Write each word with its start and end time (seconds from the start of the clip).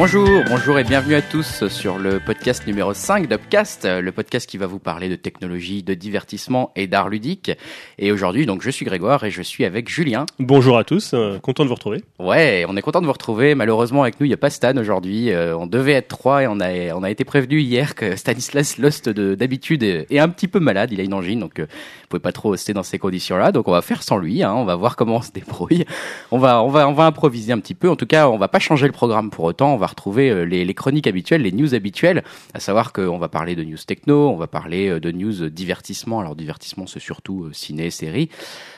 Bonjour, 0.00 0.28
bonjour 0.48 0.78
et 0.78 0.84
bienvenue 0.84 1.16
à 1.16 1.22
tous 1.22 1.66
sur 1.66 1.98
le 1.98 2.20
podcast 2.20 2.64
numéro 2.68 2.94
5 2.94 3.26
d'Upcast, 3.26 3.84
le 3.84 4.12
podcast 4.12 4.48
qui 4.48 4.56
va 4.56 4.68
vous 4.68 4.78
parler 4.78 5.08
de 5.08 5.16
technologie, 5.16 5.82
de 5.82 5.92
divertissement 5.92 6.70
et 6.76 6.86
d'art 6.86 7.08
ludique. 7.08 7.50
Et 7.98 8.12
aujourd'hui, 8.12 8.46
donc, 8.46 8.62
je 8.62 8.70
suis 8.70 8.84
Grégoire 8.84 9.24
et 9.24 9.32
je 9.32 9.42
suis 9.42 9.64
avec 9.64 9.88
Julien. 9.88 10.24
Bonjour 10.38 10.78
à 10.78 10.84
tous, 10.84 11.14
euh, 11.14 11.40
content 11.40 11.64
de 11.64 11.68
vous 11.68 11.74
retrouver. 11.74 12.04
Ouais, 12.20 12.64
on 12.68 12.76
est 12.76 12.80
content 12.80 13.00
de 13.00 13.06
vous 13.06 13.12
retrouver. 13.12 13.56
Malheureusement, 13.56 14.02
avec 14.02 14.20
nous, 14.20 14.26
il 14.26 14.28
n'y 14.28 14.34
a 14.34 14.38
pas 14.38 14.50
Stan 14.50 14.76
aujourd'hui. 14.76 15.32
Euh, 15.32 15.58
on 15.58 15.66
devait 15.66 15.94
être 15.94 16.06
trois 16.06 16.44
et 16.44 16.46
on 16.46 16.60
a, 16.60 16.94
on 16.94 17.02
a 17.02 17.10
été 17.10 17.24
prévenu 17.24 17.58
hier 17.58 17.96
que 17.96 18.14
Stanislas 18.14 18.78
Lost 18.78 19.08
d'habitude 19.08 19.82
est 19.82 20.18
un 20.20 20.28
petit 20.28 20.46
peu 20.46 20.60
malade. 20.60 20.92
Il 20.92 21.00
a 21.00 21.02
une 21.02 21.14
angine, 21.14 21.40
donc 21.40 21.58
euh, 21.58 21.64
vous 21.64 22.08
pouvez 22.08 22.20
pas 22.20 22.30
trop 22.30 22.50
rester 22.50 22.72
dans 22.72 22.84
ces 22.84 23.00
conditions-là. 23.00 23.50
Donc 23.50 23.66
on 23.66 23.72
va 23.72 23.82
faire 23.82 24.04
sans 24.04 24.18
lui. 24.18 24.44
Hein. 24.44 24.54
On 24.54 24.64
va 24.64 24.76
voir 24.76 24.94
comment 24.94 25.16
on 25.16 25.22
se 25.22 25.32
débrouille. 25.32 25.86
On 26.30 26.38
va, 26.38 26.62
on 26.62 26.68
va, 26.68 26.88
on 26.88 26.92
va 26.92 27.04
improviser 27.04 27.52
un 27.52 27.58
petit 27.58 27.74
peu. 27.74 27.90
En 27.90 27.96
tout 27.96 28.06
cas, 28.06 28.28
on 28.28 28.38
va 28.38 28.46
pas 28.46 28.60
changer 28.60 28.86
le 28.86 28.92
programme 28.92 29.30
pour 29.30 29.44
autant. 29.44 29.74
On 29.74 29.76
va 29.76 29.87
retrouver 29.88 30.30
euh, 30.30 30.42
les, 30.44 30.74
chroniques 30.74 31.06
habituelles, 31.06 31.42
les 31.42 31.52
news 31.52 31.74
habituelles, 31.74 32.22
à 32.54 32.60
savoir 32.60 32.92
qu'on 32.92 33.18
va 33.18 33.28
parler 33.28 33.56
de 33.56 33.64
news 33.64 33.78
techno, 33.86 34.28
on 34.28 34.36
va 34.36 34.46
parler 34.46 34.88
euh, 34.88 35.00
de 35.00 35.10
news 35.10 35.50
divertissement. 35.50 36.20
Alors 36.20 36.36
divertissement, 36.36 36.86
c'est 36.86 37.00
surtout 37.00 37.44
euh, 37.44 37.52
ciné, 37.52 37.90
série, 37.90 38.28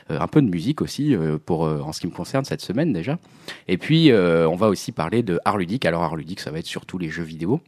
un 0.08 0.26
peu 0.26 0.42
de 0.42 0.48
musique 0.48 0.82
aussi 0.82 1.14
pour 1.46 1.60
en 1.62 1.92
ce 1.92 2.00
qui 2.00 2.08
me 2.08 2.12
concerne 2.12 2.44
cette 2.44 2.62
semaine 2.62 2.92
déjà. 2.92 3.20
Et 3.68 3.78
puis 3.78 4.12
on 4.12 4.56
va 4.56 4.68
aussi 4.68 4.90
parler 4.90 5.22
de 5.22 5.38
art 5.44 5.56
ludique. 5.56 5.86
Alors 5.86 6.02
art 6.02 6.16
ludique, 6.16 6.40
ça 6.40 6.50
va 6.50 6.58
être 6.58 6.66
surtout 6.66 6.98
les 6.98 7.10
jeux 7.10 7.22
vidéo. 7.22 7.60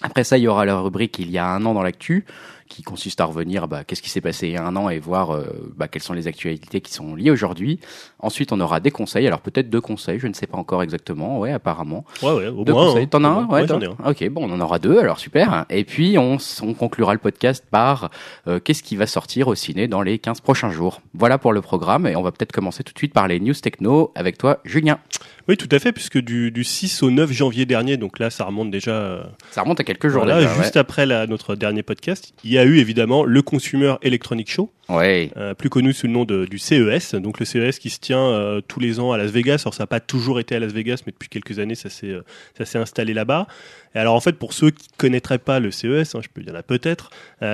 Après 0.00 0.24
ça, 0.24 0.38
il 0.38 0.44
y 0.44 0.48
aura 0.48 0.64
la 0.64 0.78
rubrique 0.78 1.18
Il 1.18 1.30
y 1.30 1.38
a 1.38 1.46
un 1.46 1.64
an 1.66 1.74
dans 1.74 1.82
l'actu 1.82 2.24
qui 2.74 2.82
consiste 2.82 3.20
à 3.20 3.24
revenir, 3.26 3.68
bah, 3.68 3.84
qu'est-ce 3.84 4.02
qui 4.02 4.10
s'est 4.10 4.20
passé 4.20 4.48
il 4.48 4.54
y 4.54 4.56
a 4.56 4.64
un 4.66 4.74
an 4.74 4.88
et 4.90 4.98
voir 4.98 5.30
euh, 5.30 5.44
bah, 5.76 5.86
quelles 5.86 6.02
sont 6.02 6.12
les 6.12 6.26
actualités 6.26 6.80
qui 6.80 6.92
sont 6.92 7.14
liées 7.14 7.30
aujourd'hui. 7.30 7.78
Ensuite, 8.18 8.50
on 8.52 8.60
aura 8.60 8.80
des 8.80 8.90
conseils. 8.90 9.26
Alors 9.28 9.40
peut-être 9.40 9.70
deux 9.70 9.80
conseils, 9.80 10.18
je 10.18 10.26
ne 10.26 10.32
sais 10.34 10.48
pas 10.48 10.56
encore 10.58 10.82
exactement. 10.82 11.38
Ouais, 11.38 11.52
apparemment. 11.52 12.04
Ouais, 12.22 12.32
ouais. 12.32 12.46
Au 12.48 12.64
deux 12.64 12.72
moins, 12.72 12.86
conseils. 12.86 13.04
hein. 13.04 13.08
T'en 13.10 13.22
as 13.24 13.28
un. 13.28 13.46
Ouais, 13.46 13.66
j'en 13.68 13.80
ai 13.80 13.86
un. 13.86 13.96
Ok, 14.10 14.28
bon, 14.28 14.50
on 14.50 14.52
en 14.52 14.60
aura 14.60 14.78
deux. 14.80 14.98
Alors 14.98 15.18
super. 15.20 15.66
Et 15.70 15.84
puis 15.84 16.18
on, 16.18 16.38
conclura 16.76 17.12
le 17.12 17.20
podcast 17.20 17.64
par 17.70 18.10
euh, 18.48 18.58
qu'est-ce 18.58 18.82
qui 18.82 18.96
va 18.96 19.06
sortir 19.06 19.46
au 19.48 19.54
ciné 19.54 19.86
dans 19.86 20.02
les 20.02 20.18
15 20.18 20.40
prochains 20.40 20.70
jours. 20.70 21.00
Voilà 21.14 21.38
pour 21.38 21.52
le 21.52 21.60
programme 21.62 22.06
et 22.08 22.16
on 22.16 22.22
va 22.22 22.32
peut-être 22.32 22.52
commencer 22.52 22.82
tout 22.82 22.92
de 22.92 22.98
suite 22.98 23.12
par 23.14 23.28
les 23.28 23.38
news 23.38 23.54
techno 23.54 24.10
avec 24.16 24.36
toi, 24.36 24.58
Julien. 24.64 24.98
Oui, 25.46 25.56
tout 25.58 25.68
à 25.70 25.78
fait, 25.78 25.92
puisque 25.92 26.18
du, 26.18 26.50
du 26.50 26.64
6 26.64 27.02
au 27.02 27.10
9 27.10 27.30
janvier 27.30 27.66
dernier, 27.66 27.98
donc 27.98 28.18
là, 28.18 28.30
ça 28.30 28.46
remonte 28.46 28.70
déjà. 28.70 28.92
euh, 28.92 29.22
Ça 29.50 29.60
remonte 29.62 29.78
à 29.78 29.84
quelques 29.84 30.08
jours 30.08 30.24
voilà, 30.24 30.40
déjà. 30.40 30.54
juste 30.54 30.76
après 30.78 31.04
la- 31.04 31.26
notre 31.26 31.54
dernier 31.54 31.82
podcast, 31.82 32.32
il 32.44 32.50
y 32.52 32.58
a 32.58 32.63
eu 32.64 32.78
évidemment 32.78 33.24
le 33.24 33.42
Consumer 33.42 33.94
Electronic 34.02 34.50
Show, 34.50 34.72
ouais. 34.88 35.30
Euh, 35.36 35.54
plus 35.54 35.70
connu 35.70 35.92
sous 35.92 36.06
le 36.06 36.12
nom 36.12 36.24
de- 36.24 36.46
du 36.46 36.58
CES. 36.58 37.14
Donc 37.14 37.38
le 37.40 37.44
CES 37.46 37.78
qui 37.78 37.90
se 37.90 37.98
tient 38.00 38.18
euh, 38.26 38.60
tous 38.66 38.80
les 38.80 39.00
ans 39.00 39.12
à 39.12 39.18
Las 39.18 39.30
Vegas. 39.30 39.62
Alors 39.64 39.74
ça 39.74 39.82
n'a 39.84 39.86
pas 39.86 40.00
toujours 40.00 40.40
été 40.40 40.54
à 40.54 40.58
Las 40.58 40.72
Vegas, 40.72 41.02
mais 41.06 41.12
depuis 41.12 41.28
quelques 41.28 41.58
années, 41.58 41.74
ça 41.74 41.90
s'est 41.90 42.08
euh, 42.10 42.22
ça 42.56 42.64
s'est 42.64 42.78
installé 42.78 43.14
là-bas. 43.14 43.46
Et 43.94 43.98
alors 43.98 44.14
en 44.14 44.20
fait, 44.20 44.32
pour 44.38 44.52
ceux 44.52 44.70
qui 44.70 44.88
connaîtraient 44.96 45.38
pas 45.38 45.60
le 45.60 45.70
CES, 45.70 46.14
hein, 46.14 46.20
je 46.22 46.28
peux 46.32 46.40
il 46.42 46.48
y 46.48 46.50
en 46.50 46.54
a 46.56 46.62
peut-être, 46.62 47.10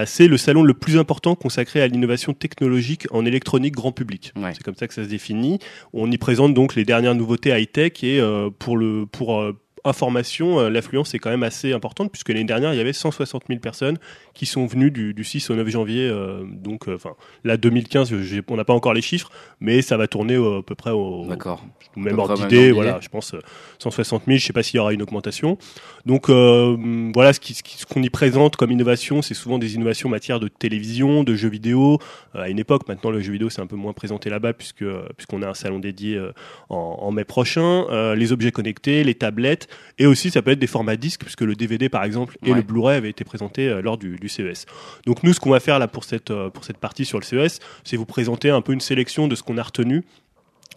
c'est 0.07 0.27
le 0.27 0.37
salon 0.39 0.63
le 0.63 0.75
plus 0.75 0.97
important 0.99 1.35
consacré 1.35 1.81
à 1.83 1.87
l'innovation 1.87 2.33
technologique 2.33 3.07
en 3.11 3.25
électronique 3.27 3.75
grand 3.75 3.93
public. 3.93 4.33
Ouais. 4.37 4.53
C'est 4.55 4.63
comme 4.63 4.75
ça 4.75 4.89
que 4.89 4.95
ça 4.95 5.05
se 5.05 5.09
définit. 5.09 5.59
On 5.93 6.11
y 6.11 6.19
présente 6.19 6.55
donc 6.55 6.75
les 6.75 6.85
dernières 6.85 7.15
nouveautés 7.15 7.51
high-tech 7.51 7.93
et 8.03 8.21
euh, 8.21 8.49
pour 8.59 8.77
le 8.77 9.07
pour 9.07 9.45
information, 9.85 10.69
l'affluence 10.69 11.15
est 11.15 11.19
quand 11.19 11.31
même 11.31 11.43
assez 11.43 11.73
importante 11.73 12.11
puisque 12.13 12.29
l'année 12.29 12.45
dernière 12.45 12.75
il 12.75 12.77
y 12.77 12.81
avait 12.81 12.93
160 12.93 13.45
000 13.49 13.61
personnes 13.61 13.97
qui 14.41 14.47
sont 14.47 14.65
venues 14.65 14.91
du, 14.91 15.13
du 15.13 15.23
6 15.23 15.51
au 15.51 15.55
9 15.55 15.69
janvier. 15.69 16.09
euh, 16.09 16.45
donc, 16.51 16.89
euh, 16.89 16.95
enfin, 16.95 17.11
là 17.45 17.59
2015, 17.59 18.17
j'ai- 18.23 18.41
on 18.49 18.57
n'a 18.57 18.65
pas 18.65 18.73
encore 18.73 18.95
les 18.95 19.03
chiffres, 19.03 19.31
mais 19.61 19.83
ça 19.83 19.99
va 19.99 20.07
tourner 20.07 20.37
euh, 20.37 20.61
à 20.61 20.63
peu 20.63 20.75
près 20.75 20.93
au, 20.93 21.27
au 21.95 22.01
même 22.01 22.19
ordre 22.19 22.33
d'idée. 22.49 22.73
Voilà, 22.73 23.01
je 23.03 23.09
pense 23.11 23.35
euh, 23.35 23.41
160 23.81 24.23
000. 24.27 24.39
Je 24.39 24.47
sais 24.47 24.53
pas 24.55 24.63
s'il 24.63 24.77
y 24.77 24.81
aura 24.81 24.95
une 24.95 25.03
augmentation. 25.03 25.59
Donc 26.07 26.31
euh, 26.31 26.75
voilà, 27.15 27.35
ce 27.35 27.85
qu'on 27.85 28.03
y 28.03 28.09
présente 28.09 28.57
comme 28.57 28.71
innovation, 28.71 29.21
c'est 29.21 29.35
souvent 29.35 29.59
des 29.59 29.75
innovations 29.75 30.09
en 30.09 30.11
matière 30.11 30.41
de 30.41 30.49
télévision, 30.49 31.23
de 31.23 31.35
jeux 31.35 31.51
vidéo. 31.51 31.99
Euh, 32.35 32.41
à 32.45 32.49
une 32.49 32.59
époque, 32.59 32.89
maintenant 32.89 33.11
le 33.11 33.21
jeu 33.21 33.33
vidéo 33.33 33.51
c'est 33.51 33.61
un 33.61 33.67
peu 33.67 33.77
moins 33.77 33.93
présenté 33.93 34.31
là-bas 34.31 34.55
puisque 34.55 34.81
euh, 34.83 35.03
puisqu'on 35.19 35.43
a 35.43 35.49
un 35.49 35.55
salon 35.55 35.81
dédié 35.81 36.17
euh, 36.17 36.33
en, 36.71 36.97
en 37.03 37.11
mai 37.13 37.25
prochain. 37.25 37.85
Euh, 37.91 38.15
les 38.15 38.33
objets 38.33 38.53
connectés, 38.53 39.05
les 39.05 39.15
tablettes, 39.15 39.69
et 39.99 40.07
aussi 40.07 40.31
ça 40.31 40.41
peut 40.41 40.53
être 40.53 40.59
des 40.59 40.67
formats 40.67 40.97
disques 40.97 41.21
puisque 41.25 41.43
le 41.43 41.55
DVD 41.55 41.91
par 41.91 42.05
exemple 42.05 42.39
et 42.47 42.51
Ouais. 42.51 42.57
le 42.57 42.63
Blu-ray 42.63 42.97
avaient 42.97 43.11
été 43.11 43.25
présentés 43.25 43.69
euh, 43.69 43.83
lors 43.83 43.99
du, 43.99 44.17
du 44.17 44.29
CES. 44.31 44.67
Donc 45.07 45.23
nous, 45.23 45.33
ce 45.33 45.41
qu'on 45.41 45.51
va 45.51 45.61
faire 45.61 45.79
là 45.79 45.89
pour 45.89 46.05
cette 46.05 46.31
euh, 46.31 46.51
pour 46.51 46.65
cette 46.65 46.79
partie 46.79 47.05
sur 47.05 47.19
le 47.19 47.25
CES, 47.25 47.61
c'est 47.85 47.97
vous 47.97 48.07
présenter 48.07 48.51
un 48.51 48.61
peu 48.61 48.73
une 48.73 48.81
sélection 48.81 49.29
de 49.29 49.35
ce 49.35 49.43
qu'on 49.43 49.59
a 49.59 49.63
retenu. 49.63 50.05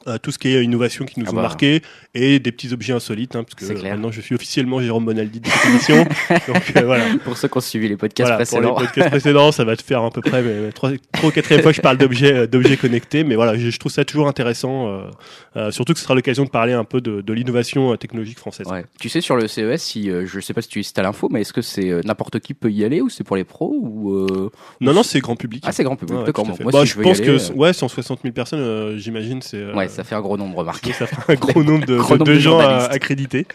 Euh, 0.08 0.18
tout 0.18 0.31
ce 0.31 0.38
qui 0.40 0.50
est 0.50 0.64
innovation 0.64 1.06
qui 1.06 1.19
nous 1.19 1.25
Ah 1.30 1.31
ont 1.31 1.36
bah. 1.36 1.41
marqué 1.44 1.81
et 2.14 2.40
des 2.40 2.52
petits 2.52 2.74
objets 2.74 2.94
insolites 2.94 3.36
hein, 3.36 3.44
parce 3.44 3.56
que 3.56 3.78
euh, 3.78 3.81
maintenant 3.90 4.12
je 4.12 4.22
suis 4.22 4.36
officiellement 4.36 4.81
Jérôme 4.81 5.06
Bonaldi 5.06 5.40
de 5.40 5.47
cette 5.47 5.66
émission 5.69 6.03
donc 6.47 6.74
euh, 6.75 6.81
voilà 6.86 7.06
Pour 7.24 7.38
ceux 7.38 7.47
qui 7.47 7.58
ont 7.58 7.62
suivi 7.62 7.88
les 7.90 7.97
podcasts 7.97 8.30
voilà, 8.31 8.46
pour 8.46 8.59
les 8.59 8.68
précédents. 8.68 8.75
podcasts 8.86 9.09
précédents, 9.09 9.52
ça 9.52 9.63
va 9.63 9.75
te 9.75 9.84
faire 9.84 10.03
à 10.03 10.12
peu 10.12 10.22
près 10.22 10.42
mais, 10.42 10.53
mais 10.59 10.72
trois, 10.72 10.92
trois 11.12 11.30
ou 11.30 11.31
quatrième 11.31 11.62
fois 11.62 11.72
que 11.72 11.78
je 11.78 11.81
parle 11.81 11.97
d'objets 11.97 12.34
euh, 12.34 12.47
d'objets 12.47 12.78
connectés, 12.78 13.24
mais 13.24 13.36
voilà, 13.36 13.58
je, 13.58 13.69
je 13.69 13.80
trouve 13.80 13.92
ça 13.92 14.03
toujours 14.06 14.28
intéressant, 14.28 14.88
euh, 15.56 15.72
surtout 15.72 15.94
que 15.94 16.00
ce 16.00 16.06
sera 16.06 16.16
l'occasion 16.16 16.44
de 16.44 16.50
parler 16.50 16.74
un 16.74 16.84
peu 16.84 17.02
de, 17.02 17.22
de 17.22 17.34
l'innovation 17.34 17.96
technologique 17.97 18.40
française. 18.40 18.68
Ouais. 18.68 18.86
Tu 19.00 19.09
sais 19.09 19.22
sur 19.22 19.36
le 19.36 19.47
CES, 19.47 19.81
si 19.81 20.09
euh, 20.09 20.25
je 20.25 20.40
sais 20.40 20.53
pas 20.53 20.62
si 20.62 20.68
tu 20.69 20.81
as 20.96 21.02
l'info, 21.02 21.30
mais 21.31 21.42
est-ce 21.42 21.53
que 21.53 21.62
c'est 21.62 21.90
euh, 21.90 22.02
n'importe 22.06 22.40
qui 22.40 22.53
peut 22.53 22.72
y 22.72 22.84
aller 22.84 23.02
ou 23.02 23.09
c'est 23.09 23.24
pour 23.24 23.36
les 23.36 23.44
pros 23.44 23.74
ou 23.81 24.12
euh, 24.13 24.50
Non, 24.81 24.94
non, 24.94 25.03
c'est 25.03 25.19
grand 25.19 25.36
public. 25.36 25.63
ah 25.66 25.72
c'est 25.72 25.84
grand 25.84 25.96
public. 25.96 26.18
Ouais, 26.19 26.25
D'accord. 26.25 26.46
bon. 26.46 26.56
Moi 26.62 26.72
Bah, 26.72 26.80
si 26.86 26.92
je 26.94 27.00
pense 27.02 27.19
que 27.22 27.53
ouais, 27.53 27.74
160 27.74 28.19
000 28.24 28.34
personnes, 28.34 28.59
euh, 28.59 28.97
j'imagine, 28.97 29.42
c'est 29.42 29.58
euh, 29.58 29.74
ouais, 29.74 29.88
ça 29.94 30.04
fait 30.04 30.16
un 30.16 30.22
gros 30.22 30.38
nombre, 30.38 30.58
remarque. 30.58 30.86
ça 30.94 31.08
fera 31.08 31.24
un 31.30 31.36
gros 31.36 31.64
nombre 31.64 31.86
de, 31.86 31.98
Gros 31.98 32.14
de- 32.14 32.20
nombre 32.20 32.26
de 32.31 32.34
de 32.36 32.40
gens 32.40 32.59
accrédités. 32.59 33.46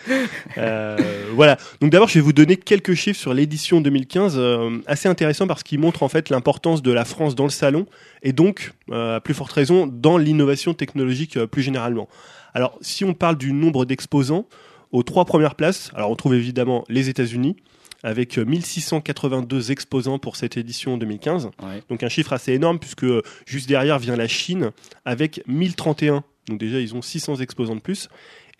Euh, 0.56 0.96
voilà. 1.34 1.56
Donc 1.80 1.90
d'abord, 1.90 2.08
je 2.08 2.14
vais 2.14 2.20
vous 2.20 2.32
donner 2.32 2.56
quelques 2.56 2.94
chiffres 2.94 3.18
sur 3.20 3.34
l'édition 3.34 3.80
2015, 3.80 4.34
euh, 4.38 4.78
assez 4.86 5.08
intéressant 5.08 5.46
parce 5.46 5.62
qu'ils 5.62 5.78
montrent 5.78 6.02
en 6.02 6.08
fait 6.08 6.30
l'importance 6.30 6.82
de 6.82 6.92
la 6.92 7.04
France 7.04 7.34
dans 7.34 7.44
le 7.44 7.50
salon 7.50 7.86
et 8.22 8.32
donc, 8.32 8.72
euh, 8.90 9.16
à 9.16 9.20
plus 9.20 9.34
forte 9.34 9.52
raison, 9.52 9.86
dans 9.86 10.18
l'innovation 10.18 10.74
technologique 10.74 11.38
plus 11.46 11.62
généralement. 11.62 12.08
Alors, 12.54 12.78
si 12.80 13.04
on 13.04 13.14
parle 13.14 13.36
du 13.36 13.52
nombre 13.52 13.84
d'exposants, 13.84 14.46
aux 14.90 15.02
trois 15.02 15.24
premières 15.26 15.54
places, 15.54 15.90
alors 15.94 16.10
on 16.10 16.16
trouve 16.16 16.34
évidemment 16.34 16.84
les 16.88 17.08
États-Unis 17.10 17.56
avec 18.02 18.38
euh, 18.38 18.44
1682 18.44 19.72
exposants 19.72 20.18
pour 20.18 20.36
cette 20.36 20.56
édition 20.56 20.96
2015. 20.98 21.46
Ouais. 21.62 21.82
Donc 21.88 22.02
un 22.02 22.08
chiffre 22.08 22.32
assez 22.32 22.52
énorme 22.52 22.78
puisque 22.78 23.04
euh, 23.04 23.22
juste 23.46 23.68
derrière 23.68 23.98
vient 23.98 24.16
la 24.16 24.28
Chine 24.28 24.70
avec 25.04 25.42
1031. 25.46 26.22
Donc 26.48 26.58
déjà 26.58 26.80
ils 26.80 26.94
ont 26.94 27.02
600 27.02 27.36
exposants 27.36 27.76
de 27.76 27.80
plus. 27.80 28.08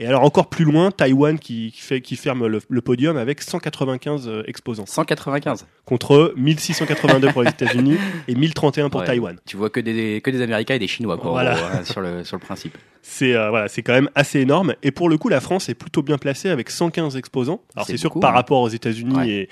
Et 0.00 0.06
alors 0.06 0.22
encore 0.22 0.48
plus 0.48 0.64
loin, 0.64 0.91
Taïwan 0.92 1.38
qui, 1.38 1.72
qui 1.72 1.81
fait, 1.81 2.00
qui 2.00 2.14
ferme 2.14 2.47
le, 2.47 2.60
le 2.69 2.81
podium 2.81 3.16
avec 3.16 3.42
195 3.42 4.28
euh, 4.28 4.42
exposants 4.47 4.86
195. 4.86 5.66
contre 5.84 6.32
1682 6.36 7.32
pour 7.32 7.42
les 7.42 7.50
États-Unis 7.50 7.97
et 8.28 8.34
1031 8.36 8.91
pour 8.91 9.00
Ouais. 9.00 9.06
Taïwan. 9.06 9.36
Tu 9.47 9.56
vois 9.56 9.70
que 9.70 9.81
des 9.81 10.20
que 10.22 10.31
des 10.31 10.41
Américains 10.42 10.75
et 10.75 10.78
des 10.78 10.86
Chinois 10.86 11.19
quoi. 11.19 11.31
Voilà. 11.32 11.54
gros, 11.54 11.64
hein, 11.64 11.84
sur 11.84 12.00
le 12.00 12.22
sur 12.25 12.36
le 12.36 12.41
principe. 12.42 12.78
C'est 13.03 13.34
euh, 13.34 13.48
voilà, 13.50 13.69
c'est 13.69 13.82
quand 13.82 13.92
même 13.94 14.10
assez 14.14 14.41
énorme. 14.41 14.75
Et 14.82 14.91
pour 14.91 15.09
le 15.09 15.16
coup, 15.19 15.28
la 15.28 15.41
France 15.41 15.69
est 15.69 15.75
plutôt 15.75 16.03
bien 16.03 16.19
placée 16.19 16.50
avec 16.50 16.69
115 16.70 17.16
exposants. 17.16 17.62
Alors 17.75 17.86
C'est 17.86 17.97
sûr 17.97 18.12
que 18.12 18.19
par 18.19 18.32
hein. 18.32 18.34
rapport 18.34 18.60
aux 18.60 18.69
États-Unis 18.69 19.16
Ouais. 19.16 19.28
et, 19.28 19.48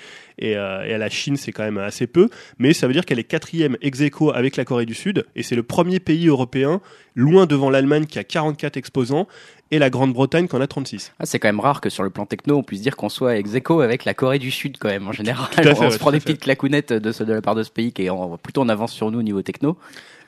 et, 0.51 0.55
euh, 0.57 0.85
et 0.85 0.93
à 0.93 0.97
la 0.97 1.09
Chine, 1.09 1.35
c'est 1.37 1.51
quand 1.51 1.63
même 1.63 1.77
assez 1.79 2.07
peu. 2.07 2.29
Mais 2.59 2.73
ça 2.73 2.87
veut 2.87 2.93
dire 2.93 3.03
qu'elle 3.05 3.19
est 3.19 3.23
quatrième 3.23 3.75
ex 3.81 3.99
aequo 4.01 4.31
avec 4.31 4.55
la 4.57 4.63
Corée 4.65 4.85
du 4.85 4.93
Sud. 4.93 5.25
Et 5.35 5.43
c'est 5.43 5.55
le 5.55 5.63
premier 5.63 5.99
pays 5.99 6.27
européen, 6.27 6.81
loin 7.15 7.45
devant 7.47 7.69
l'Allemagne 7.69 8.05
qui 8.05 8.19
a 8.19 8.23
44 8.23 8.77
exposants 8.77 9.27
et 9.71 9.79
la 9.79 9.89
Grande-Bretagne 9.89 10.47
qui 10.47 10.55
en 10.55 10.61
a 10.61 10.67
36. 10.67 11.13
Ah, 11.19 11.25
c'est 11.25 11.39
quand 11.39 11.47
même 11.47 11.59
rare 11.59 11.81
que 11.81 11.89
sur 11.89 12.03
le 12.03 12.09
plan 12.09 12.25
techno, 12.25 12.57
on 12.57 12.63
puisse 12.63 12.81
dire 12.81 12.95
qu'on 12.95 13.09
soit 13.09 13.37
ex 13.37 13.53
aequo 13.55 13.81
avec 13.81 14.05
la 14.05 14.13
Corée 14.13 14.39
du 14.39 14.51
Sud 14.51 14.77
quand 14.79 14.89
même 14.89 15.07
en 15.07 15.11
général. 15.11 15.47
Tout 15.51 15.59
à 15.59 15.63
fait, 15.63 15.77
on 15.79 15.81
ouais, 15.81 15.91
se 15.91 15.97
prend 15.99 16.11
des 16.11 16.19
fait. 16.19 16.25
petites 16.25 16.41
clacounettes 16.41 16.93
de, 16.93 17.11
ce- 17.11 17.23
de 17.23 17.33
la 17.33 17.41
part 17.41 17.55
de 17.55 17.63
ce 17.63 17.71
pays 17.71 17.91
qui 17.93 18.03
est 18.05 18.09
en- 18.09 18.37
plutôt 18.37 18.61
en 18.61 18.69
avance 18.69 18.93
sur 18.93 19.11
nous 19.11 19.19
au 19.19 19.23
niveau 19.23 19.41
techno. 19.41 19.77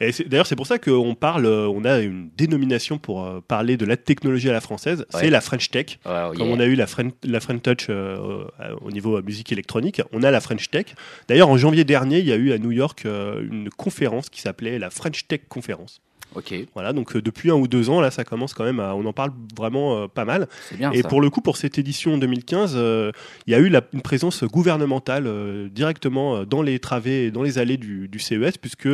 Et 0.02 0.12
d'ailleurs, 0.28 0.48
c'est 0.48 0.56
pour 0.56 0.66
ça 0.68 0.80
qu'on 0.80 1.14
parle, 1.14 1.46
euh, 1.46 1.68
on 1.68 1.84
a 1.84 2.00
une 2.00 2.30
dénomination 2.38 2.98
pour 2.98 3.26
euh, 3.26 3.42
parler 3.46 3.76
de 3.76 3.86
la 3.86 3.98
technologie 3.98 4.50
à 4.50 4.54
la 4.54 4.62
française. 4.62 5.00
Ouais. 5.14 5.20
C'est 5.22 5.30
la 5.30 5.42
French 5.42 5.70
Tech. 5.72 6.00
Oh, 6.06 6.10
Comme 6.38 6.50
on 6.52 6.60
a 6.62 6.66
eu 6.66 6.76
la 6.76 6.88
French, 6.88 7.12
la 7.26 7.42
French 7.42 7.62
Touch 7.62 7.88
euh, 7.90 8.46
au 8.82 8.92
niveau 8.92 9.22
musique 9.22 9.52
électronique, 9.52 10.02
on 10.14 10.24
a 10.24 10.32
la 10.32 10.40
French 10.40 10.70
Tech. 10.70 10.86
D'ailleurs, 11.28 11.50
en 11.50 11.58
janvier 11.58 11.84
dernier, 11.84 12.20
il 12.20 12.26
y 12.26 12.32
a 12.32 12.38
eu 12.38 12.54
à 12.54 12.58
New 12.58 12.72
York 12.72 13.04
euh, 13.06 13.42
une 13.52 13.70
conférence 13.70 14.30
qui 14.30 14.40
s'appelait 14.40 14.80
la 14.80 14.90
French 14.90 15.28
Tech 15.28 15.42
Conference. 15.50 16.00
Ok, 16.36 16.54
Voilà, 16.76 16.94
donc 16.94 17.16
euh, 17.16 17.22
depuis 17.24 17.50
un 17.50 17.56
ou 17.56 17.68
deux 17.68 17.90
ans, 17.90 18.02
là, 18.02 18.12
ça 18.12 18.24
commence 18.24 18.54
quand 18.54 18.64
même 18.64 18.80
à, 18.80 18.94
on 18.96 19.04
en 19.06 19.14
parle 19.14 19.32
vraiment 19.58 19.98
euh, 20.04 20.08
pas 20.08 20.26
mal. 20.26 20.48
c'est 20.70 20.78
bien 20.78 20.92
Et 20.92 21.02
ça. 21.02 21.08
pour 21.08 21.22
le 21.22 21.30
coup, 21.32 21.42
pour 21.42 21.58
cette 21.58 21.80
édition 21.80 22.18
2015, 22.20 22.74
euh, 22.76 23.12
il 23.48 23.52
y 23.52 23.56
a 23.56 23.60
eu 23.60 23.68
la- 23.70 23.82
une 23.94 24.02
présence 24.02 24.44
gouvernementale 24.44 25.28
directement 25.72 26.44
dans 26.46 26.62
les 26.62 26.80
travées 26.80 27.26
et 27.26 27.32
dans 27.32 27.42
les 27.44 27.58
allées 27.58 27.78
du, 27.78 28.08
du 28.08 28.20
CES, 28.20 28.58
puisque 28.58 28.88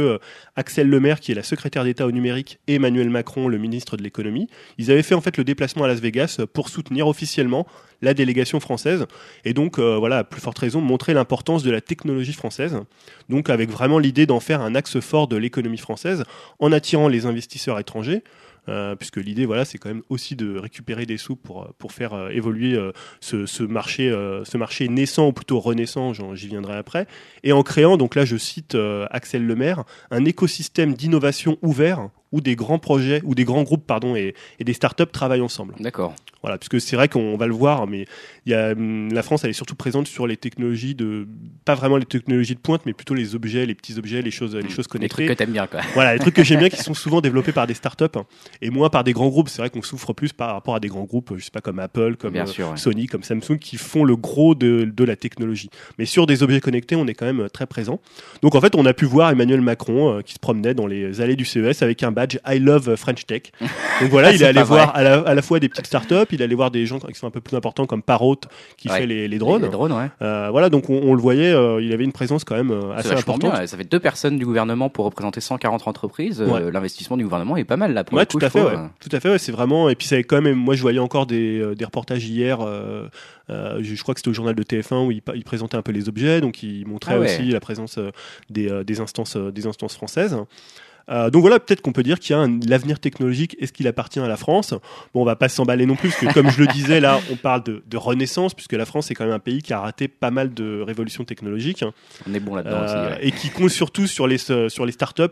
Axel 0.56 0.90
Lemaire, 0.90 1.20
qui 1.20 1.32
est 1.32 1.36
la 1.36 1.44
secrétaire 1.44 1.84
d'État 1.84 2.06
au 2.08 2.12
numérique, 2.12 2.60
et 2.68 2.76
Emmanuel 2.76 3.10
Macron, 3.10 3.48
le 3.48 3.58
ministre 3.58 3.98
de 3.98 4.04
l'économie, 4.04 4.48
ils 4.78 4.92
avaient 4.92 5.04
fait 5.04 5.16
en 5.16 5.22
fait 5.22 5.38
le 5.38 5.44
déplacement 5.44 5.84
à 5.84 5.88
Las 5.88 6.00
Vegas 6.00 6.40
pour 6.54 6.70
soutenir 6.70 7.08
officiellement 7.08 7.68
la 8.02 8.14
délégation 8.14 8.60
française, 8.60 9.06
et 9.44 9.54
donc 9.54 9.80
euh, 9.80 9.98
voilà, 9.98 10.20
à 10.20 10.24
plus 10.24 10.42
forte 10.42 10.60
raison, 10.60 10.82
montrer 10.82 11.14
l'importance 11.14 11.64
de 11.64 11.72
la 11.72 11.82
technologie 11.82 12.34
française, 12.34 12.78
donc 13.30 13.50
avec 13.50 13.70
vraiment 13.70 14.00
l'idée 14.00 14.26
d'en 14.26 14.40
faire 14.40 14.62
un 14.62 14.76
axe 14.76 15.00
fort 15.00 15.28
de 15.28 15.36
l'économie 15.36 15.78
française, 15.78 16.24
en 16.60 16.72
attirant 16.72 17.08
les 17.08 17.26
investisseurs 17.26 17.80
étrangers. 17.80 18.24
euh, 18.68 18.96
puisque 18.96 19.18
l'idée, 19.18 19.46
voilà, 19.46 19.66
c'est 19.66 19.78
quand 19.78 19.90
même 19.90 20.02
aussi 20.10 20.36
de 20.36 20.58
récupérer 20.58 21.06
des 21.06 21.18
sous 21.18 21.36
pour, 21.36 21.74
pour 21.78 21.92
faire 21.92 22.14
euh, 22.14 22.30
évoluer 22.30 22.74
euh, 22.74 22.92
ce, 23.20 23.46
ce, 23.46 23.64
marché, 23.64 24.10
ce 24.10 24.58
marché 24.58 24.88
naissant 24.88 25.28
ou 25.28 25.34
plutôt 25.34 25.60
renaissant, 25.60 26.14
j'y 26.14 26.48
viendrai 26.48 26.76
après, 26.76 27.08
et 27.44 27.52
en 27.52 27.64
créant, 27.64 27.98
donc 27.98 28.16
là 28.16 28.26
je 28.26 28.38
cite 28.38 28.78
Axel 29.12 29.46
Lemaire, 29.46 29.84
un 30.12 30.26
écosystème 30.26 30.94
d'innovation 30.94 31.58
ouvert 31.62 32.10
où 32.36 32.42
des 32.42 32.56
grands 32.56 32.80
projets 32.80 33.22
ou 33.24 33.34
des 33.34 33.46
grands 33.46 33.64
groupes 33.64 33.88
pardon 33.88 34.16
et, 34.16 34.36
et 34.60 34.64
des 34.66 34.74
startups 34.74 35.06
travaillent 35.12 35.42
ensemble. 35.42 35.74
D'accord. 35.80 36.14
Voilà, 36.42 36.60
puisque 36.60 36.80
c'est 36.80 36.96
vrai 36.96 37.08
qu'on 37.08 37.38
va 37.38 37.48
le 37.48 37.54
voir, 37.54 37.88
mais 37.88 38.06
y 38.46 38.54
a, 38.54 38.74
hum, 38.74 39.12
la 39.12 39.24
France 39.24 39.44
elle 39.44 39.50
est 39.50 39.54
surtout 39.54 39.74
présente 39.76 40.06
sur 40.08 40.28
les 40.28 40.38
technologies 40.38 40.94
de 40.94 41.28
pas 41.64 41.74
vraiment 41.74 41.98
les 41.98 42.06
technologies 42.06 42.54
de 42.54 42.60
pointe, 42.60 42.82
mais 42.86 42.94
plutôt 42.94 43.16
les 43.16 43.34
objets, 43.34 43.66
les 43.66 43.74
petits 43.74 43.98
objets, 43.98 44.22
les 44.22 44.30
choses, 44.30 44.56
les 44.56 44.64
mm. 44.64 44.70
choses 44.70 44.88
connectées. 44.88 45.24
Les 45.24 45.28
trucs 45.28 45.38
que 45.38 45.44
t'aimes 45.44 45.54
bien, 45.54 45.66
quoi. 45.66 45.82
Voilà, 45.96 46.14
les 46.14 46.20
trucs 46.20 46.36
que 46.36 46.44
j'aime 46.44 46.60
bien 46.60 46.70
qui 46.70 46.78
sont 46.84 46.94
souvent 46.94 47.22
développés 47.22 47.52
par 47.52 47.66
des 47.66 47.74
startups 47.74 48.20
et 48.62 48.70
moins 48.70 48.90
par 48.90 49.04
des 49.04 49.14
grands 49.14 49.30
groupes. 49.30 49.50
C'est 49.50 49.62
vrai 49.62 49.70
qu'on 49.70 49.82
souffre 49.82 50.14
plus 50.14 50.34
par 50.34 50.54
rapport 50.54 50.76
à 50.76 50.80
des 50.80 50.88
grands 50.88 51.06
groupes, 51.06 51.34
je 51.36 51.44
sais 51.44 51.52
pas 51.52 51.62
comme 51.62 51.80
Apple, 51.80 52.16
comme 52.16 52.36
euh, 52.36 52.76
Sony, 52.76 53.08
comme 53.08 53.24
Samsung, 53.24 53.58
qui 53.60 53.78
font 53.78 54.04
le 54.04 54.16
gros 54.16 54.54
de, 54.54 54.84
de 54.86 55.04
la 55.04 55.16
technologie. 55.16 55.70
Mais 55.98 56.06
sur 56.06 56.28
des 56.28 56.44
objets 56.44 56.62
connectés, 56.62 56.96
on 56.96 57.08
est 57.08 57.16
quand 57.16 57.26
même 57.26 57.42
euh, 57.42 57.50
très 57.50 57.66
présent. 57.66 58.00
Donc 58.44 58.54
en 58.54 58.62
fait, 58.62 58.76
on 58.76 58.86
a 58.86 58.94
pu 58.94 59.06
voir 59.06 59.32
Emmanuel 59.32 59.62
Macron 59.62 60.18
euh, 60.18 60.22
qui 60.22 60.34
se 60.34 60.40
promenait 60.40 60.76
dans 60.76 60.86
les 60.86 61.22
allées 61.22 61.36
du 61.36 61.46
CES 61.46 61.82
avec 61.82 62.04
un 62.04 62.12
badge 62.26 62.38
I 62.48 62.60
Love 62.60 62.96
French 62.96 63.26
Tech. 63.26 63.44
Donc 64.02 64.10
voilà, 64.10 64.32
il 64.34 64.42
est 64.42 64.46
allé 64.46 64.64
voir 64.64 64.96
à 64.96 65.04
la, 65.04 65.20
à 65.20 65.34
la, 65.34 65.42
fois 65.42 65.60
des 65.60 65.70
petites 65.70 65.88
startups, 65.88 66.26
il 66.32 66.42
est 66.42 66.44
allé 66.44 66.56
voir 66.56 66.72
des 66.72 66.86
gens 66.86 67.00
qui 67.00 67.14
sont 67.14 67.28
un 67.28 67.32
peu 67.32 67.42
plus 67.42 67.56
importants 67.56 67.86
comme 67.86 68.02
Parrot 68.02 68.40
qui 68.78 68.90
fait 68.90 69.06
les, 69.06 69.28
les, 69.28 69.38
drones. 69.38 69.64
Les, 69.64 69.70
drones 69.70 69.94
ouais. 69.94 70.10
euh, 70.22 70.50
voilà, 70.52 70.70
donc 70.70 70.90
on, 70.90 71.00
on 71.04 71.14
le 71.14 71.22
voyait, 71.22 71.52
euh, 71.52 71.82
il 71.82 71.94
avait 71.94 72.04
une 72.04 72.12
présence 72.12 72.44
quand 72.44 72.56
même 72.56 72.72
euh, 72.72 72.94
assez 72.96 73.12
importante. 73.12 73.54
Bien. 73.54 73.68
Ça 73.68 73.78
fait 73.78 73.84
deux 73.84 74.00
personnes 74.00 74.38
du 74.38 74.46
gouvernement 74.46 74.90
pour 74.90 75.06
représenter 75.06 75.42
140 75.42 75.88
entreprises. 75.88 76.42
L'investissement 76.42 77.18
du 77.18 77.24
gouvernement 77.24 77.58
est 77.58 77.64
pas 77.64 77.78
mal 77.78 77.94
là. 77.94 78.04
Pour 78.04 78.18
ouais, 78.18 78.26
tout, 78.26 78.40
à 78.42 78.50
fait, 78.50 78.64
tout 79.00 79.10
à 79.12 79.20
fait. 79.20 79.38
C'est 79.38 79.52
vraiment. 79.52 79.90
Et 79.90 79.96
puis 79.96 80.08
ça 80.08 80.18
quand 80.18 80.42
même. 80.42 80.56
Moi, 80.56 80.76
je 80.76 80.82
voyais 80.82 81.00
encore 81.00 81.26
des, 81.26 81.76
des 81.76 81.86
reportages 81.86 82.26
hier. 82.26 82.60
Euh, 82.62 83.08
je, 83.50 83.96
je, 83.96 84.02
crois 84.02 84.16
que 84.16 84.20
c'était 84.20 84.30
au 84.30 84.34
journal 84.34 84.56
de 84.56 84.64
TF1 84.64 85.06
où 85.06 85.12
il, 85.12 85.22
il, 85.36 85.44
présentait 85.44 85.78
un 85.78 85.84
peu 85.84 85.92
les 85.92 86.10
objets, 86.10 86.42
donc 86.42 86.64
il 86.64 86.88
montrait 86.88 87.14
ah 87.16 87.20
aussi 87.20 87.52
la 87.52 87.60
présence 87.60 88.00
des, 88.50 88.84
des 88.84 89.00
instances, 89.00 89.38
des 89.38 89.68
instances 89.68 89.96
françaises. 89.96 90.36
Euh, 91.10 91.30
donc 91.30 91.42
voilà, 91.42 91.60
peut-être 91.60 91.82
qu'on 91.82 91.92
peut 91.92 92.04
dire 92.04 92.20
qu'il 92.20 92.36
y 92.36 92.40
a 92.40 92.48
l'avenir 92.68 93.00
technologique. 93.00 93.56
Est-ce 93.60 93.74
qu'il 93.74 93.88
appartient 93.88 94.20
à 94.20 94.28
la 94.28 94.38
France? 94.38 94.74
Bon, 95.14 95.22
on 95.22 95.26
va 95.26 95.36
pas 95.36 95.50
s'emballer 95.50 95.86
non 95.86 95.96
plus, 95.96 96.10
parce 96.10 96.22
que 96.22 96.34
comme 96.34 96.50
je 96.50 96.60
le 96.60 96.68
disais, 96.68 97.00
là, 97.00 97.20
on 97.32 97.36
parle 97.36 97.64
de, 97.64 97.84
de, 97.88 97.98
renaissance, 97.98 98.54
puisque 98.54 98.74
la 98.74 98.86
France 98.86 99.12
est 99.12 99.16
quand 99.16 99.26
même 99.26 99.34
un 99.34 99.40
pays 99.40 99.62
qui 99.62 99.74
a 99.74 99.80
raté 99.80 100.08
pas 100.08 100.32
mal 100.32 100.54
de 100.54 100.82
révolutions 100.82 101.24
technologiques. 101.24 101.84
On 102.28 102.34
est 102.34 102.40
bon 102.40 102.56
là-dedans 102.56 102.78
euh. 102.82 103.16
Et 103.22 103.32
qui 103.32 103.50
compte 103.50 103.70
surtout 103.70 104.08
sur 104.08 104.28
les, 104.28 104.38
sur 104.38 104.86
les 104.86 104.92
startups 104.92 105.24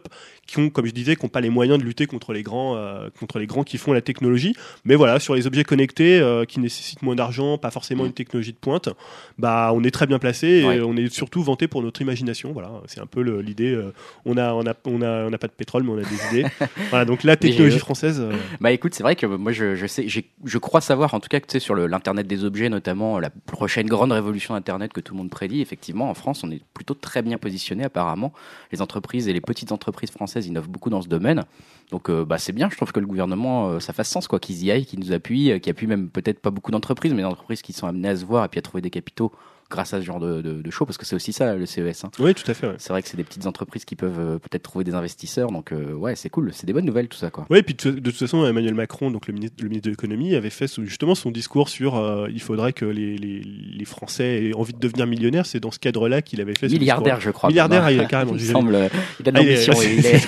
qui 0.45 0.59
ont, 0.59 0.69
comme 0.69 0.85
je 0.85 0.91
disais, 0.91 1.15
qui 1.15 1.25
n'ont 1.25 1.29
pas 1.29 1.41
les 1.41 1.49
moyens 1.49 1.79
de 1.79 1.83
lutter 1.83 2.05
contre 2.05 2.33
les 2.33 2.43
grands, 2.43 2.75
euh, 2.75 3.09
contre 3.19 3.39
les 3.39 3.47
grands 3.47 3.63
qui 3.63 3.77
font 3.77 3.93
la 3.93 4.01
technologie. 4.01 4.55
Mais 4.83 4.95
voilà, 4.95 5.19
sur 5.19 5.35
les 5.35 5.47
objets 5.47 5.63
connectés 5.63 6.19
euh, 6.19 6.45
qui 6.45 6.59
nécessitent 6.59 7.01
moins 7.01 7.15
d'argent, 7.15 7.57
pas 7.57 7.71
forcément 7.71 8.03
mmh. 8.03 8.07
une 8.07 8.13
technologie 8.13 8.51
de 8.51 8.57
pointe, 8.57 8.89
bah, 9.37 9.71
on 9.73 9.83
est 9.83 9.91
très 9.91 10.05
bien 10.05 10.19
placé 10.19 10.47
et 10.47 10.65
ouais. 10.65 10.81
on 10.81 10.97
est 10.97 11.11
surtout 11.11 11.43
vanté 11.43 11.67
pour 11.67 11.81
notre 11.81 12.01
imagination. 12.01 12.51
Voilà, 12.51 12.71
c'est 12.87 12.99
un 12.99 13.05
peu 13.05 13.21
l'idée. 13.39 13.73
Euh, 13.73 13.93
on 14.25 14.37
a, 14.37 14.53
on 14.53 14.65
a, 14.65 14.73
on 14.85 15.01
a, 15.01 15.25
on 15.25 15.33
a 15.33 15.37
pas 15.37 15.47
de 15.47 15.53
pétrole, 15.63 15.83
mais 15.83 15.91
on 15.91 15.97
a 15.97 16.03
des 16.03 16.37
idées. 16.37 16.49
voilà, 16.89 17.05
donc 17.05 17.23
la 17.23 17.35
technologie 17.35 17.79
française. 17.79 18.19
Euh, 18.19 18.33
bah 18.59 18.71
écoute, 18.71 18.93
c'est 18.93 19.03
vrai 19.03 19.15
que 19.15 19.25
moi 19.25 19.51
je, 19.51 19.75
je 19.75 19.87
sais, 19.87 20.07
je 20.07 20.57
crois 20.57 20.81
savoir 20.81 21.13
en 21.13 21.19
tout 21.19 21.29
cas 21.29 21.39
que 21.39 21.47
tu 21.47 21.53
sais 21.53 21.59
sur 21.59 21.75
l'internet 21.75 22.27
des 22.27 22.43
objets, 22.43 22.69
notamment 22.69 23.19
la 23.19 23.29
prochaine 23.29 23.87
grande 23.87 24.11
révolution 24.11 24.55
internet 24.55 24.93
que 24.93 25.01
tout 25.01 25.13
le 25.13 25.19
monde 25.19 25.29
prédit. 25.29 25.61
Effectivement, 25.61 26.09
en 26.09 26.13
France, 26.13 26.43
on 26.43 26.51
est 26.51 26.61
plutôt 26.73 26.93
très 26.93 27.21
bien 27.21 27.37
positionné 27.37 27.83
apparemment. 27.83 28.33
Les 28.71 28.81
entreprises 28.81 29.27
et 29.27 29.33
les 29.33 29.41
petites 29.41 29.71
entreprises 29.71 30.11
françaises 30.11 30.47
innovent 30.47 30.69
beaucoup 30.69 30.89
dans 30.89 31.01
ce 31.01 31.07
domaine. 31.07 31.45
Donc 31.91 32.09
euh, 32.09 32.25
bah 32.25 32.37
c'est 32.37 32.53
bien, 32.53 32.69
je 32.69 32.75
trouve 32.75 32.91
que 32.91 32.99
le 32.99 33.05
gouvernement 33.05 33.69
euh, 33.69 33.79
ça 33.79 33.93
fasse 33.93 34.09
sens 34.09 34.27
quoi, 34.27 34.39
qu'ils 34.39 34.63
y 34.63 34.71
aillent, 34.71 34.85
qu'ils 34.85 34.99
nous 34.99 35.11
appuient, 35.11 35.51
euh, 35.51 35.59
qu'ils 35.59 35.71
appuient 35.71 35.87
même 35.87 36.09
peut-être 36.09 36.39
pas 36.39 36.49
beaucoup 36.49 36.71
d'entreprises, 36.71 37.13
mais 37.13 37.21
des 37.21 37.27
entreprises 37.27 37.61
qui 37.61 37.73
sont 37.73 37.87
amenées 37.87 38.09
à 38.09 38.15
se 38.15 38.25
voir 38.25 38.45
et 38.45 38.47
puis 38.47 38.57
à 38.57 38.61
trouver 38.61 38.81
des 38.81 38.89
capitaux 38.89 39.31
grâce 39.69 39.93
à 39.93 39.99
ce 39.99 40.05
genre 40.05 40.19
de, 40.19 40.41
de, 40.41 40.61
de 40.61 40.71
show, 40.71 40.85
parce 40.85 40.97
que 40.97 41.05
c'est 41.05 41.15
aussi 41.15 41.33
ça 41.33 41.55
le 41.55 41.65
CES. 41.65 42.03
Hein. 42.03 42.11
Oui, 42.19 42.33
tout 42.33 42.49
à 42.49 42.53
fait. 42.53 42.67
Ouais. 42.67 42.75
C'est 42.77 42.89
vrai 42.89 43.01
que 43.01 43.07
c'est 43.07 43.17
des 43.17 43.23
petites 43.23 43.45
entreprises 43.45 43.85
qui 43.85 43.95
peuvent 43.95 44.19
euh, 44.19 44.39
peut-être 44.39 44.63
trouver 44.63 44.83
des 44.83 44.93
investisseurs, 44.93 45.51
donc 45.51 45.71
euh, 45.71 45.93
ouais, 45.93 46.15
c'est 46.15 46.29
cool, 46.29 46.51
c'est 46.53 46.65
des 46.65 46.73
bonnes 46.73 46.85
nouvelles 46.85 47.07
tout 47.07 47.17
ça. 47.17 47.29
Quoi. 47.29 47.45
Oui, 47.49 47.59
et 47.59 47.63
puis 47.63 47.75
de, 47.75 47.91
de, 47.91 48.09
toute 48.11 48.19
façon, 48.19 48.45
Emmanuel 48.45 48.73
Macron, 48.73 49.11
donc 49.11 49.27
le 49.27 49.33
ministre, 49.33 49.57
le 49.61 49.69
ministre 49.69 49.85
de 49.85 49.91
l'économie, 49.91 50.35
avait 50.35 50.49
fait 50.49 50.67
justement 50.81 51.15
son 51.15 51.31
discours 51.31 51.69
sur 51.69 51.95
euh, 51.95 52.27
il 52.31 52.41
faudrait 52.41 52.73
que 52.73 52.85
les, 52.85 53.17
les, 53.17 53.41
les, 53.41 53.85
Français 53.85 54.45
aient 54.45 54.53
envie 54.53 54.73
de 54.73 54.79
devenir 54.79 55.07
millionnaires. 55.07 55.45
C'est 55.45 55.59
dans 55.59 55.71
ce 55.71 55.79
cadre-là 55.79 56.21
qu'il 56.21 56.41
avait 56.41 56.55
fait. 56.55 56.67
Milliardaire, 56.67 57.19
je 57.19 57.31
crois. 57.31 57.49
Milliardaire, 57.49 57.89
il 57.91 57.99
a 57.99 58.05
carrément. 58.05 58.33
il 58.35 58.41
semble, 58.41 58.89
il 59.19 59.29
a 59.29 59.31
de 59.31 59.37
l'ambition, 59.37 59.73
ah, 59.75 59.83
il, 59.97 60.05
est, 60.05 60.27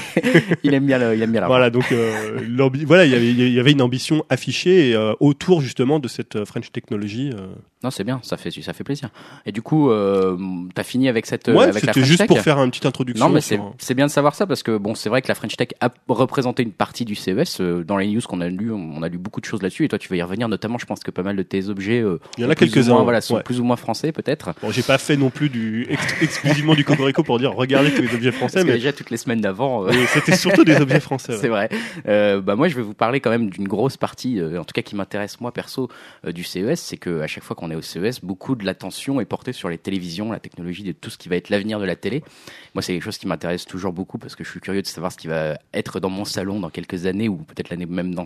il, 0.64 0.74
aime 0.74 0.86
bien, 0.86 0.98
le, 0.98 1.16
il 1.16 1.22
aime 1.22 1.32
bien 1.32 1.42
la 1.42 1.48
Voilà, 1.48 1.70
donc 1.70 1.92
euh, 1.92 2.40
voilà, 2.86 3.06
il 3.06 3.12
y, 3.12 3.16
avait, 3.16 3.30
il 3.30 3.54
y 3.54 3.60
avait 3.60 3.72
une 3.72 3.82
ambition 3.82 4.26
affichée 4.30 4.96
euh, 4.96 5.14
autour 5.20 5.62
justement 5.62 6.00
de 6.00 6.08
cette 6.08 6.46
French 6.46 6.72
technologie. 6.72 7.32
Non, 7.86 7.92
c'est 7.92 8.04
bien, 8.04 8.20
ça 8.24 8.36
fait 8.36 8.50
ça 8.50 8.74
fait 8.74 8.84
plaisir. 8.84 9.10
Et 9.46 9.52
du 9.52 9.62
coup, 9.62 9.92
euh, 9.92 10.36
t'as 10.74 10.82
fini 10.82 11.08
avec 11.08 11.28
cette 11.28 11.50
ouais, 11.50 11.66
avec 11.66 11.84
French 11.84 12.04
juste 12.04 12.26
pour 12.26 12.40
faire 12.40 12.58
une 12.58 12.72
petite 12.72 12.88
introduction. 12.88 13.28
Non, 13.28 13.32
mais 13.32 13.42
c'est 13.42 13.60
c'est 13.78 13.94
bien 13.94 14.08
de 14.08 14.12
savoir 14.12 14.34
ça 14.34 14.48
parce 14.48 14.64
que 14.64 14.76
bon, 14.76 14.96
c'est 14.96 15.08
vrai 15.08 15.22
que 15.22 15.28
la 15.28 15.36
French 15.36 15.56
Tech 15.56 15.68
a 15.82 15.90
représenté 16.08 16.64
une 16.64 16.72
partie 16.72 17.06
du 17.06 17.14
CES 17.14 17.62
euh, 17.62 17.84
dans 17.84 17.98
les 17.98 18.08
news 18.08 18.22
qu'on 18.28 18.42
a 18.42 18.48
lu. 18.48 18.72
On 18.72 19.04
a 19.04 19.08
lu 19.08 19.20
beaucoup 19.20 19.40
de 19.40 19.46
choses 19.46 19.62
là-dessus 19.62 19.86
et 19.86 19.88
toi, 19.88 20.00
tu 20.00 20.10
vas 20.10 20.16
y 20.16 20.22
revenir. 20.24 20.48
Notamment, 20.48 20.80
je 20.80 20.88
pense 20.88 21.02
que 21.02 21.12
pas 21.12 21.22
mal 21.22 21.36
de 21.36 21.44
tes 21.44 21.70
objets, 21.70 22.02
euh, 22.02 22.20
il 22.40 22.44
y 22.44 22.48
en 22.48 22.50
a 22.50 22.56
quelques-uns, 22.56 23.04
voilà, 23.04 23.22
sont 23.22 23.36
ouais. 23.36 23.44
plus 23.44 23.60
ou 23.60 23.64
moins 23.64 23.76
français 23.76 24.12
peut-être. 24.12 24.56
Bon, 24.64 24.72
j'ai 24.72 24.82
pas 24.82 24.98
fait 24.98 25.16
non 25.16 25.30
plus 25.30 25.50
du 25.50 25.86
ex 25.88 26.04
exclusivement 26.24 26.74
du 26.74 26.84
Cocorico 26.84 27.22
pour 27.22 27.38
dire 27.38 27.54
regardez 27.54 27.94
tous 27.94 28.02
les 28.02 28.16
objets 28.16 28.32
français, 28.32 28.62
parce 28.62 28.66
mais 28.66 28.74
déjà 28.74 28.94
toutes 28.94 29.12
les 29.12 29.18
semaines 29.18 29.42
d'avant, 29.42 29.86
euh... 29.86 29.92
c'était 30.08 30.36
surtout 30.36 30.64
des 30.64 30.78
objets 30.78 31.00
français. 31.00 31.26
Ouais. 31.36 31.38
c'est 31.42 31.50
vrai. 31.50 31.70
Euh, 32.08 32.40
bah 32.40 32.56
moi, 32.56 32.68
je 32.68 32.76
vais 32.76 32.82
vous 32.82 32.94
parler 32.94 33.20
quand 33.20 33.30
même 33.30 33.50
d'une 33.50 33.68
grosse 33.68 33.98
partie, 33.98 34.42
en 34.42 34.64
tout 34.64 34.74
cas 34.74 34.82
qui 34.82 34.96
m'intéresse 34.96 35.40
moi 35.42 35.52
perso 35.52 35.90
du 36.26 36.44
CES, 36.44 36.80
c'est 36.80 36.98
que 36.98 37.22
à 37.22 37.28
chaque 37.28 37.44
fois 37.44 37.56
qu'on 37.56 37.70
est 37.70 37.75
au 37.76 37.82
CES, 37.82 38.22
beaucoup 38.24 38.56
de 38.56 38.66
l'attention 38.66 39.22
est 39.22 39.26
portée 39.26 39.54
sur 39.54 39.70
les 39.70 39.78
télévisions, 39.78 40.32
la 40.32 40.40
technologie, 40.40 40.84
de 40.84 40.92
tout 40.92 41.10
ce 41.10 41.18
qui 41.18 41.30
va 41.30 41.36
être 41.36 41.50
l'avenir 41.50 41.80
de 41.80 41.86
la 41.86 41.96
télé. 41.96 42.24
Moi, 42.74 42.82
c'est 42.82 42.94
quelque 42.94 43.04
chose 43.04 43.18
qui 43.18 43.28
m'intéresse 43.28 43.66
toujours 43.66 43.94
beaucoup 43.94 44.18
parce 44.18 44.36
que 44.36 44.44
je 44.44 44.50
suis 44.50 44.60
curieux 44.60 44.82
de 44.82 44.88
savoir 44.88 45.12
ce 45.12 45.18
qui 45.18 45.28
va 45.28 45.58
être 45.74 46.00
dans 46.00 46.10
mon 46.10 46.26
salon 46.26 46.60
dans 46.60 46.70
quelques 46.70 47.06
années 47.06 47.30
ou 47.30 47.38
peut-être 47.38 47.70
l'année 47.70 47.86
même 47.86 48.14
dans 48.14 48.26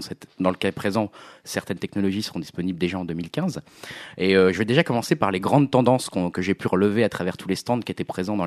le 0.50 0.56
cas 0.56 0.72
présent, 0.72 1.12
certaines 1.44 1.78
technologies 1.78 2.22
seront 2.22 2.40
disponibles 2.40 2.80
déjà 2.80 3.00
en 3.00 3.06
2015. 3.06 3.62
Et 4.18 4.36
euh, 4.36 4.52
je 4.54 4.58
vais 4.58 4.66
déjà 4.66 4.84
commencer 4.84 5.16
par 5.16 5.32
les 5.32 5.40
grandes 5.40 5.70
tendances 5.72 6.10
qu 6.10 6.20
que 6.32 6.42
j'ai 6.42 6.54
pu 6.54 6.68
relever 6.68 7.04
à 7.04 7.10
travers 7.10 7.38
tous 7.38 7.48
les 7.48 7.56
stands 7.56 7.80
qui 7.80 7.92
étaient 7.92 8.04
présents 8.04 8.38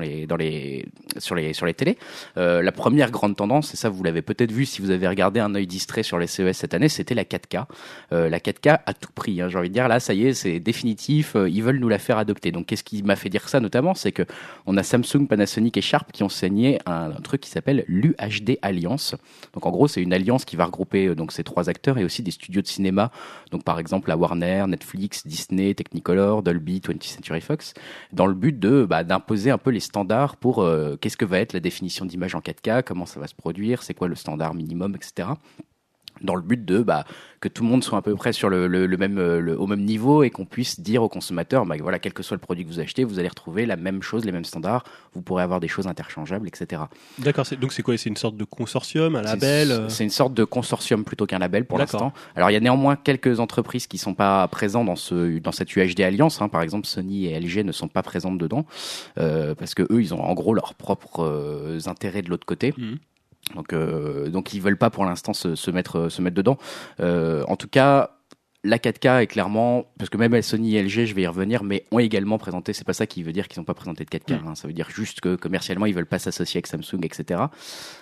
sur 1.19 1.35
les, 1.35 1.53
sur 1.53 1.73
télés. 1.73 1.97
Euh, 2.37 2.61
la 2.61 2.71
première 2.71 3.11
grande 3.11 3.35
tendance, 3.35 3.73
et 3.73 3.77
ça 3.77 3.89
vous 3.89 4.03
l'avez 4.03 4.21
peut-être 4.21 4.51
vu 4.51 4.65
si 4.65 4.81
vous 4.81 4.91
avez 4.91 5.07
regardé 5.07 5.39
un 5.39 5.53
œil 5.55 5.67
distrait 5.67 6.03
sur 6.03 6.17
les 6.17 6.27
CES 6.27 6.57
cette 6.57 6.73
année, 6.73 6.89
c'était 6.89 7.15
la 7.15 7.23
4K. 7.23 7.65
Euh, 8.11 8.29
la 8.29 8.39
4K 8.39 8.79
à 8.85 8.93
tout 8.93 9.11
prix. 9.13 9.41
Hein, 9.41 9.49
j'ai 9.49 9.57
envie 9.57 9.69
de 9.69 9.73
dire 9.73 9.87
là, 9.87 9.99
ça 9.99 10.13
y 10.13 10.27
est, 10.27 10.33
c'est 10.33 10.59
définitif. 10.59 10.82
Euh, 11.35 11.49
ils 11.49 11.63
veulent 11.63 11.79
nous 11.79 11.89
la 11.89 11.99
faire 11.99 12.17
adopter. 12.17 12.51
Donc, 12.51 12.67
qu'est-ce 12.67 12.83
qui 12.83 13.03
m'a 13.03 13.15
fait 13.15 13.29
dire 13.29 13.47
ça 13.49 13.59
notamment, 13.59 13.93
c'est 13.93 14.11
que 14.11 14.23
on 14.65 14.77
a 14.77 14.83
Samsung, 14.83 15.27
Panasonic 15.27 15.77
et 15.77 15.81
Sharp 15.81 16.11
qui 16.11 16.23
ont 16.23 16.29
signé 16.29 16.79
un, 16.85 17.11
un 17.11 17.21
truc 17.21 17.41
qui 17.41 17.49
s'appelle 17.49 17.85
l'UHD 17.87 18.57
Alliance. 18.61 19.15
Donc, 19.53 19.65
en 19.65 19.71
gros, 19.71 19.87
c'est 19.87 20.01
une 20.01 20.13
alliance 20.13 20.45
qui 20.45 20.55
va 20.55 20.65
regrouper 20.65 21.07
euh, 21.07 21.15
donc 21.15 21.31
ces 21.31 21.43
trois 21.43 21.69
acteurs 21.69 21.97
et 21.97 22.03
aussi 22.03 22.23
des 22.23 22.31
studios 22.31 22.61
de 22.61 22.67
cinéma. 22.67 23.11
Donc, 23.51 23.63
par 23.63 23.79
exemple, 23.79 24.09
la 24.09 24.17
Warner, 24.17 24.65
Netflix, 24.67 25.25
Disney, 25.25 25.73
Technicolor, 25.73 26.43
Dolby, 26.43 26.79
20th 26.79 27.03
Century 27.03 27.41
Fox, 27.41 27.73
dans 28.11 28.25
le 28.25 28.33
but 28.33 28.59
de 28.59 28.85
bah, 28.85 29.03
d'imposer 29.03 29.51
un 29.51 29.57
peu 29.57 29.69
les 29.69 29.79
standards 29.79 30.37
pour 30.37 30.61
euh, 30.61 30.97
qu'est-ce 30.99 31.17
que 31.17 31.25
va 31.25 31.39
être 31.39 31.53
la 31.53 31.59
définition 31.59 32.05
d'image 32.05 32.35
en 32.35 32.39
4K, 32.39 32.83
comment 32.83 33.05
ça 33.05 33.19
va 33.19 33.27
se 33.27 33.35
produire, 33.35 33.83
c'est 33.83 33.93
quoi 33.93 34.07
le 34.07 34.15
standard 34.15 34.53
minimum, 34.53 34.95
etc 34.95 35.29
dans 36.21 36.35
le 36.35 36.41
but 36.41 36.63
de 36.63 36.81
bah, 36.81 37.05
que 37.39 37.49
tout 37.49 37.63
le 37.63 37.69
monde 37.69 37.83
soit 37.83 37.97
à 37.97 38.01
peu 38.01 38.15
près 38.15 38.31
sur 38.31 38.49
le, 38.49 38.67
le, 38.67 38.85
le 38.85 38.97
même, 38.97 39.17
le, 39.17 39.59
au 39.59 39.67
même 39.67 39.83
niveau 39.83 40.23
et 40.23 40.29
qu'on 40.29 40.45
puisse 40.45 40.79
dire 40.79 41.03
aux 41.03 41.09
consommateurs, 41.09 41.65
bah, 41.65 41.75
voilà, 41.81 41.99
quel 41.99 42.13
que 42.13 42.23
soit 42.23 42.35
le 42.35 42.41
produit 42.41 42.63
que 42.63 42.69
vous 42.69 42.79
achetez, 42.79 43.03
vous 43.03 43.19
allez 43.19 43.27
retrouver 43.27 43.65
la 43.65 43.75
même 43.75 44.01
chose, 44.01 44.23
les 44.23 44.31
mêmes 44.31 44.45
standards, 44.45 44.85
vous 45.13 45.21
pourrez 45.21 45.43
avoir 45.43 45.59
des 45.59 45.67
choses 45.67 45.87
interchangeables, 45.87 46.47
etc. 46.47 46.83
D'accord, 47.19 47.45
donc 47.59 47.73
c'est 47.73 47.83
quoi 47.83 47.97
C'est 47.97 48.09
une 48.09 48.15
sorte 48.15 48.37
de 48.37 48.45
consortium, 48.45 49.15
un 49.15 49.21
label 49.21 49.85
C'est 49.89 50.05
une 50.05 50.09
sorte 50.09 50.33
de 50.33 50.45
consortium 50.45 51.03
plutôt 51.03 51.25
qu'un 51.25 51.39
label 51.39 51.65
pour 51.65 51.77
l'instant. 51.77 52.13
Alors 52.35 52.49
il 52.49 52.53
y 52.53 52.57
a 52.57 52.61
néanmoins 52.61 52.95
quelques 52.95 53.39
entreprises 53.39 53.87
qui 53.87 53.97
sont 53.97 54.13
pas 54.13 54.47
présentes 54.47 54.85
dans, 54.85 54.95
ce, 54.95 55.39
dans 55.39 55.51
cette 55.51 55.75
UHD 55.75 55.99
Alliance, 56.01 56.41
hein. 56.41 56.47
par 56.47 56.61
exemple 56.61 56.87
Sony 56.87 57.27
et 57.27 57.39
LG 57.39 57.65
ne 57.65 57.71
sont 57.71 57.87
pas 57.87 58.03
présentes 58.03 58.37
dedans, 58.37 58.65
euh, 59.17 59.53
parce 59.55 59.73
que 59.75 59.83
eux, 59.91 60.01
ils 60.01 60.13
ont 60.13 60.21
en 60.21 60.33
gros 60.33 60.53
leurs 60.53 60.73
propres 60.75 61.23
euh, 61.23 61.79
intérêts 61.87 62.21
de 62.21 62.29
l'autre 62.29 62.45
côté. 62.45 62.73
Mmh. 62.77 62.95
Donc, 63.55 63.73
euh, 63.73 64.29
donc 64.29 64.53
ils 64.53 64.61
veulent 64.61 64.77
pas 64.77 64.89
pour 64.89 65.05
l'instant 65.05 65.33
se, 65.33 65.55
se, 65.55 65.71
mettre 65.71 66.09
se 66.09 66.21
mettre 66.21 66.35
dedans. 66.35 66.57
Euh, 66.99 67.43
en 67.47 67.55
tout 67.55 67.67
cas, 67.67 68.11
la 68.65 68.77
4K 68.77 69.23
est 69.23 69.27
clairement, 69.27 69.85
parce 69.97 70.09
que 70.09 70.17
même 70.17 70.41
Sony 70.41 70.77
et 70.77 70.83
LG, 70.83 71.05
je 71.05 71.13
vais 71.13 71.23
y 71.23 71.27
revenir, 71.27 71.63
mais 71.63 71.83
ont 71.91 71.99
également 71.99 72.37
présenté, 72.37 72.71
c'est 72.71 72.85
pas 72.85 72.93
ça 72.93 73.05
qui 73.05 73.21
veut 73.21 73.33
dire 73.33 73.49
qu'ils 73.49 73.59
n'ont 73.59 73.65
pas 73.65 73.73
présenté 73.73 74.05
de 74.05 74.09
4K, 74.09 74.35
hein. 74.35 74.55
ça 74.55 74.67
veut 74.69 74.73
dire 74.73 74.89
juste 74.89 75.19
que 75.19 75.35
commercialement 75.35 75.85
ils 75.85 75.93
veulent 75.93 76.05
pas 76.05 76.19
s'associer 76.19 76.59
avec 76.59 76.67
Samsung, 76.67 77.03
etc. 77.03 77.41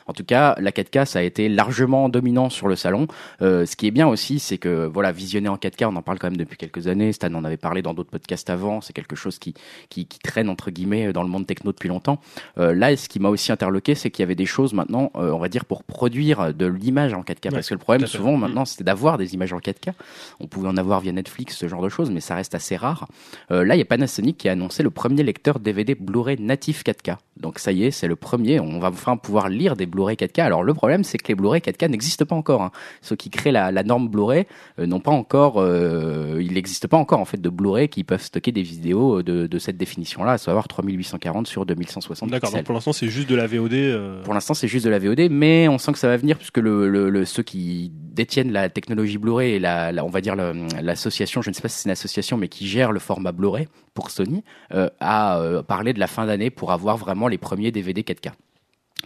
En 0.06 0.14
tout 0.14 0.24
cas, 0.24 0.56
la 0.60 0.72
4K, 0.72 1.06
ça 1.06 1.20
a 1.20 1.22
été 1.24 1.50
largement 1.50 2.10
dominant 2.10 2.52
sur 2.52 2.68
le 2.68 2.76
salon. 2.76 3.08
Euh, 3.42 3.66
ce 3.66 3.76
qui 3.76 3.88
est 3.88 3.92
bien 3.92 4.08
aussi, 4.08 4.38
c'est 4.40 4.60
que 4.60 4.86
voilà, 4.86 5.12
visionner 5.12 5.50
en 5.50 5.56
4K, 5.56 5.86
on 5.86 5.96
en 5.96 6.02
parle 6.04 6.20
quand 6.20 6.28
même 6.28 6.38
depuis 6.38 6.58
quelques 6.58 6.88
années. 6.88 7.12
Stan 7.12 7.34
en 7.34 7.44
avait 7.44 7.58
parlé 7.58 7.82
dans 7.82 7.96
d'autres 7.96 8.12
podcasts 8.12 8.50
avant. 8.50 8.82
C'est 8.82 8.94
quelque 8.94 9.16
chose 9.16 9.40
qui, 9.40 9.56
qui, 9.90 10.06
qui 10.06 10.20
traîne 10.20 10.50
entre 10.50 10.70
guillemets 10.70 11.12
dans 11.12 11.24
le 11.24 11.30
monde 11.30 11.48
techno 11.48 11.72
depuis 11.72 11.90
longtemps. 11.90 12.20
Euh, 12.60 12.76
là, 12.76 12.96
ce 12.96 13.10
qui 13.10 13.20
m'a 13.20 13.30
aussi 13.30 13.52
interloqué, 13.52 13.96
c'est 13.96 14.12
qu'il 14.12 14.22
y 14.22 14.26
avait 14.26 14.36
des 14.36 14.46
choses 14.46 14.74
maintenant, 14.74 15.12
euh, 15.16 15.32
on 15.32 15.40
va 15.40 15.50
dire, 15.50 15.66
pour 15.66 15.84
produire 15.84 16.54
de 16.54 16.66
l'image 16.68 17.14
en 17.14 17.22
4K. 17.22 17.52
parce 17.52 17.70
que 17.70 17.74
le 17.74 17.80
problème, 17.80 18.06
souvent, 18.06 18.38
maintenant, 18.38 18.66
c'était 18.66 18.84
d'avoir 18.84 19.18
des 19.18 19.34
images 19.34 19.54
en 19.54 19.60
4K. 19.60 19.94
On 20.40 20.48
pouvait 20.52 20.70
en 20.70 20.78
avoir 20.78 21.00
via 21.02 21.12
Netflix, 21.12 21.58
ce 21.58 21.68
genre 21.68 21.82
de 21.82 21.90
choses, 21.90 22.12
mais 22.12 22.20
ça 22.20 22.36
reste 22.36 22.54
assez 22.54 22.76
rare. 22.76 23.08
Euh, 23.50 23.66
là, 23.66 23.76
il 23.76 23.80
y 23.80 23.82
a 23.82 23.86
Panasonic 23.86 24.38
qui 24.38 24.50
a 24.50 24.52
annoncé 24.52 24.84
le 24.84 24.92
premier 24.92 25.24
lecteur 25.24 25.60
DVD 25.60 25.96
Blu-ray 25.96 26.40
natif 26.40 26.84
4K. 26.84 27.18
Donc 27.38 27.58
ça 27.58 27.72
y 27.72 27.86
est, 27.86 27.92
c'est 27.92 28.08
le 28.08 28.16
premier. 28.16 28.60
On 28.60 28.80
va 28.80 28.90
enfin 28.90 29.18
pouvoir 29.18 29.50
lire 29.50 29.76
des 29.76 29.88
Blu-ray 29.88 30.16
4K. 30.16 30.42
Alors 30.42 30.64
le 30.64 30.74
problème, 30.74 31.04
c'est 31.04 31.18
que 31.18 31.28
les 31.30 31.36
Blu-ray 31.36 31.62
4K 31.62 31.90
n'existent 31.90 32.26
pas 32.26 32.36
encore. 32.36 32.62
Hein. 32.62 32.72
Ceux 33.02 33.16
qui 33.16 33.30
créent 33.30 33.52
la, 33.52 33.72
la 33.72 33.84
norme 33.84 34.10
Blu-ray 34.10 34.46
euh, 34.80 34.86
n'ont 34.86 35.00
pas 35.00 35.12
encore, 35.12 35.56
euh, 35.58 36.40
il 36.40 36.54
n'existe 36.54 36.88
pas 36.88 36.98
encore 36.98 37.20
en 37.20 37.26
fait 37.26 37.42
de 37.42 37.50
Blu-ray 37.50 37.90
qui 37.90 38.04
peuvent 38.04 38.22
stocker 38.22 38.52
des 38.52 38.62
vidéos 38.62 39.24
de, 39.24 39.48
de 39.48 39.60
cette 39.60 39.78
définition-là, 39.78 40.34
à 40.34 40.38
savoir 40.38 40.68
3840 40.68 41.48
sur 41.48 41.66
2160 41.66 42.30
D'accord. 42.30 42.52
Donc 42.52 42.64
pour 42.64 42.76
l'instant, 42.76 42.94
c'est 42.94 43.08
juste 43.08 43.30
de 43.30 43.36
la 43.36 43.48
VOD. 43.48 44.24
Pour 44.24 44.34
l'instant, 44.34 44.54
c'est 44.54 44.68
juste 44.68 44.86
de 44.86 44.92
la 44.92 45.00
VOD, 45.00 45.30
mais 45.32 45.68
on 45.68 45.78
sent 45.78 45.94
que 45.94 46.00
ça 46.00 46.08
va 46.08 46.18
venir 46.18 46.38
puisque 46.38 46.58
le, 46.58 46.90
le, 46.90 47.10
le 47.10 47.26
ceux 47.26 47.44
qui 47.44 47.92
détiennent 47.94 48.52
la 48.52 48.70
technologie 48.70 49.18
Blu-ray 49.18 49.54
et 49.54 49.60
la, 49.60 49.92
la, 49.92 50.06
on 50.06 50.10
va 50.10 50.22
dire 50.22 50.36
l'association, 50.82 51.42
je 51.42 51.50
ne 51.50 51.56
sais 51.56 51.62
pas 51.62 51.70
si 51.70 51.80
c'est 51.80 51.90
une 51.90 51.92
association, 51.92 52.38
mais 52.38 52.48
qui 52.48 52.68
gère 52.68 52.92
le 52.92 53.00
format 53.00 53.32
Blu-ray 53.32 53.68
pour 53.94 54.12
Sony, 54.12 54.44
euh, 54.74 54.90
a 55.00 55.40
euh, 55.40 55.64
parlé 55.64 55.94
de 55.94 56.00
la 56.00 56.08
fin 56.08 56.26
d'année 56.26 56.50
pour 56.50 56.72
avoir 56.72 56.98
vraiment 56.98 57.28
les 57.28 57.38
premiers 57.38 57.72
DVD 57.72 58.02
4K. 58.02 58.32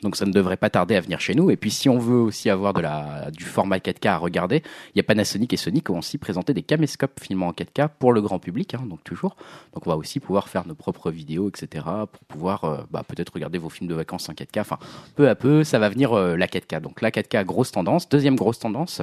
Donc 0.01 0.15
ça 0.15 0.25
ne 0.25 0.31
devrait 0.31 0.57
pas 0.57 0.69
tarder 0.69 0.95
à 0.95 1.01
venir 1.01 1.19
chez 1.19 1.35
nous. 1.35 1.49
Et 1.51 1.57
puis 1.57 1.71
si 1.71 1.89
on 1.89 1.97
veut 1.97 2.17
aussi 2.17 2.49
avoir 2.49 2.73
de 2.73 2.81
la, 2.81 3.29
du 3.31 3.43
format 3.43 3.77
4K 3.77 4.09
à 4.09 4.17
regarder, 4.17 4.63
il 4.93 4.97
y 4.97 4.99
a 4.99 5.03
Panasonic 5.03 5.53
et 5.53 5.57
Sony 5.57 5.81
qui 5.81 5.91
ont 5.91 5.99
aussi 5.99 6.17
présenté 6.17 6.53
des 6.53 6.61
caméscopes 6.61 7.19
filmant 7.19 7.47
en 7.47 7.51
4K 7.51 7.89
pour 7.99 8.13
le 8.13 8.21
grand 8.21 8.39
public, 8.39 8.73
hein, 8.73 8.83
donc 8.87 9.03
toujours. 9.03 9.35
Donc 9.73 9.87
on 9.87 9.89
va 9.89 9.97
aussi 9.97 10.19
pouvoir 10.19 10.49
faire 10.49 10.67
nos 10.67 10.75
propres 10.75 11.11
vidéos, 11.11 11.49
etc. 11.49 11.85
pour 12.11 12.23
pouvoir 12.27 12.63
euh, 12.65 12.77
bah, 12.91 13.03
peut-être 13.07 13.33
regarder 13.33 13.57
vos 13.57 13.69
films 13.69 13.89
de 13.89 13.95
vacances 13.95 14.29
en 14.29 14.33
4K. 14.33 14.61
Enfin, 14.61 14.79
peu 15.15 15.29
à 15.29 15.35
peu, 15.35 15.63
ça 15.63 15.79
va 15.79 15.89
venir 15.89 16.13
euh, 16.13 16.35
la 16.35 16.47
4K. 16.47 16.81
Donc 16.81 17.01
la 17.01 17.11
4K, 17.11 17.43
grosse 17.45 17.71
tendance. 17.71 18.09
Deuxième 18.09 18.35
grosse 18.35 18.59
tendance, 18.59 19.01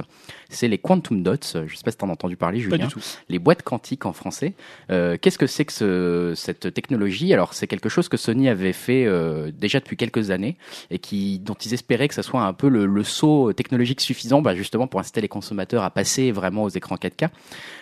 c'est 0.49 0.67
les 0.67 0.77
quantum 0.77 1.23
dots. 1.23 1.35
Je 1.53 1.59
ne 1.59 1.67
sais 1.67 1.83
pas 1.83 1.91
si 1.91 1.97
tu 1.97 2.05
en 2.05 2.09
as 2.09 2.13
entendu 2.13 2.37
parler, 2.37 2.59
Julien. 2.59 2.77
Pas 2.77 2.85
du 2.85 2.91
tout. 2.91 3.01
Les 3.29 3.39
boîtes 3.39 3.63
quantiques 3.63 4.05
en 4.05 4.13
français. 4.13 4.53
Euh, 4.89 5.17
Qu'est-ce 5.19 5.37
que 5.37 5.47
c'est 5.47 5.65
que 5.65 5.73
ce, 5.73 6.33
cette 6.35 6.73
technologie? 6.73 7.33
Alors 7.33 7.53
c'est 7.53 7.67
quelque 7.67 7.89
chose 7.89 8.09
que 8.09 8.17
Sony 8.17 8.49
avait 8.49 8.73
fait 8.73 9.05
euh, 9.05 9.51
déjà 9.51 9.79
depuis 9.79 9.97
quelques 9.97 10.31
années 10.31 10.57
et 10.91 10.99
qui, 10.99 11.39
dont 11.39 11.53
ils 11.53 11.73
espéraient 11.73 12.07
que 12.07 12.13
ça 12.13 12.23
soit 12.23 12.41
un 12.41 12.53
peu 12.53 12.67
le, 12.67 12.85
le 12.85 13.03
saut 13.03 13.53
technologique 13.53 14.01
suffisant 14.01 14.41
bah, 14.41 14.55
justement 14.55 14.87
pour 14.87 14.99
inciter 14.99 15.21
les 15.21 15.27
consommateurs 15.27 15.83
à 15.83 15.89
passer 15.89 16.31
vraiment 16.31 16.63
aux 16.63 16.69
écrans 16.69 16.95
4K. 16.95 17.29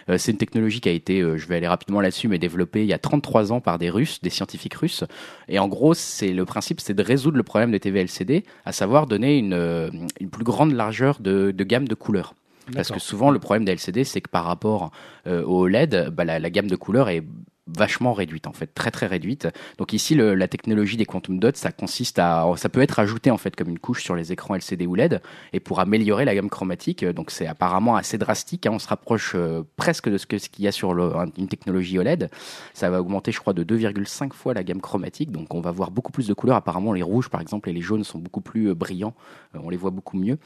Euh, 0.10 0.18
c'est 0.18 0.32
une 0.32 0.38
technologie 0.38 0.82
qui 0.82 0.90
a 0.90 0.92
été, 0.92 1.22
euh, 1.22 1.38
je 1.38 1.48
vais 1.48 1.56
aller 1.58 1.68
rapidement 1.68 2.02
là-dessus, 2.02 2.28
mais 2.28 2.40
développée 2.40 2.82
il 2.82 2.88
y 2.88 2.94
a 2.94 3.00
33 3.00 3.52
ans 3.52 3.62
par 3.62 3.78
des 3.78 3.90
Russes, 3.90 4.22
des 4.22 4.30
scientifiques 4.30 4.76
russes. 4.76 5.04
Et 5.48 5.60
en 5.60 5.68
gros, 5.68 5.94
c'est 5.94 6.34
le 6.34 6.46
principe, 6.46 6.80
c'est 6.82 6.94
de 6.94 7.04
résoudre 7.04 7.38
le 7.38 7.44
problème 7.44 7.72
des 7.72 7.80
TV 7.80 8.02
LCD, 8.02 8.44
à 8.66 8.72
savoir 8.72 9.08
donner 9.08 9.38
une, 9.38 9.54
euh, 9.54 9.90
une 10.20 10.30
plus 10.30 10.44
grande 10.44 10.74
largeur 10.74 11.20
de, 11.20 11.52
de 11.52 11.64
gamme 11.64 11.88
de 11.88 11.96
couleurs. 11.96 12.34
Parce 12.74 12.92
que 12.92 13.00
souvent, 13.00 13.32
le 13.32 13.40
problème 13.40 13.66
des 13.66 13.74
LCD, 13.74 14.04
c'est 14.04 14.22
que 14.22 14.30
par 14.30 14.46
rapport 14.46 14.92
euh, 15.28 15.44
au 15.44 15.64
OLED, 15.64 16.10
bah, 16.12 16.24
la, 16.24 16.40
la, 16.40 16.50
gamme 16.50 16.68
de 16.68 16.76
couleurs 16.76 17.10
est 17.10 17.24
vachement 17.68 18.14
réduite 18.14 18.48
en 18.48 18.54
fait, 18.54 18.74
très 18.74 18.92
très 18.92 19.08
réduite. 19.08 19.48
Donc 19.78 19.94
ici, 19.94 20.16
la 20.16 20.48
technologie 20.48 20.98
des 20.98 21.06
quantum 21.06 21.40
dots, 21.40 21.52
ça 21.54 21.72
consiste 21.72 22.20
à, 22.20 22.46
ça 22.58 22.70
peut 22.70 22.82
être 22.82 23.00
ajouté 23.00 23.32
en 23.32 23.38
fait 23.38 23.56
comme 23.56 23.70
une 23.70 23.80
couche 23.80 24.04
sur 24.04 24.16
les 24.16 24.32
écrans 24.32 24.56
LCD 24.56 24.88
ou 24.88 24.96
LED, 24.96 25.22
et 25.54 25.60
pour 25.60 25.80
améliorer 25.80 26.26
la 26.26 26.36
gamme 26.36 26.50
chromatique. 26.50 27.06
Donc 27.06 27.32
c'est 27.32 27.48
apparemment 27.48 27.96
assez 27.96 28.18
drastique. 28.18 28.66
Hein, 28.66 28.72
on 28.74 28.80
se 28.80 28.88
rapproche 28.88 29.34
euh, 29.36 29.64
presque 29.78 30.10
de 30.10 30.18
ce 30.18 30.26
qu'il 30.26 30.66
y 30.66 30.68
a 30.68 30.72
sur 30.72 30.92
une 30.92 31.48
technologie 31.48 32.00
OLED. 32.00 32.30
Ça 32.74 32.90
va 32.90 33.02
augmenter, 33.02 33.32
je 33.32 33.40
crois, 33.40 33.54
de 33.54 33.64
2,5 33.64 34.34
fois 34.34 34.54
la 34.54 34.64
gamme 34.64 34.82
chromatique. 34.82 35.32
Donc 35.32 35.54
on 35.54 35.62
va 35.62 35.72
voir 35.72 35.92
beaucoup 35.92 36.12
plus 36.12 36.28
de 36.28 36.34
couleurs. 36.34 36.56
Apparemment, 36.56 36.94
les 36.94 37.04
rouges 37.04 37.30
par 37.30 37.42
exemple 37.42 37.70
et 37.70 37.74
les 37.74 37.82
jaunes 37.82 38.04
sont 38.04 38.20
beaucoup 38.20 38.42
plus 38.42 38.70
euh, 38.70 38.76
brillants. 38.76 39.14
Euh, 39.56 39.60
on 39.64 39.70
les 39.70 39.78
voit 39.78 39.92
beaucoup 39.92 40.18
mieux. 40.18 40.38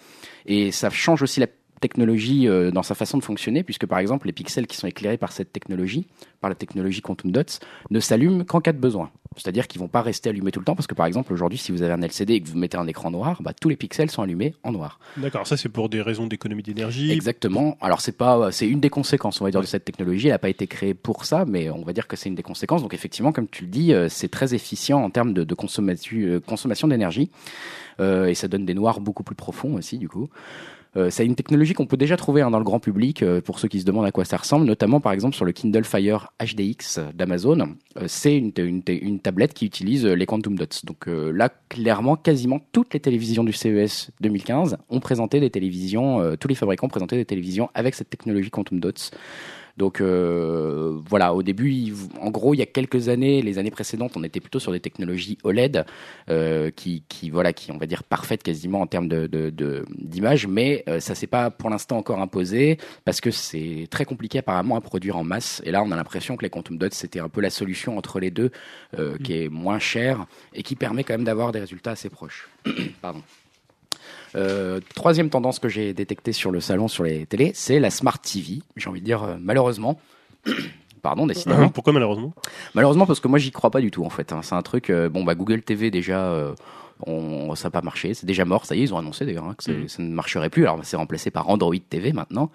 Et 0.45 0.71
ça 0.71 0.89
change 0.89 1.21
aussi 1.21 1.39
la 1.39 1.47
technologie 1.79 2.47
euh, 2.47 2.71
dans 2.71 2.83
sa 2.83 2.95
façon 2.95 3.17
de 3.17 3.23
fonctionner, 3.23 3.63
puisque 3.63 3.85
par 3.85 3.99
exemple 3.99 4.27
les 4.27 4.33
pixels 4.33 4.67
qui 4.67 4.77
sont 4.77 4.87
éclairés 4.87 5.17
par 5.17 5.31
cette 5.31 5.51
technologie, 5.51 6.07
par 6.41 6.49
la 6.49 6.55
technologie 6.55 7.01
Quantum 7.01 7.31
Dots, 7.31 7.59
ne 7.89 7.99
s'allument 7.99 8.43
qu'en 8.43 8.61
cas 8.61 8.73
de 8.73 8.79
besoin. 8.79 9.11
C'est-à-dire 9.37 9.67
qu'ils 9.67 9.81
vont 9.81 9.87
pas 9.87 10.01
rester 10.01 10.29
allumés 10.29 10.51
tout 10.51 10.59
le 10.59 10.65
temps, 10.65 10.75
parce 10.75 10.87
que 10.87 10.95
par 10.95 11.05
exemple 11.05 11.33
aujourd'hui, 11.33 11.57
si 11.57 11.71
vous 11.71 11.81
avez 11.81 11.91
un 11.91 12.01
LCD 12.01 12.35
et 12.35 12.41
que 12.41 12.47
vous 12.47 12.57
mettez 12.57 12.77
un 12.77 12.87
écran 12.87 13.11
noir, 13.11 13.41
bah, 13.41 13.51
tous 13.53 13.69
les 13.69 13.75
pixels 13.75 14.09
sont 14.09 14.21
allumés 14.21 14.53
en 14.63 14.71
noir. 14.71 14.99
D'accord, 15.17 15.45
ça 15.45 15.57
c'est 15.57 15.69
pour 15.69 15.89
des 15.89 16.01
raisons 16.01 16.27
d'économie 16.27 16.63
d'énergie. 16.63 17.11
Exactement. 17.11 17.77
Alors 17.81 18.01
c'est 18.01 18.13
pas, 18.13 18.51
c'est 18.51 18.67
une 18.67 18.79
des 18.79 18.89
conséquences, 18.89 19.41
on 19.41 19.43
va 19.43 19.51
dire, 19.51 19.61
de 19.61 19.65
cette 19.65 19.85
technologie. 19.85 20.27
Elle 20.27 20.33
n'a 20.33 20.39
pas 20.39 20.49
été 20.49 20.67
créée 20.67 20.93
pour 20.93 21.25
ça, 21.25 21.45
mais 21.45 21.69
on 21.69 21.83
va 21.83 21.93
dire 21.93 22.07
que 22.07 22.15
c'est 22.15 22.29
une 22.29 22.35
des 22.35 22.43
conséquences. 22.43 22.81
Donc 22.81 22.93
effectivement, 22.93 23.31
comme 23.31 23.47
tu 23.47 23.65
le 23.65 23.69
dis, 23.69 23.93
euh, 23.93 24.07
c'est 24.09 24.29
très 24.29 24.53
efficient 24.53 25.03
en 25.03 25.09
termes 25.09 25.33
de, 25.33 25.41
euh, 25.41 26.39
consommation 26.39 26.87
d'énergie, 26.87 27.29
euh, 27.99 28.27
et 28.27 28.35
ça 28.35 28.47
donne 28.47 28.65
des 28.65 28.73
noirs 28.73 28.99
beaucoup 28.99 29.23
plus 29.23 29.35
profonds 29.35 29.75
aussi, 29.75 29.97
du 29.97 30.09
coup. 30.09 30.29
Euh, 30.97 31.09
c'est 31.09 31.25
une 31.25 31.35
technologie 31.35 31.73
qu'on 31.73 31.85
peut 31.85 31.97
déjà 31.97 32.17
trouver 32.17 32.41
hein, 32.41 32.51
dans 32.51 32.57
le 32.57 32.63
grand 32.63 32.79
public 32.79 33.21
euh, 33.21 33.41
pour 33.41 33.59
ceux 33.59 33.67
qui 33.67 33.79
se 33.79 33.85
demandent 33.85 34.05
à 34.05 34.11
quoi 34.11 34.25
ça 34.25 34.37
ressemble, 34.37 34.65
notamment 34.65 34.99
par 34.99 35.11
exemple 35.11 35.35
sur 35.35 35.45
le 35.45 35.51
Kindle 35.51 35.83
Fire 35.83 36.31
HDX 36.41 36.99
d'Amazon. 37.13 37.75
Euh, 37.97 38.05
c'est 38.07 38.37
une, 38.37 38.51
une, 38.57 38.81
une, 38.87 39.19
tablette 39.19 39.53
qui 39.53 39.65
utilise 39.65 40.05
les 40.05 40.25
quantum 40.25 40.55
dots. 40.57 40.65
Donc 40.83 41.07
là, 41.07 41.49
clairement, 41.69 42.15
quasiment 42.15 42.59
toutes 42.71 42.93
les 42.93 42.99
télévisions 42.99 43.43
du 43.43 43.53
CES 43.53 44.11
2015 44.21 44.77
ont 44.89 44.99
présenté 44.99 45.39
des 45.39 45.49
télévisions, 45.49 46.35
tous 46.39 46.47
les 46.47 46.55
fabricants 46.55 46.87
ont 46.87 46.89
présenté 46.89 47.15
des 47.15 47.25
télévisions 47.25 47.69
avec 47.73 47.95
cette 47.95 48.09
technologie 48.09 48.49
quantum 48.49 48.79
dots. 48.79 48.91
Donc 49.77 49.99
euh, 49.99 50.99
voilà, 51.09 51.33
au 51.33 51.43
début, 51.43 51.93
en 52.21 52.29
gros, 52.31 52.53
il 52.53 52.57
y 52.57 52.63
a 52.63 52.65
quelques 52.65 53.09
années, 53.09 53.41
les 53.41 53.57
années 53.57 53.71
précédentes, 53.71 54.13
on 54.15 54.23
était 54.23 54.39
plutôt 54.39 54.59
sur 54.59 54.71
des 54.71 54.79
technologies 54.79 55.37
OLED 55.43 55.85
euh, 56.29 56.71
qui, 56.71 57.03
qui, 57.09 57.29
voilà, 57.29 57.51
qui 57.51 57.71
on 57.71 57.77
va 57.77 57.85
dire 57.85 58.03
parfaites 58.03 58.41
quasiment 58.41 58.81
en 58.81 58.87
termes 58.87 59.07
de 59.07 59.27
d'image, 59.97 60.43
de, 60.43 60.47
mais 60.47 60.83
euh, 60.87 60.99
ça 60.99 61.13
s'est 61.13 61.27
pas 61.27 61.51
pour 61.51 61.69
l'instant 61.69 61.97
encore 61.97 62.21
imposé 62.21 62.77
parce 63.03 63.19
que 63.19 63.31
c'est 63.31 63.87
très 63.89 64.05
compliqué 64.05 64.39
apparemment 64.39 64.77
à 64.77 64.81
produire 64.81 65.17
en 65.17 65.23
masse. 65.23 65.61
Et 65.65 65.71
là, 65.71 65.83
on 65.83 65.91
a 65.91 65.95
l'impression 65.95 66.37
que 66.37 66.43
les 66.43 66.49
quantum 66.49 66.77
dots 66.77 66.87
c'était 66.91 67.19
un 67.19 67.29
peu 67.29 67.41
la 67.41 67.49
solution 67.49 67.97
entre 67.97 68.19
les 68.19 68.31
deux, 68.31 68.51
euh, 68.97 69.17
qui 69.17 69.33
est 69.33 69.49
moins 69.49 69.79
cher 69.79 70.25
et 70.53 70.63
qui 70.63 70.75
permet 70.75 71.03
quand 71.03 71.13
même 71.13 71.25
d'avoir 71.25 71.51
des 71.51 71.59
résultats 71.59 71.91
assez 71.91 72.09
proches. 72.09 72.47
Pardon. 73.01 73.21
Euh, 74.35 74.79
troisième 74.93 75.29
tendance 75.29 75.59
que 75.59 75.69
j'ai 75.69 75.93
détectée 75.93 76.33
sur 76.33 76.51
le 76.51 76.59
salon, 76.59 76.87
sur 76.87 77.03
les 77.03 77.25
télés, 77.25 77.51
c'est 77.53 77.79
la 77.79 77.89
Smart 77.89 78.19
TV. 78.19 78.61
J'ai 78.75 78.89
envie 78.89 78.99
de 78.99 79.05
dire, 79.05 79.23
euh, 79.23 79.35
malheureusement. 79.39 79.99
Pardon, 81.01 81.27
décidément. 81.27 81.69
Pourquoi 81.69 81.93
malheureusement? 81.93 82.33
Malheureusement 82.73 83.05
parce 83.05 83.19
que 83.19 83.27
moi 83.27 83.37
j'y 83.37 83.51
crois 83.51 83.69
pas 83.69 83.79
du 83.79 83.91
tout 83.91 84.03
en 84.03 84.09
fait. 84.09 84.31
Hein. 84.31 84.41
C'est 84.41 84.55
un 84.55 84.63
truc. 84.63 84.89
Euh, 84.89 85.07
bon 85.07 85.23
bah 85.23 85.35
Google 85.35 85.61
TV 85.61 85.91
déjà. 85.91 86.55
On, 87.05 87.53
ça 87.55 87.67
n'a 87.67 87.71
pas 87.71 87.81
marché, 87.81 88.13
c'est 88.13 88.25
déjà 88.25 88.45
mort, 88.45 88.65
ça 88.65 88.73
y 88.73 88.79
est, 88.79 88.83
ils 88.83 88.93
ont 88.93 88.97
annoncé 88.97 89.25
d'ailleurs 89.25 89.43
hein, 89.43 89.55
que 89.57 89.69
mmh. 89.69 89.87
ça 89.89 90.01
ne 90.01 90.13
marcherait 90.13 90.49
plus. 90.49 90.63
Alors 90.63 90.79
c'est 90.83 90.95
remplacé 90.95 91.29
par 91.29 91.49
Android 91.49 91.75
TV 91.89 92.13
maintenant. 92.13 92.49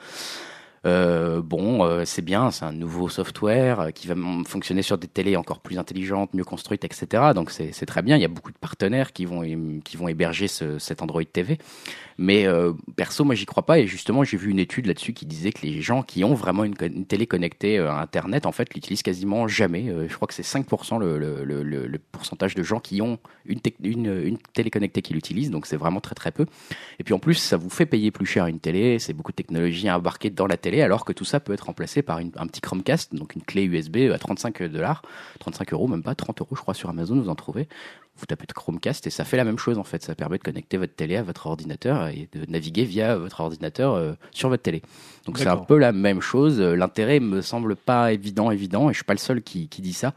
Euh, 0.86 1.42
bon, 1.42 1.84
euh, 1.84 2.04
c'est 2.06 2.22
bien, 2.22 2.50
c'est 2.50 2.64
un 2.64 2.72
nouveau 2.72 3.10
software 3.10 3.80
euh, 3.80 3.90
qui 3.90 4.06
va 4.06 4.14
fonctionner 4.46 4.80
sur 4.80 4.96
des 4.96 5.08
télés 5.08 5.36
encore 5.36 5.60
plus 5.60 5.78
intelligentes, 5.78 6.32
mieux 6.32 6.44
construites, 6.44 6.84
etc. 6.84 7.32
Donc 7.34 7.50
c'est 7.50 7.86
très 7.86 8.00
bien. 8.00 8.16
Il 8.16 8.22
y 8.22 8.24
a 8.24 8.28
beaucoup 8.28 8.50
de 8.50 8.58
partenaires 8.58 9.12
qui 9.12 9.26
vont 9.26 9.42
qui 9.84 9.96
vont 9.96 10.08
héberger 10.08 10.48
ce, 10.48 10.78
cet 10.78 11.02
Android 11.02 11.24
TV. 11.24 11.58
Mais 12.22 12.46
euh, 12.46 12.74
perso, 12.96 13.24
moi, 13.24 13.34
j'y 13.34 13.46
crois 13.46 13.64
pas. 13.64 13.78
Et 13.78 13.86
justement, 13.86 14.24
j'ai 14.24 14.36
vu 14.36 14.50
une 14.50 14.58
étude 14.58 14.84
là-dessus 14.84 15.14
qui 15.14 15.24
disait 15.24 15.52
que 15.52 15.62
les 15.62 15.80
gens 15.80 16.02
qui 16.02 16.22
ont 16.22 16.34
vraiment 16.34 16.64
une, 16.64 16.74
télé 16.74 17.26
connectée 17.26 17.78
à 17.78 17.98
Internet, 17.98 18.44
en 18.44 18.52
fait, 18.52 18.74
l'utilisent 18.74 19.02
quasiment 19.02 19.48
jamais. 19.48 19.86
je 20.06 20.14
crois 20.14 20.28
que 20.28 20.34
c'est 20.34 20.42
5% 20.42 21.00
le, 21.00 21.18
le, 21.18 21.98
pourcentage 22.12 22.54
de 22.54 22.62
gens 22.62 22.78
qui 22.78 23.00
ont 23.00 23.18
une, 23.46 23.60
télé 24.52 24.70
connectée 24.70 25.00
qui 25.00 25.14
l'utilisent. 25.14 25.50
Donc 25.50 25.64
c'est 25.64 25.78
vraiment 25.78 26.00
très 26.00 26.14
très 26.14 26.30
peu. 26.30 26.44
Et 26.98 27.04
puis 27.04 27.14
en 27.14 27.18
plus, 27.18 27.36
ça 27.36 27.56
vous 27.56 27.70
fait 27.70 27.86
payer 27.86 28.10
plus 28.10 28.26
cher 28.26 28.46
une 28.46 28.60
télé. 28.60 28.98
C'est 28.98 29.14
beaucoup 29.14 29.32
de 29.32 29.36
technologie 29.36 29.88
à 29.88 29.96
embarquer 29.96 30.28
dans 30.28 30.46
la 30.46 30.58
télé, 30.58 30.82
alors 30.82 31.06
que 31.06 31.14
tout 31.14 31.24
ça 31.24 31.40
peut 31.40 31.54
être 31.54 31.66
remplacé 31.66 32.02
par 32.02 32.18
un 32.18 32.46
petit 32.46 32.60
Chromecast, 32.60 33.14
donc 33.14 33.34
une 33.34 33.42
clé 33.42 33.64
USB 33.64 34.10
à 34.12 34.18
35 34.18 34.64
dollars, 34.64 35.00
35 35.38 35.72
euros, 35.72 35.88
même 35.88 36.02
pas 36.02 36.14
30 36.14 36.42
euros, 36.42 36.54
je 36.54 36.60
crois, 36.60 36.74
sur 36.74 36.90
Amazon, 36.90 37.18
vous 37.18 37.30
en 37.30 37.34
trouvez 37.34 37.66
vous 38.20 38.26
tapez 38.26 38.46
de 38.46 38.52
Chromecast 38.52 39.06
et 39.06 39.10
ça 39.10 39.24
fait 39.24 39.36
la 39.36 39.44
même 39.44 39.58
chose 39.58 39.78
en 39.78 39.84
fait. 39.84 40.02
Ça 40.02 40.14
permet 40.14 40.38
de 40.38 40.42
connecter 40.42 40.76
votre 40.76 40.94
télé 40.94 41.16
à 41.16 41.22
votre 41.22 41.46
ordinateur 41.46 42.08
et 42.08 42.28
de 42.32 42.44
naviguer 42.50 42.84
via 42.84 43.16
votre 43.16 43.40
ordinateur 43.40 43.94
euh, 43.94 44.12
sur 44.30 44.48
votre 44.48 44.62
télé. 44.62 44.82
Donc 45.26 45.38
c'est 45.38 45.46
un 45.48 45.56
peu 45.56 45.76
la 45.78 45.92
même 45.92 46.20
chose. 46.20 46.60
Euh, 46.60 46.74
L'intérêt 46.74 47.20
me 47.20 47.40
semble 47.42 47.76
pas 47.76 48.12
évident, 48.12 48.50
évident, 48.50 48.88
et 48.88 48.92
je 48.92 48.98
suis 48.98 49.04
pas 49.04 49.12
le 49.14 49.18
seul 49.18 49.42
qui, 49.42 49.68
qui 49.68 49.82
dit 49.82 49.92
ça. 49.92 50.14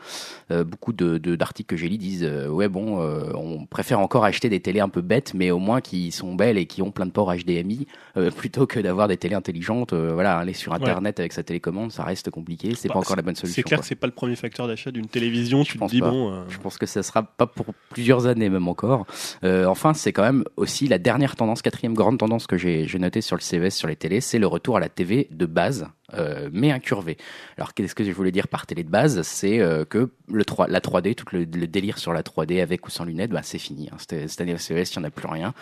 Euh, 0.52 0.64
beaucoup 0.64 0.94
de 0.94 1.18
d'articles 1.36 1.68
que 1.68 1.78
j'ai 1.78 1.90
lus 1.90 1.98
disent 1.98 2.24
euh, 2.24 2.48
ouais 2.48 2.68
bon, 2.68 3.02
euh, 3.02 3.32
on 3.36 3.66
préfère 3.66 4.00
encore 4.00 4.24
acheter 4.26 4.50
des 4.50 4.60
télés 4.60 4.80
un 4.80 4.90
peu 4.90 5.02
bêtes, 5.02 5.34
mais 5.34 5.52
au 5.52 5.60
moins 5.60 5.82
qui 5.82 6.12
sont 6.12 6.36
belles 6.36 6.58
et 6.58 6.66
qui 6.66 6.82
ont 6.82 6.92
plein 6.92 7.06
de 7.06 7.12
ports 7.12 7.34
HDMI, 7.34 7.88
plutôt 8.38 8.66
que 8.68 8.80
d'avoir 8.80 9.08
des 9.08 9.18
télés 9.18 9.36
intelligentes. 9.36 9.94
Voilà, 9.94 10.38
aller 10.38 10.54
sur 10.54 10.74
internet 10.74 11.20
avec 11.20 11.34
sa 11.34 11.44
télécommande, 11.44 11.92
ça 11.92 12.04
reste 12.04 12.30
compliqué. 12.30 12.74
C'est 12.76 12.88
Bah, 12.88 12.94
pas 12.96 13.00
encore 13.02 13.16
la 13.16 13.22
bonne 13.24 13.36
solution. 13.36 13.56
C'est 13.56 13.64
clair 13.64 13.80
quoi. 13.80 13.84
que 13.84 13.88
c'est 13.88 13.96
pas 13.96 14.08
le 14.08 14.14
premier 14.14 14.36
facteur 14.36 14.68
d'achat 14.68 14.92
d'une 14.92 15.08
télévision. 15.08 15.64
Je 15.64 15.70
Tu 15.70 15.74
te 15.74 15.80
pense 15.80 15.92
dis 15.92 16.00
pas. 16.00 16.10
bon. 16.12 16.44
Je 16.50 16.58
pense 16.60 16.78
que 16.78 16.86
ça 16.86 17.04
sera 17.04 17.24
pas 17.24 17.46
pour 17.48 17.66
plusieurs 17.90 18.26
années 18.28 18.50
même 18.50 18.68
encore. 18.68 19.06
Enfin, 19.44 19.94
c'est 19.94 20.14
quand 20.14 20.24
même 20.24 20.44
aussi 20.56 20.88
la 20.88 20.98
dernière 20.98 21.36
tendance, 21.36 21.62
quatrième 21.62 21.94
grande 21.94 22.18
tendance 22.18 22.48
que 22.48 22.58
j'ai 22.58 22.88
j'ai 22.88 23.00
notée 23.00 23.22
sur 23.22 23.36
le 23.36 23.42
CES 23.42 23.76
sur 23.76 23.88
les 23.88 23.96
télés, 23.96 24.22
c'est 24.22 24.40
le 24.40 24.48
retour 24.48 24.78
à 24.78 24.80
la 24.80 24.90
TV 24.94 25.28
de 25.30 25.46
base, 25.46 25.86
euh, 26.16 26.50
mais 26.52 26.72
incurvée. 26.72 27.18
Alors 27.58 27.74
qu'est-ce 27.74 27.96
que 27.96 28.04
je 28.04 28.12
voulais 28.12 28.32
dire 28.32 28.48
par 28.48 28.66
télé 28.66 28.84
de 28.84 28.90
base? 28.90 29.22
C'est 29.24 29.60
euh, 29.60 29.86
que 29.86 30.12
le 30.32 30.46
3, 30.46 30.68
la 30.68 30.80
3D, 30.80 31.16
tout 31.16 31.26
le, 31.32 31.40
le 31.40 31.68
délire 31.68 31.98
sur 31.98 32.14
la 32.14 32.22
3D 32.22 32.62
avec 32.62 32.86
ou 32.86 32.90
sans 32.90 33.06
lunettes, 33.06 33.32
bah, 33.32 33.42
c'est 33.44 33.58
fini. 33.58 33.90
Hein. 33.92 33.98
Cette, 34.00 34.42
année 34.42 34.54
au 34.54 34.58
CES, 34.58 34.94
il 34.94 35.00
n'y 35.00 35.06
en 35.06 35.08
a 35.08 35.12
plus 35.12 35.28
rien. 35.28 35.54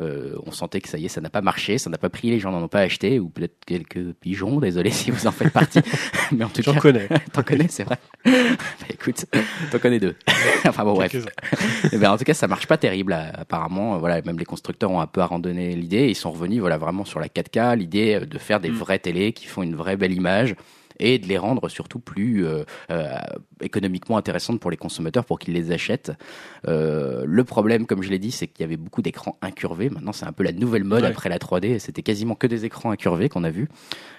Euh, 0.00 0.36
on 0.46 0.52
sentait 0.52 0.80
que 0.80 0.88
ça 0.88 0.98
y 0.98 1.04
est, 1.04 1.08
ça 1.08 1.20
n'a 1.20 1.30
pas 1.30 1.42
marché, 1.42 1.78
ça 1.78 1.90
n'a 1.90 1.98
pas 1.98 2.08
pris, 2.08 2.30
les 2.30 2.40
gens 2.40 2.50
n'en 2.50 2.62
ont 2.62 2.68
pas 2.68 2.80
acheté, 2.80 3.18
ou 3.18 3.28
peut-être 3.28 3.64
quelques 3.66 4.12
pigeons, 4.14 4.58
désolé 4.60 4.90
si 4.90 5.10
vous 5.10 5.26
en 5.26 5.32
faites 5.32 5.52
partie. 5.52 5.80
mais 6.32 6.44
en 6.44 6.48
tout 6.48 6.62
J'en 6.62 6.74
cas, 6.74 6.80
connais. 6.80 7.08
t'en 7.32 7.42
connais, 7.42 7.68
c'est 7.68 7.84
vrai. 7.84 7.98
bah, 8.24 8.30
écoute, 8.88 9.26
t'en 9.70 9.78
connais 9.78 10.00
deux. 10.00 10.16
enfin 10.66 10.84
bon, 10.84 10.94
bref. 10.94 11.14
Eh 11.92 11.96
ben, 11.98 12.10
en 12.10 12.16
tout 12.16 12.24
cas, 12.24 12.34
ça 12.34 12.48
marche 12.48 12.66
pas 12.66 12.78
terrible 12.78 13.12
apparemment. 13.12 13.98
Voilà, 13.98 14.22
même 14.22 14.38
les 14.38 14.44
constructeurs 14.44 14.90
ont 14.90 15.00
un 15.00 15.06
peu 15.06 15.22
abandonné 15.22 15.74
l'idée. 15.74 16.08
Ils 16.08 16.14
sont 16.14 16.30
revenus, 16.30 16.60
voilà, 16.60 16.78
vraiment 16.78 17.04
sur 17.04 17.20
la 17.20 17.28
4K, 17.28 17.76
l'idée 17.76 18.20
de 18.20 18.38
faire 18.38 18.60
des 18.60 18.70
Mm. 18.70 18.74
vraies 18.74 18.98
télés 18.98 19.32
qui 19.32 19.46
font 19.46 19.62
une 19.62 19.74
vraie 19.74 19.96
belle 20.00 20.12
image 20.12 20.56
et 20.98 21.18
de 21.18 21.26
les 21.26 21.38
rendre 21.38 21.68
surtout 21.68 22.00
plus 22.00 22.46
euh, 22.46 22.64
euh, 22.90 23.18
économiquement 23.60 24.16
intéressantes 24.16 24.60
pour 24.60 24.70
les 24.70 24.76
consommateurs 24.76 25.24
pour 25.24 25.38
qu'ils 25.38 25.54
les 25.54 25.72
achètent. 25.72 26.12
Euh, 26.68 27.24
le 27.26 27.44
problème, 27.44 27.86
comme 27.86 28.02
je 28.02 28.10
l'ai 28.10 28.18
dit, 28.18 28.30
c'est 28.30 28.46
qu'il 28.46 28.62
y 28.62 28.64
avait 28.64 28.76
beaucoup 28.76 29.02
d'écrans 29.02 29.36
incurvés. 29.42 29.90
Maintenant, 29.90 30.12
c'est 30.12 30.26
un 30.26 30.32
peu 30.32 30.42
la 30.44 30.52
nouvelle 30.52 30.84
mode 30.84 31.02
Ouais. 31.02 31.08
après 31.08 31.28
la 31.28 31.38
3D. 31.38 31.78
C'était 31.78 32.02
quasiment 32.02 32.34
que 32.34 32.46
des 32.46 32.64
écrans 32.64 32.90
incurvés 32.90 33.28
qu'on 33.28 33.44
a 33.44 33.50
vus, 33.50 33.68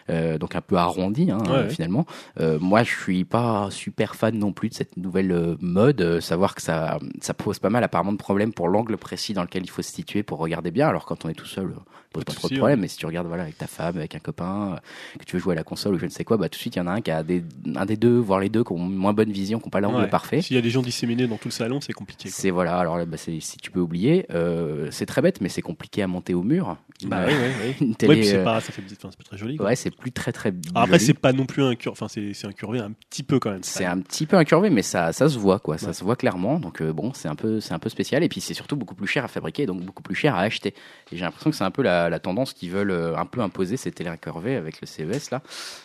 euh, 0.10 0.38
donc 0.38 0.56
un 0.56 0.62
peu 0.62 0.76
arrondis 0.78 1.32
hein, 1.32 1.38
Ouais, 1.46 1.52
ouais. 1.64 1.70
finalement. 1.70 2.06
Euh, 2.40 2.58
moi, 2.60 2.84
je 2.84 2.90
suis 2.96 3.24
pas 3.24 3.70
super 3.72 4.16
fan 4.16 4.38
non 4.38 4.52
plus 4.54 4.70
de 4.70 4.74
cette 4.74 4.98
nouvelle 4.98 5.32
euh, 5.32 5.56
mode. 5.62 6.20
Savoir 6.20 6.56
que 6.56 6.62
ça, 6.62 7.00
ça 7.22 7.34
pose 7.34 7.60
pas 7.60 7.70
mal 7.70 7.84
apparemment 7.84 8.12
de 8.14 8.18
problèmes 8.18 8.54
pour 8.54 8.68
l'angle 8.68 8.98
précis 8.98 9.34
dans 9.34 9.44
lequel 9.44 9.64
il 9.64 9.70
faut 9.70 9.82
se 9.82 9.92
situer 9.92 10.24
pour 10.24 10.40
regarder 10.40 10.72
bien. 10.72 10.88
Alors 10.88 11.06
quand 11.06 11.26
on 11.26 11.30
est 11.30 11.34
tout 11.34 11.46
seul, 11.46 11.74
pose 12.12 12.24
Pas 12.26 12.34
trop 12.34 12.48
de 12.48 12.50
souci, 12.50 12.56
problèmes. 12.58 12.80
Mais 12.82 12.88
si 12.88 12.98
tu 12.98 13.06
regardes 13.06 13.28
voilà 13.28 13.44
avec 13.44 13.58
ta 13.58 13.68
femme, 13.68 13.98
avec 13.98 14.16
un 14.16 14.20
copain, 14.20 14.78
que 15.20 15.24
tu 15.26 15.36
veux 15.36 15.42
jouer 15.42 15.54
à 15.54 15.56
la 15.56 15.64
console 15.64 15.96
ou 15.96 15.98
je 16.00 16.06
ne 16.06 16.10
sais 16.10 16.24
quoi, 16.24 16.38
bah 16.38 16.50
tout 16.50 16.58
de 16.58 16.62
suite 16.62 16.76
il 16.76 16.80
y 16.80 16.82
en 16.82 16.88
a 16.88 16.92
un 16.92 17.02
qui 17.02 17.12
a 17.12 17.24
des, 17.24 17.44
un 17.76 17.86
des 17.86 17.96
deux, 17.98 18.18
voire 18.18 18.40
les 18.40 18.50
deux, 18.50 18.64
qui 18.64 18.74
ont 18.74 18.78
moins 18.78 19.14
bonne 19.14 19.31
vision, 19.32 19.60
qui 19.60 19.66
n'ont 19.66 19.70
pas 19.72 19.80
l'angle 19.82 19.98
Ouais. 20.02 20.08
parfait. 20.08 20.42
S'il 20.42 20.56
y 20.56 20.60
a 20.60 20.62
des 20.62 20.70
gens 20.70 20.82
disséminés 20.82 21.28
dans 21.28 21.38
tout 21.38 21.48
le 21.48 21.54
salon, 21.54 21.82
c'est 21.82 21.94
compliqué. 21.94 22.30
C'est 22.30 22.50
voilà. 22.50 22.78
Alors 22.78 22.98
là, 22.98 23.06
bah, 23.06 23.18
si 23.18 23.40
tu 23.62 23.72
peux 23.72 23.80
oublier, 23.80 24.26
euh, 24.32 24.88
c'est 24.92 25.06
très 25.06 25.22
bête, 25.22 25.42
mais 25.42 25.50
c'est 25.50 25.62
compliqué 25.62 26.02
à 26.04 26.08
monter 26.08 26.34
au 26.34 26.44
mur. 26.44 26.78
Bah 27.06 27.24
Une- 27.30 27.36
oui, 27.36 27.42
oui, 27.44 27.50
oui. 27.80 27.86
une 27.86 27.90
Ouais, 27.90 27.96
télé. 27.96 28.24
c'est 28.24 28.38
euh, 28.38 28.44
pas, 28.44 28.62
ça 28.62 28.72
fait, 28.72 28.84
enfin, 28.92 29.10
pas 29.18 29.24
très 29.24 29.38
joli. 29.38 29.58
quoi. 29.58 29.66
Ouais, 29.68 29.76
c'est 29.76 29.90
plus 29.96 30.12
très 30.12 30.32
très. 30.32 30.50
Alors 30.74 30.84
après, 30.84 31.00
c'est 31.00 31.14
pas 31.16 31.34
non 31.34 31.46
plus 31.46 31.64
un 31.64 31.76
cur, 31.76 31.92
enfin, 31.92 32.08
c'est 32.08 32.46
incurvé 32.46 32.80
un 32.80 32.92
petit 33.10 33.24
peu 33.24 33.40
quand 33.40 33.52
même. 33.52 33.64
C'est 33.64 33.86
un 33.86 34.00
petit 34.00 34.26
peu 34.26 34.38
incurvé, 34.38 34.70
mais 34.70 34.82
ça, 34.84 35.12
ça 35.14 35.28
se 35.28 35.38
voit, 35.38 35.60
quoi. 35.60 35.78
Ça 35.78 35.94
se 35.94 36.04
voit 36.04 36.16
clairement. 36.16 36.60
Donc 36.60 36.82
euh, 36.82 36.94
bon, 36.94 37.12
c'est 37.14 37.28
un 37.28 37.36
peu, 37.36 37.60
c'est 37.60 37.74
un 37.74 37.80
peu 37.80 37.90
spécial. 37.90 38.24
Et 38.24 38.30
puis 38.30 38.40
c'est 38.42 38.54
surtout 38.54 38.76
beaucoup 38.76 38.96
plus 38.96 39.08
cher 39.08 39.24
à 39.26 39.28
fabriquer, 39.28 39.66
donc 39.66 39.82
beaucoup 39.82 40.04
plus 40.04 40.16
cher 40.16 40.36
à 40.36 40.42
acheter. 40.42 40.70
Et 41.12 41.18
j'ai 41.18 41.22
l'impression 41.26 41.50
que 41.50 41.56
c'est 41.56 41.64
un 41.64 41.72
peu 41.72 41.82
la, 41.82 42.10
la 42.10 42.20
tendance 42.20 42.54
qu'ils 42.54 42.70
veulent 42.70 42.92
euh, 42.92 43.18
un 43.18 43.26
peu 43.26 43.42
imposer 43.42 43.78
ces 43.78 43.92
télé 43.92 44.10
incurvées 44.10 44.56
avec 44.56 44.80
le 44.82 44.88
CES 44.88 45.32
là. 45.32 45.42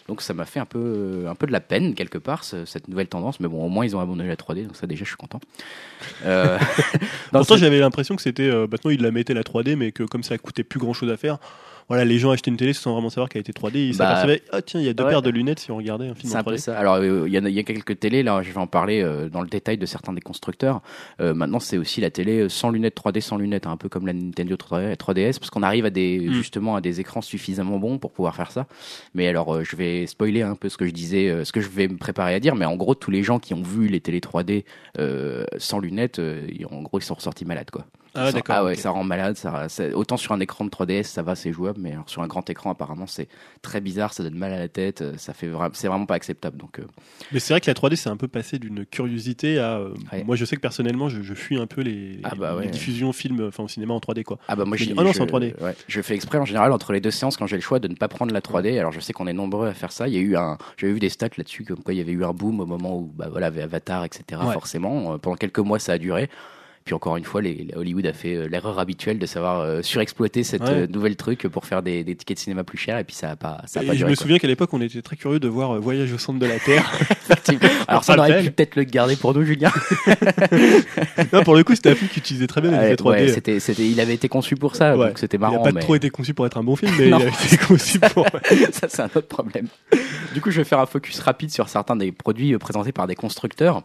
Donc 0.09 0.21
ça 0.23 0.35
m'a 0.35 0.45
fait 0.45 0.61
un 0.61 0.67
peu, 0.67 1.25
un 1.29 1.35
peu 1.35 1.47
de 1.47 1.53
la 1.53 1.61
peine 1.61 1.95
quelque 1.95 2.19
part 2.19 2.45
ce- 2.45 2.65
cette 2.67 2.89
nouvelle 2.89 3.09
tendance. 3.09 3.36
Mais 3.41 3.49
bon, 3.49 3.65
au 3.65 3.69
moins 3.69 3.85
ils 3.85 3.95
ont 3.97 4.01
abandonné 4.01 4.29
la 4.29 4.37
3D, 4.37 4.67
donc 4.67 4.77
ça 4.77 4.87
déjà 4.87 5.05
je 5.05 5.09
suis 5.11 5.17
content. 5.17 5.41
Euh, 6.25 6.59
Pourtant, 7.33 7.55
ce- 7.55 7.61
j'avais 7.61 7.79
l'impression 7.79 8.17
que 8.17 8.23
c'était. 8.23 8.49
euh, 8.49 8.67
maintenant, 8.71 8.91
ils 8.91 9.03
la 9.03 9.11
mettaient 9.11 9.35
la 9.35 9.43
3D, 9.43 9.77
mais 9.77 9.93
que 9.93 10.03
comme 10.05 10.23
ça 10.23 10.37
coûtait 10.39 10.65
plus 10.65 10.79
grand 10.81 10.93
chose 10.93 11.11
à 11.11 11.17
faire, 11.17 11.39
voilà, 11.89 12.05
les 12.05 12.19
gens 12.19 12.31
achetaient 12.31 12.51
une 12.51 12.57
télé 12.57 12.73
sans 12.73 12.93
vraiment 12.93 13.11
savoir 13.11 13.29
qu'elle 13.29 13.41
était 13.41 13.53
3D. 13.53 13.77
Ils 13.91 13.97
Bah, 13.97 14.07
s'apercevaient, 14.09 14.43
ah 14.53 14.63
tiens, 14.63 14.81
il 14.81 14.87
y 14.87 14.89
a 14.89 14.93
deux 14.93 15.05
ouais. 15.05 15.11
paires 15.11 15.23
de 15.23 15.31
lunettes 15.31 15.61
si 15.61 15.71
on 15.71 15.77
regardait 15.77 16.07
un 16.09 16.15
film 16.15 16.31
C'est 16.31 16.37
en 16.37 16.41
un 16.41 16.45
peu 16.45 16.51
3D. 16.55 16.59
ça. 16.59 16.79
Alors, 16.79 16.95
euh, 16.97 17.25
il 17.27 17.33
y, 17.33 17.37
a- 17.37 17.41
il 17.49 17.55
y 17.55 17.59
a 17.59 17.63
quelques 17.63 17.99
télés, 18.01 18.23
là, 18.23 18.43
je 18.43 18.51
vais 18.51 18.59
en 18.59 18.67
parler 18.67 19.03
euh, 19.03 19.29
dans 19.29 19.41
le 19.43 19.49
détail 19.49 19.79
de 19.79 19.87
certains 19.87 20.13
des 20.13 20.21
constructeurs. 20.21 20.83
Euh, 21.21 21.35
maintenant, 21.35 21.61
c'est 21.61 21.79
aussi 21.79 22.01
la 22.01 22.11
télé 22.11 22.49
sans 22.49 22.71
lunettes 22.71 22.97
3D, 22.97 23.21
sans 23.21 23.37
lunettes, 23.37 23.67
hein, 23.67 23.73
un 23.73 23.77
peu 23.77 23.89
comme 23.89 24.07
la 24.07 24.13
Nintendo 24.13 24.57
3D 24.57 24.97
3DS, 24.97 25.39
parce 25.39 25.51
qu'on 25.51 25.63
arrive 25.63 25.85
à 25.85 25.91
des, 25.91 26.19
Mm. 26.29 26.33
justement 26.33 26.77
à 26.77 26.81
des 26.81 27.01
écrans 27.01 27.23
suffisamment 27.23 27.79
bons 27.79 27.99
pour 27.99 28.13
pouvoir 28.13 28.35
faire 28.35 28.51
ça. 28.51 28.67
Mais 29.15 29.29
alors, 29.29 29.63
je 29.65 29.77
vais 29.77 30.07
spoiler 30.07 30.43
un 30.43 30.55
peu 30.57 30.69
ce 30.69 30.77
que 30.77 30.87
je 30.87 30.93
disais, 30.93 31.45
ce 31.45 31.53
que 31.53 31.61
je 31.61 31.69
vais 31.69 31.89
me 31.89 31.97
préparer 31.99 32.35
à 32.35 32.41
dire, 32.41 32.55
mais 32.57 32.65
en 32.65 32.77
gros, 32.77 32.95
tous 32.95 33.11
les 33.11 33.23
gens 33.23 33.39
qui 33.39 33.55
ont 33.55 33.63
vu 33.63 33.87
les 33.89 34.01
télé 34.01 34.21
3D 34.21 34.65
euh, 34.99 35.45
sans 35.59 35.79
lunettes, 35.79 36.21
en 36.71 36.83
gros, 36.83 36.99
ils 36.99 37.03
sont 37.05 37.15
ressortis 37.15 37.45
malades, 37.45 37.71
quoi. 37.71 37.85
Ah, 38.17 38.27
Ça- 38.27 38.33
d'accord. 38.33 38.57
Ah 38.59 38.65
ouais, 38.65 38.73
ok. 38.73 38.79
ça 38.79 38.91
rend 38.91 39.05
malade. 39.05 39.37
Ça, 39.37 39.67
autant 39.95 40.17
sur 40.17 40.33
un 40.33 40.41
écran 40.41 40.65
de 40.65 40.71
3DS, 40.71 41.05
ça 41.05 41.23
va, 41.23 41.35
c'est 41.35 41.53
jouable, 41.53 41.81
mais 41.81 41.93
alors 41.93 42.09
sur 42.09 42.23
un 42.23 42.27
grand 42.27 42.49
écran, 42.51 42.71
apparemment, 42.71 43.07
c'est 43.07 43.29
très 43.63 43.81
bizarre, 43.81 44.13
ça 44.13 44.23
donne 44.23 44.35
mal 44.37 44.53
à 44.53 44.59
la 44.59 44.69
tête, 44.69 45.03
euh, 45.03 45.13
ça 45.17 45.33
fait 45.35 45.47
vraiment, 45.49 45.71
c'est 45.75 45.89
vraiment 45.89 46.07
pas 46.07 46.15
acceptable. 46.15 46.57
Donc, 46.59 46.79
euh, 46.79 46.85
Mais 47.33 47.41
c'est 47.41 47.53
vrai 47.53 47.61
que 47.61 47.71
la 47.71 47.75
3D, 47.75 47.97
c'est 47.97 48.09
un 48.11 48.17
peu 48.17 48.29
passé 48.29 48.59
d'une 48.59 48.85
curiosité 48.87 49.59
à. 49.59 49.79
euh, 49.79 49.95
Ouais. 50.13 50.25
Moi, 50.25 50.37
je 50.37 50.45
sais 50.45 50.57
que 50.57 50.61
personnellement, 50.61 51.09
je, 51.09 51.23
je 51.23 51.35
fuis 51.35 51.57
un 51.59 51.67
peu 51.67 51.81
les, 51.81 52.21
Ah 52.25 52.35
bah 52.37 52.57
les 52.61 52.69
diffusions 52.69 53.13
films, 53.13 53.45
enfin 53.49 53.65
au 53.65 53.69
cinéma 53.69 53.95
en 53.95 53.99
3D, 53.99 54.23
quoi. 54.25 54.39
Ah 54.49 54.57
bah 54.57 54.65
moi 54.65 54.77
Je 54.77 54.85
je 54.85 54.89
dis, 54.91 54.95
oh 54.97 55.03
non, 55.03 55.13
c'est 55.13 55.21
en 55.23 55.27
3D. 55.27 55.55
Ouais, 55.61 55.75
je 55.89 56.01
fais 56.03 56.15
exprès 56.15 56.39
en 56.39 56.45
général 56.45 56.73
entre 56.73 56.93
les 56.93 57.01
deux 57.01 57.11
séances 57.11 57.37
quand 57.37 57.47
j'ai 57.47 57.57
le 57.57 57.63
choix 57.63 57.79
de 57.79 57.89
ne 57.89 57.95
pas 57.95 58.09
prendre 58.09 58.33
la 58.33 58.41
3D. 58.41 58.79
Alors 58.79 58.93
je 58.93 59.01
sais 59.01 59.13
qu'on 59.13 59.27
est 59.27 59.33
nombreux 59.33 59.67
à 59.69 59.75
faire 59.75 59.93
ça. 59.93 60.09
Il 60.09 60.15
y 60.15 60.19
a 60.19 60.21
eu 60.21 60.37
un, 60.37 60.59
j'avais 60.77 60.93
vu 60.93 61.01
des 61.01 61.09
stats 61.09 61.29
là-dessus 61.37 61.65
comme 61.65 61.83
quoi 61.83 61.93
il 61.95 61.97
y 61.99 62.01
avait 62.01 62.13
eu 62.13 62.25
un 62.25 62.33
boom 62.33 62.61
au 62.61 62.67
moment 62.67 62.97
où 62.99 63.13
bah 63.15 63.29
voilà 63.31 63.47
Avatar 63.47 64.05
etc. 64.05 64.41
Forcément 64.53 65.19
pendant 65.19 65.37
quelques 65.37 65.59
mois 65.59 65.79
ça 65.79 65.93
a 65.93 65.99
duré. 65.99 66.29
Puis 66.87 66.95
encore 66.95 67.17
une 67.17 67.25
fois, 67.25 67.43
les, 67.43 67.67
Hollywood 67.75 68.07
a 68.07 68.13
fait 68.13 68.35
euh, 68.37 68.47
l'erreur 68.49 68.79
habituelle 68.79 69.19
de 69.19 69.27
savoir 69.27 69.61
euh, 69.61 69.83
surexploiter 69.83 70.45
cette 70.45 70.63
Ouais. 70.63 70.71
euh, 70.71 70.87
nouvelle 70.87 71.17
truc 71.17 71.47
pour 71.49 71.67
faire 71.67 71.83
des, 71.83 72.05
des 72.05 72.15
tickets 72.15 72.37
de 72.39 72.41
cinéma 72.43 72.63
plus 72.65 72.79
chers 72.79 72.97
et 72.97 73.03
puis 73.05 73.15
ça 73.17 73.31
a 73.31 73.37
pas 73.37 73.61
ça 73.67 73.81
a 73.81 73.83
pas 73.83 73.93
je 73.93 73.99
duré. 73.99 74.11
me 74.13 74.17
quoi. 74.17 74.23
souviens 74.23 74.39
qu'à 74.39 74.47
l'époque, 74.47 74.71
on 74.73 74.81
était 74.81 75.03
très 75.03 75.17
curieux 75.17 75.41
de 75.41 75.49
voir 75.49 75.79
Voyage 75.81 76.13
au 76.13 76.19
centre 76.19 76.39
de 76.39 76.47
la 76.47 76.59
Terre. 76.61 76.91
Alors 77.89 78.05
ça 78.05 78.15
on 78.15 78.19
aurait 78.19 78.41
pu 78.43 78.51
peut-être 78.53 78.77
le 78.77 78.85
garder 78.85 79.17
pour 79.17 79.35
nous, 79.35 79.43
Julien. 79.45 79.71
non, 81.33 81.43
pour 81.43 81.55
le 81.57 81.65
coup, 81.65 81.75
c'était 81.75 81.91
un 81.91 81.95
film 81.95 82.09
qui 82.09 82.21
utilisait 82.21 82.47
très 82.47 82.61
bien 82.61 82.71
les 82.71 82.77
effets 82.87 82.95
3D. 82.95 83.09
ouais, 83.09 83.29
c'était, 83.29 83.61
c'était, 83.61 83.87
il 83.87 83.99
avait 84.01 84.15
été 84.15 84.29
conçu 84.29 84.55
pour 84.57 84.77
ça, 84.77 84.97
Ouais. 84.97 85.09
donc 85.09 85.19
c'était 85.19 85.37
il 85.37 85.41
n'a 85.41 85.51
marrant. 85.51 85.63
pas 85.65 85.73
mais... 85.73 85.81
trop 85.81 85.95
été 85.97 86.11
conçu 86.11 86.35
pour 86.35 86.47
être 86.47 86.57
un 86.57 86.63
bon 86.65 86.77
film, 86.77 86.93
mais 86.99 87.09
Non. 87.09 87.19
il 87.19 87.27
a 87.27 87.29
été 87.47 87.57
conçu 87.67 87.99
pour. 87.99 88.27
ça 88.73 88.87
c'est 88.89 89.03
un 89.03 89.07
autre 89.07 89.23
problème. 89.29 89.67
Du 90.35 90.41
coup, 90.41 90.51
je 90.51 90.59
vais 90.59 90.65
faire 90.65 90.79
un 90.81 90.87
focus 90.87 91.19
rapide 91.21 91.51
sur 91.51 91.69
certains 91.69 91.97
des 91.97 92.13
produits 92.13 92.57
présentés 92.59 92.93
par 92.93 93.07
des 93.07 93.15
constructeurs. 93.17 93.83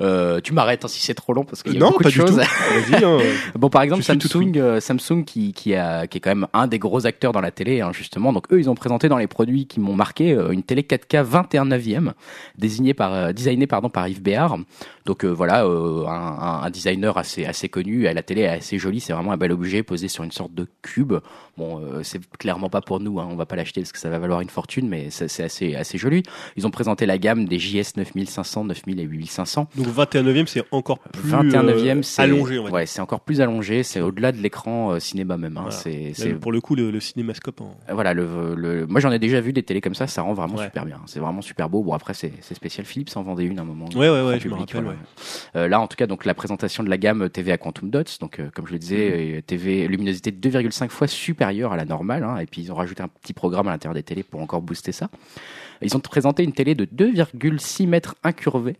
Euh, 0.00 0.40
tu 0.40 0.52
m'arrêtes 0.52 0.84
hein, 0.84 0.88
si 0.88 1.00
c'est 1.00 1.14
trop 1.14 1.32
long 1.32 1.44
parce 1.44 1.62
qu'il 1.62 1.74
y 1.74 1.76
a 1.76 1.80
non, 1.80 1.90
beaucoup 1.90 2.02
pas 2.04 2.08
de 2.08 2.14
du 2.14 2.20
choses. 2.20 2.34
tout. 2.36 2.40
Hein. 2.40 3.18
Bon, 3.58 3.68
par 3.68 3.82
exemple, 3.82 4.02
Samsung, 4.02 4.52
euh, 4.56 4.80
Samsung 4.80 5.24
qui, 5.24 5.52
qui, 5.52 5.74
a, 5.74 6.06
qui 6.06 6.18
est 6.18 6.20
quand 6.20 6.30
même 6.30 6.46
un 6.52 6.66
des 6.66 6.78
gros 6.78 7.06
acteurs 7.06 7.32
dans 7.32 7.40
la 7.40 7.50
télé, 7.50 7.80
hein, 7.80 7.92
justement. 7.92 8.32
Donc, 8.32 8.52
eux, 8.52 8.58
ils 8.58 8.68
ont 8.68 8.74
présenté 8.74 9.08
dans 9.08 9.18
les 9.18 9.26
produits 9.26 9.66
qui 9.66 9.80
m'ont 9.80 9.94
marqué 9.94 10.32
euh, 10.32 10.50
une 10.50 10.62
télé 10.62 10.82
4K 10.82 11.22
21 11.22 11.66
9e, 11.66 12.12
désignée 12.58 12.94
par, 12.94 13.12
euh, 13.14 13.32
designée 13.32 13.66
pardon, 13.66 13.88
par 13.88 14.08
Yves 14.08 14.22
Béard. 14.22 14.58
Donc, 15.06 15.24
euh, 15.24 15.28
voilà, 15.28 15.64
euh, 15.66 16.06
un, 16.06 16.62
un- 16.64 16.70
designer 16.70 17.16
assez, 17.18 17.44
assez 17.44 17.68
connu. 17.68 18.02
La 18.02 18.22
télé 18.22 18.42
est 18.42 18.48
assez 18.48 18.78
jolie. 18.78 19.00
C'est 19.00 19.12
vraiment 19.12 19.32
un 19.32 19.36
bel 19.36 19.52
objet 19.52 19.82
posé 19.82 20.08
sur 20.08 20.24
une 20.24 20.32
sorte 20.32 20.54
de 20.54 20.66
cube. 20.82 21.14
Bon, 21.56 21.78
euh, 21.80 22.02
c'est 22.02 22.20
clairement 22.38 22.68
pas 22.68 22.80
pour 22.80 23.00
nous. 23.00 23.20
Hein, 23.20 23.28
on 23.30 23.36
va 23.36 23.46
pas 23.46 23.54
l'acheter 23.56 23.80
parce 23.82 23.92
que 23.92 23.98
ça 23.98 24.08
va 24.10 24.18
valoir 24.18 24.40
une 24.40 24.48
fortune, 24.48 24.88
mais 24.88 25.08
c'est 25.10 25.28
c'est 25.28 25.44
assez, 25.44 25.74
assez 25.76 25.98
joli. 25.98 26.22
Ils 26.56 26.66
ont 26.66 26.70
présenté 26.70 27.06
la 27.06 27.18
gamme 27.18 27.44
des 27.46 27.58
JS 27.58 27.96
9500, 27.96 28.64
9000 28.64 28.98
et 29.00 29.02
8500. 29.04 29.68
Donc 29.76 29.83
21 29.90 30.22
9 30.22 30.46
c'est 30.48 30.62
encore 30.70 30.98
plus 30.98 31.28
21 31.30 31.68
euh, 31.68 32.02
c'est 32.02 32.22
allongé. 32.22 32.58
Ouais, 32.58 32.86
c'est 32.86 33.00
encore 33.00 33.20
plus 33.20 33.40
allongé. 33.40 33.82
C'est 33.82 34.00
au-delà 34.00 34.32
de 34.32 34.38
l'écran 34.38 34.92
euh, 34.92 34.98
cinéma 34.98 35.36
même. 35.36 35.56
Hein. 35.56 35.68
Voilà. 35.70 35.76
C'est, 36.14 36.34
Pour 36.34 36.52
le 36.52 36.60
coup, 36.60 36.74
le, 36.74 36.90
le 36.90 37.00
cinémascope 37.00 37.60
en. 37.60 37.76
voilà 37.92 38.14
le, 38.14 38.54
le. 38.54 38.86
Moi, 38.86 39.00
j'en 39.00 39.10
ai 39.12 39.18
déjà 39.18 39.40
vu 39.40 39.52
des 39.52 39.62
télés 39.62 39.80
comme 39.80 39.94
ça. 39.94 40.06
Ça 40.06 40.22
rend 40.22 40.34
vraiment 40.34 40.56
Ouais. 40.56 40.64
super 40.64 40.84
bien. 40.84 41.00
C'est 41.06 41.20
vraiment 41.20 41.42
super 41.42 41.68
beau. 41.68 41.82
Bon, 41.82 41.92
après, 41.92 42.14
c'est, 42.14 42.32
c'est 42.40 42.54
spécial. 42.54 42.86
Philips 42.86 43.10
en 43.16 43.22
vendait 43.22 43.44
une 43.44 43.58
à 43.58 43.62
un 43.62 43.64
moment. 43.64 43.86
Ouais, 43.94 44.08
ouais, 44.08 44.22
ouais, 44.22 44.38
je 44.40 44.48
me 44.48 44.54
public, 44.54 44.70
rappelle, 44.72 44.84
voilà. 44.84 44.98
Euh, 45.56 45.68
là, 45.68 45.80
en 45.80 45.86
tout 45.86 45.96
cas, 45.96 46.06
donc 46.06 46.24
la 46.24 46.34
présentation 46.34 46.82
de 46.82 46.88
la 46.90 46.98
gamme 46.98 47.28
TV 47.30 47.52
à 47.52 47.58
Quantum 47.58 47.90
Dots. 47.90 48.02
Donc, 48.20 48.40
euh, 48.40 48.50
comme 48.54 48.66
je 48.66 48.72
le 48.72 48.78
disais, 48.78 49.10
Mhm. 49.10 49.38
euh, 49.38 49.40
TV 49.42 49.86
luminosité 49.88 50.30
2,5 50.32 50.90
fois 50.90 51.06
supérieure 51.06 51.72
à 51.72 51.76
la 51.76 51.84
normale. 51.84 52.24
hein. 52.24 52.38
et 52.38 52.46
puis, 52.46 52.62
ils 52.62 52.72
ont 52.72 52.74
rajouté 52.76 53.02
un 53.02 53.08
petit 53.08 53.32
programme 53.32 53.68
à 53.68 53.70
l'intérieur 53.72 53.94
des 53.94 54.02
télés 54.02 54.22
pour 54.22 54.40
encore 54.40 54.62
booster 54.62 54.92
ça. 54.92 55.08
Ils 55.82 55.96
ont 55.96 56.00
présenté 56.00 56.44
une 56.44 56.52
télé 56.52 56.74
de 56.74 56.84
2,6 56.86 57.86
mètres 57.86 58.14
incurvée. 58.22 58.76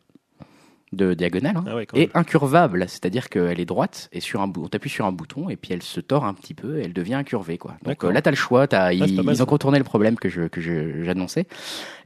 De 0.94 1.14
diagonale 1.14 1.56
hein, 1.58 1.64
Ah 1.68 1.76
ouais, 1.76 1.86
et 1.94 2.10
incurvable, 2.14 2.84
c'est-à-dire 2.88 3.28
qu'elle 3.28 3.60
est 3.60 3.64
droite 3.64 4.08
et 4.12 4.20
sur 4.20 4.40
un 4.40 4.52
on 4.56 4.68
t'appuie 4.68 4.90
sur 4.90 5.06
un 5.06 5.12
bouton 5.12 5.48
et 5.48 5.56
puis 5.56 5.72
elle 5.72 5.82
se 5.82 6.00
tord 6.00 6.24
un 6.24 6.34
petit 6.34 6.54
peu 6.54 6.78
et 6.78 6.84
elle 6.84 6.92
devient 6.92 7.14
incurvée 7.14 7.58
quoi. 7.58 7.76
Donc 7.84 8.04
euh, 8.04 8.12
là 8.12 8.22
t'as 8.22 8.30
le 8.30 8.36
choix, 8.36 8.66
c'est 8.70 8.96
ils, 8.96 9.22
mal, 9.22 9.42
ont 9.42 9.46
contourné 9.46 9.78
le 9.78 9.84
problème 9.84 10.16
que 10.16 10.28
je 10.28 10.42
que 10.48 10.60
je- 10.60 11.02
j'annonçais. 11.04 11.46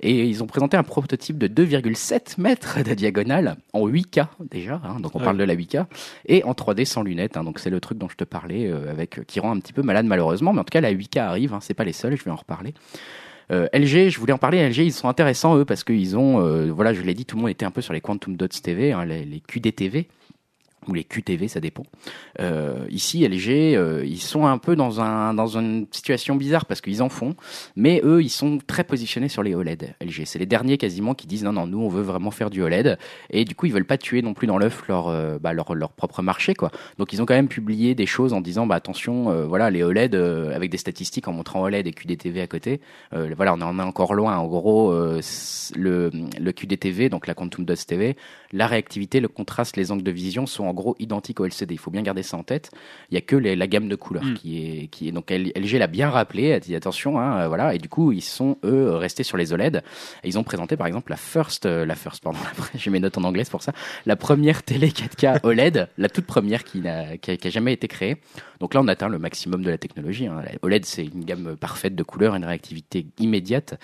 Et 0.01 0.25
ils 0.25 0.43
ont 0.43 0.47
présenté 0.47 0.77
un 0.77 0.83
prototype 0.83 1.39
de 1.39 1.49
2,7 1.49 2.41
mètres 2.41 2.83
de 2.83 2.95
diagonale 2.95 3.57
en 3.73 3.87
8K 3.87 4.27
déjà, 4.51 4.81
hein, 4.85 5.01
donc 5.01 5.15
on 5.17 5.21
Ah 5.21 5.25
parle 5.25 5.39
de 5.39 5.45
la 5.45 5.55
8K 5.55 5.87
et 6.27 6.45
en 6.45 6.53
3D 6.53 6.85
sans 6.85 7.03
lunettes, 7.03 7.37
hein, 7.37 7.45
donc 7.45 7.59
c'est 7.59 7.71
le 7.71 7.81
truc 7.81 7.99
dont 7.99 8.09
je 8.09 8.17
te 8.17 8.25
parlais 8.25 8.67
euh, 8.69 8.91
avec 8.91 9.27
qui 9.27 9.41
rend 9.41 9.53
un 9.55 9.61
petit 9.61 9.73
peu 9.73 9.83
malade 9.83 10.07
malheureusement, 10.07 10.53
mais 10.53 10.61
en 10.61 10.65
tout 10.65 10.71
cas 10.73 10.81
la 10.81 10.93
8K 10.93 11.19
arrive, 11.21 11.57
c'est 11.61 11.75
pas 11.75 11.85
les 11.85 11.93
seuls, 11.93 12.17
je 12.17 12.25
vais 12.25 12.31
en 12.31 12.37
reparler. 12.37 12.75
Euh, 13.51 13.67
LG, 13.73 14.11
je 14.11 14.19
voulais 14.19 14.33
en 14.33 14.39
parler. 14.39 14.69
LG, 14.69 14.79
ils 14.79 14.93
sont 14.93 15.09
intéressants 15.09 15.57
eux 15.57 15.65
parce 15.65 15.85
qu'ils 15.85 16.17
ont, 16.17 16.45
euh, 16.45 16.71
voilà, 16.71 16.93
je 16.93 17.01
l'ai 17.03 17.15
dit, 17.15 17.25
tout 17.25 17.37
le 17.37 17.43
monde 17.43 17.51
était 17.51 17.65
un 17.65 17.71
peu 17.71 17.81
sur 17.81 17.93
les 17.93 18.01
Quantum 18.01 18.37
Dots 18.37 18.49
TV, 18.49 18.93
hein, 18.93 19.05
les, 19.05 19.25
les 19.25 19.41
QDTV 19.41 20.09
ou 20.89 20.95
les 20.95 21.05
QTV, 21.05 21.49
ça 21.49 21.61
dépend. 21.61 21.85
Euh, 22.41 22.87
ici, 22.89 23.27
LG, 23.27 23.77
euh, 23.77 24.03
ils 24.05 24.21
sont 24.21 24.47
un 24.47 24.59
peu 24.59 24.75
dans 24.75 25.01
un 25.01 25.35
dans 25.35 25.47
une 25.47 25.87
situation 25.91 26.35
bizarre 26.35 26.67
parce 26.67 26.81
qu'ils 26.81 27.03
en 27.03 27.09
font, 27.09 27.35
mais 27.77 28.01
eux, 28.05 28.23
ils 28.23 28.31
sont 28.31 28.59
très 28.67 28.85
positionnés 28.85 29.29
sur 29.29 29.43
les 29.43 29.55
OLED. 29.55 29.95
LG, 30.01 30.23
c'est 30.25 30.39
les 30.39 30.47
derniers 30.47 30.79
quasiment 30.79 31.15
qui 31.15 31.27
disent 31.27 31.45
non, 31.45 31.53
non, 31.53 31.67
nous, 31.67 31.81
on 31.81 31.89
veut 31.89 32.03
vraiment 32.03 32.31
faire 32.31 32.51
du 32.51 32.63
OLED, 32.63 32.99
et 33.31 33.45
du 33.45 33.55
coup, 33.55 33.67
ils 33.67 33.73
veulent 33.73 33.85
pas 33.85 33.99
tuer 33.99 34.23
non 34.23 34.35
plus 34.35 34.47
dans 34.47 34.59
l'œuf 34.59 34.89
leur 34.89 35.09
euh, 35.09 35.39
bah, 35.39 35.53
leur 35.53 35.75
leur 35.75 35.93
propre 35.93 36.23
marché, 36.23 36.55
quoi. 36.55 36.71
Donc, 36.99 37.13
ils 37.13 37.21
ont 37.21 37.27
quand 37.27 37.35
même 37.35 37.49
publié 37.49 37.95
des 37.95 38.07
choses 38.07 38.33
en 38.33 38.41
disant, 38.41 38.67
bah 38.67 38.77
attention, 38.77 39.47
voilà, 39.47 39.71
les 39.71 39.83
OLED 39.83 40.15
avec 40.15 40.71
des 40.71 40.79
statistiques 40.79 41.29
en 41.29 41.33
montrant 41.33 41.63
OLED 41.63 41.87
et 41.87 41.93
QDTV 41.93 42.41
à 42.41 42.47
côté. 42.47 42.81
Voilà, 43.13 43.55
on 43.55 43.61
en 43.61 43.79
est 43.79 43.83
encore 43.83 44.15
loin. 44.15 44.37
En 44.37 44.47
gros, 44.47 44.93
le 44.93 46.11
le 46.41 46.53
QDTV, 46.53 47.09
donc 47.09 47.27
la 47.27 47.35
Quantum 47.35 47.65
Dots 47.65 47.75
TV, 47.75 48.17
la 48.53 48.67
réactivité, 48.67 49.21
le 49.21 49.29
contraste, 49.29 49.77
les 49.77 49.93
angles 49.93 50.03
de 50.03 50.11
vision 50.11 50.47
sont 50.47 50.65
en 50.65 50.73
gros 50.79 50.97
identiques 50.99 51.41
au 51.41 51.45
LCD. 51.45 51.75
Il 51.75 51.79
faut 51.79 51.91
bien 51.91 52.03
garder 52.03 52.23
ça 52.23 52.37
en 52.37 52.43
tête. 52.43 52.71
Il 53.11 53.15
y 53.15 53.19
a 53.19 53.21
que 53.21 53.37
les- 53.37 53.57
la 53.57 53.67
gamme 53.67 53.89
de 53.89 53.97
couleurs 53.97 54.25
Mm. 54.25 54.35
qui 54.35 54.59
est 54.59 54.87
qui 54.89 55.09
est 55.09 55.13
donc 55.13 55.31
LG 55.31 55.79
l'a 55.79 55.87
bien 55.87 56.09
rappelé, 56.11 56.53
a 56.53 56.61
dit 56.61 56.75
attention, 56.75 57.19
hein, 57.21 57.41
euh, 57.43 57.49
voilà. 57.49 57.75
Et 57.75 57.79
du 57.79 57.89
coup, 57.89 58.13
ils 58.13 58.23
sont 58.23 58.57
eux 58.65 58.95
restés 58.95 59.23
sur 59.25 59.37
les 59.37 59.53
OLED. 59.53 59.83
Et 60.25 60.29
ils 60.29 60.39
ont 60.39 60.45
présenté 60.45 60.77
par 60.77 60.87
exemple 60.87 61.11
la 61.11 61.17
first, 61.17 61.67
euh, 61.67 61.85
la 61.85 61.95
first, 61.95 62.23
pardon, 62.23 62.39
j'ai 62.75 62.91
mes 62.91 63.01
notes 63.01 63.19
en 63.19 63.25
anglais 63.25 63.45
pour 63.51 63.63
ça, 63.63 63.73
la 64.07 64.17
première 64.17 64.63
télé 64.63 64.89
4K 64.91 65.41
OLED, 65.43 65.89
la 65.99 66.09
toute 66.09 66.27
première 66.27 66.65
qui 66.65 66.81
n'a 66.81 67.17
qui 67.19 67.31
a, 67.33 67.37
qui 67.37 67.49
a 67.49 67.51
jamais 67.51 67.73
été 67.73 67.89
créée. 67.89 68.17
Donc 68.61 68.75
là, 68.75 68.81
on 68.83 68.89
atteint 68.89 69.09
le 69.09 69.19
maximum 69.19 69.63
de 69.63 69.71
la 69.71 69.79
technologie. 69.79 70.27
hein. 70.27 70.43
La 70.45 70.51
OLED, 70.63 70.85
c'est 70.85 71.05
une 71.05 71.25
gamme 71.25 71.57
parfaite 71.57 71.95
de 71.95 72.03
couleurs, 72.03 72.35
une 72.35 72.45
réactivité 72.45 73.07
immédiate. 73.21 73.79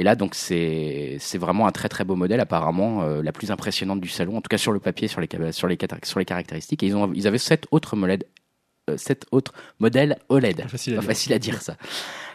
Et 0.00 0.02
là, 0.02 0.16
donc, 0.16 0.34
c'est 0.34 1.18
vraiment 1.38 1.66
un 1.66 1.72
très 1.72 1.90
très 1.90 2.04
beau 2.04 2.16
modèle, 2.16 2.40
apparemment 2.40 3.02
euh, 3.02 3.22
la 3.22 3.32
plus 3.32 3.50
impressionnante 3.50 4.00
du 4.00 4.08
salon, 4.08 4.38
en 4.38 4.40
tout 4.40 4.48
cas 4.48 4.56
sur 4.56 4.72
le 4.72 4.80
papier, 4.80 5.08
sur 5.08 5.20
les 5.20 5.28
ca- 5.30 5.52
sur 5.52 5.68
les 5.68 5.76
cata- 5.76 5.98
sur 6.04 6.18
les 6.18 6.24
caractéristiques. 6.24 6.82
Et 6.82 6.86
ils 6.86 6.96
ont 6.96 7.12
ils 7.14 7.26
avaient 7.26 7.36
sept 7.36 7.66
autres 7.70 7.96
modèles, 7.96 8.22
euh, 8.88 8.96
sept 8.96 9.26
autres 9.30 9.52
modèles 9.78 10.16
OLED. 10.30 10.62
Pas 10.62 10.68
facile 10.68 10.94
à 10.94 10.96
dire. 11.00 11.04
facile 11.06 11.32
à 11.34 11.38
dire 11.38 11.60
ça. 11.60 11.76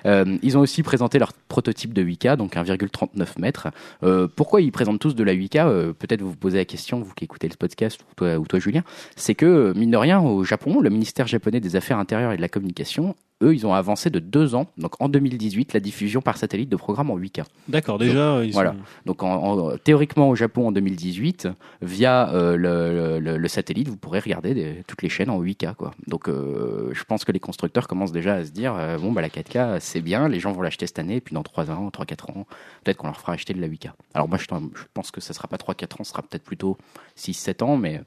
Euh, 0.05 0.37
ils 0.43 0.55
ont 0.55 0.61
aussi 0.61 0.83
présenté 0.83 1.17
leur 1.17 1.33
prototype 1.33 1.91
de 1.91 2.03
8K, 2.03 2.35
donc 2.37 2.55
1,39 2.55 3.39
mètres. 3.39 3.69
Euh, 4.03 4.27
pourquoi 4.27 4.61
ils 4.61 4.71
présentent 4.71 4.99
tous 4.99 5.15
de 5.15 5.23
la 5.23 5.33
8K 5.33 5.65
Euh, 5.67 5.93
Peut-être 5.93 6.21
vous 6.21 6.29
vous 6.29 6.35
posez 6.35 6.59
la 6.59 6.65
question, 6.65 6.99
vous 6.99 7.13
qui 7.15 7.23
écoutez 7.23 7.47
le 7.49 7.55
podcast, 7.55 7.99
ou 8.01 8.13
toi, 8.15 8.37
ou 8.37 8.45
toi 8.45 8.59
Julien, 8.59 8.83
c'est 9.15 9.33
que, 9.33 9.47
euh, 9.47 9.73
mine 9.73 9.89
de 9.89 9.97
rien, 9.97 10.21
au 10.21 10.43
Japon, 10.43 10.79
le 10.81 10.91
ministère 10.91 11.25
japonais 11.25 11.59
des 11.61 11.75
Affaires 11.75 11.97
intérieures 11.97 12.33
et 12.33 12.37
de 12.37 12.41
la 12.41 12.49
communication, 12.49 13.15
eux, 13.43 13.53
ils 13.53 13.67
ont 13.67 13.73
avancé 13.73 14.09
de 14.09 14.19
deux 14.19 14.55
ans, 14.55 14.67
donc 14.77 14.93
en 15.01 15.09
2018, 15.09 15.73
la 15.73 15.79
diffusion 15.81 16.21
par 16.21 16.37
satellite 16.37 16.69
de 16.69 16.75
programmes 16.77 17.11
en 17.11 17.17
8K. 17.17 17.43
D'accord, 17.67 17.97
déjà, 17.97 18.43
ils 18.45 18.53
voilà. 18.53 18.71
sont- 18.71 18.77
Donc 19.05 19.23
en, 19.23 19.33
en- 19.33 19.77
théoriquement 19.77 20.29
au 20.29 20.35
Japon 20.35 20.67
en 20.67 20.71
2018, 20.71 21.49
via 21.81 22.29
euh, 22.33 22.55
le, 22.55 23.19
le- 23.19 23.37
le 23.37 23.47
satellite, 23.49 23.89
vous 23.89 23.97
pourrez 23.97 24.19
regarder 24.19 24.53
des- 24.53 24.83
toutes 24.87 25.01
les 25.01 25.09
chaînes 25.09 25.29
en 25.29 25.41
8K. 25.41 25.75
Quoi. 25.75 25.91
Donc 26.07 26.29
euh, 26.29 26.89
je 26.93 27.03
pense 27.03 27.25
que 27.25 27.31
les 27.33 27.39
constructeurs 27.41 27.87
commencent 27.89 28.13
déjà 28.13 28.35
à 28.35 28.45
se 28.45 28.51
dire, 28.51 28.73
euh, 28.75 28.97
bon 28.97 29.11
bah 29.11 29.21
la 29.21 29.29
4K 29.29 29.79
c'est 29.81 30.01
bien, 30.01 30.29
les 30.29 30.39
gens 30.39 30.53
vont 30.53 30.61
l'acheter 30.61 30.87
cette 30.87 30.99
année, 30.99 31.17
et 31.17 31.21
puis 31.21 31.33
dans 31.35 31.43
3 31.43 31.71
ans, 31.71 31.89
3-4 31.89 32.31
ans, 32.31 32.45
peut-être 32.83 32.97
qu'on 32.97 33.07
leur 33.07 33.19
fera 33.19 33.33
acheter 33.33 33.53
de 33.53 33.59
la 33.59 33.67
8K. 33.67 33.89
Alors 34.13 34.29
moi 34.29 34.37
je, 34.37 34.45
je 34.45 34.83
pense 34.93 35.11
que 35.11 35.19
ça 35.19 35.33
sera 35.33 35.47
pas 35.49 35.57
3-4 35.57 35.99
ans, 35.99 36.03
ce 36.03 36.11
sera 36.11 36.21
peut-être 36.21 36.43
plutôt 36.45 36.77
6-7 37.17 37.63
ans, 37.63 37.75
mais 37.77 38.01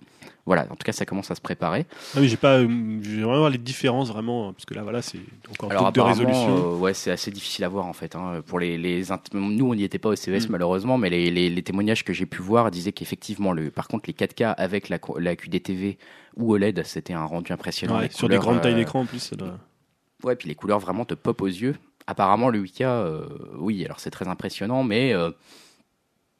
voilà, 0.48 0.64
en 0.64 0.74
tout 0.74 0.84
cas 0.84 0.90
ça 0.92 1.06
commence 1.06 1.30
à 1.30 1.34
se 1.36 1.40
préparer. 1.40 1.86
Ah 2.16 2.18
oui, 2.20 2.28
j'ai 2.28 2.36
pas, 2.36 2.54
euh, 2.58 2.66
je 3.02 3.10
vais 3.10 3.22
vraiment 3.22 3.38
voir 3.38 3.50
les 3.50 3.58
différences 3.58 4.08
vraiment, 4.08 4.52
parce 4.52 4.64
que 4.64 4.74
là, 4.74 4.82
voilà, 4.82 5.00
c'est 5.02 5.20
encore 5.50 5.70
Alors 5.70 5.92
de 5.92 6.00
résolution. 6.00 6.74
euh, 6.74 6.76
ouais, 6.78 6.94
c'est 6.94 7.10
assez 7.12 7.30
difficile 7.30 7.64
à 7.64 7.68
voir 7.68 7.86
en 7.86 7.92
fait. 7.92 8.16
hein. 8.16 8.42
Pour 8.46 8.58
les, 8.58 8.76
les 8.78 9.04
nous, 9.34 9.70
on 9.70 9.74
n'y 9.74 9.84
était 9.84 9.98
pas 9.98 10.08
au 10.08 10.16
CES 10.16 10.48
Mm. 10.48 10.52
malheureusement, 10.52 10.98
mais 10.98 11.10
les, 11.10 11.30
les, 11.30 11.48
les 11.50 11.62
témoignages 11.62 12.04
que 12.04 12.12
j'ai 12.12 12.26
pu 12.26 12.42
voir 12.42 12.70
disaient 12.72 12.92
qu'effectivement, 12.92 13.52
le, 13.52 13.70
par 13.70 13.86
contre, 13.86 14.04
les 14.08 14.14
4K 14.14 14.54
avec 14.56 14.88
la, 14.88 14.98
la 15.18 15.36
QDTV 15.36 15.98
ou 16.36 16.52
OLED, 16.54 16.82
c'était 16.84 17.12
un 17.14 17.24
rendu 17.24 17.52
impressionnant. 17.52 17.98
Ouais, 17.98 18.08
sur 18.10 18.28
des 18.28 18.36
couleurs, 18.36 18.40
grandes 18.42 18.62
tailles 18.62 18.72
euh, 18.72 18.76
d'écran 18.76 19.00
en 19.00 19.06
plus. 19.06 19.18
ça 19.20 19.36
doit- 19.36 19.58
Ouais, 20.24 20.34
puis 20.34 20.48
les 20.48 20.54
couleurs 20.56 20.80
vraiment 20.80 21.04
te 21.04 21.14
pop 21.14 21.40
aux 21.42 21.46
yeux. 21.46 21.76
Apparemment, 22.06 22.48
le 22.48 22.58
8K, 22.60 22.82
euh, 22.82 23.26
oui, 23.58 23.84
alors 23.84 24.00
c'est 24.00 24.10
très 24.10 24.26
impressionnant, 24.28 24.82
mais 24.82 25.12
euh, 25.12 25.30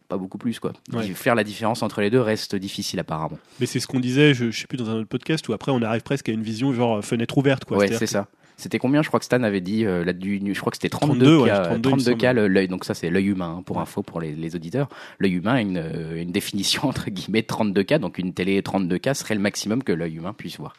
pas 0.09 0.17
beaucoup 0.17 0.39
plus 0.39 0.59
quoi. 0.59 0.73
Ouais. 0.93 1.05
Faire 1.09 1.35
la 1.35 1.45
différence 1.45 1.83
entre 1.83 2.01
les 2.01 2.11
deux 2.11 2.21
reste 2.21 2.57
difficile 2.57 2.99
apparemment. 3.01 3.39
Mais 3.61 3.67
c'est 3.67 3.81
ce 3.81 3.87
qu'on 3.87 4.01
disait, 4.01 4.35
je, 4.35 4.51
je 4.51 4.61
sais 4.61 4.67
plus 4.67 4.79
dans 4.79 4.89
un 4.91 4.95
autre 4.97 5.09
podcast 5.09 5.47
où 5.49 5.53
après 5.53 5.71
on 5.73 5.83
arrive 5.83 6.03
presque 6.03 6.29
à 6.29 6.33
une 6.33 6.43
vision 6.43 6.73
genre 6.73 6.99
euh, 6.99 7.03
fenêtre 7.03 7.37
ouverte 7.39 7.65
quoi. 7.65 7.77
ouais, 7.79 7.89
c'est 7.93 8.07
ça. 8.07 8.27
C'était 8.61 8.79
combien 8.81 9.03
Je 9.03 9.09
crois 9.09 9.21
que 9.21 9.25
Stan 9.25 9.41
avait 9.45 9.61
dit 9.61 9.85
euh, 9.87 10.05
là 10.05 10.13
du, 10.13 10.41
je 10.53 10.59
crois 10.61 10.71
que 10.73 10.77
c'était 10.77 10.89
32 10.89 11.25
32, 11.25 11.37
ouais, 11.45 11.49
k 11.51 11.53
32, 11.53 11.71
il 11.71 11.77
me 11.77 11.83
32 11.83 12.15
k 12.15 12.21
semble. 12.23 12.35
le- 12.41 12.49
l'œil. 12.49 12.67
Donc 12.69 12.85
ça 12.85 12.95
c'est 12.95 13.09
l'œil 13.11 13.27
humain 13.27 13.57
hein, 13.59 13.63
pour 13.63 13.77
Ouais. 13.77 13.83
info 13.83 14.03
pour 14.03 14.21
les, 14.21 14.33
les 14.35 14.57
auditeurs. 14.57 14.89
L'œil 15.21 15.35
humain 15.35 15.55
a 15.55 15.61
une, 15.61 15.77
euh, 15.77 16.21
une 16.21 16.33
définition 16.33 16.83
entre 16.89 17.09
guillemets 17.11 17.43
32 17.45 17.83
k. 17.85 17.99
Donc 18.01 18.19
une 18.19 18.33
télé 18.35 18.61
32 18.63 18.99
k 18.99 19.15
serait 19.15 19.35
le 19.37 19.41
maximum 19.41 19.85
que 19.85 19.93
l'œil 19.93 20.17
humain 20.17 20.33
puisse 20.33 20.57
voir. 20.59 20.73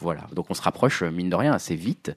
Voilà. 0.00 0.22
Donc 0.32 0.46
on 0.48 0.54
se 0.54 0.62
rapproche 0.62 1.02
euh, 1.02 1.10
mine 1.10 1.28
de 1.28 1.36
rien 1.36 1.52
assez 1.52 1.74
vite. 1.74 2.12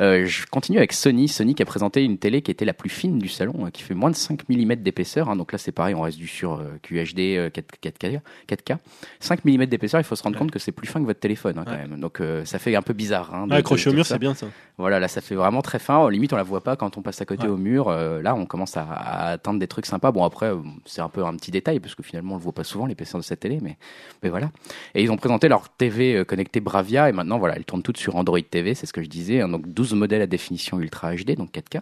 Euh, 0.00 0.26
je 0.26 0.46
continue 0.46 0.78
avec 0.78 0.92
Sony. 0.92 1.28
Sony 1.28 1.54
qui 1.54 1.62
a 1.62 1.66
présenté 1.66 2.02
une 2.04 2.18
télé 2.18 2.42
qui 2.42 2.50
était 2.50 2.64
la 2.64 2.74
plus 2.74 2.90
fine 2.90 3.18
du 3.18 3.28
salon, 3.28 3.64
hein, 3.66 3.70
qui 3.70 3.82
fait 3.82 3.94
moins 3.94 4.10
de 4.10 4.16
5 4.16 4.48
mm 4.48 4.74
d'épaisseur. 4.76 5.28
hein. 5.28 5.36
donc 5.36 5.52
là, 5.52 5.58
c'est 5.58 5.72
pareil, 5.72 5.94
on 5.94 6.00
reste 6.02 6.18
du 6.18 6.26
sur 6.26 6.54
euh, 6.54 6.64
QHD 6.82 7.18
euh, 7.36 7.50
4, 7.50 7.66
4K, 7.82 8.20
4K. 8.48 8.76
5 9.20 9.44
mm 9.44 9.66
d'épaisseur, 9.66 10.00
il 10.00 10.04
faut 10.04 10.16
se 10.16 10.22
rendre 10.22 10.34
Ouais. 10.36 10.40
compte 10.40 10.50
que 10.50 10.58
c'est 10.58 10.72
plus 10.72 10.88
fin 10.88 11.00
que 11.00 11.06
votre 11.06 11.20
téléphone 11.20 11.58
hein, 11.58 11.64
quand 11.64 11.72
Ouais. 11.72 11.86
même. 11.88 12.00
Donc 12.00 12.20
euh, 12.20 12.44
ça 12.44 12.58
fait 12.58 12.74
un 12.74 12.82
peu 12.82 12.92
bizarre. 12.92 13.34
Hein, 13.34 13.46
de- 13.46 13.52
de 13.52 13.56
accroché 13.56 13.90
au 13.90 13.92
mur, 13.92 14.04
c'est 14.06 14.18
bien 14.18 14.34
ça. 14.34 14.46
Voilà, 14.78 14.98
là, 14.98 15.06
ça 15.06 15.20
fait 15.20 15.36
vraiment 15.36 15.62
très 15.62 15.78
fin. 15.78 15.98
Au 15.98 16.10
limite, 16.10 16.32
on 16.32 16.36
la 16.36 16.42
voit 16.42 16.62
pas 16.64 16.74
quand 16.74 16.98
on 16.98 17.02
passe 17.02 17.20
à 17.20 17.24
côté 17.24 17.44
Ouais. 17.44 17.48
au 17.52 17.56
mur. 17.56 17.88
Euh, 17.88 18.20
là, 18.20 18.34
on 18.34 18.44
commence 18.46 18.76
à, 18.76 18.82
à 18.82 19.28
atteindre 19.30 19.60
des 19.60 19.68
trucs 19.68 19.86
sympas. 19.86 20.10
Bon, 20.10 20.24
après, 20.24 20.46
euh, 20.46 20.56
c'est 20.84 21.00
un 21.02 21.08
peu 21.08 21.24
un 21.24 21.34
petit 21.36 21.52
détail 21.52 21.78
parce 21.78 21.94
que 21.94 22.02
finalement, 22.02 22.34
on 22.34 22.38
le 22.38 22.42
voit 22.42 22.52
pas 22.52 22.64
souvent 22.64 22.86
l'épaisseur 22.86 23.20
de 23.20 23.24
cette 23.24 23.38
télé, 23.40 23.58
mais, 23.62 23.76
mais 24.24 24.30
voilà. 24.30 24.50
Et 24.96 25.04
ils 25.04 25.12
ont 25.12 25.16
présenté 25.16 25.48
leur 25.48 25.68
TV 25.68 26.16
euh, 26.16 26.24
connectée 26.24 26.58
Bravia 26.58 27.08
et 27.08 27.12
maintenant, 27.12 27.38
voilà, 27.38 27.54
elles 27.54 27.64
tournent 27.64 27.82
toutes 27.84 27.98
sur 27.98 28.16
Android 28.16 28.40
TV, 28.40 28.74
c'est 28.74 28.86
ce 28.86 28.92
que 28.92 29.02
je 29.02 29.08
disais. 29.08 29.40
hein. 29.42 29.48
donc 29.48 29.68
12 29.68 29.83
modèles 29.92 30.22
à 30.22 30.26
définition 30.26 30.80
Ultra 30.80 31.14
HD, 31.14 31.36
donc 31.36 31.50
4K, 31.52 31.80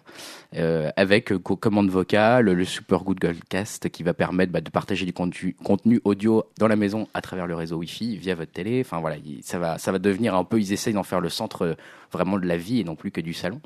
euh, 0.57 0.91
avec 0.97 1.31
euh, 1.33 1.39
co- 1.39 1.57
commande 1.57 1.91
vocale, 1.91 2.47
le 2.51 2.65
Super 2.65 3.05
Google 3.05 3.37
Cast 3.49 3.89
qui 3.91 4.03
va 4.03 4.15
permettre 4.15 4.51
bah, 4.51 4.61
de 4.61 4.71
partager 4.71 5.05
du 5.07 5.13
contenu, 5.13 5.55
contenu 5.63 6.01
audio 6.05 6.45
dans 6.59 6.69
la 6.69 6.77
maison 6.77 7.07
à 7.15 7.21
travers 7.21 7.47
le 7.47 7.55
réseau 7.55 7.77
Wi-Fi 7.77 8.17
via 8.17 8.35
votre 8.35 8.53
télé. 8.53 8.83
Enfin 8.85 9.01
voilà, 9.01 9.17
il- 9.19 9.43
ça 9.45 9.59
va, 9.59 9.79
ça 9.79 9.93
va 9.93 9.99
devenir 9.99 10.35
un 10.35 10.45
peu. 10.45 10.59
Ils 10.59 10.73
essayent 10.73 10.95
d'en 10.95 11.03
faire 11.03 11.21
le 11.21 11.29
centre 11.29 11.63
euh, 11.63 11.75
vraiment 12.11 12.39
de 12.39 12.47
la 12.47 12.57
vie 12.57 12.81
et 12.81 12.85
non 12.85 12.95
plus 12.97 13.11
que 13.11 13.21
du 13.21 13.33
salon. 13.35 13.61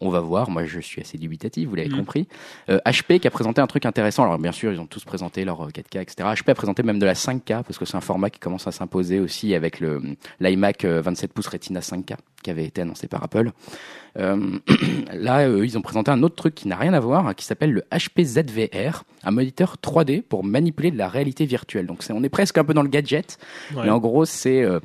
On 0.00 0.10
va 0.10 0.20
voir. 0.20 0.50
Moi, 0.50 0.64
je 0.64 0.80
suis 0.80 1.00
assez 1.00 1.18
dubitatif, 1.18 1.68
vous 1.68 1.74
l'avez 1.74 1.88
Mhm. 1.88 1.96
compris. 1.98 2.28
Euh, 2.70 2.78
HP 2.86 3.18
qui 3.18 3.26
a 3.26 3.30
présenté 3.30 3.60
un 3.60 3.66
truc 3.66 3.84
intéressant. 3.86 4.22
Alors, 4.24 4.38
bien 4.38 4.52
sûr, 4.52 4.72
ils 4.72 4.78
ont 4.80 4.86
tous 4.86 5.04
présenté 5.04 5.44
leur 5.44 5.62
euh, 5.64 5.70
4K, 5.70 6.00
etc. 6.00 6.28
HP 6.34 6.50
a 6.50 6.54
présenté 6.54 6.82
même 6.82 6.98
de 6.98 7.06
la 7.06 7.14
5K 7.14 7.62
parce 7.64 7.78
que 7.78 7.84
c'est 7.84 7.96
un 7.96 8.00
format 8.00 8.30
qui 8.30 8.38
commence 8.38 8.66
à 8.66 8.72
s'imposer 8.72 9.18
aussi 9.20 9.54
avec 9.54 9.80
le 9.80 10.00
l'iMac 10.40 10.84
euh, 10.84 11.00
27 11.02 11.32
pouces 11.32 11.48
Retina 11.48 11.80
5K 11.80 12.14
qui 12.42 12.50
avait 12.50 12.64
été 12.64 12.82
annoncé 12.82 13.08
par 13.08 13.22
Apple. 13.24 13.50
Euh, 14.18 14.58
là, 15.12 15.40
euh, 15.48 15.64
ils 15.64 15.76
ont 15.76 15.82
présenté 15.82 16.10
un 16.10 16.22
autre 16.22 16.36
truc 16.36 16.54
qui 16.54 16.68
n'a 16.68 16.76
rien 16.76 16.94
à 16.94 17.00
voir, 17.00 17.26
hein, 17.26 17.34
qui 17.34 17.44
s'appelle 17.44 17.72
le 17.72 17.82
HP 17.92 18.24
ZVR, 18.24 19.04
un 19.24 19.30
moniteur 19.32 19.76
3D 19.82 20.22
pour 20.22 20.44
manipuler 20.44 20.90
de 20.90 20.98
la 20.98 21.08
réalité 21.08 21.44
virtuelle. 21.46 21.86
Donc, 21.86 22.02
c'est- 22.04 22.12
on 22.12 22.22
est 22.22 22.28
presque 22.28 22.56
un 22.58 22.64
peu 22.64 22.74
dans 22.74 22.82
le 22.82 22.88
gadget. 22.88 23.38
Ouais. 23.74 23.82
Mais 23.84 23.90
en 23.90 23.98
gros, 23.98 24.24
c'est 24.24 24.62
euh, 24.62 24.78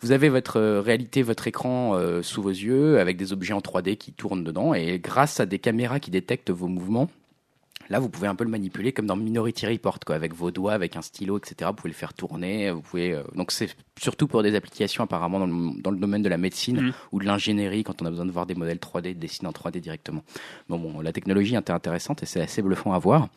vous 0.00 0.12
avez 0.12 0.28
votre 0.28 0.58
euh, 0.58 0.80
réalité, 0.80 1.22
votre 1.22 1.46
écran 1.48 1.94
euh, 1.94 2.22
sous 2.22 2.42
vos 2.42 2.50
yeux 2.50 2.98
avec 2.98 3.16
des 3.16 3.32
objets 3.32 3.52
en 3.54 3.60
3D 3.60 3.96
qui 3.96 4.12
tournent 4.12 4.44
dedans 4.44 4.74
et 4.74 4.98
grâce 4.98 5.40
à 5.40 5.46
des 5.46 5.58
caméras 5.58 6.00
qui 6.00 6.10
détectent 6.10 6.50
vos 6.50 6.68
mouvements. 6.68 7.08
Là, 7.88 8.00
vous 8.00 8.08
pouvez 8.08 8.26
un 8.26 8.34
peu 8.34 8.42
le 8.42 8.50
manipuler 8.50 8.90
comme 8.90 9.06
dans 9.06 9.14
Minority 9.14 9.64
Report, 9.68 10.00
quoi, 10.04 10.16
avec 10.16 10.34
vos 10.34 10.50
doigts, 10.50 10.72
avec 10.72 10.96
un 10.96 11.02
stylo, 11.02 11.38
etc. 11.38 11.54
Vous 11.70 11.74
pouvez 11.74 11.90
le 11.90 11.94
faire 11.94 12.14
tourner. 12.14 12.72
Vous 12.72 12.80
pouvez. 12.80 13.12
euh, 13.12 13.22
donc, 13.36 13.52
c'est 13.52 13.76
surtout 14.00 14.26
pour 14.26 14.42
des 14.42 14.56
applications 14.56 15.04
apparemment 15.04 15.38
dans 15.38 15.46
le, 15.46 15.80
dans 15.80 15.92
le 15.92 15.96
domaine 15.98 16.22
de 16.22 16.28
la 16.28 16.36
médecine 16.36 16.80
Mhm. 16.80 16.92
ou 17.12 17.20
de 17.20 17.26
l'ingénierie, 17.26 17.84
quand 17.84 18.02
on 18.02 18.06
a 18.06 18.10
besoin 18.10 18.26
de 18.26 18.32
voir 18.32 18.44
des 18.44 18.56
modèles 18.56 18.78
3D 18.80 19.14
dessinés 19.16 19.48
en 19.48 19.52
3D 19.52 19.78
directement. 19.80 20.24
Bon, 20.68 20.78
bon, 20.80 21.00
la 21.00 21.12
technologie 21.12 21.54
était 21.54 21.70
intéressante 21.70 22.24
et 22.24 22.26
c'est 22.26 22.40
assez 22.40 22.60
bluffant 22.60 22.92
à 22.92 22.98
voir. 22.98 23.28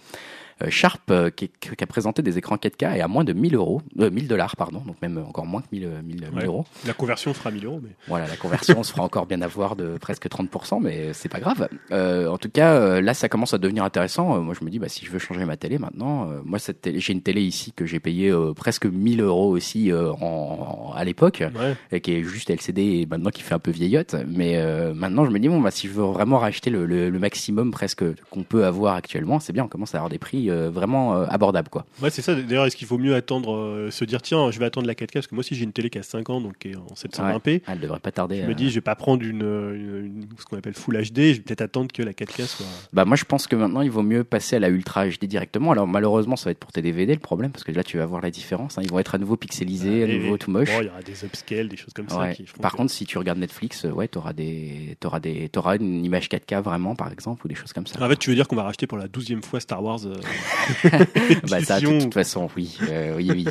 Euh, 0.61 0.69
Sharp 0.69 1.09
euh, 1.11 1.29
qui, 1.29 1.49
qui 1.59 1.69
a 1.83 1.87
présenté 1.87 2.21
des 2.21 2.37
écrans 2.37 2.57
4K 2.57 2.97
et 2.97 3.01
à 3.01 3.07
moins 3.07 3.23
de 3.23 3.31
1000 3.33 3.55
euros, 3.55 3.81
euh, 3.99 4.11
1000 4.11 4.27
dollars 4.27 4.55
pardon, 4.57 4.81
donc 4.85 5.01
même 5.01 5.17
encore 5.25 5.45
moins 5.45 5.61
que 5.61 5.67
1000, 5.71 5.87
1000, 6.03 6.15
1000 6.21 6.29
Ouais. 6.35 6.45
euros. 6.45 6.65
La 6.85 6.93
conversion 6.93 7.33
fera 7.33 7.49
1000 7.51 7.65
euros, 7.65 7.79
mais 7.81 7.91
Voilà, 8.07 8.27
la 8.27 8.35
conversion 8.35 8.83
se 8.83 8.91
fera 8.91 9.03
encore 9.03 9.25
bien 9.25 9.41
avoir 9.41 9.75
de 9.75 9.97
presque 9.97 10.27
30%, 10.27 10.79
mais 10.81 11.13
c'est 11.13 11.29
pas 11.29 11.39
grave. 11.39 11.69
Euh, 11.91 12.27
en 12.27 12.37
tout 12.37 12.49
cas, 12.49 12.73
euh, 12.73 13.01
là, 13.01 13.13
ça 13.13 13.29
commence 13.29 13.53
à 13.53 13.57
devenir 13.57 13.83
intéressant. 13.83 14.35
Euh, 14.35 14.39
moi, 14.41 14.53
je 14.59 14.65
me 14.65 14.69
dis, 14.69 14.79
bah, 14.79 14.89
si 14.89 15.05
je 15.05 15.11
veux 15.11 15.19
changer 15.19 15.45
ma 15.45 15.55
télé 15.57 15.77
maintenant, 15.77 16.29
euh, 16.29 16.41
moi, 16.43 16.59
cette 16.59 16.81
télé, 16.81 16.99
j'ai 16.99 17.13
une 17.13 17.21
télé 17.21 17.41
ici 17.41 17.71
que 17.71 17.85
j'ai 17.85 17.99
payé 18.01 18.29
euh, 18.29 18.53
presque 18.53 18.85
1000 18.85 19.21
euros 19.21 19.49
aussi 19.49 19.91
euh, 19.91 20.11
en, 20.13 20.89
en- 20.89 20.93
à 20.93 21.03
l'époque, 21.05 21.41
ouais. 21.41 21.75
et 21.91 22.01
qui 22.01 22.13
est 22.13 22.23
juste 22.23 22.49
LCD 22.49 22.81
et 23.01 23.05
maintenant 23.05 23.29
qui 23.29 23.41
fait 23.43 23.53
un 23.55 23.59
peu 23.59 23.71
vieillotte. 23.71 24.15
Mais 24.27 24.57
euh, 24.57 24.93
maintenant, 24.93 25.25
je 25.25 25.31
me 25.31 25.39
dis, 25.39 25.47
bon, 25.47 25.61
bah, 25.61 25.71
si 25.71 25.87
je 25.87 25.93
veux 25.93 26.03
vraiment 26.03 26.37
racheter 26.39 26.69
le, 26.69 26.85
le, 26.85 27.09
le 27.09 27.19
maximum 27.19 27.71
presque 27.71 28.03
qu'on 28.29 28.43
peut 28.43 28.65
avoir 28.65 28.95
actuellement, 28.95 29.39
c'est 29.39 29.53
bien, 29.53 29.63
on 29.63 29.67
commence 29.69 29.95
à 29.95 29.99
avoir 29.99 30.09
des 30.09 30.19
prix 30.19 30.48
euh, 30.49 30.69
vraiment 30.69 31.15
euh, 31.15 31.25
abordables, 31.29 31.69
quoi. 31.69 31.85
Ouais, 32.01 32.09
c'est 32.09 32.21
ça. 32.21 32.35
D'ailleurs, 32.35 32.65
est-ce 32.65 32.75
qu'il 32.75 32.87
vaut 32.87 32.97
mieux 32.97 33.15
attendre, 33.15 33.53
euh, 33.55 33.91
se 33.91 34.03
dire, 34.05 34.21
tiens, 34.21 34.51
je 34.51 34.59
vais 34.59 34.65
attendre 34.65 34.87
la 34.87 34.93
4K 34.95 35.13
parce 35.13 35.27
que 35.27 35.35
moi 35.35 35.39
aussi 35.41 35.55
j'ai 35.55 35.63
une 35.63 35.71
télé 35.73 35.89
qui 35.89 35.97
a 35.99 36.03
5 36.03 36.29
ans, 36.29 36.41
donc 36.41 36.57
qui 36.57 36.69
est 36.69 36.75
en 36.75 36.85
720p. 36.95 37.61
Ah, 37.67 37.73
elle 37.73 37.79
devrait 37.79 37.99
pas 37.99 38.11
tarder. 38.11 38.37
Je 38.39 38.43
à- 38.43 38.47
me 38.47 38.53
dis, 38.55 38.69
je 38.69 38.75
vais 38.75 38.81
pas 38.81 38.95
prendre 38.95 39.23
une, 39.23 39.41
une- 39.41 40.05
une- 40.05 40.27
ce 40.37 40.45
qu'on 40.45 40.57
appelle 40.57 40.73
Full 40.73 40.95
HD. 40.97 41.17
Je 41.17 41.21
vais 41.33 41.39
peut-être 41.39 41.61
attendre 41.61 41.91
que 41.93 42.01
la 42.03 42.13
4K 42.13 42.45
soit. 42.45 42.65
Bah 42.93 43.05
moi 43.05 43.15
je 43.15 43.23
pense 43.25 43.47
que 43.47 43.55
maintenant 43.55 43.81
il 43.81 43.91
vaut 43.91 44.01
mieux 44.03 44.23
passer 44.23 44.55
à 44.55 44.59
la 44.59 44.69
Ultra 44.69 45.05
HD 45.07 45.25
directement. 45.25 45.71
Alors 45.71 45.87
malheureusement 45.87 46.35
ça 46.35 46.45
va 46.45 46.51
être 46.51 46.59
pour 46.59 46.71
tes 46.71 46.81
DVD 46.81 47.13
le 47.13 47.19
problème 47.19 47.51
parce 47.51 47.63
que 47.63 47.71
là 47.71 47.83
tu 47.83 47.97
vas 47.97 48.05
voir 48.05 48.21
la 48.21 48.31
différence. 48.31 48.77
hein. 48.77 48.81
Ils 48.83 48.89
vont 48.89 48.99
être 48.99 49.15
à 49.15 49.17
nouveau 49.17 49.35
pixelisés, 49.35 50.03
à 50.03 50.07
Et- 50.07 50.19
nouveau 50.19 50.37
tout 50.37 50.51
moche. 50.51 50.69
Bon, 50.69 50.81
il 50.81 50.85
y 50.87 50.89
aura 50.89 51.01
des 51.01 51.23
upscales, 51.25 51.67
des 51.69 51.77
choses 51.77 51.93
comme 51.93 52.09
ça. 52.09 52.19
Ouais. 52.19 52.35
Qui 52.35 52.43
Par 52.61 52.71
que- 52.71 52.77
contre 52.77 52.91
si 52.91 53.05
tu 53.05 53.17
regardes 53.17 53.39
Netflix, 53.39 53.83
ouais 53.85 54.07
t'auras 54.07 54.33
des, 54.33 54.95
t'auras 54.99 55.19
des, 55.19 55.49
t'auras 55.49 55.75
une 55.77 56.03
image 56.05 56.29
4K 56.29 56.61
vraiment 56.61 56.95
par 56.95 57.11
exemple 57.11 57.45
ou 57.45 57.49
des 57.49 57.55
choses 57.55 57.73
comme 57.73 57.87
ça. 57.87 58.03
en 58.03 58.09
fait, 58.09 58.15
tu 58.17 58.29
veux 58.29 58.35
dire 58.35 58.47
qu'on 58.47 58.55
va 58.55 58.63
racheter 58.63 58.87
pour 58.87 58.97
la 58.97 59.07
douzième 59.07 59.43
fois 59.43 59.59
Star 59.59 59.83
Wars 59.83 59.99
euh, 60.05 60.13
bah 61.49 61.61
ça 61.63 61.79
de 61.79 61.99
toute 62.01 62.13
façon 62.13 62.47
oui, 62.55 62.77
Euh, 62.89 63.15
oui 63.17 63.29
oui, 63.31 63.45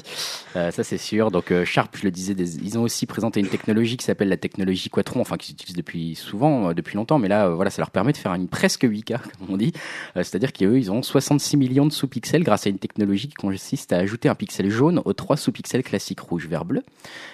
Euh, 0.57 0.71
ça 0.71 0.85
c'est 0.85 0.99
sûr. 0.99 1.31
Donc 1.31 1.51
euh, 1.51 1.65
Sharp 1.65 1.97
je 1.97 2.05
le 2.05 2.11
disais, 2.11 2.35
des- 2.35 2.57
ils 2.59 2.79
ont 2.79 2.83
aussi 2.83 3.07
présenté 3.07 3.41
une 3.41 3.49
technologie 3.49 3.97
qui 3.97 4.05
s'appelle 4.05 4.29
la 4.29 4.37
technologie 4.37 4.89
Quatron, 4.91 5.21
enfin 5.21 5.37
qu'ils 5.37 5.55
utilisent 5.55 5.77
depuis 5.77 6.15
souvent, 6.15 6.73
depuis 6.73 6.97
longtemps, 6.97 7.19
mais 7.19 7.29
là 7.29 7.49
voilà 7.51 7.71
ça 7.71 7.83
leur 7.83 7.91
permet 7.91 8.13
de 8.13 8.17
faire 8.17 8.33
une 8.35 8.49
presque 8.49 8.85
8K 8.85 9.19
comme 9.39 9.49
on 9.51 9.57
dit. 9.57 9.73
C'est-à-dire 10.15 10.53
qu'eux, 10.53 10.79
ils 10.79 10.91
ont 10.91 11.03
66 11.03 11.57
millions 11.57 11.87
de 11.87 11.93
sous-pixels 11.93 12.45
grâce 12.45 12.67
à 12.67 12.71
une 12.71 12.79
technologie 12.79 13.29
qui 13.29 13.35
consiste 13.35 13.93
à 13.93 13.97
ajouter 13.99 14.29
un 14.29 14.35
pixel 14.35 14.71
jaune 14.71 15.01
aux 15.05 15.13
trois 15.13 15.37
sous-pixels 15.37 15.83
classiques 15.83 16.21
rouge, 16.21 16.47
vert, 16.49 16.65
bleu. 16.65 16.83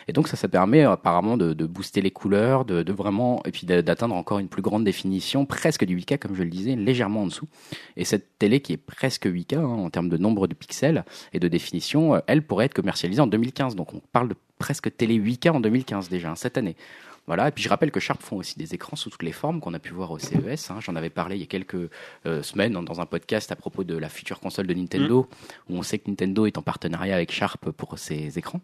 Et 0.09 0.12
donc 0.12 0.29
ça, 0.29 0.37
ça 0.37 0.49
permet 0.49 0.83
apparemment 0.83 1.37
de, 1.37 1.53
de 1.55 1.67
booster 1.67 2.01
les 2.03 2.11
couleurs, 2.11 2.64
de, 2.64 2.83
de 2.83 2.93
vraiment, 2.93 3.43
et 3.47 3.51
puis 3.51 3.67
d'a- 3.67 3.83
d'atteindre 3.83 4.14
encore 4.14 4.38
une 4.38 4.49
plus 4.49 4.62
grande 4.62 4.85
définition, 4.85 5.47
presque 5.47 5.85
du 5.85 5.97
8K 5.99 6.19
comme 6.19 6.35
je 6.35 6.43
le 6.43 6.51
disais, 6.51 6.77
légèrement 6.77 7.23
en 7.23 7.27
dessous. 7.27 7.49
Et 7.97 8.05
cette 8.05 8.38
télé 8.38 8.61
qui 8.61 8.73
est 8.73 8.77
presque 8.77 9.27
8K 9.45 9.57
hein, 9.57 9.65
en 9.65 9.91
termes 9.91 10.09
de 10.09 10.17
nombre 10.17 10.47
de 10.47 10.55
pixels 10.55 11.05
et 11.33 11.39
de 11.39 11.49
définition, 11.49 12.15
euh, 12.15 12.21
elle 12.27 12.43
pourrait 12.43 12.67
être 12.67 12.75
commercialisée 12.75 13.21
en 13.21 13.27
2015. 13.27 13.77
Donc 13.77 13.95
on 13.95 14.01
parle 14.13 14.29
de 14.29 14.35
presque 14.59 14.95
télé 14.97 15.19
8K 15.19 15.51
en 15.51 15.61
2015 15.61 16.09
déjà, 16.09 16.31
hein, 16.31 16.37
cette 16.37 16.57
année. 16.59 16.77
Voilà, 17.27 17.49
et 17.49 17.53
puis 17.53 17.65
je 17.65 17.71
rappelle 17.71 17.91
que 17.91 18.01
Sharp 18.01 18.21
font 18.23 18.37
aussi 18.37 18.59
des 18.59 18.75
écrans 18.75 18.97
sous 18.97 19.09
toutes 19.09 19.23
les 19.23 19.33
formes 19.33 19.59
qu'on 19.61 19.73
a 19.73 19.79
pu 19.79 19.95
voir 19.95 20.11
au 20.11 20.19
CES. 20.19 20.71
hein. 20.71 20.77
J'en 20.81 20.95
avais 20.95 21.09
parlé 21.09 21.37
il 21.37 21.41
y 21.41 21.45
a 21.45 21.47
quelques 21.47 21.89
euh, 22.27 22.43
semaines 22.43 22.73
dans 22.85 23.01
un 23.01 23.07
podcast 23.07 23.51
à 23.51 23.57
propos 23.57 23.83
de 23.83 23.97
la 23.97 24.11
future 24.11 24.41
console 24.41 24.67
de 24.67 24.75
Nintendo, 24.75 25.27
où 25.71 25.77
on 25.79 25.83
sait 25.83 25.99
que 25.99 26.11
Nintendo 26.11 26.45
est 26.45 26.59
en 26.59 26.63
partenariat 26.63 27.15
avec 27.15 27.33
Sharp 27.33 27.71
pour 27.71 27.99
ses 27.99 28.39
écrans. 28.39 28.61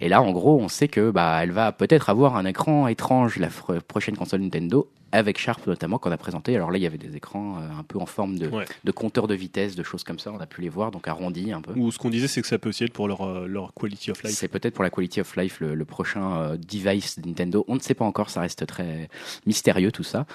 Et 0.00 0.08
là, 0.08 0.22
en 0.22 0.30
gros, 0.30 0.60
on 0.60 0.68
sait 0.68 0.86
que 0.88 1.10
bah, 1.10 1.40
elle 1.42 1.50
va 1.50 1.72
peut-être 1.72 2.08
avoir 2.10 2.36
un 2.36 2.44
écran 2.44 2.86
étrange, 2.86 3.36
la 3.38 3.48
prochaine 3.80 4.16
console 4.16 4.40
Nintendo, 4.42 4.88
avec 5.10 5.38
Sharp 5.38 5.66
notamment 5.66 5.98
qu'on 5.98 6.12
a 6.12 6.16
présenté. 6.16 6.54
Alors 6.54 6.70
là, 6.70 6.78
il 6.78 6.82
y 6.82 6.86
avait 6.86 6.98
des 6.98 7.16
écrans 7.16 7.56
euh, 7.58 7.80
un 7.80 7.82
peu 7.82 7.98
en 7.98 8.06
forme 8.06 8.38
de, 8.38 8.46
Ouais. 8.48 8.64
de 8.84 8.90
compteur 8.92 9.26
de 9.26 9.34
vitesse, 9.34 9.74
de 9.74 9.82
choses 9.82 10.04
comme 10.04 10.18
ça. 10.18 10.30
On 10.30 10.38
a 10.38 10.46
pu 10.46 10.60
les 10.60 10.68
voir, 10.68 10.90
donc 10.92 11.08
arrondis 11.08 11.50
un 11.52 11.60
peu. 11.62 11.72
Ou 11.72 11.90
ce 11.90 11.98
qu'on 11.98 12.10
disait, 12.10 12.28
c'est 12.28 12.42
que 12.42 12.46
ça 12.46 12.58
peut 12.58 12.68
aussi 12.68 12.84
être 12.84 12.92
pour 12.92 13.08
leur, 13.08 13.22
euh, 13.26 13.46
leur 13.48 13.72
quality 13.74 14.10
of 14.12 14.22
life. 14.22 14.34
C'est 14.34 14.48
peut-être 14.48 14.74
pour 14.74 14.84
la 14.84 14.90
quality 14.90 15.20
of 15.20 15.34
life 15.36 15.58
le, 15.60 15.74
le 15.74 15.84
prochain 15.84 16.36
euh, 16.36 16.56
device 16.56 17.18
de 17.18 17.26
Nintendo. 17.26 17.64
On 17.68 17.74
ne 17.74 17.80
sait 17.80 17.94
pas 17.94 18.04
encore, 18.04 18.30
ça 18.30 18.40
reste 18.42 18.66
très 18.66 19.08
mystérieux 19.46 19.90
tout 19.90 20.04
ça. 20.04 20.26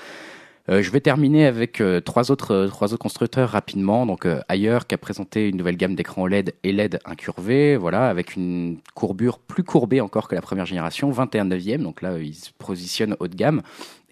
Euh, 0.69 0.81
je 0.81 0.91
vais 0.91 1.01
terminer 1.01 1.45
avec 1.45 1.81
euh, 1.81 1.99
trois 1.99 2.31
autres 2.31 2.51
euh, 2.51 2.67
trois 2.69 2.93
autres 2.93 3.01
constructeurs 3.01 3.49
rapidement. 3.49 4.05
Donc 4.05 4.25
euh, 4.25 4.39
Ayer 4.47 4.79
qui 4.87 4.95
a 4.95 4.97
présenté 4.97 5.49
une 5.49 5.57
nouvelle 5.57 5.75
gamme 5.75 5.93
d'écrans 5.93 6.21
OLED 6.21 6.55
et 6.63 6.71
LED 6.71 6.99
incurvés, 7.03 7.75
voilà, 7.75 8.07
avec 8.07 8.37
une 8.37 8.77
courbure 8.93 9.39
plus 9.39 9.65
courbée 9.65 9.99
encore 9.99 10.29
que 10.29 10.35
la 10.35 10.41
première 10.41 10.65
génération, 10.65 11.11
21 11.11 11.45
neuvième. 11.45 11.83
Donc 11.83 12.01
là, 12.01 12.17
ils 12.17 12.35
se 12.35 12.51
positionnent 12.57 13.17
haut 13.19 13.27
de 13.27 13.35
gamme 13.35 13.61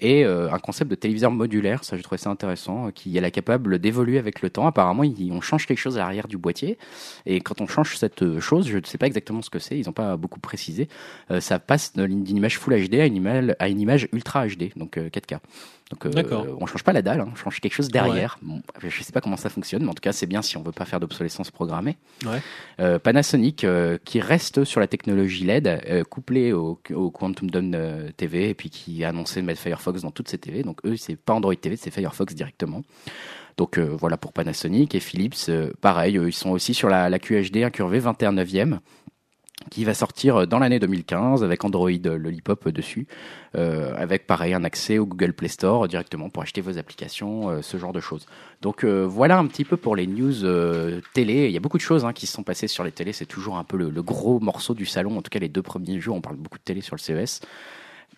et 0.03 0.25
un 0.25 0.57
concept 0.57 0.89
de 0.89 0.95
téléviseur 0.95 1.29
modulaire. 1.29 1.83
Ça, 1.83 1.95
je 1.95 2.01
trouvais 2.01 2.17
ça 2.17 2.31
intéressant, 2.31 2.89
qui 2.89 3.15
est 3.15 3.31
capable 3.31 3.77
d'évoluer 3.77 4.17
avec 4.17 4.41
le 4.41 4.49
temps. 4.49 4.65
Apparemment, 4.65 5.03
ils, 5.03 5.31
on 5.31 5.41
change 5.41 5.67
quelque 5.67 5.77
chose 5.77 5.97
à 5.97 5.99
l'arrière 5.99 6.27
du 6.27 6.37
boîtier 6.37 6.79
et 7.27 7.39
quand 7.39 7.61
on 7.61 7.67
change 7.67 7.95
cette 7.97 8.39
chose, 8.39 8.67
je 8.67 8.79
ne 8.79 8.83
sais 8.83 8.97
pas 8.97 9.05
exactement 9.05 9.43
ce 9.43 9.51
que 9.51 9.59
c'est. 9.59 9.77
Ils 9.77 9.85
n'ont 9.85 9.93
pas 9.93 10.17
beaucoup 10.17 10.39
précisé. 10.39 10.89
Ça 11.39 11.59
passe 11.59 11.93
d'une 11.95 12.27
image 12.35 12.57
Full 12.57 12.89
HD 12.89 12.95
à 12.95 13.05
une 13.05 13.15
image, 13.15 13.55
à 13.59 13.69
une 13.69 13.79
image 13.79 14.07
Ultra 14.11 14.47
HD, 14.47 14.71
donc 14.75 14.97
euh, 14.97 15.09
4K. 15.09 15.37
Donc, 15.91 16.05
euh, 16.05 16.55
on 16.59 16.65
change 16.65 16.83
pas 16.83 16.93
la 16.93 17.01
dalle, 17.01 17.19
hein, 17.19 17.29
on 17.31 17.35
change 17.35 17.59
quelque 17.59 17.73
chose 17.73 17.89
derrière. 17.89 18.37
Bon, 18.41 18.61
je 18.81 19.03
sais 19.03 19.11
pas 19.11 19.19
comment 19.19 19.35
ça 19.35 19.49
fonctionne, 19.49 19.83
mais 19.83 19.89
en 19.89 19.93
tout 19.93 20.01
cas, 20.01 20.13
c'est 20.13 20.25
bien 20.25 20.41
si 20.41 20.55
on 20.55 20.63
veut 20.63 20.71
pas 20.71 20.85
faire 20.85 21.01
d'obsolescence 21.01 21.51
programmée. 21.51 21.97
Ouais. 22.25 22.41
Euh, 22.79 22.97
Panasonic, 22.97 23.65
euh, 23.65 23.97
qui 24.05 24.21
reste 24.21 24.63
sur 24.63 24.79
la 24.79 24.87
technologie 24.87 25.43
LED, 25.43 25.67
euh, 25.67 26.03
couplée 26.03 26.53
au, 26.53 26.79
au 26.93 27.11
Quantum 27.11 27.49
Dome 27.49 27.75
TV, 28.15 28.49
et 28.49 28.53
puis 28.53 28.69
qui 28.69 29.03
a 29.03 29.09
annoncé 29.09 29.41
de 29.41 29.45
mettre 29.45 29.59
Firefox 29.59 30.01
dans 30.01 30.11
toutes 30.11 30.29
ses 30.29 30.37
TV. 30.37 30.63
Donc 30.63 30.79
eux, 30.85 30.95
c'est 30.95 31.17
pas 31.17 31.33
Android 31.33 31.55
TV, 31.55 31.75
c'est 31.75 31.91
Firefox 31.91 32.33
directement. 32.33 32.83
Donc 33.57 33.77
voilà 33.77 34.15
pour 34.15 34.31
Panasonic 34.31 34.95
et 34.95 35.01
Philips, 35.01 35.51
pareil, 35.81 36.15
ils 36.15 36.33
sont 36.33 36.51
aussi 36.51 36.73
sur 36.73 36.87
la, 36.87 37.09
la 37.09 37.19
QHD 37.19 37.57
incurvée 37.57 37.99
21 37.99 38.31
neuvième 38.31 38.79
qui 39.69 39.85
va 39.85 39.93
sortir 39.93 40.47
dans 40.47 40.59
l'année 40.59 40.79
2015 40.79 41.43
avec 41.43 41.63
Android 41.63 41.89
euh, 41.89 42.17
Lollipop 42.17 42.69
dessus, 42.69 43.07
euh, 43.55 43.93
avec 43.95 44.27
pareil 44.27 44.53
un 44.53 44.63
accès 44.63 44.97
au 44.97 45.05
Google 45.05 45.33
Play 45.33 45.49
Store 45.49 45.87
directement 45.87 46.29
pour 46.29 46.43
acheter 46.43 46.61
vos 46.61 46.77
applications, 46.77 47.49
euh, 47.49 47.61
ce 47.61 47.77
genre 47.77 47.93
de 47.93 47.99
choses. 47.99 48.25
Donc 48.61 48.83
euh, 48.83 49.05
voilà 49.05 49.37
un 49.37 49.47
petit 49.47 49.65
peu 49.65 49.77
pour 49.77 49.95
les 49.95 50.07
news 50.07 50.43
euh, 50.43 51.01
télé. 51.13 51.45
Il 51.45 51.51
y 51.51 51.57
a 51.57 51.59
beaucoup 51.59 51.77
de 51.77 51.83
choses 51.83 52.05
hein, 52.05 52.13
qui 52.13 52.27
se 52.27 52.33
sont 52.33 52.43
passées 52.43 52.67
sur 52.67 52.83
les 52.83 52.91
télés. 52.91 53.13
C'est 53.13 53.25
toujours 53.25 53.57
un 53.57 53.63
peu 53.63 53.77
le, 53.77 53.89
le 53.89 54.03
gros 54.03 54.39
morceau 54.39 54.73
du 54.73 54.85
salon. 54.85 55.17
En 55.17 55.21
tout 55.21 55.29
cas, 55.29 55.39
les 55.39 55.49
deux 55.49 55.61
premiers 55.61 55.99
jours, 55.99 56.15
on 56.15 56.21
parle 56.21 56.37
beaucoup 56.37 56.57
de 56.57 56.63
télé 56.63 56.81
sur 56.81 56.95
le 56.95 57.01
CES. 57.01 57.41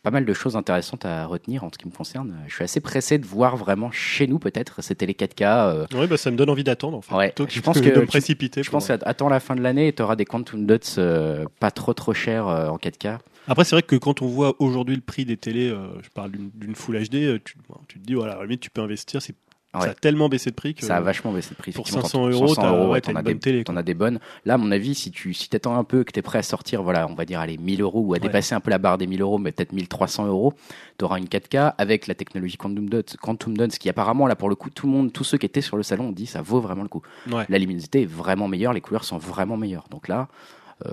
Pas 0.04 0.12
mal 0.12 0.26
de 0.26 0.34
choses 0.34 0.58
intéressantes 0.58 1.06
à 1.06 1.26
retenir 1.26 1.63
en 1.63 1.70
ce 1.72 1.78
qui 1.78 1.88
me 1.88 1.94
concerne. 1.94 2.36
Je 2.50 2.54
suis 2.56 2.63
assez 2.66 2.82
pressé 2.82 3.18
de 3.18 3.26
voir 3.26 3.56
vraiment 3.56 3.89
chez 3.89 4.28
nous 4.28 4.38
peut-être 4.38 4.84
ces 4.84 4.96
télé 4.96 5.13
4K. 5.13 5.44
euh, 5.44 5.86
Ouais, 5.98 6.08
bah, 6.08 6.18
ça 6.18 6.30
me 6.30 6.36
donne 6.36 6.50
envie 6.50 6.66
d'attendre 6.66 6.98
en 6.98 7.02
fait. 7.02 7.16
Ouais, 7.16 7.28
plutôt 7.32 7.50
je 7.50 7.62
pense 7.62 7.78
de 7.82 7.89
que 7.89 7.96
me 7.96 8.02
tu- 8.02 8.08
précipiter. 8.08 8.63
je 8.63 8.70
pour- 8.70 8.80
pense 8.80 8.88
qu'attends 8.88 9.30
la 9.30 9.39
fin 9.39 9.56
de 9.56 9.62
l'année 9.62 9.88
et 9.88 9.94
tu 9.94 10.02
auras 10.04 10.18
des 10.18 10.26
Quantum 10.26 10.66
Dots 10.66 10.76
euh, 10.98 11.46
pas 11.62 11.72
trop 11.72 11.94
trop 11.94 12.13
chers 12.13 12.50
euh, 12.50 12.68
en 12.68 12.76
4K. 12.78 13.20
Après, 13.48 13.63
c'est 13.63 13.76
vrai 13.76 13.84
que 13.84 13.96
quand 13.96 14.22
on 14.22 14.26
voit 14.28 14.56
aujourd'hui 14.60 14.96
le 14.96 15.02
prix 15.02 15.24
des 15.24 15.36
télés, 15.38 15.70
euh, 15.70 15.88
je 16.02 16.10
parle 16.10 16.32
d'une- 16.32 16.76
Full 16.76 16.98
HD, 16.98 17.42
tu 17.44 17.56
te 18.00 18.06
dis, 18.06 18.13
voilà, 18.13 18.34
à 18.34 18.38
la 18.38 18.44
limite, 18.44 18.60
tu 18.62 18.70
peux 18.70 18.82
investir. 18.82 19.22
c'est- 19.22 19.36
Ouais. 19.75 19.81
Ça 19.86 19.89
a 19.91 19.93
tellement 19.95 20.29
baissé 20.29 20.49
de 20.51 20.55
prix 20.55 20.75
que. 20.75 20.86
Ça 20.86 20.97
a 20.97 21.01
vachement 21.01 21.31
baissé 21.31 21.49
de 21.51 21.55
prix. 21.55 21.71
pour 21.71 21.81
effectivement. 21.81 22.01
500 22.03 22.19
T'en- 22.19 22.29
euros, 22.29 22.47
500 22.49 22.62
t'as- 22.62 22.69
euros, 22.69 22.83
ouais, 22.86 22.91
ouais, 22.91 23.01
t'as 23.01 23.05
t'en 23.07 23.12
une 23.12 23.17
as 23.17 23.21
bonne 23.23 23.38
des, 23.39 23.63
as 23.75 23.83
des 23.83 23.93
bonnes. 23.93 24.19
Là, 24.45 24.53
à 24.53 24.57
mon 24.57 24.71
avis, 24.71 24.93
si 24.93 25.09
tu 25.12 25.33
si 25.33 25.49
t'attends 25.49 25.75
un 25.77 25.83
peu, 25.83 26.03
que 26.03 26.12
t'es 26.12 26.21
prêt 26.21 26.38
à 26.39 26.43
sortir, 26.43 26.83
voilà, 26.83 27.07
on 27.09 27.15
va 27.15 27.25
dire, 27.25 27.39
allez, 27.39 27.57
1000 27.57 27.81
euros 27.81 28.01
ou 28.01 28.13
à 28.13 28.19
dépasser 28.19 28.53
un 28.53 28.59
peu 28.59 28.69
la 28.69 28.77
barre 28.77 28.97
des 28.97 29.07
1000 29.07 29.21
euros, 29.21 29.38
mais 29.39 29.51
peut-être 29.51 29.71
1300 29.73 30.27
euros, 30.27 30.53
t'auras 30.97 31.17
une 31.17 31.27
4K 31.27 31.73
avec 31.77 32.07
la 32.07 32.13
technologie 32.15 32.57
Quantum 32.57 32.88
Dots, 32.89 33.01
Quantum 33.21 33.57
Dots, 33.57 33.67
qui 33.79 33.89
apparemment, 33.89 34.27
là, 34.27 34.36
pour 34.36 34.49
le 34.49 34.55
coup, 34.55 34.69
tout 34.69 34.86
le 34.86 34.93
monde, 34.93 35.12
tous 35.12 35.23
ceux 35.23 35.38
qui 35.38 35.45
étaient 35.47 35.62
sur 35.62 35.77
le 35.77 35.83
salon 35.83 36.09
ont 36.09 36.12
dit, 36.12 36.25
ça 36.27 36.41
vaut 36.41 36.59
vraiment 36.62 36.83
le 36.83 36.89
coup. 36.89 37.01
Ouais. 37.31 37.45
La 37.49 37.57
luminosité 37.57 38.03
est 38.03 38.05
vraiment 38.05 38.47
meilleure, 38.47 38.73
les 38.73 38.81
couleurs 38.81 39.03
sont 39.05 39.17
vraiment 39.17 39.57
meilleures. 39.57 39.86
Donc 39.89 40.07
là, 40.07 40.27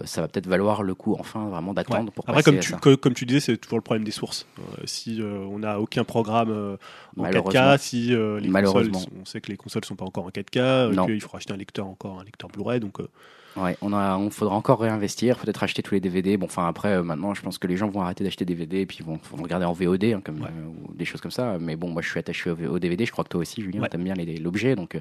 ça 0.04 0.20
va 0.20 0.28
peut-être 0.28 0.46
valoir 0.46 0.82
le 0.82 0.94
coup, 0.94 1.16
enfin, 1.18 1.48
vraiment 1.48 1.74
d'attendre 1.74 2.04
Ouais. 2.06 2.10
pour 2.14 2.24
Après, 2.28 2.34
passer 2.42 2.44
comme 2.50 2.58
à 2.58 2.62
tu, 2.62 2.70
ça. 2.72 2.78
co- 2.78 2.96
comme 2.96 3.14
tu 3.14 3.26
disais, 3.26 3.40
c'est 3.40 3.56
toujours 3.56 3.78
le 3.78 3.82
problème 3.82 4.04
des 4.04 4.10
sources. 4.10 4.46
Euh, 4.58 4.82
si 4.84 5.20
euh, 5.20 5.38
on 5.50 5.58
n'a 5.60 5.80
aucun 5.80 6.04
programme 6.04 6.50
euh, 6.50 6.76
en 7.16 7.22
Malheureusement. 7.22 7.60
4K, 7.60 7.78
si 7.78 8.14
euh, 8.14 8.38
les 8.40 8.50
consoles, 8.50 8.90
on 9.20 9.24
sait 9.24 9.40
que 9.40 9.50
les 9.50 9.56
consoles 9.56 9.84
sont 9.84 9.96
pas 9.96 10.04
encore 10.04 10.24
en 10.26 10.30
4K, 10.30 10.58
euh, 10.58 10.92
Non. 10.92 11.06
qu'il 11.06 11.20
faut 11.20 11.36
acheter 11.36 11.52
un 11.52 11.56
lecteur 11.56 11.86
encore, 11.86 12.20
un 12.20 12.24
lecteur 12.24 12.48
Blu-ray, 12.50 12.80
donc 12.80 13.00
euh, 13.00 13.08
Ouais, 13.56 13.76
on 13.82 13.92
a, 13.92 14.16
on 14.16 14.30
faudra 14.30 14.54
encore 14.54 14.78
réinvestir, 14.80 15.36
peut-être 15.36 15.64
acheter 15.64 15.82
tous 15.82 15.94
les 15.94 16.00
DVD. 16.00 16.36
Bon, 16.36 16.46
enfin 16.46 16.68
après, 16.68 16.90
euh, 16.94 17.02
maintenant, 17.02 17.34
je 17.34 17.42
pense 17.42 17.58
que 17.58 17.66
les 17.66 17.76
gens 17.76 17.88
vont 17.88 18.00
arrêter 18.00 18.22
d'acheter 18.22 18.44
des 18.44 18.54
DVD 18.54 18.82
et 18.82 18.86
puis 18.86 19.02
vont, 19.02 19.18
vont 19.34 19.42
regarder 19.42 19.66
en 19.66 19.72
VOD, 19.72 20.04
hein, 20.04 20.20
comme 20.24 20.40
Ouais. 20.42 20.46
euh, 20.46 20.88
ou 20.88 20.94
des 20.94 21.04
choses 21.04 21.20
comme 21.20 21.32
ça. 21.32 21.56
Mais 21.58 21.74
bon, 21.74 21.88
moi, 21.90 22.00
je 22.00 22.08
suis 22.08 22.20
attaché 22.20 22.48
au, 22.48 22.56
au 22.74 22.78
DVD. 22.78 23.04
Je 23.04 23.10
crois 23.10 23.24
que 23.24 23.28
toi 23.30 23.40
aussi, 23.40 23.60
Julien, 23.60 23.80
Ouais. 23.82 23.88
t'aimes 23.88 24.04
bien 24.04 24.14
l'objet, 24.40 24.76
donc 24.76 24.94
euh, 24.94 25.00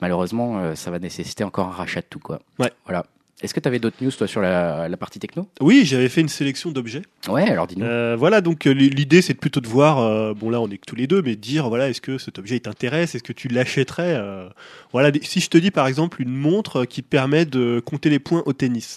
malheureusement, 0.00 0.58
euh, 0.58 0.74
ça 0.74 0.90
va 0.90 0.98
nécessiter 0.98 1.44
encore 1.44 1.68
un 1.68 1.72
rachat 1.72 2.00
de 2.00 2.06
tout, 2.08 2.18
quoi. 2.18 2.40
Ouais. 2.58 2.72
Voilà. 2.86 3.04
Est-ce 3.42 3.52
que 3.52 3.60
tu 3.60 3.68
avais 3.68 3.78
d'autres 3.78 3.96
news, 4.02 4.10
toi, 4.10 4.26
sur 4.26 4.40
la, 4.40 4.88
la 4.88 4.96
partie 4.96 5.18
techno? 5.18 5.46
Oui, 5.60 5.82
j'avais 5.84 6.08
fait 6.08 6.22
une 6.22 6.28
sélection 6.28 6.70
d'objets. 6.70 7.02
Ouais, 7.28 7.46
alors 7.50 7.66
dis-nous. 7.66 7.84
Euh, 7.84 8.16
voilà, 8.18 8.40
donc 8.40 8.66
euh, 8.66 8.70
l'idée 8.72 9.20
c'est 9.20 9.34
plutôt 9.34 9.60
de 9.60 9.68
voir, 9.68 9.98
euh, 9.98 10.32
bon 10.32 10.48
là 10.48 10.58
on 10.60 10.68
est 10.70 10.78
que 10.78 10.86
tous 10.86 10.96
les 10.96 11.06
deux, 11.06 11.20
mais 11.20 11.36
de 11.36 11.40
dire 11.40 11.68
voilà, 11.68 11.90
est-ce 11.90 12.00
que 12.00 12.16
cet 12.16 12.38
objet 12.38 12.58
t'intéresse, 12.60 13.14
est-ce 13.14 13.22
que 13.22 13.34
tu 13.34 13.48
l'achèterais? 13.48 14.14
Euh, 14.16 14.48
Voilà, 14.92 15.10
si 15.22 15.40
je 15.40 15.50
te 15.50 15.58
dis 15.58 15.70
par 15.70 15.86
exemple 15.86 16.22
une 16.22 16.34
montre 16.34 16.86
qui 16.86 17.02
te 17.02 17.08
permet 17.08 17.44
de 17.44 17.80
compter 17.84 18.08
les 18.08 18.18
points 18.20 18.42
au 18.46 18.54
tennis. 18.54 18.96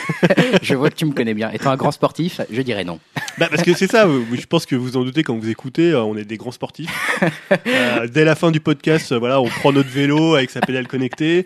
je 0.62 0.74
vois 0.74 0.88
que 0.88 0.94
tu 0.96 1.04
me 1.04 1.12
connais 1.12 1.34
bien. 1.34 1.50
Étant 1.50 1.70
un 1.70 1.76
grand 1.76 1.92
sportif, 1.92 2.40
je 2.50 2.62
dirais 2.62 2.84
non. 2.84 2.98
Bah, 3.38 3.48
parce 3.50 3.62
que 3.62 3.74
c'est 3.74 3.90
ça, 3.90 4.08
je 4.32 4.46
pense 4.46 4.64
que 4.64 4.74
vous 4.76 4.96
en 4.96 5.04
doutez 5.04 5.22
quand 5.22 5.36
vous 5.36 5.50
écoutez, 5.50 5.90
euh, 5.90 6.02
on 6.02 6.16
est 6.16 6.24
des 6.24 6.36
grands 6.36 6.52
sportifs. 6.52 6.90
Euh, 7.66 8.06
dès 8.08 8.24
la 8.24 8.34
fin 8.34 8.50
du 8.50 8.60
podcast, 8.60 9.12
euh, 9.12 9.18
voilà, 9.18 9.40
on 9.40 9.46
prend 9.48 9.72
notre 9.72 9.88
vélo 9.88 10.34
avec 10.34 10.50
sa 10.50 10.60
pédale 10.60 10.86
connectée, 10.86 11.44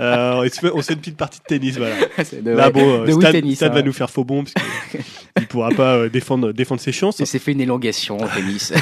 euh, 0.00 0.42
on 0.44 0.80
se 0.80 0.86
fait- 0.86 0.92
une 0.94 0.98
petite 1.00 1.16
partie 1.16 1.38
de 1.40 1.44
tennis, 1.44 1.76
voilà. 1.76 1.94
De, 2.42 2.50
Là, 2.50 2.66
ouais, 2.66 2.72
bon, 2.72 3.04
de 3.04 3.10
Stan, 3.12 3.32
tennis, 3.32 3.56
Stan 3.56 3.66
hein. 3.66 3.70
va 3.70 3.82
nous 3.82 3.92
faire 3.92 4.10
faux 4.10 4.24
bon 4.24 4.44
parce 4.44 4.54
qu'il 5.36 5.46
pourra 5.46 5.70
pas 5.70 6.08
défendre, 6.08 6.52
défendre 6.52 6.80
ses 6.80 6.92
chances. 6.92 7.18
Il 7.20 7.26
s'est 7.26 7.38
fait 7.38 7.52
une 7.52 7.60
élongation 7.60 8.18
au 8.18 8.26
tennis. 8.28 8.72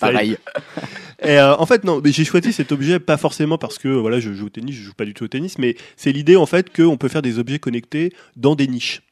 Pareil. 0.00 0.36
Et 1.22 1.38
euh, 1.38 1.56
en 1.56 1.66
fait, 1.66 1.84
non, 1.84 2.00
j'ai 2.04 2.24
choisi 2.24 2.52
cet 2.52 2.72
objet 2.72 2.98
pas 3.00 3.16
forcément 3.16 3.58
parce 3.58 3.78
que 3.78 3.88
voilà, 3.88 4.20
je 4.20 4.32
joue 4.32 4.46
au 4.46 4.50
tennis, 4.50 4.74
je 4.76 4.82
joue 4.82 4.94
pas 4.94 5.04
du 5.04 5.14
tout 5.14 5.24
au 5.24 5.28
tennis, 5.28 5.58
mais 5.58 5.76
c'est 5.96 6.12
l'idée 6.12 6.36
en 6.36 6.46
fait 6.46 6.74
qu'on 6.74 6.96
peut 6.96 7.08
faire 7.08 7.22
des 7.22 7.38
objets 7.38 7.58
connectés 7.58 8.12
dans 8.36 8.54
des 8.54 8.66
niches. 8.68 9.02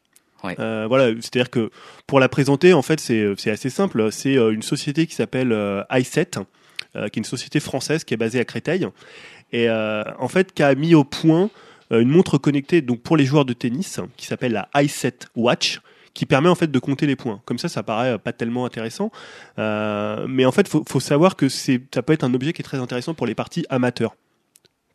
Euh, 0.59 0.87
voilà, 0.89 1.15
c'est-à-dire 1.21 1.51
que 1.51 1.71
pour 2.07 2.21
la 2.21 2.29
présenter, 2.29 2.73
en 2.73 2.83
fait, 2.83 3.01
c'est 3.01 3.51
assez 3.51 3.71
simple. 3.71 4.11
C'est 4.13 4.37
euh, 4.37 4.53
une 4.53 4.63
société 4.63 5.07
qui 5.07 5.15
s'appelle 5.15 5.53
euh, 5.53 5.83
i7, 5.91 6.43
euh, 6.97 7.09
qui 7.09 7.19
est 7.19 7.21
une 7.21 7.25
société 7.25 7.61
française 7.61 8.05
qui 8.05 8.15
est 8.15 8.17
basée 8.17 8.41
à 8.41 8.45
Créteil, 8.45 8.87
et 9.53 9.71
en 9.71 10.29
fait, 10.29 10.53
qui 10.53 10.63
a 10.63 10.75
mis 10.75 10.95
au 10.95 11.05
point 11.05 11.51
une 11.91 12.09
montre 12.09 12.37
connectée 12.37 12.83
donc 12.83 13.01
pour 13.03 13.17
les 13.17 13.25
joueurs 13.25 13.45
de 13.45 13.53
tennis 13.53 14.01
qui 14.17 14.27
s'appelle 14.27 14.53
la 14.53 14.69
i7 14.75 15.29
Watch 15.37 15.81
qui 16.15 16.27
permet 16.27 16.49
en 16.49 16.57
fait 16.57 16.71
de 16.71 16.79
compter 16.81 17.07
les 17.07 17.15
points. 17.15 17.41
Comme 17.45 17.59
ça, 17.59 17.69
ça 17.69 17.85
paraît 17.85 18.19
pas 18.19 18.33
tellement 18.33 18.65
intéressant, 18.67 19.13
mais 19.57 20.45
en 20.45 20.53
fait, 20.53 20.67
faut, 20.67 20.83
faut 20.87 20.99
savoir 20.99 21.37
que 21.37 21.49
ça 21.49 22.03
peut 22.05 22.13
être 22.13 22.25
un 22.25 22.35
objet 22.35 22.53
qui 22.53 22.61
est 22.61 22.65
très 22.65 22.79
intéressant 22.79 23.15
pour 23.15 23.27
les 23.27 23.37
parties 23.37 23.65
amateurs. 23.71 24.17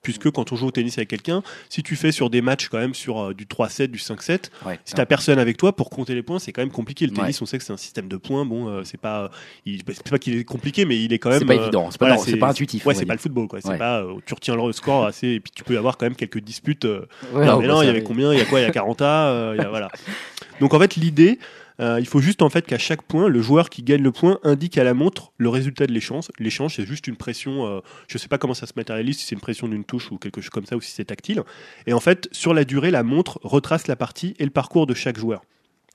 Puisque 0.02 0.32
quand 0.32 0.52
on 0.52 0.56
joue 0.56 0.66
au 0.68 0.72
tennis 0.72 0.98
avec 0.98 1.10
quelqu'un, 1.10 1.44
si 1.70 1.84
tu 1.84 1.96
fais 1.96 2.12
sur 2.12 2.32
des 2.32 2.42
matchs 2.42 2.70
quand 2.70 2.80
même 2.80 2.96
sur 2.96 3.20
euh, 3.20 3.34
du 3.36 3.46
3-7, 3.46 3.88
du 3.88 4.00
5-7, 4.00 4.50
Ouais. 4.66 4.80
si 4.84 4.96
t'as 4.96 5.06
personne 5.06 5.38
avec 5.38 5.58
toi 5.58 5.76
pour 5.76 5.92
compter 5.92 6.16
les 6.16 6.24
points, 6.24 6.40
c'est 6.40 6.52
quand 6.52 6.64
même 6.64 6.72
compliqué. 6.72 7.06
Le 7.06 7.12
Ouais. 7.12 7.20
tennis, 7.20 7.40
on 7.42 7.46
sait 7.46 7.60
que 7.60 7.64
c'est 7.64 7.74
un 7.74 7.78
système 7.78 8.08
de 8.08 8.18
points. 8.18 8.44
Bon, 8.46 8.68
euh, 8.68 8.82
c'est 8.84 9.00
pas, 9.00 9.30
il, 9.68 9.82
c'est 9.88 10.10
pas 10.10 10.18
qu'il 10.18 10.36
est 10.38 10.44
compliqué, 10.44 10.86
mais 10.86 11.00
il 11.00 11.14
est 11.14 11.20
quand 11.20 11.30
même. 11.30 11.38
C'est 11.40 11.46
pas 11.46 11.54
euh, 11.54 11.62
évident, 11.62 11.92
c'est 11.92 12.00
pas, 12.00 12.06
voilà, 12.08 12.16
non, 12.20 12.26
c'est 12.26 12.38
pas 12.38 12.50
intuitif. 12.50 12.84
Ouais, 12.86 12.96
c'est 12.96 13.06
pas 13.06 13.14
le 13.14 13.20
football, 13.20 13.48
quoi. 13.48 13.60
C'est 13.62 13.78
pas, 13.78 14.02
euh, 14.02 14.16
tu 14.26 14.34
retiens 14.34 14.56
le 14.56 14.72
score 14.74 15.06
assez, 15.06 15.28
et 15.28 15.40
puis 15.40 15.52
tu 15.56 15.64
peux 15.64 15.78
avoir 15.78 15.98
quand 15.98 16.08
même 16.08 16.16
quelques 16.16 16.40
disputes. 16.40 16.86
euh, 16.86 17.06
non, 17.34 17.60
mais 17.60 17.68
non, 17.68 17.82
il 17.84 17.86
y 17.86 17.90
avait 17.90 18.02
combien? 18.04 18.34
Il 18.34 18.40
y 18.40 18.42
a 18.42 18.46
quoi? 18.46 18.60
Il 18.60 18.64
y 18.64 18.66
a 18.66 18.72
40 18.72 19.02
euh, 19.04 19.54
il 19.56 19.62
y 19.62 19.66
a- 19.66 19.70
voilà. 19.70 19.90
Donc 20.60 20.74
en 20.74 20.80
fait, 20.80 20.96
l'idée, 20.96 21.38
euh, 21.82 22.00
il 22.00 22.08
faut 22.08 22.20
juste 22.20 22.42
en 22.42 22.50
fait 22.50 22.66
qu'à 22.66 22.78
chaque 22.78 23.02
point, 23.02 23.28
le 23.28 23.42
joueur 23.42 23.70
qui 23.70 23.82
gagne 23.84 24.04
le 24.04 24.12
point 24.12 24.40
indique 24.44 24.78
à 24.78 24.84
la 24.84 24.94
montre 24.94 25.34
le 25.38 25.50
résultat 25.50 25.88
de 25.88 25.94
l'échange. 25.94 26.26
L'échange, 26.40 26.76
c'est 26.76 26.86
juste 26.86 27.08
une 27.08 27.18
pression. 27.18 27.66
euh, 27.66 27.80
je 28.08 28.18
sais 28.18 28.28
pas 28.28 28.38
comment 28.38 28.54
ça 28.54 28.68
se 28.68 28.74
matérialise, 28.76 29.18
si 29.18 29.26
c'est 29.26 29.36
une 29.36 29.42
pression 29.42 29.68
d'une 29.68 29.84
touche 29.84 30.12
ou 30.12 30.18
quelque 30.18 30.42
chose 30.42 30.52
comme 30.52 30.66
ça, 30.66 30.76
ou 30.76 30.82
si 30.82 30.92
c'est 30.92 31.06
tactile. 31.06 31.42
Et 31.88 31.94
en 31.94 32.00
fait, 32.00 32.30
sur 32.32 32.54
la 32.54 32.66
durée, 32.66 32.92
la 32.92 33.04
montre 33.04 33.40
retrace 33.44 33.88
la 33.88 33.96
partie 33.96 34.36
et 34.38 34.44
le 34.44 34.52
parcours 34.52 34.86
de 34.86 34.94
chaque 34.94 35.18
joueur. 35.18 35.42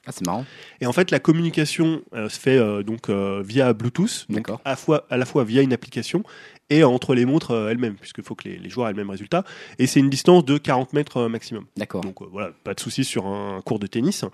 Ah, 0.07 0.13
c'est 0.13 0.25
marrant. 0.25 0.45
Et 0.81 0.87
en 0.87 0.93
fait, 0.93 1.11
la 1.11 1.19
communication 1.19 2.03
euh, 2.15 2.29
se 2.29 2.39
fait 2.39 2.57
euh, 2.57 2.85
donc 2.85 3.09
euh, 3.09 3.43
via 3.45 3.73
Bluetooth, 3.73 4.27
donc 4.29 4.39
D'accord. 4.39 4.61
à, 4.65 4.71
la 4.71 4.77
fois, 4.77 5.07
à 5.11 5.17
la 5.17 5.27
fois 5.27 5.43
via 5.45 5.63
une 5.63 5.73
application 5.73 6.23
et 6.71 6.85
entre 6.85 7.15
les 7.15 7.25
montres 7.25 7.53
elles-mêmes, 7.71 7.95
puisqu'il 7.95 8.25
faut 8.25 8.35
que 8.35 8.49
les, 8.49 8.59
les 8.59 8.69
joueurs 8.69 8.89
aient 8.89 8.93
le 8.93 8.97
même 8.97 9.11
résultat. 9.11 9.45
Et 9.79 9.87
c'est 9.87 10.01
une 10.01 10.11
distance 10.11 10.45
de 10.45 10.59
40 10.59 10.93
mètres 10.93 11.29
maximum. 11.29 11.67
D'accord. 11.77 12.01
Donc 12.01 12.23
voilà, 12.31 12.51
pas 12.65 12.75
de 12.75 12.81
souci 12.81 13.05
sur 13.05 13.27
un 13.27 13.61
cours 13.63 13.79
de 13.79 13.87
tennis. 13.87 14.25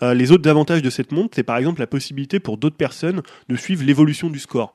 Les 0.00 0.32
autres 0.32 0.48
avantages 0.48 0.80
de 0.80 0.88
cette 0.88 1.12
montre, 1.12 1.34
c'est 1.34 1.42
par 1.42 1.58
exemple 1.58 1.80
la 1.80 1.86
possibilité 1.86 2.40
pour 2.40 2.56
d'autres 2.56 2.76
personnes 2.76 3.22
de 3.48 3.56
suivre 3.56 3.84
l'évolution 3.84 4.30
du 4.30 4.38
score. 4.38 4.74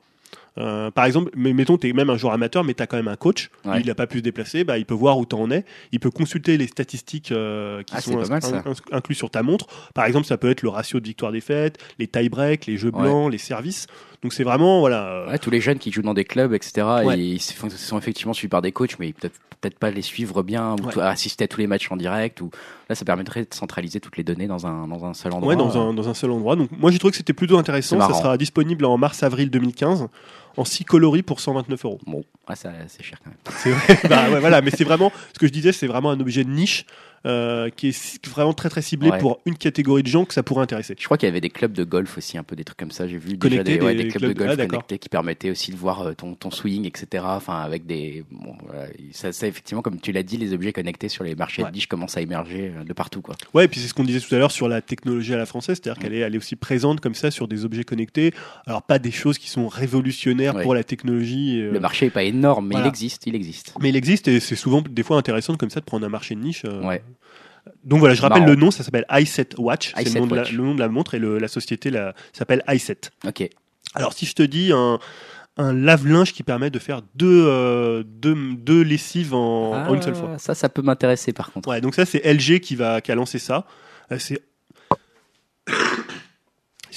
Euh, 0.58 0.89
par 0.91 1.06
exemple, 1.06 1.32
mais 1.36 1.54
mettons, 1.54 1.78
tu 1.78 1.88
es 1.89 1.93
même 1.93 2.10
un 2.10 2.17
joueur 2.17 2.34
amateur, 2.34 2.63
mais 2.63 2.74
tu 2.74 2.82
as 2.84 2.88
quand 2.88 2.98
même 2.98 3.08
un 3.08 3.15
coach. 3.15 3.50
Ouais. 3.65 3.80
Il 3.82 3.88
n'a 3.88 3.96
pas 3.96 4.08
pu 4.08 4.17
se 4.20 4.24
déplacer, 4.24 4.63
bah, 4.63 4.78
il 4.78 4.86
peut 4.86 4.93
voir 4.96 5.17
où 5.20 5.26
tu 5.26 5.36
en 5.36 5.52
es. 5.52 5.65
Il 5.91 6.00
peut 6.00 6.10
consulter 6.12 6.58
les 6.58 6.67
statistiques 6.67 7.32
euh, 7.32 7.84
qui 7.84 7.93
Ah, 7.96 8.02
sont 8.02 8.15
pas 8.17 8.28
mal, 8.28 8.41
ça. 8.41 8.63
in- 8.65 8.72
in- 8.72 8.98
inclus 8.98 9.15
sur 9.15 9.30
ta 9.30 9.43
montre. 9.43 9.67
Par 9.93 10.06
exemple, 10.06 10.26
ça 10.26 10.38
peut 10.38 10.50
être 10.50 10.62
le 10.63 10.70
ratio 10.70 11.00
de 11.00 11.06
victoire-défaite, 11.06 11.78
les 12.00 12.08
tie-breaks, 12.08 12.65
les 12.65 12.78
jeux 12.78 12.91
Ouais. 12.93 13.02
blancs, 13.04 13.32
les 13.32 13.38
services. 13.38 13.88
Donc 14.23 14.34
c'est 14.34 14.43
vraiment, 14.43 14.80
voilà. 14.80 15.06
euh, 15.08 15.30
Ouais, 15.32 15.38
tous 15.39 15.49
les 15.51 15.62
jeunes 15.62 15.80
qui 15.80 15.91
jouent 15.91 16.01
dans 16.01 16.13
des 16.13 16.25
clubs, 16.25 16.53
etc. 16.53 16.86
Ouais. 17.06 17.19
et 17.19 17.23
ils 17.23 17.41
sont 17.41 17.97
effectivement 17.97 18.34
suivis 18.34 18.49
par 18.49 18.62
des 18.62 18.71
coachs, 18.71 18.97
mais 18.99 19.13
peut-être 19.13 19.36
peut-être 19.60 19.80
pas 19.80 19.89
les 19.89 20.03
suivre 20.03 20.43
bien 20.43 20.75
ou 20.75 20.86
Ouais. 20.88 21.01
assister 21.01 21.45
à 21.45 21.47
tous 21.47 21.60
les 21.60 21.65
matchs 21.67 21.91
en 21.91 21.97
direct. 21.97 22.41
Ou 22.41 22.51
là, 22.89 22.95
ça 22.95 23.06
permettrait 23.06 23.41
de 23.41 23.53
centraliser 23.53 23.99
toutes 23.99 24.15
les 24.17 24.23
données 24.23 24.45
dans 24.47 24.67
un 24.67 24.88
dans 24.88 25.03
un 25.06 25.13
seul 25.15 25.34
endroit. 25.34 25.49
Ouais, 25.53 25.58
dans 25.58 25.77
un, 25.82 25.93
dans 25.95 26.08
un 26.10 26.13
seul 26.13 26.30
endroit. 26.32 26.56
Donc 26.56 26.69
moi 26.77 26.91
j'ai 26.91 26.99
trouvé 26.99 27.12
que 27.12 27.17
c'était 27.17 27.34
plutôt 27.34 27.58
intéressant. 27.58 27.99
Ça 27.99 28.13
sera 28.13 28.38
disponible 28.38 28.86
en 28.86 28.97
mars-avril 28.97 29.49
2015 29.49 30.08
en 30.58 30.65
6 30.65 30.86
coloris 30.86 31.21
pour 31.23 31.39
129 31.39 31.86
euros. 31.86 31.99
Bon, 32.08 32.23
ah, 32.47 32.56
c'est 32.56 33.03
cher 33.03 33.19
quand 33.23 33.30
même. 33.30 33.38
C'est 33.58 33.69
vrai. 33.71 33.99
bah, 34.10 34.30
ouais, 34.32 34.39
voilà, 34.39 34.62
mais 34.62 34.71
c'est 34.71 34.84
vraiment 34.84 35.12
ce 35.34 35.39
que 35.39 35.45
je 35.47 35.51
disais, 35.51 35.71
c'est 35.71 35.86
vraiment 35.88 36.10
un 36.12 36.19
objet 36.19 36.43
de 36.43 36.49
niche 36.49 36.86
euh, 37.25 37.69
qui 37.69 37.89
est 37.89 38.27
vraiment 38.27 38.53
très 38.53 38.69
très 38.69 38.82
ciblé 38.82 39.10
Ouais. 39.10 39.17
pour 39.19 39.39
une 39.45 39.56
catégorie 39.58 40.03
de 40.03 40.08
gens 40.08 40.25
que 40.25 40.34
ça 40.34 40.43
pourrait 40.43 40.63
intéresser. 40.63 40.95
Je 40.97 41.03
crois 41.06 41.17
qu'il 41.17 41.27
y 41.27 41.32
avait 41.32 41.41
des 41.41 41.49
clubs 41.49 41.71
de 41.73 41.84
golf 41.84 42.17
aussi, 42.17 42.38
un 42.38 42.43
peu 42.43 42.56
des 42.56 42.63
trucs 42.63 42.77
comme 42.77 42.91
ça. 42.91 43.08
J'ai 43.08 43.17
vu 43.17 43.38
déjà 43.38 43.63
des, 43.63 43.80
ouais, 43.82 43.95
des 43.95 44.03
des 44.03 44.10
clubs, 44.10 44.21
clubs- 44.21 44.34
de 44.34 44.38
golf 44.45 44.56
ah, 44.60 44.65
connectés 44.67 44.97
qui 44.99 45.10
permettaient 45.10 45.49
aussi 45.51 45.71
de 45.71 45.77
voir 45.77 46.01
euh, 46.01 46.13
ton, 46.13 46.36
ton 46.36 46.51
swing, 46.51 46.86
etc. 46.86 47.23
Enfin, 47.27 47.60
avec 47.62 47.86
des. 47.86 48.23
Bon, 48.32 48.53
voilà, 48.65 48.88
ça, 49.12 49.32
ça, 49.32 49.47
effectivement, 49.47 49.82
comme 49.82 49.99
tu 49.99 50.12
l'as 50.12 50.23
dit, 50.23 50.38
les 50.38 50.53
objets 50.53 50.73
connectés 50.73 51.10
sur 51.10 51.23
les 51.23 51.36
marchés 51.36 51.63
Ouais. 51.63 51.69
de 51.71 51.75
niche 51.75 51.88
commencent 51.88 52.17
à 52.17 52.21
émerger 52.21 52.71
euh, 52.77 52.84
de 52.84 52.93
partout, 52.93 53.21
quoi. 53.21 53.36
Ouais, 53.53 53.65
et 53.65 53.67
puis 53.67 53.80
c'est 53.80 53.88
ce 53.88 53.93
qu'on 53.93 54.03
disait 54.03 54.19
tout 54.19 54.34
à 54.36 54.38
l'heure 54.38 54.51
sur 54.51 54.67
la 54.67 54.82
technologie 54.82 55.34
à 55.34 55.38
la 55.38 55.45
française, 55.45 55.80
c'est-à-dire 55.82 56.01
qu'elle 56.01 56.13
est, 56.13 56.19
elle 56.19 56.36
est 56.36 56.38
aussi 56.38 56.56
présente 56.56 56.99
comme 57.01 57.15
ça 57.15 57.32
sur 57.32 57.47
des 57.47 57.65
objets 57.65 57.84
connectés. 57.84 58.34
Alors 58.65 58.84
pas 58.84 58.99
des 58.99 59.12
choses 59.12 59.38
qui 59.38 59.49
sont 59.49 59.67
révolutionnaires 59.67 60.62
pour 60.62 60.73
la 60.75 60.84
technologie. 60.84 61.62
euh, 61.62 61.71
Le 61.71 61.80
marché 61.80 62.06
est 62.08 62.10
pas 62.12 62.23
énorme, 62.23 62.67
mais 62.67 62.73
voilà. 62.75 62.88
il 62.88 62.89
existe, 62.89 63.25
il 63.27 63.36
existe. 63.36 63.73
mais 63.82 63.89
il 63.89 63.95
existe 63.95 64.27
et 64.27 64.39
c'est 64.39 64.56
souvent 64.56 64.82
des 64.82 65.03
fois 65.03 65.17
intéressant 65.17 65.56
comme 65.56 65.69
ça 65.69 65.80
de 65.80 65.86
prendre 65.86 66.06
un 66.06 66.10
marché 66.10 66.36
de 66.36 66.39
niche. 66.41 66.63
euh. 66.65 66.82
Ouais. 66.84 67.01
Donc 67.84 67.99
voilà, 67.99 68.13
je 68.15 68.21
rappelle 68.21 68.41
Marrant. 68.41 68.53
le 68.53 68.60
nom, 68.60 68.71
ça 68.71 68.84
s'appelle 68.84 69.06
i7 69.10 69.60
Watch, 69.60 69.93
c'est 69.95 70.03
i7 70.03 70.13
le, 70.15 70.19
nom 70.21 70.27
de 70.27 70.36
la- 70.36 70.41
Watch. 70.43 70.51
le 70.53 70.63
nom 70.63 70.75
de 70.75 70.80
la 70.80 70.88
montre 70.89 71.15
et 71.15 71.19
le- 71.19 71.38
la 71.39 71.47
société 71.47 71.89
la- 71.89 72.13
s'appelle 72.34 72.63
i7. 72.67 73.12
Ok. 73.27 73.49
Alors 73.95 74.13
si 74.13 74.25
je 74.25 74.34
te 74.34 74.43
dis 74.43 74.71
un, 74.73 74.99
un 75.58 75.73
lave-linge 75.73 76.34
qui 76.34 76.43
permet 76.43 76.69
de 76.69 76.77
faire 76.80 77.01
deux, 77.15 77.45
euh, 77.47 78.03
deux, 78.06 78.36
deux 78.58 78.82
lessives 78.82 79.34
en, 79.34 79.71
en 79.88 79.93
une 79.95 80.01
seule 80.01 80.15
fois. 80.15 80.32
Ah, 80.36 80.38
Ça, 80.39 80.53
ça 80.56 80.69
peut 80.69 80.82
m'intéresser 80.84 81.34
par 81.34 81.51
contre. 81.51 81.69
Ouais, 81.69 81.82
donc 81.82 81.95
ça 81.95 82.06
c'est 82.06 82.23
LG 82.25 82.60
qui 82.60 82.75
va 82.75 83.01
qui 83.01 83.12
a 83.12 83.15
lancé 83.15 83.39
ça. 83.39 83.65
Euh, 84.12 84.17
C'est 84.19 84.41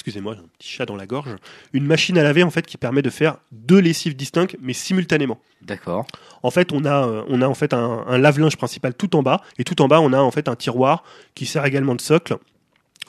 Excusez-moi, 0.00 0.34
j'ai 0.34 0.40
un 0.40 0.48
petit 0.58 0.68
chat 0.68 0.86
dans 0.86 0.96
la 0.96 1.04
gorge. 1.06 1.36
Une 1.74 1.84
machine 1.84 2.16
à 2.16 2.22
laver 2.22 2.42
en 2.42 2.50
fait 2.50 2.66
qui 2.66 2.78
permet 2.78 3.02
de 3.02 3.10
faire 3.10 3.36
deux 3.52 3.78
lessives 3.78 4.16
distinctes 4.16 4.56
mais 4.60 4.72
simultanément. 4.72 5.38
D'accord. 5.60 6.06
En 6.42 6.50
fait, 6.50 6.72
on 6.72 6.86
a 6.86 7.06
euh, 7.06 7.22
on 7.28 7.42
a 7.42 7.46
en 7.46 7.52
fait 7.54 7.74
un, 7.74 8.04
un 8.06 8.16
lave-linge 8.16 8.56
principal 8.56 8.94
tout 8.94 9.14
en 9.14 9.22
bas 9.22 9.42
et 9.58 9.64
tout 9.64 9.82
en 9.82 9.88
bas 9.88 10.00
on 10.00 10.12
a 10.14 10.18
en 10.18 10.30
fait 10.30 10.48
un 10.48 10.56
tiroir 10.56 11.04
qui 11.34 11.44
sert 11.44 11.64
également 11.66 11.94
de 11.94 12.00
socle 12.00 12.38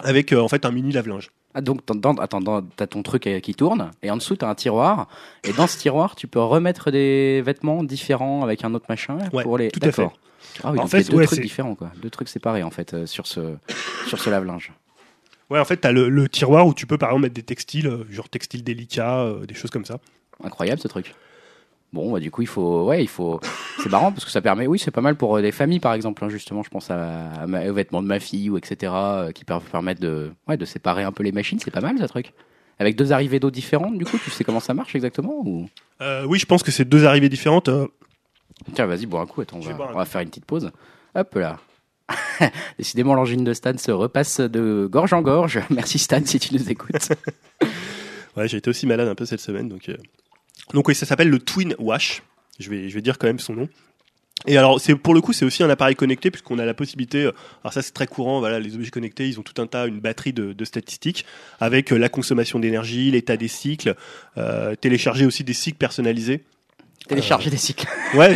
avec 0.03 0.33
euh, 0.33 0.41
en 0.41 0.49
fait 0.49 0.65
un 0.65 0.71
mini 0.71 0.91
lave-linge. 0.91 1.29
Ah, 1.53 1.61
donc, 1.61 1.81
attends, 2.19 2.39
dans- 2.41 2.61
t'as 2.61 2.87
ton 2.87 3.03
truc 3.03 3.27
euh, 3.27 3.39
qui 3.41 3.53
tourne, 3.55 3.91
et 4.03 4.09
en 4.09 4.15
dessous, 4.15 4.37
t'as 4.37 4.47
un 4.49 4.55
tiroir, 4.55 5.09
et 5.43 5.51
dans 5.51 5.67
ce 5.67 5.77
tiroir, 5.77 6.15
tu 6.15 6.25
peux 6.27 6.39
remettre 6.39 6.91
des 6.91 7.41
vêtements 7.45 7.83
différents 7.83 8.41
avec 8.41 8.63
un 8.63 8.73
autre 8.73 8.85
machin 8.87 9.17
Ouais, 9.33 9.43
pour 9.43 9.57
les. 9.57 9.69
tout 9.69 9.81
à 9.83 9.91
fait. 9.91 10.07
Ah 10.63 10.71
oui, 10.71 10.79
En 10.79 10.83
donc 10.83 10.91
fait, 10.91 11.03
deux 11.09 11.17
ouais, 11.17 11.25
trucs 11.25 11.35
c'est- 11.39 11.41
différents, 11.43 11.75
quoi. 11.75 11.91
Deux 12.01 12.09
trucs 12.09 12.29
séparés, 12.29 12.63
en 12.63 12.71
fait, 12.71 12.93
euh, 12.93 13.05
sur 13.05 13.27
ce, 13.27 13.55
sur 14.07 14.17
ce 14.19 14.29
lave-linge. 14.29 14.71
Ouais, 15.51 15.59
en 15.59 15.65
fait, 15.65 15.81
tu 15.81 15.87
as 15.87 15.91
le, 15.91 16.09
le 16.09 16.27
tiroir 16.29 16.65
où 16.65 16.73
tu 16.73 16.87
peux 16.87 16.97
par 16.97 17.09
exemple 17.09 17.23
mettre 17.23 17.35
des 17.35 17.43
textiles, 17.43 17.85
euh, 17.87 18.05
genre 18.09 18.29
textiles 18.29 18.63
délicats, 18.63 19.19
euh, 19.19 19.45
des 19.45 19.53
choses 19.53 19.69
comme 19.69 19.85
ça. 19.85 19.99
Incroyable, 20.43 20.79
ce 20.81 20.87
truc. 20.87 21.13
Bon, 21.93 22.09
bah, 22.13 22.21
du 22.21 22.31
coup, 22.31 22.41
il 22.41 22.47
faut, 22.47 22.85
ouais, 22.85 23.03
il 23.03 23.09
faut. 23.09 23.39
C'est 23.83 23.89
marrant 23.91 24.13
parce 24.13 24.23
que 24.23 24.31
ça 24.31 24.41
permet, 24.41 24.65
oui, 24.65 24.79
c'est 24.79 24.91
pas 24.91 25.01
mal 25.01 25.15
pour 25.17 25.35
euh, 25.35 25.41
des 25.41 25.51
familles, 25.51 25.81
par 25.81 25.93
exemple. 25.93 26.23
hein, 26.23 26.29
justement, 26.29 26.63
je 26.63 26.69
pense 26.69 26.89
à, 26.89 27.31
à 27.33 27.47
ma- 27.47 27.67
aux 27.69 27.73
vêtements 27.73 28.01
de 28.01 28.07
ma 28.07 28.19
fille 28.21 28.49
ou 28.49 28.57
etc. 28.57 28.93
euh, 28.95 29.31
qui 29.33 29.43
peuvent 29.43 29.69
permettre 29.69 29.99
de, 29.99 30.31
ouais, 30.47 30.55
de 30.55 30.63
séparer 30.63 31.03
un 31.03 31.11
peu 31.11 31.21
les 31.23 31.33
machines. 31.33 31.59
C'est 31.59 31.69
pas 31.69 31.81
mal, 31.81 31.97
ce 31.99 32.05
truc. 32.05 32.31
Avec 32.79 32.95
deux 32.95 33.11
arrivées 33.11 33.41
d'eau 33.41 33.51
différentes, 33.51 33.97
du 33.97 34.05
coup, 34.05 34.17
tu 34.23 34.31
sais 34.31 34.45
comment 34.45 34.61
ça 34.61 34.73
marche 34.73 34.95
exactement 34.95 35.33
ou... 35.45 35.67
Euh, 35.99 36.23
oui, 36.25 36.39
je 36.39 36.45
pense 36.45 36.63
que 36.63 36.71
c'est 36.71 36.85
deux 36.85 37.05
arrivées 37.05 37.29
différentes. 37.29 37.69
Tiens, 38.73 38.85
vas-y, 38.85 39.05
bois 39.05 39.19
un 39.21 39.25
coup. 39.25 39.41
Attends, 39.41 39.59
va, 39.59 39.89
on 39.93 39.97
va 39.97 40.05
faire 40.05 40.21
une 40.21 40.29
petite 40.29 40.45
pause. 40.45 40.71
Hop 41.13 41.35
là. 41.35 41.59
Décidément, 42.77 43.13
l'angine 43.13 43.43
de 43.43 43.53
Stan 43.53 43.77
se 43.77 43.91
repasse 43.91 44.39
de 44.39 44.87
gorge 44.89 45.13
en 45.13 45.21
gorge. 45.21 45.59
Merci 45.69 45.99
Stan 45.99 46.21
si 46.25 46.39
tu 46.39 46.53
nous 46.55 46.69
écoutes. 46.69 47.09
Ouais, 48.37 48.47
j'ai 48.47 48.55
été 48.57 48.69
aussi 48.69 48.87
malade 48.87 49.09
un 49.09 49.15
peu 49.15 49.25
cette 49.25 49.41
semaine, 49.41 49.67
donc. 49.67 49.89
euh, 49.89 49.97
Donc 50.73 50.87
oui, 50.87 50.95
ça 50.95 51.05
s'appelle 51.05 51.27
le 51.29 51.37
Twin 51.37 51.75
Wash. 51.79 52.23
Je 52.59 52.69
vais, 52.69 52.87
je 52.87 52.95
vais 52.95 53.01
dire 53.01 53.17
quand 53.17 53.27
même 53.27 53.39
son 53.39 53.53
nom. 53.53 53.67
Et 54.47 54.57
alors, 54.57 54.79
c'est 54.79 54.95
pour 54.95 55.13
le 55.13 55.19
coup, 55.19 55.33
c'est 55.33 55.43
aussi 55.43 55.63
un 55.63 55.69
appareil 55.69 55.95
connecté 55.95 56.31
puisqu'on 56.31 56.57
a 56.57 56.63
la 56.63 56.73
possibilité. 56.73 57.25
euh, 57.25 57.31
Alors 57.65 57.73
ça, 57.73 57.81
c'est 57.81 57.91
très 57.91 58.07
courant. 58.07 58.39
Voilà, 58.39 58.61
les 58.61 58.73
objets 58.75 58.89
connectés, 58.89 59.27
ils 59.27 59.37
ont 59.37 59.43
tout 59.43 59.61
un 59.61 59.67
tas, 59.67 59.85
une 59.85 59.99
batterie 59.99 60.31
de, 60.31 60.63
statistiques 60.63 61.25
avec 61.59 61.91
euh, 61.91 61.97
la 61.97 62.07
consommation 62.07 62.57
d'énergie, 62.57 63.11
l'état 63.11 63.35
des 63.35 63.49
cycles, 63.49 63.95
télécharger 64.79 65.25
aussi 65.25 65.43
des 65.43 65.53
cycles 65.53 65.77
personnalisés. 65.77 66.45
Télécharger 67.07 67.49
des 67.49 67.57
cycles. 67.57 67.85
Ouais, 68.13 68.35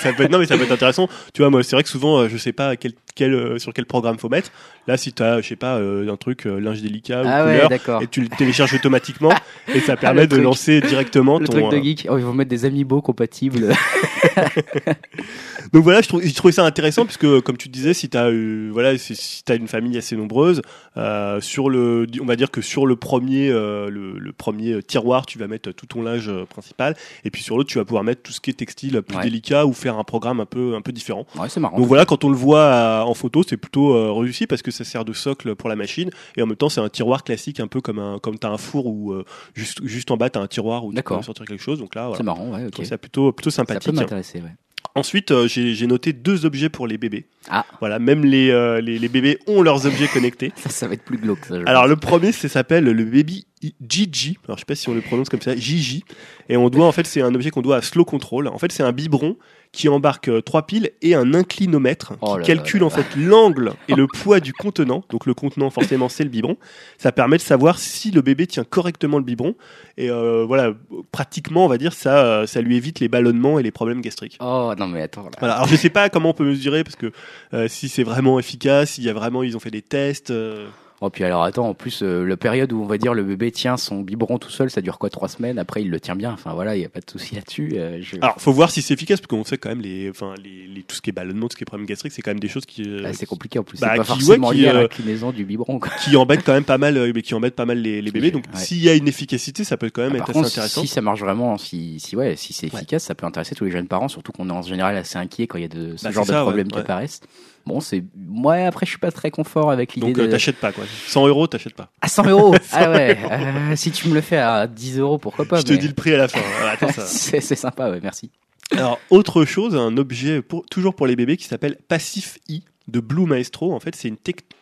ça 0.00 0.14
peut 0.14 0.22
être, 0.22 0.30
non 0.32 0.38
mais 0.38 0.46
ça 0.46 0.56
peut 0.56 0.62
être 0.64 0.72
intéressant. 0.72 1.06
Tu 1.34 1.42
vois, 1.42 1.50
moi, 1.50 1.62
c'est 1.62 1.76
vrai 1.76 1.82
que 1.82 1.90
souvent, 1.90 2.20
euh, 2.20 2.28
je 2.30 2.38
sais 2.38 2.52
pas 2.54 2.74
quel, 2.76 2.92
quel, 3.14 3.34
euh, 3.34 3.58
sur 3.58 3.74
quel 3.74 3.84
programme 3.84 4.18
faut 4.18 4.30
mettre. 4.30 4.50
Là, 4.86 4.96
si 4.96 5.12
tu 5.12 5.22
as, 5.22 5.42
je 5.42 5.46
sais 5.48 5.56
pas, 5.56 5.76
euh, 5.76 6.10
un 6.10 6.16
truc 6.16 6.46
euh, 6.46 6.58
linge 6.58 6.80
délicat 6.80 7.20
Ah 7.26 7.44
ou 7.44 7.48
ouais, 7.48 7.78
couleur, 7.78 8.02
et 8.02 8.06
tu 8.06 8.22
le 8.22 8.28
télécharges 8.28 8.72
automatiquement 8.72 9.30
et 9.74 9.80
ça 9.80 9.96
permet 9.98 10.22
le 10.22 10.26
de 10.26 10.32
truc. 10.36 10.44
lancer 10.44 10.80
directement 10.80 11.38
Le 11.38 11.44
ton. 11.46 11.52
truc 11.52 11.68
de 11.70 11.76
euh, 11.76 11.82
geek. 11.82 12.06
Oh, 12.08 12.16
ils 12.16 12.24
vont 12.24 12.32
mettre 12.32 12.48
des 12.48 12.64
amiibo 12.64 13.02
compatibles. 13.02 13.74
Donc 15.72 15.84
voilà, 15.84 16.00
je 16.00 16.08
trouve, 16.08 16.22
je 16.24 16.34
trouvais 16.34 16.52
ça 16.52 16.64
intéressant 16.64 17.04
puisque, 17.04 17.40
comme 17.42 17.56
tu 17.56 17.68
disais, 17.68 17.94
si 17.94 18.08
t'as, 18.08 18.28
euh, 18.30 18.70
voilà, 18.72 18.96
si, 18.98 19.14
si 19.14 19.42
une 19.50 19.68
famille 19.68 19.96
assez 19.98 20.16
nombreuse, 20.16 20.62
euh, 20.96 21.40
sur 21.40 21.68
le, 21.70 22.06
on 22.20 22.24
va 22.24 22.36
dire 22.36 22.50
que 22.50 22.60
sur 22.62 22.86
le 22.86 22.96
premier, 22.96 23.50
euh, 23.50 23.90
le, 23.90 24.18
le 24.18 24.32
premier 24.32 24.82
tiroir, 24.82 25.26
tu 25.26 25.38
vas 25.38 25.46
mettre 25.46 25.72
tout 25.72 25.86
ton 25.86 26.02
linge 26.02 26.28
euh, 26.28 26.44
principal, 26.46 26.96
et 27.24 27.30
puis 27.30 27.42
sur 27.42 27.56
l'autre, 27.56 27.68
tu 27.70 27.78
vas 27.78 27.84
pouvoir 27.84 27.99
mettre 28.02 28.22
tout 28.22 28.32
ce 28.32 28.40
qui 28.40 28.50
est 28.50 28.54
textile 28.54 29.00
plus 29.02 29.16
Ouais. 29.16 29.22
délicat 29.24 29.66
ou 29.66 29.72
faire 29.72 29.98
un 29.98 30.04
programme 30.04 30.40
un 30.40 30.46
peu, 30.46 30.74
un 30.74 30.80
peu 30.82 30.92
différent. 30.92 31.26
ouais, 31.38 31.48
c'est 31.48 31.60
marrant. 31.60 31.76
Donc 31.76 31.86
voilà, 31.86 32.04
quand 32.04 32.24
on 32.24 32.28
le 32.30 32.36
voit 32.36 32.60
euh, 32.60 33.00
en 33.02 33.14
photo, 33.14 33.42
c'est 33.46 33.56
plutôt 33.56 33.94
euh, 33.94 34.12
réussi 34.12 34.46
parce 34.46 34.62
que 34.62 34.70
ça 34.70 34.84
sert 34.84 35.04
de 35.04 35.12
socle 35.12 35.54
pour 35.54 35.68
la 35.68 35.76
machine 35.76 36.10
et 36.36 36.42
en 36.42 36.46
même 36.46 36.56
temps 36.56 36.68
c'est 36.68 36.80
un 36.80 36.88
tiroir 36.88 37.24
classique, 37.24 37.60
un 37.60 37.66
peu 37.66 37.80
comme 37.80 37.98
un, 37.98 38.18
comme 38.18 38.38
t'as 38.38 38.48
un 38.50 38.58
four 38.58 38.86
ou 38.86 39.12
euh, 39.12 39.24
juste, 39.54 39.84
juste 39.84 40.10
en 40.10 40.16
bas 40.16 40.30
t'as 40.30 40.40
un 40.40 40.46
tiroir 40.46 40.84
où 40.84 40.92
tu 40.92 41.02
peux 41.02 41.22
sortir 41.22 41.44
quelque 41.46 41.62
chose. 41.62 41.78
Donc 41.78 41.94
là, 41.94 42.02
voilà. 42.02 42.16
C'est 42.16 42.22
marrant, 42.24 42.50
ouais, 42.52 42.66
ok. 42.66 42.84
ça 42.84 42.98
plutôt, 42.98 43.32
plutôt 43.32 43.50
Ça 43.50 43.64
peut 43.64 43.72
sympathique. 43.74 43.94
m'intéresser, 43.94 44.40
ouais. 44.40 44.54
Ensuite, 44.94 45.30
euh, 45.30 45.46
j'ai 45.46 45.86
noté 45.86 46.12
deux 46.12 46.46
objets 46.46 46.68
pour 46.68 46.86
les 46.86 46.98
bébés. 46.98 47.26
Ah. 47.48 47.64
Voilà, 47.78 47.98
même 47.98 48.24
les, 48.24 48.50
euh, 48.50 48.80
les, 48.80 48.98
les 48.98 49.08
bébés 49.08 49.38
ont 49.46 49.62
leurs 49.62 49.86
objets 49.86 50.08
connectés. 50.08 50.52
Ça, 50.56 50.70
ça 50.70 50.88
va 50.88 50.94
être 50.94 51.04
plus 51.04 51.16
glauque, 51.18 51.44
ça. 51.44 51.56
Alors 51.66 51.86
le 51.86 51.96
premier, 51.96 52.32
ça 52.32 52.48
s'appelle 52.48 52.84
le 52.84 53.04
baby 53.04 53.46
Gigi. 53.86 54.38
Alors 54.44 54.56
je 54.56 54.62
sais 54.62 54.66
pas 54.66 54.74
si 54.74 54.88
on 54.88 54.94
le 54.94 55.00
prononce 55.00 55.28
comme 55.28 55.40
ça, 55.40 55.54
Gigi. 55.54 56.04
Et 56.48 56.56
on 56.56 56.68
doit 56.70 56.86
en 56.86 56.92
fait, 56.92 57.06
c'est 57.06 57.22
un 57.22 57.34
objet 57.34 57.50
qu'on 57.50 57.62
doit 57.62 57.76
à 57.76 57.82
Slow 57.82 58.04
Control. 58.04 58.48
En 58.48 58.58
fait, 58.58 58.72
c'est 58.72 58.82
un 58.82 58.92
biberon 58.92 59.36
qui 59.72 59.88
embarque 59.88 60.28
euh, 60.28 60.40
trois 60.40 60.66
piles 60.66 60.90
et 61.00 61.14
un 61.14 61.32
inclinomètre 61.32 62.14
Oh 62.22 62.34
qui 62.34 62.40
là 62.40 62.44
calcule 62.44 62.80
là 62.80 62.86
en 62.86 62.90
fait 62.90 63.06
l'angle 63.16 63.74
et 63.88 63.94
le 63.94 64.06
poids 64.06 64.40
du 64.40 64.52
contenant. 64.52 65.04
Donc 65.10 65.26
le 65.26 65.34
contenant, 65.34 65.70
forcément, 65.70 66.08
c'est 66.08 66.24
le 66.24 66.30
biberon. 66.30 66.56
Ça 66.98 67.12
permet 67.12 67.36
de 67.36 67.42
savoir 67.42 67.78
si 67.78 68.10
le 68.10 68.20
bébé 68.20 68.46
tient 68.46 68.64
correctement 68.64 69.18
le 69.18 69.24
biberon. 69.24 69.54
Et 69.96 70.10
euh, 70.10 70.44
voilà, 70.46 70.72
pratiquement, 71.12 71.66
on 71.66 71.68
va 71.68 71.78
dire, 71.78 71.92
ça, 71.92 72.24
euh, 72.24 72.46
ça 72.46 72.60
lui 72.62 72.76
évite 72.76 73.00
les 73.00 73.08
ballonnements 73.08 73.58
et 73.58 73.62
les 73.62 73.70
problèmes 73.70 74.00
gastriques. 74.00 74.38
Oh, 74.40 74.72
non, 74.76 74.88
mais 74.88 75.02
attends, 75.02 75.24
là. 75.24 75.30
Voilà. 75.38 75.54
Alors 75.54 75.68
je 75.68 75.76
sais 75.76 75.90
pas 75.90 76.08
comment 76.08 76.30
on 76.30 76.34
peut 76.34 76.44
mesurer 76.44 76.82
parce 76.82 76.96
que 76.96 77.12
euh, 77.54 77.68
si 77.68 77.88
c'est 77.88 78.02
vraiment 78.04 78.38
efficace, 78.38 78.92
s'il 78.92 79.04
y 79.04 79.08
a 79.08 79.12
vraiment 79.12 79.42
ils 79.42 79.56
ont 79.56 79.60
fait 79.60 79.70
des 79.70 79.82
tests. 79.82 80.30
euh, 80.30 80.66
Oh, 81.02 81.08
puis 81.08 81.24
alors, 81.24 81.44
attends, 81.44 81.66
en 81.66 81.72
plus, 81.72 82.02
euh, 82.02 82.24
la 82.26 82.36
période 82.36 82.72
où 82.74 82.82
on 82.82 82.86
va 82.86 82.98
dire 82.98 83.14
le 83.14 83.22
bébé 83.24 83.50
tient 83.50 83.78
son 83.78 84.02
biberon 84.02 84.36
tout 84.36 84.50
seul, 84.50 84.68
ça 84.70 84.82
dure 84.82 84.98
quoi, 84.98 85.08
trois 85.08 85.28
semaines? 85.28 85.58
Après, 85.58 85.80
il 85.80 85.88
le 85.88 85.98
tient 85.98 86.14
bien. 86.14 86.30
Enfin, 86.32 86.52
voilà, 86.52 86.76
il 86.76 86.80
n'y 86.80 86.84
a 86.84 86.90
pas 86.90 87.00
de 87.00 87.10
souci 87.10 87.34
là-dessus. 87.34 87.70
euh, 87.76 88.00
je- 88.02 88.16
Alors 88.20 88.34
faut 88.38 88.52
voir 88.52 88.70
si 88.70 88.82
c'est 88.82 88.92
efficace 88.92 89.18
parce 89.18 89.28
qu'on 89.28 89.42
sait 89.44 89.56
quand 89.56 89.70
même 89.70 89.80
les, 89.80 90.10
enfin 90.10 90.34
les, 90.44 90.66
les- 90.66 90.82
tout 90.82 90.94
ce 90.94 91.00
qui 91.00 91.08
est 91.08 91.12
ballonnement, 91.14 91.46
tout 91.48 91.52
ce 91.52 91.56
qui 91.56 91.62
est 91.62 91.64
problème 91.64 91.86
gastrique, 91.86 92.12
c'est 92.12 92.20
quand 92.20 92.32
même 92.32 92.38
des 92.40 92.48
choses 92.48 92.66
qui 92.66 92.82
euh, 92.86 93.04
Ah, 93.06 93.14
c'est 93.14 93.24
compliqué 93.24 93.58
en 93.58 93.62
plus. 93.62 93.80
bah, 93.80 93.92
c'est 93.92 93.96
pas 93.96 94.04
qui- 94.04 94.10
ouais, 94.10 94.16
forcément 94.26 94.50
qui, 94.50 94.56
lié 94.58 94.68
à 94.68 94.74
euh, 94.74 94.82
l'inclinaison 94.82 95.32
du 95.32 95.46
biberon. 95.46 95.78
Quoi. 95.78 95.90
qui 96.04 96.14
embêtent 96.16 96.44
quand 96.44 96.52
même 96.52 96.64
pas 96.64 96.76
mal, 96.76 96.98
euh, 96.98 97.12
mais 97.14 97.22
qui 97.22 97.34
embêtent 97.34 97.56
pas 97.56 97.64
mal 97.64 97.78
les, 97.78 98.02
les 98.02 98.10
bébés. 98.10 98.30
Donc 98.30 98.44
Ouais. 98.52 98.60
s'il 98.60 98.82
y 98.84 98.90
a 98.90 98.94
une 98.94 99.08
efficacité, 99.08 99.64
ça 99.64 99.78
peut 99.78 99.88
quand 99.88 100.02
même 100.02 100.12
Ah, 100.12 100.16
être 100.18 100.26
Par 100.26 100.30
assez 100.30 100.38
contre, 100.38 100.48
intéressant. 100.48 100.82
si 100.82 100.86
ça 100.86 101.00
marche 101.00 101.20
vraiment, 101.20 101.56
si, 101.56 101.98
si 101.98 102.14
ouais, 102.14 102.36
si 102.36 102.52
c'est 102.52 102.66
Ouais. 102.72 102.76
efficace, 102.80 103.04
ça 103.04 103.14
peut 103.14 103.24
intéresser 103.24 103.54
tous 103.54 103.64
les 103.64 103.70
jeunes 103.70 103.88
parents, 103.88 104.08
surtout 104.08 104.32
qu'on 104.32 104.50
est 104.50 104.52
en 104.52 104.60
général 104.60 104.96
assez 104.98 105.16
inquiet 105.16 105.46
quand 105.46 105.56
il 105.56 105.62
y 105.62 105.64
a 105.64 105.68
de 105.68 105.96
ce 105.96 106.04
Bah, 106.04 106.10
genre 106.10 106.26
de 106.26 106.30
ça, 106.32 106.42
problèmes 106.42 106.66
ouais, 106.66 106.70
qui 106.72 106.76
ouais. 106.76 106.82
apparaissent. 106.82 107.20
Bon, 107.66 107.80
c'est, 107.80 108.02
ouais, 108.28 108.64
après, 108.64 108.86
je 108.86 108.90
suis 108.90 108.98
pas 108.98 109.12
très 109.12 109.30
confort 109.30 109.70
avec 109.70 109.94
l'idée 109.94 110.08
Donc 110.08 110.16
de. 110.16 110.22
euh, 110.22 110.30
t'achètes 110.30 110.56
pas 110.56 110.72
quoi. 110.72 110.84
100 111.06 111.26
euros, 111.28 111.46
t'achètes 111.46 111.74
pas. 111.74 111.90
À 112.00 112.08
100 112.08 112.26
euros 112.28 112.54
Ah 112.72 112.90
ouais, 112.90 113.18
euh, 113.30 113.76
si 113.76 113.90
tu 113.90 114.08
me 114.08 114.14
le 114.14 114.20
fais 114.20 114.38
à 114.38 114.66
10 114.66 114.98
euros, 114.98 115.18
pourquoi 115.18 115.44
pas 115.44 115.60
Je 115.60 115.64
te 115.64 115.72
dis 115.74 115.88
le 115.88 115.94
prix 115.94 116.14
à 116.14 116.16
la 116.18 116.28
fin. 116.28 116.40
Attends, 116.66 116.92
ça. 116.92 117.02
c'est, 117.06 117.40
c'est 117.40 117.56
sympa, 117.56 117.90
ouais, 117.90 118.00
merci. 118.02 118.30
Alors 118.72 118.98
autre 119.10 119.44
chose, 119.44 119.74
un 119.76 119.96
objet 119.96 120.42
pour, 120.42 120.64
toujours 120.66 120.94
pour 120.94 121.06
les 121.06 121.16
bébés 121.16 121.36
qui 121.36 121.44
s'appelle 121.44 121.76
Passif 121.88 122.38
I 122.48 122.62
de 122.88 123.00
Blue 123.00 123.26
Maestro. 123.26 123.72
En 123.74 123.80
fait, 123.80 123.94
c'est 123.96 124.08
une, 124.08 124.16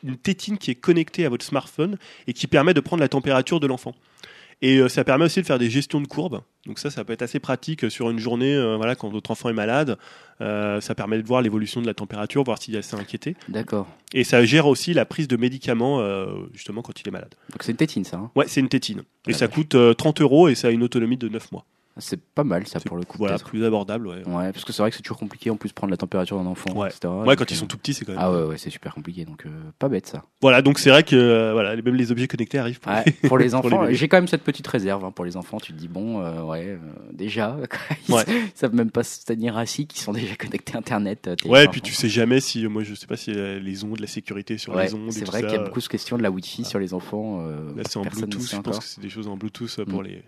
une 0.05 0.17
tétine 0.17 0.59
qui 0.59 0.71
est 0.71 0.75
connectée 0.75 1.25
à 1.25 1.29
votre 1.29 1.45
smartphone 1.45 1.97
et 2.27 2.33
qui 2.33 2.47
permet 2.47 2.75
de 2.75 2.81
prendre 2.81 3.01
la 3.03 3.09
température 3.09 3.61
de 3.61 3.67
l'enfant. 3.67 3.95
Et 4.61 4.79
euh, 4.79 4.89
ça 4.89 5.05
permet 5.05 5.25
aussi 5.27 5.41
de 5.41 5.47
faire 5.47 5.59
des 5.59 5.71
gestions 5.71 6.01
de 6.01 6.09
courbes. 6.09 6.41
Donc 6.67 6.79
ça, 6.81 6.91
ça 6.91 7.05
peut 7.05 7.13
être 7.13 7.23
assez 7.23 7.39
pratique 7.39 7.85
euh, 7.85 7.91
sur 7.91 8.11
une 8.11 8.19
journée, 8.19 8.55
euh, 8.55 8.77
voilà, 8.77 8.97
quand 8.97 9.09
votre 9.09 9.31
enfant 9.31 9.49
est 9.49 9.53
malade. 9.55 9.97
Euh, 10.41 10.81
ça 10.81 10.95
permet 10.97 11.19
de 11.23 11.27
voir 11.27 11.43
l'évolution 11.43 11.81
de 11.81 11.87
la 11.87 11.95
température, 11.95 12.43
voir 12.43 12.61
s'il 12.61 12.75
est 12.75 12.79
assez 12.79 12.97
inquiété. 12.97 13.37
D'accord. 13.49 13.87
Et 14.15 14.25
ça 14.25 14.45
gère 14.45 14.67
aussi 14.67 14.95
la 14.95 15.05
prise 15.05 15.29
de 15.29 15.37
médicaments, 15.37 16.01
euh, 16.01 16.27
justement, 16.53 16.83
quand 16.83 17.01
il 17.01 17.07
est 17.07 17.13
malade. 17.13 17.35
Donc 17.53 17.63
c'est 17.63 17.71
une 17.71 17.77
tétine, 17.77 18.05
ça. 18.05 18.17
hein. 18.17 18.31
Ouais, 18.35 18.47
c'est 18.49 18.61
une 18.61 18.69
tétine. 18.69 19.03
Et 19.29 19.33
Ah, 19.33 19.35
ça 19.35 19.49
coûte 19.49 19.75
euh, 19.77 19.95
30 19.95 20.21
euros 20.23 20.49
et 20.49 20.55
ça 20.57 20.69
a 20.69 20.71
une 20.73 20.83
autonomie 20.83 21.17
de 21.17 21.29
9 21.29 21.53
mois. 21.53 21.65
C'est 22.01 22.21
pas 22.21 22.45
mal, 22.45 22.67
ça, 22.67 22.81
pour 22.81 22.97
le 22.97 23.05
coup. 23.05 23.19
Voilà, 23.19 23.39
plus 23.39 23.65
abordable, 23.65 24.07
ouais. 24.07 24.23
Ouais, 24.27 24.53
parce 24.53 24.65
que 24.65 24.73
c'est 24.73 24.83
vrai 24.83 24.91
que 24.91 24.97
c'est 24.97 25.03
toujours 25.03 25.19
compliqué 25.19 25.51
en 25.51 25.57
plus 25.57 25.73
prendre 25.73 25.91
la 25.91 25.97
température 25.97 26.39
d'un 26.39 26.47
enfant, 26.47 26.73
Ouais. 26.77 26.89
etc. 26.89 27.13
Ouais, 27.27 27.35
quand 27.37 27.51
ils 27.51 27.55
euh, 27.55 27.57
sont 27.57 27.67
tout 27.67 27.77
petits, 27.79 27.93
c'est 27.95 28.05
quand 28.05 28.13
même. 28.13 28.21
Ah 28.23 28.31
ouais, 28.33 28.43
ouais, 28.45 28.59
c'est 28.59 28.71
super 28.71 28.95
compliqué, 28.95 29.25
donc 29.25 29.47
euh, 29.47 29.51
pas 29.79 29.89
bête 29.89 30.07
ça. 30.07 30.25
Voilà, 30.41 30.63
donc 30.63 30.79
c'est 30.79 30.91
vrai 30.91 31.03
que 31.03 31.17
euh, 31.17 31.53
voilà, 31.53 31.75
même 31.77 31.95
les 31.97 32.13
objets 32.13 32.29
connectés 32.29 32.59
arrivent. 32.59 32.81
Pour 32.81 32.93
Ouais, 32.93 33.03
les- 33.07 33.29
pour 33.29 33.39
les 33.39 33.55
enfants, 33.57 33.87
j'ai 33.91 34.09
quand 34.09 34.17
même 34.19 34.29
cette 34.29 34.45
petite 34.45 34.67
réserve 34.67 35.05
hein, 35.05 35.11
pour 35.11 35.25
les 35.25 35.37
enfants. 35.37 35.59
Tu 35.59 35.73
te 35.73 35.79
dis 35.79 35.89
bon, 35.89 36.21
euh, 36.23 36.43
ouais, 36.43 36.79
déjà, 37.13 37.57
ils 38.09 38.15
Ouais. 38.15 38.25
savent 38.55 38.75
même 38.75 38.91
pas 38.91 39.03
se 39.03 39.25
tenir 39.25 39.57
assis, 39.57 39.87
qui 39.87 40.01
sont 40.01 40.13
déjà 40.13 40.37
connectés 40.37 40.75
à 40.75 40.79
Internet. 40.79 41.29
Ouais, 41.47 41.65
et 41.65 41.69
puis 41.69 41.81
tu 41.81 41.93
sais 41.95 42.09
jamais 42.09 42.41
si, 42.41 42.67
moi 42.69 42.85
je 42.85 42.95
sais 42.95 43.07
pas 43.07 43.17
si 43.17 43.33
les 43.33 43.85
ondes, 43.85 43.99
la 44.01 44.07
sécurité 44.07 44.57
sur 44.59 44.77
les 44.79 44.95
ondes. 44.95 45.11
c'est 45.13 45.25
vrai 45.25 45.43
qu'il 45.43 45.53
y 45.53 45.55
a 45.57 45.59
beaucoup 45.65 45.81
de 45.81 45.87
questions 45.89 46.17
de 46.17 46.23
la 46.23 46.31
Wi-Fi 46.31 46.65
sur 46.65 46.79
les 46.79 46.95
enfants. 46.95 47.43
Là 47.77 47.83
c'est 47.89 47.99
en 47.99 48.03
Bluetooth, 48.03 48.51
je 48.51 48.57
pense 48.61 48.79
que 48.79 48.85
c'est 48.85 49.01
des 49.01 49.11
choses 49.11 49.27
en 49.29 49.37
Bluetooth 49.37 49.85
pour 49.85 50.03
Mm. 50.03 50.07
les. 50.07 50.23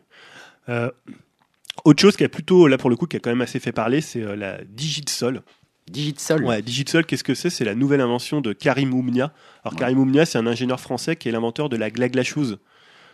Autre 1.84 2.00
chose 2.00 2.16
qui 2.16 2.24
a 2.24 2.28
plutôt, 2.28 2.66
là 2.66 2.78
pour 2.78 2.90
le 2.90 2.96
coup, 2.96 3.06
qui 3.06 3.16
a 3.16 3.20
quand 3.20 3.30
même 3.30 3.40
assez 3.40 3.58
fait 3.60 3.72
parler, 3.72 4.00
c'est 4.00 4.22
euh, 4.22 4.36
la 4.36 4.58
Digitsol. 4.68 5.42
Digitsol. 5.90 6.44
Ouais, 6.44 6.62
Digitsol, 6.62 7.04
qu'est-ce 7.04 7.24
que 7.24 7.34
c'est? 7.34 7.50
C'est 7.50 7.64
la 7.64 7.74
nouvelle 7.74 8.00
invention 8.00 8.40
de 8.40 8.52
Karim 8.52 8.92
Oumnia. 8.94 9.32
Alors 9.64 9.72
Ouais. 9.74 9.78
Karim 9.80 9.98
Oumnia, 9.98 10.24
c'est 10.26 10.38
un 10.38 10.46
ingénieur 10.46 10.78
français 10.80 11.16
qui 11.16 11.28
est 11.28 11.32
l'inventeur 11.32 11.68
de 11.68 11.76
la 11.76 11.90
Glagla 11.90 12.22
Shoes. 12.22 12.56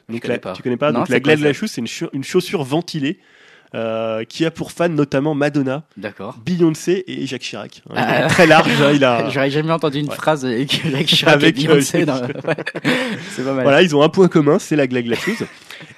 Donc, 0.09 0.21
connais 0.23 0.35
la- 0.35 0.39
pas. 0.41 0.53
Tu 0.53 0.63
connais 0.63 0.77
pas? 0.77 0.93
Non, 0.93 1.01
Donc 1.01 1.09
la 1.09 1.21
quoi 1.21 1.35
Glagla 1.35 1.49
ça? 1.55 1.59
Shoes, 1.59 1.69
c'est 1.69 1.81
une, 1.81 1.87
chau- 1.87 2.11
une 2.13 2.25
chaussure 2.25 2.63
ventilée. 2.65 3.19
euh, 3.75 4.23
qui 4.25 4.45
a 4.47 4.53
pour 4.53 4.71
fan 4.71 4.95
notamment 4.95 5.35
Madonna. 5.35 5.83
Beyoncé 6.45 7.03
et 7.09 7.27
Jacques 7.27 7.43
Chirac. 7.43 7.83
Il 7.91 7.97
est 7.97 8.01
Ah. 8.01 8.29
très 8.29 8.47
large, 8.47 8.71
hein, 8.81 8.93
il 8.95 9.03
a. 9.05 9.29
J'aurais 9.31 9.51
jamais 9.51 9.73
entendu 9.73 9.99
une 9.99 10.09
Ouais. 10.09 10.15
phrase 10.15 10.45
avec 10.47 10.71
Jacques 10.89 11.07
Chirac 11.07 11.35
Avec, 11.35 11.59
et 11.59 11.67
Beyoncé. 11.67 12.05
euh, 12.09 12.27
Ouais. 12.47 12.55
c'est 13.35 13.43
pas 13.45 13.53
mal. 13.53 13.65
Voilà, 13.65 13.83
ils 13.83 13.95
ont 13.97 14.03
un 14.03 14.09
point 14.09 14.29
commun, 14.29 14.61
c'est 14.61 14.77
la 14.77 14.87
Glagla 14.87 15.17
Shoes. 15.17 15.45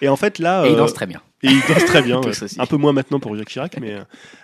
Et 0.01 0.09
en 0.09 0.16
fait 0.16 0.39
là, 0.39 0.64
Et 0.66 0.71
euh, 0.73 0.77
danse 0.77 0.95
très 0.95 1.07
bien. 1.07 1.21
Et 1.45 1.49
il 1.49 1.61
danse 1.68 1.84
très 1.84 2.03
bien. 2.03 2.20
Un 2.59 2.66
peu 2.66 2.76
moins 2.76 2.93
maintenant 2.93 3.20
pour 3.20 3.36
Jacques 3.36 3.49
Chirac, 3.51 3.76
mais 3.80 3.93
euh, 3.93 4.01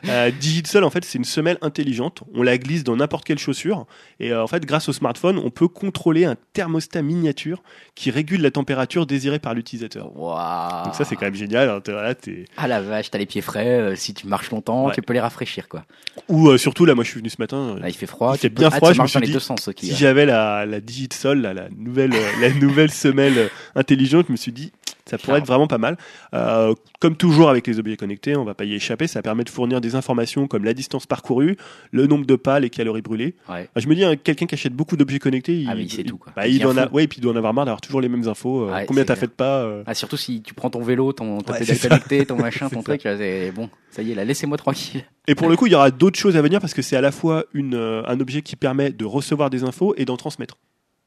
euh, 0.09 0.31
Digitsol, 0.31 0.85
en 0.85 0.91
fait, 0.91 1.05
c'est 1.05 1.19
une 1.19 1.25
semelle 1.25 1.59
intelligente. 1.61 2.23
On 2.35 2.43
la 2.45 2.57
glisse 2.57 2.85
dans 2.85 2.95
n'importe 2.95 3.25
quelle 3.25 3.39
chaussure. 3.39 3.87
Et 4.21 4.31
euh, 4.33 4.45
en 4.45 4.47
fait, 4.47 4.65
grâce 4.65 4.89
au 4.89 4.93
smartphone, 4.93 5.39
on 5.39 5.51
peut 5.51 5.67
contrôler 5.67 6.25
un 6.25 6.37
thermostat 6.53 7.03
miniature 7.03 7.65
qui 7.97 8.13
régule 8.13 8.43
la 8.43 8.53
température 8.53 9.07
désirée 9.07 9.41
par 9.41 9.55
l'utilisateur. 9.55 10.17
Waouh. 10.17 10.85
Donc 10.85 10.95
ça, 10.95 11.05
c'est 11.05 11.17
quand 11.17 11.25
même 11.27 11.35
génial. 11.35 11.69
hein. 11.69 11.81
T'es- 11.81 12.45
Ah 12.57 12.69
la 12.69 12.81
vache, 12.81 13.11
t'as 13.11 13.19
les 13.19 13.27
pieds 13.27 13.41
frais. 13.43 13.67
euh, 13.81 13.97
si 13.97 14.15
tu 14.15 14.29
marches 14.29 14.51
longtemps, 14.53 14.87
Ouais. 14.87 14.95
tu 14.95 15.03
peux 15.03 15.15
les 15.15 15.21
rafraîchir 15.21 15.69
quoi. 15.69 15.85
Ou 16.29 16.57
surtout, 16.59 16.85
là, 16.85 16.95
moi, 16.95 17.03
je 17.03 17.11
suis 17.11 17.19
venu 17.19 17.29
ce 17.31 17.37
matin. 17.41 17.77
Là, 17.81 17.89
il 17.89 17.95
fait 17.95 18.07
froid. 18.07 18.35
Il 18.37 18.39
fait 18.39 18.49
bien 18.51 18.69
Ah, 18.73 18.77
froid, 18.77 18.91
je 18.91 18.95
me 18.95 18.99
marche 18.99 19.11
suis 19.11 19.17
dans 19.17 19.21
les 19.23 19.27
dit, 19.27 19.33
deux 19.33 19.41
sens. 19.41 19.67
ok, 19.67 19.79
Si 19.81 19.91
ouais. 19.91 19.97
j'avais 19.97 20.27
la, 20.27 20.65
la 20.65 20.81
Digitsol, 20.81 21.41
là, 21.41 21.55
la 21.55 21.69
nouvelle, 21.77 22.13
la 22.41 22.51
nouvelle 22.61 22.93
semelle 22.93 23.51
intelligente, 23.75 24.27
je 24.29 24.33
me 24.33 24.37
suis 24.37 24.53
dit, 24.53 24.71
ça 25.09 25.19
pourrait 25.19 25.39
être 25.39 25.47
vraiment 25.47 25.67
pas 25.67 25.79
mal. 25.79 25.97
Euh, 26.35 26.75
comme 27.01 27.17
toujours 27.17 27.51
avec 27.51 27.67
les 27.67 27.79
objets 27.79 27.97
connectés, 27.97 28.37
on 28.37 28.45
va 28.45 28.55
pas 28.55 28.65
y 28.65 28.75
échapper. 28.75 29.07
Ça 29.07 29.21
permet 29.23 29.45
de 29.45 29.51
fournir 29.51 29.81
des 29.81 29.95
informations 29.97 30.47
comme 30.47 30.65
la 30.65 30.73
distance 30.75 31.07
parcourue, 31.07 31.57
le 31.93 32.07
nombre 32.07 32.25
de 32.27 32.37
pas, 32.37 32.59
les 32.61 32.71
calories 32.71 33.03
brûlées. 33.03 33.35
Ouais. 33.49 33.69
Ah, 33.75 33.81
Je 33.81 33.89
me 33.89 33.95
dis, 33.95 34.05
hein, 34.05 34.17
quelqu'un 34.17 34.47
qui 34.47 34.55
achète 34.55 34.73
beaucoup 34.73 34.97
d'objets 34.97 35.19
connectés, 35.19 35.61
il, 35.61 35.69
Ah, 35.69 35.75
il 35.77 35.91
sait 35.93 36.05
tout, 36.05 36.17
quoi. 36.17 36.33
bah, 36.35 36.47
Il 36.49 36.59
doit 36.59 36.73
en 36.73 36.77
a- 36.79 36.89
ouais, 36.91 37.05
et 37.05 37.09
puis 37.09 37.19
il 37.19 37.21
doit 37.21 37.33
en 37.33 37.37
avoir 37.37 37.53
marre 37.55 37.67
d'avoir 37.67 37.81
toujours 37.81 38.01
les 38.01 38.09
mêmes 38.09 38.27
infos. 38.29 38.63
euh, 38.69 38.73
Ouais, 38.73 38.87
combien 38.87 39.05
t'as 39.05 39.17
fait 39.17 39.27
de 39.27 39.33
pas 39.33 39.59
euh, 39.63 39.83
Ah, 39.87 39.95
surtout 39.95 40.17
si 40.17 40.41
tu 40.43 40.55
prends 40.55 40.71
ton 40.71 40.83
vélo, 40.83 41.13
ton, 41.13 41.39
ta 41.41 41.53
pédale 41.55 41.79
connectée, 41.79 42.27
ton 42.27 42.37
machin, 42.37 42.69
ton 42.71 42.83
truc, 42.83 43.05
là, 43.05 43.15
bon. 43.55 43.69
Ça 43.91 44.03
y 44.03 44.11
est, 44.11 44.15
là, 44.15 44.25
laissez-moi 44.25 44.57
tranquille. 44.57 45.05
Et 45.29 45.35
pour 45.35 45.49
le 45.49 45.57
coup, 45.57 45.67
il 45.67 45.73
y 45.73 45.77
aura 45.77 45.91
d'autres 45.91 46.19
choses 46.19 46.37
à 46.37 46.43
venir 46.43 46.61
parce 46.61 46.75
que 46.75 46.83
c'est 46.83 46.97
à 46.97 47.01
la 47.01 47.13
fois 47.13 47.45
une, 47.55 47.75
euh, 47.75 48.03
un 48.07 48.19
objet 48.21 48.43
qui 48.43 48.57
permet 48.57 48.91
de 48.91 49.05
recevoir 49.05 49.51
des 49.51 49.63
infos 49.65 49.95
et 49.97 50.05
d'en 50.05 50.17
transmettre. 50.17 50.57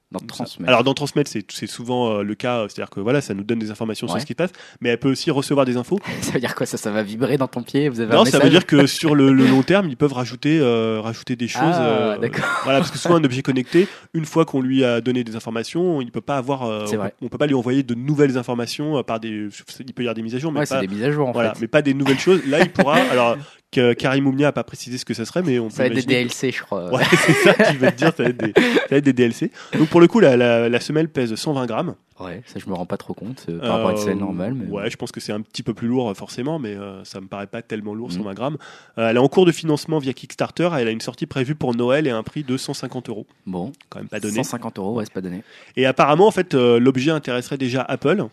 Dans 0.10 0.20
transmettre. 0.20 0.70
Alors 0.70 0.86
d'en 0.86 0.94
transmettre, 0.94 1.30
c'est 1.30 1.44
c'est 1.52 1.68
souvent 1.68 2.12
euh, 2.20 2.24
le 2.24 2.34
cas, 2.34 2.60
euh, 2.60 2.68
c'est-à-dire 2.70 2.90
que 2.90 3.02
voilà, 3.02 3.20
ça 3.20 3.34
nous 3.34 3.44
donne 3.44 3.60
des 3.60 3.72
informations 3.72 4.08
sur 4.08 4.22
ce 4.22 4.26
qui 4.26 4.32
se 4.32 4.38
passe, 4.38 4.52
mais 4.80 4.88
elle 4.88 5.00
peut 5.00 5.12
aussi 5.12 5.32
recevoir 5.32 5.66
des 5.66 5.76
infos. 5.76 6.00
ça 6.22 6.32
veut 6.32 6.40
dire 6.40 6.56
quoi 6.56 6.66
ça 6.66 6.78
Ça 6.78 6.92
va 6.92 7.04
vibrer 7.04 7.36
dans 7.38 7.50
ton 7.50 7.62
pied 7.62 7.90
Vous 7.90 8.00
avez 8.00 8.14
Non, 8.14 8.22
un 8.22 8.26
ça 8.26 8.40
veut 8.40 8.50
dire 8.50 8.66
que 8.66 8.88
sur 8.88 9.16
le, 9.16 9.34
le 9.34 9.46
long 9.46 9.64
terme, 9.64 9.90
ils 9.90 9.98
peuvent 9.98 10.14
rajouter, 10.14 10.60
euh, 10.62 11.02
rajouter 11.02 11.36
des 11.36 11.50
choses. 11.50 11.62
Ah, 11.64 11.82
euh, 12.14 12.18
d'accord. 12.20 12.46
Voilà, 12.64 12.80
parce 12.80 12.90
que 12.92 12.98
souvent 12.98 13.16
un 13.16 13.24
objet 13.26 13.42
connecté, 13.42 13.88
une 14.14 14.24
fois 14.26 14.46
qu'on 14.46 14.62
lui 14.62 14.86
a 14.86 15.02
donné 15.02 15.26
des 15.26 15.36
informations, 15.36 16.00
il 16.02 16.10
peut 16.12 16.22
pas 16.22 16.38
avoir, 16.38 16.64
euh, 16.64 16.86
C'est 16.86 16.96
on, 16.96 17.00
vrai. 17.00 17.10
peut- 17.10 17.26
on 17.26 17.28
peut 17.30 17.38
pas 17.38 17.48
lui 17.48 17.56
envoyer 17.56 17.84
de 17.84 17.94
nouvelles 17.94 18.38
informations 18.38 18.98
euh, 19.00 19.04
par 19.04 19.20
des, 19.20 19.50
il 19.80 19.94
peut 19.94 20.04
y 20.04 20.06
avoir 20.06 20.16
des 20.16 20.22
mises 20.24 20.36
à 20.36 20.40
jour, 20.40 20.54
mais 20.54 20.62
Ouais, 20.62 20.66
pas, 20.68 20.80
des 20.80 20.88
mises 20.88 21.04
à 21.04 21.12
jour 21.12 21.28
en 21.28 21.32
voilà, 21.34 21.54
fait. 21.54 21.62
mais 21.62 21.68
pas 21.68 21.82
des 21.82 21.94
nouvelles 21.94 22.20
choses. 22.20 22.46
Là, 22.48 22.62
il 22.62 22.72
pourra. 22.72 22.96
Alors, 23.12 23.36
que 23.78 23.94
Karim 23.94 24.28
Oumnia 24.28 24.48
a 24.50 24.52
pas 24.52 24.64
précisé 24.64 24.98
ce 24.98 25.06
que 25.06 25.14
ça 25.14 25.26
serait, 25.26 25.42
mais 25.44 25.60
on 25.60 25.70
Ça 25.70 25.84
va 25.84 25.90
peut 25.90 25.98
être 25.98 26.06
des 26.08 26.14
DLC, 26.16 26.52
je 26.52 26.62
crois. 26.64 26.92
Ouais, 26.94 27.04
c'est 27.12 27.34
ça 27.34 27.54
qui 27.54 27.78
veut 27.78 27.92
te 27.92 27.96
dire, 27.96 28.14
ça 28.16 28.24
va, 28.24 28.30
être 28.30 28.38
des, 28.38 28.54
ça 28.56 28.88
va 28.92 28.98
être 28.98 29.04
des 29.04 29.14
DLC. 29.14 29.52
Donc 29.78 29.90
pour 29.90 30.02
le 30.02 30.08
coup, 30.08 30.20
la, 30.20 30.36
la, 30.38 30.70
la 30.70 30.80
semelle 30.80 31.10
pèse 31.10 31.34
120 31.36 31.66
grammes. 31.66 31.96
Ouais, 32.20 32.42
ça 32.48 32.58
je 32.58 32.68
me 32.68 32.74
rends 32.74 32.88
pas 32.88 32.98
trop 32.98 33.14
compte 33.14 33.46
euh, 33.48 33.60
par 33.60 33.74
rapport 33.74 33.90
à 33.90 33.92
une 33.92 33.98
Euh, 34.00 34.02
selle 34.02 34.18
normale. 34.18 34.54
Mais... 34.56 34.66
Ouais, 34.72 34.90
je 34.90 34.98
pense 34.98 35.12
que 35.12 35.20
c'est 35.20 35.32
un 35.34 35.42
petit 35.42 35.62
peu 35.62 35.76
plus 35.76 35.88
lourd 35.88 36.10
euh, 36.10 36.14
forcément, 36.16 36.58
mais 36.58 36.76
euh, 36.76 37.04
ça 37.04 37.22
me 37.22 37.28
paraît 37.28 37.46
pas 37.46 37.62
tellement 37.62 37.94
lourd, 37.94 38.08
Mhm. 38.10 38.16
120 38.18 38.34
grammes. 38.34 38.58
Euh, 38.98 39.10
elle 39.10 39.18
est 39.18 39.20
en 39.20 39.28
cours 39.28 39.46
de 39.46 39.52
financement 39.52 40.00
via 40.00 40.14
Kickstarter. 40.14 40.70
Elle 40.80 40.88
a 40.88 40.92
une 40.92 41.02
sortie 41.02 41.28
prévue 41.28 41.54
pour 41.54 41.76
Noël 41.76 42.08
et 42.08 42.10
un 42.10 42.24
prix 42.24 42.44
de 42.44 42.58
150 42.58 43.10
euros. 43.10 43.28
Bon, 43.46 43.72
Quand 43.90 44.00
même 44.00 44.08
pas 44.08 44.20
donné. 44.20 44.34
150 44.44 44.80
euros, 44.80 44.96
ouais, 44.96 45.06
c'est 45.06 45.14
pas 45.14 45.22
donné. 45.22 45.44
Et 45.76 45.86
apparemment, 45.86 46.26
en 46.26 46.32
fait, 46.32 46.56
euh, 46.56 46.80
l'objet 46.80 47.12
intéresserait 47.12 47.58
déjà 47.60 47.84
Apple, 47.84 48.26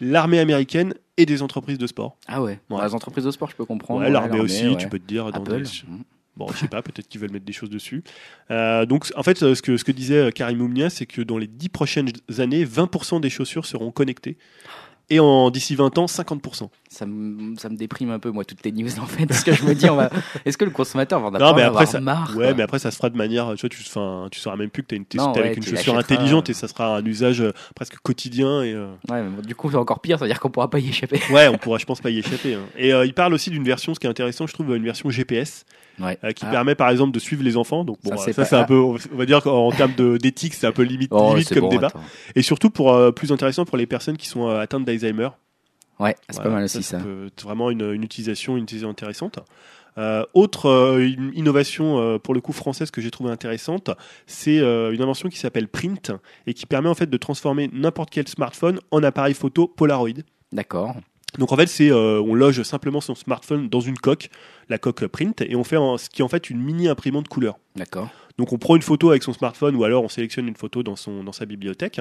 l'armée 0.00 0.38
américaine 0.38 0.94
et 1.16 1.26
des 1.26 1.42
entreprises 1.42 1.78
de 1.78 1.86
sport. 1.86 2.16
Ah 2.28 2.42
ouais, 2.42 2.60
Bon, 2.68 2.78
Ouais. 2.78 2.84
les 2.86 2.94
entreprises 2.94 3.24
de 3.24 3.30
sport, 3.30 3.50
je 3.50 3.56
peux 3.56 3.64
comprendre. 3.64 4.00
Ouais, 4.00 4.10
l'armée 4.10 4.40
aussi, 4.40 4.68
ouais. 4.68 4.76
tu 4.76 4.88
peux 4.88 4.98
te 4.98 5.06
dire. 5.06 5.30
Dans 5.32 5.40
Apple. 5.42 5.62
des- 5.62 5.88
mhm. 5.88 6.02
Bon, 6.36 6.48
je 6.52 6.58
sais 6.58 6.68
pas, 6.68 6.82
peut-être 6.82 7.08
qu'ils 7.08 7.18
veulent 7.18 7.30
mettre 7.30 7.46
des 7.46 7.54
choses 7.54 7.70
dessus. 7.70 8.04
Euh, 8.50 8.84
donc, 8.84 9.10
en 9.16 9.22
fait, 9.22 9.42
euh, 9.42 9.54
ce 9.54 9.62
que, 9.62 9.78
ce 9.78 9.84
que 9.84 9.92
disait 9.92 10.26
euh, 10.26 10.30
Karim 10.30 10.60
Oumnia, 10.60 10.90
c'est 10.90 11.06
que 11.06 11.22
dans 11.22 11.38
les 11.38 11.46
10 11.46 11.70
prochaines 11.70 12.10
années, 12.38 12.62
20% 12.66 13.20
des 13.20 13.30
chaussures 13.30 13.64
seront 13.64 13.90
connectées. 13.90 14.36
Et 15.08 15.20
en 15.20 15.50
d'ici 15.50 15.76
20 15.76 15.98
ans, 15.98 16.06
50%. 16.06 16.68
Ça 16.88 17.06
me, 17.06 17.56
ça 17.58 17.68
me 17.68 17.76
déprime 17.76 18.10
un 18.10 18.18
peu, 18.18 18.30
moi, 18.32 18.44
toutes 18.44 18.60
tes 18.60 18.72
news, 18.72 18.88
en 19.00 19.06
fait. 19.06 19.24
Parce 19.26 19.44
que 19.44 19.52
je 19.52 19.62
me 19.64 19.72
dis, 19.72 19.88
on 19.88 19.94
va... 19.94 20.10
est-ce 20.44 20.58
que 20.58 20.64
le 20.64 20.72
consommateur 20.72 21.20
va 21.20 21.28
en 21.28 21.30
Non, 21.30 21.36
avoir 21.36 21.54
mais 21.54 21.62
après, 21.62 21.82
avoir 21.82 21.88
ça, 21.88 22.00
marre 22.00 22.30
ouais, 22.36 22.46
quoi 22.46 22.54
mais 22.54 22.62
après, 22.64 22.78
ça 22.80 22.90
se 22.90 22.96
fera 22.96 23.08
de 23.08 23.16
manière, 23.16 23.52
tu 23.54 23.60
vois, 23.60 23.68
tu, 23.68 23.80
enfin, 23.86 24.26
tu 24.32 24.40
sauras 24.40 24.56
même 24.56 24.68
plus 24.68 24.82
que 24.82 24.88
t'as 24.88 24.96
une, 24.96 25.04
Non, 25.14 25.32
ouais, 25.32 25.38
avec 25.38 25.56
une 25.58 25.62
tu 25.62 25.70
chaussure 25.70 25.96
intelligente 25.96 26.50
et 26.50 26.54
ça 26.54 26.66
sera 26.66 26.96
un 26.96 27.04
usage 27.04 27.40
euh, 27.40 27.52
presque 27.76 27.96
quotidien 28.02 28.62
et, 28.62 28.72
euh, 28.74 28.88
Ouais, 29.08 29.22
mais 29.22 29.42
du 29.46 29.54
coup, 29.54 29.70
c'est 29.70 29.76
encore 29.76 30.00
pire, 30.00 30.18
c'est-à-dire 30.18 30.40
qu'on 30.40 30.50
pourra 30.50 30.70
pas 30.70 30.80
y 30.80 30.88
échapper. 30.88 31.20
ouais, 31.30 31.46
on 31.46 31.56
pourra, 31.58 31.78
je 31.78 31.84
pense, 31.86 32.00
pas 32.00 32.10
y 32.10 32.18
échapper. 32.18 32.54
hein. 32.54 32.64
Et 32.76 32.92
euh, 32.92 33.06
il 33.06 33.14
parle 33.14 33.32
aussi 33.32 33.50
d'une 33.50 33.62
version, 33.64 33.94
ce 33.94 34.00
qui 34.00 34.08
est 34.08 34.10
intéressant, 34.10 34.48
je 34.48 34.54
trouve, 34.54 34.74
une 34.74 34.84
version 34.84 35.08
GPS 35.08 35.64
Ouais. 35.98 36.18
euh, 36.24 36.32
qui 36.32 36.44
Ah. 36.46 36.50
permet, 36.50 36.74
par 36.74 36.90
exemple, 36.90 37.12
de 37.12 37.18
suivre 37.18 37.42
les 37.42 37.56
enfants. 37.56 37.84
Donc, 37.84 37.98
bon, 38.04 38.10
Ça, 38.10 38.16
euh, 38.16 38.22
c'est 38.24 38.32
ça, 38.32 38.44
c'est 38.44 38.56
un 38.56 38.64
peu, 38.64 38.78
on 38.78 38.96
va 39.16 39.26
dire 39.26 39.42
qu'en 39.42 39.70
termes 39.72 39.94
d'éthique, 40.18 40.54
c'est 40.54 40.66
un 40.66 40.72
peu 40.72 40.82
limite, 40.82 41.08
Oh, 41.12 41.30
limite 41.30 41.48
c'est 41.48 41.54
comme 41.54 41.64
bon, 41.64 41.68
débat. 41.70 41.86
attends. 41.88 42.00
Et 42.34 42.42
surtout, 42.42 42.70
pour 42.70 42.92
euh, 42.92 43.12
plus 43.12 43.32
intéressant 43.32 43.64
pour 43.64 43.76
les 43.78 43.86
personnes 43.86 44.16
qui 44.16 44.26
sont 44.28 44.48
atteintes 44.48 44.84
d'Alzheimer. 44.84 45.28
Ouais, 45.98 46.14
c'est 46.28 46.36
Voilà, 46.36 46.50
pas 46.50 46.54
mal 46.56 46.64
aussi, 46.64 46.82
ça. 46.82 46.98
être 47.26 47.42
vraiment 47.42 47.70
une, 47.70 47.92
une 47.92 48.02
utilisation, 48.04 48.56
une 48.58 48.64
utilisation 48.64 48.90
intéressante. 48.90 49.38
Euh, 49.98 50.26
autre 50.34 50.66
euh, 50.68 50.98
une 50.98 51.32
innovation 51.34 51.98
euh, 51.98 52.18
pour 52.18 52.34
le 52.34 52.42
coup 52.42 52.52
française 52.52 52.90
que 52.90 53.00
j'ai 53.00 53.10
trouvé 53.10 53.30
intéressante, 53.30 53.88
c'est 54.26 54.58
une 54.58 55.00
invention 55.00 55.30
qui 55.30 55.38
s'appelle 55.38 55.68
Print 55.68 56.12
et 56.46 56.52
qui 56.52 56.66
permet 56.66 56.90
en 56.90 56.94
fait 56.94 57.06
de 57.08 57.16
transformer 57.16 57.70
n'importe 57.72 58.10
quel 58.10 58.28
smartphone 58.28 58.78
en 58.90 59.02
appareil 59.02 59.32
photo 59.32 59.66
Polaroid. 59.68 60.10
D'accord. 60.52 60.96
Donc 61.38 61.52
en 61.52 61.56
fait, 61.56 61.66
c'est 61.66 61.90
euh, 61.90 62.20
on 62.20 62.34
loge 62.34 62.62
simplement 62.62 63.00
son 63.00 63.14
smartphone 63.14 63.68
dans 63.68 63.80
une 63.80 63.98
coque, 63.98 64.30
la 64.68 64.78
coque 64.78 65.06
Print, 65.06 65.40
et 65.42 65.56
on 65.56 65.64
fait 65.64 65.76
ce 65.76 66.08
qui 66.08 66.22
est 66.22 66.24
en 66.24 66.28
fait 66.28 66.50
une 66.50 66.60
mini 66.60 66.88
imprimante 66.88 67.28
couleur. 67.28 67.58
D'accord. 67.76 68.08
Donc 68.38 68.52
on 68.52 68.58
prend 68.58 68.76
une 68.76 68.82
photo 68.82 69.10
avec 69.10 69.22
son 69.22 69.32
smartphone 69.32 69.74
ou 69.76 69.84
alors 69.84 70.04
on 70.04 70.08
sélectionne 70.08 70.46
une 70.46 70.56
photo 70.56 70.82
dans, 70.82 70.94
son, 70.96 71.24
dans 71.24 71.32
sa 71.32 71.46
bibliothèque 71.46 72.00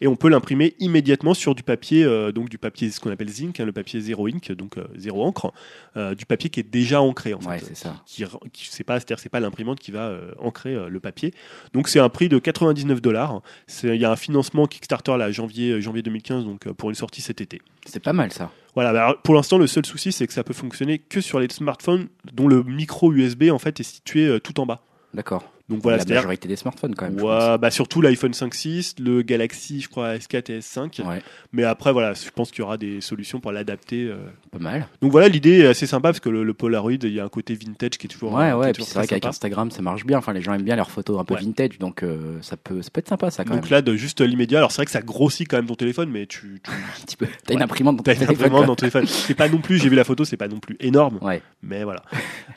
et 0.00 0.08
on 0.08 0.16
peut 0.16 0.28
l'imprimer 0.28 0.74
immédiatement 0.80 1.32
sur 1.32 1.54
du 1.54 1.62
papier, 1.62 2.02
euh, 2.02 2.32
donc 2.32 2.48
du 2.48 2.58
papier 2.58 2.90
ce 2.90 2.98
qu'on 2.98 3.10
appelle 3.12 3.28
zinc, 3.28 3.60
hein, 3.60 3.64
le 3.64 3.72
papier 3.72 4.00
zéro 4.00 4.26
ink, 4.26 4.50
donc 4.52 4.78
euh, 4.78 4.84
zéro 4.96 5.24
encre, 5.24 5.52
euh, 5.96 6.16
du 6.16 6.26
papier 6.26 6.50
qui 6.50 6.58
est 6.58 6.68
déjà 6.68 7.00
ancré 7.00 7.34
en 7.34 7.40
Ouais, 7.42 7.60
fait. 7.60 7.66
c'est 7.66 7.76
ça. 7.76 8.02
Qui, 8.04 8.24
qui 8.52 8.66
c'est 8.68 8.82
pas, 8.82 8.94
c'est-à-dire 8.98 9.20
c'est 9.20 9.28
pas 9.28 9.38
l'imprimante 9.38 9.78
qui 9.78 9.92
va 9.92 10.12
ancrer 10.40 10.74
le 10.88 10.98
papier. 11.00 11.32
Donc 11.72 11.88
c'est 11.88 12.00
un 12.00 12.08
prix 12.08 12.28
de 12.28 12.38
99 12.40 13.00
dollars. 13.00 13.40
Il 13.84 13.94
y 13.94 14.04
a 14.04 14.10
un 14.10 14.16
financement 14.16 14.66
Kickstarter 14.66 15.16
là 15.16 15.30
janvier 15.30 15.80
janvier 15.80 16.02
2015 16.02 16.44
donc 16.44 16.68
pour 16.72 16.88
une 16.88 16.96
sortie 16.96 17.20
cet 17.20 17.40
été. 17.40 17.62
C'est 17.84 18.00
pas 18.02 18.12
mal, 18.12 18.32
ça. 18.32 18.50
Voilà, 18.74 18.92
bah, 18.92 19.16
pour 19.22 19.34
l'instant, 19.34 19.56
le 19.56 19.66
seul 19.68 19.86
souci, 19.86 20.10
c'est 20.12 20.26
que 20.26 20.32
ça 20.32 20.42
peut 20.44 20.52
fonctionner 20.52 20.98
que 20.98 21.20
sur 21.20 21.38
les 21.38 21.48
smartphones 21.48 22.08
dont 22.32 22.48
le 22.48 22.62
micro 22.64 23.12
USB 23.12 23.44
en 23.52 23.58
fait 23.60 23.78
est 23.80 23.84
situé 23.84 24.38
tout 24.40 24.58
en 24.60 24.66
bas. 24.66 24.82
D'accord. 25.14 25.44
Donc 25.68 25.82
voilà, 25.82 25.98
la 25.98 26.04
majorité 26.14 26.46
des 26.46 26.54
smartphones, 26.54 26.94
quand 26.94 27.10
même. 27.10 27.20
Ouais, 27.20 27.58
bah 27.58 27.72
surtout 27.72 28.00
l'iPhone 28.00 28.30
5.6, 28.30 29.02
le 29.02 29.22
Galaxy, 29.22 29.80
je 29.80 29.88
crois, 29.88 30.14
S4 30.14 30.52
et 30.52 30.58
S5. 30.60 31.04
Ouais, 31.04 31.20
Mais 31.52 31.64
après, 31.64 31.92
voilà, 31.92 32.12
je 32.14 32.30
pense 32.30 32.50
qu'il 32.52 32.60
y 32.60 32.62
aura 32.62 32.76
des 32.76 33.00
solutions 33.00 33.40
pour 33.40 33.50
l'adapter. 33.50 34.04
euh. 34.04 34.16
pas 34.52 34.58
mal. 34.60 34.86
Donc 35.02 35.10
voilà, 35.10 35.26
l'idée 35.28 35.58
est 35.60 35.66
assez 35.66 35.86
sympa 35.88 36.10
parce 36.10 36.20
que 36.20 36.28
le, 36.28 36.44
le 36.44 36.54
Polaroid, 36.54 36.92
il 36.92 37.12
y 37.12 37.18
a 37.18 37.24
un 37.24 37.28
côté 37.28 37.54
vintage 37.54 37.90
qui 37.98 38.06
est 38.06 38.10
toujours. 38.10 38.32
Ouais, 38.34 38.50
est 38.50 38.52
ouais, 38.52 38.72
puis 38.72 38.84
c'est 38.84 38.94
vrai 38.94 39.08
qu'avec. 39.08 39.26
Instagram, 39.26 39.70
ça 39.72 39.82
marche 39.82 40.06
bien. 40.06 40.18
Enfin, 40.18 40.32
les 40.32 40.40
gens 40.40 40.54
aiment 40.54 40.62
bien 40.62 40.76
leurs 40.76 40.90
photos 40.90 41.18
un 41.18 41.24
peu 41.24 41.34
Ouais. 41.34 41.40
vintage, 41.40 41.78
donc 41.80 42.04
euh, 42.04 42.38
ça, 42.42 42.56
peut, 42.56 42.80
ça 42.82 42.90
peut 42.90 43.00
être 43.00 43.08
sympa, 43.08 43.30
ça, 43.32 43.44
quand 43.44 43.54
Donc 43.54 43.64
même. 43.64 43.72
là, 43.72 43.82
de 43.82 43.96
juste 43.96 44.20
l'immédiat. 44.20 44.58
Alors 44.58 44.70
c'est 44.70 44.76
vrai 44.76 44.84
que 44.86 44.92
ça 44.92 45.02
grossit 45.02 45.48
quand 45.48 45.56
même 45.56 45.66
ton 45.66 45.74
téléphone, 45.74 46.10
mais 46.10 46.26
tu, 46.26 46.60
tu 46.62 46.70
Un 46.70 47.04
petit 47.04 47.16
peu. 47.16 47.26
T'as 47.44 47.54
une 47.54 47.62
imprimante 47.62 47.96
dans 47.96 48.02
ton 48.04 48.12
téléphone. 48.12 48.34
imprimante 48.36 48.60
dans 48.66 48.66
ton 48.68 48.74
téléphone. 48.76 49.06
C'est 49.08 49.34
pas 49.34 49.48
non 49.48 49.58
plus, 49.58 49.78
j'ai 49.78 49.88
vu 49.88 49.96
la 49.96 50.04
photo, 50.04 50.24
c'est 50.24 50.36
pas 50.36 50.46
non 50.48 50.60
plus 50.60 50.76
énorme, 50.78 51.18
Ouais. 51.22 51.42
mais 51.62 51.82
voilà. 51.82 52.02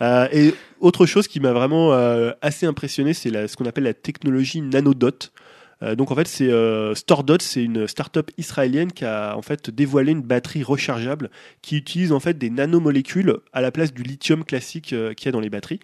Euh, 0.03 0.27
et 0.31 0.53
autre 0.79 1.05
chose 1.05 1.27
qui 1.27 1.39
m'a 1.39 1.53
vraiment 1.53 1.93
euh, 1.93 2.31
assez 2.41 2.65
impressionné, 2.65 3.13
c'est 3.13 3.47
ce 3.47 3.55
qu'on 3.55 3.65
appelle 3.65 3.85
la 3.85 3.93
technologie 3.93 4.61
nanodot. 4.61 5.29
Euh, 5.81 5.95
donc 5.95 6.11
en 6.11 6.15
fait, 6.15 6.27
c'est 6.27 6.49
euh, 6.51 6.93
c'est 7.39 7.63
une 7.63 7.87
start-up 7.87 8.31
israélienne 8.37 8.91
qui 8.91 9.05
a 9.05 9.35
en 9.35 9.41
fait 9.41 9.69
dévoilé 9.69 10.11
une 10.11 10.21
batterie 10.21 10.63
rechargeable 10.63 11.29
qui 11.61 11.77
utilise 11.77 12.11
en 12.11 12.19
fait 12.19 12.37
des 12.37 12.49
nanomolécules 12.49 13.37
à 13.53 13.61
la 13.61 13.71
place 13.71 13.93
du 13.93 14.03
lithium 14.03 14.43
classique 14.43 14.93
euh, 14.93 15.13
qu'il 15.13 15.27
y 15.27 15.29
a 15.29 15.31
dans 15.31 15.39
les 15.39 15.49
batteries. 15.49 15.79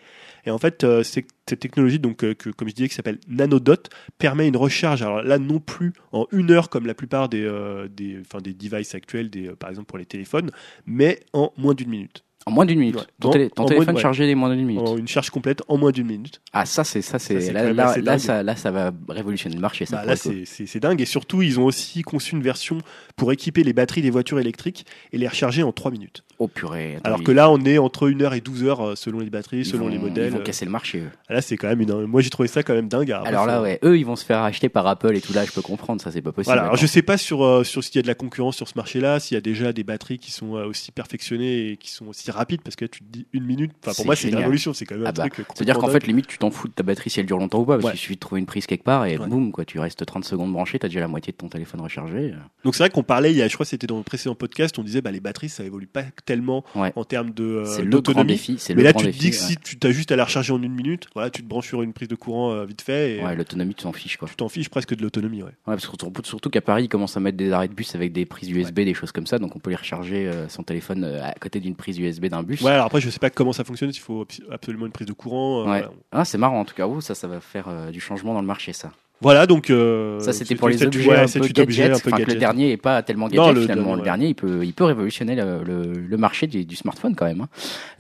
Et 0.46 0.52
en 0.52 0.58
fait, 0.60 0.86
cette 1.02 1.60
technologie, 1.60 1.98
donc 1.98 2.18
comme 2.20 2.68
je 2.68 2.74
disais, 2.74 2.88
qui 2.88 2.94
s'appelle 2.94 3.20
nanodot, 3.28 3.90
permet 4.20 4.48
une 4.48 4.58
recharge. 4.58 5.02
Alors 5.02 5.24
là, 5.24 5.40
non 5.40 5.60
plus 5.60 5.94
en 6.12 6.28
une 6.32 6.52
heure 6.52 6.70
comme 6.70 6.86
la 6.86 6.94
plupart 6.94 7.30
des 7.30 7.50
des, 7.90 8.20
des 8.44 8.54
devices 8.54 8.94
actuels, 8.94 9.32
des, 9.32 9.50
par 9.56 9.72
exemple 9.72 9.88
pour 9.88 9.98
les 9.98 10.06
téléphones, 10.06 10.52
mais 10.86 11.20
en 11.34 11.52
moins 11.58 11.74
d'une 11.74 11.90
minute. 11.90 12.24
En 12.48 12.52
moins 12.52 12.66
d'une 12.66 12.78
minute. 12.80 12.96
Ouais. 12.98 13.02
Ton, 13.20 13.30
télé- 13.32 13.50
ton 13.50 13.66
téléphone 13.66 13.86
moins- 13.88 13.96
ouais. 13.96 14.02
chargé 14.02 14.32
en 14.32 14.38
moins 14.38 14.56
d'une 14.56 14.66
minute. 14.68 14.88
En 14.88 14.98
une 14.98 15.08
charge 15.08 15.30
complète 15.32 15.64
en 15.68 15.78
moins 15.78 15.92
d'une 15.92 16.06
minute. 16.06 16.42
Ah, 16.54 16.66
ça, 16.66 16.84
c'est 16.84 17.02
ça, 17.02 17.18
c'est 17.18 17.52
là, 17.52 17.74
là, 17.74 18.20
ça, 18.20 18.44
là, 18.44 18.56
ça 18.56 18.72
va 18.72 18.92
révolutionner 19.10 19.56
le 19.56 19.62
marché. 19.62 19.86
Ça 19.88 19.98
Bah, 19.98 20.06
là, 20.06 20.16
c'est 20.16 20.80
dingue. 20.80 21.02
Et 21.02 21.06
surtout, 21.06 21.42
ils 21.42 21.60
ont 21.60 21.66
aussi 21.66 22.02
conçu 22.04 22.36
une 22.36 22.44
version 22.44 22.78
pour 23.16 23.32
équiper 23.32 23.64
les 23.64 23.74
batteries 23.74 24.02
des 24.04 24.10
voitures 24.12 24.40
électriques 24.40 24.86
et 25.12 25.18
les 25.18 25.28
recharger 25.28 25.64
en 25.64 25.72
3 25.72 25.90
minutes. 25.92 26.24
Oh 26.40 26.48
purée. 26.48 26.96
attends, 26.96 27.06
Alors 27.06 27.24
que 27.24 27.32
là, 27.32 27.50
on 27.50 27.60
est 27.64 27.78
entre 27.78 28.10
1 28.10 28.22
heure 28.22 28.34
et 28.34 28.42
12 28.42 28.64
heures 28.66 28.82
euh, 28.82 28.96
selon 28.96 29.20
les 29.20 29.30
batteries, 29.30 29.60
ils 29.60 29.66
selon 29.66 29.86
vont- 29.86 29.90
les 29.90 29.98
modèles. 29.98 30.34
Ils 30.34 30.38
vont 30.38 30.44
casser 30.44 30.66
le 30.66 30.72
marché, 30.72 31.00
eux. 31.00 31.10
Là, 31.30 31.42
c'est 31.42 31.56
quand 31.58 31.68
même 31.68 31.80
une. 31.82 32.06
Moi, 32.06 32.22
j'ai 32.22 32.30
trouvé 32.30 32.48
ça 32.48 32.62
quand 32.64 32.74
même 32.74 32.88
dingue. 32.90 33.12
Alors 33.12 33.46
là, 33.46 33.62
ouais, 33.62 33.80
eux, 33.84 33.98
ils 33.98 34.06
vont 34.06 34.16
se 34.16 34.26
faire 34.26 34.42
acheter 34.42 34.68
par 34.70 34.86
Apple 34.88 35.16
et 35.16 35.22
tout 35.22 35.34
là, 35.34 35.46
je 35.46 35.52
peux 35.52 35.62
comprendre, 35.62 36.02
ça, 36.02 36.12
c'est 36.12 36.22
pas 36.22 36.32
possible. 36.32 36.46
Voilà, 36.54 36.64
alors 36.64 36.76
je 36.76 36.86
sais 36.88 37.02
pas 37.02 37.18
sur, 37.18 37.44
euh, 37.46 37.64
sur 37.64 37.84
s'il 37.84 37.96
y 37.96 38.00
a 38.00 38.02
de 38.02 38.08
la 38.08 38.16
concurrence 38.16 38.56
sur 38.58 38.68
ce 38.68 38.74
marché-là, 38.76 39.20
s'il 39.20 39.36
y 39.36 39.38
a 39.38 39.42
déjà 39.42 39.72
des 39.74 39.84
batteries 39.84 40.20
qui 40.20 40.32
sont 40.32 40.56
euh, 40.56 40.66
aussi 40.66 40.92
perfectionnées 40.92 41.72
et 41.72 41.78
qui 41.78 41.90
sont 41.92 42.08
aussi 42.08 42.30
rapides, 42.32 42.62
parce 42.62 42.76
que 42.76 42.86
là, 42.86 42.90
tu 42.90 43.00
te 43.00 43.06
dis 43.10 43.28
une 43.34 43.46
minute, 43.46 43.72
enfin 43.84 43.94
pour 43.96 44.06
moi 44.06 44.16
c'est 44.16 44.28
une 44.30 44.36
révolution, 44.36 44.74
c'est 44.74 44.86
quand 44.86 44.96
même 44.96 45.06
un 45.06 45.10
Ah 45.10 45.14
bah, 45.14 45.30
truc. 45.30 45.46
C'est-à-dire 45.56 45.78
qu'en 45.78 45.88
fait, 45.88 46.06
limite, 46.06 46.28
tu 46.28 46.38
t'en 46.38 46.52
fous 46.52 46.68
de 46.68 46.74
ta 46.74 46.84
batterie 46.84 47.10
si 47.10 47.20
elle 47.22 47.26
dure 47.26 47.38
longtemps 47.38 47.60
ou 47.62 47.66
pas, 47.66 47.76
parce 47.76 47.86
Ouais. 47.86 47.92
qu'il 47.92 48.00
suffit 48.00 48.16
de 48.16 48.20
trouver 48.20 48.40
une 48.42 48.46
prise 48.46 48.66
quelque 48.66 48.84
part 48.84 49.06
et 49.06 49.18
Ouais. 49.18 49.28
boum, 49.28 49.52
quoi, 49.52 49.64
tu 49.64 49.80
restes 49.80 50.06
30 50.06 50.26
secondes 50.26 50.52
branché, 50.52 50.80
t'as 50.80 50.88
déjà 50.90 51.00
la 51.00 51.08
moitié 51.08 51.32
de 51.32 51.38
ton 51.38 51.48
téléphone 51.48 51.82
rechargé. 51.82 52.34
Donc 52.64 52.76
c'est 52.76 52.84
vrai 52.84 52.90
qu'on 52.90 53.04
parlait, 53.04 53.32
il 53.32 53.38
y 53.38 53.42
a, 53.42 53.48
je 53.48 53.54
crois 53.54 53.66
c'était 53.66 53.88
dans 53.88 53.98
le 53.98 54.04
précédent 54.04 54.36
podcast, 54.36 54.78
on 54.80 54.84
disait 54.84 55.02
bah 55.02 55.12
les 55.12 55.20
batteries 55.22 55.50
ça 55.50 55.64
évolue 55.64 55.88
pas 55.88 56.04
tellement 56.26 56.64
Ouais. 56.76 56.92
en 56.96 57.04
termes 57.04 57.32
de 57.32 57.64
euh, 57.66 57.86
d'autonomie. 57.86 58.42
Mais 58.76 58.84
là 58.84 58.94
tu 58.94 59.06
te 59.06 59.10
dis 59.18 59.30
que 59.30 59.36
si 59.36 59.56
tu 59.58 59.78
as 59.88 59.92
juste 59.92 60.12
à 60.12 60.16
la 60.16 60.26
recharger 60.26 60.52
en 60.54 60.62
une 60.62 60.74
minute, 60.74 61.08
voilà, 61.14 61.30
tu 61.30 61.42
te 61.44 61.48
branches 61.48 61.68
sur 61.68 61.82
une 61.82 61.94
prise 61.94 62.08
de 62.08 62.16
courant 62.16 62.52
euh, 62.52 62.66
vite 62.66 62.82
fait 62.82 63.18
et 63.18 63.24
Ouais, 63.24 63.36
l'autonomie, 63.36 63.74
tu 63.76 63.84
t'en 63.84 63.92
fiches, 63.94 64.18
quoi. 64.18 64.28
tu 64.28 64.36
t'en 64.36 64.50
fiches 64.50 64.70
presque 64.70 64.96
de 64.96 65.02
l'autonomie. 65.02 65.42
Ouais. 65.44 65.50
Ouais, 65.50 65.52
parce 65.66 65.86
que 65.86 65.90
surtout, 65.98 66.12
surtout 66.24 66.50
qu'à 66.50 66.62
Paris, 66.62 66.86
ils 66.86 66.90
commencent 66.90 67.16
à 67.18 67.20
mettre 67.20 67.38
des 67.38 67.52
arrêts 67.52 67.68
de 67.68 67.74
bus 67.74 67.96
avec 67.96 68.12
des 68.12 68.26
prises 68.26 68.50
USB, 68.50 68.82
des 68.82 68.94
choses 68.94 69.12
comme 69.12 69.28
ça, 69.28 69.40
donc 69.40 69.56
on 69.56 69.60
peut 69.60 69.70
les 69.70 69.76
recharger 69.76 70.28
euh, 70.28 70.50
son 70.50 70.64
téléphone 70.64 71.04
à 71.06 71.34
côté 71.34 71.60
d'une 71.60 71.76
prise 71.76 71.98
USB 72.00 72.26
d'un 72.26 72.44
bus. 72.44 72.62
Ouais, 72.62 72.72
alors 72.72 72.86
après 72.88 73.02
je 73.02 73.10
sais 73.10 73.20
pas 73.20 73.30
comment 73.30 73.54
ça 73.54 73.64
fonctionne, 73.64 73.90
il 73.92 74.00
faut 74.00 74.24
abs- 74.24 74.42
absolument 74.52 74.86
une 74.86 74.92
prise 74.92 75.08
de 75.08 75.14
courant. 75.14 75.60
Ouais. 75.62 75.66
voilà. 75.68 75.92
Ah, 76.12 76.26
c'est 76.26 76.38
marrant 76.38 76.60
en 76.60 76.66
tout 76.66 76.74
cas. 76.76 76.86
Ça, 77.02 77.14
ça 77.16 77.28
va 77.28 77.40
faire 77.40 77.68
euh, 77.68 77.92
du 77.92 78.00
changement 78.00 78.34
dans 78.34 78.42
le 78.42 78.48
marché, 78.48 78.72
ça. 78.74 78.92
Voilà, 79.22 79.48
donc 79.48 79.70
euh, 79.70 80.20
ça, 80.20 80.34
c'était 80.34 80.56
pour 80.56 80.68
les 80.68 80.84
objets 80.84 81.08
ouais, 81.10 81.18
un 81.20 81.28
c'est 81.28 81.40
peu 81.40 81.48
gadget. 81.48 81.92
un 81.94 82.00
peu 82.00 82.12
que 82.12 82.16
le 82.18 82.26
gadget. 82.26 82.38
dernier 82.38 82.72
est 82.74 82.78
pas 82.78 83.02
tellement 83.02 83.28
Non, 83.30 83.46
gadget 83.48 83.56
le 83.56 83.62
finalement. 83.62 83.94
le 83.94 84.00
ouais. 84.00 84.04
dernier, 84.04 84.28
il 84.28 84.36
peut, 84.36 84.66
il 84.66 84.74
peut 84.74 84.84
révolutionner 84.84 85.36
le, 85.36 85.64
le, 85.64 85.94
le 85.94 86.18
marché 86.18 86.48
du, 86.48 86.66
du 86.66 86.76
smartphone 86.76 87.16
quand 87.16 87.26
même. 87.26 87.42
hein. 87.42 87.48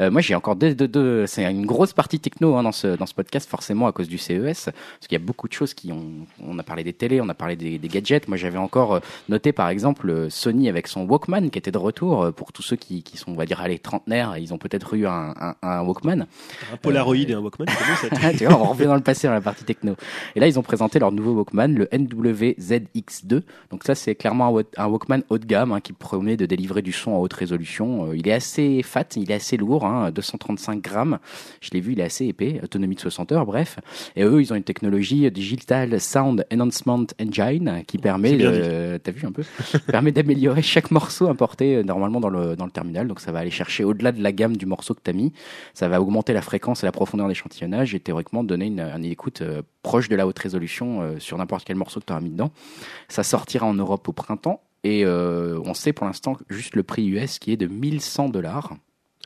Euh, 0.01 0.11
moi, 0.11 0.19
j'ai 0.21 0.35
encore 0.35 0.55
deux, 0.57 0.75
deux, 0.75 0.89
deux- 0.89 1.25
c'est 1.25 1.43
une 1.49 1.65
grosse 1.65 1.93
partie 1.93 2.19
techno 2.19 2.55
hein, 2.55 2.63
dans 2.63 2.73
ce 2.73 2.97
dans 2.97 3.05
ce 3.05 3.13
podcast, 3.13 3.49
forcément 3.49 3.87
à 3.87 3.91
cause 3.93 4.09
du 4.09 4.17
CES, 4.17 4.65
parce 4.65 4.73
qu'il 5.07 5.13
y 5.13 5.21
a 5.21 5.25
beaucoup 5.25 5.47
de 5.47 5.53
choses 5.53 5.73
qui 5.73 5.91
ont. 5.93 6.03
On 6.43 6.59
a 6.59 6.63
parlé 6.63 6.83
des 6.83 6.93
télés, 6.93 7.21
on 7.21 7.29
a 7.29 7.33
parlé 7.33 7.55
des, 7.55 7.77
des 7.79 7.87
gadgets. 7.87 8.27
Moi, 8.27 8.35
j'avais 8.37 8.57
encore 8.57 8.95
euh, 8.95 8.99
noté 9.29 9.53
par 9.53 9.69
exemple 9.69 10.09
euh, 10.09 10.29
Sony 10.29 10.67
avec 10.69 10.87
son 10.87 11.05
Walkman 11.07 11.49
qui 11.49 11.57
était 11.57 11.71
de 11.71 11.77
retour 11.77 12.23
euh, 12.25 12.31
pour 12.31 12.51
tous 12.51 12.61
ceux 12.61 12.75
qui, 12.75 13.03
qui 13.03 13.17
sont, 13.17 13.31
on 13.31 13.35
va 13.35 13.45
dire, 13.45 13.61
allez 13.61 13.79
trentenaires. 13.79 14.37
Ils 14.37 14.53
ont 14.53 14.57
peut-être 14.57 14.93
eu 14.95 15.07
un, 15.07 15.33
un, 15.39 15.55
un 15.63 15.81
Walkman. 15.81 16.27
Un 16.73 16.77
Polaroid 16.81 17.15
et 17.15 17.33
un 17.33 17.39
Walkman, 17.39 17.65
comment 17.67 18.19
ça 18.21 18.33
tu 18.37 18.45
vois, 18.45 18.59
on 18.59 18.65
revient 18.65 18.85
dans 18.85 18.95
le 18.95 19.01
passé 19.01 19.27
dans 19.27 19.33
la 19.33 19.41
partie 19.41 19.63
techno. 19.63 19.95
Et 20.35 20.39
là, 20.41 20.47
ils 20.47 20.59
ont 20.59 20.63
présenté 20.63 20.99
leur 20.99 21.04
leur 21.05 21.11
nouveau 21.11 21.33
Walkman, 21.33 21.67
le 21.67 21.85
NWZX2. 21.85 23.41
Donc 23.69 23.83
ça, 23.83 23.95
c'est 23.95 24.15
clairement 24.15 24.59
un 24.77 24.87
Walkman 24.87 25.21
haut 25.29 25.37
de 25.37 25.45
gamme 25.45 25.71
hein, 25.71 25.81
qui 25.81 25.93
promet 25.93 26.35
de 26.37 26.45
délivrer 26.45 26.81
du 26.81 26.91
son 26.91 27.15
à 27.15 27.19
haute 27.19 27.33
résolution. 27.33 28.11
il 28.13 28.27
est 28.27 28.33
assez 28.33 28.81
fat, 28.83 29.05
il 29.15 29.31
est 29.31 29.35
assez 29.35 29.57
lourd, 29.57 29.85
hein, 29.85 30.11
235 30.11 30.81
grammes. 30.81 31.19
Je 31.61 31.69
l'ai 31.71 31.79
vu, 31.79 31.93
il 31.93 31.99
est 31.99 32.03
assez 32.03 32.25
épais, 32.25 32.59
autonomie 32.63 32.95
de 32.95 32.99
60 32.99 33.31
heures, 33.31 33.45
bref. 33.45 33.79
Et 34.15 34.23
eux, 34.23 34.41
ils 34.41 34.51
ont 34.51 34.55
une 34.55 34.63
technologie 34.63 35.29
Digital 35.31 35.99
Sound 35.99 36.45
Enhancement 36.51 37.05
Engine 37.21 37.83
qui 37.87 37.97
permet, 37.97 38.37
t'as 38.99 39.11
vu 39.11 39.27
un 39.27 39.31
peu, 39.31 39.43
permet 39.87 40.11
d'améliorer 40.11 40.61
chaque 40.61 40.91
morceau 40.91 41.27
importé 41.27 41.83
normalement 41.83 42.19
dans 42.19 42.29
le 42.29 42.55
dans 42.55 42.65
le 42.65 42.71
terminal. 42.71 43.07
Donc 43.07 43.19
ça 43.19 43.31
va 43.31 43.39
aller 43.39 43.51
chercher 43.51 43.83
au-delà 43.83 44.11
de 44.11 44.21
la 44.21 44.31
gamme 44.31 44.57
du 44.57 44.65
morceau 44.65 44.93
que 44.93 45.01
tu 45.03 45.09
as 45.09 45.13
mis. 45.13 45.33
Ça 45.73 45.87
va 45.87 46.01
augmenter 46.01 46.33
la 46.33 46.41
fréquence 46.41 46.83
et 46.83 46.85
la 46.85 46.91
profondeur 46.91 47.27
d'échantillonnage 47.27 47.93
et 47.93 47.99
théoriquement 47.99 48.43
donner 48.43 48.65
une, 48.65 48.79
une 48.79 49.05
écoute 49.05 49.41
euh, 49.41 49.61
proche 49.85 50.09
de 50.09 50.15
la 50.15 50.25
haute 50.25 50.39
résolution 50.39 50.94
euh, 51.01 51.19
sur 51.19 51.37
n'importe 51.37 51.65
quel 51.65 51.75
morceau 51.75 51.99
que 51.99 52.05
tu 52.05 52.13
as 52.13 52.19
mis 52.19 52.29
dedans. 52.29 52.51
Ça 53.07 53.23
sortira 53.23 53.65
en 53.65 53.73
Europe 53.73 54.07
au 54.07 54.13
printemps 54.13 54.61
et 54.83 55.05
euh, 55.05 55.59
on 55.65 55.73
sait 55.73 55.93
pour 55.93 56.05
l'instant 56.05 56.37
juste 56.49 56.75
le 56.75 56.83
prix 56.83 57.07
US 57.07 57.39
qui 57.39 57.51
est 57.51 57.57
de 57.57 57.67
1100 57.67 58.29
dollars. 58.29 58.75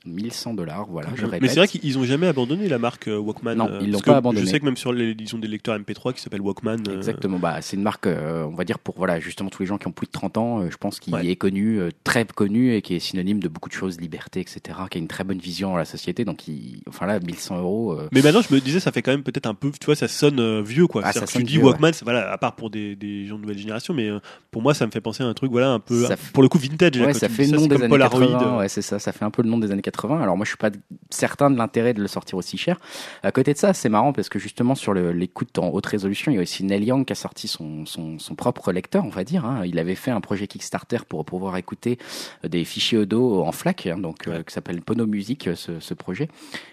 1100 0.06 0.54
dollars, 0.54 0.88
voilà, 0.90 1.10
je 1.16 1.26
répète. 1.26 1.42
Mais 1.42 1.48
c'est 1.48 1.60
vrai 1.60 1.68
qu'ils 1.68 1.98
n'ont 1.98 2.04
jamais 2.04 2.28
abandonné 2.28 2.68
la 2.68 2.80
marque 2.80 3.08
euh, 3.08 3.18
Walkman. 3.18 3.56
Non, 3.56 3.70
ils 3.82 3.92
l'ont 3.92 4.00
pas 4.00 4.18
abandonné. 4.18 4.46
Je 4.46 4.50
sais 4.50 4.60
que 4.60 4.66
même 4.66 4.78
sur 4.78 4.94
les, 4.94 5.14
des 5.14 5.48
lecteurs 5.48 5.78
MP3 5.78 6.14
qui 6.14 6.22
s'appellent 6.22 6.42
Walkman. 6.42 6.78
Euh, 6.88 6.98
Exactement, 6.98 7.40
bah, 7.40 7.62
c'est 7.62 7.76
une 7.76 7.84
marque, 7.84 8.08
euh, 8.08 8.44
on 8.46 8.56
va 8.56 8.64
dire, 8.64 8.80
pour 8.80 8.96
voilà, 8.98 9.20
justement 9.20 9.50
tous 9.50 9.64
les 9.64 9.68
gens 9.68 9.78
qui 9.78 9.88
ont 9.88 9.92
plus 9.92 10.08
de 10.08 10.12
30 10.12 10.38
ans, 10.38 10.70
je 10.70 10.78
pense 10.78 11.00
qu'il 11.00 11.16
est 11.16 11.36
connu, 11.36 11.80
très 12.04 12.26
connu 12.26 12.74
et 12.74 12.82
qui 12.82 12.96
est 12.96 13.00
synonyme 13.00 13.40
de 13.40 13.48
beaucoup 13.48 13.70
de 13.70 13.74
choses, 13.74 14.00
liberté, 14.00 14.40
etc., 14.40 14.62
qui 14.90 14.98
a 14.98 15.02
une 15.02 15.08
très 15.08 15.24
bonne 15.24 15.40
vision 15.40 15.72
dans 15.72 15.78
la 15.78 15.86
société. 15.86 16.26
Donc, 16.26 16.48
il, 16.48 16.82
enfin 16.88 17.06
là, 17.06 17.20
1100 17.20 17.60
euros. 17.60 17.98
Mais 18.12 18.22
maintenant, 18.22 18.42
je 18.42 18.54
me 18.54 18.60
disais, 18.60 18.80
ça 18.80 18.92
fait 18.92 19.02
quand 19.02 19.12
même 19.12 19.24
peut-être 19.24 19.48
un 19.48 19.54
peu, 19.54 19.72
tu 19.72 19.86
vois, 19.86 19.96
ça 19.96 20.08
sonne 20.08 20.62
vieux, 20.62 20.88
quoi. 20.88 21.02
Ah, 21.06 21.14
ça 21.14 21.26
tu 21.26 21.44
dis 21.44 21.58
Walkman, 21.58 21.92
voilà, 22.04 22.32
à 22.32 22.38
part 22.38 22.56
pour 22.56 22.70
des, 22.70 22.96
des, 22.96 23.26
gens 23.26 23.36
de 23.36 23.42
nouvelle 23.42 23.58
génération, 23.58 23.94
mais 23.94 24.10
pour 24.52 24.62
moi, 24.62 24.74
ça 24.74 24.86
me 24.86 24.92
fait 24.92 25.02
penser 25.02 25.24
à 25.24 25.28
un 25.28 25.34
truc, 25.34 25.52
voilà, 25.52 25.72
un 25.72 25.80
peu, 25.80 26.08
pour 26.34 26.44
le 26.44 26.50
coup, 26.50 26.58
vintage. 26.58 26.98
Ouais, 26.98 27.14
ça 27.14 27.30
fait 27.30 27.46
le 27.46 27.58
nom 27.58 27.68
des 27.68 27.82
années 27.82 27.98
80. 27.98 28.58
Ouais, 28.58 28.70
c'est 28.70 28.82
ça, 28.82 29.00
ça 29.00 29.12
fait 29.12 29.26
un 29.26 29.32
peu 29.32 29.42
le 29.42 29.50
nom 29.50 29.58
des 29.58 29.72
années 29.72 29.82
80. 29.92 30.22
Alors, 30.22 30.38
moi, 30.38 30.46
je 30.46 30.50
suis 30.50 30.58
pas 30.58 30.72
certain 31.10 31.50
de 31.50 31.58
l'intérêt 31.58 31.94
de 31.94 32.02
le 32.02 32.08
sortir 32.08 32.38
aussi 32.38 32.58
cher. 32.58 32.78
À 33.24 33.32
côté 33.32 33.54
de 33.54 33.58
ça, 33.58 33.74
c'est 33.74 33.90
marrant 33.90 34.14
parce 34.14 34.30
que 34.30 34.40
justement 34.40 34.76
sur 34.76 34.94
l'écoute 34.94 35.58
en 35.58 35.70
haute 35.70 35.86
résolution, 35.86 36.32
il 36.32 36.36
y 36.36 36.38
a 36.38 36.42
aussi 36.42 36.64
Neil 36.64 36.84
Young 36.84 37.06
qui 37.06 37.14
a 37.14 37.16
sorti 37.16 37.48
son, 37.48 37.86
son, 37.86 38.20
son 38.20 38.36
propre 38.36 38.72
lecteur, 38.72 39.06
on 39.06 39.10
va 39.10 39.24
dire. 39.24 39.46
Hein. 39.46 39.64
Il 39.66 39.80
avait 39.80 39.96
fait 39.96 40.12
un 40.12 40.22
projet 40.22 40.48
Kickstarter 40.48 41.00
pour 41.08 41.26
pouvoir 41.26 41.58
écouter 41.58 41.98
euh, 42.46 42.48
des 42.48 42.64
fichiers 42.66 42.98
audio 42.98 43.44
en 43.44 43.52
FLAC, 43.52 43.88
hein, 43.88 43.98
donc 43.98 44.28
euh, 44.28 44.44
qui 44.44 44.54
s'appelle 44.54 44.82
Pono 44.82 45.08
Music, 45.08 45.48
euh, 45.48 45.56
ce, 45.56 45.80
ce 45.80 45.94
projet. 45.94 46.28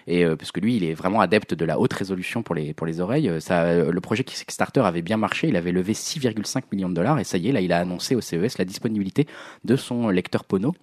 Et 0.07 0.25
parce 0.25 0.51
que 0.51 0.59
lui, 0.59 0.77
il 0.77 0.83
est 0.83 0.93
vraiment 0.93 1.19
adepte 1.19 1.53
de 1.53 1.65
la 1.65 1.79
haute 1.79 1.93
résolution 1.93 2.43
pour 2.43 2.55
les 2.55 2.73
pour 2.73 2.87
les 2.87 3.01
oreilles. 3.01 3.29
Ça, 3.39 3.75
le 3.75 4.01
projet 4.01 4.23
Kickstarter 4.23 4.81
avait 4.81 5.01
bien 5.01 5.17
marché. 5.17 5.47
Il 5.47 5.55
avait 5.55 5.71
levé 5.71 5.93
6,5 5.93 6.63
millions 6.71 6.89
de 6.89 6.93
dollars 6.93 7.19
et 7.19 7.23
ça 7.23 7.37
y 7.37 7.49
est, 7.49 7.51
là, 7.51 7.61
il 7.61 7.71
a 7.73 7.79
annoncé 7.79 8.15
au 8.15 8.21
CES 8.21 8.57
la 8.57 8.65
disponibilité 8.65 9.27
de 9.65 9.75
son 9.75 10.09
lecteur 10.09 10.43
Pono 10.43 10.73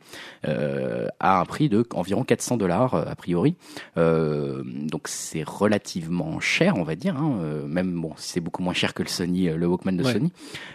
euh, 0.46 1.08
à 1.20 1.40
un 1.40 1.44
prix 1.44 1.68
de 1.68 1.86
environ 1.94 2.23
400 2.24 2.56
dollars 2.56 2.94
a 2.94 3.14
priori. 3.14 3.56
Euh, 3.96 4.62
donc 4.64 5.08
c'est 5.08 5.42
relativement 5.42 6.40
cher, 6.40 6.74
on 6.76 6.82
va 6.82 6.96
dire. 6.96 7.16
Hein. 7.16 7.38
Euh, 7.42 7.66
même 7.66 7.92
bon, 8.00 8.12
c'est 8.16 8.40
beaucoup 8.40 8.62
moins 8.62 8.74
cher 8.74 8.94
que 8.94 9.02
le 9.02 9.08
Sony, 9.08 9.48
euh, 9.48 9.56
le 9.56 9.66
Walkman 9.66 9.96
de 9.96 10.04
Sony. 10.04 10.32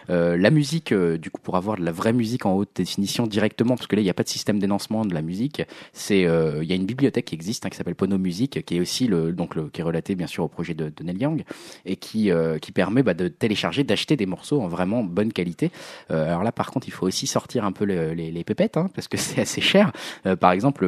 la 0.08 0.50
musique, 0.50 0.92
du 0.92 1.30
coup, 1.30 1.40
pour 1.40 1.56
avoir 1.56 1.76
de 1.76 1.84
la 1.84 1.92
vraie 1.92 2.12
musique 2.12 2.46
en 2.46 2.54
haute 2.54 2.70
définition 2.74 3.26
directement, 3.26 3.76
parce 3.76 3.86
que 3.86 3.96
là 3.96 4.02
il 4.02 4.04
n'y 4.04 4.10
a 4.10 4.14
pas 4.14 4.22
de 4.22 4.28
système 4.28 4.58
d'énoncement 4.58 5.04
de 5.04 5.14
la 5.14 5.22
musique. 5.22 5.62
C'est, 5.92 6.20
il 6.20 6.64
y 6.64 6.72
a 6.72 6.74
une 6.74 6.86
bibliothèque 6.86 7.26
qui 7.26 7.34
existe 7.34 7.66
hein, 7.66 7.70
qui 7.70 7.76
s'appelle 7.76 7.94
Pono 7.94 8.18
Music, 8.18 8.64
qui 8.64 8.76
est 8.76 8.80
aussi 8.80 9.06
le 9.06 9.32
donc 9.32 9.54
le, 9.54 9.68
qui 9.68 9.80
est 9.80 9.84
relaté 9.84 10.14
bien 10.14 10.26
sûr 10.26 10.44
au 10.44 10.48
projet 10.48 10.74
de, 10.74 10.90
de 10.94 11.04
Neil 11.04 11.18
Young 11.18 11.44
et 11.84 11.96
qui 11.96 12.30
qui 12.60 12.72
permet 12.72 13.02
bah, 13.02 13.14
de 13.14 13.28
télécharger, 13.28 13.84
d'acheter 13.84 14.16
des 14.16 14.26
morceaux 14.26 14.60
en 14.60 14.68
vraiment 14.68 15.02
bonne 15.04 15.32
qualité. 15.32 15.70
alors 16.08 16.42
là, 16.42 16.52
par 16.52 16.70
contre, 16.70 16.88
il 16.88 16.92
faut 16.92 17.06
aussi 17.06 17.26
sortir 17.26 17.64
un 17.64 17.72
peu 17.72 17.84
les, 17.84 18.30
les, 18.30 18.44
pépettes, 18.44 18.76
hein, 18.76 18.90
parce 18.94 19.08
que 19.08 19.16
c'est 19.16 19.40
assez 19.40 19.60
cher. 19.60 19.92
par 20.40 20.52
exemple, 20.52 20.86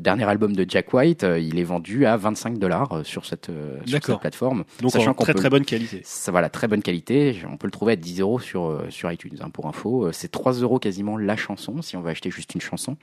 le 0.00 0.04
dernier 0.04 0.24
album 0.24 0.56
de 0.56 0.64
Jack 0.66 0.94
White, 0.94 1.24
euh, 1.24 1.38
il 1.38 1.58
est 1.58 1.64
vendu 1.64 2.06
à 2.06 2.16
25 2.16 2.58
dollars 2.58 2.90
euh, 2.90 3.04
sur 3.04 3.26
cette, 3.26 3.50
euh, 3.50 3.78
sur 3.84 4.02
cette 4.02 4.18
plateforme. 4.18 4.64
Donc 4.80 4.92
sachant 4.92 5.12
très 5.12 5.34
très 5.34 5.50
bonne 5.50 5.66
qualité. 5.66 6.00
Ça 6.04 6.32
va, 6.32 6.40
la 6.40 6.48
très 6.48 6.68
bonne 6.68 6.80
qualité. 6.80 7.36
On 7.46 7.58
peut 7.58 7.66
le 7.66 7.70
trouver 7.70 7.92
à 7.92 7.96
10 7.96 8.20
euros 8.20 8.40
sur, 8.40 8.82
sur 8.88 9.12
iTunes, 9.12 9.36
hein, 9.42 9.50
pour 9.50 9.66
info. 9.66 10.10
C'est 10.12 10.30
3 10.30 10.54
euros 10.54 10.78
quasiment 10.78 11.18
la 11.18 11.36
chanson, 11.36 11.82
si 11.82 11.98
on 11.98 12.00
veut 12.00 12.08
acheter 12.08 12.30
juste 12.30 12.54
une 12.54 12.62
chanson. 12.62 12.96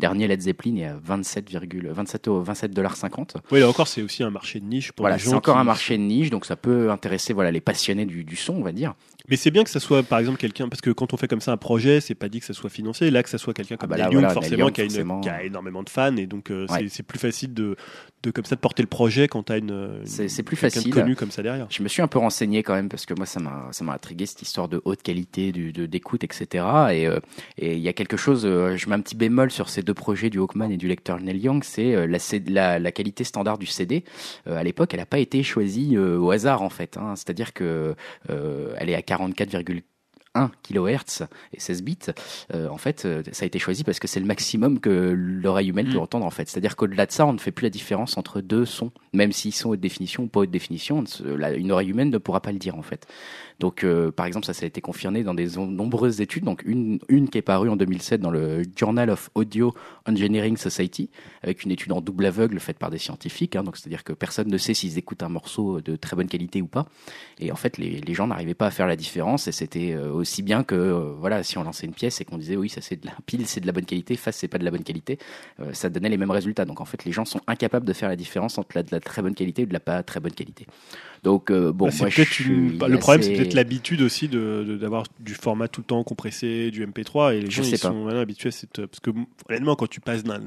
Dernier 0.00 0.26
Led 0.26 0.40
Zeppelin 0.40 0.76
est 0.78 0.86
à 0.86 0.96
27,27 0.96 2.68
dollars 2.68 2.96
50. 2.96 3.36
Oui, 3.52 3.60
là 3.60 3.68
encore, 3.68 3.86
c'est 3.86 4.02
aussi 4.02 4.24
un 4.24 4.30
marché 4.30 4.58
de 4.58 4.64
niche 4.64 4.90
pour 4.90 5.04
voilà, 5.04 5.16
les 5.16 5.22
gens. 5.22 5.30
C'est 5.30 5.36
encore 5.36 5.58
un 5.58 5.64
marché 5.64 5.96
de 5.96 6.02
niche, 6.02 6.30
donc 6.30 6.44
ça 6.44 6.56
peut 6.56 6.90
intéresser 6.90 7.32
voilà 7.32 7.52
les 7.52 7.60
passionnés 7.60 8.06
du, 8.06 8.24
du 8.24 8.34
son, 8.34 8.54
on 8.54 8.62
va 8.62 8.72
dire. 8.72 8.94
Mais 9.28 9.36
c'est 9.36 9.50
bien 9.50 9.64
que 9.64 9.70
ça 9.70 9.80
soit, 9.80 10.02
par 10.02 10.18
exemple, 10.18 10.38
quelqu'un, 10.38 10.68
parce 10.68 10.80
que 10.80 10.90
quand 10.90 11.12
on 11.12 11.16
fait 11.16 11.28
comme 11.28 11.40
ça 11.40 11.52
un 11.52 11.56
projet, 11.56 12.00
c'est 12.00 12.14
pas 12.14 12.28
dit 12.28 12.40
que 12.40 12.46
ça 12.46 12.54
soit 12.54 12.70
financé. 12.70 13.10
Là, 13.10 13.22
que 13.22 13.28
ça 13.28 13.38
soit 13.38 13.54
quelqu'un 13.54 13.76
ah 13.78 13.82
comme 13.82 13.92
ah 13.92 14.10
Young, 14.10 14.28
forcément, 14.30 14.70
qui, 14.70 14.80
a 14.80 14.84
une, 14.84 15.20
qui, 15.20 15.28
a 15.28 15.44
énormément 15.44 15.82
de 15.82 15.88
fans, 15.88 16.16
et 16.16 16.26
donc 16.26 16.50
euh, 16.50 16.66
c'est 16.88 17.02
plus 17.02 17.18
facile 17.18 17.54
de, 17.54 17.76
de 18.22 18.30
comme 18.30 18.44
ça 18.44 18.54
de 18.54 18.60
porter 18.60 18.82
le 18.82 18.88
projet 18.88 19.28
quand 19.28 19.44
tu 19.44 19.52
as 19.52 19.58
une 19.58 20.02
c'est 20.04 20.42
plus 20.42 20.56
facile 20.56 20.92
connu 20.92 21.16
comme 21.16 21.30
ça 21.30 21.42
derrière. 21.42 21.66
Je 21.70 21.82
me 21.82 21.88
suis 21.88 22.02
un 22.02 22.08
peu 22.08 22.18
renseigné 22.18 22.62
quand 22.62 22.74
même 22.74 22.88
parce 22.88 23.06
que 23.06 23.14
moi 23.14 23.26
ça 23.26 23.40
m'a 23.40 23.68
ça 23.72 23.84
m'a 23.84 23.94
intrigué 23.94 24.26
cette 24.26 24.42
histoire 24.42 24.68
de 24.68 24.80
haute 24.84 25.02
qualité, 25.02 25.52
de 25.52 25.86
d'écoute, 25.86 26.24
etc. 26.24 26.64
Et 26.92 27.06
euh, 27.06 27.18
et 27.58 27.74
il 27.74 27.80
y 27.82 27.88
a 27.88 27.92
quelque 27.92 28.16
chose, 28.16 28.44
euh, 28.44 28.76
je 28.76 28.88
mets 28.88 28.94
un 28.94 29.00
petit 29.00 29.16
bémol 29.16 29.50
sur 29.50 29.68
ces 29.68 29.82
deux 29.82 29.94
projets 29.94 30.30
du 30.30 30.38
Walkman 30.38 30.70
et 30.70 30.76
du 30.76 30.88
lecteur 30.88 31.20
Neil 31.20 31.38
Young, 31.38 31.62
c'est 31.64 31.94
euh, 31.94 32.06
la, 32.06 32.18
la, 32.46 32.78
la 32.78 32.92
qualité 32.92 33.24
standard 33.24 33.58
du 33.58 33.66
CD. 33.66 34.04
à 34.46 34.62
l'époque, 34.62 34.94
elle 34.94 35.00
n'a 35.00 35.06
pas 35.06 35.18
été 35.18 35.42
choisie 35.42 35.96
au 35.98 36.30
hasard 36.30 36.62
en 36.62 36.70
fait. 36.70 36.96
Hein. 36.96 37.14
C'est-à-dire 37.16 37.52
que 37.52 37.94
elle 38.28 38.90
est 38.90 38.94
à 38.94 39.00
44,4 39.00 39.82
1 40.34 40.50
kHz 40.62 41.26
et 41.52 41.60
16 41.60 41.82
bits, 41.82 41.98
euh, 42.54 42.68
en 42.68 42.78
fait, 42.78 43.04
euh, 43.04 43.22
ça 43.32 43.44
a 43.44 43.46
été 43.46 43.58
choisi 43.58 43.84
parce 43.84 43.98
que 43.98 44.08
c'est 44.08 44.20
le 44.20 44.26
maximum 44.26 44.80
que 44.80 44.90
l'oreille 44.90 45.68
humaine 45.68 45.88
peut 45.88 45.98
mm. 45.98 46.02
entendre 46.02 46.26
en 46.26 46.30
fait. 46.30 46.48
C'est-à-dire 46.48 46.76
qu'au-delà 46.76 47.06
de 47.06 47.12
ça, 47.12 47.26
on 47.26 47.32
ne 47.32 47.38
fait 47.38 47.52
plus 47.52 47.64
la 47.64 47.70
différence 47.70 48.16
entre 48.16 48.40
deux 48.40 48.64
sons, 48.64 48.92
même 49.12 49.32
s'ils 49.32 49.54
sont 49.54 49.70
haute 49.70 49.80
définition 49.80 50.24
ou 50.24 50.26
pas 50.26 50.40
haute 50.40 50.50
définition. 50.50 51.04
Une 51.56 51.72
oreille 51.72 51.90
humaine 51.90 52.10
ne 52.10 52.18
pourra 52.18 52.40
pas 52.40 52.52
le 52.52 52.58
dire 52.58 52.76
en 52.76 52.82
fait. 52.82 53.06
Donc, 53.62 53.84
euh, 53.84 54.10
par 54.10 54.26
exemple, 54.26 54.44
ça, 54.44 54.54
ça 54.54 54.64
a 54.64 54.66
été 54.66 54.80
confirmé 54.80 55.22
dans 55.22 55.34
des 55.34 55.56
nombreuses 55.56 56.20
études. 56.20 56.42
Donc, 56.42 56.64
une, 56.66 56.98
qui 57.30 57.38
est 57.38 57.42
parue 57.42 57.68
en 57.68 57.76
2007 57.76 58.20
dans 58.20 58.32
le 58.32 58.62
Journal 58.74 59.08
of 59.08 59.30
Audio 59.36 59.72
Engineering 60.04 60.56
Society, 60.56 61.10
avec 61.44 61.62
une 61.62 61.70
étude 61.70 61.92
en 61.92 62.00
double 62.00 62.26
aveugle 62.26 62.58
faite 62.58 62.80
par 62.80 62.90
des 62.90 62.98
scientifiques. 62.98 63.54
Hein, 63.54 63.62
donc, 63.62 63.76
c'est-à-dire 63.76 64.02
que 64.02 64.14
personne 64.14 64.48
ne 64.48 64.58
sait 64.58 64.74
s'ils 64.74 64.98
écoutent 64.98 65.22
un 65.22 65.28
morceau 65.28 65.80
de 65.80 65.94
très 65.94 66.16
bonne 66.16 66.26
qualité 66.26 66.60
ou 66.60 66.66
pas. 66.66 66.88
Et 67.38 67.52
en 67.52 67.54
fait, 67.54 67.78
les, 67.78 68.00
les 68.00 68.14
gens 68.14 68.26
n'arrivaient 68.26 68.54
pas 68.54 68.66
à 68.66 68.72
faire 68.72 68.88
la 68.88 68.96
différence. 68.96 69.46
Et 69.46 69.52
c'était 69.52 69.92
euh, 69.92 70.10
aussi 70.10 70.42
bien 70.42 70.64
que, 70.64 70.74
euh, 70.74 71.14
voilà, 71.16 71.44
si 71.44 71.56
on 71.56 71.62
lançait 71.62 71.86
une 71.86 71.94
pièce 71.94 72.20
et 72.20 72.24
qu'on 72.24 72.38
disait 72.38 72.56
oui, 72.56 72.68
ça 72.68 72.80
c'est 72.80 73.00
de 73.00 73.06
la 73.06 73.14
pile, 73.26 73.46
c'est 73.46 73.60
de 73.60 73.66
la 73.68 73.72
bonne 73.72 73.86
qualité, 73.86 74.16
face 74.16 74.38
c'est 74.38 74.48
pas 74.48 74.58
de 74.58 74.64
la 74.64 74.72
bonne 74.72 74.82
qualité, 74.82 75.20
ça 75.72 75.88
donnait 75.88 76.08
les 76.08 76.16
mêmes 76.16 76.32
résultats. 76.32 76.64
Donc, 76.64 76.80
en 76.80 76.84
fait, 76.84 77.04
les 77.04 77.12
gens 77.12 77.24
sont 77.24 77.40
incapables 77.46 77.86
de 77.86 77.92
faire 77.92 78.08
la 78.08 78.16
différence 78.16 78.58
entre 78.58 78.70
la, 78.74 78.82
de 78.82 78.88
la 78.90 78.98
très 78.98 79.22
bonne 79.22 79.36
qualité 79.36 79.62
et 79.62 79.66
de 79.66 79.72
la 79.72 79.78
pas 79.78 80.02
très 80.02 80.18
bonne 80.18 80.32
qualité. 80.32 80.66
Donc 81.22 81.50
euh, 81.50 81.72
bon, 81.72 81.86
bah, 81.86 81.94
moi, 82.00 82.08
je 82.08 82.22
le 82.22 82.98
problème, 82.98 83.22
c'est 83.22 83.34
peut-être 83.34 83.54
l'habitude 83.54 84.02
aussi 84.02 84.26
de 84.26 84.76
d'avoir 84.80 85.04
du 85.20 85.34
format 85.34 85.68
tout 85.68 85.82
le 85.82 85.86
temps 85.86 86.02
compressé, 86.02 86.72
du 86.72 86.84
MP3, 86.84 87.36
et 87.36 87.40
les 87.40 87.50
gens 87.50 87.62
ils 87.62 87.78
sont 87.78 88.08
habitués 88.08 88.48
à 88.48 88.52
cette 88.52 88.86
parce 88.86 88.98
que 88.98 89.10
honnêtement, 89.48 89.76
quand 89.76 89.88
tu 89.88 90.00
passes 90.00 90.24
d'un 90.24 90.40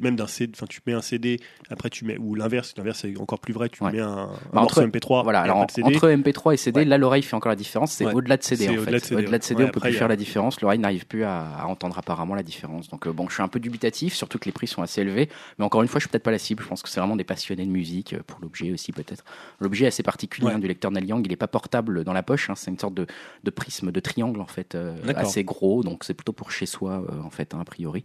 même 0.00 0.16
d'un 0.16 0.26
CD, 0.26 0.52
enfin 0.56 0.66
tu 0.68 0.80
mets 0.86 0.92
un 0.92 1.02
CD, 1.02 1.40
après 1.70 1.90
tu 1.90 2.04
mets 2.04 2.16
ou 2.18 2.34
l'inverse, 2.34 2.74
l'inverse 2.76 3.00
c'est 3.00 3.16
encore 3.18 3.40
plus 3.40 3.52
vrai, 3.52 3.68
tu 3.68 3.82
mets 3.84 4.00
un, 4.00 4.30
bah, 4.52 4.60
morceau 4.62 4.82
MP3. 4.82 5.22
Voilà, 5.22 5.40
alors 5.40 5.58
entre 5.58 6.08
MP3 6.08 6.54
et 6.54 6.56
CD, 6.56 6.84
là 6.84 6.98
l'oreille 6.98 7.22
fait 7.22 7.36
encore 7.36 7.50
la 7.50 7.56
différence. 7.56 7.92
C'est 7.92 8.06
au-delà 8.06 8.36
de 8.36 8.42
CD 8.42 8.68
en 8.68 8.82
fait. 8.82 9.12
Au-delà 9.14 9.38
de 9.38 9.44
CD, 9.44 9.64
on 9.64 9.68
peut 9.68 9.80
plus 9.80 9.92
faire 9.92 10.08
la 10.08 10.16
différence. 10.16 10.60
L'oreille 10.60 10.78
n'arrive 10.78 11.06
plus 11.06 11.24
à, 11.24 11.66
entendre 11.66 11.98
apparemment 11.98 12.34
la 12.34 12.42
différence. 12.42 12.88
Donc 12.88 13.06
euh, 13.06 13.12
bon, 13.12 13.28
je 13.28 13.34
suis 13.34 13.42
un 13.42 13.48
peu 13.48 13.60
dubitatif, 13.60 14.14
surtout 14.14 14.38
que 14.38 14.46
les 14.46 14.52
prix 14.52 14.66
sont 14.66 14.82
assez 14.82 15.00
élevés. 15.00 15.28
Mais 15.58 15.64
encore 15.64 15.82
une 15.82 15.88
fois, 15.88 15.98
je 15.98 16.04
suis 16.04 16.10
peut-être 16.10 16.22
pas 16.22 16.30
la 16.30 16.38
cible. 16.38 16.62
Je 16.62 16.68
pense 16.68 16.82
que 16.82 16.88
c'est 16.88 17.00
vraiment 17.00 17.16
des 17.16 17.24
passionnés 17.24 17.66
de 17.66 17.70
musique 17.70 18.14
euh, 18.14 18.22
pour 18.26 18.40
l'objet 18.40 18.72
aussi 18.72 18.92
peut-être. 18.92 19.24
L'objet 19.60 19.86
assez 19.86 20.02
particulier 20.02 20.48
hein, 20.50 20.58
du 20.58 20.68
lecteur 20.68 20.90
Young. 20.92 21.24
Il 21.24 21.30
n'est 21.30 21.36
pas 21.36 21.48
portable 21.48 22.04
dans 22.04 22.12
la 22.12 22.22
poche. 22.22 22.50
Hein. 22.50 22.54
c'est 22.56 22.70
une 22.70 22.78
sorte 22.78 22.94
de, 22.94 23.06
de, 23.44 23.50
prisme, 23.50 23.92
de 23.92 24.00
triangle 24.00 24.40
en 24.40 24.46
fait, 24.46 24.74
euh, 24.74 24.96
assez 25.14 25.44
gros. 25.44 25.82
Donc 25.82 26.04
c'est 26.04 26.14
plutôt 26.14 26.32
pour 26.32 26.50
chez 26.50 26.66
soi 26.66 27.04
euh, 27.08 27.22
en 27.22 27.30
fait, 27.30 27.54
hein, 27.54 27.60
a 27.60 27.64
priori. 27.64 28.04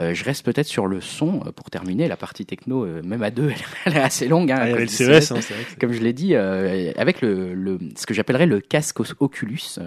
Je 0.00 0.22
reste 0.22 0.44
peut-être 0.44 0.57
sur 0.66 0.86
le 0.86 1.00
son 1.00 1.40
pour 1.56 1.70
terminer. 1.70 2.08
La 2.08 2.16
partie 2.16 2.46
techno, 2.46 2.86
même 3.02 3.22
à 3.22 3.30
deux, 3.30 3.52
elle, 3.84 3.96
est 3.96 4.00
assez 4.00 4.28
longue. 4.28 4.48
comme, 4.48 4.86
CES, 4.86 5.32
comme 5.80 5.92
je 5.92 6.00
l'ai 6.00 6.12
dit, 6.12 6.34
avec 6.34 7.20
le, 7.20 7.54
le, 7.54 7.78
ce 7.96 8.06
que 8.06 8.14
j'appellerais 8.14 8.46
le 8.46 8.60
casque 8.60 9.00
Oculus. 9.20 9.78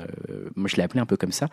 moi, 0.56 0.68
je 0.68 0.76
l'ai 0.76 0.84
appelé 0.84 1.00
un 1.00 1.06
peu 1.06 1.18
comme 1.18 1.32
ça, 1.32 1.48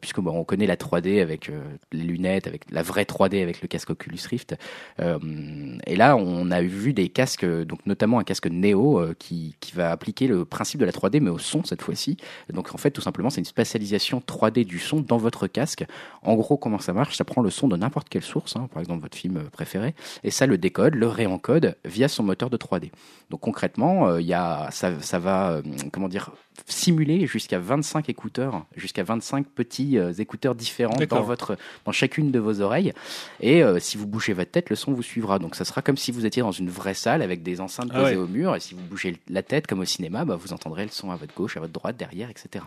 puisque 0.00 0.20
bon, 0.20 0.32
on 0.38 0.44
connaît 0.44 0.66
la 0.66 0.76
3D 0.76 1.20
avec 1.20 1.50
les 1.92 2.04
lunettes, 2.04 2.46
avec 2.46 2.70
la 2.70 2.82
vraie 2.82 3.04
3D 3.04 3.42
avec 3.42 3.62
le 3.62 3.68
casque 3.68 3.90
Oculus 3.90 4.20
Rift. 4.28 4.56
et 4.98 5.96
là, 5.96 6.16
on 6.16 6.50
a 6.50 6.62
vu 6.62 6.92
des 6.92 7.08
casques, 7.08 7.44
donc 7.44 7.80
notamment 7.86 8.18
un 8.18 8.24
casque 8.24 8.46
Neo 8.46 9.02
qui, 9.18 9.56
qui 9.60 9.74
va 9.74 9.90
appliquer 9.90 10.26
le 10.26 10.44
principe 10.44 10.80
de 10.80 10.84
la 10.84 10.92
3D, 10.92 11.20
mais 11.20 11.30
au 11.30 11.38
son 11.38 11.64
cette 11.64 11.82
fois-ci. 11.82 12.16
Donc 12.52 12.74
en 12.74 12.78
fait, 12.78 12.90
tout 12.90 13.00
simplement, 13.00 13.30
c'est 13.30 13.40
une 13.40 13.46
spatialisation 13.46 14.22
3D 14.26 14.64
du 14.64 14.78
son 14.78 15.00
dans 15.00 15.18
votre 15.18 15.46
casque. 15.46 15.84
En 16.22 16.34
gros, 16.34 16.56
comment 16.56 16.78
ça 16.78 16.92
marche? 16.92 17.16
Ça 17.16 17.24
prend 17.24 17.42
le 17.42 17.50
son 17.50 17.68
de 17.68 17.76
n'importe 17.76 18.08
quelle 18.08 18.22
hein, 18.56 18.68
par 18.72 18.80
exemple 18.80 19.02
votre 19.02 19.16
film 19.16 19.44
préféré, 19.50 19.94
et 20.24 20.30
ça 20.30 20.46
le 20.46 20.58
décode, 20.58 20.94
le 20.94 21.06
réencode 21.06 21.76
via 21.84 22.08
son 22.08 22.22
moteur 22.22 22.50
de 22.50 22.56
3D. 22.56 22.90
Donc 23.30 23.40
concrètement, 23.40 24.08
euh, 24.08 24.20
il 24.20 24.32
ça 24.32 25.18
va, 25.18 25.52
euh, 25.52 25.62
comment 25.92 26.08
dire, 26.08 26.32
simuler 26.66 27.26
jusqu'à 27.26 27.58
25 27.58 28.08
écouteurs, 28.08 28.64
jusqu'à 28.76 29.02
25 29.02 29.46
petits 29.46 29.98
euh, 29.98 30.12
écouteurs 30.12 30.54
différents 30.54 30.96
dans 31.08 31.22
votre, 31.22 31.56
dans 31.84 31.92
chacune 31.92 32.30
de 32.30 32.38
vos 32.38 32.60
oreilles. 32.60 32.92
Et 33.40 33.62
si 33.78 33.96
vous 33.96 34.06
bougez 34.06 34.32
votre 34.32 34.50
tête, 34.50 34.70
le 34.70 34.76
son 34.76 34.92
vous 34.92 35.02
suivra. 35.02 35.38
Donc 35.38 35.54
ça 35.54 35.64
sera 35.64 35.82
comme 35.82 35.96
si 35.96 36.12
vous 36.12 36.26
étiez 36.26 36.42
dans 36.42 36.52
une 36.52 36.70
vraie 36.70 36.94
salle 36.94 37.22
avec 37.22 37.42
des 37.42 37.60
enceintes 37.60 37.90
ah 37.92 38.00
posées 38.00 38.16
au 38.16 38.26
mur. 38.26 38.54
Et 38.56 38.60
si 38.60 38.74
vous 38.74 38.82
bougez 38.82 39.16
la 39.28 39.42
tête 39.42 39.66
comme 39.66 39.80
au 39.80 39.84
cinéma, 39.84 40.24
bah, 40.24 40.36
vous 40.36 40.52
entendrez 40.52 40.84
le 40.84 40.90
son 40.90 41.10
à 41.10 41.16
votre 41.16 41.34
gauche, 41.34 41.56
à 41.56 41.60
votre 41.60 41.72
droite, 41.72 41.96
derrière, 41.96 42.30
etc. 42.30 42.64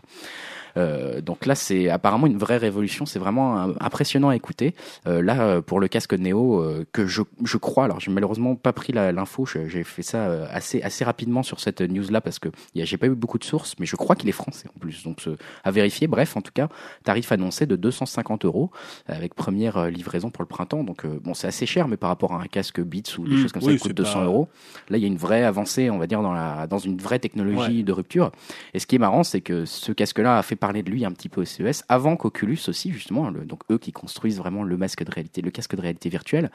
Euh, 0.78 1.22
donc 1.22 1.46
là, 1.46 1.56
c'est 1.56 1.90
apparemment 1.90 2.28
une 2.28 2.38
vraie 2.38 2.58
révolution. 2.58 3.06
C'est 3.06 3.20
vraiment 3.20 3.74
impressionnant 3.80 4.30
à 4.30 4.36
écouter. 4.36 4.76
Euh, 5.08 5.22
là, 5.22 5.62
pour 5.62 5.80
le 5.80 5.88
casque 5.88 6.14
Neo, 6.14 6.62
euh, 6.62 6.86
que 6.92 7.06
je, 7.06 7.22
je 7.44 7.58
crois, 7.58 7.86
alors 7.86 8.00
j'ai 8.00 8.12
malheureusement 8.12 8.56
pas 8.56 8.74
pris 8.74 8.94
l'info, 8.94 9.46
j'ai 9.46 9.84
fait 9.84 10.02
ça 10.02 10.48
assez, 10.50 10.82
assez 10.82 11.04
rapidement 11.04 11.44
sur 11.44 11.60
cette 11.60 11.82
news-là 11.82 12.22
parce 12.22 12.40
que 12.40 12.50
j'ai 12.76 12.98
pas 12.98 13.08
eu 13.08 13.12
beaucoup 13.12 13.40
de 13.40 13.44
sources, 13.44 13.75
mais 13.80 13.86
je 13.86 13.96
crois 13.96 14.16
qu'il 14.16 14.30
est 14.30 14.34
français 14.34 14.68
en 14.76 14.80
plus. 14.80 15.04
Donc 15.04 15.22
à 15.64 15.72
vérifier. 15.72 16.08
Bref, 16.08 16.38
en 16.38 16.42
tout 16.42 16.52
cas, 16.54 16.70
tarif 17.04 17.32
annoncé 17.32 17.66
de 17.66 17.76
250 17.76 18.46
euros 18.46 18.72
avec 19.08 19.34
première 19.34 19.90
livraison 19.90 20.30
pour 20.30 20.44
le 20.44 20.48
printemps. 20.48 20.84
Donc 20.84 21.06
bon, 21.06 21.34
c'est 21.34 21.48
assez 21.48 21.66
cher, 21.66 21.88
mais 21.88 21.98
par 21.98 22.10
rapport 22.10 22.34
à 22.34 22.42
un 22.42 22.48
casque 22.48 22.82
Beats 22.82 23.18
ou 23.18 23.28
des 23.28 23.36
mmh. 23.36 23.42
choses 23.42 23.52
comme 23.52 23.62
ça, 23.62 23.72
il 23.72 23.80
coûte 23.80 23.94
200 23.94 24.24
euros. 24.24 24.48
Là, 24.90 24.98
il 24.98 25.02
y 25.02 25.06
a 25.06 25.08
une 25.08 25.18
vraie 25.18 25.44
avancée, 25.44 25.90
on 25.90 25.98
va 25.98 26.08
dire, 26.08 26.22
dans, 26.22 26.34
la, 26.34 26.68
dans 26.68 26.78
une 26.78 26.98
vraie 26.98 27.20
technologie 27.20 27.84
de 27.84 27.92
rupture. 27.92 28.32
Et 28.74 28.80
ce 28.80 28.88
qui 28.88 28.96
est 28.96 29.00
marrant, 29.00 29.24
c'est 29.24 29.42
que 29.42 29.66
ce 29.66 29.92
casque-là 29.92 30.38
a 30.38 30.44
fait 30.44 30.56
parler 30.56 30.84
de 30.84 30.90
lui 30.90 31.06
un 31.06 31.12
petit 31.12 31.30
peu 31.30 31.42
au 31.42 31.46
CES, 31.46 31.84
avant 31.90 32.16
qu'Oculus 32.16 32.60
aussi, 32.68 32.92
justement, 32.92 33.32
donc 33.32 33.62
eux 33.72 33.78
qui 33.78 33.92
construisent 33.92 34.38
vraiment 34.38 34.64
le 34.64 34.78
masque 34.78 35.04
de 35.04 35.12
réalité, 35.12 35.42
le 35.42 35.52
casque 35.52 35.76
de 35.76 35.82
réalité 35.82 36.10
virtuelle, 36.10 36.52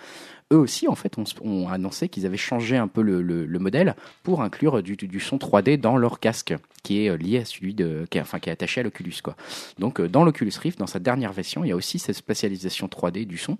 eux 0.53 0.59
aussi, 0.59 0.89
en 0.89 0.95
fait, 0.95 1.17
ont, 1.43 1.69
annoncé 1.69 2.09
qu'ils 2.09 2.27
avaient 2.27 2.37
changé 2.37 2.77
un 2.77 2.89
peu 2.89 3.03
le, 3.03 3.59
modèle 3.59 3.95
pour 4.23 4.43
inclure 4.43 4.83
du, 4.83 5.21
son 5.21 5.37
3D 5.37 5.79
dans 5.79 5.97
leur 5.97 6.21
casque, 6.21 6.55
qui 6.83 7.05
est 7.05 7.11
euh, 7.11 7.17
lié 7.17 7.39
à 7.39 7.45
celui 7.45 7.75
de, 7.75 8.07
qui 8.11 8.19
qui 8.41 8.49
est 8.49 8.53
attaché 8.53 8.81
à 8.81 8.85
l'Oculus, 8.85 9.15
quoi. 9.23 9.37
Donc, 9.79 10.01
euh, 10.01 10.09
dans 10.09 10.25
l'Oculus 10.25 10.53
Rift, 10.61 10.79
dans 10.79 10.87
sa 10.87 10.99
dernière 10.99 11.33
version, 11.33 11.65
il 11.65 11.69
y 11.69 11.73
a 11.73 11.77
aussi 11.77 11.99
cette 11.99 12.17
spatialisation 12.17 12.87
3D 12.87 13.27
du 13.27 13.39
son. 13.39 13.59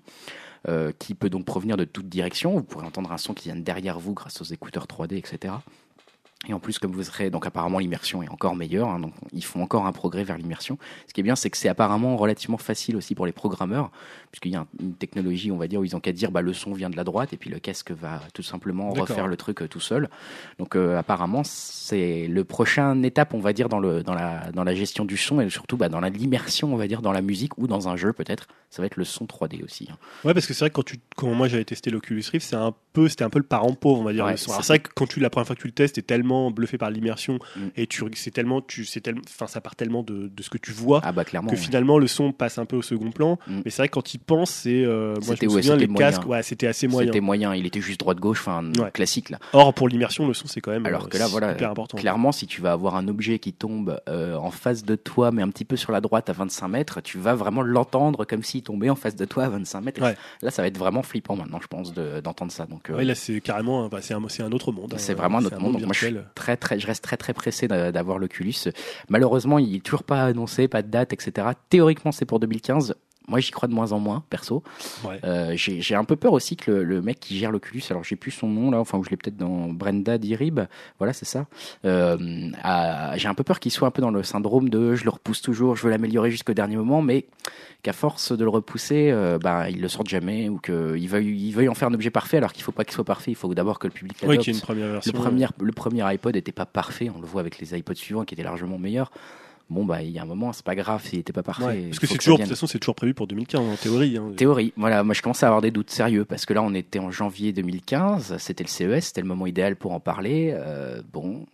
Euh, 0.69 0.91
qui 0.99 1.15
peut 1.15 1.31
donc 1.31 1.45
provenir 1.45 1.75
de 1.75 1.85
toutes 1.85 2.07
directions. 2.07 2.53
Vous 2.53 2.61
pourrez 2.61 2.85
entendre 2.85 3.11
un 3.11 3.17
son 3.17 3.33
qui 3.33 3.49
vient 3.49 3.55
derrière 3.55 3.99
vous 3.99 4.13
grâce 4.13 4.41
aux 4.41 4.43
écouteurs 4.43 4.85
3D, 4.85 5.17
etc. 5.17 5.55
Et 6.47 6.53
en 6.53 6.59
plus, 6.59 6.79
comme 6.79 6.91
vous 6.91 7.03
serez, 7.03 7.29
donc 7.29 7.45
apparemment 7.45 7.77
l'immersion 7.77 8.23
est 8.23 8.29
encore 8.29 8.55
meilleure, 8.55 8.89
hein, 8.89 8.99
donc 8.99 9.13
ils 9.31 9.43
font 9.43 9.61
encore 9.61 9.85
un 9.85 9.91
progrès 9.91 10.23
vers 10.23 10.39
l'immersion. 10.39 10.79
Ce 11.07 11.13
qui 11.13 11.19
est 11.19 11.23
bien, 11.23 11.35
c'est 11.35 11.51
que 11.51 11.57
c'est 11.57 11.69
apparemment 11.69 12.17
relativement 12.17 12.57
facile 12.57 12.95
aussi 12.95 13.13
pour 13.13 13.27
les 13.27 13.31
programmeurs, 13.31 13.91
puisqu'il 14.31 14.53
y 14.53 14.55
a 14.55 14.65
une 14.79 14.95
technologie, 14.95 15.51
on 15.51 15.57
va 15.57 15.67
dire, 15.67 15.79
où 15.79 15.85
ils 15.85 15.95
ont 15.95 15.99
qu'à 15.99 16.11
dire, 16.11 16.31
bah, 16.31 16.41
le 16.41 16.53
son 16.53 16.73
vient 16.73 16.89
de 16.89 16.95
la 16.95 17.03
droite, 17.03 17.31
et 17.31 17.37
puis 17.37 17.51
le 17.51 17.59
casque 17.59 17.91
va 17.91 18.21
tout 18.33 18.41
simplement 18.41 18.89
refaire 18.89 19.27
le 19.27 19.37
truc 19.37 19.61
euh, 19.61 19.67
tout 19.67 19.79
seul. 19.79 20.09
Donc 20.57 20.75
euh, 20.75 20.97
apparemment, 20.97 21.43
c'est 21.43 22.25
le 22.27 22.43
prochain 22.43 23.03
étape, 23.03 23.35
on 23.35 23.39
va 23.39 23.53
dire, 23.53 23.69
dans, 23.69 23.79
le, 23.79 24.01
dans, 24.01 24.15
la, 24.15 24.51
dans 24.51 24.63
la 24.63 24.73
gestion 24.73 25.05
du 25.05 25.17
son, 25.17 25.41
et 25.41 25.49
surtout 25.51 25.77
bah, 25.77 25.89
dans 25.89 26.01
l'immersion, 26.01 26.73
on 26.73 26.77
va 26.77 26.87
dire, 26.87 27.03
dans 27.03 27.11
la 27.11 27.21
musique 27.21 27.59
ou 27.59 27.67
dans 27.67 27.87
un 27.87 27.95
jeu 27.95 28.13
peut-être. 28.13 28.47
Ça 28.71 28.81
va 28.81 28.87
être 28.87 28.95
le 28.95 29.03
son 29.03 29.25
3D 29.25 29.63
aussi. 29.63 29.89
Hein. 29.91 29.97
Ouais, 30.23 30.33
parce 30.33 30.47
que 30.47 30.53
c'est 30.53 30.61
vrai 30.61 30.69
que 30.69 30.75
quand, 30.75 30.85
tu, 30.85 30.97
quand 31.15 31.31
moi 31.33 31.49
j'avais 31.49 31.65
testé 31.65 31.91
l'Oculus 31.91 32.23
Rift, 32.31 32.47
c'est 32.47 32.55
un 32.55 32.73
peu, 32.93 33.09
c'était 33.09 33.25
un 33.25 33.29
peu 33.29 33.39
le 33.39 33.45
parent 33.45 33.73
pauvre, 33.73 33.99
on 33.99 34.03
va 34.03 34.13
dire. 34.13 34.25
c'est 34.37 34.49
vrai 34.49 34.79
que 34.79 34.89
quand 34.95 35.05
tu 35.05 35.19
la 35.19 35.29
première 35.29 35.45
fois 35.45 35.55
que 35.55 35.61
tu 35.61 35.67
le 35.67 35.73
testes, 35.73 35.95
t'es 35.95 36.01
tellement 36.01 36.30
bluffé 36.51 36.77
par 36.77 36.89
l'immersion 36.89 37.39
mm. 37.55 37.59
et 37.75 37.87
tu 37.87 38.03
c'est 38.15 38.31
tellement 38.31 38.61
tu 38.61 38.85
c'est 38.85 39.01
tellement 39.01 39.21
enfin 39.27 39.47
ça 39.47 39.61
part 39.61 39.75
tellement 39.75 40.03
de, 40.03 40.27
de, 40.27 40.43
ce 40.43 40.49
que 40.49 40.57
tu 40.57 40.71
vois 40.71 41.01
ah 41.03 41.11
bah, 41.11 41.23
que 41.23 41.55
finalement 41.55 41.97
le 41.97 42.07
son 42.07 42.31
passe 42.31 42.57
un 42.57 42.65
peu 42.65 42.75
au 42.75 42.81
second 42.81 43.11
plan. 43.11 43.37
Mm. 43.47 43.61
mais 43.65 43.71
c'est 43.71 43.81
vrai 43.81 43.87
que 43.89 43.93
quand 43.93 44.13
il 44.13 44.19
pense 44.19 44.49
c'est 44.49 44.83
euh, 44.83 45.15
moi 45.25 45.35
je 45.39 45.45
me 45.45 45.49
souviens 45.49 45.75
les 45.75 45.87
casques 45.87 46.25
ouais 46.25 46.43
c'était 46.43 46.67
assez 46.67 46.87
moyen. 46.87 47.07
C'était 47.07 47.21
moyen. 47.21 47.53
Il 47.55 47.65
était 47.65 47.81
juste 47.81 47.99
droite 47.99 48.19
gauche 48.19 48.39
enfin 48.39 48.63
classique 48.93 49.29
là. 49.29 49.39
Or 49.53 49.73
pour 49.73 49.87
l'immersion 49.87 50.27
le 50.27 50.33
son 50.33 50.47
c'est 50.47 50.61
quand 50.61 50.71
même 50.71 50.85
alors 50.85 51.09
que 51.09 51.17
là 51.17 51.27
voilà 51.27 51.55
important. 51.69 51.97
clairement 51.97 52.31
si 52.31 52.47
tu 52.47 52.61
vas 52.61 52.71
avoir 52.71 52.95
un 52.95 53.07
objet 53.07 53.39
qui 53.39 53.53
tombe 53.53 53.99
euh, 54.09 54.35
en 54.35 54.51
face 54.51 54.83
de 54.83 54.95
toi 54.95 55.31
mais 55.31 55.41
un 55.41 55.49
petit 55.49 55.65
peu 55.65 55.75
sur 55.75 55.91
la 55.91 56.01
droite 56.01 56.29
à 56.29 56.33
25 56.33 56.67
mètres 56.67 57.01
tu 57.01 57.17
vas 57.17 57.35
vraiment 57.35 57.61
l'entendre 57.61 58.25
comme 58.25 58.43
s'il 58.43 58.63
tombait 58.63 58.89
en 58.89 58.95
face 58.95 59.15
de 59.15 59.25
toi 59.25 59.45
à 59.45 59.49
25 59.49 59.81
mètres. 59.81 60.01
Là 60.41 60.51
ça 60.51 60.61
va 60.61 60.67
être 60.67 60.77
vraiment 60.77 61.03
flippant 61.03 61.35
maintenant 61.35 61.59
je 61.61 61.67
pense 61.67 61.93
d'entendre 61.93 62.51
ça. 62.51 62.65
Donc 62.65 62.89
euh, 62.89 63.03
là 63.03 63.15
c'est 63.15 63.41
carrément 63.41 63.89
c'est 64.01 64.13
un, 64.13 64.21
un 64.21 64.51
autre 64.51 64.71
monde 64.71 64.93
c'est 64.97 65.13
vraiment 65.13 65.39
un 65.39 65.45
autre 65.45 65.59
monde, 65.59 65.81
moi 65.81 65.93
je 65.93 66.07
très 66.35 66.57
très 66.57 66.79
je 66.79 66.87
reste 66.87 67.03
très 67.03 67.17
très 67.17 67.33
pressé 67.33 67.67
d'avoir 67.67 68.17
l'Oculus. 68.17 68.55
Malheureusement, 69.09 69.59
il 69.59 69.71
n'est 69.73 69.79
toujours 69.79 70.03
pas 70.03 70.23
annoncé, 70.23 70.67
pas 70.67 70.81
de 70.81 70.89
date, 70.89 71.13
etc. 71.13 71.47
Théoriquement, 71.69 72.11
c'est 72.11 72.25
pour 72.25 72.39
2015. 72.39 72.95
Moi, 73.27 73.39
j'y 73.39 73.51
crois 73.51 73.67
de 73.67 73.73
moins 73.73 73.91
en 73.91 73.99
moins, 73.99 74.23
perso. 74.29 74.63
Euh, 75.23 75.53
j'ai 75.55 75.95
un 75.95 76.03
peu 76.03 76.15
peur 76.15 76.33
aussi 76.33 76.55
que 76.55 76.71
le, 76.71 77.01
mec 77.01 77.19
qui 77.19 77.37
gère 77.37 77.51
l'Oculus, 77.51 77.83
alors 77.89 78.03
j'ai 78.03 78.15
plus 78.15 78.31
son 78.31 78.47
nom 78.47 78.71
là, 78.71 78.79
enfin, 78.79 78.99
je 79.03 79.09
l'ai 79.09 79.17
peut-être 79.17 79.37
dans 79.37 79.67
Brenda 79.69 80.17
Dirib, 80.17 80.61
voilà, 80.97 81.13
c'est 81.13 81.25
ça. 81.25 81.45
Euh, 81.85 82.17
j'ai 83.15 83.27
un 83.27 83.33
peu 83.33 83.43
peur 83.43 83.59
qu'il 83.59 83.71
soit 83.71 83.87
un 83.87 83.91
peu 83.91 84.01
dans 84.01 84.11
le 84.11 84.23
syndrome 84.23 84.69
de 84.69 84.95
je 84.95 85.03
le 85.03 85.11
repousse 85.11 85.41
toujours, 85.41 85.75
je 85.75 85.83
veux 85.83 85.91
l'améliorer 85.91 86.31
jusqu'au 86.31 86.53
dernier 86.53 86.77
moment, 86.77 87.01
mais 87.01 87.25
qu'à 87.83 87.93
force 87.93 88.31
de 88.31 88.43
le 88.43 88.49
repousser, 88.49 89.11
euh, 89.11 89.37
bah, 89.39 89.69
il 89.69 89.81
le 89.81 89.87
sorte 89.87 90.07
jamais 90.07 90.49
ou 90.49 90.57
qu'il 90.57 91.07
veuille, 91.07 91.47
il 91.47 91.51
veuille 91.51 91.69
en 91.69 91.73
faire 91.73 91.87
un 91.87 91.93
objet 91.93 92.09
parfait 92.09 92.37
alors 92.37 92.53
qu'il 92.53 92.63
faut 92.63 92.71
pas 92.71 92.83
qu'il 92.83 92.93
soit 92.93 93.03
parfait. 93.03 93.31
Il 93.31 93.35
faut 93.35 93.53
d'abord 93.53 93.79
que 93.79 93.87
le 93.87 93.93
public 93.93 94.21
l'adopte. 94.21 94.47
une 94.47 94.59
première 94.59 94.87
version. 94.87 95.11
Le 95.13 95.19
premier, 95.19 95.47
le 95.59 95.71
premier 95.71 96.01
iPod 96.13 96.35
n'était 96.35 96.51
pas 96.51 96.65
parfait. 96.65 97.09
On 97.15 97.19
le 97.19 97.27
voit 97.27 97.41
avec 97.41 97.59
les 97.59 97.77
iPods 97.77 97.95
suivants 97.95 98.23
qui 98.23 98.35
étaient 98.35 98.43
largement 98.43 98.77
meilleurs 98.77 99.11
bon 99.71 99.85
bah 99.85 100.03
il 100.03 100.11
y 100.11 100.19
a 100.19 100.21
un 100.21 100.25
moment 100.25 100.51
c'est 100.51 100.65
pas 100.65 100.75
grave 100.75 101.03
s'il 101.03 101.19
était 101.19 101.33
pas 101.33 101.43
parfait. 101.43 101.85
Parce 101.87 101.99
que 101.99 102.07
c'est 102.07 102.17
toujours 102.17 102.37
de 102.37 102.43
toute 102.43 102.51
façon 102.51 102.67
c'est 102.67 102.79
toujours 102.79 102.95
prévu 102.95 103.13
pour 103.13 103.25
2015 103.27 103.61
en 103.61 103.75
théorie 103.75 104.17
hein. 104.17 104.31
théorie. 104.35 104.73
Voilà 104.75 105.03
moi 105.03 105.13
je 105.13 105.21
commence 105.21 105.41
à 105.43 105.47
avoir 105.47 105.61
des 105.61 105.71
doutes 105.71 105.89
sérieux 105.89 106.25
parce 106.25 106.45
que 106.45 106.53
là 106.53 106.61
on 106.61 106.73
était 106.73 106.99
en 106.99 107.09
janvier 107.09 107.53
2015 107.53 108.35
c'était 108.37 108.63
le 108.63 108.69
CES 108.69 109.05
c'était 109.05 109.21
le 109.21 109.27
moment 109.27 109.47
idéal 109.47 109.75
pour 109.77 109.93
en 109.93 109.99
parler. 109.99 110.51
Euh, 110.53 111.01
bon 111.11 111.45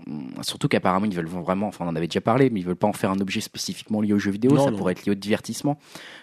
surtout 0.42 0.68
qu'apparemment 0.68 1.06
ils 1.06 1.16
veulent 1.16 1.28
vraiment 1.28 1.68
enfin 1.68 1.86
on 1.86 1.90
en 1.90 1.96
avait 1.96 2.08
déjà 2.08 2.22
parlé 2.22 2.50
mais 2.50 2.60
ils 2.60 2.66
veulent 2.66 2.76
pas 2.76 2.88
en 2.88 2.94
faire 2.94 3.12
un 3.12 3.20
objet 3.20 3.40
spécifiquement 3.40 4.02
lié 4.02 4.14
aux 4.14 4.20
jeux 4.20 4.32
vidéo 4.32 4.58
ça 4.58 4.72
pourrait 4.72 4.94
être 4.94 5.06
lié 5.06 5.12
au 5.12 5.16
divertissement. 5.16 5.78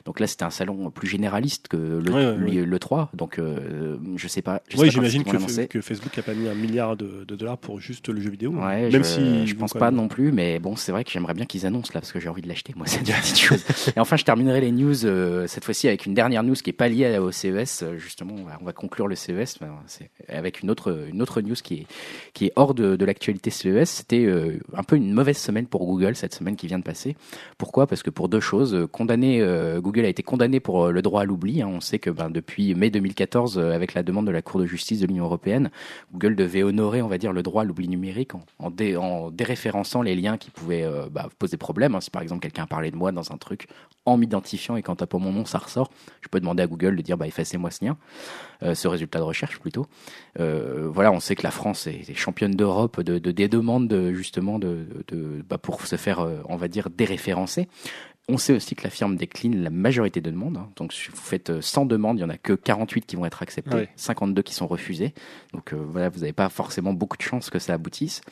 Donc 0.04 0.18
là 0.18 0.26
c'était 0.26 0.44
un 0.44 0.50
salon 0.50 0.90
plus 0.90 1.08
généraliste 1.08 1.68
que 1.68 1.76
le, 1.76 2.64
le 2.64 2.78
3 2.78 3.10
donc 3.14 3.38
euh, 3.38 3.96
je 4.16 4.28
sais 4.28 4.42
pas 4.42 4.62
oui 4.76 4.90
j'imagine 4.90 5.22
que, 5.22 5.66
que, 5.66 5.80
Facebook 5.80 6.16
a 6.18 6.22
pas 6.22 6.34
mis 6.34 6.48
un 6.48 6.54
milliard 6.54 6.96
de, 6.96 7.24
dollars 7.24 7.58
pour 7.58 7.78
juste 7.78 8.08
le 8.08 8.20
jeu 8.20 8.30
vidéo 8.30 8.50
même 8.50 8.90
je, 8.90 9.02
si 9.02 9.46
je 9.46 9.54
pense 9.54 9.72
pas 9.72 9.90
non 9.90 10.08
plus 10.08 10.32
mais 10.32 10.58
bon 10.58 10.76
c'est 10.76 10.92
vrai 10.92 11.04
que 11.04 11.10
j'aimerais 11.10 11.34
bien 11.34 11.46
qu'ils 11.46 11.66
annoncent 11.66 11.83
là 11.92 12.00
parce 12.00 12.12
que 12.12 12.20
j'ai 12.20 12.28
envie 12.28 12.42
de 12.42 12.48
l'acheter. 12.48 12.72
Moi, 12.76 12.86
c'est 12.88 13.00
une 13.00 13.06
petite 13.06 13.38
chose. 13.38 13.64
Et 13.96 14.00
enfin, 14.00 14.16
je 14.16 14.24
terminerai 14.24 14.60
les 14.60 14.72
news 14.72 15.04
euh, 15.04 15.46
cette 15.46 15.64
fois-ci 15.64 15.88
avec 15.88 16.06
une 16.06 16.14
dernière 16.14 16.42
news 16.42 16.54
qui 16.54 16.70
est 16.70 16.74
pas 16.74 16.88
liée 16.88 17.18
au 17.18 17.30
CES. 17.30 17.82
Euh, 17.82 17.96
justement, 17.98 18.34
on 18.60 18.64
va, 18.64 18.72
conclure 18.72 19.06
le 19.06 19.14
CES 19.14 19.58
avec 20.28 20.62
une 20.62 20.70
autre 20.70 21.06
une 21.08 21.22
autre 21.22 21.40
news 21.40 21.54
qui 21.54 21.74
est 21.74 21.86
qui 22.32 22.46
est 22.46 22.52
hors 22.56 22.74
de, 22.74 22.96
de 22.96 23.04
l'actualité 23.04 23.50
CES. 23.50 23.88
C'était 23.88 24.24
euh, 24.24 24.58
un 24.74 24.82
peu 24.82 24.96
une 24.96 25.12
mauvaise 25.12 25.36
semaine 25.36 25.66
pour 25.66 25.84
Google 25.84 26.16
cette 26.16 26.34
semaine 26.34 26.56
qui 26.56 26.66
vient 26.66 26.78
de 26.78 26.84
passer. 26.84 27.16
Pourquoi? 27.58 27.86
Parce 27.86 28.02
que 28.02 28.10
pour 28.10 28.28
deux 28.28 28.40
choses, 28.40 28.86
condamné 28.90 29.44
Google 29.78 30.04
a 30.04 30.08
été 30.08 30.22
condamné 30.22 30.60
pour 30.60 30.88
le 30.88 31.02
droit 31.02 31.22
à 31.22 31.24
l'oubli. 31.24 31.62
Hein. 31.62 31.70
On 31.72 31.80
sait 31.80 31.98
que 31.98 32.10
ben, 32.10 32.30
depuis 32.30 32.74
mai 32.74 32.90
2014, 32.90 33.58
avec 33.58 33.94
la 33.94 34.02
demande 34.02 34.26
de 34.26 34.30
la 34.30 34.42
Cour 34.42 34.60
de 34.60 34.66
justice 34.66 35.00
de 35.00 35.06
l'Union 35.06 35.24
européenne, 35.24 35.70
Google 36.12 36.36
devait 36.36 36.62
honorer, 36.62 37.02
on 37.02 37.08
va 37.08 37.18
dire, 37.18 37.32
le 37.32 37.42
droit 37.42 37.62
à 37.62 37.64
l'oubli 37.64 37.88
numérique 37.88 38.34
en, 38.34 38.44
en, 38.58 38.72
en, 38.96 39.30
déréférençant 39.30 40.02
les 40.02 40.14
liens 40.14 40.36
qui 40.36 40.50
pouvaient 40.50 40.88
bah, 41.10 41.28
poser 41.38 41.56
problème 41.56 41.73
Hein. 41.82 42.00
Si 42.00 42.10
par 42.10 42.22
exemple 42.22 42.42
quelqu'un 42.42 42.66
parlé 42.66 42.90
de 42.90 42.96
moi 42.96 43.12
dans 43.12 43.32
un 43.32 43.36
truc 43.36 43.68
en 44.06 44.16
m'identifiant 44.16 44.76
et 44.76 44.82
quand 44.82 44.96
t'as 44.96 45.06
pas 45.06 45.18
mon 45.18 45.32
nom, 45.32 45.44
ça 45.44 45.58
ressort, 45.58 45.90
je 46.20 46.28
peux 46.28 46.40
demander 46.40 46.62
à 46.62 46.66
Google 46.66 46.96
de 46.96 47.02
dire 47.02 47.16
bah 47.16 47.26
effacez-moi 47.26 47.70
ce 47.70 47.84
lien, 47.84 47.96
euh, 48.62 48.74
ce 48.74 48.88
résultat 48.88 49.18
de 49.18 49.24
recherche 49.24 49.58
plutôt. 49.58 49.86
Euh, 50.38 50.88
voilà, 50.90 51.10
on 51.12 51.20
sait 51.20 51.34
que 51.34 51.42
la 51.42 51.50
France 51.50 51.86
est, 51.86 52.14
championne 52.14 52.52
d'Europe 52.52 53.00
de, 53.00 53.18
des 53.18 53.48
demandes 53.48 54.10
justement 54.12 54.58
de, 54.58 54.86
bah, 55.48 55.58
pour 55.58 55.86
se 55.86 55.96
faire, 55.96 56.20
euh, 56.20 56.40
on 56.48 56.56
va 56.56 56.68
dire, 56.68 56.90
déréférencer. 56.90 57.68
On 58.28 58.38
sait 58.38 58.54
aussi 58.54 58.74
que 58.74 58.84
la 58.84 58.90
firme 58.90 59.16
décline 59.16 59.62
la 59.62 59.70
majorité 59.70 60.20
de 60.20 60.30
demandes. 60.30 60.56
Hein. 60.56 60.70
Donc, 60.76 60.92
si 60.92 61.10
vous 61.10 61.16
faites 61.16 61.60
100 61.60 61.86
demandes, 61.86 62.18
il 62.18 62.22
y 62.22 62.24
en 62.24 62.30
a 62.30 62.38
que 62.38 62.54
48 62.54 63.04
qui 63.04 63.16
vont 63.16 63.26
être 63.26 63.42
acceptées, 63.42 63.88
52 63.96 64.40
qui 64.42 64.54
sont 64.54 64.66
refusées. 64.66 65.12
Donc, 65.52 65.74
voilà, 65.74 66.08
vous 66.08 66.20
n'avez 66.20 66.32
pas 66.32 66.48
forcément 66.48 66.94
beaucoup 66.94 67.18
de 67.18 67.22
chances 67.22 67.50
que 67.50 67.58
ça 67.58 67.74
aboutisse. 67.74 68.22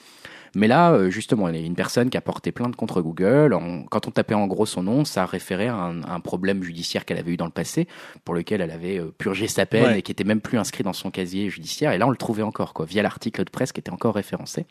Mais 0.54 0.68
là, 0.68 0.92
euh, 0.92 1.10
justement, 1.10 1.48
il 1.48 1.56
y 1.56 1.62
a 1.62 1.66
une 1.66 1.74
personne 1.74 2.10
qui 2.10 2.16
a 2.16 2.20
porté 2.20 2.52
plainte 2.52 2.76
contre 2.76 3.00
Google. 3.00 3.56
quand 3.90 4.06
on 4.06 4.10
tapait 4.10 4.34
en 4.34 4.46
gros 4.46 4.66
son 4.66 4.82
nom, 4.82 5.04
ça 5.04 5.24
référait 5.24 5.68
à 5.68 5.76
un, 5.76 6.20
problème 6.20 6.62
judiciaire 6.62 7.04
qu'elle 7.04 7.18
avait 7.18 7.32
eu 7.32 7.36
dans 7.36 7.46
le 7.46 7.52
passé, 7.52 7.88
pour 8.24 8.34
lequel 8.34 8.60
elle 8.60 8.70
avait 8.70 8.98
euh, 8.98 9.12
purgé 9.16 9.48
sa 9.48 9.66
peine 9.66 9.96
et 9.96 10.02
qui 10.02 10.12
était 10.12 10.24
même 10.24 10.40
plus 10.40 10.58
inscrit 10.58 10.84
dans 10.84 10.92
son 10.92 11.10
casier 11.10 11.48
judiciaire. 11.48 11.92
Et 11.92 11.98
là, 11.98 12.06
on 12.06 12.10
le 12.10 12.16
trouvait 12.16 12.42
encore, 12.42 12.74
quoi, 12.74 12.84
via 12.84 13.02
l'article 13.02 13.44
de 13.44 13.50
presse 13.50 13.72
qui 13.72 13.80
était 13.80 13.90
encore 13.90 14.14
référencé. 14.14 14.66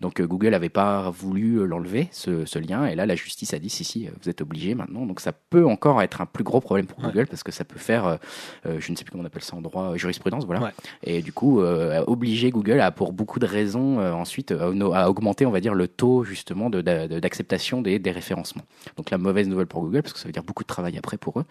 Donc 0.00 0.20
euh, 0.20 0.26
Google 0.26 0.50
n'avait 0.50 0.68
pas 0.68 1.10
voulu 1.10 1.66
l'enlever, 1.66 2.08
ce, 2.12 2.44
ce, 2.44 2.58
lien, 2.58 2.86
et 2.86 2.94
là 2.94 3.06
la 3.06 3.14
justice 3.14 3.54
a 3.54 3.58
dit 3.58 3.70
si, 3.70 3.84
si, 3.84 4.08
vous 4.22 4.28
êtes 4.28 4.40
obligé 4.40 4.74
maintenant. 4.74 5.06
Donc 5.06 5.20
ça 5.20 5.32
peut 5.32 5.66
encore 5.66 6.02
être 6.02 6.20
un 6.20 6.26
plus 6.26 6.44
gros 6.44 6.60
problème 6.60 6.86
pour 6.86 7.00
Google 7.00 7.26
parce 7.26 7.42
que 7.42 7.52
ça 7.52 7.64
peut 7.64 7.78
faire, 7.78 8.06
euh, 8.06 8.16
euh, 8.66 8.76
je 8.78 8.92
ne 8.92 8.96
sais 8.96 9.04
plus 9.04 9.12
comment 9.12 9.22
on 9.24 9.26
appelle 9.26 9.42
ça 9.42 9.56
en 9.56 9.62
droit, 9.62 9.96
jurisprudence, 9.96 10.44
voilà. 10.44 10.72
Et 11.02 11.22
du 11.22 11.32
coup, 11.32 11.60
obliger 11.60 12.50
Google 12.50 12.80
à, 12.80 12.90
pour 12.90 13.12
beaucoup 13.12 13.38
de 13.38 13.46
raisons, 13.46 13.98
ensuite 13.98 14.52
à, 14.52 15.08
augmenter, 15.08 15.46
on 15.46 15.50
va 15.50 15.60
dire, 15.60 15.74
le 15.74 15.88
taux 15.88 16.24
justement 16.24 16.70
d'acceptation 16.70 17.78
de, 17.78 17.90
des, 17.90 17.98
des 17.98 18.10
référencements. 18.10 18.64
Donc 18.96 19.10
la 19.10 19.18
mauvaise 19.18 19.48
nouvelle 19.48 19.66
pour 19.66 19.82
Google 19.82 20.02
parce 20.02 20.12
que 20.12 20.18
ça 20.18 20.26
veut 20.26 20.32
dire 20.32 20.44
beaucoup 20.44 20.62
de 20.62 20.68
travail 20.68 20.98
après 20.98 21.16
pour 21.16 21.40
eux. 21.40 21.44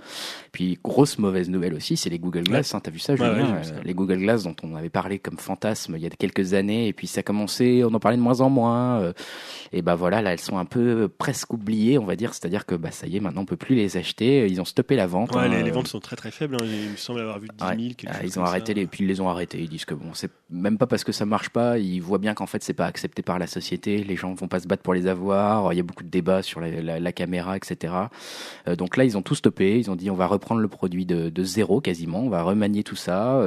Puis 0.51 0.79
grosse 0.83 1.17
mauvaise 1.17 1.49
nouvelle 1.49 1.73
aussi, 1.73 1.97
c'est 1.97 2.09
les 2.09 2.19
Google 2.19 2.43
Glass. 2.43 2.73
Hein, 2.75 2.79
T'as 2.83 2.91
vu 2.91 2.99
ça, 2.99 3.15
Julien 3.15 3.61
Les 3.83 3.93
Google 3.93 4.19
Glass 4.19 4.43
dont 4.43 4.55
on 4.63 4.75
avait 4.75 4.89
parlé 4.89 5.19
comme 5.19 5.37
fantasme 5.37 5.95
il 5.95 6.03
y 6.03 6.05
a 6.05 6.09
quelques 6.09 6.53
années, 6.53 6.87
et 6.87 6.93
puis 6.93 7.07
ça 7.07 7.19
a 7.19 7.23
commencé, 7.23 7.83
on 7.83 7.93
en 7.93 7.99
parlait 7.99 8.17
de 8.17 8.21
moins 8.21 8.34
en 8.41 8.49
moins. 8.49 8.99
Euh, 8.99 9.13
et 9.75 9.81
ben 9.81 9.95
voilà, 9.95 10.21
là 10.21 10.31
elles 10.31 10.39
sont 10.39 10.57
un 10.57 10.65
peu 10.65 11.09
presque 11.09 11.53
oubliées, 11.53 11.97
on 11.97 12.05
va 12.05 12.15
dire. 12.15 12.33
C'est-à-dire 12.33 12.65
que 12.65 12.75
bah 12.75 12.91
ça 12.91 13.07
y 13.07 13.17
est, 13.17 13.19
maintenant 13.19 13.41
on 13.41 13.45
peut 13.45 13.57
plus 13.57 13.75
les 13.75 13.97
acheter. 13.97 14.47
Ils 14.47 14.61
ont 14.61 14.65
stoppé 14.65 14.95
la 14.95 15.07
vente. 15.07 15.35
Ouais, 15.35 15.49
les, 15.49 15.69
euh, 15.69 15.73
ventes 15.73 15.87
sont 15.87 15.99
très 15.99 16.15
très 16.15 16.31
faibles. 16.31 16.55
Hein. 16.55 16.65
Il 16.65 16.91
me 16.91 16.97
semble 16.97 17.19
avoir 17.19 17.39
vu 17.39 17.49
10 17.53 17.65
000. 17.65 17.93
Ah, 18.07 18.23
ils 18.23 18.39
ont 18.39 18.43
arrêté, 18.43 18.73
les, 18.73 18.87
puis 18.87 19.03
ils 19.03 19.07
les 19.07 19.19
ont 19.19 19.27
arrêtés. 19.27 19.59
Ils 19.59 19.69
disent 19.69 19.85
que 19.85 19.93
bon, 19.93 20.13
c'est 20.13 20.31
même 20.49 20.77
pas 20.77 20.87
parce 20.87 21.03
que 21.03 21.11
ça 21.11 21.25
marche 21.25 21.49
pas. 21.49 21.77
Ils 21.77 21.99
voient 21.99 22.19
bien 22.19 22.33
qu'en 22.33 22.45
fait 22.45 22.63
c'est 22.63 22.73
pas 22.73 22.85
accepté 22.85 23.21
par 23.21 23.39
la 23.39 23.47
société. 23.47 24.03
Les 24.03 24.15
gens 24.15 24.33
vont 24.33 24.47
pas 24.47 24.59
se 24.59 24.67
battre 24.67 24.83
pour 24.83 24.93
les 24.93 25.07
avoir. 25.07 25.73
Il 25.73 25.77
y 25.77 25.79
a 25.79 25.83
beaucoup 25.83 26.03
de 26.03 26.09
débats 26.09 26.41
sur 26.41 26.61
la, 26.61 26.99
la, 26.99 27.11
caméra, 27.11 27.57
etc. 27.57 27.93
Euh, 28.67 28.75
donc 28.75 28.97
là 28.97 29.03
ils 29.03 29.17
ont 29.17 29.21
tout 29.21 29.35
stoppé. 29.35 29.77
Ils 29.77 29.91
ont 29.91 29.95
dit 29.95 30.09
on 30.09 30.15
va 30.15 30.27
reprendre 30.27 30.61
le 30.61 30.67
produit 30.67 31.05
de, 31.05 31.29
de 31.29 31.43
zéro 31.43 31.81
quasiment. 31.81 32.19
On 32.19 32.29
va 32.29 32.43
remanier 32.43 32.83
tout 32.83 32.95
ça. 32.95 33.43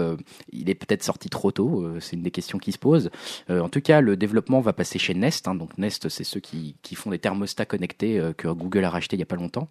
il 0.52 0.68
est 0.68 0.74
peut-être 0.74 1.02
sorti 1.02 1.30
trop 1.30 1.52
tôt. 1.52 1.86
c'est 2.00 2.16
une 2.16 2.22
des 2.22 2.30
questions 2.30 2.58
qui 2.58 2.72
se 2.72 2.78
posent. 2.78 3.10
en 3.48 3.68
tout 3.68 3.80
cas, 3.80 4.00
le 4.00 4.16
développement 4.16 4.60
va 4.60 4.72
passer 4.78 4.98
chez 4.98 5.12
Nest. 5.12 5.48
Hein. 5.48 5.54
donc 5.56 5.76
Nest, 5.76 6.08
c'est 6.08 6.24
ceux 6.24 6.40
qui, 6.40 6.76
qui, 6.82 6.94
font 6.94 7.10
des 7.10 7.18
thermostats 7.18 7.66
connectés 7.66 8.18
euh, 8.18 8.32
que 8.32 8.48
Google 8.48 8.84
a 8.84 8.90
racheté 8.90 9.16
il 9.16 9.18
y 9.18 9.22
a 9.22 9.26
pas 9.26 9.36
longtemps. 9.36 9.68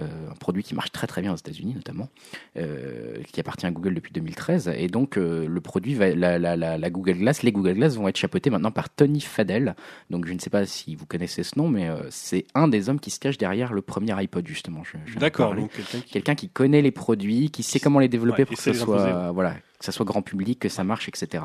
Euh, 0.00 0.04
un 0.30 0.34
produit 0.34 0.62
qui 0.62 0.74
marche 0.74 0.90
très 0.90 1.06
très 1.06 1.20
bien 1.20 1.32
aux 1.32 1.36
États-Unis 1.36 1.74
notamment, 1.74 2.08
euh, 2.56 3.18
qui 3.32 3.38
appartient 3.38 3.66
à 3.66 3.70
Google 3.70 3.94
depuis 3.94 4.12
2013. 4.12 4.72
Et 4.76 4.88
donc 4.88 5.16
le 5.16 5.60
produit, 5.60 5.94
va, 5.94 6.14
la, 6.14 6.38
la, 6.38 6.56
la, 6.56 6.90
Google 6.90 7.18
Glass, 7.18 7.42
les 7.42 7.52
Google 7.52 7.74
Glass 7.74 7.96
vont 7.96 8.08
être 8.08 8.16
chapeautés 8.16 8.50
maintenant 8.50 8.70
par 8.70 8.88
Tony 8.88 9.20
Fadell. 9.20 9.76
Donc 10.10 10.26
je 10.26 10.32
ne 10.32 10.38
sais 10.38 10.50
pas 10.50 10.64
si 10.64 10.96
vous 10.96 11.06
connaissez 11.06 11.42
ce 11.42 11.58
nom, 11.58 11.68
mais 11.68 11.88
c'est 12.10 12.46
un 12.54 12.66
des 12.66 12.88
hommes 12.88 13.00
qui 13.00 13.10
se 13.10 13.20
cache 13.20 13.36
derrière 13.36 13.74
le 13.74 13.82
premier 13.82 14.12
iPod 14.22 14.46
justement. 14.48 14.82
D'accord. 15.18 15.54
Quelqu'un 16.10 16.34
qui... 16.34 16.48
connaît 16.48 16.80
les 16.80 16.90
produits, 16.90 17.50
qui 17.50 17.62
sait 17.62 17.80
comment 17.80 17.98
les 17.98 18.08
développer 18.08 18.46
pour 18.46 18.56
que 18.56 18.62
ce 18.62 18.72
soit 18.72 19.30
voilà 19.32 19.56
que 19.78 19.84
ça 19.84 19.92
soit 19.92 20.04
grand 20.04 20.22
public, 20.22 20.58
que 20.58 20.68
ça 20.68 20.84
marche, 20.84 21.08
etc. 21.08 21.44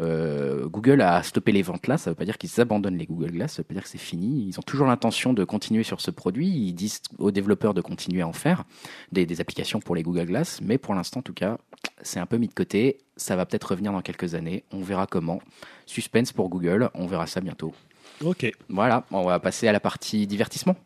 Euh, 0.00 0.68
Google 0.68 1.00
a 1.00 1.22
stoppé 1.22 1.52
les 1.52 1.62
ventes 1.62 1.86
là, 1.86 1.98
ça 1.98 2.10
ne 2.10 2.12
veut 2.12 2.16
pas 2.16 2.24
dire 2.24 2.38
qu'ils 2.38 2.60
abandonnent 2.60 2.96
les 2.96 3.06
Google 3.06 3.32
Glass, 3.32 3.54
ça 3.54 3.62
veut 3.62 3.66
pas 3.66 3.74
dire 3.74 3.82
que 3.82 3.88
c'est 3.88 3.98
fini. 3.98 4.46
Ils 4.48 4.58
ont 4.58 4.62
toujours 4.62 4.86
l'intention 4.86 5.32
de 5.32 5.44
continuer 5.44 5.82
sur 5.82 6.00
ce 6.00 6.10
produit, 6.10 6.48
ils 6.48 6.72
disent 6.72 7.00
aux 7.18 7.30
développeurs 7.30 7.74
de 7.74 7.80
continuer 7.80 8.22
à 8.22 8.28
en 8.28 8.32
faire 8.32 8.64
des, 9.12 9.26
des 9.26 9.40
applications 9.40 9.80
pour 9.80 9.94
les 9.94 10.02
Google 10.02 10.26
Glass, 10.26 10.60
mais 10.62 10.78
pour 10.78 10.94
l'instant 10.94 11.20
en 11.20 11.22
tout 11.22 11.34
cas, 11.34 11.58
c'est 12.02 12.20
un 12.20 12.26
peu 12.26 12.36
mis 12.36 12.48
de 12.48 12.54
côté, 12.54 12.98
ça 13.16 13.36
va 13.36 13.46
peut-être 13.46 13.70
revenir 13.70 13.92
dans 13.92 14.02
quelques 14.02 14.34
années, 14.34 14.64
on 14.72 14.82
verra 14.82 15.06
comment. 15.06 15.40
Suspense 15.86 16.32
pour 16.32 16.48
Google, 16.48 16.90
on 16.94 17.06
verra 17.06 17.26
ça 17.26 17.40
bientôt. 17.40 17.74
Ok. 18.22 18.50
Voilà, 18.68 19.04
on 19.10 19.24
va 19.24 19.38
passer 19.40 19.68
à 19.68 19.72
la 19.72 19.80
partie 19.80 20.26
divertissement. 20.26 20.76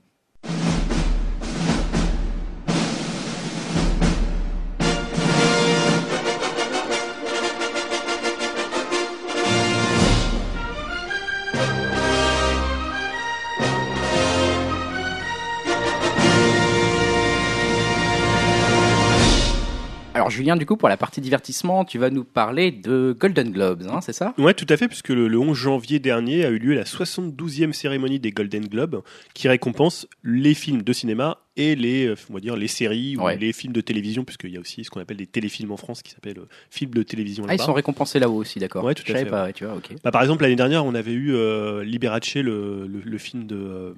Alors 20.22 20.30
Julien, 20.30 20.54
du 20.54 20.66
coup, 20.66 20.76
pour 20.76 20.88
la 20.88 20.96
partie 20.96 21.20
divertissement, 21.20 21.84
tu 21.84 21.98
vas 21.98 22.08
nous 22.08 22.22
parler 22.22 22.70
de 22.70 23.12
Golden 23.18 23.50
Globes, 23.50 23.82
hein, 23.90 24.00
c'est 24.02 24.12
ça? 24.12 24.34
Ouais, 24.38 24.54
tout 24.54 24.68
à 24.68 24.76
fait, 24.76 24.86
puisque 24.86 25.08
le, 25.08 25.36
11 25.36 25.56
janvier 25.56 25.98
dernier 25.98 26.44
a 26.44 26.50
eu 26.50 26.58
lieu 26.58 26.74
la 26.74 26.84
72e 26.84 27.72
cérémonie 27.72 28.20
des 28.20 28.30
Golden 28.30 28.68
Globes, 28.68 29.02
qui 29.34 29.48
récompense 29.48 30.06
les 30.22 30.54
films 30.54 30.82
de 30.82 30.92
cinéma 30.92 31.38
et 31.56 31.74
les, 31.74 32.06
euh, 32.06 32.14
on 32.30 32.34
va 32.34 32.38
dire, 32.40 32.54
les 32.54 32.68
séries 32.68 33.16
ou 33.16 33.26
les 33.26 33.52
films 33.52 33.72
de 33.72 33.80
télévision, 33.80 34.22
puisqu'il 34.22 34.50
y 34.50 34.56
a 34.56 34.60
aussi 34.60 34.84
ce 34.84 34.90
qu'on 34.90 35.00
appelle 35.00 35.16
des 35.16 35.26
téléfilms 35.26 35.72
en 35.72 35.76
France 35.76 36.04
qui 36.04 36.12
s'appellent 36.12 36.38
euh, 36.38 36.48
films 36.70 36.94
de 36.94 37.02
télévision. 37.02 37.44
Ah, 37.48 37.54
ils 37.56 37.60
sont 37.60 37.72
récompensés 37.72 38.20
là-haut 38.20 38.36
aussi, 38.36 38.60
d'accord. 38.60 38.84
Ouais, 38.84 38.94
tout 38.94 39.02
à 39.10 39.16
fait. 39.16 39.24
Pas, 39.24 39.52
tu 39.52 39.64
vois. 39.64 39.76
Bah, 40.04 40.12
par 40.12 40.22
exemple, 40.22 40.44
l'année 40.44 40.54
dernière, 40.54 40.84
on 40.84 40.94
avait 40.94 41.10
eu 41.10 41.34
euh, 41.34 41.82
Liberace, 41.82 42.36
le, 42.36 42.86
le, 42.86 43.18
film 43.18 43.48
de. 43.48 43.96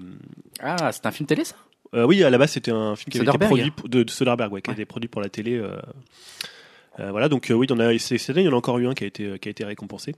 Ah, 0.59 0.91
c'est 0.91 1.05
un 1.05 1.11
film 1.11 1.27
télé, 1.27 1.45
ça? 1.45 1.57
Euh, 1.95 2.05
oui, 2.05 2.23
à 2.25 2.31
la 2.31 2.39
base, 2.39 2.53
c'était 2.53 2.71
un 2.71 2.97
film 2.97 3.11
qui 3.11 3.19
avait 3.19 3.29
été 3.29 3.39
produit 3.39 3.73
de, 3.85 4.03
de 4.03 4.11
Soderbergh, 4.11 4.53
ouais, 4.53 4.63
qui 4.63 4.71
a 4.71 4.73
été 4.73 4.85
produit 4.85 5.09
pour 5.09 5.21
la 5.21 5.29
télé. 5.29 5.57
Euh, 5.57 5.77
euh, 7.01 7.11
voilà, 7.11 7.29
donc 7.29 7.53
oui, 7.55 7.67
on 7.71 7.79
a, 7.79 7.99
cette 7.99 8.31
année, 8.31 8.43
il 8.43 8.47
y 8.47 8.49
en 8.49 8.53
a 8.53 8.57
encore 8.57 8.79
eu 8.79 8.87
un 8.87 8.95
qui 8.95 9.05
a 9.05 9.07
été, 9.07 9.39
qui 9.39 9.49
a 9.49 9.51
été 9.51 9.65
récompensé. 9.65 10.15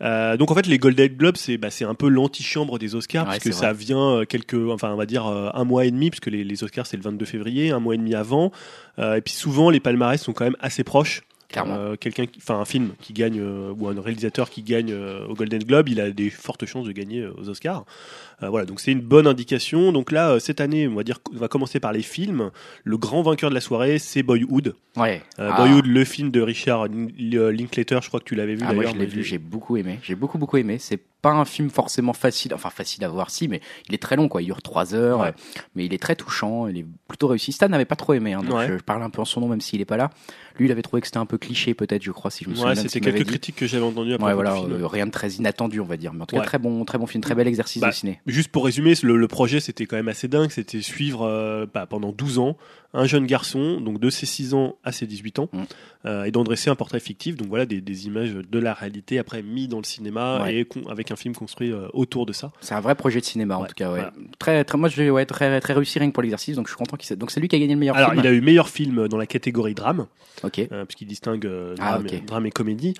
donc 0.00 0.50
en 0.50 0.54
fait 0.54 0.66
les 0.66 0.78
Golden 0.78 1.08
Globes 1.08 1.36
c'est 1.36 1.58
bah, 1.58 1.70
c'est 1.70 1.84
un 1.84 1.94
peu 1.94 2.08
l'antichambre 2.08 2.78
des 2.78 2.94
Oscars 2.94 3.26
parce 3.26 3.38
que 3.38 3.52
ça 3.52 3.72
vient 3.72 4.24
quelques 4.26 4.68
enfin 4.70 4.90
on 4.92 4.96
va 4.96 5.06
dire 5.06 5.26
un 5.26 5.64
mois 5.64 5.84
et 5.84 5.90
demi 5.90 6.10
puisque 6.10 6.26
les, 6.26 6.44
les 6.44 6.64
Oscars 6.64 6.86
c'est 6.86 6.96
le 6.96 7.02
22 7.02 7.24
février 7.24 7.70
un 7.70 7.80
mois 7.80 7.94
et 7.94 7.98
demi 7.98 8.14
avant. 8.14 8.52
Et 8.98 9.20
puis 9.22 9.34
souvent 9.34 9.70
les 9.70 9.80
palmarès 9.80 10.20
sont 10.20 10.32
quand 10.32 10.44
même 10.44 10.56
assez 10.60 10.84
proches 10.84 11.22
euh, 11.56 11.96
quelqu'un, 11.96 12.24
enfin 12.38 12.60
un 12.60 12.64
film 12.64 12.92
qui 13.00 13.12
gagne 13.12 13.40
euh, 13.40 13.72
ou 13.76 13.88
un 13.88 14.00
réalisateur 14.00 14.50
qui 14.50 14.62
gagne 14.62 14.92
euh, 14.92 15.26
au 15.26 15.34
Golden 15.34 15.62
Globe, 15.62 15.88
il 15.88 16.00
a 16.00 16.10
des 16.10 16.30
fortes 16.30 16.66
chances 16.66 16.86
de 16.86 16.92
gagner 16.92 17.26
aux 17.26 17.48
Oscars. 17.48 17.84
voilà, 18.40 18.66
donc 18.66 18.80
c'est 18.80 18.92
une 18.92 19.00
bonne 19.00 19.26
indication. 19.26 19.92
Donc 19.92 20.12
là, 20.12 20.38
cette 20.40 20.60
année, 20.60 20.88
on 20.88 20.94
va 20.94 21.02
dire, 21.02 21.18
on 21.34 21.38
va 21.38 21.48
commencer 21.48 21.80
par 21.80 21.92
les 21.92 22.02
films. 22.02 22.50
Le 22.84 22.96
grand 22.96 23.22
vainqueur 23.22 23.50
de 23.50 23.54
la 23.54 23.60
soirée, 23.60 23.98
c'est 23.98 24.22
Boyhood. 24.22 24.74
Ouais. 24.96 25.22
Ah. 25.38 25.56
Boyhood, 25.56 25.86
le 25.86 26.04
film 26.04 26.30
de 26.30 26.40
Richard 26.40 26.86
Linklater. 26.88 27.98
Je 28.02 28.08
crois 28.08 28.20
que 28.20 28.24
tu 28.24 28.34
l'avais 28.34 28.54
vu. 28.54 28.64
Ah, 28.66 28.72
moi, 28.72 28.86
je 28.86 28.96
l'ai 28.96 29.06
vu. 29.06 29.22
J'ai 29.22 29.38
beaucoup 29.38 29.76
aimé. 29.76 29.98
J'ai 30.02 30.14
beaucoup 30.14 30.38
beaucoup 30.38 30.56
aimé. 30.56 30.78
C'est 30.78 31.00
pas 31.22 31.30
un 31.30 31.44
film 31.44 31.70
forcément 31.70 32.12
facile, 32.12 32.54
enfin 32.54 32.70
facile 32.70 33.04
à 33.04 33.08
voir 33.08 33.30
si, 33.30 33.48
mais 33.48 33.60
il 33.88 33.94
est 33.94 33.98
très 33.98 34.16
long 34.16 34.28
quoi, 34.28 34.42
il 34.42 34.46
dure 34.46 34.62
trois 34.62 34.94
heures, 34.94 35.32
mais 35.74 35.84
il 35.84 35.94
est 35.94 35.98
très 35.98 36.16
touchant, 36.16 36.66
il 36.66 36.78
est 36.78 36.86
plutôt 37.08 37.28
réussi. 37.28 37.52
Stan 37.52 37.68
n'avait 37.68 37.84
pas 37.84 37.96
trop 37.96 38.14
aimé, 38.14 38.32
hein, 38.32 38.42
donc 38.42 38.60
je, 38.66 38.74
parle 38.82 39.02
un 39.02 39.10
peu 39.10 39.20
en 39.20 39.24
son 39.24 39.40
nom 39.40 39.48
même 39.48 39.60
s'il 39.60 39.80
est 39.80 39.86
pas 39.86 39.96
là. 39.96 40.10
Lui, 40.58 40.66
il 40.66 40.72
avait 40.72 40.82
trouvé 40.82 41.00
que 41.00 41.06
c'était 41.06 41.18
un 41.18 41.26
peu 41.26 41.38
cliché 41.38 41.74
peut-être, 41.74 42.02
je 42.02 42.10
crois, 42.10 42.30
si 42.30 42.44
je 42.44 42.50
me 42.50 42.54
souviens. 42.54 42.70
Ouais, 42.70 42.76
c'était 42.76 43.00
quelques 43.00 43.26
critiques 43.26 43.56
que 43.56 43.66
j'avais 43.66 43.84
entendues 43.84 44.14
après. 44.14 44.28
Ouais, 44.28 44.34
voilà, 44.34 44.56
euh, 44.56 44.86
rien 44.86 45.06
de 45.06 45.10
très 45.10 45.30
inattendu, 45.30 45.80
on 45.80 45.84
va 45.84 45.96
dire, 45.96 46.12
mais 46.12 46.22
en 46.22 46.26
tout 46.26 46.36
cas 46.36 46.42
très 46.42 46.58
bon, 46.58 46.84
très 46.84 46.98
bon 46.98 47.06
film, 47.06 47.22
très 47.22 47.34
bel 47.34 47.48
exercice 47.48 47.80
bah, 47.80 47.88
de 47.88 47.94
ciné. 47.94 48.20
Juste 48.26 48.50
pour 48.50 48.64
résumer, 48.64 48.94
le, 49.02 49.28
projet 49.28 49.60
c'était 49.60 49.86
quand 49.86 49.96
même 49.96 50.08
assez 50.08 50.26
dingue, 50.26 50.50
c'était 50.50 50.82
suivre 50.82 51.22
euh, 51.22 51.66
bah, 51.72 51.86
pendant 51.86 52.10
12 52.10 52.40
ans 52.40 52.56
un 52.92 53.04
jeune 53.04 53.26
garçon, 53.26 53.80
donc 53.80 54.00
de 54.00 54.10
ses 54.10 54.26
6 54.26 54.54
ans 54.54 54.76
à 54.82 54.92
ses 54.92 55.06
18 55.06 55.38
ans, 55.38 55.48
mm. 55.52 55.62
euh, 56.06 56.24
et 56.24 56.30
d'en 56.30 56.42
dresser 56.42 56.70
un 56.70 56.74
portrait 56.74 57.00
fictif, 57.00 57.36
donc 57.36 57.48
voilà 57.48 57.66
des, 57.66 57.80
des, 57.80 58.06
images 58.06 58.32
de 58.32 58.58
la 58.58 58.74
réalité 58.74 59.18
après 59.18 59.42
mis 59.42 59.68
dans 59.68 59.78
le 59.78 59.84
cinéma 59.84 60.50
et 60.50 60.66
avec 60.88 61.10
un 61.10 61.16
film 61.16 61.34
construit 61.34 61.72
euh, 61.72 61.88
autour 61.92 62.26
de 62.26 62.32
ça. 62.32 62.52
C'est 62.60 62.74
un 62.74 62.80
vrai 62.80 62.94
projet 62.94 63.20
de 63.20 63.24
cinéma 63.24 63.56
en 63.56 63.64
tout 63.64 63.74
cas, 63.74 63.92
ouais. 63.92 64.02
Très, 64.38 64.64
très, 64.64 64.78
moi 64.78 64.88
je 64.88 65.08
ouais, 65.10 65.26
très, 65.26 65.60
très 65.60 65.72
réussi 65.72 65.98
rien 65.98 66.08
que 66.08 66.14
pour 66.14 66.22
l'exercice, 66.22 66.56
donc 66.56 66.66
je 66.66 66.72
suis 66.72 66.78
content 66.78 66.96
qu'il 66.96 67.16
Donc 67.16 67.30
c'est 67.30 67.40
lui 67.40 67.48
qui 67.48 67.56
a 67.56 67.58
gagné 67.58 67.74
le 67.74 67.80
meilleur 67.80 67.96
Alors, 67.96 68.10
film. 68.10 68.22
il 68.22 68.26
a 68.26 68.32
eu 68.32 68.40
meilleur 68.40 68.68
film 68.68 69.08
dans 69.08 69.18
la 69.18 69.26
catégorie 69.26 69.74
drame, 69.74 70.06
ok, 70.42 70.58
euh, 70.72 70.84
puisqu'il 70.84 71.06
distingue 71.06 71.48
ah, 71.78 71.98
drame, 71.98 72.06
drame, 72.26 72.46
et, 72.46 72.50
comédie. 72.50 72.94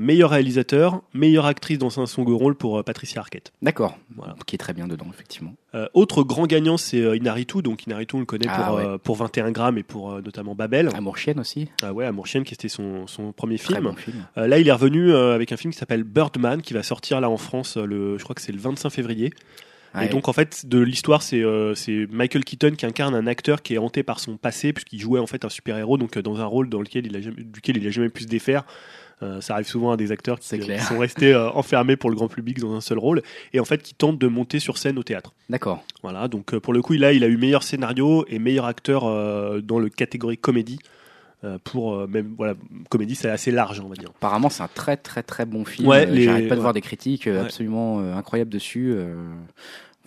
Meilleur 0.00 0.30
réalisateur, 0.30 1.02
meilleure 1.14 1.46
actrice 1.46 1.78
dans 1.78 2.00
un 2.00 2.06
second 2.06 2.36
rôle 2.36 2.54
pour 2.54 2.82
Patricia 2.84 3.20
Arquette. 3.20 3.52
D'accord, 3.62 3.96
voilà. 4.14 4.36
qui 4.46 4.54
est 4.54 4.58
très 4.58 4.72
bien 4.72 4.86
dedans 4.86 5.06
effectivement. 5.12 5.54
autre 5.94 6.22
grand 6.22 6.46
gagnant 6.46 6.76
c'est 6.76 7.16
Inaritu, 7.16 7.62
donc 7.62 7.86
Inaritu 7.86 8.16
on 8.16 8.20
le 8.20 8.26
connaît 8.26 8.46
ah, 8.48 8.72
pour, 9.00 9.00
pour 9.00 9.16
21 9.16 9.50
grammes 9.50 9.78
et 9.78 9.82
pour 9.82 10.12
euh, 10.12 10.20
notamment 10.22 10.54
Babel. 10.54 10.88
Amour 10.94 11.18
chienne 11.18 11.40
aussi. 11.40 11.68
Ah 11.82 11.92
ouais, 11.92 12.06
Amour 12.06 12.26
chienne 12.26 12.44
qui 12.44 12.54
était 12.54 12.68
son, 12.68 13.06
son 13.06 13.32
premier 13.32 13.58
film. 13.58 13.92
Euh, 14.36 14.46
là, 14.46 14.58
il 14.58 14.68
est 14.68 14.72
revenu 14.72 15.12
euh, 15.12 15.34
avec 15.34 15.52
un 15.52 15.56
film 15.56 15.72
qui 15.72 15.78
s'appelle 15.78 16.04
Birdman 16.04 16.62
qui 16.62 16.74
va 16.74 16.82
sortir 16.82 17.20
là 17.20 17.30
en 17.30 17.36
France 17.36 17.76
le, 17.76 18.18
je 18.18 18.22
crois 18.22 18.34
que 18.34 18.40
c'est 18.42 18.52
le 18.52 18.58
25 18.58 18.90
février. 18.90 19.32
et 20.00 20.08
donc 20.08 20.28
en 20.28 20.32
fait 20.32 20.66
de 20.66 20.78
l'histoire 20.78 21.20
c'est 21.20 21.42
Michael 22.10 22.44
Keaton 22.44 22.72
qui 22.76 22.86
incarne 22.86 23.14
un 23.14 23.26
acteur 23.26 23.60
qui 23.60 23.74
est 23.74 23.78
hanté 23.78 24.04
par 24.04 24.20
son 24.20 24.36
passé 24.36 24.72
puisqu'il 24.72 25.00
jouait 25.00 25.18
en 25.18 25.26
fait 25.26 25.44
un 25.44 25.48
super 25.48 25.76
héros 25.76 25.98
donc 25.98 26.16
dans 26.16 26.40
un 26.40 26.44
rôle 26.44 26.68
dans 26.68 26.80
lequel 26.80 27.06
il 27.06 27.16
a 27.16 27.20
jamais, 27.20 27.42
duquel 27.42 27.76
il 27.76 27.86
a 27.86 27.90
jamais 27.90 28.08
pu 28.08 28.22
se 28.22 28.28
défaire 28.28 28.64
euh, 29.22 29.40
ça 29.40 29.54
arrive 29.54 29.66
souvent 29.66 29.92
à 29.92 29.96
des 29.96 30.12
acteurs 30.12 30.38
qui, 30.38 30.48
sont 30.48 30.98
restés 30.98 31.34
euh, 31.34 31.50
enfermés 31.50 31.96
pour 31.96 32.08
le 32.08 32.16
grand 32.16 32.28
public 32.28 32.58
dans 32.58 32.74
un 32.74 32.80
seul 32.80 32.98
rôle 32.98 33.22
et 33.52 33.60
en 33.60 33.66
fait 33.66 33.82
qui 33.82 33.94
tentent 33.94 34.18
de 34.18 34.26
monter 34.26 34.60
sur 34.60 34.78
scène 34.78 34.98
au 34.98 35.02
théâtre. 35.02 35.34
D'accord. 35.50 35.84
Voilà, 36.02 36.28
donc 36.28 36.54
euh, 36.54 36.60
pour 36.60 36.72
le 36.72 36.80
coup, 36.80 36.94
là, 36.94 37.12
il 37.12 37.22
a 37.22 37.26
eu 37.26 37.36
meilleur 37.36 37.62
scénario 37.62 38.24
et 38.28 38.38
meilleur 38.38 38.64
acteur 38.64 39.02
dans 39.62 39.78
le 39.78 39.88
catégorie 39.88 40.38
comédie. 40.38 40.78
pour 41.64 42.06
même 42.08 42.34
voilà 42.36 42.54
comédie 42.90 43.14
c'est 43.14 43.30
assez 43.30 43.50
large 43.50 43.80
on 43.80 43.88
va 43.88 43.94
dire 43.94 44.10
apparemment 44.10 44.50
c'est 44.50 44.62
un 44.62 44.68
très 44.68 44.98
très 44.98 45.22
très 45.22 45.46
bon 45.46 45.64
film 45.64 45.88
ouais, 45.88 46.06
j'arrête 46.22 46.48
pas 46.48 46.54
de 46.54 46.60
voir 46.60 46.74
des 46.74 46.82
critiques 46.82 47.26
absolument 47.26 47.98
incroyables 47.98 48.50
dessus 48.50 48.94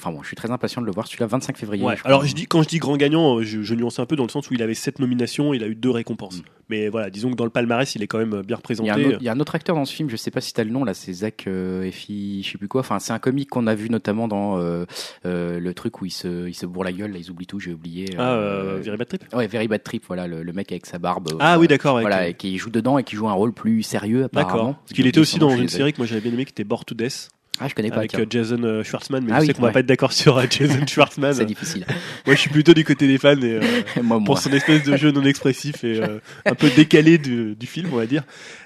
enfin 0.03 0.11
bon, 0.15 0.21
je 0.21 0.27
suis 0.27 0.35
très 0.35 0.51
impatient 0.51 0.81
de 0.81 0.85
le 0.85 0.91
voir. 0.91 1.07
Celui-là, 1.07 1.27
25 1.27 1.57
février. 1.57 1.83
Ouais. 1.83 1.95
je 1.95 1.99
crois. 2.01 2.09
Alors 2.11 2.25
je 2.25 2.33
dis 2.33 2.45
quand 2.45 2.61
je 2.61 2.67
dis 2.67 2.77
grand 2.79 2.97
gagnant, 2.97 3.37
euh, 3.39 3.43
je, 3.43 3.61
je 3.61 3.73
nuance 3.75 3.99
un 3.99 4.05
peu 4.05 4.15
dans 4.15 4.23
le 4.23 4.29
sens 4.29 4.49
où 4.49 4.53
il 4.53 4.61
avait 4.61 4.73
sept 4.73 4.99
nominations, 4.99 5.53
il 5.53 5.63
a 5.63 5.67
eu 5.67 5.75
deux 5.75 5.89
récompenses. 5.91 6.39
Mm. 6.39 6.43
Mais 6.69 6.89
voilà, 6.89 7.09
disons 7.09 7.29
que 7.29 7.35
dans 7.35 7.43
le 7.43 7.49
palmarès, 7.49 7.93
il 7.95 8.01
est 8.03 8.07
quand 8.07 8.17
même 8.17 8.41
bien 8.41 8.41
Il 8.41 8.49
y, 8.49 8.53
a 8.53 8.53
un 8.53 8.57
représenté. 8.57 9.05
autre, 9.05 9.17
il 9.19 9.25
y 9.25 9.29
a 9.29 9.33
un 9.33 9.39
autre 9.39 9.53
acteur 9.53 9.75
dans 9.75 9.85
ce 9.85 9.93
film, 9.93 10.09
je 10.09 10.15
sais 10.15 10.31
pas 10.31 10.39
si 10.41 10.53
t'as 10.53 10.63
le 10.63 10.69
nom 10.71 10.83
là, 10.85 10.93
c'est 10.93 11.11
Zach 11.13 11.43
euh, 11.47 11.83
Effi, 11.83 12.41
je 12.43 12.51
sais 12.51 12.57
plus 12.57 12.67
quoi. 12.69 12.81
Enfin, 12.81 12.99
c'est 12.99 13.11
un 13.13 13.19
comique 13.19 13.49
qu'on 13.49 13.67
a 13.67 13.75
vu 13.75 13.89
notamment 13.89 14.27
dans 14.27 14.57
euh, 14.59 14.85
euh, 15.25 15.59
le 15.59 15.73
truc 15.73 16.01
où 16.01 16.05
il 16.05 16.11
se, 16.11 16.47
il 16.47 16.53
se 16.53 16.65
bourre 16.65 16.85
la 16.85 16.93
gueule, 16.93 17.11
là, 17.11 17.17
ils 17.19 17.29
oublient 17.29 17.45
tout, 17.47 17.59
j'ai 17.59 17.73
oublié. 17.73 18.15
Ah, 18.17 18.33
euh, 18.33 18.77
euh, 18.77 18.81
Very 18.81 18.97
Bad 18.97 19.07
Trip. 19.07 19.23
Ouais, 19.33 19.47
Very 19.47 19.67
Bad 19.67 19.83
Trip, 19.83 20.03
voilà, 20.07 20.25
le, 20.25 20.41
le 20.41 20.53
mec 20.53 20.71
avec 20.71 20.85
sa 20.85 20.99
barbe. 20.99 21.29
euh, 21.33 21.37
Ah 21.41 21.59
oui, 21.59 21.67
d'accord. 21.67 21.99
Voilà, 21.99 22.21
euh, 22.23 22.27
et 22.29 22.33
qui 22.33 22.57
joue 22.57 22.69
dedans 22.69 22.97
et 22.97 23.03
qui 23.03 23.15
joue 23.17 23.27
un 23.27 23.33
rôle 23.33 23.53
plus 23.53 23.83
sérieux 23.83 24.23
apparemment. 24.23 24.53
D'accord. 24.57 24.75
Parce 24.83 24.93
qu'il 24.93 25.05
était 25.05 25.19
aussi 25.19 25.39
dans 25.39 25.55
une 25.55 25.67
série 25.69 25.91
que 25.93 25.97
moi 25.97 26.07
j'avais 26.07 26.21
bien 26.21 26.31
aimé 26.31 26.45
qui 26.45 26.51
était 26.51 26.63
Born 26.63 26.83
to 26.85 26.95
Death 26.95 27.29
Ah, 27.59 27.67
je 27.67 27.75
connais 27.75 27.89
pas. 27.91 27.97
avec 27.97 28.11
tiens. 28.11 28.21
euh, 28.21 28.25
Jason 28.29 28.63
euh, 28.63 28.83
Schwartzman. 28.83 29.23
Mais 29.23 29.31
Ah 29.31 29.35
je 29.37 29.41
oui, 29.41 29.47
sais 29.47 29.53
qu'on 29.53 29.61
va 29.61 29.67
ouais. 29.67 29.73
pas 29.73 29.79
être 29.81 29.85
d'accord 29.85 30.11
sur 30.11 30.37
euh, 30.37 30.45
Jason 30.49 30.85
Schwartzman. 30.87 31.33
C'est 31.33 31.45
difficile. 31.45 31.85
moi, 32.25 32.33
je 32.35 32.39
suis 32.41 32.49
plutôt 32.49 32.73
du 32.73 32.83
côté 32.83 33.07
des 33.07 33.19
fans 33.19 33.39
et, 33.39 33.53
euh, 33.55 33.61
moi, 34.03 34.17
moi. 34.17 34.21
pour 34.25 34.39
son 34.39 34.51
espèce 34.51 34.83
de 34.83 34.97
jeu 34.97 35.11
non 35.11 35.23
expressif 35.23 35.83
et 35.83 36.01
euh, 36.01 36.19
un 36.45 36.55
peu 36.55 36.69
décalé 36.71 37.19
du, 37.19 37.55
du 37.55 37.67
film, 37.67 37.89
on 37.93 37.97
va 37.97 38.07
dire. 38.07 38.23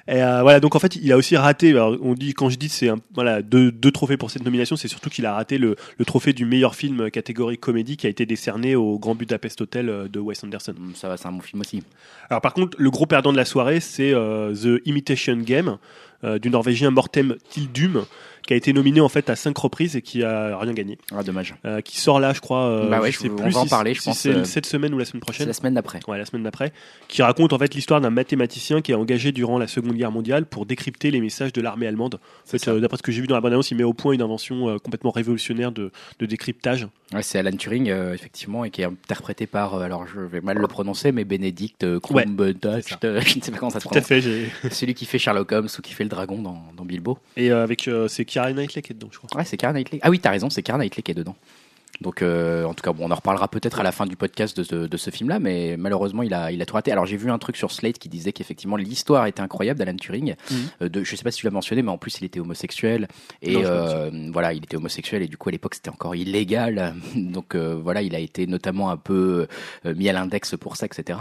Et 0.08 0.24
euh, 0.24 0.42
voilà, 0.42 0.62
donc 0.62 0.74
en 0.76 0.80
fait, 0.80 0.96
il 0.96 1.12
a 1.12 1.18
aussi 1.18 1.36
raté. 1.36 1.72
Alors, 1.72 1.98
on 2.02 2.14
dit 2.14 2.34
quand 2.34 2.50
je 2.50 2.56
dis 2.58 2.70
c'est 2.70 2.90
voilà 3.14 3.42
deux, 3.42 3.74
deux 3.74 3.92
trophées 3.92 4.16
pour 4.16 4.32
cette 4.32 4.46
nomination, 4.46 4.78
c'est 4.78 4.88
surtout 4.88 5.10
qu'il 5.10 5.26
a 5.26 5.34
raté 5.34 5.58
le, 5.58 5.76
le 5.98 6.06
trophée 6.06 6.32
du 6.32 6.46
meilleur 6.46 6.74
film 6.76 7.12
catégorie 7.12 7.58
comédie 7.58 7.98
qui 7.98 8.08
a 8.08 8.10
été 8.10 8.26
décerné 8.26 8.78
au 8.78 8.98
Grand 9.00 9.16
Budapest 9.16 9.60
Hotel 9.60 10.08
de 10.10 10.20
Wes 10.22 10.42
Anderson. 10.46 10.74
Hum, 10.78 10.94
Ça 10.96 11.10
va, 11.10 11.18
c'est 11.18 11.28
un 11.28 11.34
bon 11.34 11.42
film 11.42 11.60
aussi. 11.60 11.84
Alors 12.30 12.40
par 12.42 12.54
contre, 12.54 12.78
le 12.80 12.90
gros 12.90 13.06
perdant 13.06 13.34
de 13.34 13.38
la 13.38 13.46
soirée, 13.46 13.82
c'est 13.82 14.14
The 14.14 14.82
Imitation 14.86 15.36
Game 15.38 15.78
euh, 16.24 16.40
du 16.40 16.50
Norvégien 16.50 16.90
Mortem 16.90 17.36
Tildum, 17.50 18.06
qui 18.48 18.54
a 18.54 18.58
été 18.58 18.74
nominé 18.74 19.00
en 19.02 19.10
fait 19.10 19.30
à 19.30 19.36
cinq 19.36 19.56
reprises 19.58 19.95
et 19.95 20.02
qui 20.02 20.24
a 20.24 20.58
rien 20.58 20.74
gagné. 20.74 20.98
Ah, 21.16 21.22
dommage. 21.22 21.54
Euh, 21.66 21.82
qui 21.82 22.00
sort 22.02 22.20
là, 22.20 22.34
je 22.34 22.39
crois. 22.41 22.66
euh, 22.66 22.89
Bah 22.89 23.00
ouais, 23.02 23.12
je 23.12 23.18
je- 23.18 23.22
sais 23.24 23.30
on 23.30 23.36
plus 23.36 23.52
va 23.52 23.60
en 23.60 23.64
si- 23.66 23.70
parler, 23.70 23.93
je 23.93 24.00
si 24.02 24.06
pense, 24.10 24.18
c'est 24.20 24.30
euh, 24.34 24.43
cette 24.45 24.66
semaine 24.66 24.93
ou 24.93 24.98
la 24.98 25.06
semaine 25.06 25.22
prochaine. 25.22 25.45
la 25.48 25.54
semaine 25.54 25.76
d'après. 25.76 26.00
Ouais, 26.08 26.18
la 26.18 26.26
semaine 26.26 26.41
d'après, 26.43 26.74
qui 27.08 27.22
raconte 27.22 27.54
en 27.54 27.60
fait 27.60 27.76
l'histoire 27.76 28.02
d'un 28.02 28.10
mathématicien 28.10 28.82
qui 28.82 28.91
est 28.93 28.95
engagé 28.95 29.32
durant 29.32 29.60
la 29.60 29.68
Seconde 29.68 29.93
Guerre 29.95 30.12
mondiale 30.12 30.45
pour 30.45 30.66
décrypter 30.66 31.12
les 31.12 31.22
messages 31.22 31.54
de 31.54 31.62
l'armée 31.62 31.86
allemande. 31.88 32.16
En 32.45 32.50
fait, 32.50 32.68
euh, 32.68 32.80
d'après 32.80 32.98
ce 32.98 33.04
que 33.04 33.12
j'ai 33.12 33.22
vu 33.22 33.28
dans 33.28 33.36
la 33.36 33.41
bande-annonce, 33.41 33.70
il 33.72 33.76
met 33.78 33.84
au 33.84 33.93
point 33.93 34.14
une 34.14 34.22
invention 34.22 34.80
complètement 34.80 35.12
révolutionnaire 35.12 35.72
de, 35.72 35.91
de 36.20 36.26
décryptage. 36.26 36.88
Ouais, 37.14 37.22
c'est 37.24 37.39
Alan 37.39 37.52
Turing, 37.56 37.89
effectivement, 38.14 38.66
et 38.66 38.70
qui 38.70 38.82
est 38.82 38.86
interprété 38.86 39.45
par, 39.48 39.76
alors 39.82 40.06
je 40.08 40.20
vais 40.20 40.41
mal 40.41 40.58
le 40.58 40.68
prononcer, 40.68 41.12
mais 41.12 41.24
Benedict 41.26 41.84
Ouais, 41.84 42.24
Cumberbatch, 42.24 42.95
je 43.02 43.38
ne 43.38 43.41
sais 43.43 43.52
pas 43.52 43.58
comment 43.58 43.70
ça 43.70 43.80
se 43.80 43.88
Tout 43.88 43.98
à 43.98 44.02
prononce. 44.02 44.24
fait. 44.24 44.70
Celui 44.72 44.93
qui 44.93 45.06
fait 45.06 45.20
Sherlock 45.20 45.52
Holmes 45.52 45.68
ou 45.78 45.82
qui 45.82 45.93
fait 45.93 46.04
le 46.04 46.10
dragon 46.10 46.41
dans, 46.41 46.62
dans 46.76 46.86
Bilbo. 46.86 47.18
Et 47.36 47.52
avec 47.52 47.89
c'est 48.08 48.26
Keira 48.38 48.54
Knightley 48.54 48.82
qui 48.82 48.92
est 48.92 48.96
dedans, 48.96 49.10
je 49.12 49.18
crois. 49.18 49.30
Ouais, 49.36 49.46
c'est 49.46 49.58
Karen 49.58 49.76
Knightley. 49.76 50.00
Ah 50.02 50.10
oui, 50.10 50.20
t'as 50.20 50.32
raison, 50.32 50.50
c'est 50.50 50.62
Karen 50.62 50.82
Knightley 50.82 51.02
qui 51.02 51.12
est 51.12 51.16
dedans. 51.16 51.36
Donc, 52.02 52.22
euh, 52.22 52.64
en 52.66 52.76
tout 52.76 52.84
cas, 52.84 52.94
bon, 52.94 53.08
on 53.08 53.12
en 53.12 53.16
reparlera 53.16 53.48
peut-être 53.48 53.80
à 53.80 53.84
la 53.84 53.92
fin 53.92 54.06
du 54.06 54.16
podcast 54.16 54.56
de 54.56 54.62
ce, 54.62 54.76
de 54.76 54.98
ce 54.98 55.10
film-là, 55.10 55.40
mais 55.40 55.76
malheureusement, 55.78 56.22
il 56.22 56.32
a, 56.34 56.52
il 56.52 56.62
a 56.62 56.66
tout 56.68 56.76
raté. 56.76 56.92
Alors, 56.92 57.08
j'ai 57.08 57.18
vu 57.18 57.32
un 57.32 57.40
truc 57.40 57.58
sur 57.58 57.72
Slate 57.72 57.98
qui 57.98 58.08
disait 58.08 58.34
qu'effectivement, 58.34 58.76
l'histoire 58.76 59.26
était 59.26 59.42
incroyable 59.42 59.80
d'Alan 59.80 59.96
Turing. 59.96 60.36
Mhm. 60.52 60.58
Euh, 60.84 60.90
de, 60.90 61.04
je 61.04 61.16
sais 61.16 61.24
pas 61.24 61.32
si 61.32 61.40
tu 61.40 61.48
l'as 61.48 61.52
mentionné, 61.52 61.82
mais 61.82 61.90
en 61.90 61.98
plus, 61.98 62.20
il 62.20 62.26
était 62.26 62.40
homosexuel. 62.40 63.08
Et 63.42 63.54
Non, 63.54 63.62
euh, 63.66 64.30
voilà, 64.32 64.54
il 64.54 64.64
était 64.64 64.78
homosexuel 64.78 65.24
et 65.24 65.28
du 65.28 65.38
coup, 65.38 65.50
à 65.50 65.54
l'époque, 65.54 65.74
c'était 65.74 65.90
encore 65.90 66.16
illégal. 66.16 66.94
Donc, 67.16 67.56
euh, 67.56 67.80
voilà, 67.82 68.04
il 68.04 68.14
a 68.14 68.20
été 68.20 68.46
notamment 68.46 68.92
un 68.92 68.98
peu 68.98 69.48
mis 69.84 70.08
à 70.08 70.14
l'index 70.14 70.56
pour 70.56 70.76
ça, 70.76 70.86
etc. 70.86 71.20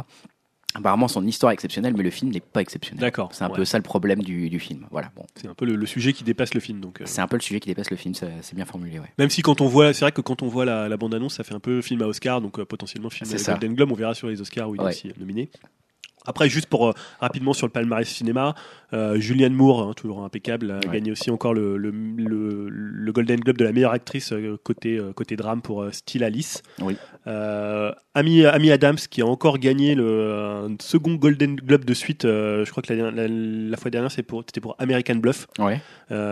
Apparemment, 0.75 1.09
son 1.09 1.27
histoire 1.27 1.53
est 1.53 1.55
exceptionnelle, 1.55 1.95
mais 1.97 2.03
le 2.03 2.11
film 2.11 2.31
n'est 2.31 2.41
pas 2.41 2.61
exceptionnel. 2.61 3.01
D'accord. 3.01 3.31
C'est 3.33 3.45
un 3.45 3.49
ouais. 3.49 3.57
peu 3.57 3.65
ça 3.65 3.79
le 3.79 3.83
problème 3.83 4.23
du, 4.23 4.51
du 4.51 4.61
film. 4.61 4.87
Voilà, 4.91 5.11
bon. 5.17 5.25
C'est 5.35 5.49
un 5.49 5.55
peu 5.55 5.65
le, 5.65 5.75
le 5.75 5.87
sujet 5.87 6.13
qui 6.13 6.23
dépasse 6.23 6.53
le 6.53 6.61
film. 6.61 6.81
Donc, 6.81 7.01
euh, 7.01 7.05
C'est 7.07 7.23
un 7.23 7.27
peu 7.29 7.37
le 7.37 7.43
sujet 7.43 7.61
qui 7.61 7.69
dépasse 7.69 7.91
le 7.91 7.97
film, 7.97 8.15
c'est 8.15 8.55
bien 8.55 8.67
formulé, 8.67 8.99
ouais. 8.99 9.11
même 9.19 9.31
si 9.31 9.41
quand 9.41 9.61
on 9.63 9.69
voit, 9.69 9.95
c'est 9.95 10.05
vrai 10.05 10.13
que 10.13 10.21
quand 10.21 10.43
on 10.43 10.49
voit 10.49 10.65
la, 10.67 10.89
la 10.89 10.97
bande-annonce, 10.99 11.35
ça 11.37 11.45
fait 11.45 11.55
un 11.55 11.61
peu 11.61 11.81
film 11.81 12.03
à 12.03 12.07
Oscar, 12.07 12.41
donc 12.43 12.59
euh, 12.59 12.67
potentiellement 12.67 13.09
film 13.11 13.31
à. 13.33 13.51
Golden 13.53 13.75
Globe. 13.75 13.93
On 13.93 13.95
verra 13.95 14.15
sur 14.15 14.29
les 14.29 14.41
Oscars 14.41 14.69
où 14.69 14.75
il 14.75 14.81
est 14.81 14.85
aussi 14.85 15.13
nominé. 15.19 15.51
Après, 16.27 16.49
juste 16.49 16.67
pour 16.67 16.89
euh, 16.89 16.93
rapidement 17.21 17.53
sur 17.53 17.67
le 17.67 17.73
palmarès 17.73 18.09
cinéma, 18.09 18.55
euh, 18.93 19.19
Julianne 19.19 19.55
Moore, 19.55 19.83
hein, 19.83 19.93
toujours 19.97 20.23
impeccable, 20.25 20.71
a 20.71 20.77
Ouais. 20.87 20.93
gagné 20.95 21.11
aussi 21.13 21.31
encore 21.31 21.55
le, 21.55 21.77
le, 21.77 21.91
le- 21.91 22.69
le 22.69 23.13
Golden 23.13 23.41
Globe 23.41 23.57
de 23.59 23.65
la 23.65 23.73
meilleure 23.73 23.93
actrice 23.93 24.33
euh, 24.33 24.57
côté, 24.63 25.01
côté 25.15 25.37
drame 25.37 25.63
pour 25.63 25.85
Still 25.93 26.23
Alice. 26.25 26.63
Oui. 26.81 26.97
Amy, 28.15 28.47
Amy 28.47 28.71
Adams 28.71 28.97
qui 29.11 29.21
a 29.23 29.27
encore 29.27 29.59
gagné 29.59 29.95
le 29.95 30.67
un 30.67 30.75
second 30.81 31.15
Golden 31.15 31.57
Globe 31.57 31.85
de 31.85 31.95
suite. 31.95 32.23
je 32.25 32.69
crois 32.71 32.83
que 32.83 32.93
la, 32.93 33.11
la- 33.11 33.29
la 33.29 33.77
fois 33.77 33.91
dernière 33.91 34.11
pour- 34.27 34.43
c'était 34.47 34.61
pour 34.61 34.75
American 34.79 35.17
Bluff. 35.17 35.47
Ouais. 35.59 35.81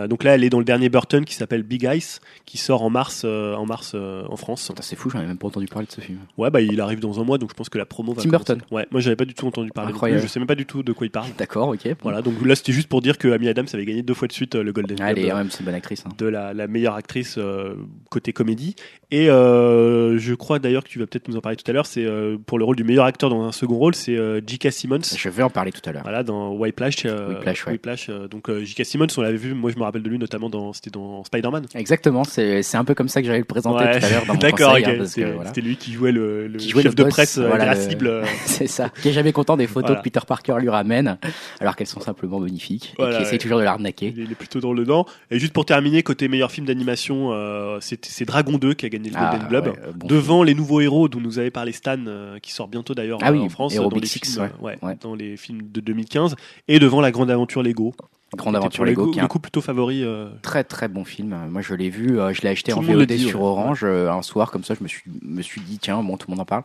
Donc 0.07 0.23
là, 0.23 0.35
elle 0.35 0.43
est 0.43 0.49
dans 0.49 0.59
le 0.59 0.65
dernier 0.65 0.89
Burton 0.89 1.25
qui 1.25 1.35
s'appelle 1.35 1.63
Big 1.63 1.87
Ice, 1.95 2.21
qui 2.45 2.57
sort 2.57 2.81
en 2.83 2.89
mars, 2.89 3.23
en 3.25 3.65
mars 3.65 3.95
en 3.95 4.35
France. 4.35 4.71
C'est 4.81 4.95
fou, 4.95 5.09
j'en 5.09 5.21
ai 5.21 5.25
même 5.25 5.37
pas 5.37 5.47
entendu 5.47 5.67
parler 5.67 5.87
de 5.87 5.91
ce 5.91 6.01
film. 6.01 6.19
Ouais, 6.37 6.49
bah 6.49 6.61
il 6.61 6.79
arrive 6.81 6.99
dans 6.99 7.19
un 7.19 7.23
mois, 7.23 7.37
donc 7.37 7.49
je 7.49 7.55
pense 7.55 7.69
que 7.69 7.77
la 7.77 7.85
promo 7.85 8.13
va. 8.13 8.21
Tim. 8.23 8.29
Burton. 8.29 8.61
Ouais, 8.71 8.87
moi 8.91 9.01
j'avais 9.01 9.15
pas 9.15 9.25
du 9.25 9.33
tout 9.33 9.45
entendu 9.47 9.69
parler. 9.71 9.84
Plus. 9.85 9.93
Incroyable. 9.95 10.21
Je 10.21 10.27
sais 10.27 10.39
même 10.39 10.47
pas 10.47 10.55
du 10.55 10.65
tout 10.65 10.83
de 10.83 10.91
quoi 10.93 11.07
il 11.07 11.09
parle. 11.11 11.27
D'accord, 11.37 11.69
ok. 11.69 11.83
bon. 11.83 11.95
Voilà, 12.03 12.21
donc 12.21 12.33
là 12.45 12.55
c'était 12.55 12.71
juste 12.73 12.87
pour 12.87 13.01
dire 13.01 13.17
que 13.17 13.27
Amy 13.29 13.47
Adams 13.47 13.67
avait 13.73 13.85
gagné 13.85 14.01
deux 14.03 14.13
fois 14.13 14.27
de 14.27 14.33
suite 14.33 14.55
euh, 14.55 14.63
le 14.63 14.71
Golden 14.73 14.97
Ah, 15.01 15.09
elle 15.09 15.15
Globe 15.15 15.25
est 15.25 15.29
quand 15.31 15.37
même, 15.37 15.49
une 15.59 15.65
bonne 15.65 15.75
actrice. 15.75 16.03
hein. 16.05 16.11
de 16.17 16.25
la, 16.25 16.53
la 16.53 16.67
meilleure 16.67 16.95
actrice 16.95 17.35
euh, 17.37 17.75
côté 18.09 18.33
comédie. 18.33 18.75
Et 19.11 19.29
euh, 19.29 20.17
je 20.17 20.33
crois 20.33 20.59
d'ailleurs 20.59 20.83
que 20.83 20.89
tu 20.89 20.99
vas 20.99 21.05
peut-être 21.07 21.27
nous 21.27 21.37
en 21.37 21.41
parler 21.41 21.55
tout 21.55 21.69
à 21.69 21.73
l'heure. 21.73 21.85
C'est 21.85 22.05
euh, 22.05 22.37
pour 22.43 22.57
le 22.59 22.65
rôle 22.65 22.75
du 22.75 22.83
meilleur 22.83 23.05
acteur 23.05 23.29
dans 23.29 23.43
un 23.43 23.51
second 23.51 23.75
rôle, 23.75 23.95
c'est 23.95 24.15
J.K. 24.45 24.71
Simmons. 24.71 24.99
Je 25.15 25.29
vais 25.29 25.43
en 25.43 25.49
parler 25.49 25.71
tout 25.71 25.87
à 25.87 25.91
l'heure. 25.91 26.03
Voilà, 26.03 26.23
dans 26.23 26.51
Whiplash. 26.53 27.05
Whiplash, 27.05 27.65
ouais. 27.67 27.73
Whiplash, 27.73 28.09
donc 28.29 28.51
J.K. 28.51 28.85
Simmons, 28.85 29.07
on 29.17 29.21
l'avait 29.21 29.37
vu. 29.37 29.53
Moi, 29.53 29.71
je 29.71 29.77
me 29.77 29.83
rappelle 29.83 30.01
de 30.03 30.09
lui 30.09 30.17
notamment 30.17 30.49
dans, 30.49 30.73
c'était 30.73 30.89
dans 30.89 31.23
Spider-Man. 31.23 31.65
Exactement, 31.75 32.23
c'est 32.23 32.63
un 32.75 32.83
peu 32.85 32.93
comme 32.95 33.07
ça 33.09 33.21
que 33.21 33.27
j'allais 33.27 33.39
le 33.39 33.45
présenter 33.45 33.75
Ouais. 33.85 33.99
tout 33.99 34.05
à 34.05 34.09
l'heure 34.09 34.25
dans 34.25 34.33
mon 34.33 34.39
D'accord, 34.39 34.69
conseil, 34.73 34.85
ok. 34.85 34.89
hein, 35.01 35.05
C'était 35.05 35.31
voilà. 35.31 35.51
lui 35.57 35.75
qui 35.77 35.93
jouait 35.93 36.11
le, 36.11 36.47
le 36.47 36.57
Qui 36.57 36.69
jouait 36.69 36.83
chef 36.83 36.91
le 36.91 37.03
de 37.03 37.09
presse 37.09 37.37
voilà, 37.37 37.57
le- 37.57 37.63
irascible. 37.71 38.07
euh, 38.07 38.23
C'est 38.45 38.67
ça. 38.67 38.89
Qui 39.01 39.09
est 39.09 39.13
jamais 39.13 39.31
content 39.33 39.57
des 39.57 39.67
photos 39.75 39.89
Voilà. 39.89 40.01
que 40.01 40.03
Peter 40.03 40.19
Parker 40.27 40.55
lui 40.59 40.69
ramène, 40.69 41.17
alors 41.59 41.75
qu'elles 41.75 41.87
sont 41.87 41.99
simplement 42.01 42.39
magnifiques, 42.39 42.93
Voilà, 42.97 43.13
et 43.13 43.17
qui 43.17 43.21
essaie 43.23 43.31
ouais. 43.33 43.37
toujours 43.37 43.59
de 43.59 43.63
l'arnaquer. 43.63 44.13
Il 44.15 44.31
est, 44.31 44.35
plutôt 44.35 44.59
dans 44.59 44.73
le 44.73 44.81
dedans. 44.81 45.05
Et 45.31 45.39
juste 45.39 45.53
pour 45.53 45.65
terminer, 45.65 46.01
côté 46.03 46.27
meilleur 46.27 46.51
film 46.51 46.65
d'animation, 46.65 47.29
euh, 47.33 47.77
c'est 47.81 48.25
Dragon 48.25 48.57
2 48.57 48.73
qui 48.73 48.85
a 48.85 48.89
gagné 48.89 49.09
le 49.09 49.15
Ah, 49.17 49.31
Golden 49.31 49.47
Globe. 49.47 49.67
ouais, 49.67 49.73
euh, 49.87 49.91
bon 49.95 50.07
Devant 50.07 50.43
les 50.43 50.53
nouveaux 50.55 50.81
héros 50.81 51.07
dont 51.09 51.19
nous 51.19 51.39
avait 51.39 51.51
parlé 51.51 51.71
Stan, 51.71 51.97
euh, 52.07 52.39
qui 52.39 52.51
sort 52.51 52.67
bientôt 52.67 52.93
d'ailleurs 52.95 53.19
Ah 53.21 53.31
oui, 53.31 53.39
en 53.39 53.49
France, 53.49 53.75
dans 53.75 53.89
les, 53.89 54.05
Six, 54.07 54.19
films, 54.33 54.49
ouais. 54.61 54.77
dans 55.01 55.15
les 55.15 55.37
films 55.37 55.61
de 55.71 55.81
2015. 55.81 56.35
Et 56.67 56.79
devant 56.79 57.01
La 57.01 57.11
Grande 57.11 57.29
Aventure 57.31 57.63
Lego. 57.63 57.93
Grande 58.35 58.55
aventure 58.55 58.83
Lego, 58.85 59.05
le, 59.05 59.11
qui 59.11 59.19
est 59.19 59.21
un 59.21 59.27
coup 59.27 59.39
plutôt 59.39 59.61
favori. 59.61 60.03
euh, 60.03 60.29
très 60.41 60.63
très 60.63 60.87
bon 60.87 61.05
film. 61.05 61.35
Moi 61.49 61.61
je 61.61 61.73
l'ai 61.73 61.89
vu, 61.89 62.17
je 62.33 62.41
l'ai 62.41 62.49
acheté 62.49 62.71
Tout 62.73 62.79
en 62.79 62.81
VOD 62.81 63.05
dit, 63.05 63.19
sur. 63.29 63.41
Orange 63.41 63.85
un 63.85 64.21
soir 64.23 64.51
comme 64.51 64.63
ça. 64.63 64.73
Je 64.73 64.83
me 64.83 64.87
suis 64.89 65.03
me 65.21 65.41
suis 65.41 65.61
dit 65.61 65.77
tiens 65.79 66.01
bon 66.03 66.17
tout 66.17 66.27
le 66.29 66.31
monde 66.33 66.41
en 66.41 66.45
parle 66.45 66.63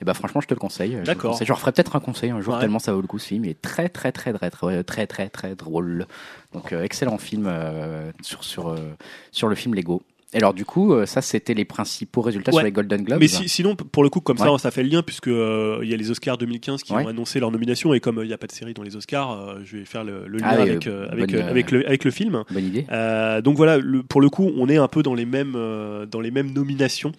et 0.00 0.04
bah 0.04 0.14
franchement, 0.14 0.40
je 0.40 0.48
te 0.48 0.54
le 0.54 0.60
conseille. 0.60 0.96
Euh, 0.96 1.04
D'accord. 1.04 1.38
Je, 1.42 1.52
referai 1.52 1.72
peut-être 1.72 1.96
un 1.96 2.00
conseil 2.00 2.30
un 2.30 2.40
jour, 2.40 2.58
tellement 2.58 2.78
ça 2.78 2.92
vaut 2.92 3.00
le 3.00 3.06
coup 3.06 3.18
ce 3.18 3.28
film. 3.28 3.44
Il 3.44 3.50
est 3.50 3.60
très, 3.60 3.88
très, 3.88 4.12
très, 4.12 4.32
très, 4.32 4.50
très, 4.50 4.66
euh, 4.66 4.82
très, 4.82 5.06
très, 5.06 5.54
drôle. 5.54 6.06
Donc, 6.52 6.72
euh, 6.72 6.82
excellent 6.82 7.18
film 7.18 7.52
sur, 8.22 8.44
sur, 8.44 8.76
sur 9.30 9.48
le 9.48 9.54
film 9.54 9.74
Lego. 9.74 10.02
Et 10.36 10.38
alors 10.38 10.52
du 10.52 10.64
coup, 10.64 10.92
ça 11.06 11.22
c'était 11.22 11.54
les 11.54 11.64
principaux 11.64 12.20
résultats 12.20 12.50
sur 12.50 12.62
les 12.62 12.72
Golden 12.72 13.04
Globes. 13.04 13.20
Mais 13.20 13.28
sinon, 13.28 13.76
pour 13.76 14.02
le 14.02 14.10
coup, 14.10 14.20
comme 14.20 14.36
ça, 14.36 14.48
ça 14.58 14.72
fait 14.72 14.82
le 14.82 14.88
lien 14.88 15.02
puisque 15.02 15.28
il 15.28 15.88
y 15.88 15.94
a 15.94 15.96
les 15.96 16.10
Oscars 16.10 16.38
2015 16.38 16.82
qui 16.82 16.92
ont 16.92 17.06
annoncé 17.06 17.38
leur 17.38 17.52
nomination 17.52 17.94
et 17.94 18.00
comme 18.00 18.16
il 18.16 18.22
euh, 18.22 18.26
n'y 18.26 18.32
a 18.32 18.38
pas 18.38 18.48
de 18.48 18.52
série 18.52 18.74
dans 18.74 18.82
les 18.82 18.96
Oscars, 18.96 19.58
je 19.64 19.76
vais 19.76 19.84
faire 19.84 20.02
le, 20.02 20.26
lien 20.26 20.40
ah 20.42 20.60
avec, 20.60 20.88
avec, 20.88 21.32
avec, 21.72 22.04
le, 22.04 22.10
film. 22.10 22.42
Bonne 22.50 22.64
idée. 22.64 22.84
donc 23.44 23.56
voilà, 23.56 23.78
pour 24.08 24.20
le 24.20 24.28
coup, 24.28 24.50
on 24.56 24.68
est 24.68 24.76
un 24.76 24.88
peu 24.88 25.04
dans 25.04 25.14
les 25.14 25.26
mêmes 25.26 25.52
dans 26.10 26.20
les 26.20 26.32
mêmes 26.32 26.52
nominations 26.52 27.12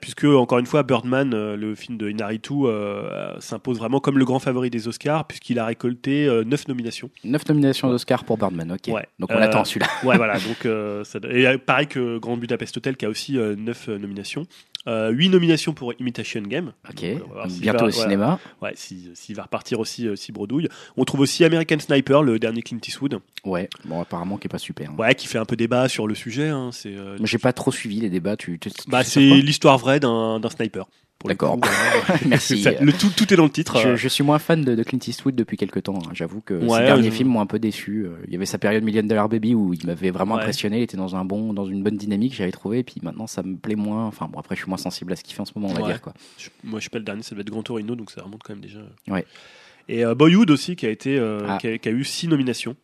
puisque 0.00 0.24
encore 0.24 0.58
une 0.58 0.66
fois, 0.66 0.82
Birdman, 0.82 1.32
euh, 1.34 1.56
le 1.56 1.74
film 1.74 1.96
de 1.98 2.08
Inaritu, 2.08 2.52
euh, 2.66 3.38
s'impose 3.40 3.78
vraiment 3.78 4.00
comme 4.00 4.18
le 4.18 4.24
grand 4.24 4.38
favori 4.38 4.70
des 4.70 4.88
Oscars, 4.88 5.26
puisqu'il 5.26 5.58
a 5.58 5.66
récolté 5.66 6.26
euh, 6.26 6.44
9 6.44 6.68
nominations. 6.68 7.10
9 7.24 7.48
nominations 7.48 7.88
d'Oscar 7.90 8.24
pour 8.24 8.38
Birdman. 8.38 8.72
Ok. 8.72 8.92
Ouais. 8.94 9.06
Donc 9.18 9.30
on 9.32 9.36
Euh, 9.36 9.40
attend 9.42 9.64
celui-là. 9.64 9.86
Ouais, 10.04 10.16
voilà. 10.16 10.34
Donc, 10.34 10.66
euh, 10.66 11.04
ça- 11.04 11.18
et 11.30 11.46
euh, 11.46 11.58
pareil 11.58 11.86
que 11.86 12.18
Grand 12.18 12.36
Budapest 12.36 12.76
Hotel, 12.76 12.96
qui 12.96 13.06
a 13.06 13.08
aussi 13.08 13.34
9 13.38 13.88
nominations. 13.88 14.44
8 14.88 15.28
nominations 15.28 15.72
pour 15.74 15.92
Imitation 15.98 16.40
Game. 16.42 16.72
Ok. 16.88 17.02
Donc, 17.18 17.48
bientôt 17.60 17.78
va- 17.80 17.86
au 17.86 17.90
voilà. 17.90 17.92
cinéma. 17.92 18.40
Ouais, 18.62 18.72
si- 18.74 19.10
s'il 19.14 19.34
va 19.36 19.42
repartir 19.42 19.80
aussi, 19.80 20.06
euh, 20.06 20.16
si 20.16 20.32
bredouille. 20.32 20.68
On 20.96 21.04
trouve 21.04 21.20
aussi 21.20 21.44
American 21.44 21.78
Sniper, 21.78 22.22
le 22.22 22.38
dernier 22.38 22.62
Clint 22.62 22.78
Eastwood. 22.86 23.20
Ouais. 23.44 23.68
Bon 23.84 24.00
apparemment 24.00 24.36
qui 24.38 24.46
est 24.46 24.50
pas 24.50 24.58
super. 24.58 24.90
hein. 24.90 24.94
Ouais, 24.98 25.14
qui 25.14 25.26
fait 25.26 25.38
un 25.38 25.44
peu 25.44 25.56
débat 25.56 25.88
sur 25.88 26.06
le 26.06 26.14
sujet. 26.14 26.48
Hein. 26.48 26.70
C'est 26.72 26.94
euh, 26.96 27.16
Mais 27.20 27.26
j'ai 27.26 27.38
pas 27.38 27.52
trop 27.52 27.70
suivi 27.72 28.00
les 28.00 28.10
débats. 28.10 28.36
Tu, 28.36 28.58
tu- 28.58 28.70
tu 28.70 28.76
bah, 28.90 29.04
c'est 29.04 29.20
l'histoire 29.20 29.78
vraie 29.78 30.00
d'un 30.00 30.40
d'un 30.40 30.50
sniper. 30.50 30.86
D'accord. 31.24 31.58
Merci. 32.26 32.62
Ça- 32.62 32.80
le 32.80 32.92
tout, 32.92 33.10
tout 33.16 33.32
est 33.32 33.36
dans 33.36 33.44
le 33.44 33.50
titre. 33.50 33.78
Je, 33.80 33.88
euh. 33.88 33.96
je 33.96 34.06
suis 34.08 34.22
moins 34.22 34.38
fan 34.38 34.62
de, 34.62 34.74
de 34.76 34.82
Clint 34.84 35.00
Eastwood 35.06 35.34
depuis 35.34 35.56
quelques 35.56 35.82
temps. 35.82 35.98
hein. 35.98 36.10
J'avoue 36.14 36.40
que 36.40 36.54
Ouais, 36.54 36.84
derniers 36.86 37.10
je- 37.10 37.16
films 37.16 37.30
m'ont 37.30 37.40
un 37.40 37.46
peu 37.46 37.58
déçu. 37.58 38.04
Euh, 38.06 38.16
Il 38.26 38.32
y 38.32 38.36
avait 38.36 38.46
sa 38.46 38.58
période 38.58 38.84
Million 38.84 39.02
Dollar 39.02 39.28
Baby 39.28 39.54
où 39.54 39.74
il 39.74 39.84
m'avait 39.86 40.10
vraiment 40.10 40.34
Ouais. 40.36 40.40
impressionné. 40.42 40.78
Il 40.78 40.82
était 40.82 40.96
dans 40.96 41.16
un 41.16 41.24
bon, 41.24 41.52
dans 41.52 41.66
une 41.66 41.82
bonne 41.82 41.96
dynamique, 41.96 42.34
j'avais 42.34 42.52
trouvé. 42.52 42.78
Et 42.78 42.84
puis 42.84 43.00
maintenant, 43.02 43.26
ça 43.26 43.42
me 43.42 43.56
plaît 43.56 43.74
moins. 43.74 44.06
Enfin 44.06 44.28
bon, 44.30 44.38
après, 44.38 44.54
je 44.54 44.60
suis 44.62 44.68
moins 44.68 44.78
sensible 44.78 45.12
à 45.12 45.16
ce 45.16 45.24
qu'il 45.24 45.34
fait 45.34 45.40
en 45.40 45.44
ce 45.44 45.52
moment, 45.56 45.68
on 45.68 45.74
va 45.74 45.82
Ouais. 45.82 45.88
dire 45.88 46.00
quoi. 46.00 46.14
Je- 46.38 46.50
moi, 46.62 46.78
je 46.78 46.82
suis 46.82 46.90
pas 46.90 46.98
le 46.98 47.04
dernier, 47.04 47.22
ça 47.22 47.34
doit 47.34 47.42
être 47.42 47.50
Grand 47.50 47.62
Torino, 47.64 47.94
donc 47.96 48.10
ça 48.10 48.22
remonte 48.22 48.42
quand 48.44 48.52
même 48.54 48.62
déjà. 48.62 48.78
Ouais. 49.08 49.24
Et 49.88 50.04
euh, 50.04 50.14
Boyhood 50.14 50.50
aussi, 50.50 50.76
qui 50.76 50.86
a, 50.86 50.90
été, 50.90 51.18
euh, 51.18 51.40
Ah. 51.48 51.58
qui, 51.60 51.66
a, 51.66 51.78
qui 51.78 51.88
a 51.88 51.92
eu 51.92 52.04
6 52.04 52.28
nominations. 52.28 52.76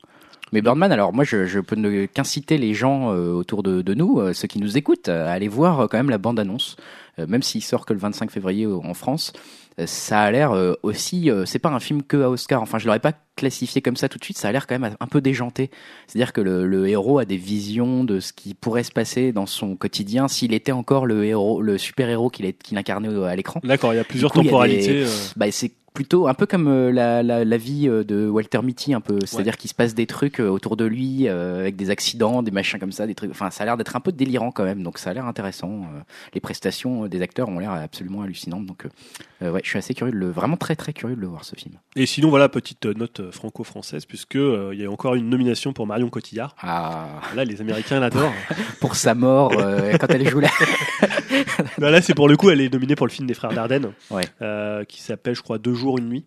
Mais 0.54 0.62
Birdman, 0.62 0.92
alors 0.92 1.12
moi, 1.12 1.24
je, 1.24 1.44
je 1.46 1.58
peux 1.60 1.76
ne 1.76 2.06
qu'inciter 2.06 2.56
les 2.58 2.72
gens 2.74 3.12
euh, 3.12 3.32
autour 3.32 3.62
de, 3.62 3.82
de 3.82 3.92
nous, 3.92 4.20
euh, 4.20 4.32
ceux 4.32 4.46
qui 4.48 4.58
nous 4.60 4.78
écoutent, 4.78 5.08
à 5.08 5.30
aller 5.32 5.48
voir 5.48 5.80
euh, 5.80 5.86
quand 5.88 5.98
même 5.98 6.10
la 6.10 6.18
bande-annonce, 6.18 6.76
Euh, 7.20 7.26
même 7.28 7.42
s'il 7.44 7.62
sort 7.62 7.86
que 7.86 7.92
le 7.92 8.00
25 8.00 8.30
février 8.32 8.64
euh, 8.64 8.76
en 8.76 8.92
France. 8.94 9.32
euh, 9.78 9.86
Ça 9.86 10.20
a 10.22 10.30
l'air 10.32 10.50
euh, 10.52 10.74
aussi, 10.82 11.30
euh, 11.30 11.44
c'est 11.44 11.60
pas 11.60 11.68
un 11.70 11.78
film 11.78 12.02
que 12.02 12.16
à 12.22 12.28
Oscar. 12.30 12.60
Enfin, 12.62 12.78
je 12.78 12.86
l'aurais 12.86 12.98
pas 12.98 13.12
classifié 13.36 13.82
comme 13.82 13.96
ça 13.96 14.08
tout 14.08 14.18
de 14.18 14.24
suite. 14.24 14.36
Ça 14.38 14.48
a 14.48 14.52
l'air 14.52 14.66
quand 14.66 14.76
même 14.78 14.96
un 14.98 15.06
peu 15.06 15.20
déjanté. 15.20 15.70
C'est-à-dire 16.08 16.32
que 16.32 16.40
le, 16.40 16.66
le 16.66 16.88
héros 16.88 17.18
a 17.20 17.24
des 17.24 17.36
visions 17.36 18.02
de 18.04 18.18
ce 18.20 18.32
qui 18.32 18.54
pourrait 18.54 18.82
se 18.82 18.90
passer 18.92 19.30
dans 19.32 19.46
son 19.46 19.76
quotidien 19.76 20.26
s'il 20.28 20.54
était 20.54 20.72
encore 20.72 21.06
le 21.06 21.24
héros, 21.24 21.62
le 21.62 21.78
super 21.78 22.08
héros 22.08 22.30
qu'il 22.30 22.52
qu'il 22.54 22.78
incarnait 22.78 23.08
à 23.24 23.36
l'écran. 23.36 23.60
D'accord, 23.62 23.92
il 23.92 23.96
y 23.96 24.00
a 24.00 24.04
plusieurs 24.04 24.32
coup, 24.32 24.42
temporalités. 24.42 24.94
des- 24.94 25.04
euh. 25.04 25.08
Bah, 25.36 25.46
c'est 25.52 25.70
plutôt 25.94 26.26
un 26.26 26.34
peu 26.34 26.44
comme 26.44 26.66
euh, 26.66 26.90
la, 26.92 27.22
la, 27.22 27.44
la 27.44 27.56
vie 27.56 27.88
euh, 27.88 28.02
de 28.02 28.28
Walter 28.28 28.60
Mitty 28.62 28.92
un 28.92 29.00
peu. 29.00 29.20
C'est-à-dire 29.24 29.56
qu'il 29.56 29.70
se 29.70 29.74
passe 29.74 29.94
des 29.94 30.06
trucs 30.06 30.40
euh, 30.40 30.48
autour 30.48 30.76
de 30.76 30.84
lui 30.84 31.28
euh, 31.28 31.60
avec 31.60 31.76
des 31.76 31.88
accidents 31.88 32.42
des 32.42 32.50
machins 32.50 32.80
comme 32.80 32.92
ça 32.92 33.06
des 33.06 33.14
trucs 33.14 33.30
enfin 33.30 33.50
ça 33.50 33.62
a 33.62 33.66
l'air 33.66 33.76
d'être 33.76 33.94
un 33.94 34.00
peu 34.00 34.10
délirant 34.10 34.50
quand 34.50 34.64
même. 34.64 34.82
Donc 34.82 34.98
ça 34.98 35.10
a 35.10 35.14
l'air 35.14 35.26
intéressant 35.26 35.86
les 36.34 36.40
prestations 36.40 37.06
des 37.06 37.22
acteurs 37.22 37.48
ont 37.48 37.60
l'air 37.60 37.70
absolument 37.70 38.22
hallucinantes. 38.22 38.66
Donc 38.66 38.86
euh, 39.44 39.48
euh, 39.48 39.52
ouais 39.52 39.60
je 39.62 39.68
suis 39.68 39.78
assez 39.78 39.94
curieux 39.94 40.12
de 40.12 40.18
le 40.18 40.30
vraiment 40.30 40.56
très 40.56 40.74
très 40.76 40.92
curieux 40.92 41.16
de 41.16 41.20
le 41.20 41.26
voir 41.26 41.44
ce 41.44 41.54
film 41.56 41.74
Et 41.96 42.06
sinon, 42.06 42.30
voilà, 42.30 42.48
petite 42.48 42.86
note 42.86 43.20
euh, 43.20 43.30
franco-française, 43.32 44.04
puisque 44.06 44.36
euh, 44.36 44.70
il 44.72 44.80
y 44.80 44.84
a 44.84 44.90
encore 44.90 45.14
une 45.14 45.28
nomination 45.28 45.72
pour 45.72 45.86
Marion 45.86 46.08
Cotillard. 46.08 46.54
ah, 46.60 47.20
Là, 47.34 47.44
les 47.44 47.60
Américains 47.60 48.00
l'adorent. 48.00 48.32
pour 48.80 48.96
sa 48.96 49.14
mort 49.14 49.52
euh, 49.58 49.96
quand 49.98 50.08
elle 50.10 50.28
joue 50.28 50.40
là 50.40 50.48
Bah, 51.78 51.90
là, 51.90 52.00
c'est 52.02 52.14
pour 52.14 52.28
le 52.28 52.36
coup, 52.36 52.50
elle 52.50 52.60
est 52.60 52.72
nominée 52.72 52.96
pour 52.96 53.06
le 53.06 53.12
film 53.12 53.26
des 53.26 53.34
frères 53.34 53.52
Dardenne, 53.52 53.92
Ouais. 54.10 54.24
euh, 54.42 54.84
qui 54.84 55.00
s'appelle, 55.02 55.34
je 55.34 55.42
crois, 55.42 55.58
Deux 55.58 55.74
jours, 55.74 55.98
une 55.98 56.08
nuit. 56.08 56.24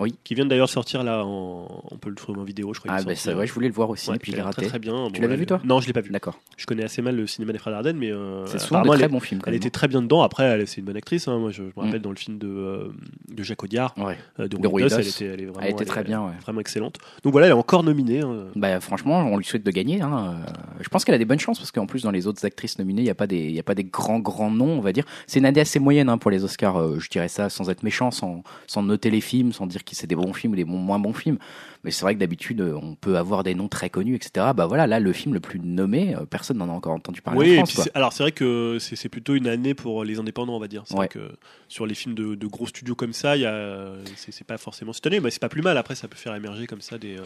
Oui. 0.00 0.14
Qui 0.24 0.34
vient 0.34 0.46
d'ailleurs 0.46 0.68
sortir 0.68 1.02
là, 1.04 1.24
en... 1.24 1.66
on 1.90 1.96
peut 1.98 2.08
le 2.08 2.16
trouver 2.16 2.40
en 2.40 2.44
vidéo, 2.44 2.72
je 2.74 2.80
crois. 2.80 2.92
ah 2.94 3.02
bah 3.02 3.14
c'est 3.14 3.32
vrai 3.32 3.46
je 3.46 3.52
voulais 3.52 3.68
le 3.68 3.74
voir 3.74 3.90
aussi 3.90 4.10
Ouais, 4.10 4.18
puis 4.18 4.32
il 4.32 4.34
j'ai 4.34 4.40
a 4.40 4.44
l'air 4.44 4.46
raté 4.46 4.62
Très, 4.62 4.68
très 4.70 4.78
bien. 4.78 5.08
Tu 5.12 5.20
l'avais 5.20 5.36
vu, 5.36 5.46
toi 5.46 5.60
Non, 5.64 5.80
je 5.80 5.86
l'ai 5.86 5.92
pas 5.92 6.00
vu. 6.00 6.10
d'accord 6.10 6.38
Je 6.56 6.66
connais 6.66 6.84
assez 6.84 7.02
mal 7.02 7.16
le 7.16 7.26
cinéma 7.26 7.52
des 7.52 7.58
frères 7.58 7.72
Dardenne, 7.74 7.96
mais 7.98 8.10
euh, 8.10 8.46
c'est 8.46 8.58
souvent 8.58 8.80
de 8.80 8.86
apparemment, 8.86 8.98
très 8.98 9.08
bons 9.08 9.20
films 9.20 9.40
quand 9.40 9.50
elle 9.50 9.56
était 9.56 9.70
très 9.70 9.88
bien 9.88 10.02
dedans. 10.02 10.22
Après, 10.22 10.44
elle- 10.44 10.66
c'est 10.66 10.78
une 10.78 10.86
bonne 10.86 10.96
actrice. 10.96 11.28
hein. 11.28 11.38
Moi, 11.38 11.50
je, 11.50 11.56
je 11.58 11.62
me 11.62 11.68
Mm. 11.76 11.80
rappelle 11.86 12.00
dans 12.02 12.10
le 12.10 12.16
film 12.16 12.38
de, 12.38 12.48
euh, 12.48 12.88
de 13.28 13.42
Jacques 13.42 13.62
Audiard, 13.62 13.94
ouais 13.98 14.16
euh, 14.40 14.48
de, 14.48 14.56
De 14.56 14.66
Ruidos, 14.66 14.96
elle 14.98 15.06
était, 15.08 15.26
elle 15.26 15.40
est 15.42 15.44
vraiment, 15.46 15.60
elle 15.60 15.72
était 15.72 15.84
très 15.84 16.02
bien 16.04 16.22
ouais 16.24 16.32
vraiment 16.42 16.60
excellente. 16.60 16.98
Donc 17.22 17.32
voilà, 17.32 17.46
elle 17.48 17.52
est 17.52 17.56
encore 17.56 17.82
nominée. 17.82 18.20
hein. 18.20 18.46
Bah 18.56 18.80
franchement, 18.80 19.18
on 19.20 19.36
lui 19.36 19.44
souhaite 19.44 19.64
de 19.64 19.70
gagner. 19.70 20.00
Hein. 20.00 20.36
Je 20.80 20.88
pense 20.88 21.04
qu'elle 21.04 21.14
a 21.14 21.18
des 21.18 21.24
bonnes 21.24 21.38
chances 21.40 21.58
parce 21.58 21.70
qu'en 21.70 21.86
plus 21.86 22.02
dans 22.02 22.10
les 22.10 22.26
autres 22.26 22.44
actrices 22.46 22.78
nominées, 22.78 23.02
il 23.02 23.04
n'y 23.04 23.10
a 23.10 23.14
pas 23.14 23.26
des, 23.26 23.50
y 23.50 23.58
a 23.58 23.62
pas 23.62 23.74
des 23.74 23.84
grands 23.84 24.18
grands 24.18 24.50
noms, 24.50 24.78
on 24.78 24.80
va 24.80 24.92
dire. 24.92 25.04
C'est 25.26 25.38
une 25.40 25.46
année 25.46 25.60
assez 25.60 25.78
moyenne 25.78 26.08
hein, 26.08 26.18
pour 26.18 26.30
les 26.30 26.44
Oscars. 26.44 26.98
je 26.98 27.08
dirais 27.10 27.28
ça 27.28 27.48
sans 27.50 27.68
être 27.70 27.82
méchant, 27.82 28.10
sans, 28.10 28.42
sans 28.66 28.82
noter 28.82 29.10
les 29.10 29.20
films, 29.20 29.52
sans 29.52 29.66
dire 29.66 29.84
c'est 29.94 30.06
des 30.06 30.16
bons 30.16 30.32
films 30.32 30.52
ou 30.52 30.56
des 30.56 30.64
bons, 30.64 30.78
moins 30.78 30.98
bons 30.98 31.12
films. 31.12 31.38
Mais 31.84 31.90
c'est 31.90 32.02
vrai 32.02 32.14
que 32.14 32.20
d'habitude, 32.20 32.60
euh, 32.60 32.78
on 32.82 32.94
peut 32.94 33.16
avoir 33.16 33.42
des 33.42 33.54
noms 33.54 33.68
très 33.68 33.88
connus, 33.88 34.14
etc. 34.14 34.52
Bah 34.54 34.66
voilà, 34.66 34.86
là 34.86 35.00
le 35.00 35.12
film 35.12 35.32
le 35.34 35.40
plus 35.40 35.58
nommé, 35.60 36.14
euh, 36.14 36.26
personne 36.26 36.58
n'en 36.58 36.68
a 36.68 36.72
encore 36.72 36.92
entendu 36.92 37.22
parler 37.22 37.40
Oui, 37.40 37.48
en 37.48 37.52
et 37.52 37.56
France. 37.56 37.68
puis 37.70 37.76
quoi. 37.76 37.84
c'est- 37.84 37.96
alors 37.96 38.12
c'est 38.12 38.22
vrai 38.22 38.32
que 38.32 38.76
c'est 38.80 38.96
c'est 38.96 39.08
plutôt 39.08 39.34
une 39.34 39.46
année 39.46 39.72
pour 39.74 40.04
les 40.04 40.18
indépendants, 40.18 40.56
on 40.56 40.60
va 40.60 40.68
dire. 40.68 40.82
C'est 40.86 40.92
Ouais. 40.94 40.98
vrai 41.00 41.08
que 41.08 41.32
sur 41.68 41.86
les 41.86 41.94
films 41.94 42.14
de, 42.14 42.34
de 42.34 42.46
gros 42.46 42.66
studios 42.66 42.94
comme 42.94 43.12
ça, 43.14 43.36
il 43.36 43.42
y 43.42 43.46
a- 43.46 43.92
c'est 44.16 44.32
c'est 44.32 44.46
pas 44.46 44.58
forcément 44.58 44.92
cette 44.92 45.06
année, 45.06 45.20
mais 45.20 45.30
c'est 45.30 45.40
pas 45.40 45.48
plus 45.48 45.62
mal. 45.62 45.78
Après, 45.78 45.94
ça 45.94 46.06
peut 46.08 46.16
faire 46.16 46.34
émerger 46.34 46.66
comme 46.66 46.82
ça 46.82 46.98
des, 46.98 47.16
euh, 47.16 47.22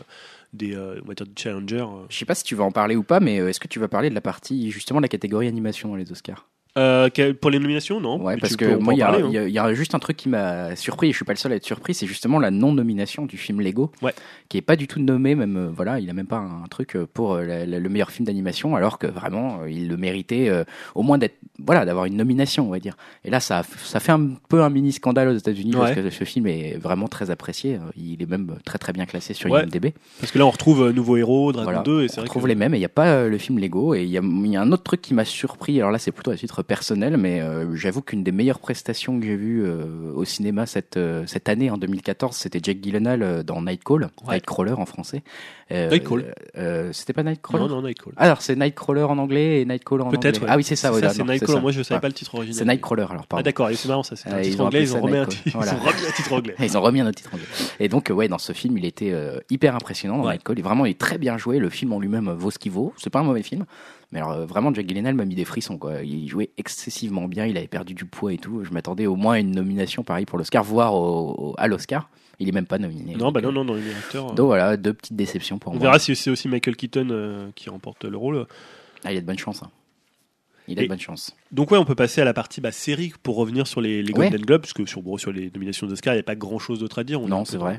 des, 0.53 0.77
on 0.77 1.09
va 1.09 1.15
dire 1.15 1.27
des 1.27 1.33
challengers. 1.37 1.87
Je 2.09 2.17
sais 2.17 2.25
pas 2.25 2.35
si 2.37 2.45
tu 2.45 2.55
vas 2.55 2.65
en 2.65 2.71
parler 2.73 2.95
ou 2.97 3.03
pas, 3.03 3.19
mais 3.21 3.37
est-ce 3.37 3.59
que 3.61 3.69
tu 3.69 3.81
vas 3.81 3.89
parler 3.89 4.09
de 4.11 4.15
la 4.15 4.21
partie 4.21 4.71
justement 4.71 5.01
de 5.01 5.05
la 5.05 5.09
catégorie 5.09 5.49
animation 5.49 5.89
dans 5.89 5.97
les 5.97 6.13
Oscars? 6.13 6.47
Euh, 6.77 7.09
pour 7.41 7.51
les 7.51 7.61
nominations, 7.61 8.01
non 8.01 8.21
Ouais, 8.21 8.35
Mais 8.35 8.41
parce 8.41 8.57
que 8.57 8.75
moi, 8.77 8.93
en 8.93 8.97
il 8.97 8.99
y, 8.99 9.03
a- 9.03 9.07
parler, 9.07 9.23
hein. 9.23 9.27
il 9.29 9.35
y 9.35 9.39
a- 9.39 9.47
il 9.49 9.53
y 9.55 9.59
a 9.61 9.75
juste 9.75 9.95
un 9.95 10.01
truc 10.01 10.17
qui 10.17 10.29
m'a 10.29 10.75
surpris, 10.75 11.09
et 11.09 11.13
je 11.13 11.17
suis 11.17 11.25
pas 11.25 11.33
le 11.33 11.39
seul 11.39 11.53
à 11.53 11.55
être 11.55 11.65
surpris, 11.65 11.95
c'est 11.95 12.07
justement 12.09 12.41
la 12.41 12.51
non-nomination 12.51 13.27
du 13.27 13.37
film 13.37 13.61
Lego, 13.61 13.93
Ouais. 14.03 14.13
qui 14.49 14.57
est 14.59 14.63
pas 14.63 14.75
du 14.75 14.89
tout 14.89 14.99
nommé, 15.01 15.37
même, 15.37 15.57
euh, 15.57 15.69
voilà, 15.75 16.01
il 16.01 16.11
a 16.11 16.13
même 16.13 16.27
pas 16.27 16.39
un 16.39 16.67
truc 16.69 16.97
euh, 16.97 17.07
pour 17.15 17.37
la- 17.37 17.65
la- 17.65 17.79
le 17.79 17.89
meilleur 17.89 18.11
film 18.11 18.27
d'animation, 18.27 18.75
alors 18.75 18.99
que 18.99 19.07
vraiment, 19.07 19.65
il 19.67 19.89
le 19.89 19.97
méritait 19.97 20.49
euh, 20.49 20.65
au 20.97 21.03
moins 21.03 21.17
d'être, 21.17 21.37
voilà, 21.61 21.85
d'avoir 21.85 22.07
une 22.07 22.17
nomination, 22.17 22.67
on 22.67 22.71
va 22.71 22.81
dire. 22.81 22.97
Et 23.25 23.31
là, 23.31 23.39
ça, 23.39 23.63
ça 23.85 24.01
fait 24.01 24.11
un 24.13 24.31
peu 24.49 24.63
un 24.65 24.71
mini 24.71 24.91
scandale 24.91 25.29
aux 25.29 25.37
États-Unis, 25.37 25.71
parce 25.73 25.93
que 25.93 26.11
ce 26.11 26.25
film 26.25 26.49
est 26.49 26.77
vraiment 26.77 27.07
très 27.07 27.31
apprécié, 27.31 27.77
euh, 27.77 27.79
il 27.97 28.21
est 28.21 28.29
même 28.29 28.57
très 28.65 28.79
très 28.79 28.93
bien 28.93 29.07
classé 29.07 29.33
sur 29.33 29.49
Ouais. 29.49 29.63
IMDb. 29.63 29.93
Parce 30.19 30.33
que 30.33 30.39
là, 30.41 30.47
on 30.47 30.51
retrouve 30.51 30.91
Nouveau 30.91 31.19
Héros, 31.19 31.53
Dragon 31.53 31.65
Voilà. 31.67 31.83
2, 31.83 32.03
et 32.03 32.09
c'est 32.09 32.15
On 32.15 32.23
vrai 32.23 32.29
retrouve 32.29 32.43
que 32.43 32.49
les 32.49 32.55
mêmes 32.57 32.75
et 32.75 32.79
il 32.79 32.81
n'y 32.81 32.85
a 32.85 32.89
pas 32.89 33.29
le 33.29 33.39
film 33.39 33.61
Lego. 33.61 33.95
Et 33.95 34.03
il 34.03 34.11
y 34.11 34.19
a, 34.19 34.23
il 34.25 34.47
y 34.51 34.57
a 34.57 34.61
un 34.63 34.73
autre 34.73 34.83
truc 34.83 35.01
qui 35.01 35.15
m'a 35.15 35.25
surpris. 35.25 35.79
Alors 35.79 35.93
là, 35.93 35.99
c'est 36.01 36.11
plutôt 36.11 36.33
à 36.33 36.37
titre 36.37 36.64
personnel, 36.65 37.17
mais 37.17 37.41
euh, 37.41 37.75
j'avoue 37.77 38.03
qu'une 38.03 38.25
des 38.25 38.33
meilleures 38.33 38.59
prestations 38.59 39.19
que 39.21 39.27
j'ai 39.27 39.37
vues 39.37 39.63
euh, 39.65 40.13
au 40.15 40.25
cinéma 40.25 40.67
cette, 40.67 40.97
euh, 40.97 41.25
cette 41.27 41.49
année, 41.49 41.71
en 41.71 41.77
2014, 41.79 42.35
c'était 42.37 42.59
Jack 42.63 42.79
Gyllenhaal 42.83 43.45
dans 43.45 43.63
Nightcall, 43.63 44.09
Ouais. 44.27 44.35
Nightcrawler 44.35 44.73
en 44.73 44.87
français. 44.87 45.23
Nightcall. 45.71 46.35
c'était 46.93 47.13
pas 47.13 47.23
Nightcrawler 47.23 47.69
non, 47.69 47.77
non, 47.77 47.83
Nightcall. 47.89 48.13
Alors, 48.17 48.43
c'est 48.43 48.55
Nightcrawler 48.57 49.03
en 49.05 49.19
anglais 49.19 49.61
et 49.63 49.65
Nightcall 49.65 50.03
en 50.03 50.07
anglais. 50.07 50.19
Ouais. 50.39 50.47
Ah 50.49 50.57
oui, 50.57 50.65
c'est 50.65 50.77
ça. 50.77 50.93
ouais, 50.93 51.01
ça, 51.01 51.11
c'est 51.11 51.25
Nightcrawler. 51.25 51.61
Moi, 51.63 51.73
je 51.73 51.83
savais 51.83 51.97
Ouais. 51.97 52.01
pas 52.01 52.09
le 52.09 52.15
titre 52.15 52.35
original. 52.35 52.59
C'est 52.59 52.65
Nightcrawler, 52.65 53.07
alors 53.09 53.23
Ah 53.25 53.27
pardon. 53.29 53.43
d'accord, 53.45 53.71
et 53.71 53.75
c'est 53.77 53.89
marrant 53.89 54.03
ça. 54.03 54.17
C'est 54.17 54.29
un 54.29 54.37
Ah, 54.37 54.41
titre 54.43 54.61
anglais. 54.63 54.83
Ils 54.85 54.97
ont 54.97 55.01
remis 55.01 55.17
un 55.17 55.27
titre- 55.27 55.57
anglais. 56.33 56.55
Ils 56.61 56.77
ont 56.77 56.81
remis 56.83 57.01
un 57.01 57.13
titre 57.13 57.31
anglais. 57.33 57.47
Et 57.81 57.89
donc, 57.89 58.11
ouais, 58.15 58.29
dans 58.29 58.39
ce 58.39 58.53
film, 58.53 58.77
il 58.79 58.85
était 58.85 59.13
hyper 59.51 59.75
impressionnant 59.75 60.19
dans. 60.19 60.31
Nightcall. 60.31 60.59
Et 60.59 60.63
vraiment, 60.63 60.85
il 60.87 60.91
est 60.91 60.99
très 61.01 61.19
bien 61.19 61.39
joué. 61.39 61.59
Le 61.59 61.71
film 61.71 61.93
en 61.93 62.01
lui-même 62.01 62.31
vaut 62.31 62.51
ce 62.51 62.59
qu'il 62.59 62.73
vaut. 62.73 62.93
C'est 62.97 63.11
pas 63.11 63.21
un 63.21 63.25
mauvais 63.25 63.43
film. 63.43 63.65
Mais 64.15 64.21
alors, 64.21 64.33
euh, 64.33 64.47
vraiment, 64.47 64.73
Jack 64.73 64.87
Gyllenhaal 64.89 65.15
m'a 65.15 65.25
mis 65.27 65.35
des 65.35 65.45
frissons, 65.45 65.77
quoi. 65.77 66.03
Il 66.03 66.29
jouait 66.29 66.51
excessivement 66.57 67.27
bien. 67.29 67.45
Il 67.47 67.59
avait 67.59 67.67
perdu 67.69 67.93
du 67.95 68.05
poids 68.07 68.33
et 68.33 68.39
tout. 68.39 68.65
Je 68.65 68.71
m'attendais 68.71 69.07
au 69.07 69.17
moins 69.17 69.35
à 69.35 69.39
une 69.41 69.51
nomination, 69.51 70.05
pareil, 70.05 70.25
pour 70.25 70.39
l'Oscar, 70.39 70.63
voire 70.65 70.95
au- 70.95 71.51
au- 71.51 71.55
à 71.59 71.67
l'Oscar. 71.67 72.09
Il 72.39 72.49
est 72.49 72.53
même 72.53 72.67
pas 72.67 72.79
nominé. 72.79 73.13
Non, 73.13 73.27
Donc, 73.27 73.35
bah 73.35 73.41
euh, 73.41 73.43
non, 73.45 73.53
non, 73.53 73.65
non, 73.65 73.77
il 73.77 73.87
est 73.87 73.95
acteur. 73.95 74.31
euh, 74.31 74.35
Donc 74.35 74.47
voilà, 74.47 74.77
deux 74.77 74.93
petites 74.95 75.17
déceptions 75.17 75.59
pour 75.59 75.73
On 75.73 75.77
moi. 75.77 75.83
verra 75.83 75.99
si 75.99 76.17
c'est 76.17 76.31
aussi 76.31 76.49
Michael 76.49 76.77
Keaton 76.77 77.09
euh, 77.11 77.49
qui 77.55 77.69
remporte 77.71 78.05
le 78.05 78.17
rôle. 78.17 78.47
Ah, 79.05 79.13
il 79.13 79.19
a 79.19 79.21
de 79.21 79.27
bonnes 79.27 79.39
chances. 79.39 79.63
hein. 79.63 79.71
Il 80.67 80.79
a 80.79 80.83
Et- 80.83 80.85
de 80.87 80.89
bonnes 80.89 80.99
chances. 81.01 81.37
Donc 81.53 81.71
ouais, 81.73 81.79
on 81.79 81.85
peut 81.85 81.95
passer 81.95 82.21
à 82.21 82.25
la 82.25 82.33
partie 82.33 82.61
bah, 82.61 82.73
série 82.73 83.13
pour 83.23 83.37
revenir 83.37 83.67
sur 83.67 83.81
les, 83.81 84.03
les 84.03 84.13
Ouais. 84.15 84.31
Golden 84.31 84.47
Globes, 84.47 84.63
parce 84.63 84.73
que 84.73 84.87
sur, 84.87 85.03
bon, 85.03 85.19
sur 85.19 85.31
les 85.33 85.51
nominations 85.53 85.87
d'Oscar, 85.87 86.15
il 86.15 86.17
n'y 86.17 86.21
a 86.21 86.25
pas 86.25 86.35
grand-chose 86.37 86.79
d'autre 86.81 86.99
à 87.01 87.05
dire. 87.05 87.21
On 87.21 87.29
Non, 87.29 87.45
c'est 87.45 87.57
vrai. 87.59 87.79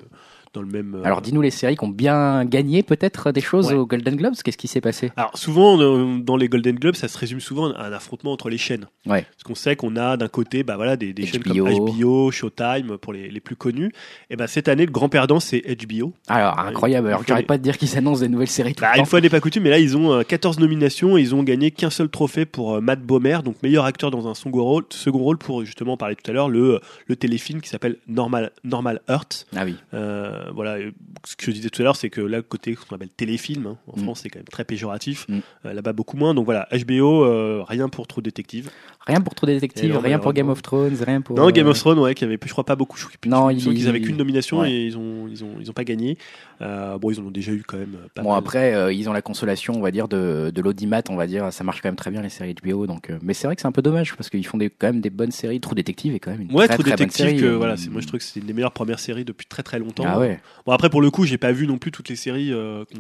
Dans 0.56 0.62
le 0.62 0.68
même. 0.68 0.96
euh, 0.96 1.04
Alors, 1.06 1.22
dis-nous 1.22 1.42
les 1.42 1.52
séries 1.52 1.76
qui 1.78 1.84
ont 1.84 1.90
bien 1.90 2.46
gagné 2.46 2.82
peut-être 2.82 3.32
des 3.32 3.42
choses 3.42 3.68
Ouais. 3.68 3.74
aux 3.76 3.86
Golden 3.86 4.16
Globes. 4.16 4.34
Qu'est-ce 4.44 4.58
qui 4.58 4.68
s'est 4.68 4.82
passé? 4.82 5.12
Alors 5.18 5.38
souvent 5.38 5.78
dans, 5.78 6.38
les 6.38 6.48
Golden 6.50 6.76
Globes, 6.78 6.96
ça 6.96 7.08
se 7.08 7.18
résume 7.18 7.40
souvent 7.42 7.72
à 7.74 7.86
un 7.88 7.92
affrontement 7.94 8.32
entre 8.32 8.50
les 8.50 8.58
chaînes. 8.58 8.86
Ouais. 9.06 9.24
Parce 9.24 9.44
qu'on 9.44 9.54
sait 9.56 9.76
qu'on 9.76 9.96
a 9.98 10.18
d'un 10.18 10.28
côté, 10.30 10.64
bah 10.64 10.76
voilà, 10.78 10.96
des, 10.98 11.14
des 11.14 11.26
chaînes 11.26 11.44
comme 11.44 11.58
HBO. 11.60 12.32
Showtime 12.32 12.98
pour 13.00 13.14
les, 13.14 13.30
les 13.30 13.40
plus 13.40 13.56
connus. 13.56 13.92
Et 14.30 14.36
bah 14.36 14.48
cette 14.48 14.68
année, 14.68 14.86
le 14.86 14.92
grand 14.92 15.10
perdant 15.10 15.40
c'est 15.40 15.62
HBO. 15.62 16.14
Alors, 16.28 16.56
Ouais, 16.56 16.70
incroyable. 16.70 17.08
Alors, 17.10 17.24
les- 17.28 17.44
pas 17.44 17.58
de 17.58 17.64
dire 17.64 17.78
qu'ils 17.78 17.88
s'annoncent 17.90 18.22
des 18.22 18.30
nouvelles 18.30 18.48
séries 18.48 18.74
tout 18.74 18.82
Bah, 18.82 18.92
le 18.94 19.00
une 19.00 19.04
temps. 19.04 19.10
fois 19.10 19.22
n'est 19.22 19.30
pas 19.30 19.40
coutume, 19.42 19.64
mais 19.64 19.70
là 19.70 19.80
ils 19.80 19.98
ont 19.98 20.14
euh, 20.14 20.24
14 20.24 20.60
nominations, 20.60 21.18
et 21.18 21.22
ils 21.22 21.36
ont 21.36 21.44
gagné 21.44 21.72
qu'un 21.72 21.90
seul 21.90 22.08
trophée 22.10 22.46
pour 22.46 22.76
euh, 22.76 22.82
Matt 22.82 23.02
Bomer, 23.02 23.40
donc 23.44 23.62
meilleur 23.62 23.86
acteur 23.86 24.10
dans 24.12 24.28
un 24.28 24.34
second 24.34 24.64
rôle, 24.64 24.86
second 24.90 25.20
rôle 25.20 25.38
pour 25.38 25.66
justement 25.66 25.94
on 25.94 25.98
parlait 25.98 26.16
tout 26.16 26.30
à 26.30 26.34
l'heure 26.34 26.50
le, 26.50 26.80
le 27.08 27.16
téléfilm 27.16 27.60
qui 27.62 27.70
s'appelle 27.70 27.98
Normal 28.08 28.52
Normal 28.64 29.02
Earth. 29.10 29.46
Ah 29.56 29.64
oui. 29.66 29.76
Euh, 29.94 30.45
voilà, 30.54 30.80
et 30.80 30.92
ce 31.26 31.36
que 31.36 31.46
je 31.48 31.52
disais 31.52 31.70
tout 31.70 31.82
à 31.82 31.86
l'heure, 31.86 31.96
c'est 31.96 32.10
que 32.10 32.22
là, 32.22 32.42
côté 32.42 32.76
ce 32.80 32.86
qu'on 32.86 32.96
appelle 32.96 33.10
téléfilm, 33.10 33.68
hein, 33.68 33.78
en 33.88 34.00
Mm. 34.00 34.04
France, 34.04 34.20
c'est 34.24 34.30
quand 34.30 34.40
même 34.40 34.48
très 34.48 34.64
péjoratif. 34.66 35.26
Mm. 35.30 35.40
Euh, 35.66 35.74
Là-bas, 35.74 35.94
beaucoup 35.94 36.18
moins. 36.18 36.34
Donc 36.34 36.46
voilà, 36.46 36.68
HBO, 36.72 37.24
euh, 37.26 37.64
rien 37.68 37.90
pour 37.90 38.08
trop 38.08 38.22
détective. 38.22 38.70
Rien 39.08 39.22
pour 39.22 39.36
Trop 39.36 39.46
Détective, 39.46 39.96
rien 40.00 40.18
pour 40.18 40.34
Game 40.34 40.50
of 40.50 40.64
Thrones, 40.64 40.96
rien 41.06 41.22
pour. 41.22 41.38
non, 41.38 41.52
Game 41.52 41.68
euh, 41.68 41.72
of 41.72 41.78
Thrones, 41.78 42.00
ouais, 42.00 42.16
qui 42.16 42.24
avait, 42.24 42.40
je 42.44 42.52
crois 42.52 42.64
pas 42.64 42.76
beaucoup. 42.76 42.98
Je, 42.98 43.06
Non, 43.30 43.52
il 43.52 43.58
me 43.58 43.60
semble 43.60 43.76
il- 43.76 43.80
qu'ils 43.82 43.88
avaient 43.88 44.02
qu'une 44.02 44.18
nomination 44.18 44.62
ouais. 44.62 44.72
et 44.72 44.86
ils 44.88 44.98
ont, 44.98 45.28
ils 45.28 45.44
ont, 45.44 45.52
ils 45.60 45.70
ont 45.70 45.74
pas 45.74 45.84
gagné. 45.84 46.18
Euh, 46.62 46.98
bon, 46.98 47.12
ils 47.12 47.20
en 47.20 47.26
ont 47.26 47.30
déjà 47.32 47.52
eu 47.52 47.62
quand 47.68 47.78
même. 47.78 47.98
Pas 48.16 48.24
Bon 48.24 48.30
mal. 48.32 48.40
après 48.40 48.74
euh, 48.74 48.92
ils 48.92 49.08
ont 49.08 49.14
la 49.14 49.22
consolation 49.22 49.74
on 49.76 49.82
va 49.82 49.92
dire 49.92 50.08
de, 50.08 50.52
de 50.56 50.62
l'audimat 50.62 51.02
on 51.10 51.16
va 51.18 51.28
dire 51.28 51.52
ça 51.54 51.64
marche 51.64 51.82
quand 51.82 51.90
même 51.90 51.96
très 51.98 52.10
bien 52.12 52.22
les 52.24 52.30
séries 52.30 52.56
HBO 52.64 52.88
donc 52.88 53.10
euh, 53.12 53.20
mais 53.22 53.34
c'est 53.34 53.46
vrai 53.46 53.56
que 53.56 53.62
c'est 53.62 53.68
un 53.68 53.72
peu 53.74 53.82
dommage 53.84 54.16
parce 54.16 54.30
qu'ils 54.30 54.46
font 54.48 54.58
des, 54.58 54.70
quand 54.72 54.88
même 54.88 55.02
des 55.02 55.10
bonnes 55.10 55.32
séries 55.32 55.60
True 55.60 55.76
Détective 55.76 56.16
est 56.16 56.20
quand 56.20 56.32
même 56.32 56.42
une 56.42 56.52
Ouais, 56.56 56.66
très, 56.68 56.78
True 56.78 56.86
très 56.86 56.96
bonne 56.96 57.10
série 57.12 57.36
que, 57.38 57.46
euh, 57.46 57.58
voilà, 57.58 57.76
c'est, 57.78 57.90
moi 57.90 58.00
je 58.02 58.08
trouve 58.08 58.20
que 58.20 58.24
c'est 58.26 58.40
une 58.40 58.46
des 58.48 58.54
meilleures 58.54 58.72
premières 58.72 59.00
séries 59.00 59.26
depuis 59.26 59.46
très 59.46 59.62
très 59.64 59.78
longtemps. 59.80 60.06
ah 60.08 60.18
ouais 60.18 60.35
Bon, 60.66 60.72
après, 60.72 60.90
pour 60.90 61.02
le 61.02 61.10
coup, 61.12 61.26
j'ai 61.26 61.38
pas 61.38 61.52
vu 61.52 61.68
non 61.68 61.78
plus 61.78 61.92
toutes 61.92 62.10
les 62.10 62.16
séries 62.16 62.52
euh, 62.54 62.84
qui 62.86 63.00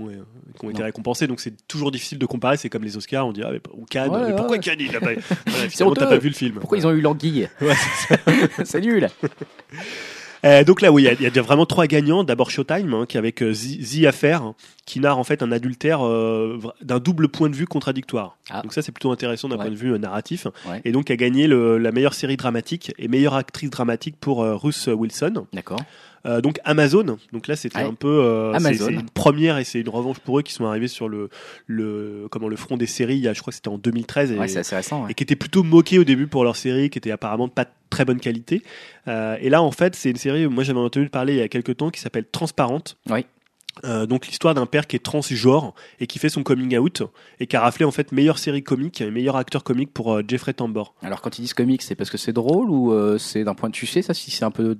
ont, 0.65 0.69
été 0.69 0.83
récompensées, 0.83 1.27
donc 1.27 1.39
c'est 1.39 1.67
toujours 1.67 1.91
difficile 1.91 2.17
de 2.19 2.25
comparer. 2.25 2.57
C'est 2.57 2.69
comme 2.69 2.83
les 2.83 2.97
Oscars, 2.97 3.27
on 3.27 3.31
dit, 3.31 3.41
ah, 3.43 3.49
mais, 3.51 3.61
ou 3.73 3.85
Cannes, 3.85 4.09
Ouais, 4.11 4.19
mais 4.21 4.25
ouais, 4.27 4.35
pourquoi. 4.35 4.57
Cannes 4.57 4.77
il 4.79 4.91
pas 4.91 4.99
voilà, 5.47 5.69
Finalement, 5.69 5.93
t'as 5.95 6.07
pas 6.07 6.17
vu 6.17 6.29
le 6.29 6.35
film. 6.35 6.55
pourquoi 6.59 6.77
ils 6.77 6.87
ont 6.87 6.91
eu 6.91 7.01
l'anguille 7.01 7.49
c'est 8.63 8.81
nul 8.81 9.09
Euh, 10.43 10.63
donc 10.63 10.81
là, 10.81 10.91
oui, 10.91 11.07
il 11.19 11.21
y 11.21 11.23
y, 11.23 11.39
a 11.39 11.41
vraiment 11.41 11.65
trois 11.65 11.87
gagnants. 11.87 12.23
D'abord 12.23 12.51
Showtime, 12.51 12.93
hein, 12.93 13.05
qui 13.07 13.17
avec 13.17 13.41
euh, 13.41 13.51
The, 13.51 14.01
The 14.01 14.05
Affair, 14.05 14.43
hein, 14.43 14.55
qui 14.85 14.99
narre 14.99 15.17
en 15.17 15.23
fait 15.23 15.41
un 15.41 15.51
adultère 15.51 16.05
euh, 16.05 16.59
d'un 16.83 16.99
double 16.99 17.29
point 17.29 17.49
de 17.49 17.55
vue 17.55 17.65
contradictoire. 17.65 18.37
Ah. 18.51 18.61
Donc 18.61 18.71
ça, 18.73 18.83
c'est 18.83 18.91
plutôt 18.91 19.11
intéressant 19.11 19.49
d'un 19.49 19.55
Ouais. 19.55 19.63
point 19.63 19.71
de 19.71 19.75
vue 19.77 19.93
euh, 19.93 19.97
narratif. 19.97 20.45
Ouais. 20.69 20.81
Et 20.85 20.91
donc 20.91 21.09
a 21.09 21.15
gagné 21.15 21.47
le- 21.47 21.79
la 21.79 21.91
meilleure 21.91 22.13
série 22.13 22.37
dramatique 22.37 22.93
et 22.99 23.07
meilleure 23.07 23.33
actrice 23.33 23.71
dramatique 23.71 24.17
pour 24.19 24.43
Ruth 24.45 24.87
Wilson. 24.87 25.47
d'accord 25.53 25.79
Euh, 26.25 26.41
donc 26.41 26.59
Amazon. 26.63 27.17
Donc 27.33 27.47
là, 27.47 27.55
c'était 27.55 27.77
Ouais. 27.77 27.83
un 27.83 27.93
peu 27.93 28.07
euh, 28.07 28.51
c'est- 28.51 28.57
Amazon. 28.57 28.85
c'est 28.87 28.93
une 28.93 29.09
première 29.09 29.57
et 29.57 29.63
c'est 29.63 29.79
une 29.81 29.89
revanche 29.89 30.19
pour 30.19 30.39
eux 30.39 30.41
qui 30.41 30.53
sont 30.53 30.65
arrivés 30.65 30.87
sur 30.87 31.07
le 31.07 31.29
le 31.67 32.27
comment 32.31 32.47
le 32.47 32.55
front 32.55 32.77
des 32.77 32.87
séries. 32.87 33.15
Il 33.17 33.23
y 33.23 33.27
a, 33.27 33.33
je 33.33 33.41
crois 33.41 33.51
que 33.51 33.55
c'était 33.55 33.69
en 33.69 33.77
2013 33.77 34.31
et, 34.31 34.37
ouais 34.37 34.47
c'est 34.47 34.59
assez 34.59 34.75
récent 34.75 35.03
ouais. 35.03 35.11
et 35.11 35.13
qui 35.13 35.23
étaient 35.23 35.35
plutôt 35.35 35.63
moqués 35.63 35.99
au 35.99 36.03
début 36.03 36.27
pour 36.27 36.43
leur 36.43 36.55
série, 36.55 36.89
qui 36.89 36.97
était 36.97 37.11
apparemment 37.11 37.47
de 37.47 37.53
pas 37.53 37.65
très 37.89 38.05
bonne 38.05 38.19
qualité. 38.19 38.63
Euh, 39.07 39.37
et 39.39 39.49
là, 39.49 39.61
en 39.61 39.71
fait, 39.71 39.95
c'est 39.95 40.09
une 40.09 40.15
série, 40.17 40.47
moi 40.47 40.63
j'avais 40.63 40.79
entendu 40.79 41.09
parler 41.09 41.33
il 41.33 41.39
y 41.39 41.41
a 41.43 41.47
quelques 41.47 41.77
temps, 41.77 41.91
qui 41.91 42.01
s'appelle 42.01 42.25
Transparente. 42.31 42.97
Oui. 43.09 43.25
Euh, 43.83 44.05
donc 44.05 44.25
l'histoire 44.27 44.53
d'un 44.53 44.65
père 44.65 44.87
qui 44.87 44.95
est 44.95 44.99
transgenre 44.99 45.73
et 45.99 46.07
qui 46.07 46.17
fait 46.17 46.29
son 46.29 46.43
coming 46.43 46.77
out 46.77 47.03
et 47.41 47.45
qui 47.45 47.57
a 47.57 47.59
raflé 47.59 47.83
en 47.83 47.91
fait 47.91 48.13
meilleure 48.13 48.37
série 48.39 48.63
comique 48.63 49.01
et 49.01 49.11
meilleur 49.11 49.35
acteur 49.35 49.65
comique 49.65 49.93
pour 49.93 50.13
euh, 50.13 50.21
Jeffrey 50.25 50.53
Tambor. 50.53 50.95
Alors 51.03 51.21
quand 51.21 51.37
ils 51.37 51.41
disent 51.41 51.53
comique, 51.53 51.81
c'est 51.81 51.95
parce 51.95 52.09
que 52.09 52.17
c'est 52.17 52.31
drôle 52.31 52.69
ou 52.69 52.93
euh, 52.93 53.17
c'est 53.17 53.43
d'un 53.43 53.53
point 53.53 53.69
de 53.69 53.75
sais 53.75 54.01
ça 54.01 54.13
si 54.13 54.31
c'est 54.31 54.45
un 54.45 54.51
peu 54.51 54.77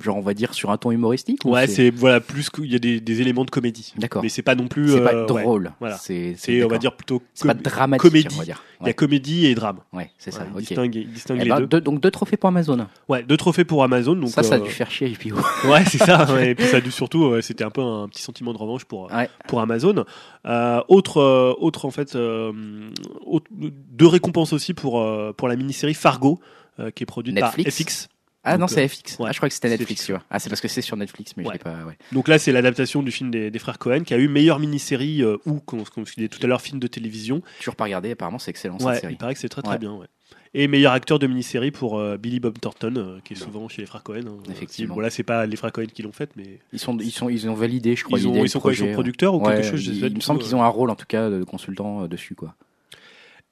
genre 0.00 0.16
on 0.16 0.20
va 0.20 0.34
dire 0.34 0.54
sur 0.54 0.70
un 0.70 0.76
ton 0.76 0.90
humoristique 0.90 1.44
ou 1.44 1.50
Ouais, 1.52 1.66
c'est 1.66 1.90
voilà 1.90 2.20
plus 2.20 2.50
qu'il 2.50 2.70
y 2.70 2.74
a 2.74 2.78
des, 2.78 3.00
des 3.00 3.20
éléments 3.20 3.44
de 3.44 3.50
comédie. 3.50 3.92
D'accord. 3.98 4.22
Mais 4.22 4.28
c'est 4.28 4.42
pas 4.42 4.54
non 4.54 4.68
plus 4.68 4.90
c'est 4.90 5.00
pas 5.00 5.14
euh, 5.14 5.26
ouais. 5.32 5.42
drôle. 5.42 5.72
voilà. 5.80 5.96
C'est 5.96 6.36
on 6.64 6.68
va 6.68 6.78
dire 6.78 6.94
plutôt 6.96 7.22
c'est 7.34 7.46
pas 7.46 7.54
com- 7.54 7.62
dramatique 7.62 8.02
comédie. 8.10 8.28
on 8.34 8.38
va 8.38 8.44
dire. 8.44 8.62
Il 8.80 8.82
y 8.82 8.84
a 8.84 8.88
Ouais, 8.88 8.94
comédie 8.94 9.46
et 9.46 9.54
drame. 9.54 9.78
ouais, 9.94 10.10
c'est 10.18 10.30
ça. 10.30 10.40
Voilà, 10.40 10.50
il 10.70 10.78
ok. 10.78 11.08
distingue, 11.12 11.40
Eh 11.40 11.44
les 11.44 11.48
ben, 11.50 11.60
deux. 11.60 11.66
deux- 11.66 11.80
donc 11.80 12.00
deux 12.00 12.10
trophées 12.10 12.36
pour 12.36 12.48
Amazon. 12.48 12.86
Ouais, 13.08 13.22
deux 13.22 13.36
trophées 13.38 13.64
pour 13.64 13.82
Amazon. 13.82 14.14
Donc 14.16 14.28
ça, 14.28 14.42
ça 14.42 14.56
a 14.56 14.58
euh, 14.58 14.64
dû 14.64 14.70
faire 14.70 14.90
chier 14.90 15.08
puis 15.18 15.32
Ouais, 15.64 15.84
c'est 15.86 15.98
ça. 15.98 16.30
ouais. 16.34 16.50
Et 16.50 16.54
puis 16.54 16.66
ça 16.66 16.76
a 16.76 16.80
dû 16.80 16.90
surtout, 16.90 17.26
ouais, 17.28 17.40
c'était 17.42 17.64
un 17.64 17.70
peu 17.70 17.80
un 17.80 18.06
petit 18.08 18.22
sentiment 18.22 18.52
de 18.52 18.58
revanche 18.58 18.84
pour 18.84 19.10
Ouais. 19.12 19.30
pour 19.48 19.60
Amazon. 19.60 20.04
Euh, 20.46 20.80
autre 20.88 21.22
autre 21.58 21.86
en 21.86 21.90
fait, 21.90 22.14
autre- 22.16 23.46
deux 23.50 24.06
récompenses 24.06 24.52
aussi 24.52 24.74
pour 24.74 25.04
pour 25.36 25.48
la 25.48 25.56
mini-série 25.56 25.94
Fargo. 25.94 26.38
euh, 26.78 26.90
qui 26.90 27.04
est 27.04 27.06
produite 27.06 27.34
Netflix. 27.34 27.64
par 27.78 27.86
FX. 27.86 28.08
Ah 28.48 28.52
Donc, 28.52 28.60
non, 28.60 28.66
c'est 28.68 28.84
euh, 28.84 28.88
FX. 28.88 29.18
ouais, 29.18 29.26
ah, 29.28 29.32
je 29.32 29.36
crois 29.38 29.48
que 29.48 29.54
c'était 29.54 29.68
Netflix, 29.68 30.06
tu 30.06 30.12
vois. 30.12 30.22
Ah, 30.30 30.38
c'est 30.38 30.48
parce 30.48 30.60
que 30.60 30.68
c'est 30.68 30.80
sur 30.82 30.96
Netflix, 30.96 31.32
mais 31.36 31.42
Ouais. 31.42 31.48
je 31.48 31.52
l'ai 31.54 31.58
pas. 31.58 31.84
Ouais. 31.84 31.98
Donc 32.12 32.28
là, 32.28 32.38
c'est 32.38 32.52
l'adaptation 32.52 33.02
du 33.02 33.10
film 33.10 33.30
des, 33.30 33.50
des 33.50 33.58
frères 33.58 33.78
Cohen 33.78 34.00
qui 34.04 34.14
a 34.14 34.18
eu 34.18 34.28
meilleure 34.28 34.58
mini-série 34.60 35.22
euh, 35.22 35.36
ou, 35.46 35.60
comme 35.60 35.82
comme 35.84 36.06
je 36.06 36.14
disais 36.14 36.28
tout 36.28 36.38
à 36.42 36.46
l'heure, 36.46 36.60
film 36.62 36.78
de 36.78 36.86
télévision. 36.86 37.42
Toujours 37.58 37.76
pas 37.76 37.84
regardé. 37.84 38.12
Apparemment, 38.12 38.38
c'est 38.38 38.50
excellent 38.50 38.78
Ouais, 38.78 38.92
cette 38.94 39.00
série. 39.02 39.14
il 39.14 39.16
paraît 39.16 39.34
que 39.34 39.40
c'est 39.40 39.48
très 39.48 39.62
très 39.62 39.72
Ouais. 39.72 39.78
bien. 39.78 39.92
Ouais. 39.94 40.06
Et 40.54 40.68
meilleur 40.68 40.92
acteur 40.92 41.18
de 41.18 41.26
mini-série 41.26 41.70
pour 41.70 41.98
euh, 41.98 42.16
Billy 42.16 42.40
Bob 42.40 42.58
Thornton, 42.58 42.94
euh, 42.96 43.18
qui 43.24 43.34
est 43.34 43.36
souvent 43.36 43.68
chez 43.68 43.82
les 43.82 43.86
frères 43.86 44.02
Cohen. 44.02 44.22
hein. 44.26 44.42
Effectivement. 44.50 44.94
Voilà, 44.94 45.10
c'est 45.10 45.22
pas 45.22 45.44
les 45.44 45.56
frères 45.56 45.72
Cohen 45.72 45.86
qui 45.92 46.02
l'ont 46.02 46.12
fait, 46.12 46.30
mais 46.36 46.60
Ils 46.72 46.78
sont, 46.78 46.96
ils 46.98 47.10
sont, 47.10 47.28
ils 47.28 47.48
ont 47.50 47.54
validé, 47.54 47.94
je 47.94 48.04
crois. 48.04 48.18
ils, 48.18 48.26
ont, 48.26 48.42
ils 48.44 48.48
sont 48.48 48.60
quoi 48.60 48.72
Ils 48.72 48.76
sont 48.76 48.92
producteurs 48.92 49.34
ou 49.34 49.44
ouais. 49.44 49.56
quelque 49.56 49.70
chose 49.76 49.86
il, 49.86 50.14
me 50.14 50.20
semble 50.20 50.40
qu'ils 50.40 50.54
ont 50.56 50.62
un 50.62 50.68
rôle, 50.68 50.88
en 50.90 50.94
tout 50.96 51.04
cas, 51.06 51.28
de 51.28 51.42
consultant 51.44 52.06
dessus, 52.06 52.34
quoi. 52.34 52.54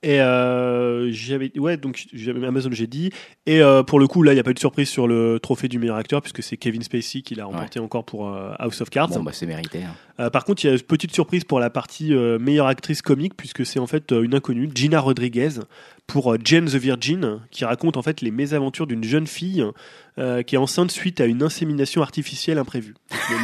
Et 0.07 0.21
euh, 0.21 1.11
j'avais 1.13 1.51
ouais 1.59 1.79
donc 1.79 2.05
j'avais 2.13 2.47
Amazon 2.47 2.69
j'ai 2.73 2.87
dit 2.87 3.11
et 3.47 3.63
euh, 3.63 3.83
pour 3.83 3.99
le 3.99 4.07
coup 4.07 4.23
là 4.23 4.33
il 4.33 4.35
n'y 4.35 4.41
a 4.41 4.43
pas 4.43 4.51
eu 4.51 4.55
de 4.55 4.59
surprise 4.59 4.87
sur 4.87 5.09
le 5.09 5.41
trophée 5.41 5.67
du 5.67 5.79
meilleur 5.79 5.97
acteur 5.97 6.21
puisque 6.21 6.43
c'est 6.43 6.59
Kevin 6.59 6.83
Spacey 6.83 7.23
qui 7.23 7.35
l'a 7.35 7.47
remporté 7.47 7.81
encore 7.81 8.05
pour 8.05 8.29
euh, 8.29 8.53
House 8.59 8.83
of 8.83 8.91
Cards. 8.91 9.09
Bon, 9.09 9.23
bah, 9.23 9.31
c'est 9.33 9.47
mérité. 9.47 9.81
hein. 10.19 10.29
Par 10.29 10.45
contre 10.45 10.63
il 10.63 10.67
y 10.67 10.71
a 10.71 10.75
une 10.75 10.83
petite 10.83 11.15
surprise 11.15 11.45
pour 11.45 11.59
la 11.59 11.71
partie 11.71 12.13
meilleure 12.13 12.67
actrice 12.67 13.01
comique 13.01 13.35
puisque 13.35 13.65
c'est 13.65 13.79
en 13.79 13.87
fait 13.87 14.13
une 14.13 14.35
inconnue 14.35 14.69
Gina 14.75 15.01
Rodriguez 15.01 15.49
pour 16.07 16.33
euh, 16.35 16.39
Jane 16.45 16.67
the 16.67 16.75
Virgin 16.77 17.41
qui 17.51 17.65
raconte 17.65 17.97
en 17.97 18.03
fait 18.03 18.21
les 18.21 18.31
mésaventures 18.31 18.87
d'une 18.87 19.03
jeune 19.05 19.27
fille 19.27 19.65
euh, 20.19 20.43
qui 20.43 20.55
est 20.55 20.59
enceinte 20.59 20.91
suite 20.91 21.21
à 21.21 21.25
une 21.27 21.43
insémination 21.43 22.03
artificielle 22.03 22.59
imprévue. 22.59 22.95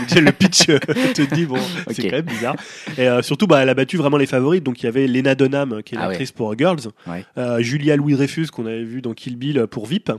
Déjà, 0.08 0.20
le 0.20 0.30
pitch 0.30 0.68
euh, 0.68 0.78
te 1.14 1.34
dit 1.34 1.46
bon 1.46 1.56
c'est 1.90 2.02
quand 2.02 2.16
même 2.16 2.26
bizarre. 2.26 2.56
Et 2.98 3.08
euh, 3.08 3.22
surtout 3.22 3.46
bah 3.46 3.62
elle 3.62 3.68
a 3.70 3.74
battu 3.74 3.96
vraiment 3.96 4.18
les 4.18 4.26
favorites 4.26 4.62
donc 4.62 4.82
il 4.82 4.84
y 4.84 4.88
avait 4.88 5.06
Lena 5.06 5.34
Dunham 5.34 5.82
qui 5.82 5.94
est 5.94 5.98
Ah 5.98 6.02
ouais. 6.02 6.08
l'actrice 6.08 6.32
pour 6.32 6.56
Girls. 6.56 6.80
Ouais. 7.06 7.24
Julia 7.62 7.96
Louis 7.96 8.12
Dreyfus 8.12 8.48
qu'on 8.48 8.66
avait 8.66 8.84
vu 8.84 9.00
dans 9.02 9.14
Kill 9.14 9.36
Bill 9.36 9.66
pour 9.66 9.86
VIP 9.86 10.12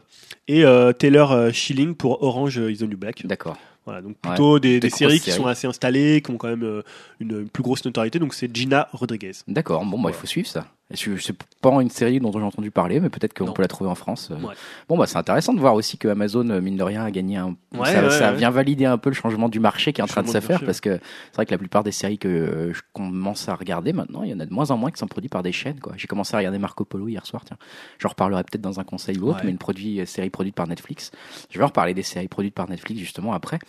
et 0.47 0.63
Taylor 0.97 1.53
Schilling 1.53 1.95
pour 1.95 2.23
Orange 2.23 2.57
is 2.57 2.77
the 2.79 2.83
New 2.83 2.97
Black. 2.97 3.25
D'accord. 3.25 3.57
Voilà, 3.85 4.03
donc 4.03 4.15
plutôt 4.19 4.59
des, 4.59 4.73
Des 4.73 4.79
des 4.81 4.87
grosses 4.89 4.99
séries 4.99 5.19
qui 5.19 5.25
séries. 5.31 5.37
sont 5.41 5.47
assez 5.47 5.65
installées, 5.65 6.21
qui 6.21 6.29
ont 6.29 6.37
quand 6.37 6.49
même 6.49 6.83
une, 7.19 7.39
une 7.39 7.49
plus 7.49 7.63
grosse 7.63 7.83
notoriété. 7.83 8.19
Donc 8.19 8.35
c'est 8.35 8.55
Gina 8.55 8.87
Rodriguez. 8.93 9.31
D'accord. 9.47 9.83
Bon, 9.85 9.99
bah, 9.99 10.11
il 10.11 10.15
faut 10.15 10.27
suivre 10.27 10.47
ça. 10.47 10.67
Je- 10.93 11.17
C'est 11.17 11.35
pas 11.61 11.69
une 11.81 11.89
série 11.89 12.19
dont 12.19 12.31
j'ai 12.31 12.39
entendu 12.43 12.71
parler, 12.71 12.99
mais 12.99 13.09
peut-être 13.09 13.33
qu'on 13.33 13.51
peut 13.51 13.61
la 13.61 13.67
trouver 13.67 13.89
en 13.89 13.95
France. 13.95 14.29
Euh, 14.31 14.35
Ouais. 14.45 14.53
Bon, 14.89 14.97
bah, 14.97 15.05
c'est 15.07 15.17
intéressant 15.17 15.53
de 15.53 15.59
voir 15.59 15.73
aussi 15.75 15.97
que 15.97 16.07
Amazon, 16.07 16.49
euh, 16.49 16.59
mine 16.61 16.75
de 16.77 16.83
rien, 16.83 17.03
a 17.03 17.11
gagné 17.11 17.37
un. 17.37 17.55
Ouais, 17.77 17.85
ça, 17.93 18.03
ouais, 18.03 18.09
ça 18.09 18.31
ouais. 18.31 18.37
vient 18.37 18.49
valider 18.49 18.85
un 18.85 18.97
peu 18.97 19.09
le 19.09 19.15
changement 19.15 19.49
du 19.49 19.59
marché 19.59 19.93
qui 19.93 20.01
est 20.01 20.03
en 20.03 20.07
train 20.07 20.23
de 20.23 20.27
se 20.27 20.39
faire, 20.39 20.49
marché, 20.51 20.65
parce 20.65 20.81
que 20.81 20.99
c'est 20.99 21.35
vrai 21.35 21.45
que 21.45 21.51
la 21.51 21.57
plupart 21.57 21.83
des 21.83 21.91
séries 21.91 22.17
que 22.17 22.27
euh, 22.27 22.73
je 22.73 22.81
commence 22.93 23.47
à 23.49 23.55
regarder 23.55 23.93
maintenant, 23.93 24.23
il 24.23 24.31
y 24.31 24.33
en 24.33 24.39
a 24.39 24.45
de 24.45 24.53
moins 24.53 24.71
en 24.71 24.77
moins 24.77 24.91
qui 24.91 24.97
sont 24.97 25.07
produites 25.07 25.31
par 25.31 25.43
des 25.43 25.51
chaînes. 25.51 25.79
quoi. 25.79 25.93
J'ai 25.97 26.07
commencé 26.07 26.33
à 26.35 26.37
regarder 26.39 26.57
Marco 26.57 26.83
Polo 26.85 27.07
hier 27.07 27.25
soir. 27.25 27.43
Tiens, 27.45 27.57
j'en 27.99 28.09
reparlerai 28.09 28.43
peut-être 28.43 28.61
dans 28.61 28.79
un 28.79 28.83
conseil 28.83 29.17
ou 29.19 29.29
autre, 29.29 29.41
mais 29.43 29.51
une 29.51 29.57
produit, 29.57 30.05
série 30.07 30.29
produite 30.29 30.55
par 30.55 30.67
Netflix. 30.67 31.11
Je 31.51 31.59
vais 31.59 31.65
reparler 31.65 31.93
des 31.93 32.03
séries 32.03 32.27
produites 32.27 32.55
par 32.55 32.69
Netflix 32.69 32.99
justement 32.99 33.33
après. 33.33 33.59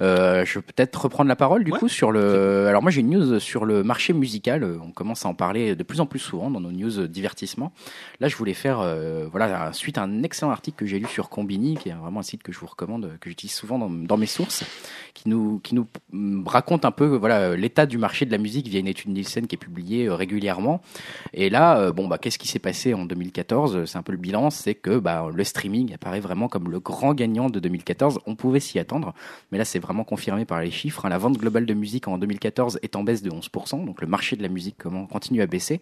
Euh, 0.00 0.44
je 0.44 0.58
vais 0.58 0.62
peut-être 0.62 0.96
reprendre 1.02 1.28
la 1.28 1.36
parole 1.36 1.64
du 1.64 1.72
coup 1.72 1.88
sur 1.88 2.10
le. 2.12 2.66
Alors 2.66 2.82
moi 2.82 2.90
j'ai 2.90 3.00
une 3.02 3.10
news 3.10 3.38
sur 3.40 3.64
le 3.64 3.82
marché 3.84 4.12
musical. 4.12 4.64
On 4.82 4.90
commence 4.90 5.24
à 5.26 5.28
en 5.28 5.34
parler 5.34 5.76
de 5.76 5.82
plus 5.82 6.00
en 6.00 6.06
plus 6.06 6.18
souvent 6.18 6.50
dans 6.50 6.60
nos 6.60 6.71
news 6.72 7.06
divertissements. 7.06 7.72
Là 8.20 8.28
je 8.28 8.36
voulais 8.36 8.54
faire 8.54 8.80
euh, 8.80 9.26
voilà 9.30 9.72
suite 9.72 9.98
à 9.98 10.02
un 10.02 10.22
excellent 10.22 10.50
article 10.50 10.78
que 10.78 10.86
j'ai 10.86 10.98
lu 10.98 11.06
sur 11.06 11.28
Combini, 11.28 11.76
qui 11.76 11.88
est 11.88 11.92
vraiment 11.92 12.20
un 12.20 12.24
site 12.24 12.42
que 12.42 12.52
je 12.52 12.58
vous 12.58 12.66
recommande, 12.66 13.18
que 13.20 13.28
j'utilise 13.30 13.54
souvent 13.54 13.78
dans, 13.78 14.16
mes 14.16 14.26
sources, 14.26 14.64
qui 15.14 15.28
nous 15.28 15.60
qui 15.60 15.74
nous 15.74 15.86
mm, 16.12 16.46
raconte 16.46 16.84
un 16.84 16.90
peu 16.90 17.06
voilà 17.16 17.56
l'état 17.56 17.86
du 17.86 17.98
marché 17.98 18.26
de 18.26 18.32
la 18.32 18.38
musique 18.38 18.68
via 18.68 18.80
une 18.80 18.88
étude 18.88 19.10
Nielsen 19.10 19.46
qui 19.46 19.54
est 19.54 19.58
publiée 19.58 20.06
euh, 20.06 20.14
régulièrement. 20.14 20.80
Et 21.32 21.50
là 21.50 21.78
euh, 21.78 21.92
bon 21.92 22.08
bah 22.08 22.18
qu'est-ce 22.18 22.38
qui 22.38 22.48
s'est 22.48 22.58
passé 22.58 22.94
en 22.94 23.04
2014 23.04 23.84
C'est 23.84 23.98
un 23.98 24.02
peu 24.02 24.12
le 24.12 24.18
bilan, 24.18 24.50
c'est 24.50 24.74
que 24.74 24.98
bah 24.98 25.28
le 25.32 25.44
streaming 25.44 25.94
apparaît 25.94 26.20
vraiment 26.20 26.48
comme 26.48 26.70
le 26.70 26.80
grand 26.80 27.14
gagnant 27.14 27.50
de 27.50 27.60
2014. 27.60 28.20
On 28.26 28.34
pouvait 28.34 28.60
s'y 28.60 28.78
attendre, 28.78 29.14
mais 29.50 29.58
là 29.58 29.64
c'est 29.64 29.78
vraiment 29.78 30.04
confirmé 30.04 30.44
par 30.44 30.60
les 30.60 30.70
chiffres. 30.70 31.04
hein. 31.04 31.08
La 31.08 31.18
vente 31.18 31.38
globale 31.38 31.66
de 31.66 31.74
musique 31.74 32.08
en 32.08 32.18
2014 32.18 32.78
est 32.82 32.96
en 32.96 33.04
baisse 33.04 33.22
de 33.22 33.30
11%, 33.30 33.84
donc 33.84 34.00
le 34.00 34.06
marché 34.06 34.36
de 34.36 34.42
la 34.42 34.48
musique 34.48 34.76
continue 35.10 35.42
à 35.42 35.46
baisser. 35.46 35.80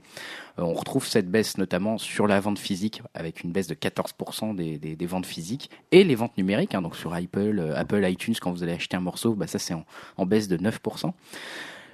Euh, 0.58 0.62
on 0.62 0.74
retrouve 0.80 1.06
cette 1.06 1.30
baisse 1.30 1.58
notamment 1.58 1.98
sur 1.98 2.26
la 2.26 2.40
vente 2.40 2.58
physique, 2.58 3.02
avec 3.14 3.42
une 3.42 3.52
baisse 3.52 3.66
de 3.66 3.74
14% 3.74 4.54
des, 4.54 5.06
ventes 5.06 5.26
physiques, 5.26 5.70
et 5.92 6.04
les 6.04 6.14
ventes 6.14 6.36
numériques, 6.36 6.74
hein, 6.74 6.82
donc 6.82 6.96
sur 6.96 7.14
Apple, 7.14 7.58
euh, 7.58 7.76
Apple 7.76 8.04
iTunes, 8.04 8.34
quand 8.40 8.50
vous 8.50 8.62
allez 8.62 8.72
acheter 8.72 8.96
un 8.96 9.00
morceau, 9.00 9.34
bah 9.34 9.46
ça 9.46 9.58
c'est 9.58 9.74
en, 9.74 10.26
baisse 10.26 10.48
de 10.48 10.56
9%. 10.56 11.12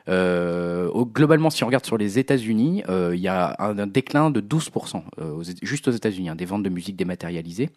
Euh, 0.09 1.05
globalement, 1.05 1.51
si 1.51 1.65
on 1.65 1.67
regarde 1.67 1.85
sur 1.85 1.99
les 1.99 2.19
États-Unis, 2.19 2.85
euh, 2.89 3.13
il 3.15 3.21
y 3.21 3.29
a 3.29 3.57
un, 3.59 3.87
déclin 3.87 4.31
de 4.31 4.41
12%, 4.41 5.03
euh, 5.19 5.33
aux 5.33 5.43
Éta- 5.43 5.65
juste 5.65 5.89
aux 5.89 5.93
États-Unis, 5.93 6.29
hein, 6.29 6.37
des 6.37 6.45
ventes 6.45 6.63
de 6.63 6.69
musique 6.69 6.97
dématérialisées. 6.97 7.71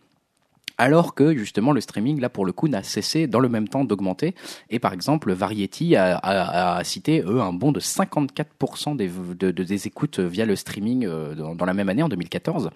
Alors 0.79 1.13
que 1.13 1.35
justement 1.35 1.73
le 1.73 1.81
streaming, 1.81 2.21
là 2.21 2.29
pour 2.29 2.45
le 2.45 2.53
coup, 2.53 2.69
n'a 2.69 2.83
cessé 2.83 3.27
dans 3.27 3.41
le 3.41 3.49
même 3.49 3.67
temps 3.67 3.83
d'augmenter. 3.83 4.33
Et 4.69 4.79
par 4.79 4.93
exemple, 4.93 5.33
Variety 5.33 5.97
a, 5.97 6.81
cité 6.85 7.21
eux 7.27 7.41
un 7.41 7.51
bond 7.51 7.73
de 7.73 7.81
54% 7.81 8.95
des, 8.95 9.09
de- 9.09 9.51
de- 9.51 9.63
des 9.63 9.87
écoutes 9.87 10.19
via 10.21 10.45
le 10.45 10.55
streaming 10.55 11.05
euh, 11.05 11.35
dans, 11.35 11.53
dans 11.53 11.65
la 11.65 11.73
même 11.73 11.89
année 11.89 12.01
en 12.01 12.07
2014. 12.07 12.69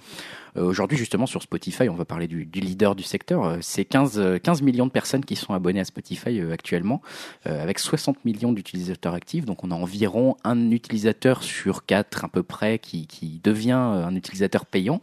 Euh, 0.57 0.63
Aujourd'hui, 0.63 0.97
justement, 0.97 1.25
sur 1.25 1.41
Spotify, 1.41 1.89
on 1.89 1.95
va 1.95 2.05
parler 2.05 2.27
du, 2.27 2.45
du 2.45 2.59
leader 2.59 2.95
du 2.95 3.03
secteur. 3.03 3.43
euh, 3.45 3.57
C'est 3.61 3.85
15, 3.85 4.19
euh, 4.19 4.37
15 4.39 4.61
millions 4.61 4.85
de 4.85 4.91
personnes 4.91 5.25
qui 5.25 5.35
sont 5.35 5.53
abonnées 5.53 5.79
à 5.79 5.85
Spotify 5.85 6.41
actuellement, 6.51 7.01
avec 7.45 7.79
60 7.79 8.25
millions 8.25 8.51
d'utilisateurs 8.53 9.13
actifs. 9.13 9.45
Donc, 9.45 9.63
on 9.63 9.71
a 9.71 9.75
environ 9.75 10.35
un 10.43 10.71
utilisateur 10.71 11.43
sur 11.43 11.85
quatre 11.85 12.25
à 12.25 12.27
peu 12.29 12.43
près 12.43 12.79
qui, 12.79 13.07
qui 13.07 13.39
devient 13.43 13.71
un 13.71 14.15
utilisateur 14.15 14.65
payant 14.65 14.99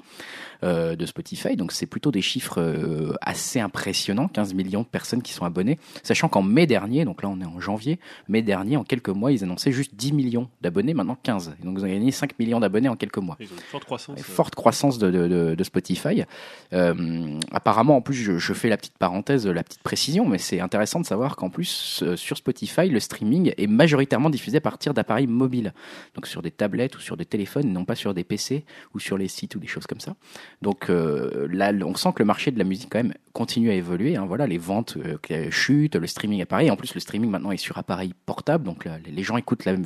de 0.63 1.07
Spotify. 1.07 1.57
Donc, 1.57 1.73
c'est 1.73 1.87
plutôt 1.87 2.11
des 2.11 2.23
chiffres 2.23 3.17
assez 3.21 3.61
impressionnants. 3.61 4.29
15 4.29 4.55
millions 4.55 4.83
de 4.83 4.87
personnes 4.87 5.23
qui 5.23 5.33
sont 5.33 5.45
abonnées, 5.45 5.79
sachant 6.03 6.29
qu'en 6.29 6.43
mai 6.43 6.67
dernier, 6.67 7.05
donc 7.05 7.23
là, 7.23 7.29
on 7.29 7.41
est 7.41 7.45
en 7.47 7.61
janvier, 7.61 7.99
mai 8.29 8.43
dernier, 8.43 8.77
en 8.77 8.85
quelques 8.85 9.09
mois, 9.09 9.33
ils 9.33 9.43
annonçaient 9.45 9.73
juste 9.73 9.95
10 9.95 10.13
millions 10.13 10.49
d'abonnés, 10.61 10.95
maintenant 10.95 11.17
15. 11.23 11.55
Et 11.61 11.65
donc, 11.65 11.79
ils 11.79 11.85
ont 11.85 11.89
gagné 11.89 12.11
5 12.11 12.39
millions 12.39 12.61
d'abonnés 12.61 12.89
en 12.89 12.97
quelques 12.97 13.19
mois 13.19 13.37
Ils 13.41 13.47
ont 13.47 13.57
une 13.57 13.61
forte 13.61 13.85
croissance. 13.85 14.21
forte 14.23 14.55
croissance 14.55 14.99
de, 14.99 15.11
de, 15.11 15.29
de, 15.29 15.40
Spotify. 15.63 16.25
Euh, 16.73 17.39
apparemment, 17.53 17.97
en 17.97 18.01
plus, 18.01 18.15
je, 18.15 18.53
fais 18.53 18.69
la 18.69 18.77
petite 18.77 18.99
parenthèse, 18.99 19.47
la 19.47 19.63
petite 19.63 19.83
précision, 19.83 20.27
mais 20.27 20.39
c'est 20.39 20.61
intéressant 20.61 21.01
de 21.01 21.07
savoir 21.07 21.37
qu'en 21.37 21.51
plus, 21.51 22.05
sur 22.17 22.37
Spotify, 22.37 22.89
le 22.89 23.01
streaming 23.01 23.53
est 23.57 23.67
majoritairement 23.67 24.31
diffusé 24.31 24.59
à 24.59 24.61
partir 24.61 24.95
d'appareils 24.95 25.27
mobiles, 25.27 25.73
donc 26.15 26.27
sur 26.27 26.43
des 26.43 26.51
tablettes 26.51 26.97
ou 26.97 27.01
sur 27.01 27.17
des 27.17 27.25
téléphones, 27.25 27.73
non 27.73 27.85
pas 27.85 27.95
sur 27.95 28.15
des 28.15 28.25
PC 28.25 28.65
ou 28.95 29.01
sur 29.01 29.17
les 29.17 29.29
sites 29.29 29.55
ou 29.55 29.59
des 29.59 29.67
choses 29.67 29.87
comme 29.87 30.01
ça. 30.01 30.15
Donc 30.63 30.91
euh, 30.91 31.49
là, 31.51 31.73
on 31.85 31.95
sent 31.95 32.11
que 32.15 32.21
le 32.21 32.27
marché 32.27 32.51
de 32.51 32.59
la 32.59 32.65
musique 32.65 32.91
quand 32.91 33.03
même 33.03 33.15
continue 33.33 33.71
à 33.71 33.75
évoluer. 33.75 34.17
hein. 34.17 34.25
Voilà, 34.27 34.47
les 34.47 34.59
ventes 34.59 34.97
euh, 34.97 35.17
qui 35.23 35.35
chutent, 35.51 35.97
le 35.97 36.07
streaming 36.07 36.43
apparaît. 36.43 36.71
En 36.71 36.77
plus, 36.77 36.95
le 36.95 37.01
streaming 37.01 37.31
maintenant 37.31 37.53
est 37.53 37.57
sur 37.57 37.79
appareil 37.79 38.13
portable, 38.27 38.65
donc 38.65 38.85
là, 38.85 38.99
les 39.05 39.23
gens 39.23 39.37
écoutent 39.37 39.65
la, 39.65 39.77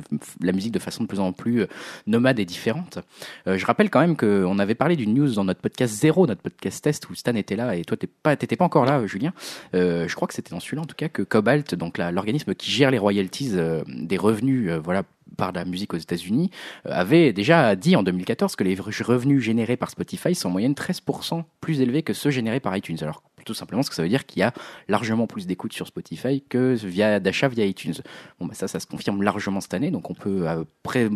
musique 0.51 0.71
de 0.71 0.79
façon 0.79 1.03
de 1.03 1.07
plus 1.07 1.19
en 1.19 1.33
plus 1.33 1.61
euh, 1.61 1.67
nomade 2.07 2.39
et 2.39 2.45
différente. 2.45 2.99
Euh, 3.47 3.57
je 3.57 3.65
rappelle 3.65 3.89
quand 3.89 3.99
même 3.99 4.15
qu'on 4.17 4.59
avait 4.59 4.75
parlé 4.75 4.95
d'une 4.95 5.13
news 5.13 5.33
dans 5.33 5.43
notre 5.43 5.61
podcast 5.61 5.93
zéro, 5.93 6.27
notre 6.27 6.41
podcast 6.41 6.83
test 6.83 7.09
où 7.09 7.15
Stan 7.15 7.35
était 7.35 7.55
là 7.55 7.75
et 7.75 7.83
toi 7.83 7.97
t'es 7.97 8.07
pas, 8.07 8.35
t'étais 8.35 8.55
pas 8.55 8.65
encore 8.65 8.85
là, 8.85 8.99
euh, 8.99 9.07
Julien. 9.07 9.33
Euh, 9.73 10.07
je 10.07 10.15
crois 10.15 10.27
que 10.27 10.33
c'était 10.33 10.51
dans 10.51 10.59
celui-là 10.59 10.83
en 10.83 10.85
tout 10.85 10.95
cas 10.95 11.09
que 11.09 11.21
Cobalt, 11.21 11.75
donc 11.75 11.97
l'organisme 11.97 12.55
qui 12.55 12.71
gère 12.71 12.91
les 12.91 12.97
royalties 12.97 13.51
euh, 13.53 13.83
des 13.87 14.17
revenus, 14.17 14.69
euh, 14.69 14.79
voilà 14.79 15.03
par 15.37 15.51
la 15.51 15.65
musique 15.65 15.93
aux 15.93 15.97
États-Unis, 15.97 16.49
euh, 16.85 16.91
avait 16.93 17.33
déjà 17.33 17.75
dit 17.75 17.95
en 17.95 18.03
2014 18.03 18.55
que 18.55 18.63
les 18.63 18.75
revenus 18.75 19.41
générés 19.43 19.77
par 19.77 19.89
Spotify 19.89 20.35
sont 20.35 20.49
en 20.49 20.51
moyenne 20.51 20.73
13% 20.73 21.43
plus 21.61 21.81
élevés 21.81 22.03
que 22.03 22.13
ceux 22.13 22.29
générés 22.29 22.59
par 22.59 22.75
iTunes. 22.77 22.97
Alors 23.01 23.23
tout 23.45 23.53
simplement 23.53 23.81
parce 23.81 23.89
que 23.89 23.95
ça 23.95 24.01
veut 24.01 24.09
dire 24.09 24.25
qu'il 24.25 24.39
y 24.39 24.43
a 24.43 24.53
largement 24.87 25.27
plus 25.27 25.45
d'écoute 25.45 25.71
sur 25.71 25.85
Spotify 25.85 26.41
que 26.49 26.73
via 26.73 27.19
d'achat 27.19 27.47
via 27.47 27.63
iTunes. 27.63 27.93
Bon, 28.39 28.47
bah 28.47 28.55
ça, 28.55 28.67
ça 28.67 28.79
se 28.79 28.87
confirme 28.87 29.21
largement 29.21 29.61
cette 29.61 29.75
année, 29.75 29.91
donc 29.91 30.09
on 30.09 30.15
peut 30.15 30.47
euh, 30.49 30.63
pré- 30.81 31.09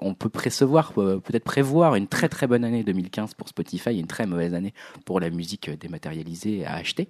on 0.00 0.14
peut 0.14 0.28
précevoir, 0.28 0.92
euh, 0.98 1.18
peut-être 1.18 1.42
prévoir 1.42 1.96
une 1.96 2.06
très 2.06 2.28
très 2.28 2.46
bonne 2.46 2.62
année 2.64 2.84
2015 2.84 3.34
pour 3.34 3.48
Spotify 3.48 3.88
et 3.90 3.98
une 3.98 4.06
très 4.06 4.26
mauvaise 4.26 4.54
année 4.54 4.74
pour 5.06 5.18
la 5.18 5.28
musique 5.30 5.68
dématérialisée 5.80 6.64
à 6.66 6.74
acheter. 6.74 7.08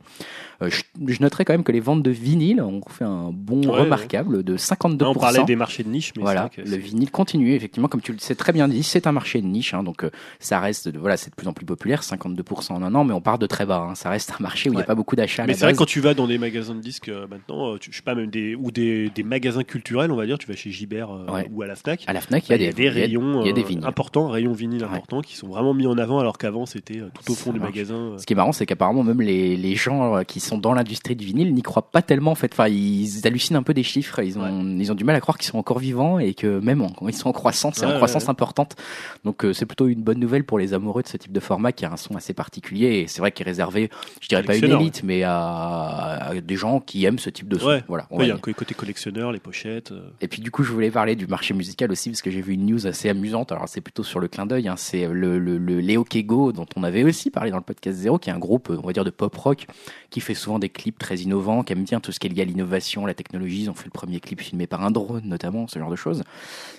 Euh, 0.63 0.71
je, 0.71 0.83
je 1.07 1.21
noterai 1.21 1.45
quand 1.45 1.53
même 1.53 1.65
que 1.65 1.73
les 1.73 1.81
ventes 1.81 2.03
de 2.03 2.11
vinyle 2.11 2.63
ont 2.63 2.81
fait 2.89 3.05
un 3.05 3.31
bond 3.33 3.61
Ouais, 3.69 3.81
remarquable 3.83 4.43
de 4.43 4.57
52%. 4.57 4.99
Là, 5.03 5.11
on 5.11 5.15
parlait 5.15 5.45
des 5.45 5.57
marchés 5.57 5.83
de 5.83 5.91
niche, 5.91 6.13
mais 6.17 6.23
Voilà, 6.35 6.49
que 6.49 6.61
le 6.61 6.77
vinyle 6.77 7.11
continue, 7.11 7.55
effectivement, 7.55 7.89
comme 7.89 8.01
tu 8.01 8.13
le 8.13 8.19
sais 8.19 8.35
très 8.35 8.53
bien 8.53 8.69
dit, 8.69 8.83
c'est 8.83 9.07
un 9.07 9.13
marché 9.13 9.41
de 9.41 9.47
niche, 9.47 9.75
hein, 9.75 9.83
donc 9.83 10.05
euh, 10.05 10.11
ça 10.41 10.61
reste, 10.61 10.89
de- 10.89 10.99
voilà, 10.99 11.17
c'est 11.17 11.31
de 11.31 11.35
plus 11.35 11.47
en 11.49 11.53
plus 11.53 11.67
populaire, 11.67 12.03
52% 12.03 12.73
en 12.73 12.83
un 12.83 12.95
an, 12.95 13.05
mais 13.05 13.13
on 13.15 13.21
part 13.21 13.39
de 13.39 13.47
très 13.47 13.67
bas, 13.67 13.87
hein, 13.91 13.95
ça 13.95 14.11
reste 14.11 14.33
un 14.39 14.43
marché 14.43 14.69
où 14.71 14.73
il 14.73 14.77
n'y 14.77 14.83
a 14.83 14.87
pas 14.87 14.95
beaucoup 14.95 15.17
d'achats. 15.17 15.47
Mais 15.47 15.55
c'est 15.55 15.65
vrai 15.65 15.73
que 15.73 15.79
quand 15.79 15.85
tu 15.87 16.01
vas 16.01 16.15
dans 16.15 16.27
des 16.27 16.39
magasins 16.39 16.75
de 16.75 16.81
disques 16.81 17.09
euh, 17.09 17.27
maintenant, 17.29 17.75
euh, 17.75 17.79
tu, 17.79 17.91
je 17.93 17.97
sais 17.97 18.03
pas, 18.03 18.15
même 18.15 18.31
des, 18.31 18.55
ou 18.55 18.71
des, 18.71 19.11
des 19.11 19.23
magasins 19.23 19.63
culturels, 19.65 20.11
on 20.11 20.17
va 20.17 20.27
dire, 20.27 20.39
tu 20.39 20.47
vas 20.47 20.57
chez 20.57 20.71
Gibert 20.71 21.11
Ouais. 21.33 21.49
ou 21.53 21.63
à 21.63 21.67
la 21.67 21.77
Fnac. 21.77 22.05
à 22.07 22.13
la 22.13 22.21
Fnac, 22.21 22.49
il 22.49 22.53
y 22.53 22.55
a 22.55 22.59
bah, 22.69 22.73
des, 22.77 22.89
rayons 22.89 23.43
il 23.43 23.47
y 23.47 23.51
a 23.51 23.53
des 23.53 23.63
vinyles. 23.63 23.85
importants, 23.87 24.29
rayons 24.29 24.53
vinyles 24.53 24.83
Ouais. 24.85 24.89
importants 24.91 25.21
qui 25.21 25.37
sont 25.37 25.49
vraiment 25.49 25.75
mis 25.75 25.87
en 25.87 25.99
avant 25.99 26.19
alors 26.19 26.39
qu'avant 26.39 26.67
c'était 26.67 27.01
tout 27.25 27.33
au 27.33 27.35
fond 27.35 27.53
du 27.53 27.61
magasin. 27.61 28.15
Ce 28.19 28.27
qui 28.27 28.33
est 28.33 28.37
marrant, 28.37 28.53
c'est 28.53 28.67
qu'apparemment 28.67 29.03
même 29.03 29.21
les, 29.21 29.57
les 29.57 29.75
gens 29.75 30.23
qui 30.25 30.41
sont 30.41 30.59
dans 30.59 30.73
l'industrie 30.75 31.17
du 31.17 31.25
vinyle 31.25 31.53
n'y 31.55 31.63
croient 31.63 31.91
pas 31.91 32.03
tellement. 32.03 32.31
En 32.33 32.35
fait, 32.35 32.53
enfin, 32.53 32.69
ils 32.69 33.27
hallucinent 33.27 33.57
un 33.57 33.63
peu 33.63 33.75
des 33.75 33.83
chiffres. 33.83 34.21
Ils 34.23 34.39
ont, 34.39 34.77
ils 34.79 34.91
ont 34.93 34.95
du 34.95 35.05
mal 35.05 35.17
à 35.17 35.21
croire 35.21 35.39
qu'ils 35.39 35.49
sont 35.49 35.59
encore 35.59 35.79
vivants 35.79 36.16
et 36.19 36.35
que 36.35 36.59
même 36.61 36.83
en- 36.83 36.93
ils 37.09 37.15
sont 37.15 37.29
en 37.29 37.33
croissance, 37.33 37.75
c'est 37.77 37.87
Ouais, 37.87 37.93
en 37.93 37.97
croissance 37.97 38.23
ouais, 38.23 38.27
ouais. 38.27 38.31
importante. 38.33 38.77
Donc 39.25 39.45
euh, 39.45 39.53
c'est 39.53 39.67
plutôt 39.67 39.87
une 39.89 40.03
bonne 40.03 40.19
nouvelle 40.19 40.45
pour 40.45 40.59
les 40.59 40.75
amoureux 40.75 41.03
de 41.03 41.09
ce 41.09 41.17
type 41.17 41.33
de 41.33 41.41
format 41.41 41.73
qui 41.73 41.85
a 41.85 41.93
un 41.93 41.97
son 41.97 42.17
assez 42.17 42.33
particulier. 42.35 43.01
Et 43.01 43.07
c'est 43.07 43.21
vrai 43.21 43.33
qu'il 43.33 43.47
est 43.47 43.51
réservé, 43.51 43.91
je 44.21 44.29
dirais 44.29 44.43
pas 44.43 44.55
une 44.55 44.61
Collectionneur, 44.61 44.81
élite, 44.81 45.03
mais 45.05 45.23
à, 45.23 46.29
à 46.31 46.35
des 46.41 46.57
gens 46.57 46.81
qui 46.81 47.05
aiment 47.05 47.19
ce 47.19 47.31
type 47.31 47.49
de 47.49 47.59
son. 47.59 47.81
Voilà. 47.89 48.07
il 48.19 48.27
y 48.27 48.31
a 48.31 48.35
un 48.35 48.39
côté 48.39 48.75
collectionneur, 48.75 49.33
les 49.33 49.39
pochettes. 49.41 49.93
euh. 49.93 50.09
Et 50.21 50.29
puis 50.29 50.41
du 50.43 50.51
coup, 50.51 50.63
je 50.63 50.73
voulais 50.73 50.91
parler 50.91 51.17
du 51.17 51.27
marché 51.27 51.55
musical 51.55 51.91
aussi 51.93 52.11
parce 52.11 52.23
que 52.23 52.31
j'ai 52.31 52.41
vu 52.43 52.55
une 52.55 52.67
news 52.67 52.87
assez 52.87 53.09
amusante. 53.09 53.53
Alors 53.53 53.69
c'est 53.69 53.81
plutôt 53.81 54.03
sur 54.03 54.21
le 54.21 54.29
clin 54.29 54.47
d'œil. 54.47 54.69
Hein. 54.69 54.75
C'est 54.77 55.07
le, 55.07 55.39
le, 55.39 55.59
le 55.59 55.81
Léo 55.81 56.05
Kego 56.05 56.53
dont 56.53 56.67
on 56.77 56.83
avait 56.83 57.03
aussi 57.05 57.31
parlé 57.31 57.51
dans 57.51 57.57
le 57.59 57.63
podcast 57.63 57.99
Zéro, 57.99 58.19
qui 58.19 58.31
est 58.31 58.33
un 58.33 58.39
groupe, 58.39 58.71
on 58.83 58.87
va 58.87 58.93
dire, 58.93 59.05
de 59.05 59.11
pop 59.11 59.35
rock 59.37 59.67
qui 60.11 60.21
fait 60.21 60.35
souvent 60.35 60.59
des 60.59 60.69
clips 60.69 60.99
très 60.99 61.17
innovants, 61.17 61.63
qui 61.63 61.73
aime 61.73 61.85
bien 61.85 62.01
tout 62.01 62.13
ce 62.13 62.21
qui 62.21 62.27
est 62.27 62.31
lié 62.31 62.43
à 62.43 62.45
l'innovation, 62.45 63.07
la 63.07 63.15
technologie. 63.15 63.63
Ils 63.63 63.71
ont 63.71 63.75
fait 63.75 63.87
le 63.87 63.91
premier 63.91 64.21
clip 64.21 64.41
filmé 64.41 64.67
par 64.67 64.83
un 64.83 64.91
drone 64.91 65.23
notamment, 65.25 65.67
ce 65.67 65.79
genre 65.79 65.91
de 65.91 65.97
choses. 65.97 66.23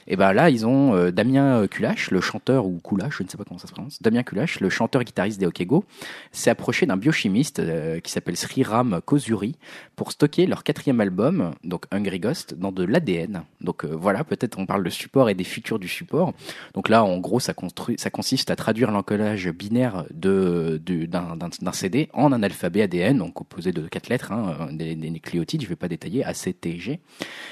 Et 0.08 0.16
ben 0.16 0.34
là, 0.34 0.50
ils 0.50 0.66
ont 0.66 0.96
euh, 0.96 1.12
Damien 1.12 1.68
Kulash, 1.68 2.12
le 2.12 2.22
chanteur 2.22 2.66
ou 2.66 2.80
Kulash, 2.80 3.18
je 3.18 3.24
ne 3.24 3.30
sais 3.30 3.38
pas 3.38 3.44
comment 3.44 3.60
ça 3.60 3.68
se 3.68 3.74
prononce. 3.74 4.02
Damien 4.02 4.24
Kulash, 4.24 4.60
le 4.62 4.70
chanteur 4.70 5.04
guitariste 5.04 5.40
des 5.40 5.46
Okego, 5.46 5.84
s'est 6.32 6.50
approché 6.50 6.86
d'un 6.86 6.98
biochimiste 6.98 7.60
euh, 7.60 8.00
qui 8.00 8.12
s'appelle 8.12 8.38
Sriram 8.38 9.02
Kozuri 9.06 9.56
pour 9.96 10.12
stocker 10.12 10.46
leur 10.46 10.64
quatrième 10.64 11.02
album, 11.02 11.52
donc 11.64 11.86
Hungry 11.92 12.20
Ghost, 12.20 12.56
dans 12.56 12.72
de 12.72 12.84
l'ADN. 12.84 13.44
Donc 13.62 13.84
euh, 13.84 13.90
voilà, 13.94 14.24
peut-être 14.24 14.58
on 14.60 14.66
parle 14.66 14.84
de 14.84 14.90
support 14.90 15.30
et 15.30 15.34
des 15.34 15.44
futurs 15.44 15.80
du 15.80 15.88
support. 15.88 16.34
Donc 16.74 16.90
là, 16.90 17.04
en 17.04 17.18
gros, 17.18 17.40
ça, 17.40 17.54
consiste 17.54 18.50
à 18.50 18.56
traduire 18.56 18.92
l'encodage 18.92 19.50
binaire 19.50 20.06
d'un 20.12 21.72
CD 21.74 22.10
en 22.14 22.32
un 22.32 22.44
alphabet 22.44 22.84
ADN, 22.84 23.17
donc 23.18 23.34
composé 23.34 23.72
de 23.72 23.88
quatre 23.88 24.10
lettres, 24.10 24.32
hein, 24.32 24.70
des, 24.72 24.96
des 24.96 25.10
nucléotides, 25.10 25.62
je 25.62 25.66
ne 25.66 25.70
vais 25.70 25.76
pas 25.76 25.88
détailler, 25.88 26.24
A, 26.24 26.34
C, 26.34 26.54
T, 26.54 26.78
G. 26.80 27.00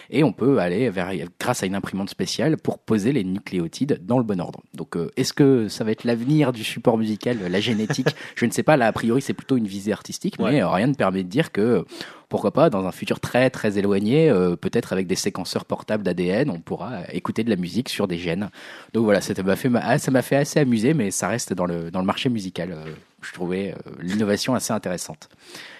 Et 0.09 0.23
on 0.23 0.31
peut 0.33 0.59
aller 0.59 0.89
vers, 0.89 1.11
grâce 1.39 1.63
à 1.63 1.65
une 1.65 1.75
imprimante 1.75 2.09
spéciale 2.09 2.57
pour 2.57 2.79
poser 2.79 3.11
les 3.11 3.23
nucléotides 3.23 3.99
dans 4.05 4.17
le 4.17 4.23
bon 4.23 4.39
ordre. 4.39 4.61
Donc 4.73 4.95
euh, 4.95 5.09
est-ce 5.17 5.33
que 5.33 5.67
ça 5.67 5.83
va 5.83 5.91
être 5.91 6.03
l'avenir 6.03 6.53
du 6.53 6.63
support 6.63 6.97
musical, 6.97 7.37
la 7.49 7.59
génétique? 7.59 8.09
Je 8.35 8.45
ne 8.45 8.51
sais 8.51 8.63
pas, 8.63 8.77
là 8.77 8.87
a 8.87 8.91
priori 8.91 9.21
c'est 9.21 9.33
plutôt 9.33 9.57
une 9.57 9.67
visée 9.67 9.91
artistique, 9.91 10.37
mais 10.39 10.45
Ouais. 10.45 10.61
euh, 10.61 10.69
rien 10.69 10.87
ne 10.87 10.93
permet 10.93 11.23
de 11.23 11.29
dire 11.29 11.51
que 11.51 11.85
pourquoi 12.29 12.51
pas 12.51 12.69
dans 12.69 12.85
un 12.85 12.91
futur 12.91 13.19
très 13.19 13.49
très 13.49 13.77
éloigné, 13.77 14.29
euh, 14.29 14.55
peut-être 14.55 14.93
avec 14.93 15.05
des 15.07 15.15
séquenceurs 15.15 15.65
portables 15.65 16.03
d'ADN, 16.03 16.49
on 16.49 16.59
pourra 16.59 17.01
écouter 17.13 17.43
de 17.43 17.49
la 17.49 17.55
musique 17.55 17.89
sur 17.89 18.07
des 18.07 18.17
gènes. 18.17 18.49
Donc 18.93 19.03
voilà, 19.05 19.21
ça 19.21 19.33
m'a 19.43 19.55
fait, 19.55 19.69
ah, 19.75 19.97
ça 19.99 20.11
m'a 20.11 20.21
fait 20.21 20.35
assez 20.35 20.59
amuser, 20.59 20.93
mais 20.93 21.11
ça 21.11 21.27
reste 21.27 21.53
dans 21.53 21.65
le, 21.65 21.91
dans 21.91 21.99
le 21.99 22.05
marché 22.05 22.29
musical. 22.29 22.71
euh, 22.71 22.85
je 23.25 23.33
trouvais 23.33 23.73
euh, 23.73 23.91
l'innovation 23.99 24.53
assez 24.55 24.73
intéressante. 24.73 25.29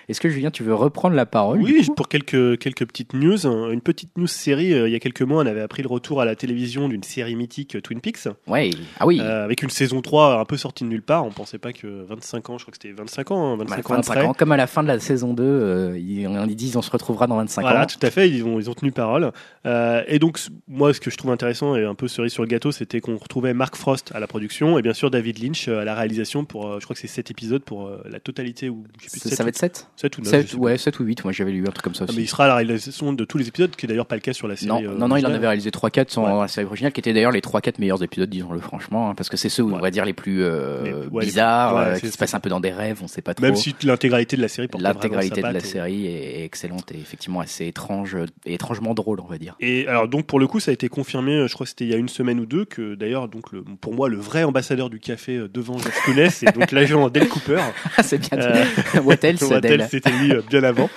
Est-ce 0.07 0.21
que 0.21 0.29
Julien, 0.29 0.51
tu 0.51 0.63
veux 0.63 0.73
reprendre 0.75 1.15
la 1.15 1.25
parole 1.25 1.61
Oui, 1.61 1.87
pour 1.95 2.07
quelques, 2.07 2.59
quelques 2.59 2.85
petites 2.85 3.13
news. 3.13 3.47
hein. 3.47 3.69
Une 3.71 3.81
petite 3.81 4.17
news 4.17 4.27
série, 4.27 4.73
euh, 4.73 4.87
il 4.87 4.91
y 4.91 4.95
a 4.95 4.99
quelques 4.99 5.21
mois, 5.23 5.41
on 5.43 5.45
avait 5.45 5.61
appris 5.61 5.81
le 5.81 5.87
retour 5.89 6.21
à 6.21 6.25
la 6.25 6.35
télévision 6.35 6.87
d'une 6.89 7.03
série 7.03 7.35
mythique 7.35 7.81
Twin 7.81 7.99
Peaks, 8.01 8.27
Ouais. 8.47 8.69
Ah 8.99 9.05
oui. 9.07 9.19
euh, 9.19 9.43
avec 9.45 9.63
une 9.63 9.69
saison 9.69 10.01
3 10.01 10.39
un 10.39 10.45
peu 10.45 10.57
sortie 10.57 10.83
de 10.83 10.89
nulle 10.89 11.01
part. 11.01 11.25
On 11.25 11.31
pensait 11.31 11.57
pas 11.57 11.73
que 11.73 11.87
25 12.07 12.49
ans, 12.49 12.57
je 12.57 12.63
crois 12.65 12.71
que 12.71 12.77
c'était 12.81 12.93
25 12.93 13.31
ans, 13.31 13.53
hein, 13.53 13.57
25 13.57 13.75
Bah, 13.75 13.93
ans 13.93 13.95
25 13.97 14.13
après. 14.13 14.27
ans, 14.27 14.33
comme 14.33 14.51
à 14.51 14.57
la 14.57 14.67
fin 14.67 14.83
de 14.83 14.87
la 14.87 14.99
saison 14.99 15.33
2, 15.33 15.43
euh, 15.43 15.97
ils, 15.97 16.21
ils 16.49 16.55
disent 16.55 16.75
on 16.77 16.81
se 16.81 16.91
retrouvera 16.91 17.27
dans 17.27 17.37
25 17.37 17.61
Voilà, 17.61 17.83
ans. 17.83 17.85
tout 17.87 17.99
à 18.05 18.11
fait, 18.11 18.29
ils 18.29 18.43
ont, 18.43 18.59
ils 18.59 18.69
ont 18.69 18.73
tenu 18.73 18.91
parole. 18.91 19.31
Euh, 19.65 20.03
et 20.07 20.19
donc, 20.19 20.39
moi, 20.67 20.93
ce 20.93 20.99
que 20.99 21.09
je 21.09 21.17
trouve 21.17 21.31
intéressant 21.31 21.75
et 21.75 21.83
un 21.83 21.95
peu 21.95 22.07
cerise 22.07 22.31
sur 22.31 22.43
le 22.43 22.47
gâteau, 22.49 22.71
c'était 22.71 23.01
qu'on 23.01 23.17
retrouvait 23.17 23.53
Mark 23.53 23.75
Frost 23.75 24.11
à 24.13 24.19
la 24.19 24.27
production 24.27 24.77
et 24.77 24.81
bien 24.81 24.93
sûr 24.93 25.09
David 25.09 25.41
Lynch 25.43 25.67
à 25.67 25.83
la 25.83 25.95
réalisation 25.95 26.45
pour, 26.45 26.79
je 26.79 26.83
crois 26.85 26.93
que 26.93 26.99
c'est 26.99 27.07
7 27.07 27.31
épisodes 27.31 27.63
pour 27.63 27.89
la 28.09 28.19
totalité, 28.19 28.69
ou 28.69 28.83
je 29.01 29.05
sais 29.05 29.11
plus, 29.11 29.19
Ça, 29.19 29.29
sept 29.29 29.37
ça 29.37 29.43
ou- 29.43 29.45
va 29.45 29.49
être 29.49 29.55
7 29.57 29.87
7 29.97 30.17
ou 30.17 30.21
9. 30.23 30.29
7, 30.29 30.53
ouais, 30.55 30.77
7 30.77 30.99
ou 30.99 31.03
8, 31.05 31.23
moi 31.23 31.31
j'avais 31.31 31.51
lu 31.51 31.61
un 31.61 31.71
truc 31.71 31.81
comme 31.83 31.95
ça 31.95 32.05
Ah, 32.07 32.11
mais 32.15 32.23
il 32.23 32.27
sera 32.27 32.45
à 32.45 32.47
la 32.49 32.55
réalisation 32.55 33.13
de 33.13 33.23
tous 33.23 33.37
les 33.37 33.47
épisodes, 33.47 33.71
qui 33.75 33.85
est 33.85 33.87
d'ailleurs 33.89 34.05
pas 34.05 34.15
le 34.15 34.21
cas 34.21 34.33
sur 34.33 34.47
la 34.47 34.55
série. 34.57 34.67
Non, 34.67 34.83
euh, 34.83 34.97
non, 34.97 35.07
non, 35.07 35.15
il 35.15 35.25
en 35.25 35.31
avait 35.31 35.47
réalisé 35.47 35.69
3-4 35.71 36.09
sans 36.11 36.25
Ouais. 36.35 36.41
la 36.41 36.47
série 36.49 36.65
originale, 36.67 36.91
qui 36.91 36.99
étaient 36.99 37.13
d'ailleurs 37.13 37.31
les 37.31 37.39
3-4 37.41 37.79
meilleurs 37.79 38.03
épisodes, 38.03 38.29
disons-le 38.29 38.59
franchement, 38.59 39.09
hein, 39.09 39.15
parce 39.15 39.29
que 39.29 39.37
c'est 39.37 39.47
ceux, 39.47 39.63
où, 39.63 39.73
on 39.73 39.79
va 39.79 39.91
dire, 39.91 40.03
les 40.03 40.11
plus 40.13 40.43
euh, 40.43 41.03
Les- 41.13 41.19
bizarres, 41.25 41.77
euh, 41.77 41.95
qui 41.95 42.09
se 42.09 42.17
passent 42.17 42.33
un 42.33 42.39
peu 42.41 42.49
dans 42.49 42.59
des 42.59 42.71
rêves, 42.71 42.99
on 43.01 43.07
sait 43.07 43.21
pas 43.21 43.33
trop. 43.33 43.45
Même 43.45 43.55
si 43.55 43.73
l'intégralité 43.83 44.35
de 44.35 44.41
la 44.41 44.47
série 44.49 44.67
L'intégralité 44.77 45.41
de 45.41 45.47
la 45.47 45.59
série 45.61 46.07
est, 46.07 46.41
est 46.41 46.43
excellente 46.45 46.91
et 46.91 46.97
effectivement 46.97 47.39
assez 47.39 47.65
étrange 47.65 48.17
et 48.45 48.53
étrangement 48.53 48.93
drôle, 48.93 49.19
on 49.21 49.27
va 49.27 49.37
dire. 49.37 49.55
Et 49.61 49.87
alors 49.87 50.07
donc 50.09 50.25
pour 50.25 50.39
le 50.39 50.47
coup 50.47 50.59
ça 50.59 50.71
a 50.71 50.73
été 50.73 50.89
confirmé, 50.89 51.47
je 51.47 51.53
crois 51.53 51.65
que 51.65 51.69
c'était 51.69 51.85
il 51.85 51.91
y 51.91 51.93
a 51.93 51.97
une 51.97 52.09
semaine 52.09 52.39
ou 52.39 52.45
deux 52.45 52.65
que 52.65 52.95
d'ailleurs 52.95 53.27
donc 53.29 53.51
le, 53.51 53.63
pour 53.63 53.93
moi 53.93 54.09
le 54.09 54.17
vrai 54.17 54.43
ambassadeur 54.43 54.89
du 54.89 54.99
café 54.99 55.39
devant 55.53 55.77
George 55.77 55.95
Clooney 56.03 56.29
c'est 56.29 56.53
donc 56.53 56.71
l'agent 56.73 57.09
Dale 57.09 57.27
Cooper. 57.29 57.59
Ah, 57.97 58.03
c'est 58.03 58.17
bien 58.17 58.37
dit. 58.37 58.99
What 58.99 59.15
else, 59.23 59.41
c'était 59.89 60.11
lui 60.11 60.33
euh, 60.33 60.41
bien 60.49 60.63
avant. 60.63 60.89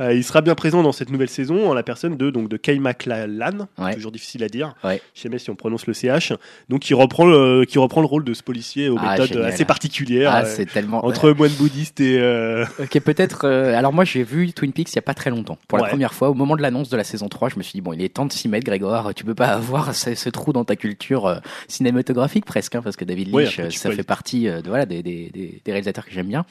Euh, 0.00 0.12
il 0.12 0.22
sera 0.24 0.42
bien 0.42 0.54
présent 0.54 0.82
dans 0.82 0.92
cette 0.92 1.10
nouvelle 1.10 1.28
saison 1.30 1.70
en 1.70 1.74
la 1.74 1.82
personne 1.82 2.16
de 2.16 2.30
donc 2.30 2.48
de 2.48 2.56
Kay 2.56 2.78
MacLachlan, 2.78 3.66
Ouais. 3.78 3.94
toujours 3.94 4.12
difficile 4.12 4.44
à 4.44 4.48
dire. 4.48 4.74
Ouais. 4.84 5.00
Je 5.14 5.20
sais 5.22 5.28
même 5.28 5.38
si 5.38 5.48
on 5.50 5.54
prononce 5.56 5.86
le 5.86 5.94
CH. 5.94 6.32
Donc 6.68 6.80
qui 6.80 6.94
reprend 6.94 7.24
le 7.24 7.64
qui 7.66 7.78
reprend 7.78 8.00
le 8.02 8.06
rôle 8.06 8.24
de 8.24 8.34
ce 8.34 8.42
policier 8.42 8.88
aux 8.88 8.96
Ah, 9.00 9.12
méthodes 9.12 9.28
génial. 9.28 9.46
assez 9.46 9.64
particulières 9.64 10.30
Ah, 10.32 10.42
euh, 10.42 10.52
c'est 10.54 10.66
tellement. 10.66 11.04
entre 11.04 11.30
moine 11.30 11.52
bouddhiste 11.52 12.00
et 12.00 12.18
euh, 12.20 12.64
Ok, 12.78 13.00
peut-être. 13.00 13.46
euh, 13.46 13.74
alors 13.76 13.92
moi, 13.92 14.04
j'ai 14.04 14.22
vu 14.22 14.52
Twin 14.52 14.72
Peaks 14.72 14.92
il 14.92 14.96
y 14.96 14.98
a 14.98 15.02
pas 15.02 15.14
très 15.14 15.30
longtemps. 15.30 15.58
Pour 15.68 15.78
la 15.78 15.84
Ouais. 15.84 15.90
première 15.90 16.12
fois, 16.14 16.28
au 16.30 16.34
moment 16.34 16.56
de 16.56 16.62
l'annonce 16.62 16.88
de 16.90 16.96
la 16.96 17.04
saison 17.04 17.28
3, 17.28 17.48
je 17.48 17.56
me 17.56 17.62
suis 17.62 17.72
dit 17.72 17.80
bon, 17.80 17.92
il 17.92 18.02
est 18.02 18.08
temps 18.12 18.26
de 18.26 18.32
s'y 18.32 18.48
mettre, 18.48 18.66
Grégoire. 18.66 19.14
Tu 19.14 19.24
peux 19.24 19.34
pas 19.34 19.48
avoir 19.48 19.94
ce, 19.94 20.14
ce 20.14 20.28
trou 20.28 20.52
dans 20.52 20.64
ta 20.64 20.76
culture 20.76 21.26
euh, 21.26 21.36
cinématographique 21.68 22.44
presque, 22.44 22.74
hein, 22.74 22.82
parce 22.82 22.96
que 22.96 23.04
David 23.04 23.32
Lynch, 23.32 23.58
après, 23.58 23.62
euh, 23.68 23.70
ça 23.70 23.90
fait 23.90 24.02
partie 24.02 24.48
euh, 24.48 24.60
de 24.62 24.68
voilà 24.68 24.86
des, 24.86 25.02
des, 25.02 25.30
des, 25.32 25.60
des 25.64 25.72
réalisateurs 25.72 26.04
que 26.04 26.10
j'aime 26.12 26.26
bien. 26.28 26.44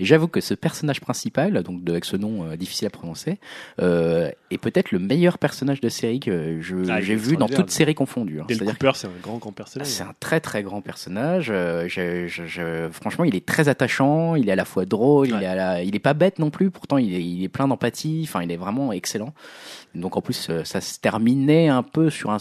Et 0.00 0.04
j'avoue 0.04 0.28
que 0.28 0.40
ce 0.40 0.54
personnage 0.54 1.00
principal, 1.00 1.62
donc 1.62 1.84
de, 1.84 1.92
avec 1.92 2.04
ce 2.04 2.16
nom 2.16 2.44
euh, 2.44 2.56
difficile 2.56 2.86
prononcer, 2.90 3.38
euh, 3.80 4.30
est 4.50 4.58
peut-être 4.58 4.92
le 4.92 4.98
meilleur 4.98 5.38
personnage 5.38 5.80
de 5.80 5.88
série 5.88 6.20
que 6.20 6.60
je- 6.60 6.76
Ah, 6.90 7.00
j'ai 7.00 7.14
vu 7.14 7.36
dans 7.36 7.46
extraordinaire. 7.46 7.58
toutes 7.58 7.70
séries 7.70 7.94
confondues. 7.94 8.40
hein. 8.40 8.46
Dale 8.48 8.58
Cooper, 8.64 8.92
c'est 8.94 9.06
un 9.06 9.10
grand 9.22 9.38
grand 9.38 9.52
personnage. 9.52 9.88
c'est 9.88 10.02
un 10.02 10.14
très 10.20 10.40
très 10.40 10.62
grand 10.62 10.80
personnage. 10.80 11.48
Euh, 11.50 11.86
je, 11.88 12.26
je, 12.28 12.46
je- 12.46 12.88
franchement, 12.90 13.24
il 13.24 13.34
est 13.36 13.44
très 13.46 13.68
attachant. 13.68 14.34
Il 14.34 14.48
est 14.48 14.52
à 14.52 14.56
la 14.56 14.64
fois 14.64 14.84
drôle. 14.84 15.28
Il 15.28 15.34
Ouais. 15.34 15.42
est 15.42 15.46
à 15.46 15.54
la- 15.54 15.82
il 15.82 15.94
est 15.94 15.98
pas 16.00 16.14
bête 16.14 16.38
non 16.38 16.50
plus. 16.50 16.70
Pourtant, 16.70 16.98
il 16.98 17.14
est, 17.14 17.22
il 17.24 17.42
est 17.44 17.48
plein 17.48 17.68
d'empathie. 17.68 18.22
Enfin, 18.24 18.42
il 18.42 18.50
est 18.52 18.56
vraiment 18.56 18.92
excellent. 18.92 19.32
Donc 19.94 20.16
en 20.16 20.20
plus, 20.20 20.48
euh, 20.50 20.62
ça 20.64 20.80
se 20.80 20.98
terminait 21.00 21.68
un 21.68 21.82
peu 21.82 22.10
sur 22.10 22.30
un 22.30 22.38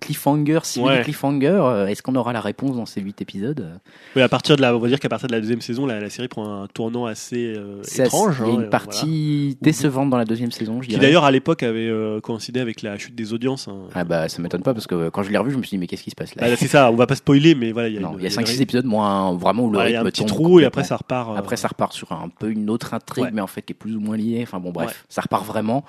cliffhanger, 0.00 0.60
civil 0.64 0.88
Ouais. 0.88 1.02
cliffhanger. 1.02 1.46
Euh, 1.62 1.86
Est-ce 1.86 2.02
qu'on 2.02 2.14
aura 2.14 2.32
la 2.32 2.40
réponse 2.40 2.76
dans 2.76 2.86
ces 2.86 3.00
huit 3.00 3.20
épisodes? 3.22 3.80
Oui, 4.16 4.22
à 4.22 4.28
partir 4.28 4.56
de 4.56 4.62
la, 4.62 4.74
on 4.74 4.78
va 4.78 4.88
dire 4.88 5.00
qu'à 5.00 5.08
partir 5.08 5.28
de 5.28 5.32
la 5.32 5.40
deuxième 5.40 5.60
saison, 5.60 5.86
la, 5.86 6.00
la 6.00 6.10
série 6.10 6.28
prend 6.28 6.62
un 6.62 6.66
tournant 6.66 7.06
assez 7.06 7.54
euh, 7.56 7.82
étrange. 7.98 8.36
Il 8.40 8.46
y 8.46 8.50
a 8.50 8.50
hein, 8.50 8.50
une 8.50 8.52
euh, 8.52 8.54
voilà. 8.54 8.68
partie 8.70 9.58
décevante 9.60 10.10
dans 10.10 10.16
la 10.16 10.24
deuxième 10.24 10.50
saison, 10.50 10.76
je 10.82 10.86
Qui 10.88 10.94
dirais. 10.94 11.00
d'ailleurs 11.02 11.24
à 11.24 11.30
l'époque 11.30 11.62
avait 11.62 11.88
euh, 11.88 12.20
coïncidé 12.20 12.60
avec 12.60 12.82
la 12.82 12.98
chute 12.98 13.14
des 13.14 13.32
audiences. 13.32 13.68
hein. 13.68 13.76
Ah 13.94 14.04
bah 14.04 14.28
ça 14.28 14.42
m'étonne 14.42 14.62
pas 14.62 14.74
parce 14.74 14.86
que 14.86 15.08
quand 15.08 15.22
je 15.22 15.30
l'ai 15.30 15.38
revu, 15.38 15.52
je 15.52 15.56
me 15.58 15.62
suis 15.62 15.70
dit 15.76 15.78
mais 15.78 15.86
qu'est-ce 15.86 16.02
qui 16.02 16.10
se 16.10 16.16
passe 16.16 16.34
là? 16.34 16.48
Bah, 16.48 16.56
c'est 16.56 16.68
ça, 16.68 16.90
on 16.90 16.96
va 16.96 17.06
pas 17.06 17.14
spoiler, 17.16 17.54
mais 17.54 17.72
voilà, 17.72 17.88
il 17.88 17.94
y 17.94 17.98
a, 17.98 18.00
Non, 18.00 18.12
une- 18.14 18.18
il 18.18 18.22
y 18.22 18.26
a 18.26 18.28
une 18.28 18.34
5-6 18.34 18.54
vraie- 18.54 18.62
épisodes 18.62 18.84
moins 18.86 19.32
vraiment 19.34 19.64
où 19.64 19.68
le 19.70 19.74
Voilà, 19.74 19.90
il 19.90 19.92
y 19.92 19.96
a 19.96 20.00
rythme 20.02 20.08
un 20.08 20.10
petit 20.10 20.24
trou 20.26 20.60
et 20.60 20.64
après 20.64 20.84
ça 20.84 20.96
repart. 20.96 21.30
euh, 21.30 21.36
Après, 21.36 21.56
ça 21.56 21.68
repart 21.68 21.92
sur 21.92 22.12
un 22.12 22.28
peu 22.28 22.50
une 22.50 22.68
autre 22.70 22.94
intrigue, 22.94 23.24
Ouais. 23.24 23.30
mais 23.32 23.40
en 23.40 23.46
fait 23.46 23.62
qui 23.62 23.72
est 23.72 23.76
plus 23.76 23.96
ou 23.96 24.00
moins 24.00 24.16
liée. 24.16 24.40
Enfin 24.42 24.58
bon, 24.58 24.70
bref, 24.72 24.88
Ouais. 24.88 24.94
ça 25.08 25.20
repart 25.22 25.44
vraiment. 25.46 25.84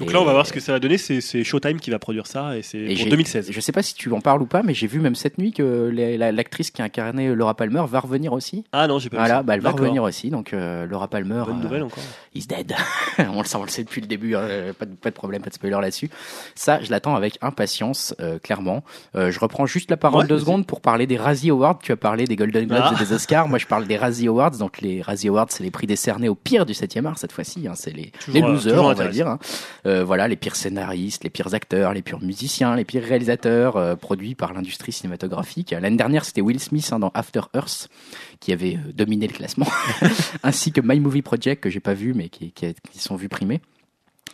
Donc 0.00 0.10
Et- 0.10 0.12
là, 0.12 0.20
on 0.20 0.24
va 0.24 0.32
voir 0.32 0.46
ce 0.46 0.52
que 0.52 0.58
ça 0.60 0.72
va 0.72 0.80
donner. 0.80 0.98
C'est 0.98 1.44
Showtime 1.44 1.78
qui 1.78 1.90
va 1.90 1.98
produire 1.98 2.26
ça 2.26 2.56
et 2.56 2.62
c'est 2.62 2.78
pour 2.86 2.96
j'ai- 2.96 3.10
2016. 3.10 3.48
Je 3.52 3.60
sais 3.60 3.70
pas 3.72 3.82
si 3.82 3.94
tu 3.94 4.10
en 4.12 4.20
parles 4.20 4.42
ou 4.42 4.46
pas, 4.46 4.62
mais 4.62 4.74
j'ai 4.74 4.86
vu 4.86 4.98
même 4.98 5.14
cette 5.14 5.38
nuit 5.38 5.52
que 5.52 5.90
l'actrice 6.30 6.70
qui 6.70 6.82
a 6.82 6.86
incarné 6.86 7.34
Laura 7.34 7.54
Palmer 7.54 7.82
va 7.88 8.00
revenir 8.00 8.32
aussi. 8.32 8.64
Ah 8.72 8.86
non, 8.88 8.98
j'ai 8.98 9.10
pas 9.10 9.16
vu 9.18 9.20
Voilà, 9.20 9.34
ça. 9.36 9.42
bah, 9.42 9.54
elle 9.54 9.60
va 9.60 9.70
revenir 9.70 10.02
aussi. 10.02 10.30
Donc 10.30 10.52
euh, 10.52 10.86
Laura 10.86 11.06
Palmer, 11.08 11.42
Bonne 11.46 11.60
euh, 11.60 11.62
nouvelle 11.62 11.82
encore. 11.84 12.02
is 12.34 12.46
dead. 12.46 12.74
on 13.18 13.40
le 13.40 13.44
sait, 13.46 13.56
on 13.56 13.62
le 13.62 13.68
sait 13.68 13.84
depuis 13.84 14.00
le 14.00 14.06
début, 14.06 14.34
hein, 14.34 14.72
pas, 14.78 14.86
de, 14.86 14.94
pas 14.94 15.10
de 15.10 15.14
problème, 15.14 15.42
pas 15.42 15.50
de 15.50 15.54
spoiler 15.54 15.76
là-dessus. 15.80 16.08
Ça, 16.54 16.80
je 16.82 16.90
l'attends 16.90 17.14
avec 17.14 17.36
impatience, 17.42 18.14
euh, 18.20 18.38
clairement. 18.38 18.82
Euh, 19.16 19.30
je 19.30 19.38
reprends 19.38 19.66
juste 19.66 19.90
la 19.90 19.96
parole 19.96 20.22
Ouais, 20.22 20.26
deux 20.28 20.38
secondes 20.38 20.66
pour 20.66 20.80
parler 20.80 21.06
des 21.06 21.16
Razzie 21.18 21.50
Awards. 21.50 21.78
Tu 21.82 21.92
as 21.92 21.96
parlé 21.96 22.24
des 22.24 22.36
Golden 22.36 22.66
Globes 22.66 22.80
Ah. 22.84 22.94
et 22.94 23.04
des 23.04 23.12
Oscars. 23.12 23.48
Moi, 23.48 23.58
je 23.58 23.66
parle 23.66 23.86
des 23.86 23.96
Razzie 23.96 24.28
Awards. 24.28 24.52
Donc, 24.52 24.80
les 24.80 25.02
Razzie 25.02 25.28
Awards, 25.28 25.46
c'est 25.50 25.62
les 25.62 25.70
prix 25.70 25.86
décernés 25.86 26.28
au 26.28 26.34
pire 26.34 26.64
du 26.66 26.72
7e 26.72 27.06
art 27.06 27.18
cette 27.18 27.32
fois-ci. 27.32 27.66
Hein. 27.68 27.74
C'est 27.76 27.90
les, 27.94 28.12
les 28.32 28.42
euh, 28.42 28.48
losers, 28.48 28.82
on 28.82 28.92
va 28.94 29.08
dire. 29.08 29.28
hein. 29.28 29.38
Euh, 29.90 30.04
voilà, 30.04 30.28
les 30.28 30.36
pires 30.36 30.56
scénaristes, 30.56 31.24
les 31.24 31.30
pires 31.30 31.52
acteurs, 31.52 31.92
les 31.92 32.02
pires 32.02 32.20
musiciens, 32.20 32.76
les 32.76 32.84
pires 32.84 33.02
réalisateurs 33.02 33.76
euh, 33.76 33.96
produits 33.96 34.36
par 34.36 34.52
l'industrie 34.52 34.92
cinématographique. 34.92 35.72
L'année 35.72 35.96
dernière, 35.96 36.24
c'était 36.24 36.40
Will 36.40 36.60
Smith 36.60 36.88
hein, 36.92 37.00
dans 37.00 37.10
After 37.12 37.40
Earth 37.54 37.88
qui 38.38 38.52
avait 38.52 38.76
euh, 38.76 38.92
dominé 38.92 39.26
le 39.26 39.32
classement, 39.32 39.66
ainsi 40.44 40.70
que 40.70 40.80
My 40.82 41.00
Movie 41.00 41.22
Project 41.22 41.62
que 41.62 41.70
j'ai 41.70 41.80
pas 41.80 41.94
vu 41.94 42.14
mais 42.14 42.28
qui, 42.28 42.52
sont 42.94 43.16
vus 43.16 43.28
primés. 43.28 43.60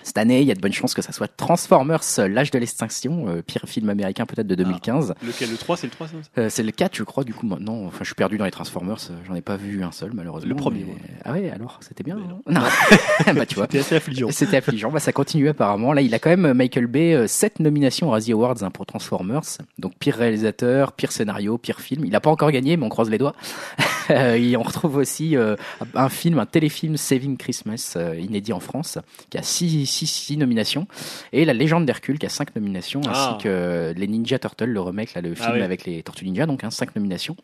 Cette 0.06 0.18
année, 0.18 0.40
il 0.40 0.46
y 0.46 0.52
a 0.52 0.54
de 0.54 0.60
bonnes 0.60 0.72
chances 0.72 0.94
que 0.94 1.02
ça 1.02 1.10
soit 1.10 1.26
Transformers, 1.26 2.00
euh, 2.20 2.28
l'âge 2.28 2.52
de 2.52 2.58
l'extinction, 2.60 3.26
euh, 3.26 3.42
pire 3.42 3.62
film 3.66 3.90
américain 3.90 4.24
peut-être 4.24 4.46
de 4.46 4.54
2015. 4.54 5.14
Lequel 5.20 5.50
Le 5.50 5.56
3, 5.56 5.76
c'est 5.76 5.88
le 5.88 5.90
3 5.90 6.06
ça 6.06 6.12
Euh, 6.38 6.48
c'est 6.48 6.62
le 6.62 6.70
4, 6.70 6.94
je 6.94 7.02
crois, 7.02 7.24
du 7.24 7.34
coup, 7.34 7.44
maintenant. 7.44 7.86
Enfin, 7.86 7.98
je 8.02 8.04
suis 8.04 8.14
perdu 8.14 8.38
dans 8.38 8.44
les 8.44 8.52
Transformers, 8.52 8.98
euh, 9.10 9.14
j'en 9.26 9.34
ai 9.34 9.40
pas 9.40 9.56
vu 9.56 9.82
un 9.82 9.90
seul, 9.90 10.12
malheureusement. 10.14 10.48
Le 10.48 10.54
premier, 10.54 10.84
mais-. 10.84 10.94
Ah 11.24 11.32
ouais, 11.32 11.50
alors, 11.50 11.80
c'était 11.80 12.04
bien 12.04 12.18
Mais 12.20 12.28
non, 12.28 12.60
non. 12.60 12.68
Bah, 13.34 13.46
tu 13.46 13.56
vois. 13.56 13.64
C'était 13.64 13.80
assez 13.80 13.96
affligeant. 13.96 14.28
C'était 14.30 14.56
affligeant, 14.58 14.92
bah, 14.92 15.00
ça 15.00 15.10
continue 15.10 15.48
apparemment. 15.48 15.92
Là, 15.92 16.02
il 16.02 16.14
a 16.14 16.20
quand 16.20 16.30
même, 16.30 16.52
Michael 16.52 16.86
Bay, 16.86 17.26
7 17.26 17.58
nominations 17.58 18.06
aux 18.06 18.12
Razzie 18.12 18.30
Awards 18.30 18.62
hein, 18.62 18.70
pour 18.70 18.86
Transformers. 18.86 19.58
Donc, 19.80 19.96
pire 19.98 20.14
réalisateur, 20.14 20.92
pire 20.92 21.10
scénario, 21.10 21.58
pire 21.58 21.80
film. 21.80 22.04
Il 22.04 22.14
a 22.14 22.20
pas 22.20 22.30
encore 22.30 22.52
gagné, 22.52 22.76
mais 22.76 22.86
on 22.86 22.90
croise 22.90 23.10
les 23.10 23.18
doigts. 23.18 23.34
Et 24.08 24.56
on 24.56 24.62
retrouve 24.62 24.98
aussi 24.98 25.36
euh, 25.36 25.56
un 25.94 26.08
film, 26.08 26.38
un 26.38 26.46
téléfilm 26.46 26.96
Saving 26.96 27.36
Christmas, 27.36 27.98
inédit 28.16 28.52
en 28.52 28.60
France, 28.60 28.98
qui 29.30 29.36
a 29.36 29.42
6 29.42 29.66
six, 29.96 30.06
six 30.06 30.36
nominations. 30.36 30.86
Et 31.32 31.44
La 31.44 31.52
Légende 31.54 31.86
d'Hercule, 31.86 32.18
qui 32.18 32.26
a 32.26 32.28
5 32.28 32.54
nominations, 32.56 33.00
Ah. 33.08 33.10
ainsi 33.34 33.42
que 33.44 33.94
Les 33.96 34.06
Ninja 34.06 34.38
Turtles, 34.38 34.64
le 34.66 34.80
remake, 34.80 35.14
là, 35.14 35.20
le 35.22 35.32
Ah 35.38 35.42
film 35.44 35.56
oui. 35.56 35.62
avec 35.62 35.84
les 35.86 36.02
Tortues 36.02 36.24
Ninja, 36.26 36.46
donc 36.46 36.62
5 36.68 36.94
nominations. 36.96 37.36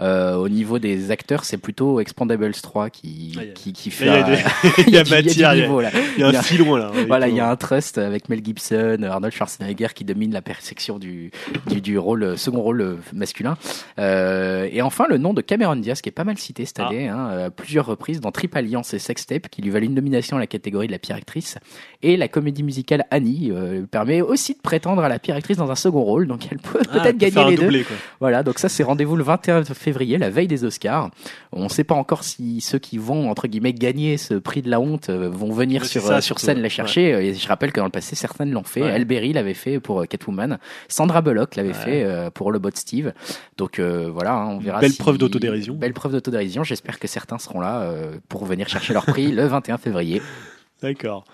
Euh, 0.00 0.34
au 0.34 0.48
niveau 0.48 0.78
des 0.78 1.10
acteurs, 1.10 1.44
c'est 1.44 1.56
plutôt 1.56 2.00
Expandables 2.00 2.52
3 2.52 2.90
qui, 2.90 3.32
Ah, 3.38 3.40
a- 3.40 3.44
qui, 3.72 3.90
fait... 3.90 4.04
Il 4.86 4.92
y 4.92 4.98
a, 4.98 5.04
matière, 5.04 5.54
il 5.54 5.60
y 6.20 6.22
a- 6.22 6.28
un 6.28 6.42
filon 6.42 6.76
là. 6.76 6.90
Voilà, 7.06 7.28
il 7.28 7.34
y 7.34 7.40
a 7.40 7.48
un 7.48 7.56
trust 7.56 7.98
avec 7.98 8.28
Mel 8.28 8.44
Gibson, 8.44 8.98
Arnold 9.02 9.32
Schwarzenegger 9.32 9.88
qui 9.94 10.04
domine 10.04 10.32
la 10.32 10.42
perception 10.42 10.98
du, 10.98 11.30
du, 11.68 11.80
du 11.80 11.98
rôle, 11.98 12.22
euh, 12.22 12.36
second 12.36 12.60
rôle 12.60 12.80
euh, 12.82 12.96
masculin. 13.12 13.56
Euh, 13.98 14.68
et 14.70 14.82
enfin, 14.82 15.06
le 15.08 15.18
nom 15.18 15.32
de 15.34 15.40
Cameron 15.40 15.76
Diaz, 15.76 16.00
qui 16.02 16.08
est 16.08 16.12
pas 16.12 16.24
mal 16.24 16.36
cité 16.38 16.64
cette 16.64 16.80
Ah. 16.80 16.88
année, 16.88 17.08
hein, 17.08 17.26
à 17.46 17.50
plusieurs 17.50 17.86
reprises 17.86 18.20
dans 18.20 18.32
Triple 18.32 18.58
Alliance 18.58 18.92
et 18.94 18.98
Sextape, 18.98 19.48
qui 19.48 19.62
lui 19.62 19.70
valent 19.70 19.86
une 19.86 19.94
nomination 19.94 20.36
à 20.36 20.40
la 20.40 20.46
catégorie 20.46 20.86
de 20.88 20.92
la 20.92 20.98
pire 20.98 21.16
actrice. 21.16 21.56
Et 22.02 22.16
la 22.16 22.28
comédie 22.28 22.62
musicale 22.62 23.04
Annie 23.10 23.50
euh, 23.50 23.84
permet 23.90 24.20
aussi 24.20 24.52
de 24.54 24.60
prétendre 24.60 25.02
à 25.02 25.08
la 25.08 25.18
pire 25.18 25.34
actrice 25.34 25.56
dans 25.56 25.70
un 25.70 25.74
second 25.74 26.02
rôle, 26.02 26.26
donc 26.26 26.46
elle 26.50 26.58
peut 26.58 26.78
Ah, 26.92 27.00
peut-être 27.00 27.16
gagner 27.16 27.50
les 27.50 27.56
deux. 27.56 27.62
doublé, 27.62 27.82
quoi. 27.84 27.96
Voilà, 28.20 28.42
donc 28.42 28.58
ça 28.58 28.68
c'est 28.68 28.82
rendez-vous 28.82 29.16
le 29.16 29.24
21 29.24 29.64
février, 29.64 30.18
la 30.18 30.28
veille 30.30 30.46
des 30.46 30.64
Oscars. 30.64 31.10
On 31.52 31.64
ne 31.64 31.68
sait 31.68 31.84
pas 31.84 31.94
encore 31.94 32.22
si 32.22 32.60
ceux 32.60 32.78
qui 32.78 32.98
vont 32.98 33.30
entre 33.30 33.48
guillemets 33.48 33.72
gagner 33.72 34.18
ce 34.18 34.34
prix 34.34 34.60
de 34.62 34.70
la 34.70 34.78
honte 34.78 35.08
euh, 35.08 35.28
vont 35.30 35.52
venir 35.52 35.84
sur 35.86 36.02
ça, 36.02 36.16
euh, 36.16 36.20
sur 36.20 36.38
scène 36.38 36.60
les 36.60 36.68
chercher. 36.68 37.10
Et 37.28 37.34
je 37.34 37.48
rappelle 37.48 37.72
que 37.72 37.80
dans 37.80 37.86
le 37.86 37.90
passé 37.90 38.14
certaines 38.14 38.50
l'ont 38.50 38.62
fait. 38.62 38.82
Ouais. 38.82 38.90
Elle 38.92 39.04
Berry 39.06 39.32
l'avait 39.32 39.54
fait 39.54 39.80
pour 39.80 40.02
euh, 40.02 40.04
Catwoman, 40.04 40.58
Sandra 40.88 41.22
Bullock 41.22 41.56
l'avait 41.56 41.68
Ouais. 41.68 41.74
fait 41.74 42.04
euh, 42.04 42.30
pour 42.30 42.52
le 42.52 42.58
bot 42.58 42.70
Steve. 42.74 43.12
Donc 43.56 43.78
euh, 43.78 44.10
voilà, 44.12 44.34
hein, 44.34 44.48
on 44.50 44.58
verra. 44.58 44.80
Belle 44.80 44.92
si- 44.92 44.98
preuve 44.98 45.18
d'autodérision. 45.18 45.74
Belle 45.74 45.94
preuve 45.94 46.12
d'autodérision. 46.12 46.62
J'espère 46.62 46.98
que 46.98 47.08
certains 47.08 47.38
seront 47.38 47.60
là 47.60 47.80
euh, 47.80 48.16
pour 48.28 48.44
venir 48.44 48.68
chercher 48.68 48.92
leur 48.92 49.06
prix 49.06 49.32
le 49.32 49.46
21 49.46 49.78
février. 49.78 50.20
D'accord. 50.82 51.24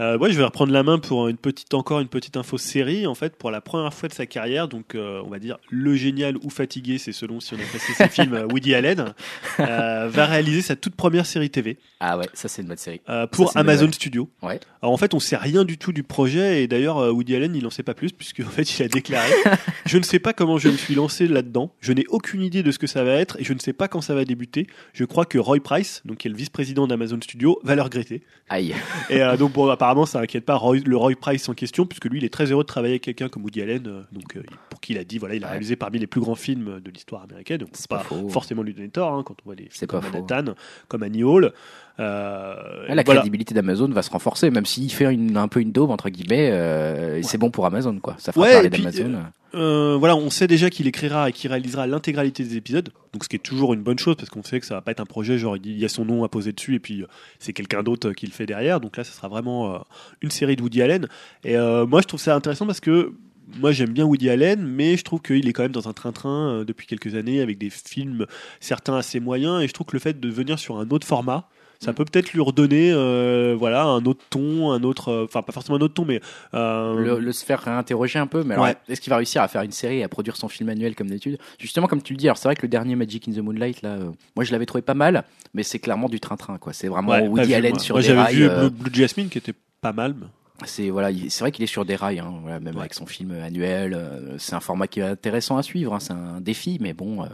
Euh, 0.00 0.16
ouais, 0.18 0.30
je 0.32 0.38
vais 0.38 0.44
reprendre 0.44 0.72
la 0.72 0.82
main 0.82 0.98
pour 0.98 1.26
une 1.28 1.36
petite, 1.36 1.74
encore 1.74 1.98
une 2.00 2.08
petite 2.08 2.36
info 2.36 2.56
série. 2.56 3.06
En 3.06 3.14
fait, 3.14 3.34
pour 3.36 3.50
la 3.50 3.60
première 3.60 3.92
fois 3.92 4.08
de 4.08 4.14
sa 4.14 4.26
carrière, 4.26 4.68
donc 4.68 4.94
euh, 4.94 5.20
on 5.24 5.28
va 5.28 5.38
dire 5.40 5.58
le 5.70 5.96
génial 5.96 6.36
ou 6.38 6.50
fatigué, 6.50 6.98
c'est 6.98 7.12
selon 7.12 7.40
si 7.40 7.54
on 7.54 7.56
apprécie 7.56 7.92
ses 7.94 8.08
films, 8.08 8.34
euh, 8.34 8.46
Woody 8.46 8.74
Allen 8.74 9.12
euh, 9.58 10.08
va 10.08 10.26
réaliser 10.26 10.62
sa 10.62 10.76
toute 10.76 10.94
première 10.94 11.26
série 11.26 11.50
TV 11.50 11.78
Ah 11.98 12.16
ouais, 12.16 12.26
ça 12.32 12.46
c'est 12.48 12.62
une 12.62 12.68
bonne 12.68 12.76
série. 12.76 13.00
pour 13.32 13.52
Ça, 13.52 13.60
Amazon. 13.60 13.90
Studios. 13.90 14.28
Ouais. 14.42 14.60
Alors 14.82 14.92
en 14.92 14.96
fait, 14.96 15.14
on 15.14 15.18
sait 15.20 15.36
rien 15.36 15.64
du 15.64 15.78
tout 15.78 15.92
du 15.92 16.04
projet 16.04 16.62
et 16.62 16.68
d'ailleurs 16.68 16.98
Woody 17.12 17.34
Allen, 17.34 17.56
il 17.56 17.66
en 17.66 17.70
sait 17.70 17.82
pas 17.82 17.94
plus 17.94 18.12
puisque 18.12 18.40
en 18.40 18.50
fait, 18.50 18.78
il 18.78 18.82
a 18.84 18.88
déclaré 18.88 19.32
"Je 19.86 19.98
ne 19.98 20.04
sais 20.04 20.20
pas 20.20 20.32
comment 20.32 20.58
je 20.58 20.68
me 20.68 20.76
suis 20.76 20.94
lancé 20.94 21.26
là-dedans. 21.26 21.72
Je 21.80 21.92
n'ai 21.92 22.04
aucune 22.08 22.42
idée 22.42 22.62
de 22.62 22.70
ce 22.70 22.78
que 22.78 22.86
ça 22.86 23.02
va 23.02 23.12
être 23.14 23.40
et 23.40 23.44
je 23.44 23.52
ne 23.52 23.58
sais 23.58 23.72
pas 23.72 23.88
quand 23.88 24.00
ça 24.00 24.14
va 24.14 24.24
débuter. 24.24 24.68
Je 24.92 25.04
crois 25.04 25.24
que 25.24 25.38
Roy 25.38 25.58
Price, 25.60 26.02
donc 26.04 26.18
qui 26.18 26.28
est 26.28 26.30
le 26.30 26.36
vice-président 26.36 26.86
d'Amazon 26.86 27.18
Studios, 27.20 27.58
va 27.64 27.74
le 27.74 27.82
regretter." 27.82 28.22
Aïe. 28.48 28.74
Et 29.10 29.20
donc 29.36 29.52
bon, 29.52 29.68
apparemment, 29.68 29.87
ça 30.06 30.20
inquiète 30.20 30.44
pas 30.44 30.56
Roy- 30.56 30.82
le 30.84 30.96
Roy 30.96 31.12
Price 31.20 31.48
en 31.48 31.54
question, 31.54 31.86
puisque 31.86 32.06
lui, 32.06 32.18
il 32.18 32.24
est 32.24 32.32
très 32.32 32.50
heureux 32.50 32.62
de 32.64 32.68
travailler 32.68 32.94
avec 32.94 33.02
quelqu'un 33.02 33.28
comme 33.28 33.42
Woody 33.44 33.62
Allen, 33.62 33.86
euh, 33.86 34.02
donc 34.12 34.36
euh, 34.36 34.42
pour 34.70 34.80
qui 34.80 34.92
il 34.92 34.98
a 34.98 35.04
dit, 35.04 35.18
voilà, 35.18 35.34
il 35.34 35.44
a 35.44 35.48
réalisé 35.48 35.76
parmi 35.76 35.98
les 35.98 36.06
plus 36.06 36.20
grands 36.20 36.34
films 36.34 36.80
de 36.80 36.90
l'histoire 36.90 37.22
américaine. 37.22 37.58
Donc 37.58 37.70
C'est 37.72 37.88
pas 37.88 37.98
pas, 37.98 38.16
forcément 38.28 38.62
lui 38.62 38.74
donner 38.74 38.88
tort 38.88 39.12
hein, 39.14 39.22
quand 39.24 39.34
on 39.42 39.44
voit 39.44 39.54
les 39.54 39.68
films 39.70 39.88
comme. 39.88 40.02
Manhattan, 40.04 40.54
comme 40.88 41.02
Annie 41.02 41.24
Hall. 41.24 41.52
Euh, 42.00 42.54
Ouais, 42.88 42.94
la 42.94 43.02
voilà. 43.02 43.20
crédibilité 43.20 43.54
d'Amazon 43.54 43.88
va 43.88 44.02
se 44.02 44.10
renforcer, 44.10 44.50
même 44.50 44.66
s'il 44.66 44.90
fait 44.92 45.12
une, 45.12 45.36
un 45.36 45.48
peu 45.48 45.60
une 45.60 45.72
daube 45.72 45.90
entre 45.90 46.08
guillemets. 46.10 46.50
euh, 46.52 47.20
C'est 47.22 47.38
bon 47.38 47.50
pour 47.50 47.66
Amazon, 47.66 47.98
quoi. 48.00 48.14
Ça 48.18 48.32
fera 48.32 48.46
Ouais, 48.46 48.52
parler 48.52 48.70
d'Amazon. 48.70 49.16
Euh, 49.54 49.96
voilà, 49.98 50.14
on 50.14 50.28
sait 50.30 50.46
déjà 50.46 50.68
qu'il 50.70 50.86
écrira 50.86 51.28
et 51.30 51.32
qu'il 51.32 51.50
réalisera 51.50 51.86
l'intégralité 51.86 52.44
des 52.44 52.56
épisodes, 52.58 52.90
donc 53.14 53.24
ce 53.24 53.28
qui 53.30 53.36
est 53.36 53.40
toujours 53.40 53.72
une 53.72 53.80
bonne 53.82 53.98
chose 53.98 54.14
parce 54.14 54.28
qu'on 54.28 54.42
sait 54.42 54.60
que 54.60 54.66
ça 54.66 54.74
va 54.74 54.82
pas 54.82 54.90
être 54.90 55.00
un 55.00 55.06
projet 55.06 55.38
genre 55.38 55.56
il 55.56 55.78
y 55.78 55.86
a 55.86 55.88
son 55.88 56.04
nom 56.04 56.22
à 56.22 56.28
poser 56.28 56.52
dessus 56.52 56.74
et 56.74 56.78
puis 56.78 57.02
c'est 57.38 57.54
quelqu'un 57.54 57.82
d'autre 57.82 58.12
qui 58.12 58.26
le 58.26 58.32
fait 58.32 58.44
derrière. 58.44 58.78
Donc 58.80 58.96
là, 58.98 59.04
ça 59.04 59.12
sera 59.12 59.28
vraiment 59.28 59.74
euh, 59.74 59.78
une 60.20 60.30
série 60.30 60.54
de 60.56 60.62
Woody 60.62 60.82
Allen. 60.82 61.08
Et 61.44 61.56
euh, 61.56 61.86
moi, 61.86 62.02
je 62.02 62.06
trouve 62.06 62.20
ça 62.20 62.34
intéressant 62.36 62.66
parce 62.66 62.80
que 62.80 63.12
moi 63.58 63.72
j'aime 63.72 63.88
bien 63.94 64.04
Woody 64.04 64.28
Allen, 64.28 64.62
mais 64.62 64.98
je 64.98 65.02
trouve 65.04 65.22
qu'il 65.22 65.48
est 65.48 65.52
quand 65.54 65.62
même 65.62 65.72
dans 65.72 65.88
un 65.88 65.94
train-train 65.94 66.64
depuis 66.66 66.86
quelques 66.86 67.14
années 67.14 67.40
avec 67.40 67.56
des 67.56 67.70
films 67.70 68.26
certains 68.60 68.96
assez 68.98 69.18
moyens 69.18 69.62
et 69.62 69.66
je 69.68 69.72
trouve 69.72 69.86
que 69.86 69.96
le 69.96 70.00
fait 70.00 70.20
de 70.20 70.28
venir 70.28 70.58
sur 70.58 70.78
un 70.78 70.88
autre 70.90 71.06
format 71.06 71.48
ça 71.80 71.92
peut 71.92 72.04
peut-être 72.04 72.32
lui 72.32 72.40
redonner 72.40 72.90
euh, 72.92 73.54
voilà 73.58 73.84
un 73.84 74.04
autre 74.04 74.24
ton 74.30 74.72
un 74.72 74.82
autre 74.82 75.10
euh, 75.12 75.24
enfin 75.24 75.42
pas 75.42 75.52
forcément 75.52 75.78
un 75.78 75.80
autre 75.80 75.94
ton 75.94 76.04
mais 76.04 76.20
euh, 76.54 76.96
le, 76.98 77.18
le 77.20 77.32
se 77.32 77.44
faire 77.44 77.60
réinterroger 77.60 78.18
un 78.18 78.26
peu, 78.26 78.42
mais 78.44 78.56
Ouais. 78.58 78.74
est-ce 78.88 79.00
qu'il 79.00 79.10
va 79.10 79.16
réussir 79.16 79.42
à 79.42 79.48
faire 79.48 79.62
une 79.62 79.70
série 79.72 79.98
et 79.98 80.04
à 80.04 80.08
produire 80.08 80.36
son 80.36 80.48
film 80.48 80.68
annuel 80.70 80.94
comme 80.96 81.08
d'habitude? 81.08 81.38
Justement, 81.58 81.86
comme 81.86 82.02
tu 82.02 82.12
le 82.14 82.16
dis, 82.18 82.26
alors 82.26 82.36
c'est 82.38 82.48
vrai 82.48 82.56
que 82.56 82.62
le 82.62 82.68
dernier 82.68 82.96
Magic 82.96 83.28
in 83.28 83.32
the 83.32 83.38
Moonlight, 83.38 83.82
là, 83.82 83.96
moi 84.34 84.44
je 84.44 84.50
l'avais 84.52 84.66
trouvé 84.66 84.82
pas 84.82 84.94
mal, 84.94 85.24
mais 85.54 85.62
c'est 85.62 85.78
clairement 85.78 86.08
du 86.08 86.18
train-train, 86.20 86.58
quoi. 86.58 86.72
C'est 86.72 86.88
vraiment 86.88 87.12
ouais, 87.12 87.28
Woody 87.28 87.46
vu, 87.48 87.54
Allen 87.54 87.70
moi. 87.72 87.78
sur 87.80 87.94
Moi, 87.94 88.02
des 88.02 88.08
j'avais 88.08 88.20
rails. 88.22 88.34
vu 88.34 88.48
euh, 88.48 88.68
Blue, 88.70 88.90
Blue 88.90 89.00
Jasmine 89.00 89.28
qui 89.28 89.38
était 89.38 89.54
pas 89.80 89.92
mal 89.92 90.14
mais- 90.20 90.26
c'est 90.66 90.90
voilà, 90.90 91.12
il- 91.12 91.30
c'est 91.30 91.44
vrai 91.44 91.52
qu'il 91.52 91.62
est 91.62 91.68
sur 91.68 91.84
des 91.84 91.94
rails, 91.94 92.18
hein, 92.18 92.34
voilà, 92.42 92.58
même 92.58 92.74
Ouais. 92.74 92.80
avec 92.80 92.94
son 92.94 93.06
film 93.06 93.30
annuel. 93.30 93.94
euh, 93.94 94.36
c'est 94.38 94.54
un 94.56 94.60
format 94.60 94.88
qui 94.88 94.98
est 94.98 95.04
intéressant 95.04 95.56
à 95.56 95.62
suivre, 95.62 95.94
hein, 95.94 96.00
c'est 96.00 96.12
un 96.14 96.40
défi, 96.40 96.78
mais 96.80 96.92
bon. 96.94 97.22
euh, 97.22 97.26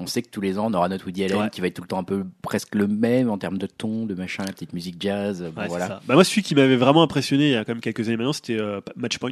on 0.00 0.06
sait 0.06 0.22
que 0.22 0.28
tous 0.28 0.40
les 0.40 0.58
ans, 0.58 0.66
on 0.70 0.74
aura 0.74 0.88
notre 0.88 1.06
Woody 1.06 1.24
Allen 1.24 1.38
Ouais. 1.38 1.50
qui 1.50 1.60
va 1.60 1.68
être 1.68 1.74
tout 1.74 1.82
le 1.82 1.88
temps 1.88 1.98
un 1.98 2.04
peu 2.04 2.24
presque 2.42 2.74
le 2.74 2.86
même 2.88 3.30
en 3.30 3.38
termes 3.38 3.58
de 3.58 3.66
ton, 3.66 4.06
de 4.06 4.14
machin, 4.14 4.44
la 4.44 4.52
petite 4.52 4.72
musique 4.72 4.96
jazz. 5.00 5.42
euh, 5.42 5.50
bon, 5.50 5.60
Ouais, 5.62 5.68
c'est 5.68 5.76
voilà. 5.76 6.00
Bah, 6.06 6.14
moi, 6.14 6.24
celui 6.24 6.42
qui 6.42 6.54
m'avait 6.54 6.76
vraiment 6.76 7.02
impressionné 7.02 7.46
il 7.48 7.52
y 7.52 7.56
a 7.56 7.64
quand 7.64 7.72
même 7.72 7.80
quelques 7.80 8.08
années 8.08 8.16
maintenant, 8.16 8.32
c'était 8.32 8.58
euh, 8.58 8.80
Matchpoint. 8.96 9.30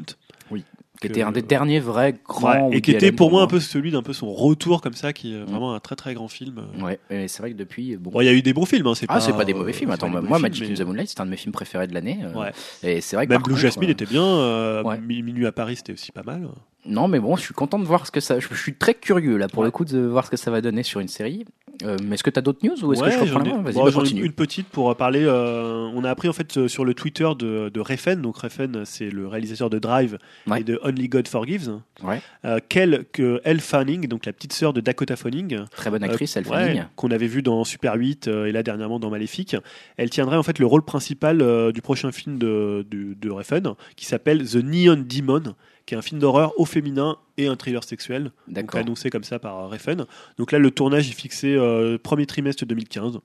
Qui 1.00 1.08
que- 1.08 1.14
était 1.14 1.22
un 1.22 1.32
des 1.32 1.42
derniers 1.42 1.80
vrais 1.80 2.14
grands. 2.28 2.68
Ouais, 2.68 2.76
et 2.76 2.80
qui 2.80 2.92
était 2.92 3.10
pour 3.10 3.32
moi 3.32 3.42
un 3.42 3.48
peu 3.48 3.58
celui 3.58 3.90
d'un 3.90 4.04
peu 4.04 4.12
son 4.12 4.32
retour 4.32 4.80
comme 4.80 4.92
ça, 4.92 5.12
qui 5.12 5.34
est 5.34 5.38
Mm. 5.40 5.44
vraiment 5.46 5.74
un 5.74 5.80
très 5.80 5.96
très 5.96 6.14
grand 6.14 6.28
film. 6.28 6.62
Ouais, 6.80 7.00
et 7.10 7.26
c'est 7.26 7.42
vrai 7.42 7.50
que 7.52 7.56
depuis. 7.56 7.96
Bon, 7.96 8.10
Bon, 8.12 8.20
il 8.20 8.26
y 8.26 8.28
a 8.28 8.32
eu 8.32 8.40
des 8.42 8.52
bons 8.52 8.66
films, 8.66 8.86
hein, 8.86 8.94
c'est 8.94 9.06
Ah, 9.08 9.18
c'est 9.20 9.32
pas 9.32 9.44
des 9.44 9.52
mauvais 9.54 9.70
euh, 9.72 9.74
films. 9.74 9.90
Attends, 9.90 10.08
moi, 10.08 10.38
Magic 10.38 10.70
in 10.70 10.74
the 10.74 10.86
Moonlight, 10.86 11.08
c'est 11.08 11.18
un 11.20 11.24
de 11.26 11.30
mes 11.30 11.36
films 11.36 11.52
préférés 11.52 11.88
de 11.88 11.94
l'année. 11.94 12.20
euh, 12.22 12.38
Ouais. 12.38 12.52
Et 12.84 13.00
c'est 13.00 13.16
vrai 13.16 13.26
que 13.26 13.32
Même 13.32 13.42
Blue 13.42 13.56
Jasmine 13.56 13.88
euh, 13.88 13.92
était 13.92 14.06
bien. 14.06 14.22
euh, 14.24 14.96
Minuit 15.00 15.44
à 15.46 15.50
Paris, 15.50 15.74
c'était 15.74 15.92
aussi 15.92 16.12
pas 16.12 16.22
mal. 16.22 16.46
Non, 16.84 17.06
mais 17.06 17.20
bon, 17.20 17.36
je 17.36 17.42
suis 17.42 17.54
content 17.54 17.78
de 17.78 17.84
voir 17.84 18.06
ce 18.06 18.10
que 18.10 18.18
ça. 18.20 18.40
Je 18.40 18.48
je 18.50 18.60
suis 18.60 18.74
très 18.74 18.94
curieux 18.94 19.36
là 19.36 19.46
pour 19.48 19.60
Ouais. 19.60 19.66
le 19.66 19.70
coup 19.70 19.84
de 19.84 20.00
voir 20.00 20.26
ce 20.26 20.30
que 20.30 20.36
ça 20.36 20.50
va 20.50 20.60
donner 20.60 20.82
sur 20.82 20.98
une 21.00 21.06
série. 21.08 21.44
Euh, 21.84 21.96
mais 22.04 22.14
est-ce 22.14 22.22
que 22.24 22.30
t'as 22.30 22.40
d'autres 22.42 22.58
news 22.66 22.84
ou 22.84 22.92
est-ce 22.92 23.02
Ouais, 23.02 23.08
que 23.10 23.24
je 23.26 23.32
reprends 23.32 23.38
j'en 23.38 23.44
ai- 23.44 23.48
la 23.50 23.56
main 23.56 23.62
Vas-y, 23.62 23.74
bon, 23.74 23.84
bah, 23.84 23.92
continue. 23.92 24.24
une 24.24 24.32
petite 24.32 24.68
pour 24.68 24.94
parler. 24.96 25.22
euh, 25.24 25.88
on 25.94 26.04
a 26.04 26.10
appris 26.10 26.28
en 26.28 26.32
fait 26.32 26.56
euh, 26.58 26.68
sur 26.68 26.84
le 26.84 26.92
Twitter 26.94 27.28
de, 27.38 27.70
de 27.72 27.80
Refn. 27.80 28.20
Donc 28.20 28.36
Refn, 28.38 28.84
c'est 28.84 29.10
le 29.10 29.26
réalisateur 29.28 29.70
de 29.70 29.78
Drive 29.78 30.18
Ouais. 30.48 30.60
et 30.60 30.64
de 30.64 30.78
Only 30.82 31.08
God 31.08 31.28
Forgives. 31.28 31.78
Ouais. 32.02 32.20
Euh, 32.44 32.58
qu'elle, 32.68 33.04
que 33.12 33.40
Elle 33.44 33.60
Fanning, 33.60 34.06
donc 34.08 34.26
la 34.26 34.32
petite 34.32 34.52
sœur 34.52 34.72
de 34.72 34.80
Dakota 34.80 35.14
Fanning, 35.16 35.60
Très 35.70 35.90
bonne 35.90 36.02
actrice, 36.02 36.36
elle 36.36 36.44
ligne. 36.44 36.86
qu'on 36.96 37.10
avait 37.12 37.26
vu 37.28 37.42
dans 37.42 37.62
Super 37.64 37.94
8 37.94 38.26
euh, 38.28 38.46
et 38.46 38.52
là 38.52 38.62
dernièrement 38.64 38.98
dans 38.98 39.10
Maléfique. 39.10 39.56
Elle 39.96 40.10
tiendrait 40.10 40.36
en 40.36 40.42
fait 40.42 40.58
le 40.58 40.66
rôle 40.66 40.82
principal 40.84 41.72
du 41.72 41.80
prochain 41.80 42.10
film 42.12 42.38
de, 42.38 42.84
de, 42.90 43.14
de 43.14 43.30
Refn 43.30 43.74
qui 43.96 44.04
s'appelle 44.06 44.44
The 44.48 44.56
Neon 44.56 45.04
Demon, 45.08 45.54
qui 45.86 45.94
est 45.94 45.98
un 45.98 46.02
film 46.02 46.20
d'horreur 46.20 46.58
au 46.58 46.64
féminin 46.64 47.16
et 47.38 47.46
un 47.46 47.56
thriller 47.56 47.84
sexuel, 47.84 48.32
donc 48.48 48.74
annoncé 48.74 49.10
comme 49.10 49.24
ça 49.24 49.38
par 49.38 49.70
Refn. 49.70 50.04
Donc 50.38 50.52
là, 50.52 50.58
le 50.58 50.70
tournage 50.70 51.08
est 51.08 51.14
fixé 51.14 51.54
euh, 51.54 51.98
premier 51.98 52.26
trimestre 52.26 52.64
2015. 52.66 53.18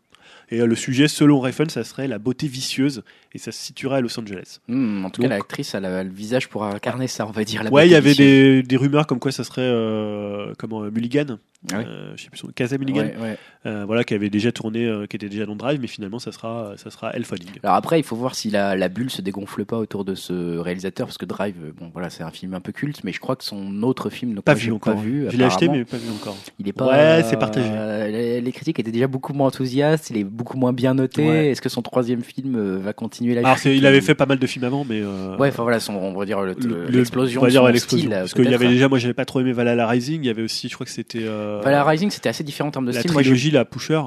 Et 0.49 0.61
euh, 0.61 0.65
le 0.65 0.75
sujet, 0.75 1.07
selon 1.07 1.39
Refn, 1.39 1.69
ça 1.69 1.83
serait 1.83 2.07
la 2.07 2.19
beauté 2.19 2.47
vicieuse 2.47 3.03
et 3.37 3.39
ça 3.39 3.51
se 3.51 3.59
situerait 3.63 3.97
à 3.97 4.01
Los 4.01 4.19
Angeles. 4.19 4.57
Hmm, 4.67 5.05
en 5.05 5.09
tout 5.11 5.21
Donc- 5.21 5.29
cas, 5.29 5.35
l'actrice, 5.37 5.75
elle 5.75 5.85
a 5.85 6.03
le 6.03 6.09
visage 6.09 6.49
pour 6.49 6.63
incarner 6.63 7.07
ça, 7.07 7.27
on 7.27 7.31
va 7.31 7.43
dire. 7.43 7.63
la 7.63 7.69
ouais, 7.71 7.87
il 7.87 7.91
y 7.91 7.95
avait 7.95 8.15
des, 8.15 8.63
des 8.63 8.77
rumeurs 8.77 9.05
comme 9.05 9.19
quoi 9.19 9.31
ça 9.31 9.43
serait 9.43 9.61
euh, 9.61 10.53
comment 10.57 10.81
euh, 10.83 10.89
Mulligan 10.89 11.37
Ah 11.71 11.77
ouais. 11.77 11.85
euh, 11.87 12.13
je 12.15 12.23
sais 12.23 12.29
plus 12.29 12.39
son 12.39 12.47
Casa 12.47 12.77
Mulligan, 12.79 13.09
Ouais, 13.19 13.37
ouais. 13.65 13.83
voilà, 13.85 14.03
qui 14.03 14.13
avait 14.15 14.29
déjà 14.31 14.51
tourné, 14.51 14.89
qui 15.09 15.15
était 15.17 15.29
déjà 15.29 15.45
dans 15.45 15.55
Drive, 15.55 15.79
mais 15.79 15.87
finalement 15.87 16.17
ça 16.19 16.31
sera, 16.31 16.73
ça 16.77 16.89
sera 16.89 17.11
Elle 17.13 17.25
Fanning. 17.25 17.47
Alors 17.63 17.75
après, 17.75 17.99
il 17.99 18.03
faut 18.03 18.15
voir 18.15 18.33
si 18.33 18.49
la, 18.49 18.75
la 18.75 18.89
bulle 18.89 19.09
se 19.11 19.21
dégonfle 19.21 19.65
pas 19.65 19.77
autour 19.77 20.03
de 20.05 20.15
ce 20.15 20.57
réalisateur, 20.57 21.05
parce 21.05 21.17
que 21.17 21.25
Drive, 21.25 21.55
bon 21.79 21.89
voilà, 21.93 22.09
c'est 22.09 22.23
un 22.23 22.31
film 22.31 22.53
un 22.55 22.59
peu 22.61 22.71
culte, 22.71 23.03
mais 23.03 23.11
je 23.11 23.19
crois 23.19 23.35
que 23.35 23.43
son 23.43 23.83
autre 23.83 24.09
film, 24.09 24.33
donc 24.33 24.43
Pas 24.45 24.53
vu 24.55 24.71
encore. 24.71 24.95
Pas 24.95 25.01
vu, 25.01 25.27
je 25.29 25.37
l'ai 25.37 25.43
acheté, 25.43 25.67
mais 25.69 25.85
pas 25.85 25.97
vu 25.97 26.09
encore. 26.11 26.37
Il 26.59 26.67
est 26.67 26.73
pas. 26.73 26.87
Ouais, 26.87 27.23
c'est 27.29 27.37
partagé. 27.37 27.69
les, 28.11 28.41
les 28.41 28.51
critiques 28.51 28.79
étaient 28.79 28.91
déjà 28.91 29.07
beaucoup 29.07 29.33
moins 29.33 29.47
enthousiastes. 29.47 30.09
Il 30.09 30.17
est 30.17 30.23
beaucoup 30.23 30.57
moins 30.57 30.73
bien 30.73 30.93
noté. 30.93 31.51
Est-ce 31.51 31.61
que 31.61 31.69
son 31.69 31.81
troisième 31.81 32.23
film 32.23 32.77
va 32.79 32.93
continuer 32.93 33.26
la 33.35 33.41
Alors, 33.47 33.57
il 33.65 33.85
avait 33.85 34.01
fait 34.01 34.15
pas 34.15 34.25
mal 34.25 34.39
de 34.39 34.47
films 34.47 34.65
avant, 34.65 34.85
mais. 34.87 35.01
euh, 35.01 35.37
Ouais, 35.37 35.49
enfin 35.49 35.63
voilà, 35.63 35.79
son, 35.79 35.93
on 35.95 36.13
va 36.17 36.25
dire 36.25 36.41
le- 36.41 36.55
le- 36.59 36.85
l'explosion. 36.87 37.41
on 37.41 37.45
va 37.45 37.49
dire 37.49 37.63
l'explosion. 37.67 38.09
Parce 38.09 38.33
qu'il 38.33 38.49
y 38.49 38.53
avait 38.53 38.67
déjà, 38.67 38.87
moi 38.89 38.97
j'avais 38.99 39.13
pas 39.13 39.25
trop 39.25 39.39
aimé 39.39 39.53
Valhalla 39.53 39.87
Rising, 39.87 40.21
il 40.23 40.27
y 40.27 40.29
avait 40.29 40.43
aussi, 40.43 40.69
je 40.69 40.73
crois 40.75 40.85
que 40.85 40.91
c'était. 40.91 41.23
euh, 41.23 41.61
Valhalla 41.63 41.83
Rising, 41.85 42.09
c'était 42.11 42.29
assez 42.29 42.43
différent 42.43 42.69
en 42.69 42.71
termes 42.71 42.85
de 42.85 42.91
la 42.91 42.99
style. 42.99 43.11
J'ai- 43.11 43.15
trilogie, 43.21 43.51
la 43.51 43.65
Pusher. 43.65 44.01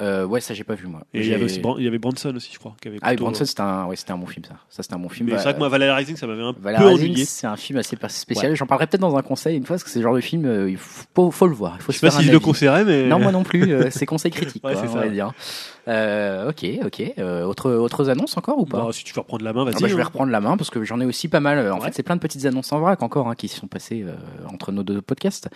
euh, 0.00 0.24
ouais, 0.26 0.40
ça 0.40 0.52
j'ai 0.54 0.64
pas 0.64 0.74
vu 0.74 0.86
moi. 0.88 1.02
Et 1.14 1.20
il 1.20 1.26
y 1.28 1.34
avait 1.34 1.44
aussi 1.44 1.60
Bran- 1.60 1.76
il 1.78 1.84
y 1.84 1.86
avait 1.86 1.98
Branson 1.98 2.32
aussi, 2.34 2.50
je 2.52 2.58
crois. 2.58 2.74
Qui 2.80 2.88
avait 2.88 2.98
Ah 3.02 3.08
plutôt- 3.08 3.24
Bronson, 3.24 3.44
c'était 3.44 3.60
un, 3.60 3.84
ouais, 3.86 3.94
c'était 3.94 4.10
un 4.12 4.16
bon 4.18 4.26
film 4.26 4.44
ça. 4.44 4.54
Ça 4.68 4.82
c'était 4.82 4.94
un 4.94 4.98
bon 4.98 5.08
film. 5.08 5.28
Bah, 5.28 5.36
c'est 5.38 5.44
vrai 5.44 5.52
que 5.54 5.58
moi, 5.58 5.68
Valhalla 5.68 5.94
Rising, 5.94 6.16
ça 6.16 6.26
m'avait 6.26 6.42
un 6.42 6.54
Valhalla 6.60 6.84
peu 6.84 6.90
ennuyé. 6.94 7.24
c'est 7.24 7.46
un 7.46 7.56
film 7.56 7.78
assez 7.78 7.96
spécial. 8.08 8.56
J'en 8.56 8.66
parlerai 8.66 8.86
peut-être 8.88 9.00
dans 9.02 9.16
un 9.16 9.22
conseil 9.22 9.56
une 9.56 9.64
fois, 9.64 9.74
parce 9.74 9.84
que 9.84 9.90
c'est 9.90 10.00
le 10.00 10.02
genre 10.04 10.14
de 10.16 10.20
film, 10.20 10.44
euh, 10.46 10.68
il 10.70 10.76
faut, 10.78 11.30
faut 11.30 11.46
le 11.46 11.54
voir. 11.54 11.74
Il 11.78 11.82
faut 11.82 11.92
Je 11.92 11.98
sais 11.98 12.06
pas 12.06 12.10
si 12.10 12.24
je 12.24 12.32
le 12.32 12.40
conseillerais, 12.40 12.84
mais. 12.84 13.06
Non, 13.06 13.20
moi 13.20 13.30
non 13.32 13.42
plus. 13.44 13.72
euh, 13.72 13.88
c'est 13.90 14.06
conseil 14.06 14.32
critique, 14.32 14.64
Ouais, 14.64 14.72
quoi, 14.72 14.82
c'est 14.82 14.88
on 14.88 14.94
ça, 14.94 15.00
va 15.00 15.08
dire. 15.08 15.30
Euh, 15.88 16.48
ok, 16.50 16.64
ok. 16.84 17.02
Euh, 17.18 17.42
autre, 17.44 17.70
autres 17.72 18.08
annonces 18.08 18.36
encore 18.36 18.58
ou 18.58 18.66
pas 18.66 18.84
Bah, 18.84 18.88
si 18.92 19.02
tu 19.04 19.12
veux 19.14 19.20
reprendre 19.20 19.44
la 19.44 19.52
main, 19.52 19.64
vas-y. 19.64 19.74
Ah 19.76 19.80
bah, 19.80 19.88
je 19.88 19.96
vais 19.96 20.02
hein. 20.02 20.04
reprendre 20.06 20.30
la 20.30 20.40
main 20.40 20.56
parce 20.56 20.70
que 20.70 20.84
j'en 20.84 21.00
ai 21.00 21.04
aussi 21.04 21.26
pas 21.28 21.40
mal. 21.40 21.70
En 21.72 21.78
Ouais. 21.78 21.86
fait, 21.86 21.94
c'est 21.94 22.02
plein 22.04 22.14
de 22.16 22.20
petites 22.20 22.44
annonces 22.46 22.70
en 22.72 22.78
vrac 22.80 23.02
encore 23.02 23.28
hein, 23.28 23.34
qui 23.34 23.48
se 23.48 23.58
sont 23.58 23.66
passées 23.66 24.04
euh, 24.06 24.14
entre 24.52 24.70
nos 24.70 24.82
deux 24.84 25.02
podcasts. 25.02 25.48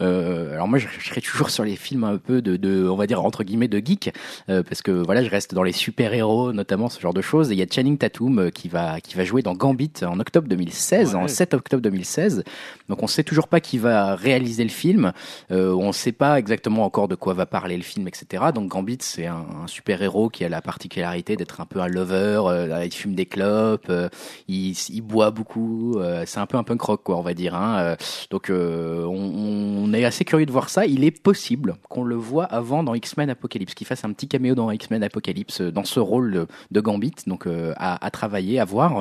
Euh, 0.00 0.52
alors 0.54 0.68
moi, 0.68 0.78
je, 0.78 0.86
je 0.98 1.08
serai 1.08 1.20
toujours 1.20 1.50
sur 1.50 1.64
les 1.64 1.76
films 1.76 2.04
un 2.04 2.16
peu 2.18 2.42
de, 2.42 2.56
de 2.56 2.88
on 2.88 2.96
va 2.96 3.06
dire 3.06 3.24
entre 3.24 3.42
guillemets 3.44 3.68
de 3.68 3.78
geek, 3.84 4.12
euh, 4.48 4.62
parce 4.62 4.82
que 4.82 4.92
voilà, 4.92 5.24
je 5.24 5.30
reste 5.30 5.54
dans 5.54 5.62
les 5.64 5.72
super 5.72 6.14
héros, 6.14 6.52
notamment 6.52 6.88
ce 6.88 7.00
genre 7.00 7.14
de 7.14 7.22
choses. 7.22 7.50
Et 7.50 7.54
il 7.54 7.58
y 7.58 7.62
a 7.62 7.66
Channing 7.68 7.98
Tatum 7.98 8.50
qui 8.52 8.68
va 8.68 9.00
qui 9.00 9.16
va 9.16 9.24
jouer 9.24 9.42
dans 9.42 9.54
Gambit 9.54 9.92
en 10.06 10.20
octobre 10.20 10.46
2016, 10.48 11.14
Ouais. 11.14 11.20
en 11.22 11.28
7 11.28 11.54
octobre 11.54 11.82
2016. 11.82 12.44
Donc 12.88 13.02
on 13.02 13.06
sait 13.08 13.24
toujours 13.24 13.48
pas 13.48 13.60
qui 13.60 13.78
va 13.78 14.14
réaliser 14.14 14.62
le 14.62 14.70
film. 14.70 15.12
On 15.50 15.90
sait 15.92 16.12
pas 16.12 16.38
exactement 16.38 16.84
encore 16.84 17.08
de 17.08 17.14
quoi 17.16 17.34
va 17.34 17.46
parler 17.46 17.76
le 17.76 17.82
film, 17.82 18.06
etc. 18.06 18.44
Donc 18.54 18.68
Gambit, 18.68 18.98
c'est 19.00 19.26
un, 19.26 19.44
un 19.62 19.66
super 19.72 20.02
héros 20.02 20.28
qui 20.28 20.44
a 20.44 20.48
la 20.48 20.60
particularité 20.60 21.36
d'être 21.36 21.60
un 21.60 21.66
peu 21.66 21.80
un 21.80 21.88
lover. 21.88 22.42
euh, 22.46 22.84
il 22.84 22.92
fume 22.92 23.14
des 23.14 23.26
clopes, 23.26 23.86
euh, 23.88 24.08
il, 24.48 24.74
boit 25.02 25.30
beaucoup. 25.30 25.98
euh, 25.98 26.24
c'est 26.26 26.38
un 26.38 26.46
peu 26.46 26.58
un 26.58 26.62
punk 26.62 26.80
rock, 26.80 27.02
quoi, 27.02 27.16
on 27.16 27.22
va 27.22 27.34
dire. 27.34 27.54
Hein. 27.54 27.96
Donc 28.30 28.50
on, 28.50 29.92
est 29.92 30.04
assez 30.04 30.24
curieux 30.24 30.46
de 30.46 30.52
voir 30.52 30.68
ça. 30.68 30.86
Il 30.86 31.04
est 31.04 31.22
possible 31.22 31.74
qu'on 31.88 32.04
le 32.04 32.14
voit 32.14 32.44
avant 32.44 32.82
dans 32.82 32.94
X-Men 32.94 33.30
Apocalypse, 33.30 33.74
qu'il 33.74 33.86
fasse 33.86 34.04
un 34.04 34.12
petit 34.12 34.28
caméo 34.28 34.54
dans 34.54 34.70
X-Men 34.70 35.02
Apocalypse 35.02 35.60
dans 35.60 35.84
ce 35.84 36.00
rôle 36.00 36.46
de, 36.70 36.80
Gambit. 36.80 37.14
Donc 37.26 37.46
à, 37.76 38.10
travailler, 38.10 38.60
à 38.60 38.64
voir. 38.64 38.96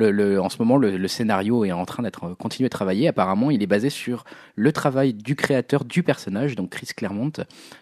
En 0.00 0.48
ce 0.48 0.58
moment, 0.58 0.76
le, 0.76 1.08
scénario 1.08 1.64
est 1.64 1.72
en 1.72 1.84
train 1.84 2.02
d'être 2.02 2.34
continué 2.34 2.66
à 2.66 2.70
travailler. 2.70 3.08
Apparemment, 3.08 3.50
il 3.50 3.62
est 3.62 3.66
basé 3.66 3.90
sur 3.90 4.24
le 4.54 4.72
travail 4.72 5.14
du 5.14 5.36
créateur 5.36 5.84
du 5.84 6.02
personnage, 6.02 6.56
donc 6.56 6.70
Chris 6.70 6.88
Claremont. 6.96 7.32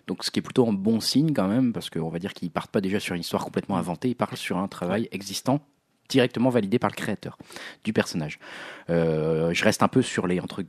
Donc 0.06 0.24
ce 0.24 0.30
qui 0.30 0.40
est 0.40 0.42
plutôt 0.42 0.68
un 0.68 0.72
bon 0.72 1.00
signe 1.00 1.32
quand 1.32 1.48
même, 1.48 1.72
parce 1.72 1.90
qu'on 1.90 2.08
va 2.08 2.18
dire 2.18 2.29
qu'ils 2.32 2.50
partent 2.50 2.70
pas 2.70 2.80
déjà 2.80 3.00
sur 3.00 3.14
une 3.14 3.20
histoire 3.20 3.44
complètement 3.44 3.76
inventée, 3.76 4.08
ils 4.08 4.16
partent 4.16 4.36
sur 4.36 4.58
un 4.58 4.68
travail 4.68 5.08
existant 5.12 5.60
directement 6.08 6.50
validé 6.50 6.78
par 6.78 6.90
le 6.90 6.96
créateur 6.96 7.38
du 7.84 7.92
personnage. 7.92 8.38
Euh, 8.90 9.54
je 9.54 9.64
reste 9.64 9.82
un 9.82 9.88
peu 9.88 10.02
sur 10.02 10.26
les 10.26 10.40
entre 10.40 10.64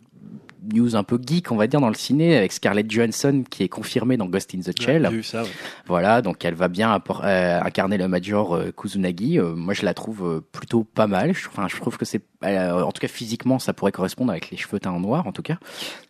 news 0.74 0.96
un 0.96 1.04
peu 1.04 1.20
geek, 1.24 1.52
on 1.52 1.56
va 1.56 1.68
dire, 1.68 1.82
dans 1.82 1.90
le 1.90 1.96
ciné, 1.96 2.38
avec 2.38 2.52
Scarlett 2.52 2.90
Johansson 2.90 3.44
qui 3.50 3.64
est 3.64 3.70
confirmée 3.70 4.18
dans 4.18 4.28
Ghost 4.28 4.54
in 4.56 4.60
the 4.60 4.80
Shell. 4.80 5.24
Ça, 5.24 5.44
ouais. 5.44 5.50
Voilà, 5.88 6.22
donc 6.22 6.44
elle 6.46 6.54
va 6.54 6.68
bien 6.68 7.02
euh, 7.24 7.62
incarner 7.62 7.98
le 7.98 8.08
Major 8.08 8.56
euh, 8.56 8.72
Kusunagi. 8.72 9.40
Euh, 9.40 9.56
moi, 9.56 9.74
je 9.74 9.86
la 9.86 9.94
trouve 9.94 10.44
plutôt 10.52 10.84
pas 10.84 11.08
mal. 11.08 11.32
Enfin, 11.32 11.68
je 11.68 11.76
trouve 11.78 11.98
que 11.98 12.06
c'est, 12.06 12.22
euh, 12.44 12.82
en 12.82 12.92
tout 12.92 13.00
cas 13.02 13.08
physiquement, 13.08 13.60
ça 13.60 13.74
pourrait 13.74 13.92
correspondre 13.92 14.32
avec 14.32 14.50
les 14.52 14.58
cheveux 14.58 14.80
teints 14.80 14.92
en 14.92 15.00
noir, 15.00 15.28
en 15.28 15.32
tout 15.32 15.42
cas. 15.42 15.58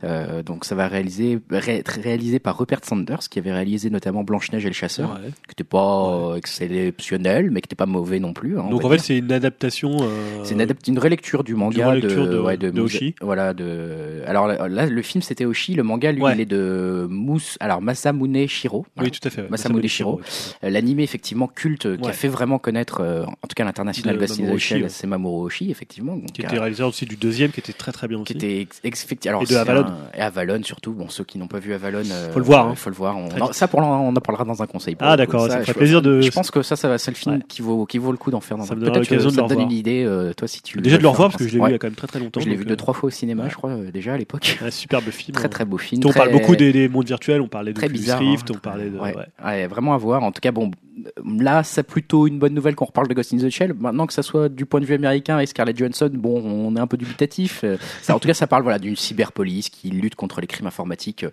Euh, 0.04 0.44
donc, 0.44 0.66
ça 0.66 0.76
va 0.76 0.88
réaliser, 0.88 1.40
ré- 1.50 1.78
être 1.78 2.00
réalisé 2.02 2.40
par 2.40 2.58
Rupert 2.58 2.84
Sanders, 2.84 3.20
qui 3.30 3.40
avait 3.40 3.52
réalisé 3.52 3.90
notamment 3.90 4.24
Blanche 4.24 4.52
Neige 4.52 4.66
et 4.66 4.70
le 4.70 4.74
Chasseur, 4.74 5.10
Ouais. 5.12 5.30
qui 5.48 5.52
était 5.54 5.64
pas 5.64 6.32
euh, 6.34 6.36
exceptionnel, 6.36 7.52
mais 7.52 7.62
qui 7.62 7.68
était 7.68 7.76
pas 7.76 7.86
mauvais 7.86 8.20
non 8.20 8.34
plus. 8.34 8.58
hein, 8.60 8.64
on 8.68 8.70
Donc 8.72 8.86
en 8.86 8.90
fait, 8.90 9.00
c'est 9.00 9.18
une 9.18 9.32
adaptation. 9.32 9.98
euh, 10.02 10.44
C'est 10.44 10.54
une, 10.56 10.66
une 10.88 11.00
relecture 11.00 11.44
du 11.44 11.56
manga 11.56 11.90
relecture 11.90 12.28
de- 12.28 12.40
ouais, 12.40 12.58
de 12.58 12.72
Muse- 12.72 12.80
Oshi. 12.82 13.16
Voilà, 13.22 13.54
de. 13.54 14.22
Alors 14.26 14.48
là, 14.48 14.86
le 14.86 15.02
film 15.02 15.22
c'était 15.22 15.46
Oshi, 15.46 15.74
le 15.76 15.84
manga 15.84 16.12
lui 16.12 16.24
il 16.34 16.40
est 16.42 16.46
de 16.46 17.08
Mous. 17.10 17.42
Alors 17.60 17.82
Masamune 17.82 18.48
Shiro. 18.48 18.86
Oui, 19.00 19.12
tout 19.12 19.20
à 19.28 19.30
fait. 19.30 19.42
ouais. 19.44 19.50
Masamune 19.50 19.88
Shiro. 19.88 20.22
L'animé 20.64 21.04
effectivement 21.04 21.48
culte 21.48 21.98
qui 21.98 22.08
a 22.10 22.14
fait 22.14 22.28
vraiment 22.28 22.60
connaître, 22.60 23.02
euh, 23.02 23.24
en 23.26 23.48
tout 23.48 23.56
cas 23.56 23.64
l'international 23.64 24.16
De 24.18 24.22
ouais. 24.22 24.90
c'est 24.90 25.08
Mamoru 25.08 25.46
Oshii 25.46 25.72
effectivement. 25.72 26.18
Donc, 26.22 26.32
Qui 26.34 26.42
euh, 26.44 26.46
était 26.46 26.60
réalisateur 26.60 26.90
aussi 26.90 27.06
du 27.06 27.16
deuxième, 27.16 27.52
qui 27.52 27.60
était 27.60 27.74
très 27.74 27.92
très 27.92 28.08
bien 28.08 28.18
qui 28.24 28.34
aussi. 28.36 28.46
était 28.46 28.62
ex- 28.62 28.80
ex- 28.84 29.06
effecti- 29.06 29.28
alors 29.28 29.42
Et 29.44 29.46
de 29.46 29.56
Avalon. 29.56 29.82
un- 29.86 30.18
et 30.18 30.22
Avalon 30.22 30.62
surtout 30.64 30.94
bon 30.94 31.10
ceux 31.10 31.24
qui 31.24 31.38
n'ont 31.38 31.48
pas 31.48 31.60
vu 31.60 31.74
Avalon 31.74 32.04
euh, 32.12 32.32
Faut 32.32 32.40
le 32.40 32.46
voir, 32.46 32.68
hein. 32.68 32.76
faut 32.76 32.90
le 32.90 32.96
voir 32.96 33.18
on, 33.18 33.52
ça 33.54 33.68
pour 33.68 33.80
on 33.82 34.10
en 34.10 34.14
parlera 34.14 34.46
dans 34.46 34.62
un 34.62 34.68
conseil 34.68 34.96
Ah, 35.00 35.18
d'accord, 35.18 35.48
ça 35.48 35.60
je- 35.60 35.64
ferait 35.64 35.74
plaisir 35.74 36.02
de- 36.02 36.22
je 36.22 36.30
pense 36.32 36.52
que 36.52 36.62
ça 36.62 36.76
ça 36.76 36.88
va 36.88 36.98
c'est 36.98 37.12
le 37.12 37.16
film 37.16 37.36
Ouais. 37.36 37.42
qui 37.48 37.62
vaut 37.62 37.86
qui 37.86 37.98
vaut 37.98 38.12
le 38.12 38.18
coup 38.18 38.32
d'en 38.32 38.40
faire 38.42 38.58
dans 38.58 38.66
Ça 38.66 38.74
un 38.74 38.78
me 38.78 38.82
que 38.86 38.96
l'occasion 38.98 39.30
de 39.30 39.36
ça 39.36 39.42
donne 39.44 39.62
une 39.62 39.72
idée 39.72 40.04
euh, 40.06 40.34
toi 40.34 40.48
si 40.48 40.62
tu 40.62 40.80
Déjà 40.80 40.98
de 40.98 41.02
le 41.02 41.08
revoir 41.10 41.30
parce 41.32 41.44
que 41.44 41.50
je 41.50 41.54
l'ai 41.56 41.60
vu 41.60 41.68
il 41.70 41.72
y 41.72 41.76
a 41.76 41.80
quand 41.80 41.88
même 41.88 41.96
très 41.96 42.08
très 42.08 42.20
longtemps. 42.20 42.40
je 42.40 42.48
l'ai 42.50 42.56
vu 42.56 42.64
euh, 42.64 42.68
deux 42.70 42.76
trois 42.76 42.94
fois 42.94 43.08
au 43.08 43.12
cinéma 43.12 43.50
je 43.50 43.56
crois 43.56 43.72
euh, 43.72 43.92
déjà 43.92 44.14
à 44.14 44.18
l'époque 44.18 44.58
Un 44.64 44.72
superbe 44.72 45.10
film. 45.10 45.34
très 45.36 45.46
hein. 45.46 45.50
très 45.50 45.66
beau 45.66 45.78
film 45.78 46.02
On 46.06 46.12
parle 46.14 46.32
beaucoup 46.32 46.56
des, 46.56 46.72
des 46.72 46.88
mondes 46.88 47.08
virtuels, 47.08 47.42
on 47.42 47.48
parlait 47.48 47.74
de. 47.74 47.80
Rift, 47.82 48.50
hein. 48.52 48.54
on 48.56 48.60
parlait 48.60 48.90
de. 48.90 48.98
Ouais. 49.00 49.68
vraiment 49.68 49.94
à 49.94 49.98
voir. 49.98 50.24
En 50.24 50.32
tout 50.32 50.42
cas, 50.42 50.52
bon, 50.52 50.72
euh, 51.06 51.10
là, 51.40 51.64
c'est 51.64 51.84
plutôt 51.84 52.28
une 52.28 52.40
bonne 52.40 52.54
nouvelle 52.54 52.76
qu'on 52.76 52.86
reparle 52.86 53.08
de 53.08 53.14
Ghost 53.14 53.34
in 53.34 53.38
the 53.38 53.50
Shell. 53.50 53.74
Maintenant 53.74 54.06
que 54.08 54.14
ça 54.14 54.22
soit 54.24 54.50
du 54.50 54.66
point 54.66 54.80
de 54.80 54.86
vue 54.86 54.94
américain 54.96 55.40
et 55.40 55.46
Scarlett 55.46 55.78
Johansson, 55.78 56.11
bon, 56.18 56.42
on 56.44 56.76
est 56.76 56.80
un 56.80 56.88
peu 56.88 56.98
dubitatif. 56.98 57.64
Euh, 57.64 57.78
Ça, 58.02 58.16
en 58.16 58.20
tout 58.20 58.28
cas, 58.28 58.34
ça 58.34 58.48
parle 58.48 58.64
voilà 58.64 58.80
d'une 58.80 58.96
cyberpolice 58.96 59.70
qui 59.70 59.90
lutte 59.90 60.16
contre 60.16 60.42
les 60.42 60.48
crimes 60.48 60.68
informatiques. 60.68 61.26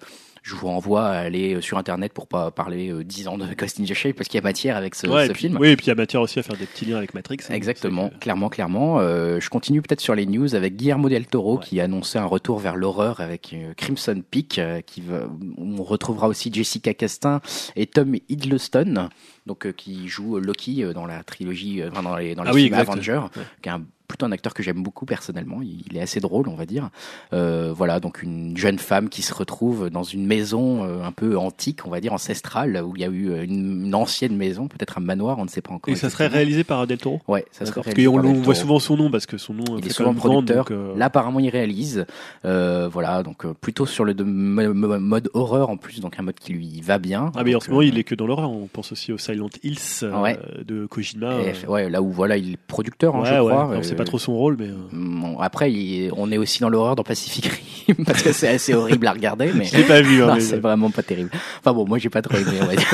Je 0.45 0.55
vous 0.55 0.69
renvoie 0.69 1.05
à 1.05 1.19
aller 1.19 1.57
euh, 1.57 1.61
sur 1.61 1.77
Internet 1.79 2.13
pour 2.15 2.27
pas 2.29 2.51
parler 2.51 2.91
euh, 2.91 3.05
10 3.05 3.29
ans 3.29 3.37
de 3.37 3.45
Ghost 3.59 3.81
in 3.81 3.85
the 3.85 3.93
Shell 3.93 4.15
parce 4.15 4.29
qu'il 4.29 4.39
y 4.39 4.41
a 4.41 4.45
matière 4.45 4.77
avec 4.77 4.95
ce, 4.95 5.07
Ouais, 5.07 5.27
ce 5.27 5.31
et 5.31 5.33
puis- 5.35 5.41
film. 5.49 5.59
Oui, 5.61 5.69
et 5.71 5.77
puis 5.77 5.87
il 5.87 5.89
y 5.89 5.93
a 5.93 5.95
matière 5.97 6.23
aussi 6.23 6.39
à 6.39 6.43
faire 6.43 6.57
des 6.57 6.65
petits 6.65 6.87
liens 6.87 6.97
avec 6.97 7.13
Matrix. 7.13 7.39
hein. 7.51 7.55
Exactement, 7.55 8.11
clairement, 8.21 8.49
clairement. 8.49 9.01
Euh, 9.01 9.41
je 9.41 9.51
continue 9.51 9.83
peut-être 9.83 10.01
sur 10.01 10.15
les 10.15 10.27
news 10.27 10.55
avec 10.55 10.77
Guillermo 10.77 11.09
del 11.09 11.27
Toro 11.27 11.59
Ouais. 11.59 11.65
qui 11.65 11.81
a 11.81 11.85
annoncé 11.85 12.19
un 12.19 12.25
retour 12.25 12.59
vers 12.61 12.77
l'horreur 12.77 13.21
avec 13.21 13.51
euh, 13.53 13.75
Crimson 13.77 14.23
Peak, 14.31 14.61
qui 14.87 15.01
va, 15.03 15.29
on 15.59 15.83
retrouvera 15.83 16.29
aussi 16.29 16.51
Jessica 16.53 16.95
Castain 16.95 17.41
et 17.77 17.87
Tom 17.87 18.15
Hiddleston, 18.29 19.09
donc 19.47 19.67
euh, 19.67 19.73
qui 19.73 20.09
joue 20.09 20.39
Loki 20.39 20.83
euh, 20.85 20.93
dans 20.93 21.05
la 21.07 21.23
trilogie, 21.25 21.83
euh, 21.83 21.91
dans 21.91 22.17
les, 22.17 22.35
dans 22.35 22.45
les 22.45 22.51
Ah 22.51 22.55
oui, 22.55 22.63
films 22.65 22.75
exact. 22.75 22.91
Avengers, 22.93 23.21
Ouais. 23.37 23.43
qui 23.63 23.69
est 23.69 23.73
un, 23.73 23.83
plutôt 24.09 24.27
un 24.27 24.33
acteur 24.33 24.55
que 24.55 24.63
j'aime 24.63 24.83
beaucoup 24.83 25.05
personnellement. 25.07 25.61
Il, 25.63 25.83
il 25.91 25.97
est 25.97 26.01
assez 26.01 26.19
drôle, 26.21 26.49
on 26.49 26.55
va 26.57 26.67
dire. 26.67 26.89
Euh, 27.35 27.73
voilà, 27.77 28.01
donc 28.01 28.23
une 28.23 28.57
jeune 28.57 28.79
femme 28.79 29.09
qui 29.11 29.23
se 29.23 29.35
retrouve 29.35 29.91
dans 29.91 30.03
une 30.03 30.27
maison 30.27 30.83
euh, 30.85 31.03
un 31.05 31.13
peu 31.13 31.37
antique, 31.37 31.81
on 31.87 31.91
va 31.91 32.01
dire 32.01 32.13
ancestrale, 32.15 32.83
où 32.85 32.95
il 32.97 33.03
y 33.03 33.05
a 33.05 33.09
eu 33.09 33.31
euh, 33.31 33.45
une, 33.45 33.85
une 33.87 33.95
ancienne 33.95 34.37
maison, 34.37 34.67
peut-être 34.67 34.99
un 34.99 35.03
manoir, 35.03 35.39
on 35.39 35.45
ne 35.45 35.49
sait 35.51 35.61
pas 35.61 35.73
encore. 35.75 35.93
Et 35.93 35.97
ça 35.97 36.09
serait 36.11 36.27
réalisé 36.27 36.65
par 36.65 36.87
Del 36.87 36.99
Toro 36.99 37.21
Ouais, 37.29 37.45
ça 37.53 37.67
serait 37.67 37.83
Parce 37.83 37.87
réalisé 37.95 38.07
qu'on 38.09 38.15
par 38.15 38.23
Del 38.25 38.37
on 38.41 38.43
voit 38.43 38.55
souvent 38.55 38.79
son 38.79 38.97
nom 38.97 39.11
parce 39.11 39.27
que 39.27 39.37
son 39.39 39.53
nom 39.55 39.65
Il 39.77 39.83
fait 39.85 39.91
est 39.91 39.93
souvent 39.93 40.15
producteur. 40.15 40.65
donc, 40.65 40.71
euh, 40.71 40.97
Là, 40.97 41.05
apparemment, 41.07 41.39
il 41.41 41.51
réalise. 41.51 42.07
Euh, 42.45 42.89
voilà, 42.91 43.23
donc 43.23 43.45
euh, 43.45 43.53
plutôt 43.61 43.85
sur 43.87 44.05
le 44.05 44.15
de- 44.15 44.25
mo- 44.25 44.73
mo- 44.75 44.99
mode 44.99 45.29
horreur 45.35 45.69
en 45.71 45.77
plus, 45.77 46.01
donc 46.01 46.19
un 46.19 46.23
mode 46.23 46.37
qui 46.37 46.53
lui 46.55 46.81
va 46.81 46.99
bien. 46.99 47.31
Ah 47.37 47.45
mais 47.45 47.55
en 47.55 47.61
ce 47.61 47.69
moment 47.71 47.83
euh, 47.83 47.87
il 47.87 47.99
est 47.99 48.05
que 48.05 48.15
dans 48.15 48.27
l'horreur, 48.27 48.51
on 48.51 48.67
pense 48.67 48.93
aussi 48.93 49.13
au 49.13 49.19
Silent 49.19 49.51
Hills 49.63 49.79
euh, 50.03 50.19
Ouais. 50.23 50.39
de 50.67 50.87
Kojima. 50.87 51.41
et- 51.43 51.53
euh, 51.65 51.69
ouais, 51.69 51.91
là 51.91 52.01
où 52.03 52.11
voilà, 52.11 52.37
il 52.37 52.53
est 52.53 52.57
producteur, 52.57 53.15
hein, 53.17 53.21
ouais, 53.23 53.27
je 53.29 53.35
crois. 53.39 53.71
Euh, 53.73 53.83
pas 53.99 54.05
trop 54.05 54.19
son 54.19 54.35
rôle, 54.35 54.57
mais. 54.59 54.67
euh, 54.69 54.75
bon, 54.93 55.39
après, 55.41 55.71
il- 55.73 56.11
on 56.17 56.31
est 56.33 56.39
aussi 56.39 56.61
dans 56.61 56.69
l'horreur 56.69 56.97
dans 56.97 57.03
Pacific 57.05 57.47
Rim 57.87 57.97
parce 58.07 58.23
que 58.23 58.33
c'est 58.33 58.49
assez 58.49 58.75
horrible 58.75 59.07
à 59.07 59.13
regarder, 59.13 59.51
mais 59.55 59.65
Je 59.67 59.77
l'ai 59.77 59.83
pas 59.85 60.01
vu. 60.01 60.23
hein, 60.23 60.33
mais- 60.35 60.41
c'est 60.41 60.59
vraiment 60.59 60.91
pas 60.91 61.03
terrible. 61.03 61.31
Enfin 61.61 61.73
bon, 61.73 61.87
moi 61.87 61.99
j'ai 61.99 62.09
pas 62.11 62.23
trop 62.23 62.37
aimé. 62.37 62.59
On 62.63 62.67
va 62.67 62.75
dire. 62.77 62.89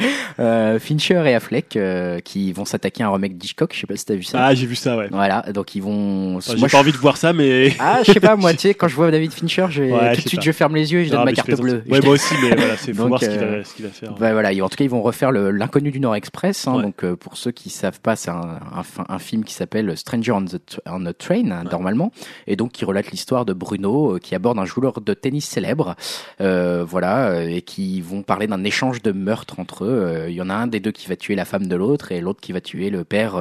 Euh, 0.40 0.78
Fincher 0.78 1.22
et 1.26 1.34
Affleck 1.34 1.76
euh, 1.76 2.20
qui 2.20 2.52
vont 2.52 2.64
s'attaquer 2.64 3.02
à 3.02 3.08
un 3.08 3.10
remake 3.12 3.36
d'Hitchcock. 3.38 3.72
Je 3.74 3.80
sais 3.80 3.86
pas 3.86 3.96
si 3.96 4.04
t'as 4.04 4.14
vu 4.14 4.22
ça. 4.22 4.38
Ah 4.46 4.54
j'ai 4.54 4.66
vu 4.66 4.76
ça, 4.76 4.96
ouais. 4.96 5.08
Voilà, 5.10 5.42
donc 5.52 5.74
ils 5.74 5.82
vont. 5.82 6.36
Enfin, 6.36 6.52
J'ai 6.54 6.58
moi, 6.60 6.68
pas 6.68 6.78
envie 6.78 6.92
de 6.92 6.96
voir 6.96 7.16
ça, 7.16 7.32
mais. 7.32 7.72
Ah, 7.80 8.00
je 8.06 8.12
sais 8.12 8.20
pas, 8.20 8.36
moi, 8.36 8.52
tu 8.54 8.58
sais, 8.60 8.74
quand 8.74 8.86
je 8.88 8.94
vois 8.94 9.10
David 9.10 9.32
Fincher, 9.32 9.66
je 9.70 9.82
vais- 9.82 9.92
Ouais, 9.92 10.10
je 10.14 10.18
tout 10.18 10.22
de 10.24 10.28
suite 10.28 10.40
pas. 10.40 10.46
je 10.46 10.52
ferme 10.52 10.74
les 10.76 10.92
yeux 10.92 11.00
et 11.00 11.04
je 11.06 11.10
Non, 11.10 11.16
donne 11.18 11.24
ma 11.26 11.32
carte 11.32 11.50
bleue. 11.60 11.82
Ouais, 11.88 12.00
moi 12.00 12.14
aussi, 12.14 12.34
mais 12.42 12.54
voilà, 12.54 12.76
c'est 12.76 12.92
voir 12.92 13.20
ce 13.20 13.28
qu'il 13.28 13.38
euh, 13.38 13.56
va, 13.58 13.62
qu'il 13.62 13.84
va 13.86 13.90
faire. 13.90 14.12
Bah 14.14 14.32
voilà, 14.32 14.50
en 14.64 14.68
tout 14.68 14.76
cas 14.76 14.84
ils 14.84 14.90
vont 14.90 15.02
refaire 15.02 15.32
l'inconnu 15.32 15.90
du 15.90 16.00
Nord 16.00 16.14
Express. 16.14 16.66
hein, 16.68 16.76
Ouais. 16.76 16.82
Donc 16.82 17.04
euh, 17.04 17.16
pour 17.16 17.36
ceux 17.36 17.50
qui 17.50 17.70
savent 17.70 18.00
pas, 18.00 18.14
c'est 18.16 18.30
un, 18.30 18.58
un, 18.74 18.82
fi- 18.82 19.02
un 19.08 19.18
film 19.18 19.42
qui 19.44 19.54
s'appelle 19.54 19.96
Stranger 19.96 20.32
on 20.32 20.44
the 20.44 20.80
on 20.86 21.04
a 21.06 21.12
Train 21.12 21.64
normalement, 21.70 22.12
et 22.46 22.54
donc 22.56 22.72
qui 22.72 22.84
relate 22.84 23.10
l'histoire 23.10 23.44
de 23.44 23.52
Bruno 23.52 24.14
euh, 24.14 24.18
qui 24.18 24.34
aborde 24.34 24.58
un 24.58 24.64
joueur 24.64 25.00
de 25.00 25.14
tennis 25.14 25.46
célèbre, 25.46 25.96
euh, 26.40 26.84
voilà, 26.86 27.44
et 27.44 27.62
qui 27.62 28.00
vont 28.00 28.22
parler 28.22 28.46
d'un 28.46 28.62
échange 28.64 29.02
de 29.02 29.10
meurtres 29.12 29.58
entre 29.58 29.84
eux. 29.84 30.26
Euh, 30.28 30.30
il 30.30 30.36
y 30.36 30.42
en 30.42 30.50
a 30.50 30.54
un 30.54 30.66
des 30.66 30.80
deux 30.80 30.92
qui 30.92 31.08
va 31.08 31.16
tuer 31.16 31.34
la 31.34 31.44
femme 31.44 31.66
de 31.66 31.76
l'autre 31.76 32.12
et 32.12 32.20
l'autre 32.20 32.40
qui 32.40 32.52
va 32.52 32.60
tuer 32.60 32.90
le 32.90 33.04
père 33.04 33.36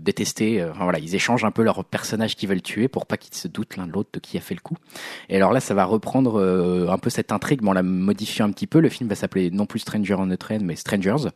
détesté. 0.00 0.64
Enfin, 0.64 0.84
voilà, 0.84 0.98
ils 0.98 1.14
échangent 1.14 1.44
un 1.44 1.50
peu 1.50 1.62
leurs 1.62 1.84
personnages 1.84 2.36
qu'ils 2.36 2.48
veulent 2.48 2.62
tuer 2.62 2.88
pour 2.88 3.06
pas 3.06 3.16
qu'ils 3.16 3.34
se 3.34 3.48
doutent 3.48 3.76
l'un 3.76 3.86
de 3.86 3.92
l'autre 3.92 4.10
de 4.12 4.18
qui 4.18 4.36
a 4.36 4.40
fait 4.40 4.54
le 4.54 4.60
coup. 4.60 4.76
Et 5.28 5.36
alors 5.36 5.52
là, 5.52 5.60
ça 5.60 5.74
va 5.74 5.84
reprendre 5.84 6.40
un 6.88 6.98
peu 6.98 7.10
cette 7.10 7.32
intrigue, 7.32 7.60
mais 7.62 7.70
on 7.70 7.72
la 7.72 7.82
modifie 7.82 8.42
un 8.42 8.50
petit 8.50 8.66
peu. 8.66 8.80
Le 8.80 8.88
film 8.88 9.08
va 9.08 9.14
s'appeler 9.14 9.50
non 9.50 9.66
plus 9.66 9.80
Stranger 9.80 10.14
on 10.14 10.28
the 10.28 10.38
Train, 10.38 10.60
mais 10.60 10.76
Strangers 10.76 11.28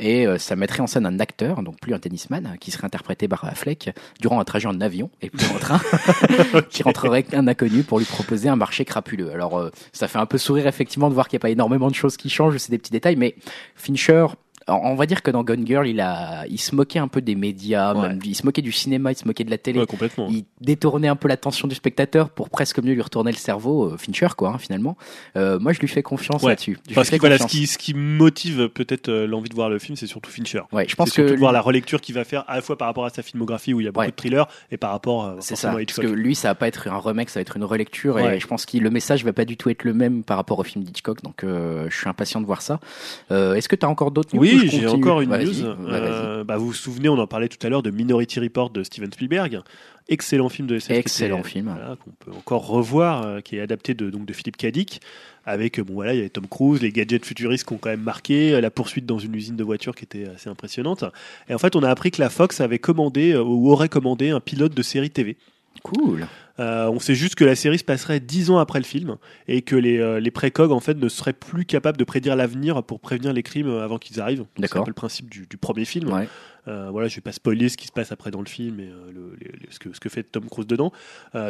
et 0.00 0.26
euh, 0.26 0.38
ça 0.38 0.56
mettrait 0.56 0.80
en 0.80 0.86
scène 0.86 1.06
un 1.06 1.20
acteur, 1.20 1.62
donc 1.62 1.78
plus 1.78 1.94
un 1.94 1.98
tennisman, 1.98 2.56
qui 2.58 2.70
serait 2.70 2.86
interprété 2.86 3.28
par 3.28 3.44
Affleck 3.44 3.90
durant 4.20 4.40
un 4.40 4.44
trajet 4.44 4.66
en 4.66 4.80
avion 4.80 5.10
et 5.20 5.30
plus 5.30 5.46
en 5.50 5.58
train, 5.58 5.80
qui 6.70 6.82
rentrerait 6.82 7.26
un 7.32 7.46
inconnu 7.46 7.82
pour 7.82 7.98
lui 7.98 8.06
proposer 8.06 8.48
un 8.48 8.56
marché 8.56 8.84
crapuleux. 8.84 9.30
Alors 9.30 9.58
euh, 9.58 9.70
ça 9.92 10.08
fait 10.08 10.18
un 10.18 10.26
peu 10.26 10.38
sourire 10.38 10.66
effectivement 10.66 11.10
de 11.10 11.14
voir 11.14 11.28
qu'il 11.28 11.36
n'y 11.36 11.40
a 11.40 11.44
pas 11.44 11.50
énormément 11.50 11.88
de 11.88 11.94
choses 11.94 12.16
qui 12.16 12.30
changent, 12.30 12.56
c'est 12.56 12.70
des 12.70 12.78
petits 12.78 12.92
détails, 12.92 13.16
mais 13.16 13.36
Fincher 13.76 14.26
on 14.70 14.94
va 14.94 15.06
dire 15.06 15.22
que 15.22 15.30
dans 15.30 15.44
Gone 15.44 15.66
Girl, 15.66 15.86
il 15.86 16.00
a, 16.00 16.46
il 16.48 16.58
se 16.58 16.74
moquait 16.74 16.98
un 16.98 17.08
peu 17.08 17.20
des 17.20 17.34
médias, 17.34 17.94
il 18.24 18.34
se 18.34 18.44
moquait 18.44 18.62
du 18.62 18.72
cinéma, 18.72 19.12
il 19.12 19.16
se 19.16 19.26
moquait 19.26 19.44
de 19.44 19.50
la 19.50 19.58
télé. 19.58 19.84
complètement. 19.86 20.28
Il 20.30 20.44
détournait 20.60 21.08
un 21.08 21.16
peu 21.16 21.28
l'attention 21.28 21.68
du 21.68 21.74
spectateur 21.74 22.30
pour 22.30 22.50
presque 22.50 22.78
mieux 22.82 22.94
lui 22.94 23.02
retourner 23.02 23.32
le 23.32 23.36
cerveau, 23.36 23.84
euh, 23.84 23.96
Fincher, 23.96 24.28
quoi, 24.36 24.50
hein, 24.50 24.58
finalement. 24.58 24.96
Euh, 25.36 25.58
moi, 25.58 25.72
je 25.72 25.80
lui 25.80 25.88
fais 25.88 26.02
confiance 26.02 26.42
là-dessus. 26.42 26.78
Parce 26.94 27.10
que 27.10 27.16
voilà, 27.16 27.38
ce 27.38 27.46
qui, 27.46 27.66
ce 27.66 27.78
qui 27.78 27.94
motive 27.94 28.68
peut-être 28.68 29.08
euh, 29.08 29.26
l'envie 29.26 29.48
de 29.48 29.54
voir 29.54 29.68
le 29.68 29.78
film, 29.78 29.96
c'est 29.96 30.06
surtout 30.06 30.30
Fincher. 30.30 30.62
Ouais, 30.72 30.86
je 30.88 30.94
pense 30.96 31.10
que 31.10 31.14
surtout 31.14 31.34
de 31.34 31.38
voir 31.38 31.52
la 31.52 31.60
relecture 31.60 32.00
qu'il 32.00 32.14
va 32.14 32.24
faire 32.24 32.44
à 32.48 32.56
la 32.56 32.62
fois 32.62 32.76
par 32.76 32.88
rapport 32.88 33.04
à 33.04 33.10
sa 33.10 33.22
filmographie 33.22 33.74
où 33.74 33.80
il 33.80 33.84
y 33.84 33.88
a 33.88 33.92
beaucoup 33.92 34.06
de 34.06 34.12
thrillers 34.12 34.46
et 34.70 34.76
par 34.76 34.90
rapport. 34.90 35.36
c'est 35.40 35.56
ça. 35.56 35.72
Parce 35.72 35.98
que 35.98 36.06
lui, 36.06 36.34
ça 36.34 36.48
va 36.48 36.54
pas 36.54 36.68
être 36.68 36.88
un 36.88 36.98
remake, 36.98 37.30
ça 37.30 37.40
va 37.40 37.42
être 37.42 37.56
une 37.56 37.64
relecture 37.64 38.18
et 38.18 38.40
je 38.40 38.46
pense 38.46 38.66
que 38.66 38.78
le 38.78 38.90
message 38.90 39.24
va 39.24 39.32
pas 39.32 39.44
du 39.44 39.56
tout 39.56 39.70
être 39.70 39.84
le 39.84 39.94
même 39.94 40.22
par 40.22 40.36
rapport 40.36 40.58
au 40.58 40.62
film 40.62 40.84
d'Hitchcock. 40.84 41.22
Donc, 41.22 41.40
je 41.42 41.94
suis 41.94 42.08
impatient 42.08 42.40
de 42.40 42.46
voir 42.46 42.62
ça. 42.62 42.80
Est-ce 43.30 43.68
que 43.68 43.76
tu 43.76 43.86
as 43.86 43.88
encore 43.88 44.10
d'autres 44.10 44.30
Oui, 44.34 44.59
j'ai 44.68 44.86
encore 44.86 45.20
une 45.20 45.32
euh, 45.32 46.44
bah, 46.44 46.56
vous 46.56 46.66
vous 46.66 46.72
souvenez, 46.72 47.08
on 47.08 47.18
en 47.18 47.26
parlait 47.26 47.48
tout 47.48 47.64
à 47.66 47.70
l'heure 47.70 47.82
de 47.82 47.90
Minority 47.90 48.40
Report 48.40 48.70
de 48.70 48.82
Steven 48.82 49.12
Spielberg. 49.12 49.60
Excellent 50.08 50.48
film 50.48 50.66
de 50.66 50.76
SF. 50.76 50.96
Excellent 50.96 51.42
film. 51.42 51.74
qu'on 52.04 52.10
peut 52.10 52.36
encore 52.36 52.66
revoir, 52.66 53.22
euh, 53.22 53.40
qui 53.40 53.56
est 53.56 53.60
adapté 53.60 53.94
de, 53.94 54.10
donc, 54.10 54.26
de 54.26 54.32
Philippe 54.32 54.56
Cadic. 54.56 55.00
Avec, 55.46 55.80
bon 55.80 55.94
voilà, 55.94 56.14
il 56.14 56.20
y 56.20 56.24
a 56.24 56.28
Tom 56.28 56.46
Cruise, 56.46 56.82
les 56.82 56.92
gadgets 56.92 57.24
futuristes 57.24 57.66
qui 57.66 57.72
ont 57.72 57.78
quand 57.78 57.90
même 57.90 58.02
marqué, 58.02 58.60
la 58.60 58.70
poursuite 58.70 59.06
dans 59.06 59.18
une 59.18 59.34
usine 59.34 59.56
de 59.56 59.64
voitures 59.64 59.94
qui 59.94 60.04
était 60.04 60.26
assez 60.26 60.50
impressionnante. 60.50 61.04
Et 61.48 61.54
en 61.54 61.58
fait, 61.58 61.76
on 61.76 61.82
a 61.82 61.88
appris 61.88 62.10
que 62.10 62.20
la 62.20 62.28
Fox 62.28 62.60
avait 62.60 62.78
commandé, 62.78 63.32
euh, 63.32 63.42
ou 63.42 63.70
aurait 63.70 63.88
commandé, 63.88 64.30
un 64.30 64.40
pilote 64.40 64.74
de 64.74 64.82
série 64.82 65.10
TV. 65.10 65.36
Cool. 65.82 66.26
Euh, 66.60 66.88
on 66.88 66.98
sait 66.98 67.14
juste 67.14 67.36
que 67.36 67.44
la 67.44 67.56
série 67.56 67.78
se 67.78 67.84
passerait 67.84 68.20
dix 68.20 68.50
ans 68.50 68.58
après 68.58 68.78
le 68.78 68.84
film 68.84 69.16
et 69.48 69.62
que 69.62 69.76
les, 69.76 69.98
euh, 69.98 70.20
les 70.20 70.30
précogs 70.30 70.72
en 70.72 70.80
fait 70.80 70.94
ne 70.94 71.08
seraient 71.08 71.32
plus 71.32 71.64
capables 71.64 71.96
de 71.96 72.04
prédire 72.04 72.36
l'avenir 72.36 72.82
pour 72.82 73.00
prévenir 73.00 73.32
les 73.32 73.42
crimes 73.42 73.70
avant 73.70 73.98
qu'ils 73.98 74.20
arrivent. 74.20 74.44
C'est 74.58 74.76
un 74.76 74.82
peu 74.82 74.90
le 74.90 74.94
principe 74.94 75.30
du, 75.30 75.46
premier 75.56 75.84
film. 75.84 76.10
Euh, 76.68 76.90
voilà, 76.90 77.08
je 77.08 77.16
vais 77.16 77.22
pas 77.22 77.32
spoiler 77.32 77.70
ce 77.70 77.78
qui 77.78 77.86
se 77.86 77.92
passe 77.92 78.12
après 78.12 78.30
dans 78.30 78.40
le 78.40 78.46
film 78.46 78.80
et 78.80 78.90
ce, 79.70 79.78
que, 79.78 79.94
ce 79.94 80.00
que 80.00 80.10
fait 80.10 80.22
Tom 80.22 80.48
Cruise 80.48 80.66
dedans. 80.66 80.92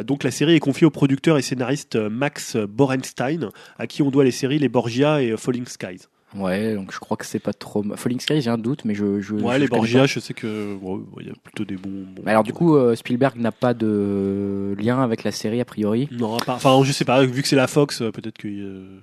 donc 0.05 0.23
la 0.23 0.31
série 0.31 0.55
est 0.55 0.59
confiée 0.59 0.87
au 0.87 0.91
producteur 0.91 1.37
et 1.37 1.41
scénariste 1.41 1.95
Max 1.95 2.55
Borenstein, 2.55 3.49
à 3.77 3.87
qui 3.87 4.01
on 4.01 4.11
doit 4.11 4.23
les 4.23 4.31
séries 4.31 4.59
Les 4.59 4.69
Borgia 4.69 5.21
et 5.21 5.35
Falling 5.35 5.65
Skies. 5.65 6.07
Ouais, 6.35 6.75
donc 6.75 6.93
je 6.93 6.99
crois 6.99 7.17
que 7.17 7.25
c'est 7.25 7.39
pas 7.39 7.53
trop. 7.53 7.83
Falling 7.95 8.19
Sky, 8.19 8.41
j'ai 8.41 8.49
un 8.49 8.57
doute, 8.57 8.85
mais 8.85 8.95
je. 8.95 9.19
je 9.19 9.35
ouais, 9.35 9.59
les 9.59 9.67
Borgia, 9.67 10.05
je 10.05 10.19
sais 10.19 10.33
que 10.33 10.77
il 11.19 11.27
y 11.27 11.29
a 11.29 11.33
plutôt 11.43 11.65
des 11.65 11.75
bons. 11.75 12.05
alors 12.25 12.43
du 12.43 12.53
coup, 12.53 12.75
euh, 12.75 12.95
Spielberg 12.95 13.37
n'a 13.37 13.51
pas 13.51 13.73
de 13.73 14.75
lien 14.79 15.01
avec 15.01 15.23
la 15.23 15.31
série 15.31 15.59
a 15.59 15.65
priori? 15.65 16.07
Non, 16.11 16.37
enfin, 16.47 16.83
je 16.83 16.91
sais 16.91 17.05
pas. 17.05 17.25
Vu 17.25 17.41
que 17.41 17.47
c'est 17.47 17.55
la 17.55 17.67
Fox, 17.67 18.01
euh, 18.01 18.11
peut-être 18.11 18.37
que. 18.37 18.47
Mm 18.47 19.01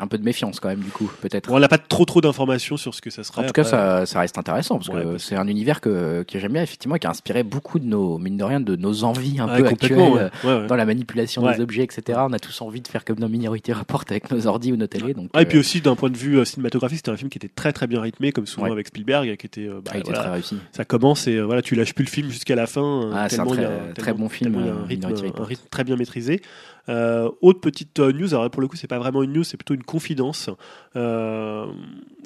un 0.00 0.06
peu 0.06 0.18
de 0.18 0.24
méfiance 0.24 0.60
quand 0.60 0.68
même 0.68 0.80
du 0.80 0.90
coup 0.90 1.10
peut-être. 1.20 1.50
on 1.50 1.58
n'a 1.58 1.68
pas 1.68 1.78
trop 1.78 2.04
trop 2.04 2.20
d'informations 2.20 2.76
sur 2.76 2.94
ce 2.94 3.00
que 3.00 3.10
ça 3.10 3.22
sera. 3.22 3.42
En 3.42 3.46
tout 3.46 3.52
cas 3.52 3.64
ça, 3.64 4.06
ça, 4.06 4.20
reste 4.20 4.38
intéressant 4.38 4.78
parce 4.78 4.88
que 4.88 5.18
c'est 5.18 5.36
un 5.36 5.46
univers 5.46 5.80
que, 5.80 6.22
que 6.22 6.38
j'aime 6.38 6.52
bien 6.52 6.62
effectivement 6.62 6.96
et 6.96 6.98
qui 6.98 7.06
a 7.06 7.10
inspiré 7.10 7.42
beaucoup 7.42 7.78
de 7.78 7.84
nos 7.84 8.18
mine 8.18 8.36
de 8.36 8.44
rien 8.44 8.60
de 8.60 8.76
nos 8.76 9.04
envies 9.04 9.40
un 9.40 9.48
peu 9.48 9.66
actuelles 9.66 10.30
dans 10.44 10.76
la 10.76 10.86
manipulation 10.86 11.48
des 11.50 11.60
objets 11.60 11.82
etc. 11.82 12.20
On 12.22 12.32
a 12.32 12.38
tous 12.38 12.60
envie 12.62 12.80
de 12.80 12.88
faire 12.88 13.04
comme 13.04 13.18
dans 13.18 13.28
Minority 13.28 13.72
Report 13.72 14.04
avec 14.10 14.30
nos 14.30 14.46
ordi 14.46 14.72
ou 14.72 14.76
nos 14.76 14.86
télé 14.86 15.14
donc. 15.14 15.30
Ah, 15.34 15.42
et 15.42 15.46
puis 15.46 15.58
euh, 15.58 15.60
aussi 15.60 15.80
d'un 15.80 15.94
point 15.94 16.10
de 16.10 16.16
vue 16.16 16.38
euh, 16.38 16.44
cinématographique 16.44 16.98
c'était 16.98 17.10
un 17.10 17.16
film 17.16 17.30
qui 17.30 17.38
était 17.38 17.48
très 17.48 17.72
très 17.72 17.86
bien 17.86 18.00
rythmé 18.00 18.32
comme 18.32 18.46
souvent 18.46 18.70
avec 18.70 18.88
Spielberg 18.88 19.36
qui 19.36 19.46
était, 19.46 19.66
euh, 19.66 19.80
bah, 19.84 19.92
ah, 19.94 20.00
très 20.00 20.30
réussi. 20.30 20.56
Ça 20.72 20.84
commence 20.84 21.26
et 21.26 21.40
voilà 21.40 21.62
tu 21.62 21.74
lâches 21.74 21.94
plus 21.94 22.04
le 22.04 22.10
film 22.10 22.30
jusqu'à 22.30 22.54
la 22.54 22.66
fin. 22.66 23.10
Ah, 23.14 23.28
c'est 23.28 23.40
un 23.40 23.46
très, 23.46 23.92
très 23.94 24.12
bon 24.12 24.28
film. 24.28 24.56
Un 24.56 24.86
rythme, 24.86 25.06
un 25.38 25.44
rythme 25.44 25.66
très 25.70 25.84
bien 25.84 25.96
maîtrisé. 25.96 26.42
Euh, 26.88 27.30
autre 27.40 27.60
petite 27.60 27.98
euh, 28.00 28.12
news, 28.12 28.34
alors 28.34 28.50
pour 28.50 28.62
le 28.62 28.68
coup 28.68 28.76
c'est 28.76 28.86
pas 28.86 28.98
vraiment 28.98 29.22
une 29.22 29.32
news, 29.32 29.44
c'est 29.44 29.56
plutôt 29.56 29.74
une 29.74 29.82
confidence. 29.82 30.50
Euh, 30.96 31.66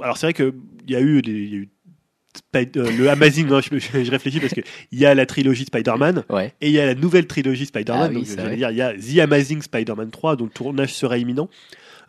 alors 0.00 0.16
c'est 0.16 0.26
vrai 0.26 0.34
qu'il 0.34 0.52
y 0.88 0.96
a 0.96 1.00
eu 1.00 1.22
des, 1.22 1.32
y 1.32 1.54
a 1.54 1.58
eu 1.58 1.68
le 2.74 3.08
Amazing, 3.08 3.46
non, 3.46 3.60
je, 3.60 3.78
je, 3.78 4.10
réfléchis 4.10 4.40
parce 4.40 4.54
qu'il 4.54 4.64
y 4.92 5.06
a 5.06 5.14
la 5.14 5.26
trilogie 5.26 5.64
Spider-Man 5.64 6.24
et 6.60 6.68
il 6.68 6.72
y 6.72 6.80
a 6.80 6.86
la 6.86 6.94
nouvelle 6.94 7.26
trilogie 7.26 7.66
Spider-Man. 7.66 8.10
Ah, 8.10 8.14
donc, 8.14 8.54
dire, 8.56 8.70
il 8.70 8.76
y 8.76 8.82
a 8.82 8.92
The 8.92 9.18
Amazing 9.20 9.62
Spider-Man 9.62 10.10
3 10.10 10.36
dont 10.36 10.44
le 10.44 10.50
tournage 10.50 10.94
serait 10.94 11.20
imminent. 11.20 11.48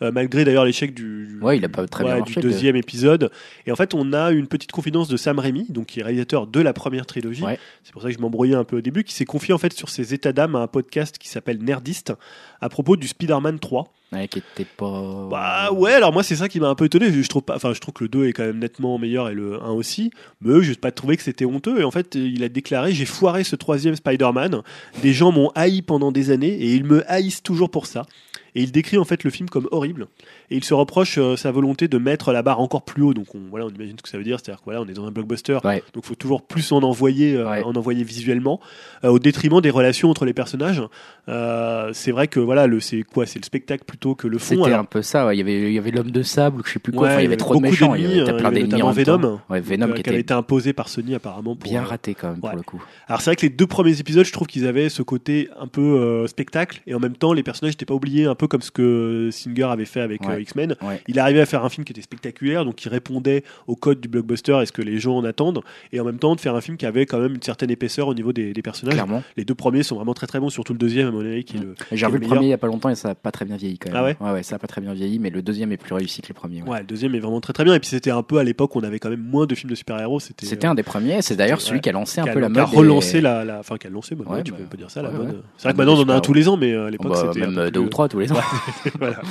Euh, 0.01 0.11
malgré 0.11 0.45
d'ailleurs 0.45 0.65
l'échec 0.65 0.93
du, 0.93 1.39
ouais, 1.41 1.57
il 1.57 1.65
a 1.65 1.69
pas 1.69 1.87
très 1.87 2.03
bien 2.03 2.21
du 2.21 2.33
deuxième 2.35 2.75
épisode. 2.75 3.31
Et 3.65 3.71
en 3.71 3.75
fait, 3.75 3.93
on 3.93 4.13
a 4.13 4.31
une 4.31 4.47
petite 4.47 4.71
confidence 4.71 5.07
de 5.07 5.17
Sam 5.17 5.39
Raimi, 5.39 5.65
donc 5.69 5.87
qui 5.87 5.99
est 5.99 6.03
réalisateur 6.03 6.47
de 6.47 6.59
la 6.59 6.73
première 6.73 7.05
trilogie. 7.05 7.43
C'est 7.83 7.93
pour 7.93 8.01
ça 8.01 8.09
que 8.09 8.13
je 8.15 8.19
m'embrouillais 8.19 8.55
un 8.55 8.63
peu 8.63 8.77
au 8.77 8.81
début, 8.81 9.03
qui 9.03 9.13
s'est 9.13 9.25
confié 9.25 9.53
en 9.53 9.57
fait 9.57 9.73
sur 9.73 9.89
ses 9.89 10.13
états 10.13 10.33
d'âme 10.33 10.55
à 10.55 10.59
un 10.59 10.67
podcast 10.67 11.17
qui 11.17 11.29
s'appelle 11.29 11.63
Nerdist 11.63 12.13
à 12.61 12.69
propos 12.69 12.95
du 12.95 13.07
Spider-Man 13.07 13.59
3. 13.59 13.85
Ouais, 14.11 14.27
qui 14.27 14.39
était 14.39 14.65
pas. 14.65 15.27
Bah 15.29 15.71
ouais, 15.71 15.93
alors 15.93 16.13
moi 16.13 16.21
c'est 16.23 16.35
ça 16.35 16.47
qui 16.47 16.59
m'a 16.59 16.69
un 16.69 16.75
peu 16.75 16.85
étonné. 16.85 17.11
Je 17.11 17.27
trouve 17.27 17.41
pas, 17.41 17.55
enfin 17.55 17.73
je 17.73 17.79
trouve 17.79 17.93
que 17.93 18.03
le 18.03 18.09
2 18.09 18.27
est 18.27 18.33
quand 18.33 18.45
même 18.45 18.59
nettement 18.59 18.97
meilleur 18.97 19.29
et 19.29 19.33
le 19.33 19.61
1 19.61 19.71
aussi. 19.71 20.11
Mais 20.41 20.61
je 20.61 20.69
n'ai 20.69 20.75
pas 20.75 20.91
trouvé 20.91 21.17
que 21.17 21.23
c'était 21.23 21.45
honteux. 21.45 21.81
Et 21.81 21.83
en 21.83 21.91
fait, 21.91 22.15
il 22.15 22.43
a 22.43 22.49
déclaré 22.49 22.93
j'ai 22.93 23.05
foiré 23.05 23.43
ce 23.43 23.55
troisième 23.55 23.95
Spider-Man. 23.95 24.61
Des 25.01 25.13
gens 25.13 25.31
m'ont 25.31 25.51
haï 25.55 25.81
pendant 25.81 26.11
des 26.11 26.29
années 26.29 26.53
et 26.53 26.75
ils 26.75 26.83
me 26.83 27.09
haïssent 27.11 27.43
toujours 27.43 27.69
pour 27.69 27.87
ça 27.87 28.05
et 28.55 28.63
il 28.63 28.71
décrit 28.71 28.97
en 28.97 29.03
fait 29.03 29.23
le 29.23 29.29
film 29.29 29.49
comme 29.49 29.67
horrible. 29.71 30.07
Et 30.49 30.55
il 30.55 30.63
se 30.63 30.73
reproche 30.73 31.17
euh, 31.17 31.35
sa 31.35 31.51
volonté 31.51 31.87
de 31.87 31.97
mettre 31.97 32.31
la 32.31 32.41
barre 32.41 32.61
encore 32.61 32.83
plus 32.83 33.03
haut. 33.03 33.13
Donc 33.13 33.35
on, 33.35 33.41
voilà 33.49 33.65
on 33.65 33.69
imagine 33.69 33.97
ce 33.97 34.03
que 34.03 34.09
ça 34.09 34.17
veut 34.17 34.23
dire. 34.23 34.39
C'est-à-dire 34.39 34.61
qu'on 34.61 34.71
voilà 34.71 34.81
on 34.81 34.87
est 34.87 34.93
dans 34.93 35.05
un 35.05 35.11
blockbuster. 35.11 35.59
Donc 35.61 35.83
donc 35.93 36.05
faut 36.05 36.15
toujours 36.15 36.41
plus 36.41 36.71
en 36.71 36.81
envoyer 36.81 37.35
euh, 37.35 37.63
en 37.63 37.75
envoyer 37.75 38.03
visuellement 38.03 38.59
euh, 39.03 39.09
au 39.09 39.19
détriment 39.19 39.59
des 39.59 39.69
relations 39.69 40.09
entre 40.09 40.25
les 40.25 40.33
personnages. 40.33 40.81
C'est 41.27 42.11
vrai 42.11 42.27
que 42.27 42.39
voilà 42.39 42.67
le 42.67 42.79
c'est 42.79 43.03
quoi? 43.03 43.25
C'est 43.25 43.39
le 43.39 43.45
spectacle 43.45 43.83
plutôt 43.85 44.15
que 44.15 44.27
le 44.27 44.37
fond 44.37 44.63
c'était 44.63 44.75
un 44.75 44.85
peu 44.85 45.01
ça 45.01 45.33
il 45.33 45.37
y 45.37 45.41
avait 45.41 45.63
il 45.63 45.73
y 45.73 45.77
avait 45.77 45.91
l'homme 45.91 46.11
de 46.11 46.23
sable 46.23 46.61
je 46.65 46.73
sais 46.73 46.79
plus 46.79 46.93
quoi. 46.93 47.13
Il 47.15 47.23
y 47.23 47.25
avait 47.25 47.37
trop 47.37 47.55
de 47.55 47.61
méchants. 47.61 47.95
Il 47.95 48.15
y 48.15 48.21
avait 48.21 48.37
plein 48.37 48.51
d'ennemis 48.51 48.81
Venom. 48.93 49.39
Venom 49.49 49.93
qui, 49.93 50.09
avait 50.09 50.19
été 50.19 50.33
imposé 50.33 50.71
par 50.71 50.87
Sony 50.87 51.15
apparemment 51.15 51.55
bien 51.55 51.83
raté 51.83 52.15
quand 52.15 52.29
même 52.29 52.39
pour 52.39 52.55
le 52.55 52.61
coup. 52.61 52.81
Alors 53.07 53.21
c'est 53.21 53.31
vrai 53.31 53.35
que 53.35 53.41
les 53.41 53.49
deux 53.49 53.67
premiers 53.67 53.99
épisodes 53.99 54.25
je 54.25 54.31
trouve 54.31 54.47
qu'ils 54.47 54.67
avaient 54.67 54.89
ce 54.89 55.01
côté 55.01 55.49
un 55.59 55.67
peu 55.67 56.25
spectacle. 56.27 56.81
Et 56.87 56.93
en 56.93 56.99
même 56.99 57.17
temps 57.17 57.33
les 57.33 57.43
personnages 57.43 57.73
n'étaient 57.73 57.85
pas 57.85 57.93
oubliés 57.93 58.25
un 58.25 58.35
peu 58.35 58.44
comme 58.47 58.61
ce 58.61 58.71
que 58.71 59.29
Singer 59.31 59.63
avait 59.63 59.85
fait 59.85 60.01
avec 60.01 60.25
euh, 60.25 60.39
X-Men. 60.39 60.75
Il 61.07 61.19
arrivait 61.19 61.41
à 61.41 61.45
faire 61.45 61.63
un 61.63 61.69
film 61.69 61.85
qui 61.85 61.91
était 61.91 62.01
spectaculaire, 62.01 62.65
donc 62.65 62.75
qui 62.75 62.89
répondait 62.89 63.43
au 63.67 63.75
code 63.75 63.99
du 64.01 64.07
blockbuster 64.07 64.59
et 64.61 64.65
ce 64.65 64.71
que 64.71 64.81
les 64.81 64.99
gens 64.99 65.17
en 65.17 65.23
attendent, 65.23 65.61
et 65.91 65.99
en 65.99 66.05
même 66.05 66.19
temps 66.19 66.35
de 66.35 66.41
faire 66.41 66.55
un 66.55 66.61
film 66.61 66.77
qui 66.77 66.85
avait 66.85 67.05
quand 67.05 67.19
même 67.19 67.35
une 67.35 67.41
certaine 67.41 67.71
épaisseur 67.71 68.07
au 68.07 68.13
niveau 68.13 68.33
des, 68.33 68.53
personnages. 68.61 69.01
Les 69.37 69.45
deux 69.45 69.55
premiers 69.55 69.83
sont 69.83 69.95
vraiment 69.95 70.13
très 70.13 70.27
très 70.27 70.39
bons, 70.39 70.49
surtout 70.49 70.73
le 70.73 70.79
deuxième 70.79 71.07
à 71.07 71.11
mon 71.11 71.19
avis 71.19 71.43
qui 71.43 71.57
le. 71.57 71.75
J'ai 71.91 72.05
revu 72.05 72.19
le, 72.19 72.27
premier 72.27 72.47
il 72.47 72.49
y 72.49 72.53
a 72.53 72.57
pas 72.57 72.67
longtemps 72.67 72.89
et 72.89 72.95
ça 72.95 73.09
a 73.09 73.15
pas 73.15 73.31
très 73.31 73.45
bien 73.45 73.57
vieilli 73.57 73.77
quand 73.77 73.91
même. 73.91 73.97
Ah 73.97 74.03
ouais? 74.03 74.17
Ouais, 74.19 74.31
ouais 74.31 74.43
ça 74.43 74.55
a 74.55 74.59
pas 74.59 74.67
très 74.67 74.81
bien 74.81 74.93
vieilli, 74.93 75.19
mais 75.19 75.29
le 75.29 75.41
deuxième 75.41 75.71
est 75.71 75.77
plus 75.77 75.93
réussi 75.93 76.21
que 76.21 76.27
le 76.29 76.33
premier. 76.33 76.63
Ouais, 76.63 76.79
le 76.79 76.85
deuxième 76.85 77.13
est 77.15 77.19
vraiment 77.19 77.41
très 77.41 77.53
très 77.53 77.63
bien. 77.63 77.73
Et 77.73 77.79
puis 77.79 77.89
c'était 77.89 78.11
un 78.11 78.23
peu 78.23 78.37
à 78.37 78.43
l'époque 78.43 78.75
où 78.75 78.79
on 78.79 78.83
avait 78.83 78.99
quand 78.99 79.09
même 79.09 79.23
moins 79.23 79.45
de 79.45 79.55
films 79.55 79.69
de 79.69 79.75
super-héros. 79.75 80.19
C'était. 80.19 80.45
C'était 80.45 80.67
un 80.67 80.75
des 80.75 80.83
premiers. 80.83 81.21
C'est 81.21 81.35
d'ailleurs 81.35 81.61
celui 81.61 81.81
qui 81.81 81.89
a 81.89 81.91
lancé 81.91 82.21
un 82.21 82.27
peu 82.27 82.39
la 82.39 82.49
mode. 82.49 82.55
Qui 82.55 82.75
a 82.75 82.79
relancé 82.79 83.21
la, 83.21 83.57
enfin 83.59 83.77
qui 83.77 83.87
a 83.87 83.89
lancé, 83.89 84.15
bah, 84.15 84.41
tu 84.43 84.53
peux 84.53 84.77
dire 84.77 84.89
ça 84.89 85.01
la 85.01 85.11
mode. 85.11 85.43
C'est 85.57 85.63
vrai 85.63 85.73
que 85.73 85.77
maintenant 85.77 85.97
on 85.97 86.03
en 86.03 86.09
a 86.09 86.15
un 86.15 86.21
tous 86.21 86.33
les 86.33 86.47
ans, 86.47 86.57
mais 86.57 86.73
à 86.73 86.89
l'époque 86.89 87.11
bah, 87.11 87.31
c'était 87.33 87.45
même 87.45 87.69
deux 87.69 87.79
ou 87.79 87.89
trois 87.89 88.07
tous 88.07 88.19
les 88.19 88.31
ans. 88.31 88.34
voilà. 88.99 89.21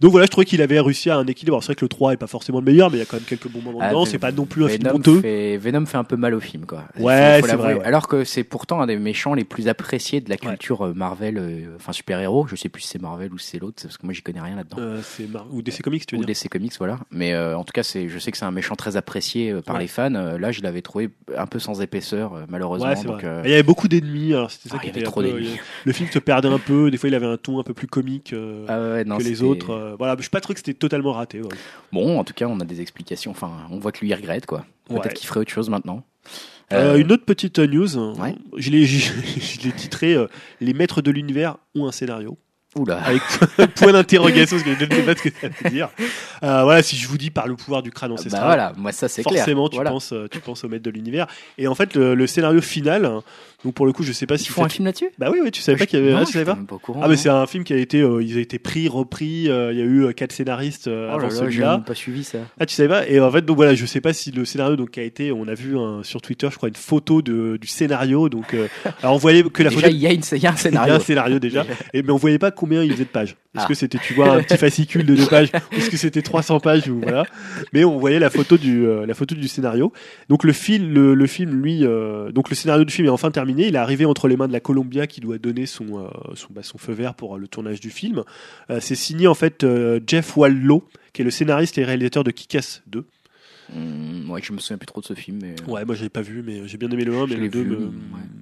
Donc 0.00 0.12
voilà, 0.12 0.24
je 0.24 0.30
trouvais 0.30 0.46
qu'il 0.46 0.62
avait 0.62 0.80
réussi 0.80 1.10
à 1.10 1.18
un 1.18 1.26
équilibre. 1.26 1.60
C'est 1.60 1.66
vrai 1.66 1.74
que 1.74 1.84
le 1.84 1.90
3 1.90 2.14
est 2.14 2.16
pas 2.16 2.26
forcément 2.26 2.60
le 2.60 2.64
meilleur, 2.64 2.90
mais 2.90 2.96
il 2.96 3.00
y 3.00 3.02
a 3.02 3.04
quand 3.04 3.18
même 3.18 3.26
quelques 3.26 3.48
bons 3.48 3.60
moments 3.60 3.80
ah, 3.82 3.90
dedans. 3.90 4.06
C'est 4.06 4.18
pas 4.18 4.32
non 4.32 4.46
plus 4.46 4.64
un 4.64 4.68
film 4.68 4.88
honteux. 4.94 5.20
Venom 5.58 5.84
fait 5.84 5.98
un 5.98 6.04
peu 6.04 6.16
mal 6.16 6.32
au 6.32 6.40
film, 6.40 6.64
quoi. 6.64 6.84
Ouais, 6.98 7.40
c'est 7.44 7.56
vrai. 7.56 7.80
Alors 7.84 8.08
que 8.08 8.24
c'est 8.24 8.44
pourtant 8.44 8.80
un 8.80 8.86
des 8.86 8.96
méchants 8.96 9.34
les 9.34 9.44
plus 9.44 9.68
appréciés 9.68 10.20
de 10.22 10.30
la 10.30 10.38
culture 10.38 10.86
euh, 10.86 10.94
Marvel, 10.94 11.36
euh, 11.36 11.76
enfin 11.76 11.92
super-héros. 11.92 12.46
Je 12.46 12.56
sais 12.56 12.68
plus 12.68 12.82
si 12.82 12.88
c'est 12.88 13.02
Marvel 13.02 13.32
ou 13.32 13.38
si 13.38 13.48
c'est 13.48 13.58
l'autre, 13.58 13.82
parce 13.82 13.98
que 13.98 14.06
moi 14.06 14.14
j'y 14.14 14.22
connais 14.22 14.40
rien 14.40 14.56
là-dedans. 14.56 14.76
Euh, 14.80 15.00
ou 15.50 15.60
DC 15.60 15.82
Comics, 15.82 16.06
tu 16.06 16.16
veux 16.16 16.22
ou 16.22 16.24
DC 16.24 16.48
Comics, 16.48 16.72
voilà. 16.78 16.98
Mais 17.10 17.36
en 17.36 17.64
tout 17.64 17.72
cas, 17.72 17.82
c'est, 17.82 18.08
je 18.08 18.18
sais 18.18 18.30
que 18.30 18.38
c'est 18.38 18.46
un 18.46 18.50
méchant 18.50 18.76
très 18.76 18.96
apprécié 18.96 19.54
par 19.66 19.78
les 19.78 19.86
fans. 19.86 20.08
là, 20.10 20.50
je 20.50 20.62
l'avais 20.62 20.80
trouvé 20.80 21.10
un 21.36 21.46
peu 21.46 21.58
sans 21.58 21.82
épaisseur, 21.82 22.46
malheureusement. 22.48 22.94
donc, 23.02 23.26
il 23.44 23.50
y 23.50 23.54
avait 23.54 23.62
beaucoup 23.62 23.88
d'ennemis. 23.88 24.32
C'était 24.48 24.70
ça 24.70 24.76
ah, 24.78 24.82
qui 24.82 24.88
était 24.88 25.02
trop 25.02 25.22
d'ennemis. 25.22 25.58
Le 25.84 25.92
film 25.92 26.08
se 26.10 26.18
perdait 26.18 26.48
un 26.48 26.58
peu. 26.58 26.90
Des 26.90 26.96
fois, 26.96 27.10
il 27.10 27.14
avait 27.14 27.26
un 27.26 27.36
ton 27.36 27.60
un 27.60 27.64
peu 27.64 27.74
plus 27.74 27.86
comique 27.86 28.34
ah 28.68 29.04
que 29.04 29.22
les 29.22 29.42
autres. 29.42 29.89
Voilà, 29.98 30.14
je 30.16 30.22
suis 30.22 30.30
pas 30.30 30.40
trop 30.40 30.54
que 30.54 30.70
totalement 30.72 31.12
raté. 31.12 31.40
Bon, 31.92 32.18
en 32.18 32.24
tout 32.24 32.34
cas, 32.34 32.46
on 32.46 32.60
a 32.60 32.64
des 32.64 32.80
explications. 32.80 33.30
Enfin, 33.30 33.50
on 33.70 33.78
voit 33.78 33.92
que 33.92 34.00
lui 34.00 34.08
il 34.08 34.14
regrette, 34.14 34.46
quoi. 34.46 34.64
Peut-être 34.88 35.14
qu'il 35.14 35.26
ferait 35.28 35.40
autre 35.40 35.50
chose 35.50 35.70
maintenant. 35.70 36.02
Euh, 36.72 36.98
une 36.98 37.10
autre 37.10 37.24
petite 37.24 37.58
news. 37.58 37.88
Je 38.56 38.70
l'ai, 38.70 38.84
je 38.86 39.60
l'ai 39.62 39.72
titré 39.72 40.14
euh, 40.14 40.26
Les 40.60 40.72
maîtres 40.74 41.02
de 41.02 41.10
l'univers 41.10 41.56
ont 41.74 41.86
un 41.86 41.92
scénario. 41.92 42.38
Oula. 42.76 42.98
avec 43.04 43.20
point 43.74 43.92
d'interrogation 43.92 44.56
parce 44.56 44.62
que 44.68 44.76
je 44.78 44.84
ne 44.84 44.94
sais 44.94 45.02
pas 45.02 45.16
ce 45.16 45.22
que 45.28 45.30
ça 45.40 45.48
veut 45.48 45.70
dire. 45.70 45.88
Euh, 46.44 46.62
voilà, 46.62 46.84
si 46.84 46.94
je 46.94 47.08
vous 47.08 47.18
dis 47.18 47.30
par 47.30 47.48
le 47.48 47.56
pouvoir 47.56 47.82
du 47.82 47.90
crâne 47.90 48.12
ancestral, 48.12 48.42
Bah 48.42 48.46
voilà, 48.46 48.72
moi 48.76 48.92
ça 48.92 49.08
c'est 49.08 49.24
clair. 49.24 49.38
forcément 49.38 49.68
tu 49.68 49.74
Voilà. 49.74 49.90
penses, 49.90 50.12
euh, 50.12 50.28
tu 50.30 50.38
penses 50.38 50.62
au 50.62 50.68
maître 50.68 50.84
de 50.84 50.90
l'univers. 50.90 51.26
Et 51.58 51.66
en 51.66 51.74
fait, 51.74 51.94
le, 51.96 52.14
le 52.14 52.26
scénario 52.28 52.60
final, 52.60 53.10
donc 53.64 53.74
pour 53.74 53.84
le 53.86 53.92
coup, 53.92 54.02
je 54.02 54.12
sais 54.12 54.26
pas 54.26 54.36
Ils 54.36 54.38
si 54.38 54.48
font 54.48 54.64
un 54.64 54.68
film 54.68 54.86
là-dessus? 54.86 55.10
Bah 55.18 55.28
oui, 55.30 55.38
oui, 55.42 55.50
tu 55.50 55.60
savais 55.60 55.76
pas 55.78 55.86
qu'il 55.86 55.98
y 55.98 56.02
avait, 56.02 56.12
Non, 56.12 56.20
ah, 56.22 56.24
tu 56.24 56.32
savais 56.32 56.44
pas 56.44 56.56
courant. 56.82 57.00
Ah 57.04 57.08
mais 57.08 57.16
c'est 57.16 57.28
un 57.28 57.46
film 57.46 57.62
qui 57.64 57.72
a 57.72 57.76
été, 57.76 58.00
euh, 58.00 58.22
ils 58.22 58.36
ont 58.36 58.40
été 58.40 58.58
pris, 58.58 58.88
repris. 58.88 59.48
euh, 59.50 59.72
Il 59.72 59.78
y 59.78 59.82
a 59.82 59.84
eu 59.84 60.04
euh, 60.06 60.12
quatre 60.12 60.32
scénaristes 60.32 60.88
euh, 60.88 61.10
Oh 61.12 61.16
avant 61.16 61.30
celui-là. 61.30 61.82
pas 61.86 61.94
suivi 61.94 62.24
ça. 62.24 62.38
Ah 62.58 62.66
tu 62.66 62.74
savais 62.74 62.88
pas? 62.88 63.06
Et 63.08 63.20
en 63.20 63.30
fait 63.30 63.42
donc 63.44 63.56
voilà, 63.56 63.74
je 63.74 63.84
sais 63.86 64.00
pas 64.00 64.12
si 64.12 64.30
le 64.30 64.44
scénario 64.44 64.76
donc 64.76 64.96
a 64.98 65.02
été, 65.02 65.30
on 65.32 65.46
a 65.48 65.54
vu 65.54 65.76
un- 65.78 66.02
sur 66.02 66.22
Twitter, 66.22 66.48
je 66.50 66.56
crois 66.56 66.68
une 66.70 66.74
photo 66.74 67.22
de, 67.22 67.58
du 67.60 67.66
scénario. 67.68 68.28
Donc 68.28 68.54
euh, 68.54 68.68
alors 69.02 69.14
on 69.14 69.18
voyait 69.18 69.42
que 69.42 69.62
la 69.62 69.70
Déjà, 69.70 69.80
photo 69.82 69.92
il 69.94 69.98
y, 69.98 70.02
y 70.02 70.06
a 70.06 70.10
un 70.10 70.12
il 70.32 70.42
y 70.42 70.46
a 70.46 70.56
scénario. 70.56 70.94
un 70.94 71.00
scénario 71.00 71.38
déjà, 71.38 71.64
et, 71.94 72.02
mais 72.02 72.10
on 72.10 72.16
voyait 72.16 72.38
pas 72.38 72.50
combien 72.50 72.82
il 72.82 72.92
faisait 72.92 73.04
de 73.04 73.08
pages. 73.10 73.36
Est-ce 73.56 73.64
Ah. 73.64 73.66
que 73.66 73.74
c'était, 73.74 73.98
tu 73.98 74.14
vois, 74.14 74.32
un 74.34 74.42
petit 74.44 74.56
fascicule 74.56 75.04
de 75.04 75.16
deux 75.16 75.26
pages, 75.28 75.50
est-ce 75.72 75.90
que 75.90 75.96
c'était 75.96 76.22
300 76.22 76.60
pages 76.60 76.88
ou 76.88 77.00
voilà. 77.00 77.24
Mais 77.72 77.82
on 77.84 77.98
voyait 77.98 78.20
la 78.20 78.30
photo 78.30 78.56
du, 78.56 78.86
euh, 78.86 79.06
la 79.06 79.14
photo 79.14 79.34
du 79.34 79.48
scénario. 79.48 79.92
Donc 80.28 80.44
le 80.44 80.52
film, 80.52 80.92
le, 80.92 81.14
le 81.14 81.26
film, 81.26 81.60
lui, 81.60 81.84
euh, 81.84 82.30
donc 82.30 82.48
le 82.48 82.54
scénario 82.54 82.84
du 82.84 82.92
film 82.92 83.08
est 83.08 83.10
enfin 83.10 83.32
terminé. 83.32 83.66
Il 83.66 83.74
est 83.74 83.78
arrivé 83.78 84.04
entre 84.04 84.28
les 84.28 84.36
mains 84.36 84.46
de 84.46 84.52
la 84.52 84.60
Columbia 84.60 85.08
qui 85.08 85.20
doit 85.20 85.38
donner 85.38 85.66
son, 85.66 85.98
euh, 85.98 86.08
son, 86.34 86.48
bah, 86.52 86.62
son 86.62 86.78
feu 86.78 86.92
vert 86.92 87.14
pour 87.14 87.34
euh, 87.34 87.38
le 87.40 87.48
tournage 87.48 87.80
du 87.80 87.90
film. 87.90 88.22
Euh, 88.70 88.78
c'est 88.80 88.94
signé 88.94 89.26
en 89.26 89.34
fait 89.34 89.64
euh, 89.64 89.98
Jeff 90.06 90.36
Wallow, 90.36 90.86
qui 91.12 91.22
est 91.22 91.24
le 91.24 91.32
scénariste 91.32 91.76
et 91.78 91.84
réalisateur 91.84 92.22
de 92.22 92.30
Kick-Ass 92.30 92.82
2. 92.86 93.04
Hum, 93.76 94.30
ouais, 94.30 94.40
je 94.42 94.52
me 94.52 94.58
souviens 94.58 94.78
plus 94.78 94.86
trop 94.86 95.00
de 95.00 95.06
ce 95.06 95.14
film. 95.14 95.38
Mais... 95.42 95.54
Ouais, 95.70 95.84
moi 95.84 95.94
j'avais 95.94 96.08
pas 96.08 96.22
vu, 96.22 96.42
mais 96.44 96.66
j'ai 96.66 96.76
bien 96.76 96.90
aimé 96.90 97.04
le 97.04 97.14
1, 97.16 97.26
mais 97.26 97.32
Je 97.32 97.36
le 97.36 97.42
l'ai 97.42 97.48
2 97.48 97.62
vu, 97.62 97.68
me- 97.70 97.76
ouais. 97.86 97.90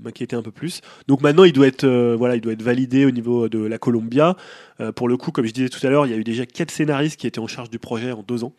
m'inquiétait 0.04 0.36
un 0.36 0.42
peu 0.42 0.50
plus. 0.50 0.80
Donc 1.06 1.20
maintenant, 1.20 1.44
il 1.44 1.52
doit 1.52 1.66
être, 1.66 1.84
euh, 1.84 2.14
voilà, 2.16 2.34
il 2.36 2.40
doit 2.40 2.52
être 2.52 2.62
validé 2.62 3.04
au 3.04 3.10
niveau 3.10 3.48
de 3.48 3.58
la 3.58 3.78
Columbia. 3.78 4.36
Euh, 4.80 4.92
pour 4.92 5.08
le 5.08 5.16
coup, 5.16 5.30
comme 5.30 5.44
je 5.46 5.52
disais 5.52 5.68
tout 5.68 5.84
à 5.86 5.90
l'heure, 5.90 6.06
il 6.06 6.10
y 6.10 6.14
a 6.14 6.18
eu 6.18 6.24
déjà 6.24 6.46
quatre 6.46 6.70
scénaristes 6.70 7.20
qui 7.20 7.26
étaient 7.26 7.40
en 7.40 7.46
charge 7.46 7.68
du 7.70 7.78
projet 7.78 8.12
en 8.12 8.22
deux 8.22 8.42
ans. 8.44 8.52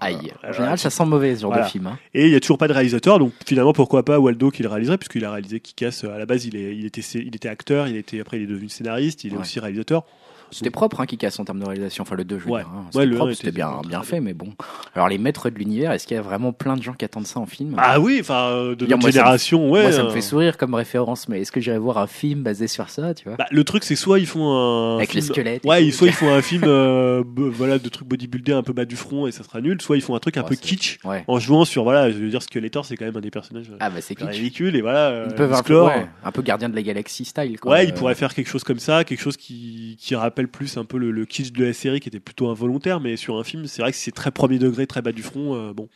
Aïe. 0.00 0.32
En 0.46 0.52
général, 0.52 0.78
ça 0.78 0.90
sent 0.90 1.04
mauvais 1.06 1.34
ce 1.34 1.40
genre 1.42 1.50
Voilà. 1.50 1.66
de 1.66 1.70
film. 1.70 1.88
hein. 1.88 1.98
Et 2.14 2.26
il 2.26 2.32
y 2.32 2.36
a 2.36 2.40
toujours 2.40 2.56
pas 2.58 2.68
de 2.68 2.72
réalisateur, 2.72 3.18
donc 3.18 3.32
finalement, 3.44 3.72
pourquoi 3.72 4.04
pas 4.04 4.20
Waldo 4.20 4.50
qui 4.52 4.62
le 4.62 4.68
réaliserait, 4.68 4.96
puisqu'il 4.96 5.24
a 5.24 5.32
réalisé 5.32 5.58
Kick-Ass. 5.58 6.04
À 6.04 6.18
la 6.18 6.24
base, 6.26 6.44
il, 6.46 6.54
est, 6.54 6.76
il, 6.76 6.86
était, 6.86 7.00
il 7.14 7.34
était 7.34 7.48
acteur, 7.48 7.88
il 7.88 7.96
était, 7.96 8.20
après, 8.20 8.36
il 8.36 8.44
est 8.44 8.46
devenu 8.46 8.68
scénariste, 8.68 9.24
il 9.24 9.32
est 9.32 9.36
Ouais. 9.36 9.40
aussi 9.42 9.58
réalisateur. 9.58 10.04
C'était 10.50 10.70
propre, 10.70 11.00
hein, 11.00 11.06
qui 11.06 11.16
casse 11.18 11.38
en 11.38 11.44
termes 11.44 11.60
de 11.60 11.64
réalisation. 11.66 12.02
Enfin, 12.02 12.14
le 12.16 12.24
2, 12.24 12.38
je 12.38 12.44
veux 12.44 12.50
Ouais. 12.50 12.60
dire. 12.62 12.70
hein. 12.74 12.84
C'était 12.92 13.06
propre, 13.14 13.50
bien, 13.50 13.80
bien 13.86 14.02
fait, 14.02 14.20
mais 14.20 14.34
bon. 14.34 14.52
Alors, 14.94 15.08
les 15.08 15.18
maîtres 15.18 15.50
de 15.50 15.58
l'univers, 15.58 15.92
est-ce 15.92 16.06
qu'il 16.06 16.16
y 16.16 16.18
a 16.18 16.22
vraiment 16.22 16.52
plein 16.52 16.76
de 16.76 16.82
gens 16.82 16.92
qui 16.94 17.04
attendent 17.04 17.26
ça 17.26 17.40
en 17.40 17.46
film? 17.46 17.74
Ah 17.78 18.00
oui, 18.00 18.18
enfin, 18.20 18.48
euh, 18.50 18.74
de 18.74 18.86
notre 18.86 19.06
me- 19.06 19.12
génération, 19.12 19.70
ouais. 19.70 19.82
Moi, 19.82 19.92
ça 19.92 20.02
me 20.02 20.08
euh, 20.08 20.12
fait 20.12 20.20
sourire 20.20 20.56
comme 20.56 20.74
référence, 20.74 21.28
mais 21.28 21.40
est-ce 21.40 21.52
que 21.52 21.60
j'irais 21.60 21.78
voir 21.78 21.98
un 21.98 22.06
film 22.06 22.42
basé 22.42 22.66
sur 22.68 22.88
ça, 22.88 23.14
tu 23.14 23.24
vois? 23.28 23.36
Bah, 23.36 23.46
le 23.50 23.64
truc, 23.64 23.84
c'est 23.84 23.96
soit 23.96 24.18
ils 24.18 24.26
font 24.26 24.52
un. 24.52 24.96
Avec 24.96 25.14
les 25.14 25.20
film- 25.20 25.32
squelettes. 25.34 25.64
et 25.64 25.68
Ouais, 25.68 25.84
tout. 25.86 25.92
soit 25.92 26.06
ils 26.08 26.12
font 26.12 26.30
un 26.32 26.42
film 26.42 26.62
euh, 26.66 27.22
voilà, 27.36 27.78
de 27.78 27.88
trucs 27.88 28.08
bodybuildés 28.08 28.52
un 28.52 28.62
peu 28.62 28.72
bas 28.72 28.84
du 28.84 28.96
front 28.96 29.26
et 29.26 29.32
ça 29.32 29.42
sera 29.44 29.60
nul, 29.60 29.80
soit 29.82 29.96
ils 29.96 30.02
font 30.02 30.14
un 30.14 30.18
truc 30.20 30.36
un 30.36 30.42
peu 30.42 30.54
kitsch 30.54 30.98
Ouais. 31.04 31.24
en 31.26 31.38
jouant 31.38 31.64
sur, 31.64 31.82
voilà, 31.84 32.10
je 32.10 32.16
veux 32.18 32.28
dire, 32.28 32.42
Skeletor, 32.42 32.84
c'est 32.84 32.96
quand 32.96 33.04
même 33.04 33.16
un 33.16 33.20
des 33.20 33.30
personnages 33.30 33.70
euh, 33.70 33.76
Ah, 33.80 33.90
bah, 33.90 34.00
c'est 34.00 34.14
kitsch. 34.14 34.28
ridicules 34.28 34.76
et 34.76 34.80
voilà. 34.80 35.08
euh, 35.08 35.26
Ils 35.30 35.34
peuvent 35.34 35.52
un 35.52 35.62
peu, 35.62 35.82
un 36.24 36.32
peu 36.32 36.42
gardien 36.42 36.68
de 36.68 36.74
la 36.76 36.82
galaxie 36.82 37.24
style. 37.24 37.58
Quoi. 37.60 37.72
Ouais, 37.72 37.84
ils 37.86 37.90
Euh, 37.90 37.94
pourraient 37.94 38.14
faire 38.14 38.32
quelque 38.34 38.48
chose 38.48 38.64
comme 38.64 38.78
ça, 38.78 39.04
quelque 39.04 39.20
chose 39.20 39.36
qui, 39.36 39.96
qui 40.00 40.14
rappelle 40.14 40.37
plus 40.46 40.76
un 40.76 40.84
peu 40.84 40.98
le, 40.98 41.10
le 41.10 41.24
kitsch 41.24 41.52
de 41.52 41.64
la 41.64 41.72
série 41.72 42.00
qui 42.00 42.08
était 42.08 42.20
plutôt 42.20 42.48
involontaire, 42.48 43.00
mais 43.00 43.16
sur 43.16 43.36
un 43.38 43.44
film, 43.44 43.66
c'est 43.66 43.82
vrai 43.82 43.90
que 43.90 43.98
c'est 43.98 44.12
très 44.12 44.30
premier 44.30 44.58
degré, 44.58 44.86
très 44.86 45.02
bas 45.02 45.12
du 45.12 45.22
front. 45.22 45.54
euh, 45.56 45.72
bon, 45.72 45.88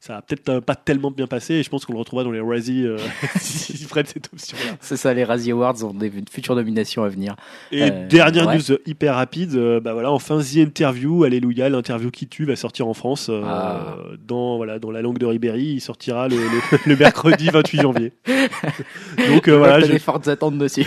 ça 0.00 0.18
a 0.18 0.20
peut-être 0.22 0.48
euh, 0.50 0.60
pas 0.60 0.74
tellement 0.74 1.10
bien 1.10 1.26
passé 1.26 1.54
et 1.54 1.62
je 1.62 1.70
pense 1.70 1.86
qu'on 1.86 1.94
le 1.94 1.98
retrouvera 1.98 2.24
dans 2.24 2.30
les 2.30 2.38
Razzie 2.40 2.84
euh, 2.86 2.98
s'ils 3.40 3.86
prennent 3.88 4.04
cette 4.04 4.28
option-là. 4.30 4.76
C'est 4.80 4.98
ça, 4.98 5.14
les 5.14 5.24
Razzie 5.24 5.52
Awards 5.52 5.82
ont 5.82 5.94
des 5.94 6.12
futures 6.30 6.54
nominations 6.54 7.04
à 7.04 7.08
venir. 7.08 7.36
Et 7.72 7.84
Euh, 7.84 8.06
dernière 8.06 8.48
ouais. 8.48 8.56
news 8.58 8.76
hyper 8.84 9.14
rapide, 9.14 9.54
euh, 9.54 9.80
bah 9.80 9.94
voilà, 9.94 10.12
enfin 10.12 10.38
The 10.42 10.56
Interview, 10.56 11.24
alléluia, 11.24 11.70
l'interview 11.70 12.10
qui 12.10 12.26
tue 12.28 12.44
va 12.44 12.54
sortir 12.54 12.86
en 12.86 12.92
France 12.92 13.30
Ah. 13.32 13.96
dans 14.28 14.58
voilà 14.58 14.78
dans 14.78 14.90
la 14.90 15.00
langue 15.00 15.16
de 15.16 15.24
Ribéry, 15.24 15.64
il 15.64 15.80
sortira 15.80 16.28
le, 16.28 16.36
le- 16.36 16.78
le 16.86 16.96
mercredi 16.96 17.48
28 17.50 17.80
janvier. 17.80 18.12
Donc 19.30 19.48
voilà, 19.48 19.80
T'as 19.80 19.86
je- 19.86 19.92
des 19.92 19.98
fortes 19.98 20.28
attentes 20.28 20.58
dessus. 20.58 20.84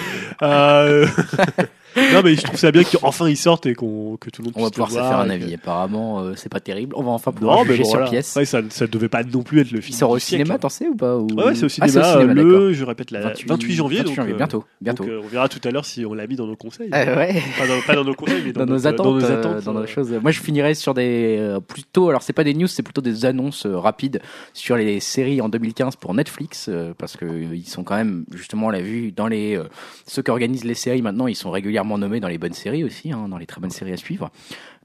Euh, 1.97 2.13
non 2.13 2.21
mais 2.23 2.35
je 2.35 2.41
trouve 2.43 2.59
ça 2.59 2.71
bien 2.71 2.83
qu'enfin 2.83 3.29
il 3.29 3.37
sorte 3.37 3.65
et 3.65 3.75
qu'on 3.75 4.17
que 4.17 4.29
tout 4.29 4.41
le 4.41 4.45
monde 4.47 4.53
On 4.57 4.63
va 4.63 4.69
puisse 4.69 4.75
pouvoir 4.85 4.89
se 4.91 4.95
faire 5.09 5.19
un 5.19 5.25
que- 5.27 5.31
avis. 5.31 5.53
Apparemment, 5.55 6.19
euh, 6.21 6.33
c'est 6.35 6.49
pas 6.51 6.59
terrible. 6.59 6.95
On 6.97 7.03
va 7.03 7.11
enfin 7.11 7.31
pouvoir 7.31 7.57
Non 7.57 7.63
mais 7.63 7.71
juger 7.71 7.83
bon, 7.83 7.89
sur 7.89 7.97
voilà. 7.97 8.09
pièce. 8.11 8.29
Après, 8.37 8.45
ça 8.45 8.61
ça 8.69 8.87
devait 8.87 9.09
pas 9.09 9.23
non 9.23 9.43
plus 9.43 9.61
être 9.61 9.71
le 9.71 9.81
film. 9.81 9.93
Il 9.95 9.97
sort 9.97 10.09
au 10.11 10.19
siècle. 10.19 10.43
cinéma, 10.45 10.59
t'en 10.59 10.69
sais 10.69 10.87
ou 10.87 10.95
pas 10.95 11.17
ou... 11.17 11.27
Ouais, 11.35 11.45
ouais, 11.45 11.55
c'est 11.55 11.63
au 11.63 11.67
Ah, 11.81 11.87
cinéma, 11.87 12.15
d'accord. 12.33 12.43
le 12.43 12.73
je 12.73 12.83
répète 12.85 13.11
la 13.11 13.21
28, 13.21 13.47
28 13.49 13.73
janvier 13.75 13.97
28 13.99 14.07
donc 14.07 14.15
janvier, 14.15 14.33
euh, 14.33 14.37
bientôt, 14.37 14.65
bientôt. 14.81 15.03
donc, 15.03 15.11
euh, 15.13 15.21
on 15.23 15.27
verra 15.27 15.49
tout 15.49 15.59
à 15.67 15.71
l'heure 15.71 15.85
si 15.85 16.05
on 16.05 16.13
l'a 16.13 16.27
mis 16.27 16.35
dans 16.35 16.47
nos 16.47 16.55
conseils. 16.55 16.89
Euh, 16.93 17.15
ouais. 17.17 17.41
Pas, 17.57 17.67
dans, 17.67 17.81
pas 17.85 17.95
dans 17.95 18.03
nos 18.03 18.13
conseils 18.15 18.41
mais 18.45 18.51
dans, 18.53 18.61
dans, 18.61 18.65
nos 18.67 18.73
notre- 18.73 18.87
attentes, 18.87 19.05
dans 19.05 19.13
nos 19.19 19.23
euh, 19.25 19.39
attentes. 19.39 19.63
dans 19.63 19.73
nos 19.73 19.79
euh, 19.81 19.87
choses. 19.87 20.11
Moi, 20.21 20.31
je 20.31 20.39
finirais 20.41 20.73
sur 20.75 20.93
des 20.93 21.37
euh, 21.39 21.59
plutôt. 21.59 22.09
Alors, 22.09 22.21
c'est 22.21 22.33
pas 22.33 22.43
des 22.43 22.53
news, 22.53 22.67
c'est 22.67 22.83
plutôt 22.83 23.01
des 23.01 23.25
annonces 23.25 23.65
euh, 23.65 23.77
rapides 23.77 24.21
sur 24.53 24.75
les 24.77 24.99
séries 24.99 25.41
en 25.41 25.49
2015 25.49 25.95
pour 25.95 26.13
Netflix, 26.13 26.67
euh, 26.69 26.93
parce 26.97 27.17
que 27.17 27.25
euh, 27.25 27.55
ils 27.55 27.67
sont 27.67 27.83
quand 27.83 27.95
même, 27.95 28.25
justement, 28.33 28.67
on 28.67 28.69
l'a 28.69 28.81
vu 28.81 29.11
dans 29.11 29.27
les 29.27 29.55
euh, 29.57 29.63
ceux 30.05 30.21
qui 30.21 30.31
organisent 30.31 30.63
les 30.65 30.73
séries 30.75 31.01
maintenant, 31.01 31.27
ils 31.27 31.35
sont 31.35 31.51
régulièrement 31.51 31.86
nommés 31.97 32.19
dans 32.19 32.27
les 32.27 32.38
bonnes 32.38 32.53
séries 32.53 32.84
aussi, 32.84 33.11
hein, 33.11 33.30
dans 33.30 33.38
les 33.38 33.45
très 33.45 33.61
bonnes 33.61 33.69
séries 33.72 33.93
à 33.93 33.97
suivre. 33.97 34.30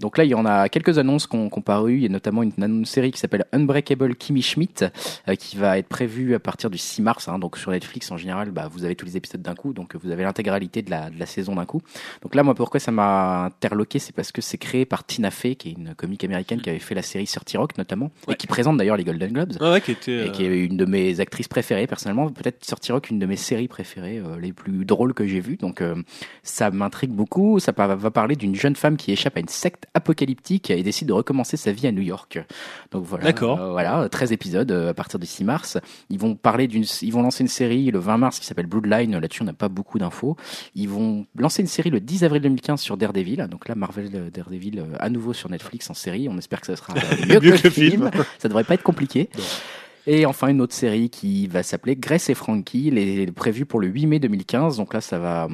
Donc 0.03 0.19
là, 0.19 0.24
il 0.24 0.31
y 0.31 0.35
en 0.35 0.45
a 0.45 0.69
quelques 0.69 0.99
annonces 0.99 1.27
qui 1.27 1.37
ont 1.37 1.49
paru. 1.49 1.95
Il 1.97 2.03
y 2.03 2.07
a 2.07 2.09
notamment 2.11 2.43
une, 2.43 2.53
une 2.59 2.85
série 2.85 3.11
qui 3.12 3.19
s'appelle 3.19 3.45
Unbreakable 3.53 4.15
Kimmy 4.16 4.43
Schmidt, 4.43 4.85
euh, 5.29 5.35
qui 5.37 5.57
va 5.57 5.79
être 5.79 5.89
prévue 5.89 6.35
à 6.35 6.41
partir 6.41 6.69
du 6.69 6.77
6 6.77 7.01
mars. 7.03 7.29
hein. 7.29 7.39
donc 7.39 7.57
sur 7.57 7.70
Netflix, 7.70 8.11
en 8.11 8.16
général, 8.19 8.51
bah, 8.51 8.69
vous 8.70 8.85
avez 8.85 8.97
tous 8.97 9.07
les 9.07 9.16
épisodes 9.16 9.41
d'un 9.41 9.55
coup, 9.55 9.73
donc 9.73 9.95
vous 9.97 10.11
avez 10.11 10.24
l'intégralité 10.24 10.83
de 10.83 10.91
la, 10.91 11.09
de 11.09 11.19
la 11.19 11.24
saison 11.27 11.55
d'un 11.55 11.65
coup. 11.65 11.81
Donc 12.23 12.35
là, 12.35 12.43
moi, 12.43 12.55
pourquoi 12.55 12.81
ça 12.81 12.91
m'a 12.93 13.45
interloqué, 13.45 13.99
c'est 13.99 14.15
parce 14.15 14.33
que 14.33 14.43
c'est 14.43 14.59
créé 14.59 14.85
par 14.85 15.05
Tina 15.07 15.31
Fey, 15.31 15.55
qui 15.55 15.69
est 15.70 15.73
une 15.73 15.95
comique 15.95 16.24
américaine 16.24 16.61
qui 16.61 16.69
avait 16.69 16.79
fait 16.81 16.95
la 16.95 17.03
série 17.03 17.27
Surty 17.27 17.57
Rock 17.57 17.79
notamment, 17.79 18.11
Ouais. 18.27 18.35
et 18.35 18.37
qui 18.37 18.47
présente 18.49 18.77
d'ailleurs 18.77 18.97
les 18.97 19.05
Golden 19.05 19.33
Globes. 19.33 19.53
Ouais, 19.61 19.70
ouais, 19.70 19.81
qui 19.81 19.93
était. 19.93 20.27
Et 20.27 20.31
qui 20.33 20.45
est 20.45 20.65
une 20.65 20.77
de 20.77 20.85
mes 20.85 21.20
actrices 21.20 21.49
préférées 21.49 21.87
personnellement, 21.87 22.29
peut-être 22.29 22.65
Surty 22.65 22.91
Rock, 22.93 23.11
une 23.11 23.19
de 23.20 23.27
mes 23.27 23.37
séries 23.37 23.69
préférées, 23.69 24.19
euh, 24.19 24.39
les 24.41 24.53
plus 24.53 24.85
drôles 24.85 25.15
que 25.15 25.27
j'ai 25.27 25.41
vues. 25.41 25.57
Donc 25.57 25.81
euh, 25.81 25.95
ça 26.43 26.70
m'intrigue 26.70 27.12
beaucoup. 27.12 27.61
Ça 27.61 27.73
va 27.77 28.11
parler 28.11 28.35
d'une 28.35 28.55
jeune 28.57 28.74
femme 28.74 28.97
qui 28.97 29.12
échappe 29.12 29.37
à 29.37 29.41
une 29.41 29.49
secte 29.49 29.87
apocalyptique 29.94 30.70
et 30.70 30.82
décide 30.82 31.09
de 31.09 31.12
recommencer 31.12 31.56
sa 31.56 31.73
vie 31.73 31.86
à 31.86 31.93
New 31.93 32.02
York. 32.02 32.39
Donc 32.90 33.05
voilà. 33.05 33.24
D'accord. 33.24 33.60
Euh, 33.60 33.70
voilà, 33.73 34.09
13 34.09 34.32
épisodes 34.32 34.70
euh, 34.70 34.90
à 34.90 34.94
partir 34.94 35.19
du 35.19 35.27
6 35.27 35.44
mars. 35.44 35.78
Ils 36.10 36.19
vont 36.19 36.35
parler 36.35 36.66
d'une, 36.66 36.85
ils 37.02 37.12
vont 37.12 37.23
lancer 37.23 37.43
une 37.43 37.48
série 37.48 37.90
le 37.90 37.98
20 37.98 38.16
mars 38.19 38.39
qui 38.39 38.47
s'appelle 38.47 38.66
Bloodline. 38.66 39.19
Là-dessus, 39.19 39.43
on 39.43 39.47
n'a 39.47 39.52
pas 39.52 39.69
beaucoup 39.69 39.98
d'infos. 39.98 40.36
Ils 40.74 40.89
vont 40.89 41.27
lancer 41.36 41.62
une 41.62 41.69
série 41.69 41.90
le 41.90 42.01
10 42.01 42.24
avril 42.24 42.43
2015 42.43 42.81
sur 42.81 42.97
Daredevil. 42.97 43.47
Donc 43.51 43.69
là, 43.69 43.74
Marvel 43.74 44.10
euh, 44.14 44.31
Daredevil 44.31 44.82
à 44.98 45.10
nouveau 45.10 45.32
sur 45.32 45.51
Netflix 45.51 45.90
en 45.90 45.94
série. 45.94 46.28
On 46.28 46.39
espère 46.39 46.60
que 46.60 46.66
ça 46.66 46.77
sera 46.77 46.94
mieux, 46.94 47.40
que, 47.40 47.47
le 47.47 47.70
film. 47.70 48.10
Ça 48.39 48.48
devrait 48.48 48.64
pas 48.64 48.74
être 48.74 48.82
compliqué. 48.82 49.28
Non. 49.43 49.44
Et 50.06 50.27
enfin 50.27 50.48
une 50.48 50.60
autre 50.60 50.74
série 50.74 51.10
qui 51.10 51.47
va 51.47 51.62
s'appeler 51.62 51.97
Grace 51.97 52.28
et 52.28 52.35
Frankie, 52.35 52.90
les 52.90 53.27
prévue 53.31 53.66
pour 53.66 53.78
le 53.78 53.86
8 53.86 54.06
mai 54.06 54.19
2015. 54.19 54.77
Donc 54.77 54.94
là, 54.94 55.01
ça 55.01 55.19
va. 55.19 55.48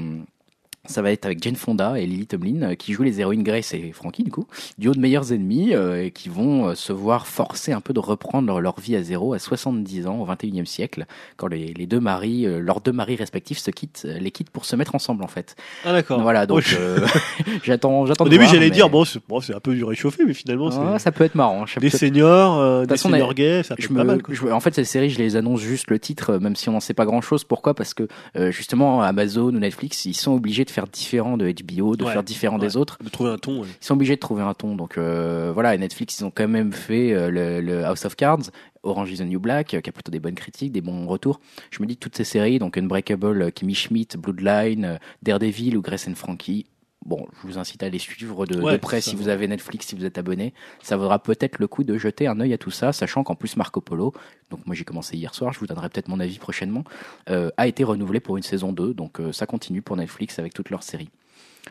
Ça 0.88 1.02
va 1.02 1.12
être 1.12 1.24
avec 1.26 1.42
Jane 1.42 1.54
Fonda 1.54 1.98
et 2.00 2.06
Lily 2.06 2.26
Tomlin 2.26 2.62
euh, 2.62 2.74
qui 2.74 2.92
jouent 2.92 3.02
les 3.04 3.20
héroïnes 3.20 3.42
Grace 3.42 3.74
et 3.74 3.92
Frankie 3.92 4.24
du 4.24 4.30
coup, 4.30 4.46
duo 4.78 4.92
de 4.94 4.98
meilleurs 4.98 5.32
ennemis 5.32 5.74
euh, 5.74 6.04
et 6.04 6.10
qui 6.10 6.28
vont 6.28 6.68
euh, 6.68 6.74
se 6.74 6.92
voir 6.92 7.26
forcer 7.26 7.72
un 7.72 7.80
peu 7.80 7.92
de 7.92 8.00
reprendre 8.00 8.60
leur, 8.60 8.80
vie 8.80 8.96
à 8.96 9.02
zéro 9.02 9.34
à 9.34 9.38
70 9.38 10.06
ans 10.06 10.18
au 10.20 10.26
21e 10.26 10.64
siècle 10.64 11.06
quand 11.36 11.46
les, 11.46 11.74
les 11.74 11.86
deux 11.86 12.00
maris, 12.00 12.46
euh, 12.46 12.58
leurs 12.60 12.80
deux 12.80 12.92
maris 12.92 13.16
respectifs 13.16 13.58
se 13.58 13.70
quittent, 13.70 14.02
euh, 14.06 14.18
les 14.18 14.30
quittent 14.30 14.50
pour 14.50 14.64
se 14.64 14.74
mettre 14.76 14.94
ensemble 14.94 15.22
en 15.22 15.28
fait. 15.28 15.54
Ah 15.84 15.92
d'accord. 15.92 16.20
Voilà 16.20 16.46
donc 16.46 16.74
euh, 16.78 16.98
j'attends, 17.64 18.06
j'attends. 18.06 18.24
Au 18.24 18.28
début, 18.28 18.46
j'allais 18.46 18.66
mais- 18.66 18.70
dire 18.70 18.88
bon, 18.90 19.04
c'est 19.04 19.20
bon, 19.28 19.40
c'est 19.40 19.54
un 19.54 19.60
peu 19.60 19.74
du 19.74 19.84
réchauffé, 19.84 20.24
mais 20.26 20.34
finalement, 20.34 20.70
c'est 20.70 20.78
Ah, 20.80 20.98
ça 20.98 21.12
peut 21.12 21.24
être 21.24 21.34
marrant. 21.34 21.64
Des 21.80 21.90
seniors, 21.90 22.58
euh, 22.58 22.82
des 22.84 22.94
façon, 22.94 23.10
seniors 23.10 23.34
gays, 23.34 23.62
ça 23.62 23.76
peut 23.76 23.82
je 23.82 23.86
être 23.86 23.92
me, 23.92 23.98
pas 23.98 24.04
mal. 24.04 24.22
quoi. 24.22 24.34
je- 24.34 24.46
en 24.48 24.60
fait, 24.60 24.74
cette 24.74 24.86
série, 24.86 25.10
je 25.10 25.18
les 25.18 25.36
annonce 25.36 25.60
juste 25.60 25.90
le 25.90 25.98
titre, 25.98 26.38
même 26.38 26.56
si 26.56 26.68
on 26.68 26.72
n'en 26.72 26.80
sait 26.80 26.94
pas 26.94 27.04
grand-chose. 27.04 27.44
Pourquoi? 27.44 27.74
Parce 27.74 27.94
que 27.94 28.08
euh, 28.36 28.50
justement, 28.50 29.02
Amazon 29.02 29.46
ou 29.48 29.50
Netflix, 29.58 30.04
ils 30.04 30.14
sont 30.14 30.32
obligés 30.32 30.64
de 30.64 30.70
faire 30.70 30.77
différent 30.86 31.36
de 31.36 31.50
HBO, 31.50 31.96
de 31.96 32.04
Ouais, 32.04 32.12
faire 32.12 32.22
différent 32.22 32.58
des 32.58 32.76
autres. 32.76 32.98
De 33.02 33.08
trouver 33.08 33.30
un 33.30 33.38
ton. 33.38 33.62
ouais. 33.62 33.68
Ils 33.80 33.84
sont 33.84 33.94
obligés 33.94 34.14
de 34.14 34.20
trouver 34.20 34.42
un 34.42 34.54
ton. 34.54 34.76
Donc 34.76 34.96
euh, 34.98 35.50
voilà, 35.52 35.74
et 35.74 35.78
Netflix, 35.78 36.20
ils 36.20 36.24
ont 36.24 36.30
quand 36.30 36.46
même 36.48 36.72
fait 36.72 37.12
euh, 37.12 37.30
le, 37.30 37.60
le 37.60 37.84
House 37.84 38.04
of 38.04 38.14
Cards, 38.16 38.50
Orange 38.82 39.10
is 39.10 39.16
the 39.18 39.22
New 39.22 39.40
Black, 39.40 39.74
euh, 39.74 39.80
qui 39.80 39.88
a 39.90 39.92
plutôt 39.92 40.12
des 40.12 40.20
bonnes 40.20 40.34
critiques, 40.36 40.72
des 40.72 40.80
bons 40.80 41.06
retours. 41.06 41.40
Je 41.70 41.82
me 41.82 41.86
dis 41.86 41.96
que 41.96 42.00
toutes 42.00 42.16
ces 42.16 42.24
séries, 42.24 42.58
donc 42.58 42.78
Unbreakable, 42.78 43.50
Kimmy 43.52 43.74
Schmidt, 43.74 44.16
Bloodline, 44.16 44.98
Daredevil 45.22 45.76
ou 45.76 45.82
Grace 45.82 46.06
and 46.08 46.14
Frankie. 46.14 46.66
Bon, 47.08 47.26
je 47.40 47.48
vous 47.48 47.56
incite 47.56 47.82
à 47.82 47.88
les 47.88 47.98
suivre 47.98 48.44
de, 48.44 48.76
près 48.76 49.00
si 49.00 49.16
va. 49.16 49.22
vous 49.22 49.28
avez 49.30 49.48
Netflix, 49.48 49.86
si 49.86 49.96
vous 49.96 50.04
êtes 50.04 50.18
abonné. 50.18 50.52
Ça 50.82 50.98
vaudra 50.98 51.18
peut-être 51.18 51.58
le 51.58 51.66
coup 51.66 51.82
de 51.82 51.96
jeter 51.96 52.26
un 52.26 52.38
œil 52.38 52.52
à 52.52 52.58
tout 52.58 52.70
ça, 52.70 52.92
sachant 52.92 53.24
qu'en 53.24 53.34
plus 53.34 53.56
Marco 53.56 53.80
Polo, 53.80 54.12
donc 54.50 54.66
moi 54.66 54.74
j'ai 54.74 54.84
commencé 54.84 55.16
hier 55.16 55.34
soir, 55.34 55.54
je 55.54 55.58
vous 55.58 55.66
donnerai 55.66 55.88
peut-être 55.88 56.08
mon 56.08 56.20
avis 56.20 56.38
prochainement, 56.38 56.84
euh, 57.30 57.50
a 57.56 57.66
été 57.66 57.82
renouvelé 57.82 58.20
pour 58.20 58.36
une 58.36 58.42
saison 58.42 58.72
2, 58.72 58.92
donc 58.92 59.20
euh, 59.20 59.32
ça 59.32 59.46
continue 59.46 59.80
pour 59.80 59.96
Netflix 59.96 60.38
avec 60.38 60.52
toutes 60.52 60.68
leurs 60.68 60.82
séries. 60.82 61.08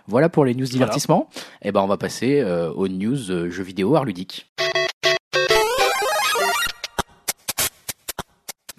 Voilà 0.07 0.27
pour 0.27 0.43
les 0.43 0.55
news 0.55 0.65
divertissement. 0.65 1.29
Et 1.61 1.71
ben 1.71 1.81
on 1.81 1.87
va 1.87 1.97
passer 1.97 2.39
euh, 2.39 2.71
aux 2.71 2.87
news 2.87 3.15
jeux 3.15 3.63
vidéo 3.63 3.95
art 3.95 4.05
ludique. 4.05 4.47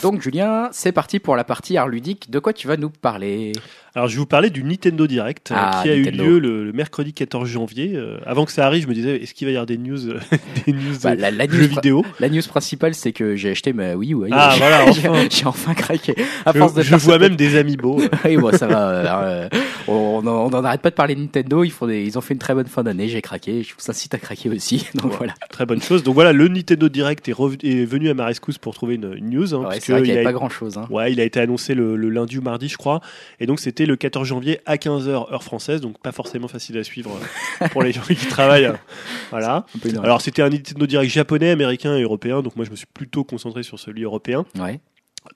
Donc 0.02 0.22
Julien, 0.22 0.68
c'est 0.72 0.92
parti 0.92 1.18
pour 1.18 1.34
la 1.36 1.44
partie 1.44 1.76
art 1.76 1.88
ludique. 1.88 2.30
De 2.30 2.38
quoi 2.38 2.52
tu 2.52 2.68
vas 2.68 2.76
nous 2.76 2.90
parler 2.90 3.52
Alors, 3.96 4.08
je 4.08 4.14
vais 4.14 4.20
vous 4.20 4.26
parler 4.26 4.48
du 4.50 4.62
Nintendo 4.62 5.06
Direct 5.08 5.50
euh, 5.50 5.54
Ah, 5.58 5.80
qui 5.82 5.90
a 5.90 5.96
Nintendo. 5.96 6.22
eu 6.24 6.26
lieu 6.28 6.38
le, 6.38 6.64
le 6.66 6.72
mercredi 6.72 7.12
14 7.12 7.48
janvier. 7.48 7.92
Euh, 7.96 8.18
avant 8.24 8.44
que 8.44 8.52
ça 8.52 8.64
arrive, 8.64 8.84
je 8.84 8.88
me 8.88 8.94
disais, 8.94 9.16
est-ce 9.22 9.34
qu'il 9.34 9.46
va 9.48 9.52
y 9.52 9.56
avoir 9.56 9.66
des 9.66 9.76
news, 9.78 10.08
euh, 10.08 10.20
des 10.66 10.72
news 10.72 10.94
Bah, 11.02 11.14
la, 11.16 11.30
la 11.32 11.48
jeux 11.48 11.62
news, 11.62 11.68
vidéo? 11.68 12.04
la 12.20 12.28
news 12.28 12.42
principale, 12.48 12.94
c'est 12.94 13.12
que 13.12 13.34
j'ai 13.34 13.50
acheté 13.50 13.72
ma 13.72 13.94
Wii 13.94 14.14
U. 14.14 14.18
Ah, 14.30 14.54
voilà, 14.56 14.90
J'ai- 14.92 15.08
enfin. 15.08 15.26
j'ai 15.30 15.46
enfin 15.46 15.74
craqué. 15.74 16.14
À 16.46 16.52
Je, 16.52 16.58
force 16.58 16.74
de 16.74 16.82
je 16.82 16.88
faire 16.90 16.98
vois 16.98 17.18
même 17.18 17.34
des 17.34 17.56
amiibo. 17.56 18.00
oui, 18.24 18.36
bon, 18.36 18.52
ça 18.56 18.68
va. 18.68 19.24
euh, 19.24 19.48
on 19.88 20.22
n'en 20.22 20.64
arrête 20.64 20.80
pas 20.82 20.90
de 20.90 20.94
parler 20.94 21.16
de 21.16 21.20
Nintendo. 21.20 21.64
Ils, 21.64 21.70
font 21.72 21.86
des- 21.88 22.04
ils 22.04 22.16
ont 22.16 22.20
fait 22.20 22.34
une 22.34 22.40
très 22.40 22.54
bonne 22.54 22.66
fin 22.66 22.84
d'année. 22.84 23.08
J'ai 23.08 23.22
craqué. 23.22 23.64
Je 23.64 23.74
vous 23.74 23.90
incite 23.90 24.14
à 24.14 24.18
craquer 24.18 24.48
aussi. 24.50 24.86
Donc 24.94 25.12
voilà. 25.16 25.34
Très 25.50 25.66
bonne 25.66 25.82
chose. 25.82 26.04
Donc 26.04 26.14
voilà, 26.14 26.32
le 26.32 26.46
Nintendo 26.46 26.88
Direct 26.88 27.28
est, 27.28 27.32
venu 27.84 28.10
à 28.10 28.14
ma 28.14 28.26
rescousse 28.26 28.58
pour 28.58 28.74
trouver 28.74 28.94
une, 28.94 29.12
une 29.16 29.30
news. 29.30 29.54
hein, 29.54 29.66
Ouais, 29.68 29.80
vrai 29.92 30.02
qu'il 30.02 30.10
n'y 30.10 30.16
il 30.16 30.18
avait 30.18 30.26
a 30.26 30.28
pas 30.28 30.32
grand 30.32 30.48
chose. 30.48 30.78
Hein. 30.78 30.86
Ouais, 30.90 31.12
il 31.12 31.20
a 31.20 31.24
été 31.24 31.40
annoncé 31.40 31.74
le, 31.74 31.96
le 31.96 32.08
lundi 32.10 32.38
ou 32.38 32.42
mardi, 32.42 32.68
je 32.68 32.76
crois. 32.76 33.00
Et 33.40 33.46
donc, 33.46 33.60
c'était 33.60 33.86
le 33.86 33.96
14 33.96 34.26
janvier 34.26 34.60
à 34.66 34.76
15h, 34.76 35.08
heure 35.08 35.42
française. 35.42 35.80
Donc, 35.80 35.98
pas 36.00 36.12
forcément 36.12 36.48
facile 36.48 36.78
à 36.78 36.84
suivre 36.84 37.18
euh, 37.62 37.68
pour 37.68 37.82
les 37.82 37.92
gens 37.92 38.02
qui 38.02 38.14
travaillent. 38.16 38.72
Voilà. 39.30 39.66
Alors, 40.02 40.20
c'était 40.20 40.42
un 40.42 40.48
Nintendo 40.48 40.86
Direct 40.86 41.12
japonais, 41.12 41.50
américain 41.50 41.96
et 41.96 42.02
européen. 42.02 42.42
Donc, 42.42 42.56
moi, 42.56 42.64
je 42.64 42.70
me 42.70 42.76
suis 42.76 42.86
plutôt 42.86 43.24
concentré 43.24 43.62
sur 43.62 43.78
celui 43.78 44.02
européen. 44.02 44.44
Ouais. 44.58 44.80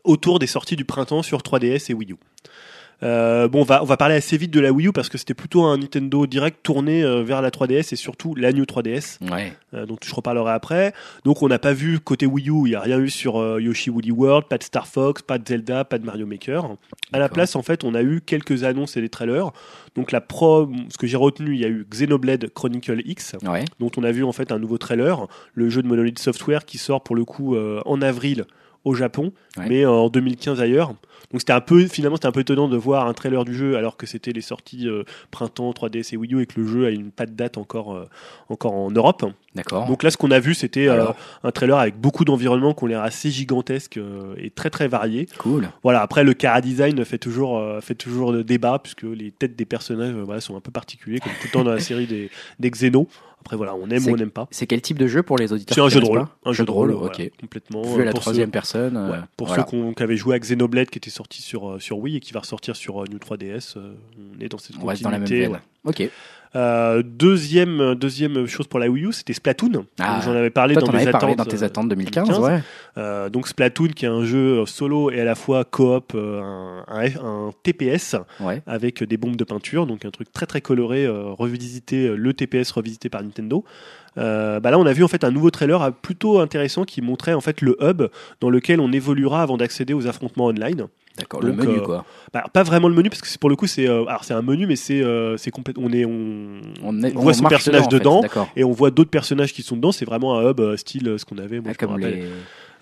Autour 0.04 0.38
des 0.38 0.46
sorties 0.46 0.76
du 0.76 0.84
printemps 0.84 1.22
sur 1.22 1.40
3DS 1.40 1.90
et 1.90 1.94
Wii 1.94 2.12
U. 2.12 2.16
Euh, 3.02 3.48
bon, 3.48 3.62
on 3.62 3.64
va, 3.64 3.82
on 3.82 3.86
va 3.86 3.96
parler 3.96 4.14
assez 4.14 4.36
vite 4.36 4.52
de 4.52 4.60
la 4.60 4.70
Wii 4.70 4.86
U 4.88 4.92
parce 4.92 5.08
que 5.08 5.18
c'était 5.18 5.34
plutôt 5.34 5.64
un 5.64 5.78
Nintendo 5.78 6.26
Direct 6.26 6.58
tourné 6.62 7.02
euh, 7.02 7.22
vers 7.24 7.42
la 7.42 7.50
3DS 7.50 7.92
et 7.92 7.96
surtout 7.96 8.34
la 8.36 8.52
New 8.52 8.64
3DS 8.64 9.18
Ouais. 9.30 9.52
euh, 9.74 9.86
dont 9.86 9.96
je 10.04 10.14
reparlerai 10.14 10.52
après. 10.52 10.92
Donc 11.24 11.42
on 11.42 11.48
n'a 11.48 11.58
pas 11.58 11.72
vu 11.72 11.98
côté 11.98 12.26
Wii 12.26 12.48
U, 12.50 12.52
il 12.66 12.70
n'y 12.70 12.74
a 12.76 12.80
rien 12.80 12.98
eu 13.00 13.10
sur 13.10 13.58
Yoshi 13.60 13.90
Woolly 13.90 14.12
World, 14.12 14.46
pas 14.48 14.58
de 14.58 14.62
Star 14.62 14.86
Fox, 14.86 15.22
pas 15.22 15.38
de 15.38 15.48
Zelda, 15.48 15.84
pas 15.84 15.98
de 15.98 16.06
Mario 16.06 16.26
Maker. 16.26 16.76
À 17.12 17.18
la 17.18 17.28
place, 17.28 17.56
en 17.56 17.62
fait, 17.62 17.82
on 17.84 17.94
a 17.94 18.02
eu 18.02 18.20
quelques 18.24 18.62
annonces 18.64 18.96
et 18.96 19.00
des 19.00 19.08
trailers. 19.08 19.50
Donc 19.96 20.12
la 20.12 20.20
pro, 20.20 20.70
ce 20.90 20.96
que 20.96 21.06
j'ai 21.06 21.16
retenu, 21.16 21.54
il 21.54 21.60
y 21.60 21.64
a 21.64 21.68
eu 21.68 21.84
Xenoblade 21.90 22.50
Chronicle 22.54 23.02
X, 23.04 23.34
Ouais. 23.46 23.64
dont 23.80 23.90
on 23.96 24.04
a 24.04 24.12
vu 24.12 24.22
en 24.24 24.32
fait 24.32 24.52
un 24.52 24.58
nouveau 24.58 24.78
trailer, 24.78 25.26
le 25.54 25.68
jeu 25.68 25.82
de 25.82 25.88
Monolith 25.88 26.18
Software 26.18 26.64
qui 26.64 26.78
sort 26.78 27.02
pour 27.02 27.16
le 27.16 27.24
coup 27.24 27.56
en 27.56 28.00
avril 28.00 28.44
au 28.84 28.94
Japon, 28.94 29.32
Ouais. 29.56 29.66
mais 29.68 29.86
en 29.86 30.08
2015 30.08 30.60
ailleurs. 30.60 30.94
Donc 31.30 31.40
c'était 31.40 31.52
un 31.54 31.60
peu 31.62 31.86
finalement 31.86 32.16
c'était 32.16 32.26
un 32.28 32.32
peu 32.32 32.40
étonnant 32.40 32.68
de 32.68 32.76
voir 32.76 33.06
un 33.06 33.14
trailer 33.14 33.44
du 33.46 33.54
jeu 33.54 33.76
alors 33.76 33.96
que 33.96 34.06
c'était 34.06 34.32
les 34.32 34.42
sorties 34.42 34.86
euh, 34.86 35.04
printemps 35.30 35.70
3DS 35.70 36.12
et 36.12 36.16
Wii 36.18 36.34
U 36.34 36.42
et 36.42 36.46
que 36.46 36.60
le 36.60 36.66
jeu 36.66 36.86
a 36.86 36.90
une 36.90 37.10
pas 37.10 37.24
de 37.24 37.32
date 37.32 37.56
encore 37.56 37.94
euh, 37.94 38.04
encore 38.50 38.74
en 38.74 38.90
Europe. 38.90 39.24
D'accord. 39.54 39.86
Donc 39.86 40.02
là, 40.02 40.10
ce 40.10 40.16
qu'on 40.18 40.30
a 40.30 40.40
vu, 40.40 40.52
c'était 40.54 40.88
euh, 40.88 41.06
un 41.42 41.50
trailer 41.50 41.78
avec 41.78 41.98
beaucoup 41.98 42.24
d'environnements 42.26 42.74
qui 42.74 42.84
ont 42.84 42.86
l'air 42.86 43.02
assez 43.02 43.30
gigantesques 43.30 43.96
euh, 43.98 44.34
et 44.36 44.50
très 44.50 44.68
très 44.68 44.88
variés. 44.88 45.26
Cool. 45.38 45.68
Voilà. 45.82 46.02
Après, 46.02 46.22
le 46.24 46.34
cara 46.34 46.60
design 46.60 47.02
fait 47.04 47.18
toujours 47.18 47.58
euh, 47.58 47.80
fait 47.80 47.94
toujours 47.94 48.32
de 48.32 48.42
débat 48.42 48.78
puisque 48.78 49.02
les 49.04 49.30
têtes 49.30 49.56
des 49.56 49.64
personnages 49.66 50.14
euh, 50.14 50.22
voilà, 50.24 50.40
sont 50.42 50.56
un 50.56 50.60
peu 50.60 50.70
particuliers 50.70 51.20
comme 51.20 51.32
tout 51.40 51.46
le 51.46 51.50
temps 51.52 51.64
dans 51.64 51.72
la 51.72 51.80
série 51.88 52.06
des, 52.06 52.30
des 52.58 52.70
Xenos. 52.70 53.06
Après, 53.44 53.56
voilà, 53.56 53.74
on 53.74 53.90
aime 53.90 54.06
ou 54.06 54.10
on 54.12 54.16
n'aime 54.16 54.30
pas. 54.30 54.46
C'est 54.52 54.66
quel 54.68 54.80
type 54.80 54.98
de 54.98 55.08
jeu 55.08 55.22
pour 55.24 55.36
les 55.36 55.52
auditeurs 55.52 55.74
C'est 55.74 55.80
un 55.80 55.88
jeu 55.88 56.00
de 56.00 56.06
rôle, 56.06 56.24
un 56.44 56.52
jeu 56.52 56.64
de 56.64 56.70
rôle, 56.70 56.92
ok. 56.92 56.98
voilà, 57.16 57.30
complètement. 57.40 57.82
Vu 57.82 58.02
à 58.02 58.04
la 58.04 58.10
pour 58.12 58.20
troisième 58.20 58.46
ceux- 58.46 58.52
personne. 58.52 58.96
euh, 58.96 59.10
ouais, 59.10 59.18
pour 59.36 59.48
voilà. 59.48 59.66
ceux 59.70 59.92
qui 59.94 60.02
avaient 60.02 60.16
joué 60.16 60.36
à 60.36 60.38
Xenoblade 60.38 60.88
qui 60.90 60.98
était 60.98 61.10
sorti 61.10 61.42
sur 61.42 61.68
euh, 61.72 61.78
sur 61.80 61.98
Wii 61.98 62.16
et 62.16 62.20
qui 62.20 62.32
va 62.32 62.40
ressortir 62.40 62.76
sur 62.76 63.02
euh, 63.02 63.06
New 63.10 63.18
3DS, 63.18 63.74
euh, 63.76 63.94
on 64.38 64.40
est 64.40 64.48
dans 64.48 64.58
cette 64.58 64.76
On 64.80 64.86
reste 64.86 65.02
dans 65.02 65.10
la 65.10 65.18
même 65.18 65.28
continuité. 65.28 65.52
veine. 65.52 65.60
Ok. 65.84 66.10
Euh, 66.54 67.02
deuxième 67.04 67.94
deuxième 67.94 68.46
chose 68.46 68.66
pour 68.66 68.78
la 68.78 68.88
Wii 68.90 69.06
U, 69.06 69.12
c'était 69.12 69.32
Splatoon. 69.32 69.86
Ah. 69.98 70.20
J'en 70.22 70.32
avais 70.32 70.50
parlé 70.50 70.74
Toi, 70.74 70.82
dans 70.82 70.92
mes 70.92 70.98
avais 70.98 71.08
attentes. 71.08 71.20
parlé 71.20 71.34
dans 71.36 71.44
tes 71.46 71.62
euh, 71.62 71.66
attentes 71.66 71.88
2015, 71.88 72.28
2015. 72.28 72.44
ouais. 72.44 72.62
Euh, 72.98 73.30
donc 73.30 73.48
Splatoon 73.48 73.88
qui 73.88 74.04
est 74.04 74.08
un 74.08 74.24
jeu 74.24 74.66
solo 74.66 75.10
et 75.10 75.20
à 75.20 75.24
la 75.24 75.34
fois 75.34 75.64
coop, 75.64 76.14
un, 76.14 76.84
un 76.86 77.04
F- 77.04 77.18
un 77.24 77.50
TPS 77.62 78.16
Ouais. 78.40 78.62
avec 78.66 79.02
des 79.02 79.16
bombes 79.16 79.36
de 79.36 79.44
peinture, 79.44 79.86
donc 79.86 80.04
un 80.04 80.10
truc 80.10 80.30
très 80.32 80.44
très 80.46 80.60
coloré, 80.60 81.08
revisité, 81.08 82.08
le 82.14 82.34
TPS 82.34 82.70
revisité 82.72 83.08
par 83.08 83.22
Nintendo. 83.22 83.64
Euh, 84.18 84.60
bah 84.60 84.70
là 84.70 84.78
on 84.78 84.84
a 84.86 84.92
vu 84.92 85.02
en 85.04 85.08
fait 85.08 85.24
un 85.24 85.30
nouveau 85.30 85.50
trailer 85.50 85.80
euh, 85.82 85.90
plutôt 85.90 86.38
intéressant 86.40 86.84
qui 86.84 87.00
montrait 87.00 87.32
en 87.32 87.40
fait 87.40 87.62
le 87.62 87.76
hub 87.80 88.02
dans 88.40 88.50
lequel 88.50 88.78
on 88.80 88.92
évoluera 88.92 89.42
avant 89.42 89.56
d'accéder 89.56 89.94
aux 89.94 90.06
affrontements 90.06 90.46
online. 90.46 90.86
D'accord. 91.18 91.42
Le 91.42 91.52
menu, 91.52 91.76
euh, 91.76 91.80
quoi. 91.80 92.04
Bah, 92.32 92.44
pas 92.52 92.62
vraiment 92.62 92.88
le 92.88 92.94
menu 92.94 93.10
parce 93.10 93.20
que 93.20 93.38
pour 93.38 93.50
le 93.50 93.56
coup 93.56 93.66
c'est 93.66 93.86
euh, 93.88 94.04
alors 94.06 94.24
c'est 94.24 94.32
un 94.34 94.40
menu 94.42 94.66
mais 94.66 94.76
c'est 94.76 95.02
euh, 95.02 95.36
c'est 95.36 95.50
on 95.78 95.92
est 95.92 96.04
on, 96.06 96.60
On, 96.82 97.02
est- 97.02 97.14
on 97.16 97.20
voit 97.20 97.34
son 97.34 97.42
marche 97.42 97.52
personnage 97.54 97.82
en 97.86 97.90
fait, 97.90 97.98
dedans 97.98 98.22
et 98.56 98.64
on 98.64 98.72
voit 98.72 98.90
d'autres 98.90 99.10
personnages 99.10 99.52
qui 99.52 99.62
sont 99.62 99.76
dedans 99.76 99.92
c'est 99.92 100.04
vraiment 100.06 100.38
un 100.38 100.50
hub 100.50 100.60
style 100.76 101.14
ce 101.18 101.24
qu'on 101.24 101.38
avait 101.38 101.60
moi, 101.60 101.70
Ah, 101.72 101.76
je 101.78 101.84
me 101.86 101.90
comme 101.90 101.90
rappelle 102.02 102.14
les. 102.20 102.28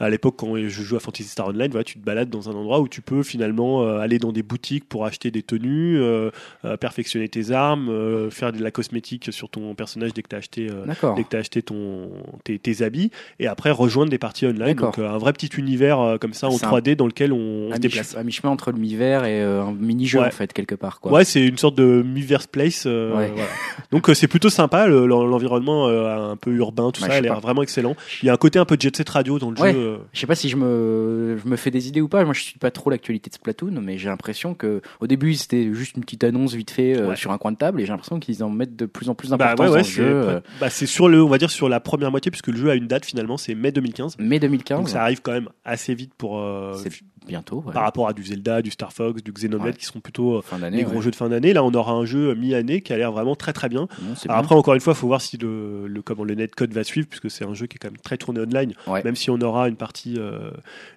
À 0.01 0.11
l'époque 0.11 0.35
quand 0.39 0.57
je 0.57 0.69
joue 0.69 0.97
à 0.97 1.01
Fantasy 1.01 1.29
Star 1.29 1.49
Online, 1.49 1.71
voilà, 1.71 1.85
tu 1.85 1.99
te 1.99 2.05
balades 2.05 2.31
dans 2.31 2.49
un 2.49 2.55
endroit 2.55 2.81
où 2.81 2.89
tu 2.89 3.01
peux 3.03 3.23
finalement 3.23 3.83
euh, 3.83 3.99
aller 3.99 4.19
dans 4.19 4.33
des 4.33 4.43
boutiques 4.43 4.89
pour 4.89 5.05
acheter 5.05 5.31
des 5.31 5.43
tenues, 5.43 5.99
euh, 6.01 6.31
euh, 6.65 6.77
perfectionner 6.77 7.29
tes 7.29 7.51
armes, 7.53 7.89
euh, 7.91 8.31
faire 8.31 8.53
de 8.53 8.63
la 8.63 8.71
cosmétique 8.71 9.33
sur 9.33 9.49
ton 9.49 9.75
personnage 9.75 10.13
dès 10.15 10.23
que 10.23 10.29
tu 10.29 10.35
as 10.35 10.39
acheté, 10.39 10.69
euh, 10.71 10.87
dès 11.17 11.23
que 11.25 11.29
t'as 11.29 11.39
acheté 11.39 11.63
ton, 11.63 12.11
tes, 12.45 12.59
tes 12.59 12.83
habits, 12.83 13.11
et 13.39 13.47
après 13.47 13.71
rejoindre 13.71 14.11
des 14.11 14.19
parties 14.19 14.47
online. 14.47 14.75
Donc 14.75 14.99
un 14.99 15.19
vrai 15.19 15.33
petit 15.33 15.51
univers 15.59 16.01
euh, 16.01 16.17
comme 16.19 16.33
ça 16.35 16.49
en 16.49 16.53
C'est 16.53 16.65
un- 16.67 16.71
3D 16.71 16.97
dans 16.97 17.07
lequel 17.07 17.33
on, 17.33 17.73
se 17.75 17.79
déplace. 17.79 18.17
à 18.17 18.23
mi-chemin 18.25 18.53
entre 18.53 18.73
le 18.73 18.79
mi-vert 18.79 19.25
et 19.25 19.43
un 19.43 19.73
mini-jeu, 19.73 20.21
Ouais. 20.21 20.27
en 20.27 20.31
fait, 20.31 20.53
quelque 20.53 20.75
part, 20.75 21.01
quoi. 21.01 21.13
Ouais, 21.13 21.25
c'est 21.25 21.45
une 21.45 21.59
sorte 21.59 21.75
de 21.77 22.03
Miiverse 22.03 22.47
Place. 22.47 22.85
euh, 22.87 23.17
Ouais. 23.17 23.31
voilà. 23.35 23.49
Donc 23.93 24.09
euh, 24.09 24.15
c'est 24.15 24.29
plutôt 24.29 24.51
sympa, 24.51 24.87
le- 24.87 25.07
l'environnement 25.07 25.89
euh, 25.89 26.31
un 26.33 26.37
peu 26.37 26.51
urbain, 26.53 26.91
tout 26.91 27.03
Ouais, 27.03 27.09
ça, 27.09 27.15
a 27.17 27.21
l'air 27.21 27.41
vraiment 27.41 27.63
excellent. 27.63 27.97
Il 28.23 28.27
y 28.27 28.29
a 28.31 28.33
un 28.33 28.37
côté 28.37 28.59
un 28.59 28.65
peu 28.65 28.77
jet 28.79 28.95
set 28.97 29.09
radio 29.09 29.39
dans 29.39 29.51
le 29.51 29.61
Ouais. 29.61 29.73
jeu. 29.73 29.90
Euh, 29.91 29.99
Je 30.13 30.21
sais 30.21 30.27
pas 30.27 30.35
si 30.35 30.49
je 30.49 30.57
me, 30.57 31.39
je 31.43 31.49
me 31.49 31.57
fais 31.57 31.71
des 31.71 31.89
idées 31.89 32.01
ou 32.01 32.09
pas. 32.09 32.25
Moi, 32.25 32.35
je 32.35 32.41
suis 32.43 32.59
pas 32.59 32.71
trop 32.71 32.91
l'actualité 32.91 33.31
de 33.31 33.35
Splatoon, 33.35 33.81
mais 33.83 33.99
j'ai 33.99 34.09
l'impression 34.09 34.55
que 34.55 34.81
au 35.01 35.07
début, 35.07 35.35
c'était 35.35 35.73
juste 35.75 35.97
une 35.97 36.03
petite 36.05 36.25
annonce 36.25 36.55
vite 36.55 36.71
fait 36.71 36.97
euh, 36.97 37.09
Ouais. 37.09 37.17
sur 37.17 37.33
un 37.33 37.39
coin 37.39 37.53
de 37.53 37.57
table, 37.57 37.81
et 37.81 37.85
j'ai 37.85 37.91
l'impression 37.93 38.19
qu'ils 38.21 38.43
en 38.45 38.51
mettent 38.51 38.77
de 38.77 38.87
plus 38.87 39.09
en 39.09 39.15
plus 39.15 39.29
Bah 39.31 39.37
d'importance 39.37 39.67
ouais, 39.67 39.71
ouais, 39.71 39.73
dans 39.73 39.79
le 39.79 39.85
c'est 39.85 39.91
jeu. 39.93 40.05
euh, 40.07 40.41
bah, 40.61 40.71
c'est 40.71 40.87
sur 40.87 41.09
le, 41.09 41.23
on 41.23 41.29
va 41.29 41.39
dire 41.39 41.51
sur 41.51 41.69
la 41.69 41.81
première 41.81 42.11
moitié 42.11 42.31
puisque 42.31 42.49
le 42.49 42.57
jeu 42.57 42.71
a 42.71 42.75
une 42.75 42.87
date 42.87 43.05
finalement, 43.05 43.37
c'est 43.37 43.55
mai 43.55 43.73
2015. 43.73 44.19
mai 44.19 44.39
2015, 44.39 44.79
Donc 44.79 44.89
ça 44.89 45.03
arrive 45.03 45.21
quand 45.23 45.33
même 45.33 45.49
assez 45.65 45.95
vite 45.95 46.13
pour 46.17 46.39
euh, 46.41 46.75
bientôt. 47.27 47.63
ouais. 47.67 47.73
par 47.73 47.83
rapport 47.83 48.09
à 48.09 48.13
du 48.13 48.23
Zelda, 48.25 48.63
du 48.63 48.71
Star 48.71 48.93
Fox, 48.93 49.23
du 49.23 49.33
Xenoblade 49.33 49.75
Ouais. 49.75 49.79
qui 49.79 49.85
seront 49.85 50.01
plutôt 50.01 50.37
euh, 50.39 50.59
d'année. 50.61 50.83
gros 50.83 50.97
ouais. 50.97 51.03
jeux 51.03 51.11
de 51.11 51.17
fin 51.17 51.29
d'année. 51.29 51.53
Là, 51.53 51.63
on 51.65 51.73
aura 51.73 51.93
un 51.93 52.05
jeu 52.05 52.35
mi-année 52.35 52.81
qui 52.81 52.93
a 52.93 52.97
l'air 52.97 53.13
vraiment 53.13 53.37
très 53.37 53.53
très 53.53 53.69
bien. 53.69 53.89
Non, 54.03 54.15
Alors 54.29 54.39
après, 54.39 54.55
encore 54.55 54.75
une 54.75 54.81
fois, 54.81 54.93
il 54.95 54.97
faut 54.97 55.07
voir 55.07 55.21
si 55.21 55.37
le, 55.37 55.87
le 55.87 56.03
comment 56.03 56.25
le 56.25 56.35
netcode 56.35 56.73
va 56.73 56.85
suivre 56.85 57.07
puisque 57.09 57.31
c'est 57.31 57.45
un 57.45 57.55
jeu 57.55 57.67
qui 57.67 57.77
est 57.77 57.79
quand 57.79 57.89
même 57.91 57.99
très 58.01 58.17
tourné 58.17 58.41
online, 58.41 58.73
même 59.05 59.17
si 59.17 59.31
on 59.31 59.41
aura 59.41 59.69
une 59.69 59.77
partie 59.77 60.17
euh, 60.19 60.51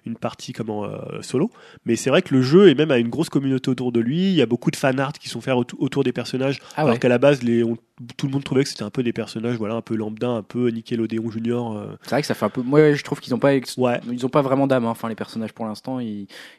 une 0.06 0.16
partie 0.16 0.52
comment 0.52 0.84
euh, 0.84 0.98
solo. 1.22 1.50
Mais 1.86 1.96
c'est 1.96 2.10
vrai 2.10 2.22
que 2.22 2.34
le 2.34 2.42
jeu 2.42 2.68
est 2.68 2.74
même 2.74 2.90
a 2.90 2.98
une 2.98 3.08
grosse 3.10 3.28
communauté 3.28 3.70
autour 3.70 3.92
de 3.92 4.00
lui. 4.00 4.18
Il 4.30 4.34
y 4.34 4.42
a 4.42 4.46
beaucoup 4.46 4.70
de 4.70 4.76
fan 4.76 4.98
art 5.00 5.12
qui 5.12 5.28
sont 5.28 5.40
faits 5.40 5.54
autou- 5.54 5.76
autour 5.78 6.04
des 6.04 6.12
personnages. 6.12 6.60
Ah 6.76 6.82
alors 6.82 6.98
qu'à 6.98 7.08
la 7.08 7.18
base, 7.18 7.42
les, 7.42 7.62
on- 7.64 7.76
tout 8.16 8.26
le 8.26 8.32
monde 8.32 8.42
trouvait 8.42 8.64
que 8.64 8.68
c'était 8.68 8.82
un 8.82 8.90
peu 8.90 9.04
des 9.04 9.12
personnages, 9.12 9.56
voilà, 9.56 9.74
un 9.76 9.80
peu 9.80 9.94
lambda, 9.94 10.28
un 10.28 10.42
peu 10.42 10.68
Nickelodeon 10.68 11.30
Junior. 11.30 11.76
euh, 11.76 11.86
C'est 12.02 12.10
vrai 12.10 12.20
que 12.22 12.26
ça 12.26 12.34
fait 12.34 12.44
un 12.44 12.48
peu. 12.50 12.60
Moi, 12.60 12.92
je 12.94 13.04
trouve 13.04 13.20
qu'ils 13.20 13.32
ont 13.34 13.38
pas. 13.38 13.54
ex-. 13.54 13.76
Ils 14.10 14.26
ont 14.26 14.28
pas 14.28 14.42
vraiment 14.42 14.66
d'âme. 14.66 14.84
hein. 14.84 14.90
Enfin, 14.90 15.08
les 15.08 15.14
personnages 15.14 15.52
pour 15.52 15.64
l'instant, 15.64 16.00
ils, 16.00 16.08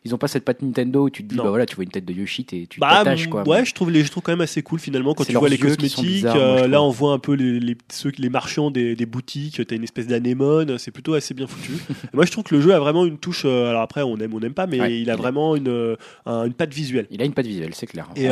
ils 0.04 0.14
ont 0.14 0.18
pas 0.18 0.28
cette 0.28 0.46
patte 0.46 0.62
Nintendo 0.62 1.06
où 1.06 1.10
tu 1.10 1.24
te 1.24 1.28
dis, 1.30 1.36
Non. 1.36 1.44
bah 1.44 1.50
voilà, 1.50 1.66
tu 1.66 1.76
vois 1.76 1.84
une 1.84 1.90
tête 1.92 2.06
de 2.06 2.14
Yoshi, 2.14 2.46
et 2.52 2.68
tu 2.68 2.80
Bah, 2.80 2.90
t'attaches 2.98 3.28
quoi. 3.28 3.48
ouais, 3.48 3.66
je 3.66 3.74
trouve 3.74 3.92
les, 3.92 4.04
je 4.04 4.12
trouve 4.12 4.24
quand 4.24 4.32
même 4.32 4.42
assez 4.42 4.62
cool 4.62 4.80
finalement 4.80 5.14
quand 5.14 5.24
tu 5.26 5.34
vois 5.34 5.50
les 5.50 5.58
cosmétiques. 5.58 6.04
bizarres, 6.06 6.36
moi, 6.36 6.58
je 6.58 6.64
euh, 6.64 6.68
là, 6.68 6.82
on 6.82 6.90
voit 6.90 7.14
un 7.14 7.20
peu 7.20 7.34
les, 7.34 7.60
les, 7.60 7.78
ceux, 7.92 8.12
les 8.18 8.30
marchands 8.30 8.72
des, 8.72 8.96
des 8.96 9.06
boutiques. 9.06 9.66
T'as 9.68 9.76
une 9.76 9.84
espèce 9.84 10.08
d'anémone. 10.08 10.78
C'est 10.78 10.92
plutôt 10.92 11.14
assez 11.14 11.34
bien 11.34 11.48
foutu. 11.48 11.74
Moi, 12.14 12.26
je 12.26 12.32
trouve 12.32 12.44
que 12.44 12.56
le 12.56 12.62
jeu 12.62 12.74
a 12.74 12.80
vraiment 12.80 13.06
une 13.06 13.18
touche. 13.18 13.44
euh, 13.46 13.70
alors 13.70 13.82
après, 13.82 14.02
on 14.02 14.18
aime, 14.18 14.34
on 14.34 14.40
n'aime 14.40 14.54
pas, 14.54 14.68
mais 14.68 14.80
Ouais, 14.80 15.00
il 15.02 15.10
a 15.10 15.14
il 15.14 15.18
vraiment 15.18 15.56
une, 15.56 15.68
euh, 15.70 15.96
un- 16.26 16.46
une 16.46 16.54
patte 16.54 16.74
visuelle. 16.74 17.08
Il 17.12 17.22
a 17.22 17.26
une 17.26 17.34
patte 17.34 17.48
visuelle, 17.48 17.74
c'est 17.74 17.88
clair. 17.88 18.08
Et 18.16 18.28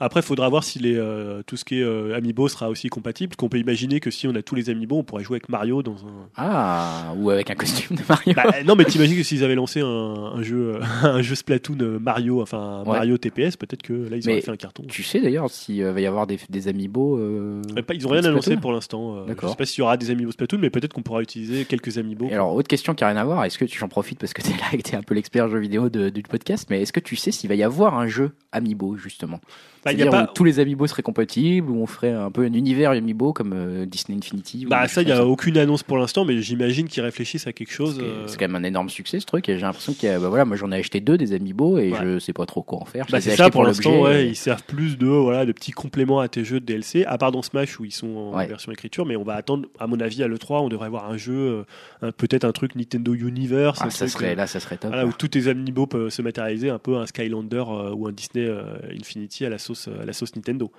Après, 0.00 0.20
il 0.20 0.22
faudra 0.22 0.48
voir 0.48 0.64
si 0.64 0.78
les, 0.78 0.96
euh, 0.96 1.42
tout 1.46 1.56
ce 1.56 1.64
qui 1.64 1.78
est 1.78 1.82
euh, 1.82 2.16
Amiibo 2.16 2.48
sera 2.48 2.70
aussi 2.70 2.88
compatible. 2.88 3.36
Qu'on 3.36 3.48
peut 3.50 3.58
imaginer 3.58 4.00
que 4.00 4.10
si 4.10 4.26
on 4.26 4.34
a 4.34 4.42
tous 4.42 4.54
les 4.54 4.70
Amiibo, 4.70 4.96
on 4.98 5.02
pourrait 5.04 5.22
jouer 5.24 5.36
avec 5.36 5.48
Mario 5.50 5.82
dans 5.82 5.96
un. 6.06 6.28
Ah, 6.36 7.12
ou 7.18 7.30
avec 7.30 7.50
un 7.50 7.54
costume 7.54 7.96
de 7.96 8.02
Mario. 8.08 8.32
Bah, 8.34 8.44
non, 8.64 8.76
mais 8.76 8.84
t'imagines 8.86 9.16
que 9.16 9.22
s'ils 9.22 9.44
avaient 9.44 9.54
lancé 9.54 9.80
un, 9.80 9.86
un 9.86 10.42
jeu, 10.42 10.80
un 11.02 11.20
jeu 11.22 11.34
Splatoon 11.34 11.76
euh, 11.80 11.98
Mario, 11.98 12.40
enfin 12.42 12.82
Ouais. 12.86 12.92
Mario 12.96 13.18
TPS, 13.18 13.56
peut-être 13.56 13.82
que 13.82 13.92
là 13.92 14.16
ils 14.16 14.22
Mais 14.26 14.32
auraient 14.32 14.40
fait 14.40 14.50
un 14.50 14.56
carton. 14.56 14.82
tu 14.88 15.02
sais 15.02 15.20
d'ailleurs 15.20 15.50
s'il 15.50 15.82
euh, 15.82 15.92
va 15.92 16.00
y 16.00 16.06
avoir 16.06 16.26
des, 16.26 16.38
des 16.48 16.68
amiibo. 16.68 17.18
Ils 17.92 18.06
ont 18.06 18.10
rien 18.10 18.24
annoncé 18.24 18.56
pour 18.56 18.72
l'instant. 18.72 19.22
je 19.24 19.28
D'accord. 19.28 19.50
sais 19.50 19.56
pas 19.56 19.66
s'il 19.66 19.80
y 19.80 19.82
aura 19.82 19.96
des 19.98 20.10
amiibo 20.10 20.32
Splatoon, 20.32 20.58
mais 20.60 20.70
peut-être 20.70 20.92
qu'on 20.94 21.02
pourra 21.02 21.20
utiliser 21.22 21.64
quelques 21.66 21.98
amiibo. 21.98 22.26
Et 22.30 22.34
alors, 22.34 22.54
autre 22.54 22.68
question 22.68 22.94
qui 22.94 23.04
a 23.04 23.08
rien 23.08 23.16
à 23.18 23.24
voir, 23.24 23.44
est-ce 23.44 23.58
que 23.58 23.64
tu 23.66 23.78
j'en 23.78 23.88
profites 23.88 24.18
parce 24.18 24.32
que 24.32 24.40
t'es 24.42 24.50
là 24.50 24.64
et 24.72 24.78
que 24.78 24.82
t'es 24.82 24.96
un 24.96 25.02
peu 25.02 25.14
l'expert 25.14 25.48
jeu 25.48 25.58
vidéo 25.58 25.88
de- 25.90 26.08
du 26.08 26.22
podcast, 26.22 26.66
mais 26.70 26.80
est-ce 26.82 26.92
que 26.92 27.00
tu 27.00 27.16
sais 27.16 27.30
s'il 27.32 27.48
va 27.48 27.54
y 27.54 27.62
avoir 27.62 27.98
un 27.98 28.06
jeu 28.06 28.32
Amiibo 28.52 28.96
justement? 28.96 29.40
Bah, 29.84 29.89
Bah, 29.90 29.98
il 29.98 30.04
y 30.04 30.08
a 30.08 30.10
pas- 30.10 30.26
tous 30.34 30.44
les 30.44 30.58
amiibo 30.60 30.86
seraient 30.86 31.02
compatibles, 31.02 31.70
où 31.70 31.82
on 31.82 31.86
ferait 31.86 32.12
un 32.12 32.30
peu 32.30 32.42
un 32.42 32.52
univers 32.52 32.90
amiibo 32.90 33.32
comme 33.32 33.52
euh, 33.54 33.86
Disney 33.86 34.18
Infinity. 34.18 34.66
Bah 34.66 34.86
ça, 34.88 35.02
il 35.02 35.06
n'y 35.06 35.12
a 35.12 35.24
aucune 35.26 35.56
annonce 35.58 35.82
pour 35.82 35.98
l'instant, 35.98 36.24
mais 36.24 36.40
j'imagine 36.42 36.88
qu'ils 36.88 37.02
réfléchissent 37.02 37.46
à 37.46 37.52
quelque 37.52 37.72
chose. 37.72 37.96
C'est 37.98 38.02
euh, 38.04 38.26
c'est 38.26 38.38
quand 38.38 38.48
même 38.48 38.56
un 38.56 38.66
énorme 38.66 38.88
succès 38.88 39.20
ce 39.20 39.26
truc 39.26 39.48
et 39.48 39.54
j'ai 39.56 39.62
l'impression 39.62 39.92
qu'il 39.92 40.08
y 40.08 40.12
a, 40.12 40.18
bah 40.18 40.28
voilà, 40.28 40.44
moi 40.44 40.56
j'en 40.56 40.70
ai 40.72 40.76
acheté 40.76 41.00
deux 41.00 41.16
des 41.18 41.32
amiibo 41.32 41.78
et 41.78 41.90
Ouais. 41.92 41.98
je 42.02 42.18
sais 42.18 42.32
pas 42.32 42.46
trop 42.46 42.62
quoi 42.62 42.78
en 42.80 42.84
faire. 42.84 43.06
Bah 43.10 43.20
c'est 43.20 43.36
ça 43.36 43.50
pour 43.50 43.64
l'instant, 43.64 44.00
ouais, 44.02 44.26
et- 44.26 44.28
ils 44.28 44.36
servent 44.36 44.62
plus 44.64 44.96
de 44.98 45.06
voilà 45.06 45.44
de 45.46 45.52
petits 45.52 45.72
compléments 45.72 46.20
à 46.20 46.28
tes 46.28 46.44
jeux 46.44 46.60
de 46.60 46.64
DLC, 46.66 47.04
à 47.04 47.18
part 47.18 47.32
dans 47.32 47.42
Smash 47.42 47.78
où 47.80 47.84
ils 47.84 47.90
sont 47.92 48.08
en 48.32 48.36
Ouais. 48.36 48.46
version 48.46 48.70
écriture, 48.72 49.06
mais 49.06 49.16
on 49.16 49.22
va 49.24 49.34
attendre, 49.34 49.68
à 49.78 49.86
mon 49.86 49.98
avis, 50.00 50.22
à 50.22 50.28
l'E3, 50.28 50.62
on 50.62 50.68
devrait 50.68 50.86
avoir 50.86 51.10
un 51.10 51.16
jeu, 51.16 51.64
euh, 52.02 52.12
peut-être 52.12 52.44
un 52.44 52.52
truc 52.52 52.74
Nintendo 52.76 53.14
Universe, 53.14 53.78
Ah, 53.82 53.86
un 53.86 53.90
ça 53.90 54.06
truc, 54.06 54.10
serait 54.10 54.34
là, 54.34 54.46
ça 54.46 54.60
serait 54.60 54.76
top. 54.76 54.90
voilà, 54.90 55.06
où 55.06 55.12
tous 55.12 55.28
tes 55.28 55.48
amiibo 55.48 55.86
peuvent 55.86 56.10
se 56.10 56.22
matérialiser, 56.22 56.70
un 56.70 56.78
peu 56.78 56.96
un 56.96 57.06
Skylander 57.06 57.64
euh, 57.68 57.92
ou 57.94 58.06
un 58.06 58.12
Disney 58.12 58.46
euh, 58.46 58.62
Infinity 58.98 59.44
à 59.44 59.48
la 59.48 59.58
sauce, 59.58 59.79
à 59.88 60.04
la 60.04 60.12
sauce 60.12 60.34
Nintendo. 60.36 60.70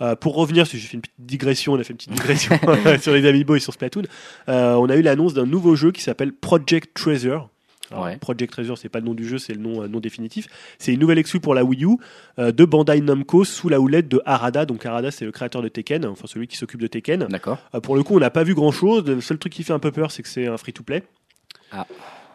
Euh, 0.00 0.16
pour 0.16 0.34
revenir, 0.34 0.64
que 0.68 0.76
j'ai 0.76 0.86
fait 0.86 0.94
une 0.94 1.02
petite 1.02 1.14
digression, 1.18 1.74
on 1.74 1.78
a 1.78 1.84
fait 1.84 1.92
une 1.92 1.98
petite 1.98 2.12
digression 2.12 2.58
sur 3.00 3.12
les 3.12 3.26
amiibo 3.26 3.56
et 3.56 3.60
sur 3.60 3.72
Splatoon, 3.72 4.04
euh, 4.48 4.74
on 4.74 4.88
a 4.88 4.96
eu 4.96 5.02
l'annonce 5.02 5.34
d'un 5.34 5.46
nouveau 5.46 5.76
jeu 5.76 5.92
qui 5.92 6.02
s'appelle 6.02 6.32
Project 6.32 6.94
Treasure. 6.94 7.48
Alors, 7.90 8.04
Ouais. 8.04 8.16
Project 8.18 8.52
Treasure, 8.52 8.78
c'est 8.78 8.88
pas 8.88 9.00
le 9.00 9.04
nom 9.06 9.14
du 9.14 9.26
jeu, 9.26 9.38
c'est 9.38 9.52
le 9.52 9.60
nom, 9.60 9.82
euh, 9.82 9.88
nom 9.88 10.00
définitif. 10.00 10.46
C'est 10.78 10.92
une 10.92 11.00
nouvelle 11.00 11.18
exclu 11.18 11.40
pour 11.40 11.54
la 11.54 11.64
Wii 11.64 11.84
U 11.84 11.96
euh, 12.38 12.52
de 12.52 12.64
Bandai 12.64 13.00
Namco 13.00 13.44
sous 13.44 13.68
la 13.68 13.80
houlette 13.80 14.08
de 14.08 14.22
Harada. 14.24 14.64
Donc 14.64 14.86
Harada, 14.86 15.10
c'est 15.10 15.24
le 15.24 15.32
créateur 15.32 15.62
de 15.62 15.68
Tekken, 15.68 16.06
enfin 16.06 16.26
celui 16.26 16.46
qui 16.46 16.56
s'occupe 16.56 16.80
de 16.80 16.86
Tekken. 16.86 17.26
D'accord. 17.28 17.58
Euh, 17.74 17.80
pour 17.80 17.96
le 17.96 18.02
coup, 18.02 18.16
on 18.16 18.20
n'a 18.20 18.30
pas 18.30 18.44
vu 18.44 18.54
grand 18.54 18.72
chose. 18.72 19.04
Le 19.06 19.20
seul 19.20 19.38
truc 19.38 19.52
qui 19.52 19.64
fait 19.64 19.72
un 19.72 19.78
peu 19.78 19.90
peur, 19.90 20.10
c'est 20.10 20.22
que 20.22 20.28
c'est 20.28 20.46
un 20.46 20.56
free-to-play. 20.56 21.02
Ah. 21.72 21.86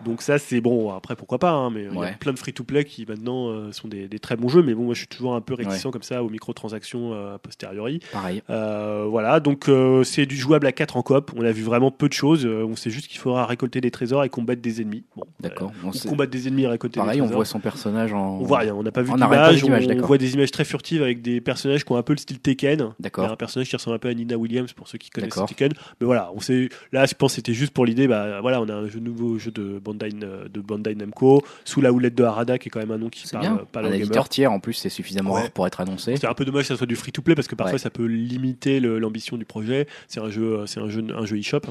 Donc 0.03 0.21
ça, 0.21 0.37
c'est 0.37 0.61
bon. 0.61 0.91
Après, 0.93 1.15
pourquoi 1.15 1.39
pas 1.39 1.51
hein, 1.51 1.69
Mais 1.69 1.85
euh, 1.85 1.91
il 1.93 1.99
y 1.99 2.03
a 2.03 2.11
plein 2.13 2.33
de 2.33 2.37
free-to-play 2.39 2.83
qui 2.83 3.05
maintenant 3.07 3.49
euh, 3.49 3.71
sont 3.71 3.87
des, 3.87 4.07
des 4.07 4.19
très 4.19 4.35
bons 4.35 4.49
jeux. 4.49 4.61
Mais 4.61 4.73
bon, 4.73 4.83
moi, 4.83 4.93
je 4.93 4.99
suis 4.99 5.07
toujours 5.07 5.35
un 5.35 5.41
peu 5.41 5.53
réticent 5.53 5.87
comme 5.91 6.03
ça 6.03 6.23
aux 6.23 6.29
microtransactions 6.29 7.13
euh, 7.13 7.35
a 7.35 7.37
posteriori. 7.39 7.99
Pareil. 8.11 8.41
Euh, 8.49 9.05
voilà, 9.09 9.39
donc 9.39 9.69
c'est 10.03 10.25
du 10.25 10.35
jouable 10.35 10.67
à 10.67 10.71
4 10.71 10.97
en 10.97 11.01
coop. 11.01 11.31
On 11.35 11.45
a 11.45 11.51
vu 11.51 11.63
vraiment 11.63 11.91
peu 11.91 12.07
de 12.07 12.13
choses. 12.13 12.45
On 12.45 12.75
sait 12.75 12.89
juste 12.89 13.07
qu'il 13.07 13.19
faudra 13.19 13.45
récolter 13.45 13.81
des 13.81 13.91
trésors 13.91 14.23
et 14.23 14.29
combattre 14.29 14.61
des 14.61 14.81
ennemis. 14.81 15.03
Bon, 15.15 15.23
D'accord. 15.39 15.71
On 15.83 15.91
sait- 15.91 16.07
combattre 16.09 16.31
des 16.31 16.47
ennemis 16.47 16.63
et 16.63 16.67
récolter 16.67 16.99
Pareil, 16.99 17.15
des 17.17 17.21
on 17.21 17.25
trésors. 17.25 17.37
voit 17.37 17.45
son 17.45 17.59
personnage 17.59 18.13
en. 18.13 18.39
On 18.39 18.43
voit 18.43 18.59
rien, 18.59 18.75
on 18.75 18.83
n'a 18.83 18.91
pas 18.91 19.01
vu 19.01 19.11
On 19.11 19.15
d'image, 19.15 19.63
on 19.63 19.87
d'accord. 19.87 20.07
voit 20.07 20.17
des 20.17 20.33
images 20.33 20.51
très 20.51 20.65
furtives 20.65 21.01
avec 21.01 21.21
des 21.21 21.41
personnages 21.41 21.83
qui 21.85 21.91
ont 21.91 21.97
un 21.97 22.03
peu 22.03 22.13
le 22.13 22.17
style 22.19 22.39
Tekken. 22.39 22.89
D'accord. 22.99 23.31
un 23.31 23.35
personnage 23.35 23.69
qui 23.69 23.75
ressemble 23.75 23.95
un 23.95 23.99
peu 23.99 24.09
à 24.09 24.13
Nina 24.13 24.37
Williams 24.37 24.73
pour 24.73 24.87
ceux 24.87 24.97
qui 24.97 25.09
connaissent. 25.09 25.33
Tekken. 25.47 25.71
Mais 25.99 26.05
voilà, 26.05 26.31
on 26.35 26.39
sait, 26.39 26.69
là 26.91 27.05
je 27.05 27.13
pense 27.13 27.31
que 27.31 27.35
c'était 27.37 27.53
juste 27.53 27.71
pour 27.73 27.85
l'idée, 27.85 28.07
bah 28.07 28.41
voilà, 28.41 28.61
on 28.61 28.67
a 28.69 28.73
un 28.73 28.87
jeu, 28.87 28.99
nouveau 28.99 29.37
jeu 29.37 29.51
de 29.51 29.79
Bandai, 29.85 30.09
euh, 30.23 30.47
de 30.53 30.59
Bandai 30.59 30.95
Namco, 30.95 31.41
sous 31.63 31.79
la 31.79 31.93
houlette 31.93 32.15
de 32.15 32.23
Harada 32.23 32.57
qui 32.57 32.67
est 32.67 32.71
quand 32.71 32.79
même 32.79 32.91
un 32.91 32.97
nom 32.97 33.09
qui 33.09 33.23
parle, 33.31 33.85
gamers. 33.85 33.93
éditeur 33.93 34.27
tiers 34.27 34.51
en 34.51 34.59
plus, 34.59 34.73
c'est 34.73 34.89
suffisamment 34.89 35.33
Ouais. 35.33 35.41
rare 35.43 35.51
pour 35.51 35.65
être 35.67 35.79
annoncé. 35.79 36.17
C'est 36.17 36.27
un 36.27 36.33
peu 36.33 36.43
dommage 36.45 36.63
que 36.63 36.67
ça 36.69 36.75
soit 36.77 36.87
du 36.87 36.95
free 36.95 37.11
to 37.11 37.21
play 37.21 37.35
parce 37.35 37.47
que 37.47 37.55
parfois 37.55 37.73
Ouais. 37.75 37.79
ça 37.79 37.89
peut 37.89 38.05
limiter 38.05 38.79
l'ambition 38.81 39.37
du 39.37 39.45
projet. 39.45 39.87
C'est 40.07 40.19
un 40.19 40.29
jeu, 40.29 40.43
euh, 40.59 40.65
c'est 40.65 40.79
un 40.81 40.89
jeu, 40.89 41.05
un 41.15 41.25
jeu 41.25 41.37
e-shop. 41.39 41.61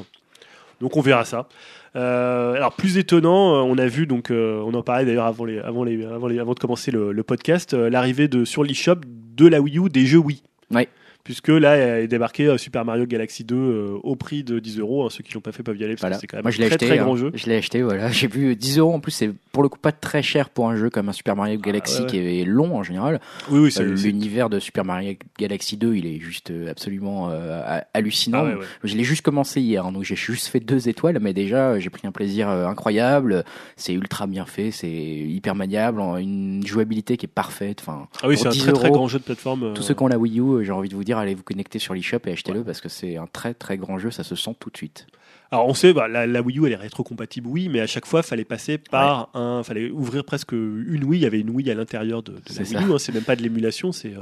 Donc 0.81 0.97
on 0.97 1.01
verra 1.01 1.23
ça. 1.25 1.47
Euh, 1.95 2.55
alors 2.55 2.73
plus 2.73 2.97
étonnant, 2.97 3.63
on 3.65 3.77
a 3.77 3.87
vu 3.87 4.05
donc, 4.07 4.29
euh, 4.31 4.59
on 4.65 4.73
en 4.73 4.81
parlait 4.81 5.05
d'ailleurs 5.05 5.25
avant 5.27 5.45
les, 5.45 5.59
avant 5.59 5.83
les, 5.85 6.03
avant 6.05 6.27
les, 6.27 6.39
avant 6.39 6.53
de 6.53 6.59
commencer 6.59 6.91
le, 6.91 7.11
le 7.13 7.23
podcast, 7.23 7.73
euh, 7.73 7.89
l'arrivée 7.89 8.27
de 8.27 8.43
sur 8.43 8.63
l'e-shop 8.63 8.95
de 9.37 9.47
la 9.47 9.61
Wii 9.61 9.77
U 9.79 9.89
des 9.89 10.05
jeux 10.05 10.17
Wii. 10.19 10.41
Ouais. 10.71 10.89
Puisque 11.25 11.47
là 11.49 11.99
est 12.01 12.07
débarqué 12.07 12.45
euh, 12.45 12.57
Super 12.57 12.85
Mario 12.85 13.05
Galaxy 13.07 13.43
2 13.43 13.55
euh, 13.55 13.97
au 14.03 14.15
prix 14.15 14.43
de 14.43 14.59
10 14.59 14.79
euros. 14.79 15.03
Hein, 15.05 15.09
Ceux 15.09 15.23
qui 15.23 15.33
l'ont 15.33 15.41
pas 15.41 15.51
fait 15.51 15.63
peuvent 15.63 15.75
y 15.75 15.83
aller 15.83 15.95
parce 15.95 16.01
Voilà. 16.01 16.15
que 16.17 16.21
c'est 16.21 16.27
quand 16.27 16.37
même 16.37 16.43
Moi, 16.43 16.49
un 16.49 16.51
je 16.53 16.59
l'ai 16.59 16.67
très 16.67 16.75
acheté. 16.75 16.85
très 16.85 16.99
hein. 16.99 17.03
grand 17.03 17.15
jeu. 17.17 17.31
Je 17.33 17.47
l'ai 17.47 17.55
acheté, 17.57 17.81
voilà. 17.81 18.09
J'ai 18.11 18.27
vu 18.27 18.55
10 18.55 18.77
euros. 18.77 18.93
En 18.93 18.99
plus, 18.99 19.11
c'est 19.11 19.31
pour 19.51 19.63
le 19.63 19.69
coup 19.69 19.79
pas 19.79 19.91
très 19.91 20.21
cher 20.21 20.49
pour 20.49 20.69
un 20.69 20.75
jeu 20.77 20.89
comme 20.91 21.09
un 21.09 21.13
Super 21.13 21.35
Mario 21.35 21.59
Galaxy 21.59 21.97
Ah, 21.97 22.01
ouais, 22.03 22.07
qui 22.07 22.17
est 22.19 22.45
long 22.45 22.77
en 22.77 22.83
général. 22.83 23.19
Oui 23.49 23.59
oui, 23.59 23.71
c'est 23.71 23.81
Euh, 23.83 23.95
c'est- 23.97 24.05
L'univers 24.07 24.49
de 24.51 24.59
Super 24.59 24.85
Mario 24.85 25.13
Galaxy 25.39 25.77
2, 25.77 25.95
il 25.95 26.05
est 26.05 26.19
juste 26.19 26.51
euh, 26.51 26.69
absolument 26.69 27.29
euh, 27.31 27.59
ha- 27.65 27.85
hallucinant. 27.95 28.39
Ah 28.41 28.45
ouais, 28.45 28.53
ouais. 28.55 28.65
Je 28.83 28.95
l'ai 28.95 29.03
juste 29.03 29.23
commencé 29.23 29.59
hier, 29.61 29.83
hein, 29.83 29.91
donc 29.91 30.03
j'ai 30.03 30.15
juste 30.15 30.45
fait 30.47 30.59
deux 30.59 30.89
étoiles, 30.89 31.17
mais 31.19 31.33
déjà 31.33 31.69
euh, 31.71 31.79
j'ai 31.79 31.89
pris 31.89 32.05
un 32.07 32.11
plaisir 32.11 32.49
euh, 32.49 32.67
incroyable. 32.67 33.43
C'est 33.77 33.93
ultra 33.93 34.27
bien 34.27 34.45
fait, 34.45 34.69
c'est 34.69 34.87
hyper 34.91 35.55
maniable, 35.55 36.01
une 36.19 36.61
jouabilité 36.67 37.17
qui 37.17 37.25
est 37.25 37.29
parfaite. 37.33 37.79
Enfin, 37.81 38.07
Ah 38.21 38.27
oui, 38.27 38.37
c'est 38.37 38.45
un 38.47 38.51
10 38.51 38.59
très 38.59 38.73
très 38.73 38.91
grand 38.91 39.07
jeu 39.07 39.17
de 39.17 39.23
plateforme. 39.23 39.63
euh, 39.63 39.73
tous 39.73 39.81
ceux 39.81 39.95
qui 39.95 40.03
ont 40.03 40.07
la 40.07 40.19
Wii 40.19 40.39
U, 40.39 40.43
euh, 40.43 40.63
j'ai 40.63 40.71
envie 40.71 40.89
de 40.89 40.95
vous 40.95 41.03
dire, 41.03 41.14
allez 41.19 41.35
vous 41.35 41.43
connecter 41.43 41.79
sur 41.79 41.93
l'eShop 41.93 42.19
et 42.25 42.31
achetez-le 42.31 42.63
parce 42.63 42.81
que 42.81 42.89
c'est 42.89 43.17
un 43.17 43.27
très 43.27 43.53
très 43.53 43.77
grand 43.77 43.97
jeu, 43.99 44.11
ça 44.11 44.23
se 44.23 44.35
sent 44.35 44.55
tout 44.59 44.69
de 44.69 44.77
suite. 44.77 45.07
Alors 45.51 45.67
on 45.67 45.73
sait, 45.73 45.93
bah, 45.93 46.07
la, 46.07 46.25
la 46.25 46.41
Wii 46.41 46.59
U 46.59 46.65
elle 46.65 46.73
est 46.73 46.75
rétrocompatible, 46.75 47.47
oui, 47.47 47.69
mais 47.69 47.79
à 47.79 47.87
chaque 47.87 48.05
fois 48.05 48.23
fallait 48.23 48.45
passer 48.45 48.77
par 48.77 49.29
un, 49.35 49.61
fallait 49.63 49.91
ouvrir 49.91 50.25
presque 50.25 50.53
une 50.53 51.03
Wii. 51.03 51.19
Il 51.19 51.23
y 51.23 51.25
avait 51.25 51.39
une 51.39 51.51
Wii 51.51 51.69
à 51.69 51.75
l'intérieur 51.75 52.23
de, 52.23 52.33
de 52.33 52.39
la 52.57 52.63
Wii. 52.63 52.89
U. 52.89 52.93
hein, 52.93 52.97
c'est 52.97 53.13
même 53.13 53.23
pas 53.23 53.35
de 53.35 53.43
l'émulation, 53.43 53.91
c'est 53.91 54.13
euh, 54.15 54.21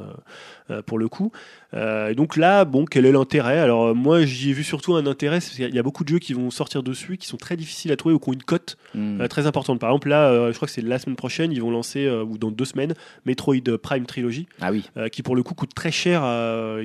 euh, 0.69 0.81
pour 0.81 0.99
le 0.99 1.07
coup. 1.07 1.31
Euh, 1.73 2.09
et 2.09 2.15
donc 2.15 2.35
là, 2.37 2.65
bon, 2.65 2.85
quel 2.85 3.05
est 3.05 3.11
l'intérêt? 3.11 3.59
Alors 3.59 3.87
euh, 3.87 3.93
moi 3.93 4.23
j'y 4.25 4.51
ai 4.51 4.53
vu 4.53 4.63
surtout 4.63 4.95
un 4.95 5.05
intérêt, 5.07 5.39
c'est 5.39 5.55
qu'il 5.55 5.73
y 5.75 5.79
a 5.79 5.83
beaucoup 5.83 6.03
de 6.03 6.09
jeux 6.09 6.19
qui 6.19 6.33
vont 6.33 6.51
sortir 6.51 6.83
dessus, 6.83 7.17
qui 7.17 7.27
sont 7.27 7.37
très 7.37 7.55
difficiles 7.57 7.91
à 7.91 7.95
trouver 7.95 8.13
ou 8.15 8.19
qui 8.19 8.29
ont 8.29 8.33
une 8.33 8.43
cote 8.43 8.77
Hmm. 8.95 9.21
euh, 9.21 9.27
très 9.27 9.47
importante. 9.47 9.79
Par 9.79 9.89
exemple 9.89 10.09
là, 10.09 10.51
je 10.51 10.55
crois 10.55 10.67
que 10.67 10.71
c'est 10.73 10.81
la 10.83 10.99
semaine 10.99 11.15
prochaine, 11.15 11.51
ils 11.51 11.61
vont 11.61 11.71
lancer 11.71 12.07
ou 12.07 12.37
dans 12.37 12.51
deux 12.51 12.65
semaines 12.65 12.93
Metroid 13.25 13.55
Prime 13.81 14.05
Trilogy, 14.05 14.45
Ah 14.61 14.71
oui, 14.71 14.83
qui 15.11 15.23
pour 15.23 15.35
le 15.35 15.41
coup 15.41 15.55
coûte 15.55 15.73
très 15.73 15.91
cher, 15.91 16.21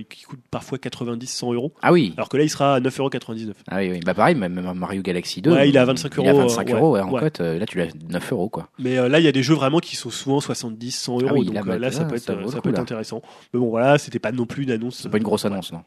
qui 0.09 0.23
coûte 0.24 0.40
parfois 0.51 0.78
90-100 0.78 1.52
euros. 1.55 1.73
ah 1.82 1.93
oui, 1.93 2.15
Alors 2.16 2.28
que 2.31 2.39
là 2.39 2.44
il 2.44 2.48
sera 2.48 2.77
à 2.77 2.81
9,99€. 2.81 3.52
ah 3.70 3.77
oui, 3.78 3.90
oui. 3.90 4.01
Bah 4.06 4.15
pareil, 4.15 4.35
même 4.36 4.73
Mario 4.74 5.02
Galaxy 5.02 5.43
2. 5.43 5.52
Ouais, 5.52 5.69
il 5.69 5.77
est 5.77 5.78
à 5.78 5.85
25 5.85 6.12
Il 6.16 6.24
est 6.24 6.28
à 6.28 6.32
euros, 6.32 6.40
25 6.43 6.70
euh, 6.70 6.74
euros 6.77 6.93
ouais, 6.94 7.01
en 7.01 7.10
ouais. 7.10 7.20
cote. 7.20 7.40
Là, 7.40 7.66
tu 7.66 7.77
l'as 7.78 7.89
9 8.09 8.32
euros 8.32 8.48
quoi. 8.48 8.69
Mais 8.78 8.97
euh, 8.98 9.09
là, 9.09 9.19
il 9.20 9.24
y 9.24 9.28
a 9.28 9.32
des 9.32 9.43
jeux 9.43 9.55
vraiment 9.55 9.78
qui 9.81 9.97
sont 9.97 10.10
souvent 10.10 10.40
70, 10.40 10.90
100 10.93 11.12
euros. 11.20 11.27
Ah 11.28 11.32
oui, 11.35 11.44
donc 11.44 11.55
là, 11.55 11.62
bah, 11.62 11.78
là, 11.78 11.90
ça 11.90 12.05
peut 12.06 12.15
être, 12.16 12.23
ça 12.24 12.35
coup, 12.35 12.62
peut 12.62 12.70
être 12.70 12.77
là. 12.77 12.81
intéressant. 12.82 13.20
Mais 13.52 13.60
bon, 13.60 13.69
voilà, 13.69 13.98
c'était 13.98 14.19
pas 14.19 14.32
non 14.32 14.47
plus 14.47 14.62
une 14.65 14.70
annonce. 14.81 15.01
C'est 15.03 15.09
pas 15.11 15.19
une 15.19 15.23
grosse 15.25 15.45
annonce, 15.45 15.73
non 15.73 15.83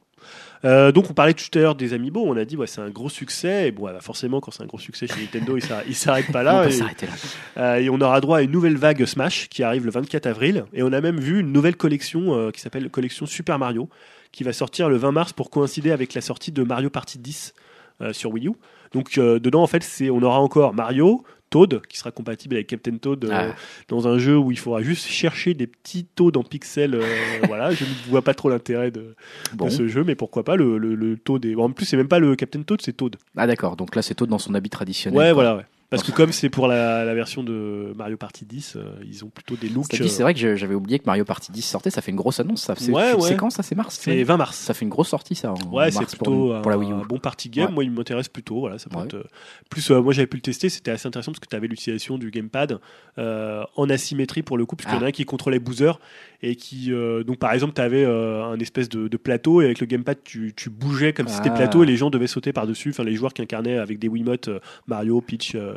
Euh, 0.64 0.92
donc, 0.92 1.10
on 1.10 1.14
parlait 1.14 1.34
tout 1.34 1.46
à 1.58 1.62
l'heure 1.62 1.74
des 1.76 1.94
Amiibo. 1.94 2.22
On 2.24 2.38
a 2.38 2.46
dit, 2.46 2.56
ouais, 2.56 2.68
c'est 2.68 2.82
un 2.82 2.90
gros 2.92 3.10
succès. 3.10 3.68
Et 3.70 3.72
bon, 3.72 3.86
bah, 3.86 3.98
forcément, 4.02 4.40
quand 4.40 4.52
c'est 4.52 4.62
un 4.62 4.68
gros 4.68 4.78
succès 4.78 5.08
chez 5.08 5.20
Nintendo, 5.20 5.58
il 5.58 5.64
s'arrête- 5.64 5.86
il 5.88 5.96
s'arrête 5.96 6.32
pas 6.32 6.44
là. 6.44 6.66
et, 6.70 6.72
là. 7.06 7.12
euh, 7.58 7.76
et 7.78 7.90
on 7.90 8.00
aura 8.00 8.22
droit 8.22 8.38
à 8.38 8.42
une 8.44 8.52
nouvelle 8.52 8.78
vague 8.78 9.04
Smash 9.06 9.50
qui 9.50 9.64
arrive 9.64 9.86
le 9.86 9.92
24 9.92 10.28
avril. 10.28 10.66
Et 10.74 10.84
on 10.84 10.94
a 10.94 11.02
même 11.02 11.20
vu 11.20 11.40
une 11.40 11.52
nouvelle 11.52 11.76
collection 11.76 12.36
euh, 12.36 12.52
qui 12.52 12.62
s'appelle 12.62 12.88
collection 12.92 13.26
Super 13.26 13.58
Mario 13.58 13.90
qui 14.32 14.44
va 14.44 14.54
sortir 14.54 14.88
le 14.90 14.98
20 14.98 15.12
mars 15.12 15.34
pour 15.34 15.50
coïncider 15.50 15.92
avec 15.92 16.14
la 16.14 16.22
sortie 16.22 16.52
de 16.52 16.62
Mario 16.64 16.90
Party 16.92 17.18
10 17.18 17.54
euh, 18.02 18.14
sur 18.14 18.32
Wii 18.32 18.48
U. 18.48 18.52
Donc, 18.94 19.18
dedans, 19.18 19.64
en 19.64 19.68
fait, 19.68 19.84
c'est 19.84 20.10
on 20.12 20.22
aura 20.22 20.40
encore 20.40 20.74
Mario. 20.76 21.24
Toad, 21.52 21.82
qui 21.88 21.98
sera 22.00 22.10
compatible 22.12 22.56
avec 22.56 22.66
Captain 22.66 22.98
Toad 22.98 23.26
euh, 23.26 23.30
Ah. 23.32 23.56
dans 23.90 24.08
un 24.08 24.18
jeu 24.18 24.36
où 24.38 24.50
il 24.52 24.58
faudra 24.58 24.82
juste 24.82 25.06
chercher 25.06 25.54
des 25.54 25.68
petits 25.68 26.06
Toads 26.16 26.40
en 26.40 26.44
pixels. 26.44 26.96
euh, 26.96 27.02
voilà, 27.48 27.72
je 27.72 27.84
ne 27.84 27.90
vois 28.10 28.24
pas 28.24 28.34
trop 28.34 28.50
l'intérêt 28.50 28.90
de, 28.90 29.14
Bon. 29.54 29.66
de 29.66 29.70
ce 29.70 29.88
jeu, 29.88 30.04
mais 30.04 30.16
pourquoi 30.16 30.44
pas 30.44 30.56
le, 30.56 30.80
le, 30.80 30.96
le 30.96 31.18
Toad. 31.18 31.46
Est... 31.46 31.54
bon, 31.54 31.66
en 31.66 31.72
plus, 31.72 31.86
c'est 31.86 31.98
même 31.98 32.08
pas 32.08 32.18
le 32.20 32.36
Captain 32.36 32.64
Toad, 32.64 32.82
c'est 32.82 32.94
Toad. 32.98 33.18
Ah 33.38 33.46
d'accord, 33.46 33.76
donc 33.76 33.96
là 33.96 34.02
c'est 34.02 34.16
Toad 34.16 34.30
dans 34.30 34.40
son 34.40 34.56
habit 34.56 34.70
traditionnel. 34.72 35.18
Ouais, 35.20 35.26
quoi. 35.26 35.34
voilà, 35.34 35.56
ouais. 35.58 35.66
Parce 35.92 36.04
que 36.04 36.12
comme 36.12 36.32
c'est 36.32 36.50
pour 36.50 36.68
la, 36.68 37.04
la 37.06 37.14
version 37.14 37.44
de 37.44 37.94
Mario 37.98 38.16
Party 38.18 38.46
10, 38.46 38.78
euh, 38.78 38.96
ils 39.06 39.24
ont 39.26 39.30
plutôt 39.30 39.56
des 39.58 39.68
looks. 39.70 39.90
Dit, 39.92 40.08
c'est 40.10 40.22
euh, 40.22 40.24
vrai 40.24 40.34
que 40.34 40.56
j'avais 40.56 40.74
oublié 40.74 40.98
que 41.00 41.04
Mario 41.06 41.26
Party 41.26 41.52
10 41.52 41.62
sortait, 41.62 41.90
ça 41.90 42.02
fait 42.02 42.12
une 42.12 42.18
grosse 42.18 42.40
annonce. 42.40 42.62
Ça. 42.64 42.76
C'est 42.78 42.92
Ouais, 42.92 43.14
ouais. 43.14 43.36
quand 43.36 43.50
ça 43.50 43.62
C'est 43.62 43.76
mars 43.76 44.00
c'est 44.02 44.24
20 44.24 44.38
mars. 44.38 44.58
Ça 44.58 44.74
fait 44.74 44.86
une 44.86 44.90
grosse 44.90 45.10
sortie 45.10 45.36
ça. 45.36 45.52
en 45.52 45.70
Ouais, 45.70 45.92
c'est 45.92 46.06
plutôt 46.06 46.24
pour, 46.24 46.62
pour 46.62 46.72
la 46.72 46.78
Wii 46.78 46.92
U. 46.92 46.94
un 46.94 47.00
bon 47.04 47.20
party 47.20 47.50
game. 47.50 47.68
Ouais. 47.68 47.74
Moi, 47.74 47.84
il 47.84 47.92
m'intéresse 47.92 48.30
plutôt. 48.30 48.62
Voilà, 48.62 48.80
ça 48.80 48.90
peut 48.90 48.98
Ouais. 48.98 49.04
être, 49.06 49.16
euh, 49.16 49.24
Plus, 49.70 49.92
euh, 49.92 50.02
moi, 50.02 50.14
j'avais 50.14 50.28
pu 50.28 50.38
le 50.38 50.42
tester. 50.42 50.70
C'était 50.70 50.92
assez 50.92 51.08
intéressant 51.08 51.34
parce 51.34 51.42
que 51.42 51.48
tu 51.50 51.56
avais 51.58 51.68
l'utilisation 51.68 52.18
du 52.18 52.32
gamepad 52.32 52.80
euh, 53.18 53.64
en 53.76 53.90
asymétrie 53.90 54.44
pour 54.44 54.58
le 54.58 54.66
coup, 54.66 54.78
puisqu'il 54.78 54.96
y 54.96 54.98
en 54.98 55.02
a 55.02 55.06
Ah. 55.06 55.08
un 55.10 55.12
qui 55.12 55.26
contrôlait 55.26 55.60
Boozer 55.60 56.00
et 56.44 56.56
qui, 56.56 56.92
euh, 56.92 57.24
donc 57.24 57.38
par 57.38 57.54
exemple, 57.54 57.74
tu 57.74 57.82
avais 57.82 58.06
un 58.06 58.58
espèce 58.60 58.90
de, 58.90 59.08
de 59.08 59.18
plateau 59.18 59.62
et 59.62 59.66
avec 59.66 59.80
le 59.80 59.86
gamepad, 59.86 60.18
tu, 60.24 60.54
tu 60.56 60.70
bougeais 60.70 61.14
comme 61.14 61.28
si 61.28 61.36
c'était 61.36 61.50
Ah. 61.50 61.56
plateau 61.56 61.84
et 61.84 61.86
les 61.86 61.98
gens 61.98 62.10
devaient 62.10 62.28
sauter 62.28 62.52
par 62.54 62.68
dessus. 62.68 62.90
Enfin, 62.90 63.04
les 63.04 63.16
joueurs 63.16 63.34
qui 63.34 63.42
incarnaient 63.42 63.78
avec 63.78 64.00
des 64.00 64.08
Wiimotes 64.08 64.48
euh, 64.48 64.60
Mario, 64.88 65.22
Peach, 65.22 65.54
euh, 65.56 65.76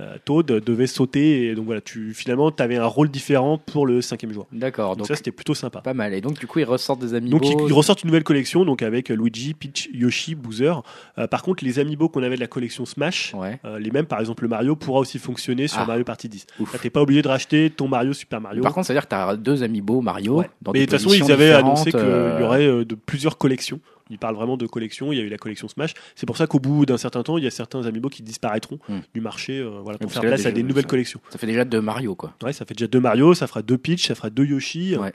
euh, 0.00 0.16
Toad 0.24 0.50
euh, 0.50 0.60
devaient 0.60 0.86
sauter. 0.86 1.46
Et 1.48 1.54
donc 1.54 1.66
voilà, 1.66 1.80
tu 1.80 2.14
finalement, 2.14 2.50
tu 2.50 2.62
avais 2.62 2.76
un 2.76 2.86
rôle 2.86 3.08
différent 3.10 3.58
pour 3.58 3.86
le 3.86 4.00
cinquième 4.02 4.32
joueur. 4.32 4.46
D'accord, 4.52 4.90
Donc, 4.90 4.98
donc 4.98 5.06
ça, 5.08 5.16
c'était 5.16 5.32
plutôt 5.32 5.54
sympa. 5.54 5.80
pas 5.80 5.94
mal. 5.94 6.14
Et 6.14 6.20
donc 6.20 6.38
du 6.38 6.46
coup 6.46 6.58
ils 6.60 6.64
ressortent 6.64 7.00
des 7.00 7.14
amiibo. 7.14 7.38
Donc 7.38 7.48
ils, 7.48 7.66
ils 7.68 7.72
ressortent 7.72 8.02
une 8.02 8.08
nouvelle 8.08 8.24
collection 8.24 8.64
donc 8.64 8.82
avec 8.82 9.10
euh, 9.10 9.14
Luigi, 9.16 9.54
Peach, 9.54 9.88
Yoshi, 9.92 10.34
Bowser. 10.34 10.72
Euh, 11.18 11.26
par 11.26 11.42
contre, 11.42 11.64
les 11.64 11.78
amiibo 11.78 12.08
qu'on 12.08 12.22
avait 12.22 12.36
de 12.36 12.40
la 12.40 12.46
collection 12.46 12.84
Smash, 12.86 13.34
Ouais. 13.34 13.58
euh, 13.64 13.78
les 13.78 13.90
mêmes, 13.90 14.06
par 14.06 14.20
exemple 14.20 14.42
le 14.44 14.48
Mario, 14.48 14.76
pourra 14.76 15.00
aussi 15.00 15.18
fonctionner 15.18 15.66
sur 15.68 15.80
Ah. 15.80 15.86
Mario 15.86 16.04
Party 16.04 16.28
10. 16.28 16.46
Ouf. 16.60 16.72
Là, 16.72 16.78
T'es 16.80 16.90
pas 16.90 17.02
obligé 17.02 17.22
de 17.22 17.28
racheter 17.28 17.70
ton 17.70 17.88
Mario 17.88 18.12
Super 18.12 18.40
Mario. 18.40 18.62
Par 18.62 18.72
contre, 18.72 18.86
ça 18.86 18.92
veut 18.92 19.00
dire 19.00 19.08
que 19.08 19.14
as 19.14 19.36
deux 19.36 19.62
amiibo 19.62 20.00
Mario. 20.04 20.38
Ouais. 20.38 20.50
Dans 20.62 20.70
Mais 20.72 20.80
de 20.80 20.84
toute 20.84 20.92
façon, 21.00 21.12
ils 21.12 21.32
avaient 21.32 21.52
annoncé 21.52 21.90
qu'il 21.90 21.98
euh, 22.00 22.38
y 22.40 22.42
aurait 22.44 22.66
euh, 22.66 22.84
de 22.84 22.94
plusieurs 22.94 23.36
collections. 23.38 23.80
Ils 24.10 24.18
parlent 24.18 24.36
vraiment 24.36 24.56
de 24.58 24.66
collections. 24.66 25.12
Il 25.12 25.18
y 25.18 25.20
a 25.20 25.24
eu 25.24 25.28
la 25.30 25.38
collection 25.38 25.66
Smash. 25.66 25.94
C'est 26.14 26.26
pour 26.26 26.36
ça 26.36 26.46
qu'au 26.46 26.58
bout 26.60 26.84
d'un 26.86 26.98
certain 26.98 27.22
temps, 27.22 27.38
il 27.38 27.44
y 27.44 27.46
a 27.46 27.50
certains 27.50 27.86
amiibo 27.86 28.08
qui 28.10 28.22
disparaîtront 28.22 28.78
Hmm. 28.88 28.98
du 29.14 29.20
marché 29.22 29.58
euh, 29.58 29.80
voilà, 29.82 29.98
pour 29.98 30.12
faire 30.12 30.22
place 30.22 30.44
à 30.46 30.50
des 30.52 30.62
nouvelles 30.62 30.84
ça- 30.84 30.88
collections. 30.90 31.20
Ça 31.30 31.38
fait 31.38 31.46
déjà 31.46 31.64
deux 31.64 31.80
Mario 31.80 32.14
quoi. 32.14 32.34
Ouais, 32.42 32.52
ça 32.52 32.64
fait 32.66 32.74
déjà 32.74 32.86
deux 32.86 33.00
Mario, 33.00 33.32
ça 33.34 33.46
fera 33.46 33.62
deux 33.62 33.78
Peach, 33.78 34.06
ça 34.06 34.14
fera 34.14 34.28
deux 34.30 34.44
Yoshi. 34.44 34.96
Ouais. 34.96 35.12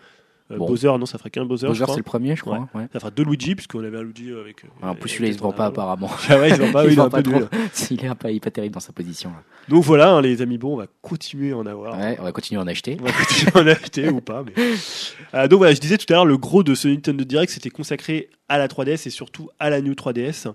Euh, 0.51 0.57
Bon. 0.57 0.65
Bowser, 0.67 0.87
non, 0.97 1.05
ça 1.05 1.17
ferait 1.19 1.29
qu'un 1.29 1.45
Bowser. 1.45 1.67
Bowser, 1.67 1.85
c'est 1.89 1.97
le 1.97 2.03
premier, 2.03 2.35
je 2.35 2.41
crois. 2.41 2.67
ouais. 2.73 2.87
Ça 2.91 2.99
fera 2.99 3.11
deux 3.11 3.23
Luigi, 3.23 3.53
puisqu'on 3.55 3.83
avait 3.83 3.97
un 3.97 4.03
Luigi 4.03 4.31
avec. 4.31 4.63
En 4.81 4.95
plus, 4.95 5.09
celui-là, 5.09 5.29
il 5.29 5.33
se 5.35 5.39
vend 5.39 5.51
pas 5.51 5.65
apparemment. 5.67 6.09
Ah 6.27 6.39
ouais, 6.39 6.49
il 6.49 6.55
se 6.55 6.61
vend 6.61 6.71
pas, 6.71 6.83
Il 6.85 6.91
il 6.91 6.95
vend 6.97 7.05
un 7.05 7.09
pas 7.09 7.21
peu 7.21 7.31
trop. 7.31 7.41
Il 7.91 8.03
est 8.05 8.15
pas, 8.15 8.31
il 8.31 8.37
est 8.37 8.39
pas 8.39 8.49
terrible 8.51 8.73
dans 8.73 8.79
sa 8.79 8.91
position. 8.91 9.29
Là. 9.29 9.43
Donc 9.67 9.83
voilà, 9.83 10.11
hein, 10.13 10.21
les 10.21 10.41
amis, 10.41 10.57
bon, 10.57 10.73
on 10.73 10.77
va 10.77 10.87
continuer 11.01 11.51
à 11.51 11.57
en 11.57 11.65
avoir. 11.65 11.97
Ouais, 11.97 12.17
on 12.19 12.23
va 12.23 12.31
continuer 12.31 12.59
à 12.59 12.63
en 12.63 12.67
acheter. 12.67 12.97
On 12.99 13.05
va 13.05 13.11
continuer 13.11 13.51
à 13.53 13.59
en 13.59 13.67
acheter 13.67 14.09
ou 14.09 14.21
pas. 14.21 14.43
Mais... 14.43 14.53
Euh, 15.35 15.47
donc 15.47 15.59
voilà, 15.59 15.75
je 15.75 15.79
disais 15.79 15.97
tout 15.99 16.07
à 16.09 16.13
l'heure, 16.13 16.25
le 16.25 16.37
gros 16.39 16.63
de 16.63 16.73
ce 16.73 16.87
Nintendo 16.87 17.23
Direct, 17.23 17.51
c'était 17.53 17.69
consacré 17.69 18.29
à 18.47 18.57
la 18.57 18.67
3DS 18.67 19.05
et 19.07 19.11
surtout 19.11 19.49
à 19.59 19.69
la 19.69 19.79
New 19.79 19.93
3DS. 19.93 20.51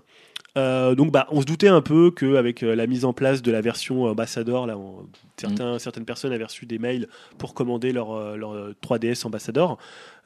Euh, 0.57 0.95
donc 0.95 1.11
bah, 1.11 1.27
on 1.31 1.41
se 1.41 1.45
doutait 1.45 1.67
un 1.67 1.81
peu 1.81 2.11
qu'avec 2.11 2.63
euh, 2.63 2.75
la 2.75 2.87
mise 2.87 3.03
en 3.03 3.11
place 3.11 3.41
de 3.41 3.51
la 3.51 3.59
version 3.59 4.03
Ambassador, 4.05 4.65
là, 4.67 4.77
on- 4.77 5.05
certains, 5.35 5.79
certaines 5.79 6.05
personnes 6.05 6.31
avaient 6.31 6.45
reçu 6.45 6.65
des 6.65 6.79
mails 6.79 7.07
pour 7.37 7.53
commander 7.53 7.91
leur, 7.91 8.13
euh, 8.13 8.37
leur 8.37 8.53
euh, 8.53 8.73
3DS 8.81 9.25
Ambassador, 9.25 9.77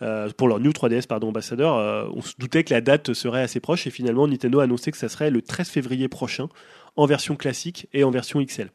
euh, 0.03 0.30
pour 0.38 0.47
leur 0.47 0.60
New 0.60 0.72
3DS 0.72 1.07
pardon 1.07 1.30
Ambassador. 1.30 2.11
on 2.15 2.22
se 2.22 2.34
doutait 2.38 2.64
que 2.64 2.73
la 2.73 2.81
date 2.81 3.14
serait 3.14 3.41
assez 3.41 3.60
proche 3.60 3.88
et 3.88 3.89
finalement 3.89 4.27
Nintendo 4.27 4.60
a 4.60 4.64
annoncé 4.65 4.91
que 4.91 4.97
ça 4.97 5.10
serait 5.10 5.31
le 5.31 5.41
13 5.41 5.68
février 5.69 6.07
prochain 6.07 6.47
en 6.95 7.06
version 7.07 7.35
classique 7.35 7.88
et 7.93 8.03
en 8.03 8.11
version 8.11 8.39
XL. 8.43 8.69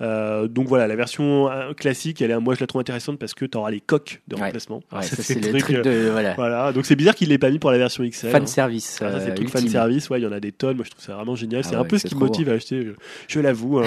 Euh, 0.00 0.48
donc 0.48 0.66
voilà, 0.68 0.86
la 0.86 0.96
version 0.96 1.50
euh, 1.50 1.72
classique, 1.74 2.22
elle 2.22 2.30
est, 2.30 2.38
moi 2.38 2.54
je 2.54 2.60
la 2.60 2.66
trouve 2.66 2.80
intéressante 2.80 3.18
parce 3.18 3.34
que 3.34 3.44
tu 3.44 3.58
auras 3.58 3.70
les 3.70 3.80
coques 3.80 4.22
de 4.28 4.36
Ouais. 4.36 4.42
remplacement. 4.46 4.82
Ouais, 4.92 5.02
ça, 5.02 5.16
c'est 5.22 5.34
le 5.34 5.48
truc, 5.50 5.62
truc 5.62 5.76
euh, 5.76 5.82
de. 6.06 6.10
Voilà. 6.10 6.34
Voilà, 6.34 6.72
donc 6.72 6.86
c'est 6.86 6.96
bizarre 6.96 7.14
qu'il 7.14 7.28
l'ait 7.28 7.38
pas 7.38 7.50
mis 7.50 7.58
pour 7.58 7.70
la 7.70 7.78
version 7.78 8.02
XL. 8.02 8.30
Fan 8.30 8.42
hein. 8.42 8.46
service. 8.46 8.98
Ah, 9.02 9.12
ça, 9.12 9.20
c'est 9.20 9.30
euh, 9.30 9.34
truc 9.34 9.50
fan 9.50 9.68
service, 9.68 10.08
ouais, 10.08 10.20
il 10.20 10.24
y 10.24 10.26
en 10.26 10.32
a 10.32 10.40
des 10.40 10.52
tonnes, 10.52 10.76
moi 10.76 10.84
je 10.86 10.90
trouve 10.90 11.04
ça 11.04 11.14
vraiment 11.14 11.34
génial. 11.34 11.60
Ah 11.64 11.68
c'est 11.68 11.76
un 11.76 11.82
ouais, 11.82 11.88
peu 11.88 11.98
ce 11.98 12.06
qui 12.06 12.14
me 12.14 12.20
motive 12.20 12.48
à 12.48 12.52
acheter, 12.54 12.82
je, 12.82 12.92
je 13.28 13.40
l'avoue. 13.40 13.80
hein. 13.80 13.84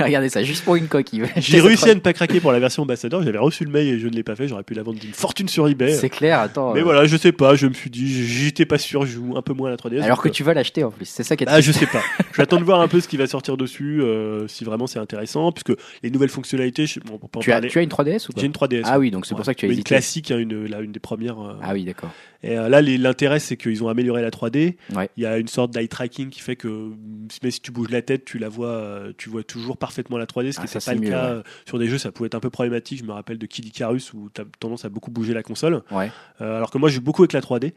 Regardez 0.00 0.28
ça, 0.28 0.42
juste 0.42 0.64
pour 0.64 0.76
une 0.76 0.88
coque. 0.88 1.12
il 1.12 1.22
veut 1.22 1.28
J'ai 1.36 1.60
réussi 1.60 1.90
à 1.90 1.94
ne 1.94 2.00
pas 2.00 2.12
craquer 2.12 2.40
pour 2.40 2.52
la 2.52 2.58
version 2.60 2.82
ambassadeur, 2.84 3.22
j'avais 3.22 3.38
reçu 3.38 3.64
le 3.64 3.70
mail 3.70 3.88
et 3.88 3.98
je 3.98 4.08
ne 4.08 4.12
l'ai 4.14 4.22
pas 4.22 4.34
fait, 4.36 4.48
j'aurais 4.48 4.62
pu 4.62 4.74
la 4.74 4.82
vendre 4.82 4.98
d'une 4.98 5.12
fortune 5.12 5.48
sur 5.48 5.68
eBay. 5.68 5.92
C'est 5.94 6.08
clair, 6.10 6.40
attends. 6.40 6.72
Mais 6.74 6.80
euh, 6.80 6.84
voilà, 6.84 7.04
je 7.06 7.16
sais 7.16 7.32
pas, 7.32 7.54
je 7.54 7.66
me 7.66 7.72
suis 7.74 7.90
dit, 7.90 8.26
j'étais 8.26 8.64
pas 8.66 8.78
sûr, 8.78 9.04
je 9.06 9.12
joue 9.12 9.36
un 9.36 9.42
peu 9.42 9.52
moins 9.52 9.68
à 9.68 9.70
la 9.72 9.76
3DS. 9.76 10.02
Alors 10.02 10.22
que 10.22 10.28
tu 10.28 10.42
vas 10.42 10.54
l'acheter 10.54 10.84
en 10.84 10.90
plus, 10.90 11.06
c'est 11.06 11.22
ça 11.22 11.36
qui 11.36 11.44
est 11.44 11.48
Ah, 11.50 11.60
je 11.60 11.72
sais 11.72 11.86
pas. 11.86 12.00
J'attends 12.36 12.58
de 12.58 12.64
voir 12.64 12.80
un 12.80 12.88
peu 12.88 13.00
ce 13.00 13.08
qui 13.08 13.16
va 13.16 13.26
sortir 13.26 13.56
dessus, 13.56 14.02
euh, 14.02 14.46
si 14.48 14.64
vraiment 14.64 14.86
c'est 14.86 14.98
intéressant, 14.98 15.52
puisque 15.52 15.72
les 16.02 16.10
nouvelles 16.10 16.28
fonctionnalités, 16.28 16.86
je, 16.86 17.00
bon, 17.00 17.18
tu, 17.40 17.52
as, 17.52 17.60
tu 17.62 17.78
as 17.78 17.82
une 17.82 17.88
3DS 17.88 18.28
ou 18.28 18.32
pas? 18.32 18.40
J'ai 18.40 18.46
une 18.46 18.52
3DS. 18.52 18.82
Ah 18.84 18.98
oui, 18.98 19.10
donc 19.10 19.26
c'est 19.26 19.32
Ouais. 19.32 19.36
pour 19.36 19.44
ça 19.46 19.54
que 19.54 19.60
tu 19.60 19.66
as 19.66 19.68
Mais 19.68 19.74
une 19.76 19.82
classique, 19.84 20.30
hein, 20.30 20.38
une, 20.38 20.66
là, 20.66 20.80
une 20.80 20.92
des 20.92 21.00
premières. 21.00 21.38
euh, 21.40 21.54
Ah 21.62 21.72
oui, 21.72 21.84
d'accord. 21.84 22.10
Et 22.42 22.56
euh, 22.58 22.68
là, 22.68 22.80
l'intérêt, 22.82 23.38
c'est 23.40 23.56
qu'ils 23.56 23.82
ont 23.82 23.88
amélioré 23.88 24.22
la 24.22 24.30
3D. 24.30 24.76
Ouais. 24.94 25.08
Il 25.16 25.22
y 25.22 25.26
a 25.26 25.38
une 25.38 25.48
sorte 25.48 25.72
d'eye 25.72 25.88
tracking 25.88 26.28
qui 26.30 26.40
fait 26.40 26.54
que 26.56 26.68
même 26.68 27.50
si 27.50 27.60
tu 27.60 27.72
bouges 27.72 27.90
la 27.90 28.02
tête, 28.02 28.24
tu 28.24 28.38
la 28.38 28.48
vois, 28.48 28.68
euh, 28.68 29.12
tu 29.16 29.28
vois 29.30 29.42
toujours 29.42 29.76
parfaitement 29.78 30.18
la 30.18 30.26
3D, 30.26 30.52
ce 30.52 30.56
qui 30.56 30.60
Ah, 30.60 30.62
n'était 30.64 30.80
ça, 30.80 30.90
pas 30.90 30.94
le 30.94 31.00
mieux, 31.00 31.10
cas 31.10 31.36
ouais. 31.36 31.42
sur 31.66 31.78
des 31.78 31.86
jeux. 31.88 31.98
Ça 31.98 32.12
pouvait 32.12 32.26
être 32.26 32.34
un 32.34 32.40
peu 32.40 32.50
problématique. 32.50 32.98
Je 33.00 33.04
me 33.04 33.12
rappelle 33.12 33.38
de 33.38 33.46
Kid 33.46 33.64
Icarus 33.64 34.12
où 34.12 34.28
tu 34.32 34.40
as 34.40 34.44
tendance 34.60 34.84
à 34.84 34.88
beaucoup 34.88 35.10
bouger 35.10 35.34
la 35.34 35.42
console. 35.42 35.82
Ouais. 35.90 36.10
Alors 36.38 36.70
que 36.70 36.78
moi, 36.78 36.88
je 36.88 36.96
joue 36.96 37.00
beaucoup 37.00 37.22
avec 37.22 37.32
la 37.32 37.40
3D. 37.40 37.72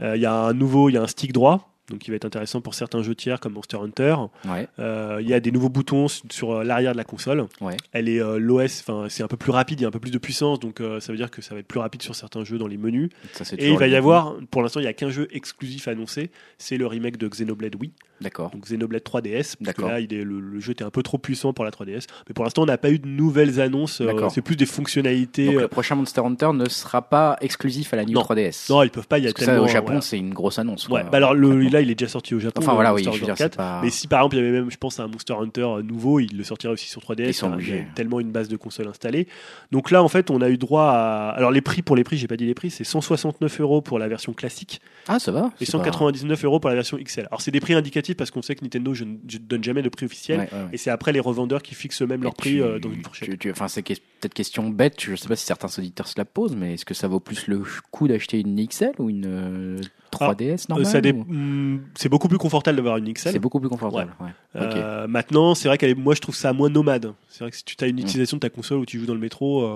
Euh, 0.00 0.16
Il 0.16 0.22
y 0.22 0.26
a 0.26 0.32
un 0.34 0.52
nouveau, 0.52 0.88
il 0.90 0.94
y 0.94 0.96
a 0.98 1.02
un 1.02 1.06
stick 1.06 1.32
droit. 1.32 1.73
Donc, 1.90 1.98
qui 1.98 2.10
va 2.10 2.16
être 2.16 2.24
intéressant 2.24 2.62
pour 2.62 2.72
certains 2.74 3.02
jeux 3.02 3.14
tiers 3.14 3.40
comme 3.40 3.52
Monster 3.52 3.76
Hunter. 3.76 4.16
Ouais. 4.46 4.66
Euh, 4.78 5.18
Il 5.20 5.28
y 5.28 5.34
a 5.34 5.40
des 5.40 5.50
nouveaux 5.52 5.68
boutons 5.68 6.06
sur 6.08 6.52
euh, 6.52 6.64
l'arrière 6.64 6.92
de 6.92 6.96
la 6.96 7.04
console. 7.04 7.46
Ouais. 7.60 7.76
Elle 7.92 8.08
est 8.08 8.22
euh, 8.22 8.38
l'OS, 8.38 8.80
enfin 8.80 9.06
c'est 9.10 9.22
un 9.22 9.28
peu 9.28 9.36
plus 9.36 9.50
rapide, 9.52 9.80
il 9.80 9.82
y 9.82 9.84
a 9.84 9.88
un 9.88 9.90
peu 9.92 10.00
plus 10.00 10.10
de 10.10 10.16
puissance, 10.18 10.60
donc 10.60 10.80
euh, 10.80 10.98
ça 11.00 11.12
veut 11.12 11.18
dire 11.18 11.30
que 11.30 11.42
ça 11.42 11.52
va 11.52 11.60
être 11.60 11.66
plus 11.66 11.80
rapide 11.80 12.00
sur 12.00 12.14
certains 12.14 12.42
jeux 12.42 12.56
dans 12.56 12.66
les 12.66 12.78
menus. 12.78 13.10
Ça, 13.32 13.44
Et 13.58 13.68
il 13.70 13.78
va 13.78 13.86
y 13.86 13.96
avoir, 13.96 14.36
pour 14.50 14.62
l'instant, 14.62 14.80
il 14.80 14.84
n'y 14.84 14.88
a 14.88 14.94
qu'un 14.94 15.10
jeu 15.10 15.28
exclusif 15.30 15.86
annoncé, 15.86 16.30
c'est 16.56 16.78
le 16.78 16.86
remake 16.86 17.18
de 17.18 17.28
Xenoblade 17.28 17.74
Wii, 17.74 17.92
D'accord. 18.20 18.50
donc 18.50 18.62
Xenoblade 18.64 19.02
3DS, 19.02 19.34
parce 19.42 19.56
que 19.56 19.64
D'accord. 19.64 19.88
là, 19.90 20.00
il 20.00 20.12
est, 20.14 20.22
le, 20.24 20.40
le 20.40 20.60
jeu 20.60 20.72
était 20.72 20.84
un 20.84 20.90
peu 20.90 21.02
trop 21.02 21.18
puissant 21.18 21.52
pour 21.52 21.64
la 21.64 21.70
3DS. 21.70 22.04
Mais 22.28 22.32
pour 22.34 22.44
l'instant, 22.44 22.62
on 22.62 22.66
n'a 22.66 22.78
pas 22.78 22.90
eu 22.90 22.98
de 22.98 23.06
nouvelles 23.08 23.60
annonces, 23.60 24.00
euh, 24.00 24.28
c'est 24.30 24.40
plus 24.42 24.56
des 24.56 24.66
fonctionnalités. 24.66 25.46
Donc 25.46 25.56
euh, 25.56 25.60
le 25.62 25.68
prochain 25.68 25.94
Monster 25.96 26.20
Hunter 26.22 26.50
ne 26.54 26.68
sera 26.68 27.02
pas 27.02 27.36
exclusif 27.40 27.92
à 27.92 27.96
la 27.96 28.04
New 28.04 28.12
Non. 28.14 28.22
3DS. 28.22 28.70
non, 28.70 28.82
ils 28.82 28.90
peuvent 28.90 29.06
pas, 29.08 29.18
il 29.18 29.24
y 29.24 29.26
a 29.26 29.30
Parce 29.30 29.40
que 29.40 29.44
ça, 29.44 29.52
tellement. 29.52 29.64
au 29.66 29.68
Japon, 29.68 29.86
voilà. 29.86 30.00
c'est 30.00 30.18
une 30.18 30.32
grosse 30.32 30.58
annonce. 30.58 30.88
Ouais, 30.88 31.02
bah 31.02 31.16
alors 31.18 31.34
le, 31.34 31.58
là, 31.68 31.80
il 31.80 31.90
est 31.90 31.94
déjà 31.94 32.10
sorti 32.10 32.34
au 32.34 32.38
Japon. 32.40 32.62
Enfin 32.62 32.74
voilà, 32.74 32.94
oui, 32.94 33.02
Monster 33.04 33.18
je 33.20 33.24
veux 33.24 33.30
Hunter 33.32 33.36
dire, 33.42 33.44
c'est 33.52 33.56
4. 33.56 33.56
pas. 33.56 33.80
Mais 33.82 33.90
si 33.90 34.06
par 34.08 34.20
exemple 34.20 34.36
il 34.36 34.44
y 34.44 34.46
avait 34.48 34.52
même, 34.60 34.70
je 34.70 34.76
pense, 34.76 35.00
un 35.00 35.08
Monster 35.08 35.34
Hunter 35.34 35.62
euh, 35.62 35.82
nouveau, 35.82 36.20
il 36.20 36.36
le 36.36 36.44
sortirait 36.44 36.72
aussi 36.72 36.88
sur 36.88 37.00
3DS. 37.02 37.26
Ils 37.28 37.34
sont 37.34 37.52
hein, 37.52 37.56
il 37.60 37.68
y 37.68 37.72
a 37.78 37.82
tellement 37.94 38.20
une 38.20 38.30
base 38.32 38.48
de 38.48 38.56
console 38.56 38.88
installée. 38.88 39.26
Donc 39.72 39.90
là, 39.90 40.02
en 40.02 40.08
fait, 40.08 40.30
on 40.30 40.40
a 40.40 40.48
eu 40.48 40.56
droit 40.58 40.84
à. 40.84 41.30
Alors 41.36 41.50
les 41.50 41.60
prix 41.60 41.82
pour 41.82 41.96
les 41.96 42.04
prix, 42.04 42.16
j'ai 42.16 42.28
pas 42.28 42.36
dit 42.36 42.46
les 42.46 42.54
prix, 42.54 42.70
c'est 42.70 42.84
169 42.84 43.60
euros 43.60 43.80
pour 43.82 43.98
la 43.98 44.08
version 44.08 44.32
classique 44.32 44.80
Ah, 45.08 45.18
ça 45.18 45.32
va. 45.32 45.50
et 45.60 45.64
c'est 45.64 45.72
pas- 45.72 45.78
199 45.84 46.44
euros 46.44 46.60
pour 46.60 46.70
la 46.70 46.76
version 46.76 46.96
XL. 46.98 47.26
Alors 47.30 47.40
c'est 47.40 47.50
des 47.50 47.60
prix 47.60 47.74
indicatifs 47.74 48.13
parce 48.14 48.30
qu'on 48.30 48.42
sait 48.42 48.54
que 48.54 48.62
Nintendo 48.64 48.94
je 48.94 49.04
ne 49.04 49.16
je 49.28 49.38
ne 49.38 49.42
donne 49.42 49.62
jamais 49.64 49.82
de 49.82 49.88
prix 49.88 50.06
officiel. 50.06 50.40
Ouais, 50.40 50.48
ouais, 50.52 50.58
ouais. 50.58 50.68
Et 50.72 50.76
c'est 50.76 50.90
après 50.90 51.12
les 51.12 51.20
revendeurs 51.20 51.62
qui 51.62 51.74
fixent 51.74 52.00
eux-mêmes 52.02 52.22
leur 52.22 52.34
prix 52.34 52.50
tu- 52.54 52.62
euh, 52.62 52.78
dans 52.78 52.90
une 52.92 53.02
fourchette. 53.02 53.46
Enfin, 53.50 53.68
c'est 53.68 53.82
que- 53.82 53.94
peut-être 53.94 54.34
question 54.34 54.70
bête. 54.70 54.96
Je 55.00 55.14
sais 55.16 55.28
pas 55.28 55.36
si 55.36 55.44
certains 55.44 55.68
auditeurs 55.78 56.08
se 56.08 56.14
la 56.16 56.24
posent, 56.24 56.56
mais 56.56 56.74
est-ce 56.74 56.84
que 56.84 56.94
ça 56.94 57.08
vaut 57.08 57.20
plus 57.20 57.46
le 57.46 57.62
coup 57.90 58.08
d'acheter 58.08 58.40
une 58.40 58.56
XL 58.66 58.92
ou 58.98 59.10
une 59.10 59.26
euh, 59.26 59.80
3DS 60.10 60.62
Euh, 60.64 60.66
normale 60.70 60.86
ça 60.86 61.00
dé- 61.00 61.12
ou- 61.12 61.24
hmm, 61.26 61.80
C'est 61.96 62.08
beaucoup 62.08 62.28
plus 62.28 62.38
confortable 62.38 62.76
d'avoir 62.76 62.96
une 62.98 63.12
XL. 63.12 63.32
C'est 63.32 63.38
beaucoup 63.38 63.60
plus 63.60 63.68
confortable. 63.68 64.14
ouais. 64.20 64.30
Euh, 64.56 65.06
Maintenant, 65.08 65.54
c'est 65.54 65.68
vrai 65.68 65.76
est, 65.82 65.94
moi 65.94 66.14
je 66.14 66.20
trouve 66.20 66.34
ça 66.36 66.52
moins 66.52 66.70
nomade. 66.70 67.12
C'est 67.28 67.40
vrai 67.44 67.50
que 67.50 67.56
si 67.56 67.64
tu 67.64 67.76
as 67.82 67.86
une 67.88 67.98
utilisation 67.98 68.36
de 68.36 68.40
ta 68.40 68.50
console 68.50 68.78
où 68.78 68.86
tu 68.86 68.98
joues 68.98 69.06
dans 69.06 69.14
le 69.14 69.20
métro, 69.20 69.62
euh, 69.64 69.66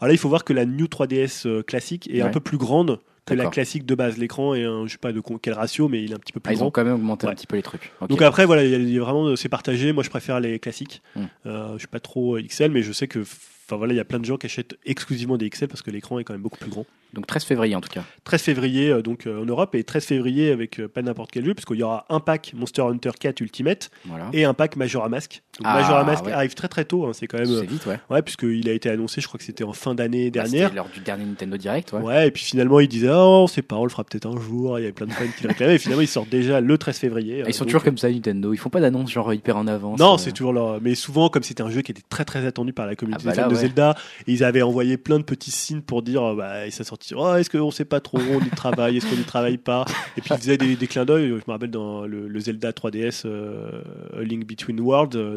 alors 0.00 0.08
là 0.08 0.12
il 0.12 0.18
faut 0.18 0.28
voir 0.28 0.44
que 0.44 0.52
la 0.52 0.66
New 0.66 0.86
3DS 0.86 1.46
euh, 1.46 1.62
classique 1.62 2.08
est 2.12 2.20
un 2.20 2.28
peu 2.30 2.40
plus 2.40 2.58
grande 2.58 3.00
que 3.28 3.34
la 3.34 3.46
classique 3.50 3.86
de 3.86 3.94
base. 3.94 4.16
L'écran 4.18 4.54
est 4.54 4.64
un, 4.64 4.86
je 4.86 4.92
sais 4.92 4.98
pas 4.98 5.12
de 5.12 5.22
quel 5.40 5.54
ratio, 5.54 5.88
mais 5.88 6.02
il 6.02 6.12
est 6.12 6.14
un 6.14 6.18
petit 6.18 6.32
peu 6.32 6.40
plus 6.40 6.50
Ah, 6.50 6.54
ils 6.54 6.58
grand. 6.58 6.66
ont 6.66 6.70
quand 6.70 6.84
même 6.84 6.94
augmenté 6.94 7.26
Ouais. 7.26 7.32
un 7.32 7.36
petit 7.36 7.46
peu 7.46 7.56
les 7.56 7.62
trucs. 7.62 7.92
Donc 8.08 8.22
après 8.22 8.44
voilà, 8.46 8.64
il 8.64 8.70
y 8.70 8.74
a- 8.74 8.78
il 8.78 8.90
y 8.90 8.98
a 8.98 9.02
vraiment 9.02 9.34
c'est 9.36 9.48
partagé. 9.48 9.92
Moi 9.92 10.02
je 10.02 10.10
préfère 10.10 10.40
les 10.40 10.58
classiques. 10.58 11.02
Mm. 11.16 11.22
Euh, 11.46 11.72
je 11.74 11.78
suis 11.78 11.86
pas 11.88 12.00
trop 12.00 12.38
XL, 12.38 12.70
mais 12.70 12.82
je 12.82 12.92
sais 12.92 13.08
que 13.08 13.22
enfin 13.68 13.76
voilà, 13.76 13.92
il 13.92 13.96
y 13.96 14.00
a 14.00 14.04
plein 14.04 14.18
de 14.18 14.24
gens 14.24 14.36
qui 14.38 14.46
achètent 14.46 14.76
exclusivement 14.86 15.36
des 15.36 15.48
XL 15.50 15.68
parce 15.68 15.82
que 15.82 15.90
l'écran 15.90 16.18
est 16.18 16.24
quand 16.24 16.32
même 16.32 16.42
beaucoup 16.42 16.58
plus 16.58 16.70
grand. 16.70 16.86
Donc 17.14 17.26
13 17.26 17.44
février 17.44 17.74
en 17.74 17.80
tout 17.80 17.88
cas. 17.88 18.04
13 18.24 18.42
février 18.42 18.90
euh, 18.90 19.00
donc 19.02 19.26
euh, 19.26 19.42
en 19.42 19.46
Europe 19.46 19.74
et 19.74 19.82
13 19.82 20.04
février 20.04 20.50
avec 20.50 20.78
euh, 20.78 20.88
pas 20.88 21.00
n'importe 21.00 21.30
quel 21.30 21.44
jeu 21.44 21.54
puisqu'il 21.54 21.78
y 21.78 21.82
aura 21.82 22.04
un 22.10 22.20
pack 22.20 22.52
Monster 22.54 22.82
Hunter 22.82 23.10
4 23.18 23.40
Ultimate 23.40 23.90
Voilà. 24.04 24.28
et 24.34 24.44
un 24.44 24.52
pack 24.52 24.76
Majora 24.76 25.08
Mask. 25.08 25.42
Donc 25.58 25.66
Ah, 25.70 25.80
Majora 25.80 26.04
Mask 26.04 26.26
ouais. 26.26 26.32
arrive 26.32 26.52
très 26.54 26.68
très 26.68 26.84
tôt, 26.84 27.06
hein, 27.06 27.12
c'est 27.14 27.26
quand 27.26 27.38
même 27.38 27.46
C'est 27.46 27.64
vite, 27.66 27.86
ouais. 27.86 27.98
ouais 28.10 28.20
puisqu'il 28.22 28.68
a 28.68 28.72
été 28.72 28.90
annoncé, 28.90 29.22
je 29.22 29.26
crois 29.26 29.38
que 29.38 29.44
c'était 29.44 29.64
en 29.64 29.72
fin 29.72 29.94
d'année 29.94 30.30
Bah, 30.30 30.42
dernière. 30.42 30.64
c'était 30.68 30.76
lors 30.76 30.88
du 30.90 31.00
dernier 31.00 31.24
Nintendo 31.24 31.56
Direct, 31.56 31.92
ouais. 31.94 32.00
Ouais. 32.00 32.28
et 32.28 32.30
puis 32.30 32.44
finalement 32.44 32.78
ils 32.80 32.88
disaient 32.88 33.08
oh 33.10 33.40
on 33.44 33.46
sait 33.46 33.62
pas, 33.62 33.76
on 33.76 33.84
le 33.84 33.90
fera 33.90 34.04
peut-être 34.04 34.26
un 34.26 34.38
jour. 34.38 34.78
Il 34.78 34.82
y 34.82 34.84
avait 34.84 34.92
plein 34.92 35.06
de 35.06 35.12
fans 35.12 35.24
qui 35.36 35.44
le 35.44 35.48
réclamaient 35.48 35.76
et 35.76 35.78
finalement 35.78 36.02
ils 36.02 36.08
sortent 36.08 36.28
déjà 36.28 36.60
le 36.60 36.76
13 36.78 36.98
février. 36.98 37.42
Ah, 37.44 37.48
Ils 37.48 37.54
sont 37.54 37.64
toujours 37.64 37.82
comme 37.84 37.96
ça 37.98 38.10
Nintendo. 38.10 38.52
Ils 38.52 38.58
font 38.58 38.68
pas 38.70 38.80
d'annonce 38.80 39.10
genre 39.10 39.32
hyper 39.32 39.56
en 39.56 39.66
avance. 39.66 39.98
Non, 39.98 40.14
euh. 40.14 40.18
c'est 40.18 40.32
toujours 40.32 40.52
leur. 40.52 40.78
Mais 40.82 40.94
souvent, 40.94 41.30
comme 41.30 41.42
c'était 41.42 41.62
un 41.62 41.70
jeu 41.70 41.80
qui 41.80 41.92
était 41.92 42.02
très 42.10 42.26
très 42.26 42.44
attendu 42.44 42.74
par 42.74 42.86
la 42.86 42.96
communauté 42.96 43.24
Ah 43.28 43.34
bah 43.34 43.48
de 43.48 43.54
ouais. 43.58 43.66
Zelda, 43.66 43.94
et 44.26 44.32
ils 44.32 44.44
avaient 44.44 44.62
envoyé 44.62 44.96
plein 44.96 45.18
de 45.18 45.24
petits 45.24 45.50
signes 45.50 45.82
pour 45.82 46.02
dire, 46.02 46.22
euh, 46.22 46.34
bah, 46.34 46.66
et 46.66 46.70
ça 46.70 46.84
sortit. 46.84 47.14
Oh, 47.16 47.34
est-ce 47.34 47.50
qu'on 47.50 47.70
sait 47.70 47.84
pas 47.84 48.00
trop, 48.00 48.18
on 48.18 48.40
y 48.40 48.50
travaille, 48.50 48.96
est-ce 48.96 49.06
qu'on 49.06 49.20
y 49.20 49.24
travaille 49.24 49.58
pas? 49.58 49.84
Et 50.16 50.20
puis 50.20 50.30
ils 50.34 50.38
faisaient 50.38 50.58
des, 50.58 50.76
des 50.76 50.86
clins 50.86 51.04
d'œil. 51.04 51.28
Je 51.28 51.34
me 51.34 51.52
rappelle 51.52 51.70
dans 51.70 52.06
le, 52.06 52.28
le 52.28 52.40
Zelda 52.40 52.70
3DS, 52.72 53.22
euh, 53.26 53.82
A 54.18 54.22
Link 54.22 54.46
Between 54.46 54.80
Worlds. 54.80 55.16
euh, 55.16 55.36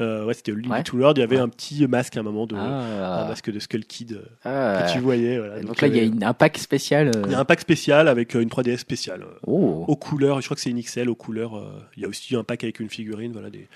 euh, 0.00 0.24
ouais, 0.26 0.34
c'était 0.34 0.52
Link 0.52 0.70
Ouais. 0.70 0.78
Between 0.78 1.00
Worlds. 1.00 1.18
Il 1.18 1.20
y 1.22 1.24
avait 1.24 1.36
Ouais. 1.36 1.42
un 1.42 1.48
petit 1.48 1.84
masque 1.88 2.16
à 2.16 2.20
un 2.20 2.22
moment 2.22 2.46
de, 2.46 2.54
Ah. 2.56 3.24
un 3.24 3.28
masque 3.28 3.50
de 3.50 3.58
Skull 3.58 3.84
Kid 3.84 4.20
Ah. 4.44 4.84
que 4.86 4.92
tu 4.92 5.00
voyais. 5.00 5.38
Voilà. 5.38 5.60
Donc, 5.60 5.80
là, 5.80 5.88
il 5.88 5.96
y 6.20 6.24
a 6.24 6.28
un 6.28 6.34
pack 6.34 6.56
spécial. 6.58 7.08
euh, 7.08 7.22
il 7.26 7.32
y 7.32 7.34
a 7.34 7.40
un 7.40 7.44
pack 7.44 7.60
spécial 7.60 8.06
avec 8.06 8.34
une 8.34 8.48
3DS 8.48 8.76
spéciale. 8.78 9.24
Oh. 9.44 9.84
aux 9.88 9.96
couleurs. 9.96 10.40
Je 10.40 10.46
crois 10.46 10.54
que 10.54 10.60
c'est 10.60 10.70
une 10.70 10.80
XL 10.80 11.08
aux 11.08 11.16
couleurs. 11.16 11.60
Il 11.96 12.02
y 12.02 12.06
a 12.06 12.08
aussi 12.08 12.36
un 12.36 12.44
pack 12.44 12.62
avec 12.62 12.78
une 12.78 12.88
figurine, 12.88 13.32
voilà 13.32 13.50
des. 13.50 13.68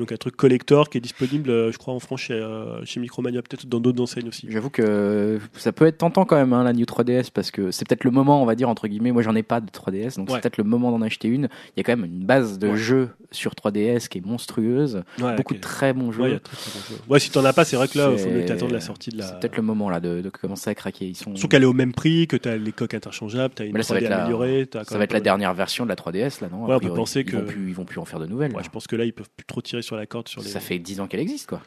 Donc 0.00 0.12
un 0.12 0.16
truc 0.16 0.34
collector 0.34 0.88
qui 0.88 0.98
est 0.98 1.00
disponible, 1.00 1.50
euh, 1.50 1.70
je 1.70 1.78
crois, 1.78 1.92
en 1.94 2.00
France 2.00 2.20
chez, 2.22 2.32
euh, 2.34 2.84
chez 2.86 3.00
Micromania, 3.00 3.42
peut-être 3.42 3.66
dans 3.66 3.80
d'autres 3.80 4.02
enseignes 4.02 4.28
aussi. 4.28 4.46
J'avoue 4.50 4.70
que 4.70 5.38
ça 5.56 5.72
peut 5.72 5.84
être 5.86 5.98
tentant 5.98 6.24
quand 6.24 6.36
même 6.36 6.52
hein, 6.54 6.64
la 6.64 6.72
New 6.72 6.86
3DS 6.86 7.30
parce 7.30 7.50
que 7.50 7.70
c'est 7.70 7.86
peut-être 7.86 8.04
le 8.04 8.10
moment, 8.10 8.42
on 8.42 8.46
va 8.46 8.54
dire 8.54 8.68
entre 8.70 8.88
guillemets. 8.88 9.12
Moi, 9.12 9.22
j'en 9.22 9.34
ai 9.36 9.42
pas 9.42 9.60
de 9.60 9.70
3DS, 9.70 10.16
donc 10.16 10.28
Ouais. 10.28 10.34
c'est 10.36 10.40
peut-être 10.40 10.56
le 10.56 10.64
moment 10.64 10.90
d'en 10.90 11.02
acheter 11.02 11.28
une. 11.28 11.48
Il 11.76 11.78
y 11.78 11.80
a 11.80 11.84
quand 11.84 11.96
même 11.96 12.06
une 12.06 12.24
base 12.24 12.58
de 12.58 12.68
Ouais. 12.68 12.76
jeux 12.76 13.10
sur 13.30 13.54
3DS 13.54 14.08
qui 14.08 14.18
est 14.18 14.26
monstrueuse, 14.26 15.02
Ouais, 15.20 15.36
beaucoup 15.36 15.54
de 15.54 15.60
très 15.60 15.92
bons 15.92 16.10
jeux. 16.12 16.22
Ouais, 16.22 16.38
très, 16.38 16.56
très 16.56 16.70
bons 16.70 17.14
jeux. 17.14 17.18
Si 17.20 17.30
t'en 17.30 17.44
as 17.44 17.52
pas, 17.52 17.64
c'est 17.66 17.76
vrai 17.76 17.86
que 17.86 17.98
là, 17.98 18.08
il 18.10 18.18
faut 18.18 18.30
mieux 18.30 18.44
t'attendre 18.46 18.72
la 18.72 18.80
sortie 18.80 19.10
de 19.10 19.18
la. 19.18 19.26
C'est 19.26 19.38
peut-être 19.40 19.56
le 19.56 19.62
moment 19.62 19.90
là 19.90 20.00
de, 20.00 20.22
de 20.22 20.28
commencer 20.30 20.70
à 20.70 20.74
craquer. 20.74 21.06
Ils 21.08 21.14
sont. 21.14 21.34
Surtout 21.36 21.48
qu'elle 21.48 21.62
est 21.62 21.66
au 21.66 21.72
même 21.74 21.92
prix, 21.92 22.26
que 22.26 22.36
t'as 22.38 22.56
les 22.56 22.72
coques 22.72 22.94
interchangeables, 22.94 23.52
t'as 23.54 23.66
une 23.66 23.76
là, 23.76 23.82
ça 23.82 23.92
va 23.94 24.00
3D 24.00 24.04
être 24.06 24.10
la- 24.10 24.20
améliorée. 24.22 24.68
quand 24.72 24.84
Ça 24.84 24.96
va 24.98 25.04
être 25.04 25.12
la 25.12 25.20
dernière 25.20 25.52
version 25.52 25.84
de 25.84 25.90
la 25.90 25.96
3DS 25.96 26.40
là, 26.40 26.48
non? 26.50 26.64
A 26.64 26.68
Ouais, 26.68 26.74
on 26.74 26.78
peut 26.78 26.86
priori. 26.86 26.96
penser 26.96 27.20
ils 27.20 27.24
que- 27.26 27.36
vont 27.36 27.44
plus, 27.44 27.68
ils 27.68 27.74
vont 27.74 27.84
plus 27.84 27.98
en 28.00 28.04
faire 28.06 28.18
de 28.20 28.26
nouvelles. 28.26 28.52
Je 28.62 28.68
pense 28.70 28.86
que 28.86 28.96
là, 28.96 29.04
ils 29.04 29.12
peuvent 29.12 29.28
plus 29.36 29.44
trop 29.46 29.60
tirer 29.60 29.82
sur 29.82 29.89
la 29.96 30.06
corde 30.06 30.28
sur 30.28 30.42
les. 30.42 30.48
Ça 30.48 30.60
fait 30.60 30.78
10 30.78 31.00
ans 31.00 31.06
qu'elle 31.06 31.20
existe 31.20 31.48
quoi. 31.48 31.60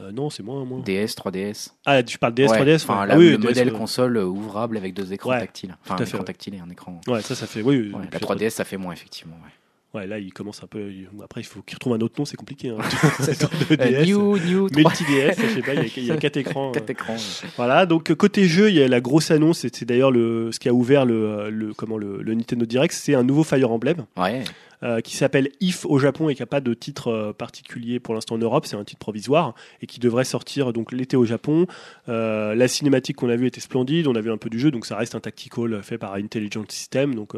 Euh, 0.00 0.10
non, 0.10 0.30
c'est 0.30 0.42
moins, 0.42 0.64
moins. 0.64 0.80
DS, 0.80 1.14
3DS. 1.16 1.68
Ah, 1.84 2.02
tu 2.02 2.18
parles 2.18 2.32
DS, 2.32 2.48
Ouais, 2.48 2.56
3DS 2.64 2.76
Enfin, 2.84 3.02
ouais. 3.02 3.06
la- 3.08 3.14
Ah 3.14 3.18
oui, 3.18 3.30
le 3.32 3.36
DS, 3.38 3.44
modèle 3.48 3.72
ouais. 3.72 3.78
console 3.78 4.16
euh, 4.16 4.24
ouvrable 4.24 4.78
avec 4.78 4.94
deux 4.94 5.12
écrans 5.12 5.30
tactiles. 5.32 5.76
Enfin, 5.84 5.96
un 6.02 6.04
écran 6.06 6.24
tactile 6.24 6.54
et 6.54 6.58
un 6.60 6.70
écran. 6.70 6.98
Ouais, 7.08 7.20
ça, 7.20 7.34
ça 7.34 7.46
fait. 7.46 7.60
Oui, 7.62 7.92
la 8.10 8.18
3DS, 8.18 8.50
ça 8.50 8.64
fait 8.64 8.78
moins 8.78 8.92
effectivement. 8.94 9.36
ouais. 9.44 9.50
Ouais, 9.94 10.06
là, 10.06 10.18
il 10.18 10.32
commence 10.32 10.62
un 10.64 10.66
peu. 10.66 10.90
Après, 11.22 11.42
il 11.42 11.44
faut 11.44 11.60
qu'il 11.60 11.74
retrouve 11.74 11.92
un 11.92 12.00
autre 12.00 12.14
nom, 12.18 12.24
c'est 12.24 12.38
compliqué. 12.38 12.70
Hein. 12.70 12.78
Euh, 13.72 13.76
DS. 13.76 14.06
new, 14.06 14.38
new, 14.38 14.70
3 14.70 14.82
Multi 14.82 15.04
DS, 15.04 15.34
je 15.38 15.54
sais 15.54 15.60
pas, 15.60 15.74
il 15.74 16.04
y 16.06 16.10
a- 16.10 16.14
a 16.14 16.16
quatre 16.16 16.38
écrans. 16.38 16.68
euh. 16.70 16.72
quatre 16.72 16.88
écrans. 16.88 17.12
ouais. 17.14 17.48
Voilà, 17.58 17.84
donc 17.84 18.10
euh, 18.10 18.14
côté 18.14 18.46
jeu, 18.48 18.70
il 18.70 18.76
y 18.76 18.82
a 18.82 18.88
la 18.88 19.02
grosse 19.02 19.30
annonce, 19.30 19.66
c'est 19.70 19.84
d'ailleurs 19.84 20.10
le, 20.10 20.50
ce 20.52 20.58
qui 20.58 20.70
a 20.70 20.72
ouvert 20.72 21.04
le, 21.04 21.14
euh, 21.28 21.50
le, 21.50 21.74
comment, 21.74 21.98
le, 21.98 22.22
le 22.22 22.32
Nintendo 22.34 22.64
Direct, 22.64 22.94
c'est 22.94 23.14
un 23.14 23.22
nouveau 23.24 23.44
Fire 23.44 23.70
Emblem. 23.70 24.06
Ouais. 24.16 24.44
Euh, 24.82 25.00
qui 25.00 25.16
s'appelle 25.16 25.50
If 25.60 25.86
au 25.86 25.98
Japon 25.98 26.28
et 26.28 26.34
qui 26.34 26.42
n'a 26.42 26.46
pas 26.46 26.60
de 26.60 26.74
titre 26.74 27.08
euh, 27.08 27.32
particulier 27.32 28.00
pour 28.00 28.14
l'instant 28.14 28.34
en 28.34 28.38
Europe, 28.38 28.66
c'est 28.66 28.76
un 28.76 28.84
titre 28.84 28.98
provisoire 28.98 29.54
et 29.80 29.86
qui 29.86 30.00
devrait 30.00 30.24
sortir 30.24 30.72
donc 30.72 30.92
l'été 30.92 31.16
au 31.16 31.24
Japon. 31.24 31.66
Euh, 32.08 32.54
la 32.54 32.68
cinématique 32.68 33.16
qu'on 33.16 33.28
a 33.28 33.36
vue 33.36 33.46
était 33.46 33.60
splendide, 33.60 34.06
on 34.06 34.14
a 34.14 34.20
vu 34.20 34.30
un 34.30 34.38
peu 34.38 34.50
du 34.50 34.58
jeu, 34.58 34.70
donc 34.70 34.86
ça 34.86 34.96
reste 34.96 35.14
un 35.14 35.20
tactical 35.20 35.82
fait 35.82 35.98
par 35.98 36.14
Intelligent 36.14 36.64
System, 36.68 37.14
donc 37.14 37.34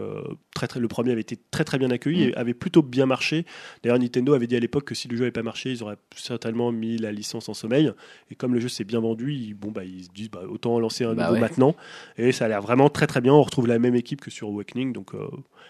très, 0.55 0.67
très, 0.67 0.81
le 0.81 0.89
premier 0.89 1.13
avait 1.13 1.21
été 1.21 1.39
très 1.51 1.65
très 1.65 1.79
bien 1.79 1.91
accueilli 1.91 2.25
et 2.25 2.37
avait 2.37 2.55
plutôt 2.55 2.83
bien 2.83 3.07
marché. 3.07 3.45
D'ailleurs 3.83 3.99
Nintendo 3.99 4.35
avait 4.35 4.47
dit 4.47 4.57
à 4.57 4.61
l'époque 4.61 4.85
que 4.85 4.95
si 4.95 5.09
le 5.09 5.17
jeu 5.17 5.23
n'avait 5.23 5.33
pas 5.33 5.43
marché, 5.43 5.71
ils 5.71 5.83
auraient 5.83 5.97
certainement 6.17 6.73
mis 6.73 6.97
la 6.99 7.13
licence 7.13 7.49
en 7.49 7.55
sommeil. 7.55 7.91
Et 8.31 8.35
comme 8.35 8.55
le 8.55 8.61
jeu 8.61 8.69
s'est 8.69 8.85
bien 8.85 9.01
vendu, 9.01 9.33
ils, 9.33 9.55
bon, 9.55 9.71
bah, 9.71 9.85
ils 9.85 10.05
se 10.05 10.11
disent 10.11 10.31
bah, 10.31 10.43
autant 10.49 10.79
lancer 10.79 11.05
un 11.05 11.15
Bah 11.15 11.25
nouveau 11.25 11.35
ouais. 11.35 11.41
maintenant. 11.41 11.75
Et 12.17 12.33
ça 12.33 12.47
a 12.47 12.49
l'air 12.49 12.63
vraiment 12.63 12.89
très 12.89 13.07
très 13.07 13.21
bien. 13.21 13.33
On 13.33 13.43
retrouve 13.43 13.67
la 13.67 13.79
même 13.79 13.95
équipe 13.95 14.21
que 14.21 14.31
sur 14.31 14.49
Awakening, 14.49 14.93
donc 14.93 15.15
euh, 15.15 15.29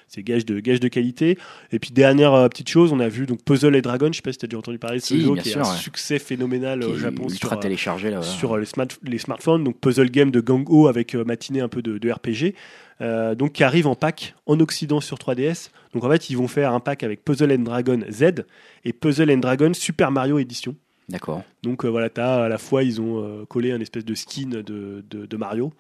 c'est 0.08 0.22
gage 0.22 0.44
de, 0.46 0.60
gage 0.60 0.80
de 0.80 0.88
qualité. 0.88 1.38
Et 1.72 1.78
puis 1.78 1.90
dernière 1.92 2.32
euh, 2.34 2.48
petite 2.48 2.68
chose, 2.68 2.92
on 2.92 3.00
a 3.00 3.08
vu 3.08 3.26
donc 3.26 3.42
Puzzle 3.42 3.74
et 3.76 3.82
Dragon. 3.82 4.08
Je 4.10 4.16
sais 4.16 4.22
pas 4.22 4.32
si 4.32 4.38
tu 4.38 4.44
as 4.44 4.48
déjà 4.48 4.58
entendu 4.58 4.78
parler 4.78 4.98
de 4.98 5.02
ce 5.02 5.08
Si, 5.14 5.20
jeu 5.20 5.34
qui 5.36 5.48
sûr, 5.50 5.60
est 5.60 5.64
un 5.66 5.70
ouais. 5.72 5.76
succès 5.78 6.18
phénoménal 6.18 6.80
Qui 6.80 6.86
au 6.86 6.96
Japon 6.96 7.28
sur, 7.28 7.52
euh, 7.52 7.56
téléchargé 7.56 8.10
là. 8.10 8.22
sur 8.22 8.56
les, 8.56 8.66
smart- 8.66 8.86
les 9.02 9.18
smartphones, 9.18 9.64
donc 9.64 9.78
puzzle 9.80 10.10
game 10.10 10.30
de 10.30 10.40
Gang-Ho 10.40 10.86
avec 10.88 11.14
euh, 11.14 11.24
matinée 11.24 11.60
un 11.60 11.68
peu 11.68 11.82
de, 11.82 11.98
de 11.98 12.10
RPG, 12.10 12.54
euh, 13.00 13.34
donc 13.34 13.52
qui 13.52 13.64
arrive 13.64 13.86
en 13.86 13.94
pack 13.94 14.34
en 14.46 14.60
Occident 14.60 15.00
sur 15.00 15.16
3DS. 15.16 15.70
Donc 15.92 16.04
en 16.04 16.10
fait, 16.10 16.30
ils 16.30 16.36
vont 16.36 16.48
faire 16.48 16.72
un 16.72 16.80
pack 16.80 17.02
avec 17.02 17.24
Puzzle 17.24 17.52
and 17.52 17.58
Dragon 17.62 18.00
Z 18.10 18.44
et 18.84 18.92
Puzzle 18.92 19.30
and 19.30 19.38
Dragon 19.38 19.72
Super 19.74 20.10
Mario 20.10 20.38
Edition. 20.38 20.76
D'accord. 21.08 21.42
Donc 21.62 21.84
euh, 21.84 21.88
voilà, 21.88 22.08
t'as 22.08 22.44
à 22.44 22.48
la 22.48 22.56
fois 22.56 22.82
ils 22.82 22.98
ont 23.00 23.22
euh, 23.22 23.44
collé 23.44 23.72
un 23.72 23.80
espèce 23.80 24.04
de 24.06 24.14
skin 24.14 24.48
de, 24.48 24.62
de, 24.62 25.26
de 25.26 25.36
Mario. 25.36 25.72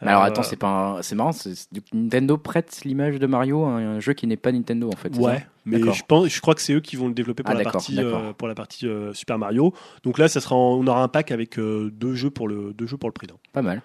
Mais 0.00 0.08
alors 0.08 0.22
Euh, 0.22 0.26
attends, 0.26 0.42
c'est 0.44 0.56
pas 0.56 0.68
un- 0.98 1.02
c'est 1.02 1.14
marrant, 1.16 1.32
Nintendo 1.92 2.36
prête 2.38 2.82
l'image 2.84 3.18
de 3.18 3.26
Mario 3.26 3.64
à 3.64 3.70
un 3.70 4.00
jeu 4.00 4.12
qui 4.12 4.26
n'est 4.26 4.36
pas 4.36 4.52
Nintendo 4.52 4.88
en 4.92 4.96
fait. 4.96 5.16
Ouais, 5.16 5.44
mais 5.64 5.78
je 5.92 6.02
pense, 6.06 6.28
je 6.28 6.40
crois 6.40 6.54
que 6.54 6.60
c'est 6.62 6.72
eux 6.74 6.80
qui 6.80 6.96
vont 6.96 7.08
le 7.08 7.14
développer 7.14 7.42
pour 7.42 7.50
Ah, 7.50 7.54
la 7.54 7.64
partie, 7.72 7.94
euh, 8.04 8.32
pour 8.32 8.46
la 8.48 8.54
partie 8.54 8.86
euh, 8.86 9.12
Super 9.12 9.38
Mario. 9.38 9.74
Donc 10.04 10.18
là, 10.18 10.28
ça 10.28 10.40
sera, 10.40 10.54
en- 10.54 10.74
on 10.78 10.86
aura 10.86 11.02
un 11.02 11.08
pack 11.08 11.32
avec 11.32 11.58
euh, 11.58 11.90
deux 11.92 12.14
jeux 12.14 12.30
pour 12.30 12.46
le 12.48 12.72
deux 12.74 12.86
jeux 12.86 12.96
pour 12.96 13.08
le 13.08 13.12
prix 13.12 13.26
d'un. 13.26 13.34
Pas 13.52 13.62
mal. 13.62 13.82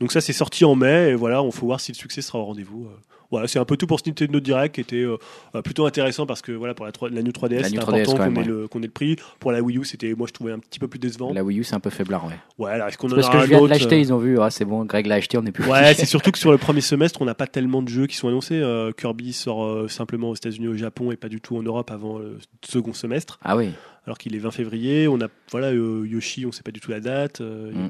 Donc 0.00 0.12
ça, 0.12 0.20
c'est 0.20 0.32
sorti 0.32 0.64
en 0.64 0.74
mai, 0.74 1.10
et 1.10 1.14
voilà, 1.14 1.42
on 1.42 1.50
faut 1.50 1.66
voir 1.66 1.80
si 1.80 1.92
le 1.92 1.96
succès 1.96 2.20
sera 2.22 2.38
au 2.38 2.44
rendez-vous. 2.44 2.88
Voilà, 3.30 3.46
c'est 3.46 3.58
un 3.58 3.64
peu 3.64 3.76
tout 3.76 3.86
pour 3.86 4.00
ce 4.00 4.08
Nintendo 4.08 4.40
Direct 4.40 4.74
qui 4.74 4.80
était 4.80 4.96
euh, 4.96 5.18
euh, 5.54 5.60
plutôt 5.60 5.84
intéressant 5.84 6.24
parce 6.24 6.40
que 6.40 6.52
voilà 6.52 6.72
pour 6.72 6.86
la, 6.86 6.92
3 6.92 7.10
la 7.10 7.22
New 7.22 7.30
3DS, 7.30 7.60
La 7.60 7.64
c'était 7.64 7.76
New 7.76 7.82
3DS 7.82 8.00
important 8.00 8.16
qu'on 8.16 8.40
ait, 8.40 8.44
le, 8.44 8.68
ait 8.74 8.78
le 8.80 8.88
prix. 8.88 9.16
Pour 9.38 9.52
la 9.52 9.60
Wii 9.60 9.78
U, 9.78 9.84
c'était 9.84 10.14
moi 10.14 10.26
je 10.26 10.32
trouvais 10.32 10.52
un 10.52 10.58
petit 10.58 10.78
peu 10.78 10.88
plus 10.88 10.98
décevant. 10.98 11.32
La 11.34 11.44
Wii 11.44 11.60
U 11.60 11.64
c'est 11.64 11.74
un 11.74 11.80
peu 11.80 11.90
faiblard, 11.90 12.26
ouais. 12.26 12.38
Ouais, 12.56 12.70
alors 12.70 12.88
est-ce 12.88 12.96
qu'on 12.96 13.10
en 13.10 13.16
Parce 13.16 13.28
que 13.28 13.40
je 13.40 13.46
viens 13.46 13.60
de 13.60 13.66
l'acheter, 13.66 13.96
euh, 13.96 14.00
ils 14.00 14.12
ont 14.14 14.18
vu, 14.18 14.40
ah 14.40 14.50
c'est 14.50 14.64
bon, 14.64 14.84
Greg 14.84 15.06
l'a 15.06 15.16
acheté, 15.16 15.36
on 15.36 15.44
est 15.44 15.52
plus. 15.52 15.66
Ouais, 15.68 15.92
c'est 15.94 16.06
surtout 16.06 16.30
que 16.30 16.38
sur 16.38 16.52
le 16.52 16.58
premier 16.58 16.80
semestre, 16.80 17.20
on 17.20 17.26
n'a 17.26 17.34
pas 17.34 17.46
tellement 17.46 17.82
de 17.82 17.88
jeux 17.88 18.06
qui 18.06 18.16
sont 18.16 18.28
annoncés. 18.28 18.60
Euh, 18.60 18.92
Kirby 18.92 19.34
sort 19.34 19.64
euh, 19.64 19.88
simplement 19.88 20.30
aux 20.30 20.34
États-Unis, 20.34 20.68
au 20.68 20.76
Japon 20.76 21.12
et 21.12 21.16
pas 21.16 21.28
du 21.28 21.40
tout 21.40 21.56
en 21.58 21.62
Europe 21.62 21.90
avant 21.90 22.18
le 22.18 22.38
second 22.64 22.94
semestre, 22.94 23.38
Ah 23.44 23.56
oui. 23.56 23.70
alors 24.06 24.16
qu'il 24.16 24.34
est 24.34 24.38
20 24.38 24.50
février. 24.52 25.06
On 25.06 25.20
a 25.20 25.26
voilà 25.50 25.68
euh, 25.68 26.06
Yoshi, 26.06 26.46
on 26.46 26.52
sait 26.52 26.62
pas 26.62 26.70
du 26.70 26.80
tout 26.80 26.90
la 26.90 27.00
date. 27.00 27.40
Mm. 27.40 27.88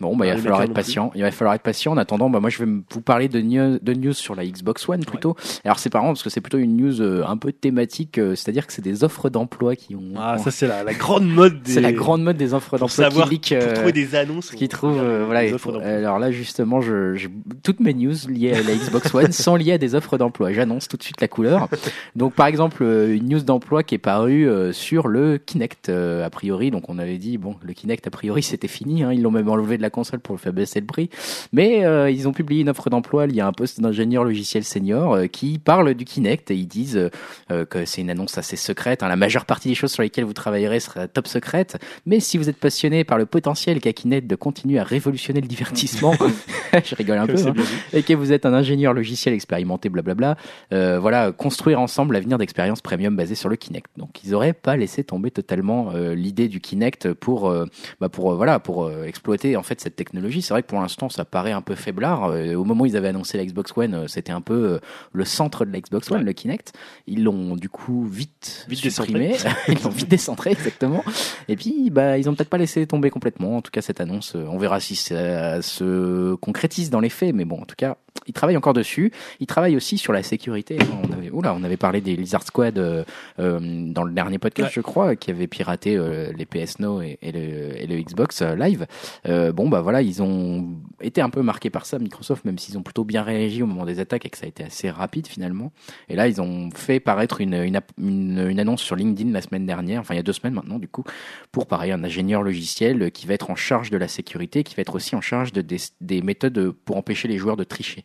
Bon, 0.00 0.16
bah, 0.16 0.26
il 0.26 0.34
va 0.34 0.38
falloir 0.38 0.62
être 0.62 0.74
patient. 0.74 1.10
Il 1.14 1.22
va 1.22 1.30
falloir 1.30 1.54
être 1.54 1.62
patient. 1.62 1.92
En 1.92 1.96
attendant, 1.96 2.30
bah, 2.30 2.40
moi, 2.40 2.50
je 2.50 2.64
vais 2.64 2.70
vous 2.90 3.00
parler 3.00 3.28
de 3.28 3.40
news, 3.40 3.78
de 3.80 3.94
news 3.94 4.12
sur 4.12 4.34
la 4.34 4.44
Xbox 4.44 4.88
One 4.88 5.04
plutôt. 5.04 5.36
Alors, 5.64 5.78
c'est 5.78 5.92
marrant 5.92 6.08
parce 6.08 6.22
que 6.22 6.30
c'est 6.30 6.40
plutôt 6.40 6.58
une 6.58 6.76
news 6.76 7.00
euh, 7.00 7.24
un 7.26 7.36
peu 7.36 7.52
thématique, 7.52 8.18
euh, 8.18 8.34
c'est-à-dire 8.34 8.66
que 8.66 8.72
c'est 8.72 8.82
des 8.82 9.04
offres 9.04 9.30
d'emploi 9.30 9.76
qui 9.76 9.94
ont. 9.94 10.14
Ah, 10.16 10.38
ça 10.38 10.50
c'est 10.50 10.66
la, 10.66 10.82
la 10.84 10.94
grande 10.94 11.28
mode. 11.28 11.62
Des... 11.62 11.72
c'est 11.74 11.80
la 11.80 11.92
grande 11.92 12.22
mode 12.22 12.36
des 12.36 12.54
offres 12.54 12.78
d'emploi 12.78 13.10
qui 13.10 13.30
leak. 13.30 13.54
pour 13.58 13.68
euh, 13.68 13.74
trouver 13.74 13.92
des 13.92 14.14
annonces. 14.14 14.50
qui 14.50 14.68
trouve 14.68 14.98
euh, 14.98 15.24
voilà 15.24 15.40
alors 15.80 16.18
là 16.18 16.30
justement 16.30 16.80
je, 16.80 17.14
j'ai 17.14 17.28
toutes 17.62 17.80
mes 17.80 17.94
news 17.94 18.14
liées 18.28 18.52
à 18.52 18.62
la 18.62 18.74
Xbox 18.74 19.14
One 19.14 19.32
sont 19.32 19.56
liées 19.56 19.72
à 19.72 19.78
des 19.78 19.94
offres 19.94 20.18
d'emploi 20.18 20.52
j'annonce 20.52 20.88
tout 20.88 20.96
de 20.96 21.02
suite 21.02 21.20
la 21.20 21.28
couleur 21.28 21.68
donc 22.14 22.34
par 22.34 22.46
exemple 22.46 22.82
euh, 22.82 23.14
une 23.14 23.28
news 23.28 23.40
d'emploi 23.40 23.82
qui 23.82 23.94
est 23.94 23.98
parue 23.98 24.48
euh, 24.48 24.72
sur 24.72 25.08
le 25.08 25.38
Kinect 25.38 25.88
euh, 25.88 26.24
a 26.24 26.30
priori 26.30 26.70
donc 26.70 26.88
on 26.88 26.98
avait 26.98 27.18
dit 27.18 27.38
bon 27.38 27.56
le 27.62 27.72
Kinect 27.72 28.06
a 28.06 28.10
priori 28.10 28.42
c'était 28.42 28.68
fini 28.68 29.02
hein, 29.02 29.12
ils 29.12 29.22
l'ont 29.22 29.30
même 29.30 29.48
enlevé 29.48 29.76
de 29.76 29.82
la 29.82 29.85
console 29.90 30.20
pour 30.20 30.34
le 30.34 30.40
faire 30.40 30.52
baisser 30.52 30.80
le 30.80 30.86
prix 30.86 31.10
mais 31.52 31.84
euh, 31.84 32.10
ils 32.10 32.28
ont 32.28 32.32
publié 32.32 32.62
une 32.62 32.68
offre 32.68 32.90
d'emploi 32.90 33.26
liée 33.26 33.40
à 33.40 33.46
un 33.46 33.52
poste 33.52 33.80
d'ingénieur 33.80 34.24
logiciel 34.24 34.64
senior 34.64 35.14
euh, 35.14 35.26
qui 35.26 35.58
parle 35.58 35.94
du 35.94 36.04
Kinect 36.04 36.50
et 36.50 36.54
ils 36.54 36.66
disent 36.66 37.10
euh, 37.50 37.64
que 37.64 37.84
c'est 37.84 38.00
une 38.00 38.10
annonce 38.10 38.38
assez 38.38 38.56
secrète 38.56 39.02
hein. 39.02 39.08
la 39.08 39.16
majeure 39.16 39.44
partie 39.44 39.68
des 39.68 39.74
choses 39.74 39.92
sur 39.92 40.02
lesquelles 40.02 40.24
vous 40.24 40.32
travaillerez 40.32 40.80
sera 40.80 41.08
top 41.08 41.26
secrète 41.26 41.78
mais 42.06 42.20
si 42.20 42.38
vous 42.38 42.48
êtes 42.48 42.58
passionné 42.58 43.04
par 43.04 43.18
le 43.18 43.26
potentiel 43.26 43.80
qu'a 43.80 43.92
Kinect 43.92 44.26
de 44.26 44.36
continuer 44.36 44.78
à 44.78 44.84
révolutionner 44.84 45.40
le 45.40 45.46
divertissement, 45.46 46.14
je 46.84 46.94
rigole 46.94 47.18
un 47.18 47.26
peu, 47.26 47.36
hein, 47.46 47.54
et 47.92 48.02
que 48.02 48.12
vous 48.12 48.32
êtes 48.32 48.46
un 48.46 48.52
ingénieur 48.52 48.92
logiciel 48.92 49.34
expérimenté, 49.34 49.88
blablabla, 49.88 50.36
voilà, 50.70 51.32
construire 51.32 51.80
ensemble 51.80 52.14
l'avenir 52.14 52.38
d'expériences 52.38 52.80
premium 52.80 53.16
basées 53.16 53.34
sur 53.34 53.48
le 53.48 53.56
Kinect. 53.56 53.90
Donc 53.96 54.22
ils 54.24 54.34
auraient 54.34 54.52
pas 54.52 54.76
laissé 54.76 55.04
tomber 55.04 55.30
totalement 55.30 55.92
l'idée 55.92 56.48
du 56.48 56.60
Kinect 56.60 57.12
pour, 57.14 57.52
bah, 58.00 58.08
pour 58.08 58.34
voilà, 58.34 58.58
pour 58.58 58.90
exploiter 59.04 59.56
en 59.56 59.62
fait 59.62 59.75
cette 59.80 59.96
technologie. 59.96 60.42
C'est 60.42 60.52
vrai 60.54 60.62
que 60.62 60.68
pour 60.68 60.80
l'instant 60.80 61.08
ça 61.08 61.24
paraît 61.24 61.52
un 61.52 61.62
peu 61.62 61.74
faiblard. 61.74 62.24
Euh, 62.30 62.54
au 62.54 62.64
moment 62.64 62.82
où 62.82 62.86
ils 62.86 62.96
avaient 62.96 63.08
annoncé 63.08 63.36
la 63.38 63.44
Xbox 63.44 63.72
One, 63.76 63.94
euh, 63.94 64.06
c'était 64.08 64.32
un 64.32 64.40
peu 64.40 64.54
euh, 64.54 64.78
le 65.12 65.24
centre 65.24 65.64
de 65.64 65.72
la 65.72 65.80
Xbox 65.80 66.10
One, 66.10 66.18
Ouais. 66.18 66.24
le 66.24 66.32
Kinect. 66.32 66.72
Ils 67.06 67.24
l'ont 67.24 67.56
du 67.56 67.68
coup 67.68 68.04
vite, 68.06 68.66
Vite 68.68 68.90
supprimé, 68.90 69.36
ils 69.68 69.82
l'ont 69.82 69.90
vite 69.90 70.08
décentré 70.08 70.52
exactement. 70.52 71.04
Et 71.48 71.56
puis, 71.56 71.90
bah, 71.90 72.18
ils 72.18 72.28
ont 72.28 72.34
peut-être 72.34 72.48
pas 72.50 72.58
laissé 72.58 72.86
tomber 72.86 73.10
complètement. 73.10 73.56
En 73.56 73.62
tout 73.62 73.70
cas, 73.70 73.82
cette 73.82 74.00
annonce, 74.00 74.34
on 74.34 74.58
verra 74.58 74.80
si 74.80 74.96
ça 74.96 75.60
se 75.62 76.34
concrétise 76.36 76.90
dans 76.90 77.00
les 77.00 77.08
faits. 77.10 77.34
Mais 77.34 77.44
bon, 77.44 77.60
en 77.60 77.66
tout 77.66 77.76
cas, 77.76 77.96
ils 78.26 78.32
travaillent 78.32 78.56
encore 78.56 78.72
dessus. 78.74 79.12
Ils 79.40 79.46
travaillent 79.46 79.76
aussi 79.76 79.98
sur 79.98 80.12
la 80.12 80.22
sécurité. 80.22 80.78
On 81.04 81.12
avait, 81.12 81.30
oula, 81.30 81.54
on 81.54 81.62
avait 81.64 81.76
parlé 81.76 82.00
des 82.00 82.16
Lizard 82.16 82.42
Squad 82.42 82.78
euh, 82.78 83.04
euh, 83.38 83.58
dans 83.92 84.04
le 84.04 84.12
dernier 84.12 84.38
podcast, 84.38 84.68
Ouais. 84.68 84.72
je 84.74 84.80
crois, 84.80 85.16
qui 85.16 85.30
avait 85.30 85.46
piraté 85.46 85.96
euh, 85.96 86.32
les 86.36 86.46
PS 86.46 86.78
Now 86.80 87.02
et, 87.02 87.18
et 87.22 87.32
le, 87.32 87.80
et 87.82 87.86
le 87.86 87.96
Xbox 88.00 88.42
euh, 88.42 88.54
Live. 88.56 88.86
Euh, 89.28 89.52
bon, 89.52 89.68
bah 89.68 89.80
voilà, 89.80 90.02
ils 90.02 90.22
ont 90.22 90.68
été 91.00 91.20
un 91.20 91.30
peu 91.30 91.42
marqués 91.42 91.70
par 91.70 91.86
ça, 91.86 91.98
Microsoft, 91.98 92.44
même 92.44 92.58
s'ils 92.58 92.76
ont 92.78 92.82
plutôt 92.82 93.04
bien 93.04 93.22
réagi 93.22 93.62
au 93.62 93.66
moment 93.66 93.84
des 93.84 94.00
attaques 94.00 94.26
et 94.26 94.30
que 94.30 94.38
ça 94.38 94.46
a 94.46 94.48
été 94.48 94.64
assez 94.64 94.90
rapide 94.90 95.26
finalement. 95.26 95.72
Et 96.08 96.16
là, 96.16 96.26
ils 96.28 96.40
ont 96.40 96.70
fait 96.74 97.00
paraître 97.00 97.40
une, 97.40 97.54
une, 97.54 97.80
une, 97.98 98.46
une 98.48 98.60
annonce 98.60 98.82
sur 98.82 98.96
LinkedIn 98.96 99.30
la 99.32 99.42
semaine 99.42 99.66
dernière, 99.66 100.00
enfin 100.00 100.14
il 100.14 100.16
y 100.16 100.20
a 100.20 100.22
deux 100.24 100.32
semaines 100.32 100.54
maintenant 100.54 100.78
du 100.78 100.88
coup, 100.88 101.04
pour 101.52 101.66
pareil 101.66 101.92
un 101.92 102.02
ingénieur 102.02 102.42
logiciel 102.42 103.10
qui 103.12 103.26
va 103.26 103.34
être 103.34 103.50
en 103.50 103.56
charge 103.56 103.90
de 103.90 103.96
la 103.98 104.08
sécurité, 104.08 104.62
qui 104.64 104.74
va 104.74 104.80
être 104.80 104.94
aussi 104.94 105.14
en 105.14 105.20
charge 105.20 105.52
de, 105.52 105.60
des, 105.60 105.76
des 106.00 106.22
méthodes 106.22 106.70
pour 106.84 106.96
empêcher 106.96 107.28
les 107.28 107.36
joueurs 107.38 107.56
de 107.56 107.64
tricher. 107.64 108.04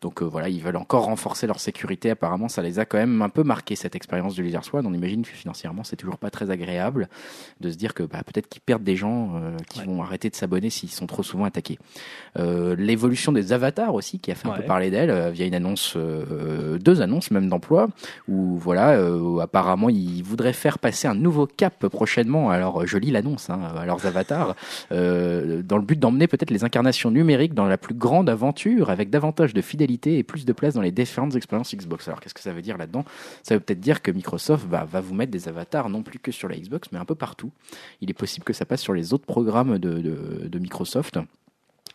Donc 0.00 0.22
euh, 0.22 0.24
voilà, 0.26 0.48
ils 0.48 0.62
veulent 0.62 0.76
encore 0.76 1.04
renforcer 1.04 1.46
leur 1.48 1.58
sécurité. 1.58 2.10
Apparemment, 2.10 2.48
ça 2.48 2.62
les 2.62 2.78
a 2.78 2.84
quand 2.84 2.98
même 2.98 3.20
un 3.20 3.28
peu 3.28 3.42
marqué 3.42 3.74
cette 3.74 3.96
expérience 3.96 4.34
du 4.34 4.42
Lizard 4.44 4.64
Squad. 4.64 4.86
On 4.86 4.94
imagine 4.94 5.22
que 5.22 5.28
financièrement, 5.30 5.82
c'est 5.82 5.96
toujours 5.96 6.18
pas 6.18 6.30
très 6.30 6.50
agréable 6.50 7.08
de 7.60 7.70
se 7.70 7.76
dire 7.76 7.94
que 7.94 8.04
bah, 8.04 8.22
peut-être 8.24 8.48
qu'ils 8.48 8.62
perdent 8.62 8.84
des 8.84 8.94
gens 8.96 9.32
euh, 9.34 9.56
qui 9.68 9.80
Ouais. 9.80 9.86
vont 9.86 10.02
arrêter 10.02 10.30
de 10.30 10.36
s'abonner 10.36 10.70
s'ils 10.70 10.90
sont 10.90 11.06
trop 11.06 11.22
souvent 11.24 11.44
attaqués. 11.44 11.78
Euh, 12.38 12.76
L'évolution 12.76 13.32
des 13.32 13.52
avatars 13.52 13.94
aussi, 13.94 14.18
qui 14.20 14.30
a 14.30 14.34
fait 14.36 14.48
un 14.48 14.52
peu 14.52 14.62
parler 14.62 14.90
d'elle 14.90 15.32
via 15.32 15.46
une 15.46 15.54
annonce, 15.54 15.96
deux 15.96 17.02
annonces 17.02 17.30
même 17.30 17.48
d'emploi, 17.48 17.88
où 18.28 18.56
voilà, 18.56 18.98
apparemment 19.42 19.88
ils 19.88 20.22
voudraient 20.22 20.52
faire 20.52 20.78
passer 20.78 21.08
un 21.08 21.14
nouveau 21.14 21.46
cap 21.46 21.86
prochainement. 21.88 22.50
Alors 22.50 22.86
je 22.86 22.98
lis 22.98 23.10
l'annonce 23.10 23.50
hein, 23.50 23.60
à 23.76 23.84
leurs 23.84 24.06
avatars, 24.06 24.54
dans 24.90 25.76
le 25.76 25.82
but 25.82 25.98
d'emmener 25.98 26.26
peut-être 26.28 26.50
les 26.50 26.64
incarnations 26.64 27.10
numériques 27.10 27.54
dans 27.54 27.66
la 27.66 27.78
plus 27.78 27.94
grande 27.94 28.28
aventure, 28.28 28.90
avec 28.90 29.10
davantage 29.10 29.54
de 29.54 29.60
fidélité 29.60 29.87
et 29.90 30.22
plus 30.22 30.44
de 30.44 30.52
place 30.52 30.74
dans 30.74 30.82
les 30.82 30.92
différentes 30.92 31.34
expériences 31.34 31.74
Xbox. 31.74 32.08
Alors 32.08 32.20
qu'est-ce 32.20 32.34
que 32.34 32.40
ça 32.40 32.52
veut 32.52 32.62
dire 32.62 32.76
là-dedans? 32.78 33.04
Ça 33.42 33.54
veut 33.54 33.60
peut-être 33.60 33.80
dire 33.80 34.02
que 34.02 34.10
Microsoft 34.10 34.66
bah, 34.66 34.86
va 34.90 35.00
vous 35.00 35.14
mettre 35.14 35.32
des 35.32 35.48
avatars 35.48 35.88
non 35.88 36.02
plus 36.02 36.18
que 36.18 36.32
sur 36.32 36.48
la 36.48 36.56
Xbox, 36.56 36.88
mais 36.92 36.98
un 36.98 37.04
peu 37.04 37.14
partout. 37.14 37.50
Il 38.00 38.10
est 38.10 38.14
possible 38.14 38.44
que 38.44 38.52
ça 38.52 38.64
passe 38.64 38.82
sur 38.82 38.94
les 38.94 39.12
autres 39.12 39.26
programmes 39.26 39.78
de, 39.78 40.00
de, 40.00 40.48
de 40.48 40.58
Microsoft. 40.58 41.18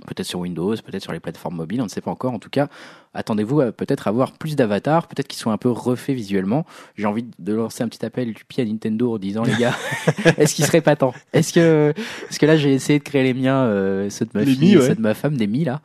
Peut-être 0.07 0.26
sur 0.26 0.40
Windows, 0.40 0.76
peut-être 0.76 1.03
sur 1.03 1.14
les 1.14 1.20
plateformes 1.20 1.56
mobiles, 1.56 1.80
on 1.80 1.86
ne 1.86 1.90
sait 1.90 2.02
pas 2.02 2.11
encore. 2.11 2.34
En 2.34 2.40
tout 2.40 2.49
cas, 2.49 2.68
attendez-vous 3.14 3.61
à 3.61 3.72
peut-être 3.72 4.07
avoir 4.07 4.34
plus 4.34 4.56
d'avatars, 4.56 5.07
peut-être 5.07 5.28
qu'ils 5.28 5.40
sont 5.40 5.52
un 5.52 5.57
peu 5.57 5.70
refaits 5.70 6.15
visuellement. 6.15 6.65
J'ai 6.95 7.06
envie 7.06 7.26
de 7.40 7.53
lancer 7.53 7.84
un 7.84 7.88
petit 7.88 8.03
appel 8.06 8.34
du 8.34 8.44
pied 8.44 8.64
à 8.64 8.65
Nintendo 8.65 9.14
en 9.14 9.18
disant 9.18 9.44
les 9.44 9.56
gars, 9.56 9.76
est-ce 10.38 10.56
qu'il 10.56 10.65
serait 10.65 10.82
pas 10.82 10.95
temps? 10.95 11.14
Est-ce 11.32 11.53
que, 11.53 11.94
est-ce 12.30 12.40
que 12.40 12.45
là 12.45 12.57
j'ai 12.57 12.74
essayé 12.74 12.99
de 12.99 13.03
créer 13.03 13.24
les 13.24 13.34
miens, 13.34 13.64
euh, 13.64 14.10
ceux 14.10 14.26
de 14.26 14.32
ma 14.34 14.44
Les 14.44 14.53
fille, 14.53 14.60
Mi, 14.60 14.72
et 14.74 14.78
ouais. 14.78 14.88
ceux 14.88 14.95
de 14.95 15.02
ma 15.02 15.14
femme, 15.14 15.38
des 15.38 15.48
mi 15.48 15.64
là. 15.64 15.82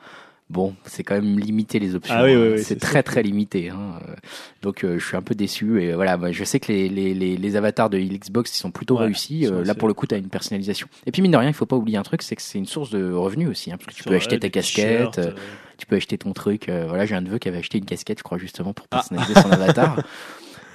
Bon, 0.50 0.74
c'est 0.86 1.02
quand 1.02 1.14
même 1.14 1.38
limité 1.38 1.78
les 1.78 1.94
options. 1.94 2.14
Ah 2.16 2.24
oui, 2.24 2.34
oui, 2.34 2.42
hein. 2.42 2.52
oui, 2.56 2.62
c'est 2.64 2.80
très 2.80 3.02
très 3.02 3.22
limité. 3.22 3.68
Hein. 3.68 3.98
Euh, 4.08 4.14
Donc 4.62 4.82
euh, 4.82 4.98
je 4.98 5.06
suis 5.06 5.16
un 5.16 5.20
peu 5.20 5.34
déçu 5.34 5.82
et 5.82 5.92
voilà, 5.92 6.16
moi, 6.16 6.32
je 6.32 6.42
sais 6.42 6.58
que 6.58 6.72
les, 6.72 6.88
les, 6.88 7.12
les, 7.12 7.36
les 7.36 7.56
avatars 7.56 7.90
de 7.90 7.98
Xbox 7.98 8.56
ils 8.56 8.60
sont 8.60 8.70
plutôt 8.70 8.96
Ouais, 8.96 9.04
réussis. 9.04 9.46
Euh, 9.46 9.62
là 9.62 9.74
pour 9.74 9.88
le 9.88 9.94
coup, 9.94 10.06
tu 10.06 10.14
as 10.14 10.18
une 10.18 10.28
personnalisation. 10.30 10.88
Et 11.04 11.12
puis 11.12 11.20
mine 11.20 11.32
de 11.32 11.36
rien, 11.36 11.48
il 11.50 11.54
faut 11.54 11.66
pas 11.66 11.76
oublier 11.76 11.98
un 11.98 12.02
truc, 12.02 12.22
c'est 12.22 12.34
que 12.34 12.40
c'est 12.42 12.56
une 12.58 12.64
source 12.66 12.88
de 12.90 13.12
revenus 13.12 13.48
aussi, 13.50 13.70
hein, 13.70 13.76
parce 13.76 13.94
que 13.94 14.02
tu 14.02 14.08
peux 14.08 14.14
acheter 14.14 14.38
casquettes, 14.38 15.10
t-shirts, 15.12 15.18
euh, 15.18 15.26
euh, 15.32 15.40
tu 15.76 15.84
peux 15.86 15.96
acheter 15.96 16.16
ton 16.16 16.32
truc. 16.32 16.70
euh, 16.70 16.86
voilà, 16.88 17.04
j'ai 17.04 17.14
un 17.14 17.20
neveu 17.20 17.36
qui 17.38 17.48
avait 17.48 17.58
acheté 17.58 17.76
une 17.76 17.84
casquette, 17.84 18.18
je 18.18 18.22
crois 18.24 18.38
justement 18.38 18.72
pour 18.72 18.86
Ah. 18.90 18.96
personnaliser 18.96 19.34
son 19.34 19.50
avatar. 19.52 20.02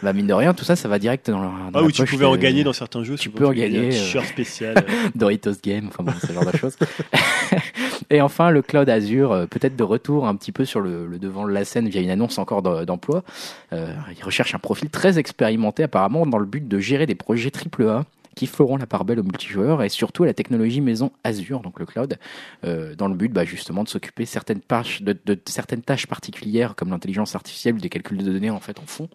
Bah 0.03 0.11
mine 0.13 0.27
de 0.27 0.33
rien, 0.33 0.53
tout 0.53 0.65
ça, 0.65 0.75
ça 0.75 0.87
va 0.89 0.99
direct 0.99 1.29
dans, 1.31 1.39
dans 1.39 1.79
Ah 1.79 1.81
oui, 1.83 1.93
tu 1.93 2.01
poche 2.01 2.11
pouvais 2.11 2.25
en 2.25 2.35
gagner 2.35 2.63
dans 2.63 2.73
certains 2.73 3.03
jeux. 3.03 3.15
tu 3.15 3.29
peux 3.29 3.47
en 3.47 3.53
gagner, 3.53 3.79
Un 3.79 3.83
euh, 3.83 3.89
t-shirt 3.89 4.25
spécial. 4.27 4.75
Doritos 5.15 5.53
Game, 5.63 5.87
enfin 5.87 6.03
bon, 6.03 6.11
ce 6.21 6.31
genre 6.33 6.45
de 6.45 6.57
choses. 6.57 6.75
Et 8.09 8.21
enfin, 8.21 8.49
le 8.51 8.61
cloud 8.61 8.89
Azure, 8.89 9.31
euh, 9.31 9.45
peut-être 9.45 9.75
de 9.75 9.83
retour 9.83 10.27
un 10.27 10.35
petit 10.35 10.51
peu 10.51 10.65
sur 10.65 10.81
le, 10.81 11.07
le 11.07 11.19
devant 11.19 11.45
de 11.47 11.51
la 11.51 11.65
scène 11.65 11.87
via 11.87 12.01
une 12.01 12.09
annonce 12.09 12.37
encore 12.37 12.61
d'em- 12.61 12.85
d'emploi. 12.85 13.23
Euh, 13.71 13.93
il 14.17 14.23
recherche 14.23 14.53
un 14.53 14.59
profil 14.59 14.89
très 14.89 15.19
expérimenté 15.19 15.83
apparemment 15.83 16.25
dans 16.25 16.37
le 16.37 16.45
but 16.45 16.67
de 16.67 16.79
gérer 16.79 17.05
des 17.05 17.15
projets 17.15 17.51
AAA 17.79 18.03
qui 18.35 18.47
feront 18.47 18.77
la 18.77 18.85
part 18.85 19.05
belle 19.05 19.19
au 19.19 19.23
multijoueur 19.23 19.83
et 19.83 19.89
surtout 19.89 20.23
à 20.23 20.25
la 20.25 20.33
technologie 20.33 20.81
maison 20.81 21.11
Azure, 21.23 21.61
donc 21.61 21.79
le 21.79 21.85
cloud, 21.85 22.17
euh, 22.63 22.95
dans 22.95 23.07
le 23.07 23.15
but 23.15 23.31
bah, 23.31 23.45
justement 23.45 23.83
de 23.83 23.89
s'occuper 23.89 24.25
certaines 24.25 24.61
tâches, 24.61 25.01
de, 25.01 25.17
de 25.25 25.39
certaines 25.45 25.81
tâches 25.81 26.07
particulières 26.07 26.75
comme 26.75 26.89
l'intelligence 26.89 27.35
artificielle 27.35 27.75
ou 27.75 27.79
des 27.79 27.89
calculs 27.89 28.17
de 28.17 28.31
données 28.31 28.49
en 28.49 28.59
fait 28.59 28.79
en 28.79 28.85
fond 28.85 29.09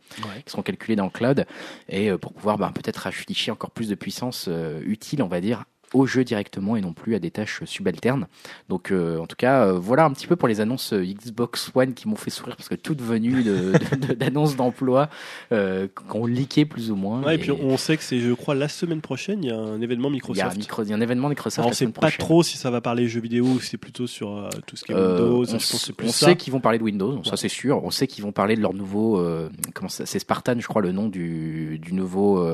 qui 0.44 0.50
seront 0.50 0.62
calculés 0.62 0.96
dans 0.96 1.04
le 1.04 1.10
cloud 1.10 1.46
et 1.88 2.10
euh, 2.10 2.18
pour 2.18 2.32
pouvoir 2.32 2.58
bah, 2.58 2.72
peut-être 2.74 3.06
afficher 3.06 3.50
encore 3.50 3.70
plus 3.70 3.88
de 3.88 3.94
puissance 3.94 4.46
euh, 4.48 4.80
utile, 4.84 5.22
on 5.22 5.28
va 5.28 5.40
dire, 5.40 5.64
au 5.94 6.06
jeu 6.06 6.22
directement 6.24 6.76
et 6.76 6.80
non 6.80 6.92
plus 6.92 7.14
à 7.14 7.18
des 7.18 7.30
tâches 7.30 7.62
subalternes. 7.64 8.26
Donc 8.68 8.90
euh, 8.90 9.18
en 9.18 9.26
tout 9.26 9.36
cas, 9.36 9.64
euh, 9.66 9.72
voilà 9.78 10.04
un 10.04 10.10
petit 10.12 10.26
peu 10.26 10.36
pour 10.36 10.48
les 10.48 10.60
annonces 10.60 10.92
euh, 10.92 11.02
Xbox 11.04 11.70
One 11.74 11.94
qui 11.94 12.08
m'ont 12.08 12.16
fait 12.16 12.30
sourire 12.30 12.56
parce 12.56 12.68
que 12.68 12.74
toutes 12.74 13.00
venues 13.00 13.42
de- 13.42 13.72
de- 13.72 14.06
de- 14.08 14.14
d'annonces 14.18 14.56
d'emploi 14.56 15.08
euh, 15.52 15.88
qu'on 16.08 16.26
leaké 16.26 16.64
plus 16.66 16.90
ou 16.90 16.96
moins. 16.96 17.22
Ouais, 17.22 17.36
et 17.36 17.38
puis 17.38 17.50
on 17.50 17.76
sait 17.78 17.96
que 17.96 18.02
c'est, 18.02 18.20
je 18.20 18.32
crois, 18.34 18.54
la 18.54 18.68
semaine 18.68 19.00
prochaine, 19.00 19.42
il 19.42 19.48
y 19.48 19.52
a 19.52 19.56
un 19.58 19.80
événement 19.80 20.08
il 20.08 20.12
y, 20.12 20.14
Microsoft. 20.16 20.56
micro- 20.58 20.82
il 20.84 20.90
y 20.90 20.92
a 20.92 20.96
un 20.96 21.00
événement 21.00 21.28
Microsoft 21.30 21.58
Alors, 21.60 21.68
on 21.68 21.70
la 21.70 21.74
sait 21.74 21.86
pas 21.86 21.92
prochaine. 22.02 22.18
trop 22.18 22.42
si 22.42 22.58
ça 22.58 22.70
va 22.70 22.80
parler 22.80 23.08
jeux 23.08 23.20
vidéo 23.20 23.44
ou 23.46 23.60
si 23.60 23.68
c'est 23.70 23.76
plutôt 23.78 24.06
sur 24.06 24.48
tout 24.66 24.76
ce 24.76 24.84
qui 24.84 24.92
est 24.92 24.94
Windows. 24.94 25.40
on 25.42 25.44
je 25.46 25.52
pense 25.52 25.90
on 26.04 26.08
sait 26.12 26.36
qu'ils 26.36 26.52
vont 26.52 26.60
parler 26.60 26.78
de 26.78 26.84
Windows, 26.84 27.22
ça 27.24 27.36
c'est 27.36 27.48
sûr. 27.48 27.82
On 27.84 27.90
sait 27.90 28.06
qu'ils 28.06 28.24
vont 28.24 28.32
parler 28.32 28.56
de 28.56 28.60
leur 28.60 28.74
nouveau, 28.74 29.22
comment 29.74 29.88
ça, 29.88 30.04
c'est 30.06 30.18
Spartan, 30.18 30.56
je 30.58 30.66
crois, 30.66 30.82
le 30.82 30.92
nom 30.92 31.08
du, 31.08 31.78
du 31.80 31.94
nouveau 31.94 32.44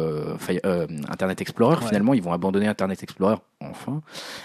Internet 1.09 1.41
Explorer. 1.41 1.77
Ouais. 1.81 1.87
Finalement, 1.89 2.15
ils 2.15 2.23
vont 2.23 2.33
abandonner 2.33 2.67
Internet 2.69 3.03
Explorer 3.03 3.24
enfin, 3.61 4.03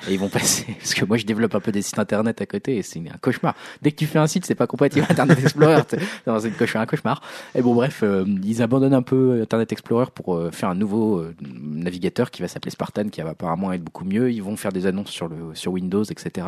et 0.08 0.14
ils 0.14 0.20
vont 0.20 0.30
passer. 0.30 0.66
Parce 0.80 0.94
que 0.94 1.04
moi, 1.06 1.18
je 1.18 1.26
développe 1.26 1.54
un 1.56 1.60
peu 1.60 1.72
des 1.72 1.82
sites 1.82 2.00
internet 2.00 2.42
à 2.42 2.46
côté 2.46 2.78
et 2.78 2.82
c'est 2.84 3.00
un 3.00 3.18
cauchemar. 3.22 3.54
Dès 3.82 3.92
que 3.92 3.98
tu 3.98 4.06
fais 4.06 4.20
un 4.20 4.28
site, 4.28 4.46
c'est 4.46 4.56
pas 4.56 4.68
compatible 4.68 5.06
Internet 5.10 5.40
Explorer. 5.40 5.82
c'est 5.90 6.48
une 6.48 6.54
cauchemar, 6.54 6.84
un 6.84 6.86
cauchemar. 6.86 7.22
Et 7.56 7.62
bon, 7.62 7.74
bref, 7.74 8.02
euh, 8.04 8.24
ils 8.44 8.62
abandonnent 8.62 8.94
un 8.94 9.02
peu 9.02 9.42
Internet 9.42 9.72
Explorer 9.72 10.06
pour 10.14 10.36
euh, 10.36 10.52
faire 10.52 10.70
un 10.70 10.76
nouveau 10.76 11.18
euh, 11.20 11.36
navigateur 11.62 12.32
qui 12.32 12.42
va 12.42 12.48
s'appeler 12.48 12.72
Spartan, 12.72 13.10
qui 13.10 13.22
va 13.22 13.32
apparemment 13.32 13.72
être 13.74 13.84
beaucoup 13.84 14.06
mieux. 14.06 14.32
Ils 14.32 14.42
vont 14.44 14.56
faire 14.56 14.72
des 14.72 14.86
annonces 14.86 15.10
sur 15.10 15.28
le 15.28 15.36
sur 15.54 15.72
Windows, 15.74 16.04
etc. 16.04 16.48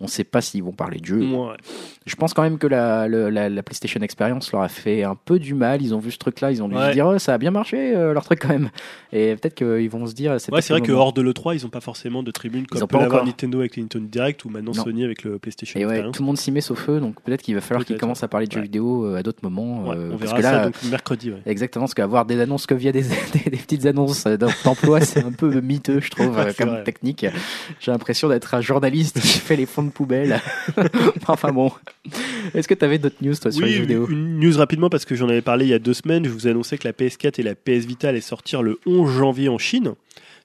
On 0.00 0.06
sait 0.08 0.24
pas 0.24 0.40
s'ils 0.40 0.62
vont 0.64 0.72
parler 0.72 0.98
de 0.98 1.04
jeu. 1.06 1.20
Ouais. 1.20 1.54
Je 2.06 2.16
pense 2.16 2.34
quand 2.34 2.42
même 2.42 2.58
que 2.58 2.66
la, 2.66 3.06
le- 3.06 3.30
la, 3.30 3.48
la 3.48 3.62
PlayStation 3.62 4.00
Experience 4.00 4.50
leur 4.52 4.62
a 4.62 4.68
fait 4.68 5.04
un 5.04 5.14
peu 5.14 5.38
du 5.38 5.54
mal. 5.54 5.82
Ils 5.82 5.94
ont 5.94 5.98
vu 6.00 6.10
ce 6.10 6.18
truc-là, 6.18 6.50
ils 6.50 6.62
ont 6.62 6.68
dû 6.68 6.74
Ouais. 6.74 6.88
se 6.88 6.92
dire 6.92 7.06
oh, 7.06 7.18
ça 7.18 7.34
a 7.34 7.38
bien 7.38 7.50
marché 7.50 7.92
leur 7.92 8.24
truc 8.24 8.40
quand 8.40 8.48
même. 8.48 8.70
Et 9.12 9.36
peut-être 9.36 9.54
qu'ils 9.54 9.90
vont 9.90 10.06
se 10.06 10.14
dire 10.14 10.32
Ouais, 10.32 10.38
c'est 10.38 10.70
vrai 10.70 10.80
le 10.80 10.86
que 10.86 10.92
hors 10.92 11.12
de 11.12 11.22
l'E3, 11.22 11.54
ils 11.54 11.64
ont 11.66 11.67
pas 11.68 11.80
forcément 11.80 12.22
de 12.22 12.30
tribune 12.30 12.66
comme 12.66 12.86
peut 12.86 12.98
l'avoir. 12.98 13.24
Nintendo 13.24 13.58
avec 13.60 13.76
les 13.76 13.82
Nintendo 13.82 14.06
Direct 14.06 14.44
ou 14.44 14.48
maintenant 14.50 14.72
Non. 14.74 14.84
Sony 14.84 15.04
avec 15.04 15.22
le 15.24 15.38
PlayStation 15.38 15.78
Et 15.78 15.86
ouais, 15.86 16.02
tout 16.10 16.22
le 16.22 16.26
monde 16.26 16.38
s'y 16.38 16.50
met 16.50 16.60
sauf 16.60 16.88
eux, 16.88 17.00
donc 17.00 17.20
peut-être 17.22 17.42
qu'il 17.42 17.54
va 17.54 17.60
falloir 17.60 17.84
qu'ils 17.84 17.96
commencent 17.98 18.22
à 18.22 18.28
parler 18.28 18.46
de 18.46 18.52
jeux 18.52 18.58
Ouais. 18.58 18.64
vidéo 18.64 19.06
euh, 19.06 19.16
à 19.16 19.22
d'autres 19.22 19.38
moments. 19.42 19.88
Ouais, 19.88 19.96
euh, 19.96 20.10
on 20.12 20.18
parce 20.18 20.22
verra 20.32 20.36
que 20.38 20.42
là, 20.42 20.50
ça 20.50 20.64
donc 20.64 20.74
mercredi. 20.90 21.32
Exactement, 21.46 21.84
parce 21.84 21.94
qu'avoir 21.94 22.24
des 22.26 22.40
annonces 22.40 22.66
que 22.66 22.74
via 22.74 22.92
des, 22.92 23.02
des, 23.32 23.50
des 23.50 23.56
petites 23.56 23.86
annonces 23.86 24.24
euh, 24.26 24.36
d'emploi, 24.64 25.00
c'est 25.00 25.22
un 25.24 25.32
peu 25.32 25.60
miteux, 25.60 26.00
je 26.00 26.10
trouve, 26.10 26.36
comme 26.58 26.68
vrai. 26.70 26.84
technique. 26.84 27.26
J'ai 27.80 27.90
l'impression 27.92 28.28
d'être 28.28 28.54
un 28.54 28.60
journaliste 28.60 29.20
qui 29.20 29.38
fait 29.38 29.56
les 29.56 29.66
fonds 29.66 29.82
de 29.84 29.90
poubelle. 29.90 30.40
enfin 31.28 31.52
bon. 31.52 31.70
Est-ce 32.54 32.66
que 32.68 32.74
tu 32.74 32.84
avais 32.84 32.98
d'autres 32.98 33.16
news, 33.22 33.34
toi, 33.34 33.50
sur 33.52 33.64
les 33.64 33.72
jeux 33.72 33.80
vidéo 33.82 34.06
une 34.08 34.38
news 34.40 34.56
rapidement 34.56 34.88
parce 34.90 35.04
que 35.04 35.14
j'en 35.14 35.28
avais 35.28 35.42
parlé 35.42 35.66
il 35.66 35.68
y 35.68 35.74
a 35.74 35.78
deux 35.78 35.94
semaines. 35.94 36.24
Je 36.24 36.30
vous 36.30 36.46
annonçais 36.46 36.78
que 36.78 36.86
la 36.88 36.92
PS4 36.92 37.40
et 37.40 37.42
la 37.42 37.54
PS 37.54 37.84
Vita 37.86 38.08
allaient 38.08 38.20
sortir 38.20 38.62
le 38.62 38.78
11 38.86 39.10
janvier 39.10 39.48
en 39.48 39.58
Chine. 39.58 39.94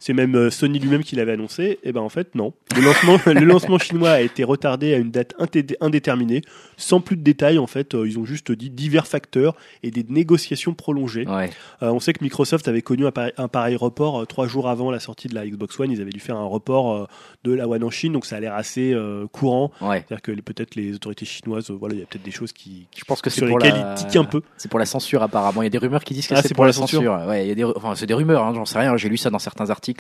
C'est 0.06 0.12
même 0.12 0.36
euh, 0.36 0.50
Sony 0.50 0.80
lui-même 0.80 1.02
qui 1.02 1.16
l'avait 1.16 1.32
annoncé. 1.32 1.80
Et 1.84 1.94
ben 1.94 2.02
en 2.02 2.10
fait 2.10 2.36
non. 2.36 2.52
Le 2.76 2.82
lancement, 2.82 3.18
le 3.26 3.46
lancement 3.46 3.78
chinois 3.80 4.10
a 4.12 4.20
été 4.20 4.44
retardé 4.44 4.94
à 4.94 4.98
une 4.98 5.12
date 5.12 5.34
indéterminée, 5.80 6.42
sans 6.76 7.00
plus 7.00 7.16
de 7.16 7.22
détails 7.24 7.58
en 7.58 7.68
fait. 7.68 7.96
Euh, 7.96 8.06
Ils 8.06 8.20
ont 8.20 8.26
juste 8.26 8.52
dit 8.52 8.70
divers 8.70 9.08
facteurs 9.08 9.56
et 9.82 9.92
des 9.92 10.06
négociations 10.10 10.74
prolongées. 10.74 11.26
Ouais, 11.26 11.50
Euh, 11.82 11.90
on 11.92 12.02
sait 12.02 12.12
que 12.12 12.22
Microsoft 12.22 12.68
avait 12.68 12.82
connu 12.82 13.06
un 13.06 13.12
pareil, 13.12 13.32
un 13.38 13.48
pareil 13.48 13.78
report 13.78 14.22
euh, 14.22 14.26
trois 14.26 14.46
jours 14.48 14.68
avant 14.68 14.92
la 14.92 15.00
sortie 15.00 15.30
de 15.30 15.36
la 15.36 15.46
Xbox 15.48 15.80
One. 15.80 15.90
Ils 15.92 16.02
avaient 16.02 16.12
dû 16.12 16.20
faire 16.20 16.36
un 16.36 16.46
report 16.48 16.92
euh, 16.94 17.06
de 17.46 17.54
la 17.54 17.68
One 17.70 17.84
en 17.86 17.90
Chine, 17.90 18.12
donc 18.12 18.26
ça 18.26 18.36
a 18.36 18.40
l'air 18.42 18.56
assez 18.56 18.94
courant. 19.32 19.72
ouais. 19.82 20.04
C'est-à-dire 20.08 20.22
que 20.22 20.32
peut-être 20.42 20.76
les 20.76 20.96
autorités 20.96 21.26
chinoises, 21.26 21.70
voilà, 21.72 21.96
il 21.96 22.00
y 22.02 22.04
a 22.04 22.06
peut-être 22.08 22.24
des 22.24 22.32
choses 22.32 22.52
qui, 22.52 22.88
qui- 22.92 23.00
Je 23.00 23.06
pense 23.06 23.22
que 23.22 23.30
sur 23.30 23.46
lesquelles 23.46 23.74
la... 23.76 23.96
ils 23.98 24.06
tiquent 24.06 24.18
un 24.18 24.24
peu. 24.26 24.42
C'est 24.58 24.70
pour 24.70 24.80
la 24.80 24.86
censure 24.86 25.24
apparemment. 25.24 25.62
Il 25.62 25.66
y 25.66 25.68
a 25.68 25.70
des 25.70 25.78
rumeurs 25.78 26.04
qui 26.04 26.14
disent 26.14 26.28
que 26.28 26.34
Ah, 26.36 26.42
c'est 26.42 26.54
pour, 26.54 26.66
la 26.66 26.74
censure. 26.74 27.14
Ouais, 27.28 27.46
il 27.46 27.50
y 27.50 27.52
a 27.52 27.56
des, 27.56 27.64
enfin, 27.64 27.96
c'est 27.96 28.06
des 28.06 28.14
rumeurs. 28.14 28.44
Hein, 28.44 28.54
J'en 28.54 28.66
sais 28.66 28.80
rien. 28.80 28.98
J'ai 28.98 29.08
lu 29.10 29.18
ça 29.18 29.30
dans 29.30 29.40
certains 29.40 29.70
articles 29.70 29.93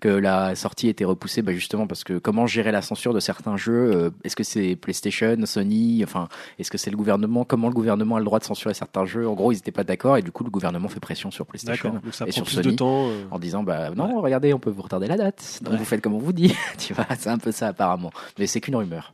que 0.00 0.08
la 0.08 0.54
sortie 0.54 0.88
était 0.88 1.04
repoussée, 1.04 1.42
bah, 1.42 1.52
justement 1.52 1.86
parce 1.86 2.04
que 2.04 2.18
comment 2.18 2.46
gérer 2.46 2.72
la 2.72 2.82
censure 2.82 3.14
de 3.14 3.20
certains 3.20 3.56
jeux 3.56 3.92
euh, 3.94 4.10
Est-ce 4.24 4.36
que 4.36 4.44
c'est 4.44 4.76
PlayStation, 4.76 5.36
Sony 5.44 6.02
Enfin, 6.04 6.28
est-ce 6.58 6.70
que 6.70 6.78
c'est 6.78 6.90
le 6.90 6.96
gouvernement 6.96 7.44
Comment 7.44 7.68
le 7.68 7.74
gouvernement 7.74 8.16
a 8.16 8.18
le 8.18 8.24
droit 8.24 8.38
de 8.38 8.44
censurer 8.44 8.74
certains 8.74 9.04
jeux? 9.06 9.28
En 9.28 9.34
gros, 9.34 9.52
ils 9.52 9.56
n'étaient 9.56 9.70
pas 9.72 9.84
d'accord 9.84 10.16
et 10.16 10.22
du 10.22 10.30
coup, 10.32 10.44
le 10.44 10.50
gouvernement 10.50 10.88
fait 10.88 11.00
pression 11.00 11.30
sur 11.30 11.46
PlayStation 11.46 11.90
Donc 11.94 12.14
ça 12.14 12.26
et 12.26 12.32
sur 12.32 12.48
Sony 12.48 12.66
de 12.72 12.76
temps. 12.76 13.08
euh. 13.10 13.24
en 13.30 13.38
disant 13.38 13.62
bah 13.62 13.90
non, 13.94 14.20
regardez, 14.20 14.52
on 14.54 14.58
peut 14.58 14.70
vous 14.70 14.82
retarder 14.82 15.06
la 15.06 15.16
date. 15.16 15.60
Donc 15.62 15.72
Ouais. 15.72 15.78
vous 15.78 15.84
faites 15.84 16.00
comme 16.00 16.14
on 16.14 16.18
vous 16.18 16.32
dit. 16.32 16.54
tu 16.78 16.94
vois, 16.94 17.06
c'est 17.18 17.30
un 17.30 17.38
peu 17.38 17.52
ça 17.52 17.68
apparemment. 17.68 18.10
Mais 18.38 18.46
c'est 18.46 18.60
qu'une 18.60 18.76
rumeur. 18.76 19.12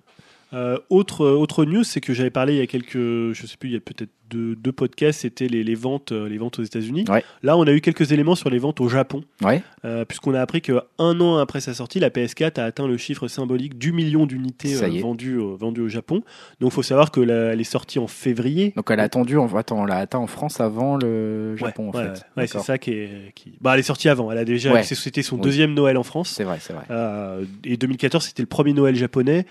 Euh, 0.55 0.79
autre 0.89 1.27
autre 1.27 1.65
news, 1.65 1.85
c'est 1.85 2.01
que 2.01 2.15
j'avais 2.15 2.31
parlé 2.31 2.55
il 2.55 2.59
y 2.59 2.63
a 2.63 2.67
quelques, 2.67 2.93
je 2.97 3.47
sais 3.47 3.57
plus, 3.59 3.71
il 3.71 3.73
y 3.73 3.77
a 3.77 3.81
peut-être 3.81 4.11
deux, 4.31 4.55
deux 4.57 4.73
podcasts, 4.73 5.21
c'était 5.21 5.49
les, 5.49 5.63
les 5.65 5.75
ventes 5.75 6.13
euh, 6.13 6.29
les 6.29 6.39
ventes 6.39 6.59
aux 6.59 6.63
États-Unis. 6.63 7.05
Ouais. 7.09 7.23
Là, 7.43 7.57
on 7.59 7.65
a 7.67 7.73
eu 7.73 7.81
quelques 7.81 8.11
éléments 8.13 8.35
sur 8.35 8.49
les 8.51 8.59
ventes 8.59 8.81
au 8.81 8.89
Japon, 8.89 9.23
Ouais. 9.43 9.63
euh, 9.85 10.05
puisqu'on 10.05 10.33
a 10.35 10.41
appris 10.41 10.61
que 10.63 10.81
un 10.99 11.21
an 11.21 11.37
après 11.39 11.61
sa 11.61 11.75
sortie, 11.75 12.01
la 12.01 12.09
PS4 12.11 12.59
a 12.61 12.65
atteint 12.65 12.87
le 12.89 12.97
chiffre 12.97 13.29
symbolique 13.29 13.79
du 13.79 13.93
million 13.93 14.27
d'unités 14.27 14.77
euh, 14.83 14.89
vendues 15.01 15.39
euh, 15.39 15.57
vendues 15.59 15.83
au 15.83 15.89
Japon. 15.89 16.23
Donc, 16.61 16.73
faut 16.73 16.83
savoir 16.83 17.11
que 17.11 17.21
la- 17.21 17.53
elle 17.53 17.61
est 17.61 17.65
sortie 17.65 17.99
en 17.99 18.07
février. 18.07 18.73
Donc 18.77 18.91
elle 18.91 19.01
a 19.01 19.05
attendu, 19.05 19.37
on, 19.37 19.55
attends, 19.57 19.83
on 19.83 19.85
l'a 19.85 19.97
atteint 19.99 20.19
en 20.19 20.27
France 20.27 20.61
avant 20.61 20.97
le 20.97 21.57
Japon 21.57 21.91
ouais, 21.93 22.01
en 22.09 22.15
fait. 22.15 22.47
c'est 22.47 22.59
ça 22.61 22.79
qui 22.79 22.93
est. 22.93 23.33
Qui... 23.35 23.53
Bah, 23.61 23.75
elle 23.75 23.81
est 23.81 23.83
sortie 23.83 24.09
avant. 24.09 24.31
Elle 24.33 24.39
a 24.39 24.45
déjà. 24.45 24.83
C'était 24.85 25.23
son 25.23 25.37
Oui. 25.37 25.43
deuxième 25.43 25.75
Noël 25.75 25.97
en 25.99 26.03
France. 26.03 26.31
C'est 26.31 26.45
vrai, 26.45 26.59
c'est 26.61 26.73
vrai. 26.73 26.85
Euh, 26.91 27.45
et 27.65 27.77
2014, 27.77 28.25
c'était 28.25 28.43
le 28.43 28.47
premier 28.49 28.73
Noël 28.73 28.95
japonais, 28.97 29.45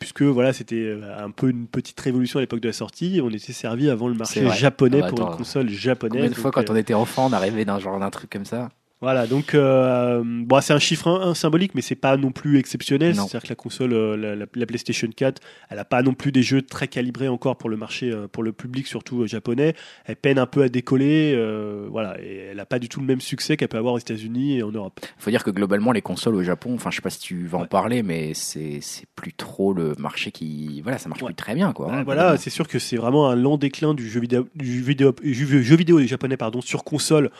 puisque 0.00 0.22
voilà, 0.22 0.52
c'était 0.52 0.76
euh, 0.76 1.24
un 1.24 1.30
peu 1.30 1.50
une 1.50 1.68
petite 1.68 2.00
révolution 2.00 2.38
à 2.38 2.40
l'époque 2.42 2.60
de 2.60 2.68
la 2.68 2.72
sortie. 2.72 3.18
et 3.18 3.20
On 3.20 3.28
était 3.30 3.52
servi 3.52 3.88
avant 3.88 4.08
le 4.08 4.14
marché 4.14 4.48
japonais 4.50 4.98
Ah 4.98 5.02
bah 5.02 5.08
pour 5.10 5.20
attends, 5.20 5.30
une 5.32 5.36
console 5.36 5.68
japonaise. 5.68 6.30
De 6.30 6.34
fois 6.34 6.44
donc, 6.50 6.54
quand 6.54 6.70
euh, 6.70 6.72
on 6.72 6.76
était 6.76 6.94
enfant, 6.94 7.28
on 7.30 7.32
arrivait 7.32 7.64
d'un 7.64 7.78
genre 7.78 8.00
d'un 8.00 8.10
truc 8.10 8.30
comme 8.30 8.46
ça 8.46 8.70
Voilà, 9.02 9.26
donc 9.26 9.54
euh, 9.54 10.22
bon, 10.24 10.60
c'est 10.60 10.74
un 10.74 10.78
chiffre 10.78 11.08
un, 11.08 11.30
un 11.30 11.34
symbolique, 11.34 11.74
mais 11.74 11.80
c'est 11.80 11.94
pas 11.94 12.18
non 12.18 12.32
plus 12.32 12.58
exceptionnel. 12.58 13.14
C'est-à-dire 13.14 13.42
que 13.42 13.48
la 13.48 13.54
console, 13.54 13.94
euh, 13.94 14.14
la, 14.14 14.36
la- 14.36 14.44
la 14.54 14.66
PlayStation 14.66 15.08
4, 15.14 15.40
elle 15.70 15.78
a 15.78 15.86
pas 15.86 16.02
non 16.02 16.12
plus 16.12 16.32
des 16.32 16.42
jeux 16.42 16.60
très 16.60 16.86
calibrés 16.86 17.28
encore 17.28 17.56
pour 17.56 17.70
le 17.70 17.78
marché, 17.78 18.10
euh, 18.10 18.28
pour 18.28 18.42
le 18.42 18.52
public 18.52 18.86
surtout 18.86 19.22
euh, 19.22 19.26
japonais. 19.26 19.74
Elle 20.04 20.16
peine 20.16 20.38
un 20.38 20.44
peu 20.44 20.62
à 20.64 20.68
décoller, 20.68 21.32
euh, 21.34 21.86
voilà, 21.90 22.20
et 22.22 22.48
elle 22.52 22.60
a 22.60 22.66
pas 22.66 22.78
du 22.78 22.90
tout 22.90 23.00
le 23.00 23.06
même 23.06 23.22
succès 23.22 23.56
qu'elle 23.56 23.68
peut 23.68 23.78
avoir 23.78 23.94
aux 23.94 23.98
États-Unis 23.98 24.58
et 24.58 24.62
en 24.62 24.70
Europe. 24.70 25.00
faut 25.16 25.30
dire 25.30 25.44
que 25.44 25.50
globalement 25.50 25.92
les 25.92 26.02
consoles 26.02 26.34
au 26.34 26.42
Japon, 26.42 26.74
enfin 26.74 26.90
je 26.90 26.96
sais 26.96 27.02
pas 27.02 27.08
si 27.08 27.20
tu 27.20 27.46
vas 27.46 27.56
en 27.58 27.64
parler, 27.66 28.02
mais 28.02 28.34
c'est 28.34 28.80
c'est 28.82 29.06
plus 29.16 29.32
trop 29.32 29.72
le 29.72 29.94
marché 29.98 30.30
qui, 30.30 30.82
voilà, 30.82 30.98
ça 30.98 31.08
marche 31.08 31.22
Ouais. 31.22 31.28
plus 31.28 31.34
très 31.36 31.54
bien 31.54 31.72
quoi. 31.72 31.86
Bah, 31.86 31.94
hein, 31.94 32.02
voilà, 32.04 32.36
c'est 32.36 32.50
sûr 32.50 32.68
que 32.68 32.78
c'est 32.78 32.96
vraiment 32.96 33.30
un 33.30 33.34
lent 33.34 33.56
déclin 33.56 33.94
du 33.94 34.08
jeu 34.10 34.20
vidéo, 34.20 34.46
du 34.54 34.82
vidéo, 34.82 35.14
jeu, 35.24 35.62
jeu 35.62 35.76
vidéo 35.76 35.98
des 36.00 36.06
japonais 36.06 36.36
pardon 36.36 36.60
sur 36.60 36.84
console 36.84 37.30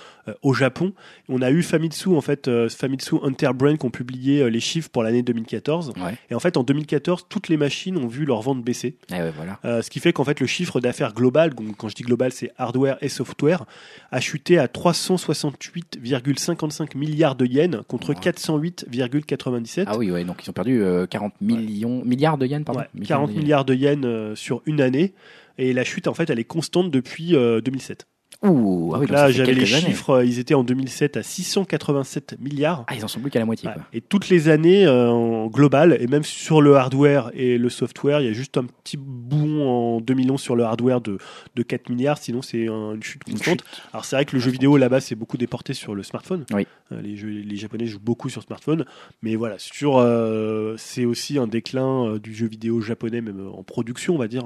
au 0.42 0.54
Japon. 0.54 0.94
On 1.28 1.42
a 1.42 1.49
eu 1.50 1.62
Famitsu 1.62 2.10
en 2.10 2.20
fait, 2.20 2.48
euh, 2.48 2.68
Famitsu 2.68 3.14
Enterbrain 3.22 3.76
qui 3.76 3.86
ont 3.86 3.90
publié 3.90 4.42
euh, 4.42 4.50
les 4.50 4.60
chiffres 4.60 4.88
pour 4.90 5.02
l'année 5.02 5.22
2014. 5.22 5.92
Ouais. 5.96 6.14
Et 6.30 6.34
en 6.34 6.40
fait, 6.40 6.56
en 6.56 6.62
2014, 6.62 7.26
toutes 7.28 7.48
les 7.48 7.56
machines 7.56 7.96
ont 7.96 8.06
vu 8.06 8.24
leur 8.24 8.42
vente 8.42 8.62
baisser. 8.64 8.96
Eh 9.10 9.14
ouais, 9.14 9.32
voilà. 9.36 9.58
Euh, 9.64 9.82
ce 9.82 9.90
qui 9.90 10.00
fait 10.00 10.12
qu'en 10.12 10.24
fait, 10.24 10.40
le 10.40 10.46
chiffre 10.46 10.80
d'affaires 10.80 11.12
global, 11.14 11.54
donc 11.54 11.76
quand 11.76 11.88
je 11.88 11.94
dis 11.94 12.02
global, 12.02 12.32
c'est 12.32 12.50
hardware 12.58 12.98
et 13.00 13.08
software, 13.08 13.64
a 14.10 14.20
chuté 14.20 14.58
à 14.58 14.66
368,55 14.66 16.96
milliards 16.96 17.34
de 17.36 17.46
yens 17.46 17.76
contre 17.88 18.10
Ouais. 18.10 18.16
408,97. 18.16 19.84
Ah 19.86 19.96
oui, 19.96 20.10
ouais, 20.10 20.24
donc 20.24 20.44
ils 20.44 20.50
ont 20.50 20.52
perdu 20.52 20.82
euh, 20.82 21.06
40 21.06 21.32
millions, 21.40 22.02
milliards 22.04 22.38
de 22.38 22.46
yens, 22.46 22.64
pardon. 22.64 22.80
Ouais, 22.80 22.88
Milliards 22.94 23.18
40 23.20 23.28
de 23.30 23.34
yens. 23.34 23.42
milliards 23.42 23.64
de 23.64 23.74
yens 23.74 24.34
sur 24.38 24.62
une 24.66 24.80
année. 24.80 25.14
Et 25.58 25.72
la 25.72 25.84
chute, 25.84 26.08
en 26.08 26.14
fait, 26.14 26.30
elle 26.30 26.38
est 26.38 26.44
constante 26.44 26.90
depuis 26.90 27.34
euh, 27.36 27.60
2007. 27.60 28.06
Ouh, 28.42 28.92
ah 28.94 28.98
oui, 29.00 29.06
là, 29.06 29.30
j'avais 29.30 29.52
les 29.52 29.74
années. 29.74 29.86
chiffres, 29.88 30.10
euh, 30.10 30.24
ils 30.24 30.38
étaient 30.38 30.54
en 30.54 30.64
2007 30.64 31.18
à 31.18 31.22
687 31.22 32.36
milliards. 32.40 32.84
Ah, 32.86 32.94
ils 32.96 33.04
en 33.04 33.08
sont 33.08 33.20
plus 33.20 33.30
qu'à 33.30 33.38
la 33.38 33.44
moitié 33.44 33.68
Ouais. 33.68 33.74
quoi. 33.74 33.82
Et 33.92 34.00
toutes 34.00 34.30
les 34.30 34.48
années, 34.48 34.86
euh, 34.86 35.10
en 35.10 35.48
global, 35.48 35.98
et 36.00 36.06
même 36.06 36.22
sur 36.22 36.62
le 36.62 36.74
hardware 36.74 37.30
et 37.34 37.58
le 37.58 37.68
software, 37.68 38.20
il 38.22 38.26
y 38.26 38.30
a 38.30 38.32
juste 38.32 38.56
un 38.56 38.64
petit 38.64 38.96
bout 38.96 39.60
en 39.60 40.00
2011 40.00 40.40
sur 40.40 40.56
le 40.56 40.64
hardware 40.64 41.02
de, 41.02 41.18
de 41.54 41.62
4 41.62 41.90
milliards, 41.90 42.16
sinon 42.16 42.40
c'est 42.40 42.66
un- 42.66 42.94
une 42.94 43.02
chute 43.02 43.24
constante. 43.24 43.62
Alors 43.92 44.06
c'est 44.06 44.16
vrai 44.16 44.24
que 44.24 44.34
le 44.34 44.40
jeu 44.40 44.50
vidéo 44.50 44.78
là-bas, 44.78 45.00
c'est 45.00 45.16
beaucoup 45.16 45.36
déporté 45.36 45.74
sur 45.74 45.94
le 45.94 46.02
smartphone. 46.02 46.46
Oui. 46.54 46.66
Euh, 46.92 47.02
les, 47.02 47.16
jeux, 47.16 47.28
les 47.28 47.56
Japonais 47.56 47.84
jouent 47.86 48.00
beaucoup 48.00 48.30
sur 48.30 48.42
smartphone. 48.42 48.86
Mais 49.22 49.36
voilà, 49.36 49.56
sur, 49.58 49.98
euh, 49.98 50.76
c'est 50.78 51.04
aussi 51.04 51.36
un 51.38 51.46
déclin 51.46 52.16
du 52.16 52.34
jeu 52.34 52.46
vidéo 52.46 52.80
japonais, 52.80 53.20
même 53.20 53.46
en 53.54 53.62
production, 53.64 54.14
on 54.14 54.18
va 54.18 54.28
dire. 54.28 54.44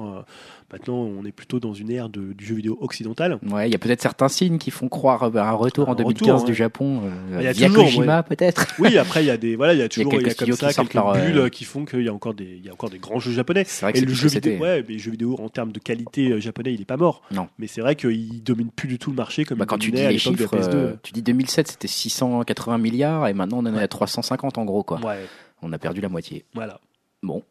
Euh, 0.73 0.77
maintenant, 0.77 0.95
on 0.97 1.25
est 1.25 1.31
plutôt 1.31 1.59
dans 1.59 1.73
une 1.73 1.89
ère 1.91 2.09
de- 2.09 2.33
du 2.33 2.45
jeu 2.45 2.55
vidéo 2.55 2.77
occidental. 2.81 3.39
Ouais, 3.49 3.69
il 3.69 3.71
y 3.71 3.75
a 3.75 3.77
peut-être 3.77 4.01
certains 4.01 4.27
signes 4.27 4.57
qui 4.57 4.71
font 4.71 4.89
croire 4.89 5.23
à 5.23 5.27
un 5.27 5.51
retour 5.53 5.87
Un 5.89 5.91
en 5.93 5.95
2015 5.95 6.31
retour, 6.33 6.45
du. 6.45 6.53
Japon. 6.55 7.01
euh, 7.05 7.37
Il 7.39 7.43
y 7.43 7.47
a 7.47 7.51
via 7.51 7.67
toujours, 7.67 7.83
Kojima, 7.85 8.23
peut-être. 8.23 8.67
Oui, 8.79 8.97
après 8.97 9.23
il 9.23 9.27
y 9.27 9.29
a 9.31 9.37
des 9.37 9.55
voilà, 9.55 9.73
il 9.73 9.79
y 9.79 9.83
a 9.83 9.89
toujours 9.89 10.13
y 10.13 10.17
a, 10.17 10.19
quelques 10.33 10.39
comme 10.39 10.51
ça 10.55 10.69
qui 10.69 10.75
quelques 10.75 10.93
leur, 10.95 11.09
euh, 11.09 11.21
bulles 11.31 11.49
qui 11.49 11.63
font 11.65 11.85
qu'il 11.85 12.01
y 12.01 12.09
a 12.09 12.13
encore 12.13 12.33
des 12.33 12.45
il 12.57 12.65
y 12.65 12.69
a 12.69 12.73
encore 12.73 12.89
des 12.89 12.97
grands 12.99 13.19
jeux 13.19 13.31
japonais. 13.31 13.63
C'est 13.67 13.85
vrai 13.85 13.93
que 13.93 13.99
Et 13.99 14.01
le 14.01 14.13
jeu 14.13 14.27
vidéo, 14.27 14.59
ouais, 14.61 14.83
mais 14.87 14.93
le 14.93 14.99
jeu 14.99 15.11
vidéo 15.11 15.35
en 15.39 15.49
termes 15.49 15.71
de 15.71 15.79
qualité 15.79 16.31
euh, 16.31 16.39
japonais, 16.39 16.73
il 16.73 16.81
est 16.81 16.85
pas 16.85 16.97
mort. 16.97 17.21
Non. 17.31 17.47
Mais 17.59 17.67
c'est 17.67 17.81
vrai 17.81 17.95
qu'il 17.95 18.43
domine 18.43 18.69
plus 18.71 18.87
du 18.87 18.97
tout 18.99 19.11
le 19.11 19.15
marché 19.15 19.45
comme 19.45 19.57
Bah, 19.59 19.65
il 19.65 19.67
quand 19.67 19.77
tu 19.77 19.91
dis 19.91 20.01
à 20.01 20.09
les 20.09 20.15
de 20.15 20.19
chiffres, 20.19 20.55
PS2. 20.55 20.69
euh, 20.75 20.93
tu 21.03 21.13
dis 21.13 21.21
2007, 21.21 21.67
c'était 21.69 21.87
680 21.87 22.77
milliards 22.77 23.27
et 23.27 23.33
maintenant 23.33 23.57
on 23.59 23.65
en 23.65 23.75
est 23.75 23.81
à 23.83 23.87
350 23.87 24.57
en 24.57 24.65
gros 24.65 24.83
quoi. 24.83 24.99
Ouais, 25.05 25.25
On 25.61 25.71
a 25.73 25.77
perdu 25.77 26.01
la 26.01 26.09
moitié. 26.09 26.45
voilà. 26.53 26.79
Bon. 27.23 27.41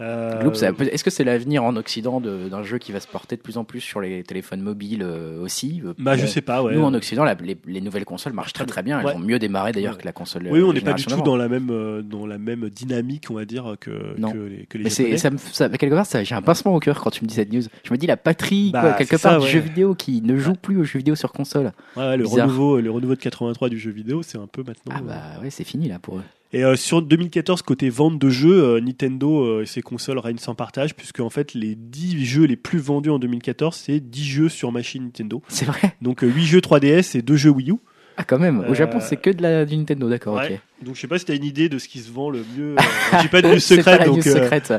Euh, 0.00 0.48
est-ce 0.92 1.02
que 1.02 1.10
c'est 1.10 1.24
l'avenir 1.24 1.64
en 1.64 1.74
Occident 1.76 2.20
de- 2.20 2.48
d'un 2.48 2.62
jeu 2.62 2.78
qui 2.78 2.92
va 2.92 3.00
se 3.00 3.08
porter 3.08 3.36
de 3.36 3.40
plus 3.42 3.56
en 3.58 3.64
plus 3.64 3.80
sur 3.80 4.00
les 4.00 4.22
téléphones 4.22 4.60
mobiles 4.60 5.02
euh, 5.02 5.40
aussi 5.42 5.82
Euh, 5.84 5.92
bah 5.98 6.16
je 6.16 6.24
sais 6.26 6.40
pas, 6.40 6.62
ouais. 6.62 6.74
Nous 6.76 6.82
en 6.84 6.94
Occident, 6.94 7.24
la- 7.24 7.34
les, 7.34 7.56
les 7.66 7.80
nouvelles 7.80 8.04
consoles 8.04 8.32
marchent 8.32 8.52
très 8.52 8.64
très 8.66 8.82
bien. 8.84 9.00
Elles 9.00 9.06
Ouais. 9.06 9.14
ont 9.14 9.18
mieux 9.18 9.38
démarré 9.40 9.72
d'ailleurs 9.72 9.94
Ouais. 9.94 10.00
que 10.00 10.04
la 10.06 10.12
console. 10.12 10.46
oui, 10.50 10.62
on 10.62 10.72
n'est 10.72 10.80
pas 10.80 10.92
du 10.92 11.04
tout 11.04 11.20
dans 11.22 11.36
la 11.36 11.48
même 11.48 12.02
dans 12.02 12.26
la 12.26 12.38
même 12.38 12.68
dynamique, 12.70 13.26
on 13.30 13.34
va 13.34 13.44
dire 13.44 13.74
que 13.80 13.90
Non. 14.18 14.30
que 14.32 14.38
les, 14.38 14.66
que 14.66 14.78
les 14.78 14.84
Mais 14.84 14.90
c'est, 14.90 15.02
japonais. 15.16 15.18
ça 15.18 15.30
me, 15.30 15.38
ça, 15.38 15.68
quelque 15.70 15.94
part, 15.94 16.06
j'ai 16.24 16.34
un 16.34 16.42
pincement 16.42 16.74
au 16.74 16.80
cœur 16.80 17.00
quand 17.00 17.10
tu 17.10 17.24
me 17.24 17.28
dis 17.28 17.34
cette 17.34 17.52
news. 17.52 17.62
Je 17.82 17.92
me 17.92 17.98
dis 17.98 18.06
la 18.06 18.16
patrie, 18.16 18.70
Bah, 18.72 18.80
quoi, 18.82 18.92
quelque 18.92 19.16
part, 19.16 19.32
ça, 19.32 19.38
du 19.38 19.44
ouais. 19.44 19.50
jeu 19.50 19.58
vidéo 19.60 19.94
qui 19.94 20.22
ne 20.22 20.36
joue 20.36 20.54
plus 20.54 20.76
aux 20.78 20.84
jeux 20.84 20.98
vidéo 20.98 21.14
sur 21.16 21.32
console. 21.32 21.72
Le 21.96 22.18
bizarre. 22.18 22.46
renouveau 22.46 22.80
le 22.80 22.90
renouveau 22.90 23.14
de 23.16 23.20
83 23.20 23.68
du 23.68 23.78
jeu 23.78 23.90
vidéo, 23.90 24.22
c'est 24.22 24.38
un 24.38 24.46
peu 24.46 24.62
maintenant. 24.62 24.94
Ah 24.96 25.00
bah 25.02 25.22
ouais, 25.42 25.50
c'est 25.50 25.64
fini 25.64 25.88
là 25.88 25.98
pour 25.98 26.18
eux. 26.18 26.22
Et 26.52 26.64
euh, 26.64 26.76
sur 26.76 27.02
2014, 27.02 27.60
côté 27.62 27.90
vente 27.90 28.18
de 28.18 28.30
jeux, 28.30 28.76
euh, 28.76 28.80
Nintendo 28.80 29.44
euh, 29.44 29.62
et 29.62 29.66
ses 29.66 29.82
consoles 29.82 30.18
règnent 30.18 30.38
sans 30.38 30.54
partage, 30.54 30.94
puisque 30.94 31.20
en 31.20 31.28
fait, 31.28 31.52
les 31.52 31.74
10 31.74 32.24
jeux 32.24 32.44
les 32.44 32.56
plus 32.56 32.78
vendus 32.78 33.10
en 33.10 33.18
2014, 33.18 33.76
c'est 33.76 34.00
10 34.00 34.24
jeux 34.24 34.48
sur 34.48 34.72
machine 34.72 35.04
Nintendo. 35.04 35.42
C'est 35.48 35.66
vrai 35.66 35.94
Donc 36.00 36.24
euh, 36.24 36.26
8 36.26 36.46
jeux 36.46 36.60
3DS 36.60 37.18
et 37.18 37.22
2 37.22 37.36
jeux 37.36 37.50
Wii 37.50 37.72
U. 37.72 37.74
Ah 38.16 38.24
quand 38.24 38.38
même. 38.38 38.64
Au 38.68 38.74
Japon, 38.74 38.98
c'est 39.00 39.16
que 39.16 39.30
de 39.30 39.42
la 39.42 39.64
du 39.64 39.76
Nintendo, 39.76 40.08
d'accord. 40.08 40.36
Ouais. 40.36 40.54
ok. 40.54 40.86
Donc 40.86 40.96
je 40.96 41.00
sais 41.00 41.06
pas 41.06 41.18
si 41.18 41.24
t'as 41.24 41.36
une 41.36 41.44
idée 41.44 41.68
de 41.68 41.78
ce 41.78 41.86
qui 41.86 42.00
se 42.00 42.10
vend 42.10 42.30
le 42.30 42.44
mieux. 42.56 42.74
Euh, 42.74 43.18
J'ai 43.22 43.28
pas 43.28 43.42
de 43.42 43.48
news 43.48 43.60
secrète, 43.60 44.06
donc. 44.06 44.22
secrète. 44.22 44.72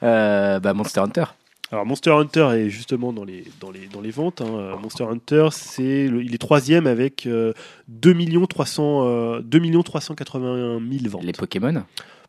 bah 0.00 0.74
Monster 0.74 1.00
Hunter. 1.00 1.24
Alors 1.72 1.86
Monster 1.86 2.10
Hunter 2.10 2.48
est 2.56 2.68
justement 2.68 3.12
dans 3.12 3.24
les 3.24 3.44
dans 3.60 3.70
les 3.70 3.86
dans 3.92 4.00
les 4.00 4.10
ventes. 4.10 4.40
hein. 4.40 4.76
Monster 4.82 5.04
Hunter, 5.04 5.48
c'est 5.52 6.08
le- 6.08 6.22
il 6.24 6.34
est 6.34 6.38
troisième 6.38 6.86
avec 6.86 7.26
euh, 7.26 7.52
2 7.88 8.14
300 8.48 9.06
euh, 9.06 9.40
2 9.40 9.82
381 9.82 10.80
000 10.80 11.08
ventes. 11.08 11.22
Les 11.24 11.32
Pokémon. 11.32 11.84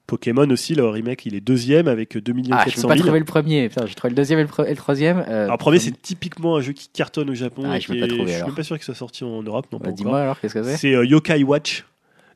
Pokémon 0.08 0.50
aussi, 0.50 0.76
le 0.76 0.86
remake, 0.88 1.26
il 1.26 1.36
est 1.36 1.42
deuxième 1.42 1.88
avec 1.88 2.18
2 2.18 2.34
Ah, 2.52 2.60
je 2.60 2.66
peux 2.66 2.72
400 2.72 2.88
pas 2.88 2.96
000. 2.96 3.04
trouver 3.06 3.20
le 3.20 3.26
premier. 3.26 3.70
Putain, 3.70 3.86
j'ai 3.86 3.96
trouvé 3.96 4.10
le 4.10 4.16
deuxième 4.16 4.40
et 4.40 4.44
le, 4.44 4.48
pre- 4.50 4.66
et 4.66 4.72
le 4.72 4.76
troisième. 4.76 5.24
Euh, 5.28 5.46
Alors, 5.46 5.58
premier, 5.58 5.80
c'est 5.80 6.00
typiquement 6.02 6.58
un 6.58 6.62
jeu 6.62 6.74
qui 6.74 6.90
cartonne 6.90 7.30
au 7.30 7.34
Japon. 7.36 7.64
Ah, 7.66 7.80
je 7.80 7.88
Je 7.88 7.94
suis 7.94 8.44
même 8.44 8.56
pas 8.56 8.64
sûr 8.64 8.76
qu'il 8.76 8.84
soit 8.84 8.94
sorti 8.96 9.24
en 9.24 9.42
Europe, 9.42 9.68
non 9.72 9.78
bah, 9.80 9.86
pas 9.86 9.92
dis-moi 9.92 10.12
encore. 10.14 10.22
alors, 10.24 10.40
qu'est-ce 10.40 10.54
que 10.56 10.64
c'est? 10.64 10.78
C'est 10.78 10.94
euh, 10.96 11.06
Yokai 11.06 11.44
Watch. 11.44 11.86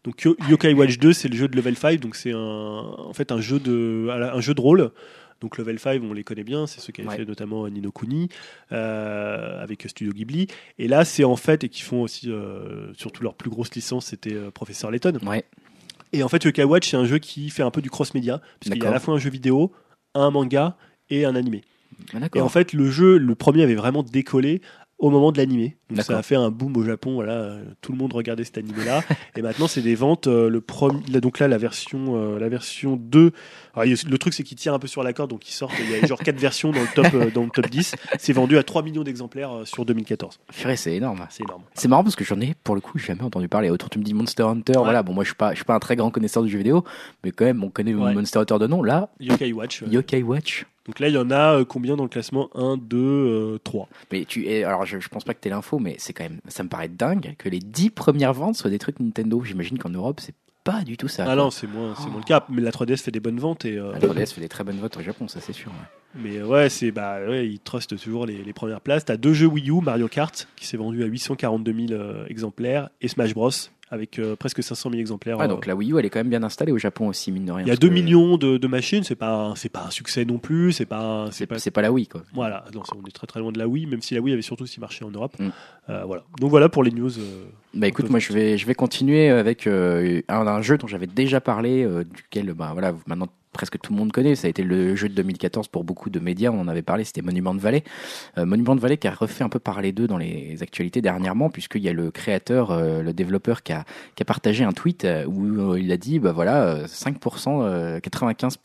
Donc 0.06 0.22
Yo- 0.23 0.38
Yokai 0.49 0.73
Watch 0.73 0.99
2, 0.99 1.11
c'est 1.14 1.27
le 1.27 1.36
jeu 1.36 1.48
de 1.48 1.56
Level 1.57 1.76
5, 1.76 1.99
donc 1.99 2.15
c'est 2.15 2.32
un, 2.32 2.38
en 2.40 3.11
fait 3.14 3.32
un 3.32 3.41
jeu 3.41 3.60
de, 3.60 4.07
un 4.10 4.40
jeu 4.40 4.53
de 4.53 4.61
rôle. 4.61 4.91
Donc 5.41 5.57
Level 5.57 5.77
5, 5.79 6.01
on 6.03 6.13
les 6.13 6.23
connaît 6.23 6.43
bien, 6.43 6.65
c'est 6.65 6.79
ceux 6.79 6.93
qui 6.93 7.01
avaient 7.01 7.09
Ouais. 7.11 7.17
fait 7.17 7.25
notamment 7.25 7.67
Nino 7.67 7.91
Kuni 7.91 8.29
euh, 8.71 9.61
avec 9.61 9.83
Studio 9.87 10.13
Ghibli. 10.13 10.47
Et 10.79 10.87
là, 10.87 11.05
c'est 11.05 11.23
en 11.23 11.35
fait 11.35 11.63
et 11.63 11.69
qui 11.69 11.81
font 11.81 12.01
aussi 12.01 12.31
euh, 12.31 12.93
surtout 12.93 13.23
leur 13.23 13.35
plus 13.35 13.49
grosse 13.49 13.73
licence, 13.75 14.07
c'était 14.07 14.33
euh, 14.33 14.51
Professeur 14.51 14.91
Layton. 14.91 15.19
Ouais. 15.25 15.43
Et 16.13 16.23
en 16.23 16.29
fait, 16.29 16.43
Yokai 16.43 16.63
Watch, 16.63 16.89
c'est 16.89 16.97
un 16.97 17.05
jeu 17.05 17.17
qui 17.19 17.49
fait 17.49 17.63
un 17.63 17.71
peu 17.71 17.81
du 17.81 17.89
cross-média, 17.89 18.41
puisqu'il 18.59 18.81
y 18.81 18.85
a 18.85 18.89
à 18.89 18.93
la 18.93 18.99
fois 18.99 19.13
un 19.13 19.17
jeu 19.17 19.29
vidéo, 19.29 19.73
un 20.13 20.31
manga 20.31 20.77
et 21.09 21.25
un 21.25 21.35
animé. 21.35 21.61
Ah, 22.13 22.19
Et 22.33 22.41
en 22.41 22.49
fait, 22.49 22.73
le 22.73 22.89
jeu, 22.89 23.17
le 23.17 23.35
premier 23.35 23.63
avait 23.63 23.75
vraiment 23.75 24.03
décollé 24.03 24.61
au 24.97 25.09
moment 25.09 25.31
de 25.31 25.38
l'animé. 25.38 25.76
Donc 25.89 26.01
ça 26.03 26.17
a 26.17 26.23
fait 26.23 26.35
un 26.35 26.49
boom 26.49 26.76
au 26.77 26.84
Japon. 26.84 27.15
Voilà, 27.15 27.34
euh, 27.34 27.63
tout 27.81 27.91
le 27.91 27.97
monde 27.97 28.13
regardait 28.13 28.43
cet 28.45 28.57
animé-là. 28.57 29.01
et 29.35 29.41
maintenant, 29.41 29.67
c'est 29.67 29.81
des 29.81 29.93
ventes. 29.95 30.27
euh, 30.27 30.49
le 30.49 30.61
premier, 30.61 31.01
donc 31.22 31.39
là, 31.39 31.47
la 31.47 31.57
version, 31.57 32.15
euh, 32.15 32.39
la 32.39 32.47
version 32.49 32.95
2. 32.95 33.31
alors, 33.73 33.85
il 33.85 33.91
y 33.91 33.93
a- 33.93 34.09
le 34.09 34.17
truc, 34.17 34.34
c'est 34.34 34.43
qu'il 34.43 34.57
tire 34.57 34.73
un 34.73 34.80
peu 34.80 34.88
sur 34.88 35.03
la 35.03 35.11
corde, 35.13 35.30
donc 35.30 35.47
il 35.47 35.51
sort. 35.51 35.69
Il 35.80 35.91
y 35.91 35.95
a 36.01 36.07
genre 36.07 36.19
quatre 36.19 36.39
versions 36.39 36.72
dans 36.72 36.81
le 36.81 36.88
top, 36.95 37.13
euh, 37.13 37.30
dans 37.30 37.43
le 37.43 37.49
top 37.49 37.69
10. 37.69 37.93
C'est 38.19 38.34
vendu 38.34 38.57
à 38.57 38.63
3 38.63 38.84
millions 38.84 39.03
d'exemplaires 39.03 39.51
sur 39.65 39.85
2014. 39.85 40.39
Purée, 40.53 40.77
c'est 40.77 40.95
énorme. 40.95 41.27
C'est 41.30 41.43
énorme. 41.43 41.63
C'est 41.73 41.88
marrant 41.88 42.03
parce 42.03 42.15
que 42.15 42.23
j'en 42.23 42.39
ai 42.39 42.55
pour 42.63 42.73
le 42.76 42.81
coup 42.81 42.97
jamais 42.97 43.22
entendu 43.23 43.47
parler. 43.49 43.69
Autour 43.69 43.89
tu 43.89 43.99
me 43.99 44.03
dis 44.03 44.13
Monster 44.13 44.43
Hunter, 44.43 44.73
voilà. 44.77 45.03
Bon 45.03 45.13
moi 45.13 45.23
je 45.23 45.30
suis 45.30 45.35
pas 45.35 45.51
je 45.51 45.57
suis 45.57 45.65
pas 45.65 45.76
un 45.76 45.80
très 45.80 45.95
grand 45.95 46.09
connaisseur 46.09 46.41
du 46.41 46.49
jeu 46.49 46.57
vidéo, 46.57 46.84
mais 47.23 47.31
quand 47.31 47.45
même 47.45 47.63
on 47.63 47.69
connaît 47.69 47.93
Ouais. 47.93 48.13
Monster 48.13 48.39
Hunter 48.39 48.57
de 48.59 48.67
nom. 48.67 48.81
Là, 48.81 49.09
Yokai 49.19 49.51
Watch. 49.53 49.84
Yokai 49.89 50.23
Watch. 50.23 50.65
Donc 50.85 50.99
là, 50.99 51.07
il 51.09 51.13
y 51.15 51.17
en 51.17 51.31
a 51.31 51.59
euh, 51.59 51.65
combien 51.65 51.95
dans 51.95 52.03
le 52.03 52.09
classement? 52.09 52.49
1, 52.55 52.77
2, 52.77 53.59
3. 53.63 53.89
Mais 54.11 54.25
tu 54.25 54.47
es 54.47 54.63
alors 54.63 54.85
je, 54.85 54.99
je 54.99 55.09
pense 55.09 55.23
pas 55.23 55.33
que 55.33 55.39
t'aies 55.39 55.49
l'info, 55.49 55.79
mais 55.79 55.95
c'est 55.97 56.13
quand 56.13 56.23
même 56.23 56.39
ça 56.47 56.63
me 56.63 56.69
paraît 56.69 56.89
dingue 56.89 57.35
que 57.37 57.49
les 57.49 57.59
10 57.59 57.89
premières 57.89 58.33
ventes 58.33 58.55
soient 58.55 58.69
des 58.69 58.79
trucs 58.79 58.99
Nintendo. 58.99 59.41
J'imagine 59.43 59.77
qu'en 59.77 59.89
Europe 59.89 60.19
c'est 60.21 60.35
pas 60.63 60.83
du 60.83 60.97
tout 60.97 61.07
ça. 61.07 61.23
Ah 61.23 61.25
quoi. 61.27 61.35
non, 61.35 61.51
c'est 61.51 61.67
moins, 61.67 61.93
c'est 61.95 62.07
moins 62.09 62.17
le 62.19 62.23
cas. 62.25 62.43
Mais 62.49 62.61
la 62.61 62.71
3DS 62.71 62.97
fait 62.97 63.11
des 63.11 63.19
bonnes 63.19 63.39
ventes. 63.39 63.65
Et, 63.65 63.77
euh, 63.77 63.91
La 63.93 63.99
3DS 63.99 64.33
fait 64.33 64.41
des 64.41 64.49
très 64.49 64.63
bonnes 64.63 64.79
votes 64.79 64.97
au 64.97 65.01
Japon, 65.01 65.27
ça 65.27 65.39
c'est 65.39 65.53
sûr. 65.53 65.71
ouais. 65.71 66.21
Mais 66.21 66.41
ouais, 66.41 66.69
c'est 66.69 66.91
bah 66.91 67.19
ouais, 67.27 67.47
ils 67.47 67.59
trustent 67.59 67.97
toujours 67.97 68.25
les, 68.25 68.41
les 68.41 68.53
premières 68.53 68.81
places. 68.81 69.05
T'as 69.05 69.17
deux 69.17 69.33
jeux 69.33 69.47
Wii 69.47 69.69
U, 69.69 69.81
Mario 69.81 70.07
Kart 70.07 70.47
qui 70.55 70.65
s'est 70.65 70.77
vendu 70.77 71.03
à 71.03 71.07
842 71.07 71.87
000 71.87 71.91
euh, 71.91 72.25
exemplaires 72.29 72.89
et 73.01 73.07
Smash 73.09 73.33
Bros 73.33 73.49
avec 73.89 74.17
euh, 74.19 74.35
presque 74.35 74.63
500 74.63 74.89
000 74.89 74.99
exemplaires. 74.99 75.39
Euh, 75.39 75.47
donc 75.47 75.65
la 75.67 75.75
Wii 75.75 75.91
U 75.93 75.99
elle 75.99 76.05
est 76.05 76.09
quand 76.09 76.19
même 76.19 76.29
bien 76.29 76.41
installée 76.43 76.71
au 76.71 76.77
Japon 76.77 77.07
aussi 77.07 77.31
mine 77.31 77.45
de 77.45 77.51
rien. 77.51 77.65
il 77.65 77.67
y 77.67 77.71
a 77.71 77.73
parce 77.73 77.79
2 77.79 77.87
que 77.89 77.93
millions 77.93 78.37
de, 78.37 78.57
de 78.57 78.67
machines, 78.67 79.03
c'est 79.03 79.15
pas 79.15 79.33
un- 79.33 79.55
c'est 79.55 79.69
pas 79.69 79.85
un 79.85 79.91
succès 79.91 80.25
non 80.25 80.37
plus, 80.39 80.71
c'est 80.73 80.85
pas 80.85 81.27
c'est 81.31 81.45
pas 81.45 81.59
c'est 81.59 81.71
pas 81.71 81.81
la 81.81 81.91
Wii 81.91 82.07
quoi. 82.07 82.23
voilà, 82.33 82.65
non, 82.73 82.81
on 82.95 83.05
est 83.07 83.11
très 83.11 83.27
très 83.27 83.39
loin 83.39 83.51
de 83.51 83.59
la 83.59 83.67
Wii, 83.67 83.85
même 83.85 84.01
si 84.01 84.15
la 84.15 84.21
Wii 84.21 84.33
avait 84.33 84.41
surtout 84.41 84.63
aussi 84.63 84.79
marché 84.79 85.05
en 85.05 85.11
Europe. 85.11 85.35
Mm. 85.39 85.49
Euh, 85.89 86.03
voilà. 86.05 86.23
Donc 86.39 86.49
voilà 86.49 86.67
pour 86.69 86.83
les 86.83 86.91
news. 86.91 87.11
euh, 87.19 87.45
Bah 87.76 87.88
écoute, 87.88 88.10
moi 88.10 88.19
je 88.19 88.31
vais 88.34 88.57
je 88.57 88.65
vais 88.65 88.76
continuer 88.76 89.30
avec 89.30 89.68
euh, 89.68 90.22
un, 90.30 90.47
un 90.47 90.61
jeu 90.61 90.77
dont 90.77 90.88
j'avais 90.88 91.07
déjà 91.07 91.41
parlé, 91.41 91.84
euh, 91.84 92.03
duquel 92.06 92.53
bah 92.53 92.69
voilà 92.73 92.93
maintenant 93.06 93.27
presque 93.52 93.80
tout 93.80 93.93
le 93.93 93.97
monde 93.99 94.11
connaît. 94.11 94.35
Ça 94.35 94.47
a 94.47 94.49
été 94.49 94.64
le 94.64 94.97
jeu 94.97 95.07
de 95.07 95.14
2014 95.14 95.69
pour 95.69 95.85
beaucoup 95.85 96.10
de 96.10 96.19
médias. 96.19 96.52
On 96.52 96.60
en 96.60 96.68
avait 96.68 96.81
parlé, 96.81 97.06
c'était 97.06 97.22
Monument 97.22 97.56
de 97.56 97.61
Valley. 97.61 97.85
Euh, 98.38 98.45
Monument 98.45 98.76
de 98.76 98.81
Valley 98.81 98.97
qui 98.97 99.07
a 99.07 99.11
refait 99.11 99.45
un 99.45 99.49
peu 99.49 99.60
parler 99.60 99.93
d'eux 99.93 100.07
dans 100.07 100.18
les 100.18 100.57
actualités 100.61 101.02
dernièrement, 101.02 101.49
puisqu'il 101.49 101.81
y 101.81 101.88
a 101.88 101.93
le 101.93 102.11
créateur, 102.11 102.72
euh, 102.72 103.02
le 103.02 103.14
développeur 103.14 103.64
qui 103.64 103.72
a 103.72 103.85
qui 104.15 104.23
a 104.23 104.26
partagé 104.26 104.65
un 104.65 104.73
tweet 104.73 105.07
où 105.27 105.77
il 105.77 105.89
a 105.93 105.97
dit 105.97 106.19
bah 106.19 106.34
voilà 106.34 106.64
euh, 106.65 106.85
5%, 106.85 107.61
euh, 107.61 107.99
95 108.02 108.57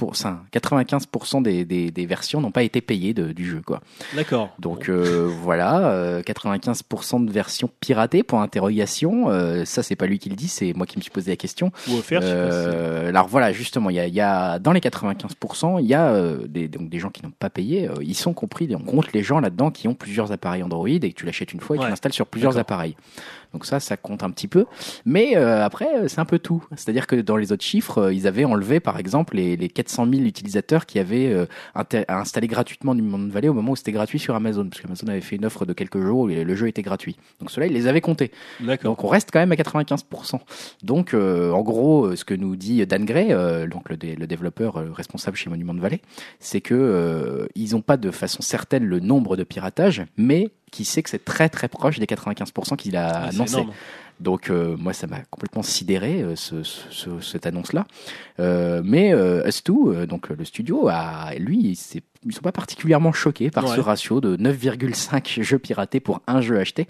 95% 0.53 1.43
des, 1.43 1.65
des 1.65 1.91
des 1.93 2.07
versions 2.07 2.41
n'ont 2.41 2.51
pas 2.51 2.65
été 2.65 2.81
payées 2.81 3.15
de- 3.15 3.31
du 3.33 3.45
jeu 3.49 3.63
quoi. 3.65 3.81
D'accord. 4.17 4.51
Donc 4.59 4.89
voilà, 4.91 5.91
euh, 5.91 6.23
95% 6.23 7.25
de 7.25 7.31
versions 7.31 7.71
piratées 7.81 8.25
pour 8.25 8.41
interrogation. 8.41 9.00
Euh, 9.09 9.65
ça, 9.65 9.83
c'est 9.83 9.97
pas 9.97 10.07
lui 10.07 10.19
qui 10.19 10.29
le 10.29 10.37
dit, 10.37 10.49
c'est 10.49 10.73
moi 10.75 10.87
qui 10.87 10.97
me 10.99 11.03
suis 11.03 11.11
posé 11.11 11.31
la 11.31 11.37
question. 11.37 11.73
Ou 11.89 11.97
offert. 11.99 12.21
je 12.23 12.27
Euh, 12.29 13.09
alors 13.09 13.27
voilà, 13.29 13.53
justement, 13.53 13.91
il 13.91 13.97
y 13.97 14.01
a, 14.01 14.07
il 14.07 14.15
y 14.15 14.21
a 14.21 14.59
dans 14.59 14.73
les 14.73 14.81
95%, 14.81 15.81
il 15.81 15.87
y 15.87 15.95
a 15.95 16.09
euh, 16.11 16.47
des, 16.47 16.69
donc 16.69 16.89
des 16.89 16.99
gens 16.99 17.11
qui 17.11 17.23
n'ont 17.23 17.33
pas 17.39 17.51
payé. 17.51 17.89
ils 18.03 18.15
sont 18.15 18.33
compris, 18.33 18.69
on 18.75 18.81
compte 18.81 19.13
les 19.13 19.23
gens 19.23 19.41
là-dedans 19.41 19.71
qui 19.71 19.89
ont 19.89 19.95
plusieurs 19.95 20.33
appareils 20.33 20.63
Android 20.63 20.89
et 20.89 20.99
que 21.01 21.15
tu 21.15 21.27
l'achètes 21.27 21.53
une 21.53 21.61
fois 21.61 21.77
et 21.77 21.79
Ouais. 21.79 21.85
tu 21.87 21.91
l'installes 21.91 22.13
sur 22.13 22.27
plusieurs 22.27 22.59
appareils. 22.59 22.97
Donc 23.53 23.67
ça, 23.67 23.81
ça 23.81 23.97
compte 23.97 24.23
un 24.23 24.31
petit 24.31 24.49
peu. 24.49 24.67
Mais 25.05 25.37
euh, 25.37 25.65
après, 25.65 25.89
euh, 25.97 26.09
c'est 26.09 26.21
un 26.21 26.25
peu 26.25 26.39
tout. 26.39 26.65
C'est-à-dire 26.77 27.07
que 27.07 27.17
dans 27.17 27.37
les 27.37 27.53
autres 27.53 27.65
chiffres, 27.65 27.99
euh, 27.99 28.15
ils 28.15 28.27
avaient 28.27 28.45
enlevé, 28.45 28.79
par 28.81 28.99
exemple, 28.99 29.37
les, 29.37 29.57
les 29.57 29.69
400 29.69 30.07
000 30.11 30.23
utilisateurs 30.25 30.87
qui 30.87 30.99
avaient 30.99 31.33
euh, 31.33 31.47
installé 32.09 32.47
gratuitement 32.47 32.95
Monde 32.95 33.31
Valley 33.31 33.49
au 33.49 33.55
moment 33.55 33.73
où 33.73 33.77
c'était 33.77 33.93
gratuit 33.93 34.19
sur 34.19 34.35
Amazon, 34.35 34.69
parce 34.69 34.81
qu'Amazon 34.83 35.09
avait 35.09 35.21
fait 35.21 35.37
une 35.37 35.45
offre 35.47 35.65
de 35.67 35.73
quelques 35.73 36.01
jours 36.01 36.21
où 36.21 36.27
le 36.29 36.55
jeu 36.55 36.69
était 36.69 36.83
gratuit. 36.83 37.17
Donc 37.41 37.51
cela, 37.51 37.67
ils 37.67 37.73
les 37.73 37.87
avaient 37.87 38.01
comptés. 38.01 38.31
Donc 38.85 39.03
on 39.05 39.09
reste 39.09 39.31
quand 39.33 39.39
même 39.41 39.53
à 39.53 39.57
95%. 39.57 40.39
Donc 40.83 41.15
euh, 41.15 41.51
en 41.53 41.63
gros, 41.63 42.07
euh, 42.07 42.17
ce 42.17 42.25
que 42.25 42.35
nous 42.35 42.57
dit 42.57 42.85
Dan 42.87 43.05
Gray, 43.05 43.33
euh, 43.33 43.67
donc 43.67 43.89
le, 43.89 43.97
dé- 43.97 44.17
le 44.17 44.27
développeur 44.27 44.75
responsable 44.95 45.37
chez 45.37 45.51
Monument 45.51 45.75
de 45.75 45.81
Valley, 45.81 46.01
c'est 46.39 46.61
que 46.61 46.75
euh, 46.75 47.47
ils 47.55 47.73
n'ont 47.73 47.81
pas 47.83 47.97
de 47.97 48.11
façon 48.11 48.43
certaine 48.43 48.85
le 48.85 49.01
nombre 49.01 49.37
de 49.37 49.45
piratages, 49.45 50.03
mais 50.17 50.51
qui 50.71 50.85
sait 50.85 51.03
que 51.03 51.11
c'est 51.11 51.25
très 51.25 51.49
très 51.49 51.69
proche 51.69 51.99
des 51.99 52.07
95% 52.07 52.77
qu'il 52.77 52.97
a 52.97 53.09
Ah, 53.09 53.29
annoncé. 53.29 53.55
énorme. 53.55 53.73
Donc 54.21 54.51
euh, 54.51 54.77
moi 54.79 54.93
ça 54.93 55.07
m'a 55.07 55.21
complètement 55.31 55.63
sidéré 55.63 56.23
euh, 56.23 56.37
ce, 56.37 56.63
ce- 56.63 56.83
ce- 56.91 57.21
cette 57.21 57.47
annonce 57.47 57.73
là. 57.73 57.87
Euh, 58.39 58.83
mais 58.85 59.13
euh, 59.13 59.45
Us2, 59.49 59.71
euh, 59.95 60.07
donc 60.07 60.29
le 60.29 60.45
studio, 60.45 60.89
a, 60.89 61.35
lui 61.39 61.59
il 61.59 62.01
ils 62.27 62.35
sont 62.35 62.43
pas 62.43 62.53
particulièrement 62.53 63.13
choqués 63.13 63.51
par 63.51 63.65
Ouais. 63.65 63.77
ce 63.77 63.81
ratio 63.81 64.21
de 64.21 64.37
9,5 64.37 65.41
jeux 65.43 65.59
piratés 65.59 66.01
pour 66.01 66.21
un 66.27 66.43
jeu 66.43 66.59
acheté. 66.59 66.87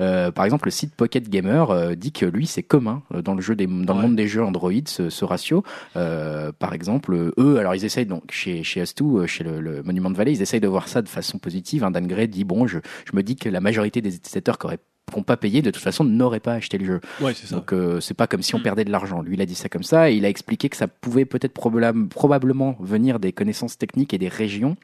Euh, 0.00 0.30
par 0.30 0.46
exemple, 0.46 0.66
le 0.66 0.70
site 0.70 0.94
Pocket 0.94 1.28
Gamer 1.28 1.70
euh, 1.70 1.94
dit 1.94 2.10
que 2.12 2.24
lui 2.24 2.46
c'est 2.46 2.62
commun 2.62 3.02
euh, 3.14 3.20
dans 3.20 3.34
le 3.34 3.42
jeu 3.42 3.54
des, 3.54 3.66
dans 3.66 3.94
Ouais. 3.94 4.00
le 4.02 4.08
monde 4.08 4.16
des 4.16 4.26
jeux 4.28 4.42
Android 4.42 4.72
ce, 4.86 5.10
ce 5.10 5.24
ratio. 5.26 5.62
Euh, 5.96 6.52
par 6.58 6.72
exemple, 6.72 7.32
eux, 7.38 7.58
alors 7.58 7.74
ils 7.74 7.84
essayent 7.84 8.06
donc 8.06 8.30
chez 8.32 8.62
chez 8.62 8.82
Us2, 8.82 9.02
euh, 9.22 9.26
chez 9.26 9.44
le, 9.44 9.60
le 9.60 9.82
Monument 9.82 10.10
de 10.10 10.16
Valley, 10.16 10.32
ils 10.32 10.42
essayent 10.42 10.60
de 10.60 10.68
voir 10.68 10.88
ça 10.88 11.02
de 11.02 11.08
façon 11.08 11.38
positive. 11.38 11.84
Hein. 11.84 11.90
Dan 11.90 12.06
Gray 12.06 12.26
dit 12.28 12.44
bon, 12.44 12.66
je, 12.66 12.78
je 13.04 13.14
me 13.14 13.22
dis 13.22 13.36
que 13.36 13.50
la 13.50 13.60
majorité 13.60 14.00
des 14.00 14.16
utilisateurs 14.16 14.58
qui 14.58 14.64
auraient 14.66 14.78
qui 15.10 15.16
n'ont 15.18 15.22
pas 15.24 15.36
payé 15.36 15.62
de 15.62 15.70
toute 15.70 15.82
façon 15.82 16.04
n'auraient 16.04 16.40
pas 16.40 16.54
acheté 16.54 16.78
le 16.78 16.84
jeu. 16.84 17.00
Ouais, 17.20 17.34
c'est 17.34 17.46
ça. 17.46 17.56
Donc 17.56 17.72
euh, 17.72 18.00
c'est 18.00 18.14
pas 18.14 18.26
comme 18.26 18.42
si 18.42 18.54
on 18.54 18.60
perdait 18.60 18.84
de 18.84 18.90
l'argent. 18.90 19.22
Lui, 19.22 19.34
il 19.34 19.40
a 19.40 19.46
dit 19.46 19.54
ça 19.54 19.68
comme 19.68 19.82
ça. 19.82 20.10
Et 20.10 20.14
il 20.16 20.24
a 20.24 20.28
expliqué 20.28 20.68
que 20.68 20.76
ça 20.76 20.88
pouvait 20.88 21.24
peut-être 21.24 21.52
probablement, 21.52 22.06
probablement 22.08 22.76
venir 22.80 23.18
des 23.18 23.32
connaissances 23.32 23.76
techniques 23.78 24.14
et 24.14 24.18
des, 24.18 24.28
régi- 24.28 24.42
région, 24.42 24.76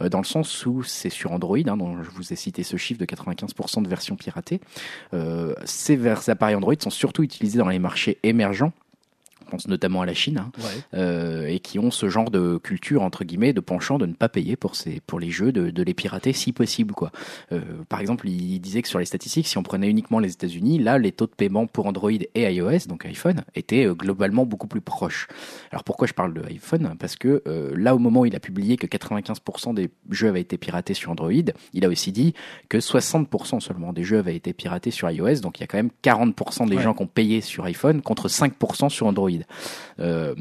dans 0.00 0.18
le 0.18 0.24
sens 0.24 0.64
où 0.66 0.82
c'est 0.82 1.10
sur 1.10 1.32
Android, 1.32 1.58
hein, 1.66 1.76
dont 1.76 2.02
je 2.02 2.10
vous 2.10 2.32
ai 2.32 2.36
cité 2.36 2.62
ce 2.62 2.76
chiffre 2.76 3.00
de 3.00 3.04
95% 3.04 3.82
de 3.82 3.88
versions 3.88 4.16
piratées. 4.16 4.60
ces 5.64 6.06
appareils 6.30 6.54
Android 6.54 6.74
sont 6.78 6.90
surtout 6.90 7.22
utilisés 7.22 7.58
dans 7.58 7.68
les 7.68 7.78
marchés 7.80 8.18
émergents 8.22 8.72
pense 9.50 9.68
notamment 9.68 10.02
à 10.02 10.06
la 10.06 10.14
Chine, 10.14 10.38
hein, 10.38 10.50
euh, 10.94 11.46
et 11.46 11.60
qui 11.60 11.78
ont 11.78 11.90
ce 11.90 12.08
genre 12.08 12.30
de 12.30 12.56
culture 12.56 13.02
entre 13.02 13.24
guillemets, 13.24 13.52
de 13.52 13.60
penchant 13.60 13.98
de 13.98 14.06
ne 14.06 14.14
pas 14.14 14.28
payer 14.28 14.56
pour 14.56 14.76
ces, 14.76 15.00
pour 15.06 15.20
les 15.20 15.30
jeux, 15.30 15.52
de, 15.52 15.70
de 15.70 15.82
les 15.82 15.94
pirater 15.94 16.32
si 16.32 16.52
possible, 16.52 16.94
quoi. 16.94 17.10
Euh, 17.52 17.60
par 17.88 18.00
exemple, 18.00 18.28
il 18.28 18.58
disait 18.60 18.82
que 18.82 18.88
sur 18.88 18.98
les 18.98 19.04
statistiques, 19.04 19.46
si 19.46 19.58
on 19.58 19.62
prenait 19.62 19.88
uniquement 19.88 20.18
les 20.18 20.32
États-Unis, 20.32 20.78
là, 20.78 20.98
les 20.98 21.12
taux 21.12 21.26
de 21.26 21.34
paiement 21.34 21.66
pour 21.66 21.86
Android 21.86 22.10
et 22.10 22.54
iOS, 22.54 22.86
donc 22.88 23.04
iPhone, 23.04 23.42
étaient 23.54 23.86
euh, 23.86 23.94
globalement 23.94 24.46
beaucoup 24.46 24.68
plus 24.68 24.80
proches. 24.80 25.28
Alors 25.70 25.84
pourquoi 25.84 26.06
je 26.06 26.14
parle 26.14 26.32
de 26.32 26.42
iPhone? 26.44 26.96
Parce 26.98 27.16
que 27.16 27.42
là, 27.74 27.94
au 27.94 27.98
moment 27.98 28.20
où 28.20 28.26
il 28.26 28.36
a 28.36 28.40
publié 28.40 28.76
que 28.76 28.86
95% 28.86 29.74
des 29.74 29.90
jeux 30.10 30.28
avaient 30.28 30.40
été 30.40 30.56
piratés 30.56 30.94
sur 30.94 31.10
Android, 31.10 31.30
il 31.72 31.84
a 31.84 31.88
aussi 31.88 32.12
dit 32.12 32.34
que 32.68 32.78
60% 32.78 33.60
seulement 33.60 33.92
des 33.92 34.04
jeux 34.04 34.18
avaient 34.18 34.36
été 34.36 34.52
piratés 34.52 34.90
sur 34.90 35.10
iOS, 35.10 35.40
donc 35.40 35.58
il 35.58 35.62
y 35.62 35.64
a 35.64 35.66
quand 35.66 35.78
même 35.78 35.90
40% 36.02 36.68
des 36.68 36.78
gens 36.78 36.94
qui 36.94 37.02
ont 37.02 37.06
payé 37.06 37.40
sur 37.40 37.64
iPhone 37.64 38.02
contre 38.02 38.28
5% 38.28 38.88
sur 38.88 39.06
Android. 39.06 39.30
Euh, 39.98 40.34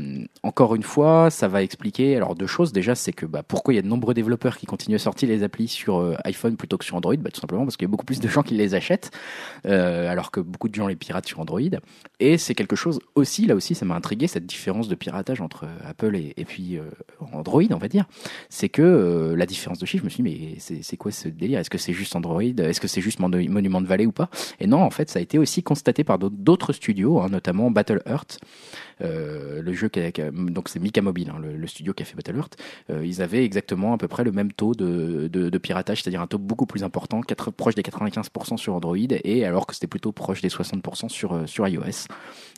encore 0.43 0.76
une 0.76 0.84
fois, 0.84 1.30
ça 1.30 1.47
va 1.47 1.63
expliquer 1.63 2.15
alors 2.15 2.35
deux 2.35 2.47
choses. 2.47 2.71
Déjà, 2.71 2.95
c'est 2.95 3.13
que 3.13 3.26
bah, 3.26 3.43
pourquoi 3.43 3.73
il 3.73 3.77
y 3.77 3.80
a 3.80 3.81
de 3.81 3.88
nombreux 3.88 4.13
développeurs 4.13 4.57
qui 4.57 4.65
continuent 4.65 4.95
à 4.95 4.99
sortir 4.99 5.30
les 5.30 5.43
applis 5.43 5.67
sur 5.67 5.99
euh, 5.99 6.15
iPhone 6.26 6.55
plutôt 6.57 6.77
que 6.77 6.85
sur 6.85 6.95
Android? 6.95 7.15
Bah, 7.17 7.30
Tout 7.31 7.41
simplement 7.41 7.65
parce 7.65 7.77
qu'il 7.77 7.85
y 7.85 7.89
a 7.89 7.91
beaucoup 7.91 8.05
plus 8.05 8.19
de 8.19 8.27
gens 8.27 8.43
qui 8.43 8.55
les 8.55 8.76
achètent, 8.76 9.11
euh, 9.65 10.09
alors 10.09 10.31
que 10.31 10.39
beaucoup 10.39 10.69
de 10.69 10.76
gens 10.76 10.88
les 10.88 10.95
piratent 10.95 11.27
sur 11.27 11.39
Android. 11.39 11.59
Et 12.19 12.38
c'est 12.38 12.55
quelque 12.55 12.76
chose 12.76 12.99
aussi, 13.15 13.45
là 13.45 13.55
aussi, 13.55 13.76
ça 13.76 13.85
m'a 13.85 13.95
intrigué, 13.95 14.27
cette 14.27 14.45
différence 14.45 14.88
de 14.88 14.95
piratage 14.95 15.41
entre 15.41 15.67
Apple 15.85 16.15
et, 16.15 16.45
puis 16.45 16.80
Android, 17.31 17.63
on 17.71 17.77
va 17.77 17.88
dire. 17.88 18.05
C'est 18.49 18.69
que 18.69 19.34
la 19.38 19.45
différence 19.45 19.80
de 19.80 19.85
chiffre, 19.85 20.01
je 20.01 20.05
me 20.05 20.09
suis 20.09 20.23
dit, 20.23 20.57
mais 20.69 20.81
c'est 20.81 20.97
quoi 20.97 21.11
ce 21.11 21.27
délire? 21.27 21.59
Est-ce 21.59 21.69
que 21.69 21.77
c'est 21.77 21.93
juste 21.93 22.15
Android? 22.15 22.41
Est-ce 22.41 22.80
que 22.80 22.88
c'est 22.88 23.01
juste 23.01 23.19
Monument 23.19 23.81
de 23.81 23.88
Valley 23.88 24.05
ou 24.05 24.11
pas? 24.11 24.30
Et 24.59 24.67
non, 24.67 24.81
en 24.81 24.89
fait, 24.89 25.09
ça 25.09 25.19
a 25.19 25.21
été 25.21 25.38
aussi 25.38 25.63
constaté 25.63 26.03
par 26.03 26.19
d'autres 26.19 26.73
studios, 26.73 27.19
hein, 27.19 27.30
notamment 27.30 27.71
Battle 27.71 28.01
Earth. 28.05 28.39
Euh, 29.01 29.61
le 29.61 29.73
jeu 29.73 29.89
donc 30.31 30.69
c'est 30.69 30.80
Mika 30.80 31.01
Mobile, 31.01 31.31
hein, 31.34 31.39
le, 31.39 31.67
studio 31.67 31.93
qui 31.93 32.03
a 32.03 32.05
fait 32.05 32.15
Battle 32.15 32.38
Earth, 32.38 32.57
euh, 32.89 33.05
ils 33.05 33.21
avaient 33.21 33.43
exactement 33.43 33.93
à 33.93 33.97
peu 33.97 34.07
près 34.07 34.23
le 34.23 34.31
même 34.31 34.51
taux 34.51 34.73
de, 34.73 35.57
piratage, 35.57 36.03
c'est-à-dire 36.03 36.21
un 36.21 36.27
taux 36.27 36.38
beaucoup 36.38 36.65
plus 36.65 36.84
important, 36.84 37.21
4, 37.21 37.51
proche 37.51 37.76
des 37.76 37.81
95% 37.81 38.57
sur 38.57 38.73
Android, 38.73 38.97
et 38.97 39.45
alors 39.45 39.67
que 39.67 39.73
c'était 39.73 39.88
plutôt 39.88 40.11
proche 40.11 40.41
des 40.41 40.49
60% 40.49 41.09
sur, 41.09 41.34
euh, 41.34 41.45
sur 41.45 41.67
iOS. 41.67 42.07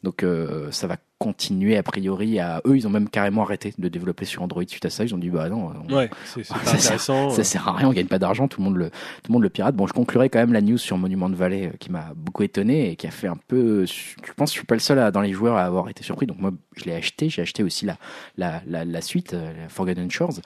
Donc 0.04 0.26
ça 0.72 0.88
va 0.88 0.98
continuer 1.22 1.78
a 1.78 1.84
priori 1.84 2.40
à 2.40 2.62
eux 2.66 2.76
ils 2.76 2.88
ont 2.88 2.90
même 2.90 3.08
carrément 3.08 3.44
arrêté 3.44 3.74
de 3.78 3.88
développer 3.88 4.26
sur 4.26 4.42
Android 4.42 4.64
suite 4.68 4.86
à 4.86 4.90
ça 4.90 5.04
ils 5.04 5.14
ont 5.14 5.20
dit 5.20 5.30
bah 5.30 5.50
non 5.50 5.72
ouais 5.90 6.10
c'est 6.26 6.48
pas 6.48 6.66
ça 6.66 6.98
sert, 6.98 7.32
ça 7.32 7.44
sert 7.44 7.68
à 7.68 7.74
rien 7.74 7.88
on 7.88 7.94
gagne 7.94 8.08
pas 8.08 8.20
d'argent 8.20 8.48
tout 8.48 8.60
le 8.60 8.66
monde 8.66 8.78
le 8.78 8.90
tout 8.90 9.30
le 9.30 9.34
monde 9.34 9.44
le 9.44 9.50
pirate 9.50 9.76
bon 9.76 9.86
je 9.86 9.94
conclurai 9.94 10.30
quand 10.30 10.40
même 10.40 10.54
la 10.54 10.62
news 10.62 10.80
sur 10.80 10.98
Monument 10.98 11.30
de 11.30 11.36
Valley 11.36 11.74
qui 11.80 11.92
m'a 11.92 12.12
beaucoup 12.16 12.42
étonné 12.42 12.92
et 12.92 12.96
qui 12.96 13.06
a 13.06 13.12
fait 13.12 13.28
un 13.28 13.38
peu 13.48 13.86
je 13.86 14.34
pense 14.36 14.50
que 14.50 14.56
je 14.56 14.60
suis 14.60 14.66
pas 14.66 14.76
le 14.76 14.82
seul 14.82 14.98
à, 14.98 15.12
dans 15.12 15.22
les 15.22 15.32
joueurs 15.32 15.58
à 15.58 15.64
avoir 15.64 15.90
été 15.90 16.04
surpris 16.04 16.26
donc 16.26 16.40
moi 16.40 16.52
je 16.76 16.86
l'ai 16.86 16.96
acheté, 16.96 17.30
j'ai 17.30 17.42
acheté 17.42 17.64
aussi 17.64 17.86
la, 17.86 17.98
la, 18.38 18.62
la, 18.68 18.86
la 18.86 19.02
suite, 19.02 19.34
euh, 19.34 19.68
Forgotten 19.70 20.10
Shores. 20.10 20.40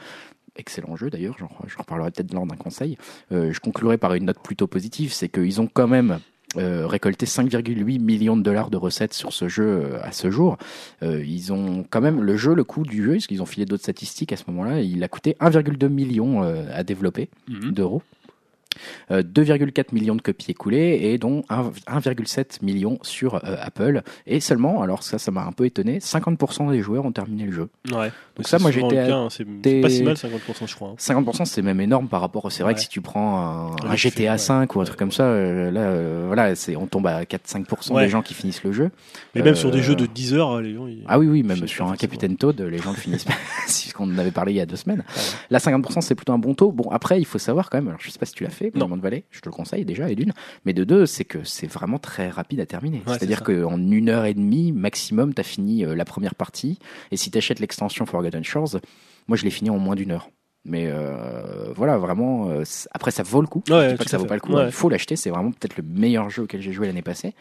Excellent 0.57 0.95
jeu 0.95 1.10
d'ailleurs, 1.10 1.35
je 1.68 1.77
reparlerai 1.77 2.11
peut-être 2.11 2.34
lors 2.34 2.45
d'un 2.45 2.56
conseil. 2.56 2.97
Euh, 3.34 3.52
je 3.52 3.60
conclurai 3.60 3.97
par 3.97 4.14
une 4.14 4.26
note 4.26 4.39
plutôt 4.41 4.68
positive, 4.68 5.11
c'est 5.11 5.27
qu'ils 5.27 5.60
ont 5.60 5.68
quand 5.68 5.88
même 5.88 6.19
euh, 6.57 6.88
récolté 6.88 7.26
5,8 7.26 7.99
millions 7.99 8.38
de 8.38 8.41
dollars 8.41 8.69
de 8.69 8.77
recettes 8.77 9.14
sur 9.14 9.34
ce 9.34 9.48
jeu 9.48 9.64
euh, 9.65 9.99
à 10.02 10.11
ce 10.11 10.32
jour. 10.32 10.57
Euh, 11.03 11.23
ils 11.26 11.52
ont 11.52 11.86
quand 11.90 12.02
même 12.02 12.22
le 12.22 12.38
jeu, 12.38 12.53
le 12.53 12.64
coût 12.64 12.84
du 12.84 13.03
jeu, 13.03 13.14
parce 13.14 13.27
qu'ils 13.27 13.41
ont 13.41 13.45
filé 13.45 13.65
d'autres 13.65 13.84
statistiques 13.84 14.32
à 14.34 14.38
ce 14.38 14.44
moment-là, 14.48 14.82
il 14.82 15.03
a 15.03 15.07
coûté 15.07 15.36
1,2 15.40 15.88
million 15.88 16.41
à 16.44 16.84
développer 16.84 17.30
mhm. 17.48 17.72
d'euros. 17.72 18.02
2,4 19.10 19.80
euh, 19.80 19.84
millions 19.91 20.15
de 20.15 20.22
copies 20.22 20.52
écoulées 20.52 20.99
et 21.03 21.18
dont 21.18 21.41
1,7 21.49 22.64
million 22.64 22.97
sur 23.02 23.35
euh, 23.35 23.56
Apple. 23.60 24.02
Et 24.27 24.39
seulement, 24.39 24.81
alors 24.81 25.03
ça, 25.03 25.18
ça 25.18 25.31
m'a 25.31 25.43
un 25.43 25.52
peu 25.52 25.65
étonné, 25.65 25.99
50% 25.99 26.72
des 26.72 26.81
joueurs 26.81 27.06
ont 27.06 27.11
terminé 27.11 27.45
le 27.45 27.52
jeu. 27.52 27.69
Ouais. 27.91 28.11
Donc 28.35 28.47
ça, 28.47 28.60
moi 28.60 28.72
j'étais. 28.72 28.99
Hein, 28.99 29.27
c'est 29.30 29.45
pas 29.81 29.89
si 29.89 30.03
mal 30.03 30.15
50%, 30.15 30.68
je 30.68 30.76
crois. 30.76 30.95
50% 30.99 31.41
hein. 31.41 31.45
c'est 31.45 31.61
même 31.61 31.80
énorme 31.80 32.07
par 32.07 32.22
rapport. 32.22 32.52
C'est 32.52 32.64
vrai 32.64 32.73
que 32.73 32.81
si 32.81 32.89
tu 32.89 33.02
prends 33.02 33.76
un, 33.81 33.95
GTA 33.95 34.38
5 34.38 34.76
ou 34.76 34.81
un 34.81 34.84
truc 34.84 34.97
comme 34.97 35.11
ça, 35.11 35.23
euh, 35.23 35.72
là, 35.72 36.27
voilà, 36.27 36.53
on 36.77 36.88
tombe 36.88 37.07
à 37.07 37.23
4-5% 37.23 37.99
des 37.99 38.10
gens 38.10 38.22
qui 38.22 38.34
finissent 38.34 38.64
le 38.64 38.72
jeu. 38.72 38.91
Mais 39.34 39.41
même 39.41 39.56
sur 39.56 39.72
des 39.72 39.81
jeux 39.81 39.95
de 39.95 40.06
10 40.06 40.34
heures, 40.34 40.61
les 40.61 40.73
gens. 40.73 40.88
Ah 41.07 41.19
oui, 41.19 41.27
oui, 41.27 41.43
même 41.43 41.68
sur 41.68 41.88
un 41.88 41.95
Capitaine 41.95 42.38
Toad, 42.38 42.60
les 42.61 42.77
gens 42.80 42.91
le 42.91 42.97
finissent. 42.97 43.26
c'est 43.68 43.89
ce 43.89 43.93
qu'on 43.93 44.14
en 44.14 44.18
avait 44.18 44.31
parlé 44.31 44.53
il 44.53 44.57
y 44.57 44.61
a 44.61 44.65
deux 44.65 44.76
semaines. 44.76 45.03
Là, 45.49 45.60
50% 45.60 46.02
c'est 46.02 46.15
plutôt 46.15 46.34
un 46.34 46.38
bon 46.38 46.53
taux. 46.53 46.72
Bon, 46.72 46.89
après, 46.91 47.19
il 47.19 47.26
faut 47.26 47.39
savoir 47.39 47.69
quand 47.69 47.77
même. 47.77 47.88
Alors, 47.88 47.99
je 48.02 48.10
sais 48.10 48.19
pas 48.19 48.26
si 48.26 48.34
tu 48.34 48.43
l'as 48.43 48.49
fait 48.49 48.65
non. 48.74 48.96
de 48.96 49.02
Vallée, 49.02 49.26
je 49.32 49.40
te 49.42 49.50
le 49.50 49.54
conseille 49.54 49.86
déjà, 49.86 50.10
et 50.10 50.16
d'une. 50.16 50.34
Mais 50.66 50.74
de 50.74 50.84
deux, 50.84 51.06
c'est 51.06 51.26
que 51.26 51.44
c'est 51.44 51.68
vraiment 51.68 52.00
très 52.00 52.30
rapide 52.30 52.60
à 52.60 52.66
terminer. 52.66 53.02
C'est-à-dire 53.08 53.44
qu'en 53.44 53.80
une 53.80 54.10
heure 54.10 54.26
et 54.26 54.34
demie 54.34 54.72
maximum, 54.72 55.34
tu 55.34 55.42
as 55.42 55.44
fini 55.44 55.86
euh, 55.86 55.96
la 55.96 56.06
première 56.06 56.36
partie. 56.36 56.80
Et 57.12 57.18
si 57.18 57.32
tu 57.32 57.38
achètes 57.38 57.60
l'extension 57.60 58.06
Forgotten 58.06 58.44
Shores, 58.44 58.78
moi 59.28 59.38
je 59.38 59.44
l'ai 59.44 59.50
fini 59.50 59.70
en 59.70 59.78
moins 59.78 59.96
d'une 59.96 60.12
heure. 60.12 60.30
Mais 60.68 60.88
euh, 60.88 61.72
voilà, 61.76 61.98
vraiment. 61.98 62.50
Euh, 62.50 62.64
après, 62.92 63.12
ça 63.12 63.22
vaut 63.22 63.42
le 63.42 63.48
coup. 63.48 63.64
Ouais, 63.70 63.96
pas 63.96 64.04
que 64.04 64.10
ça 64.10 64.18
vaut 64.18 64.26
pas 64.26 64.34
le 64.34 64.42
coup. 64.42 64.58
Il 64.60 64.72
faut 64.72 64.90
l'acheter. 64.90 65.16
C'est 65.16 65.30
vraiment 65.30 65.52
peut-être 65.52 65.78
le 65.78 65.84
meilleur 65.84 66.32
jeu 66.32 66.44
auquel 66.44 66.62
j'ai 66.62 66.74
joué 66.74 66.88
l'année 66.88 67.04
passée. 67.04 67.36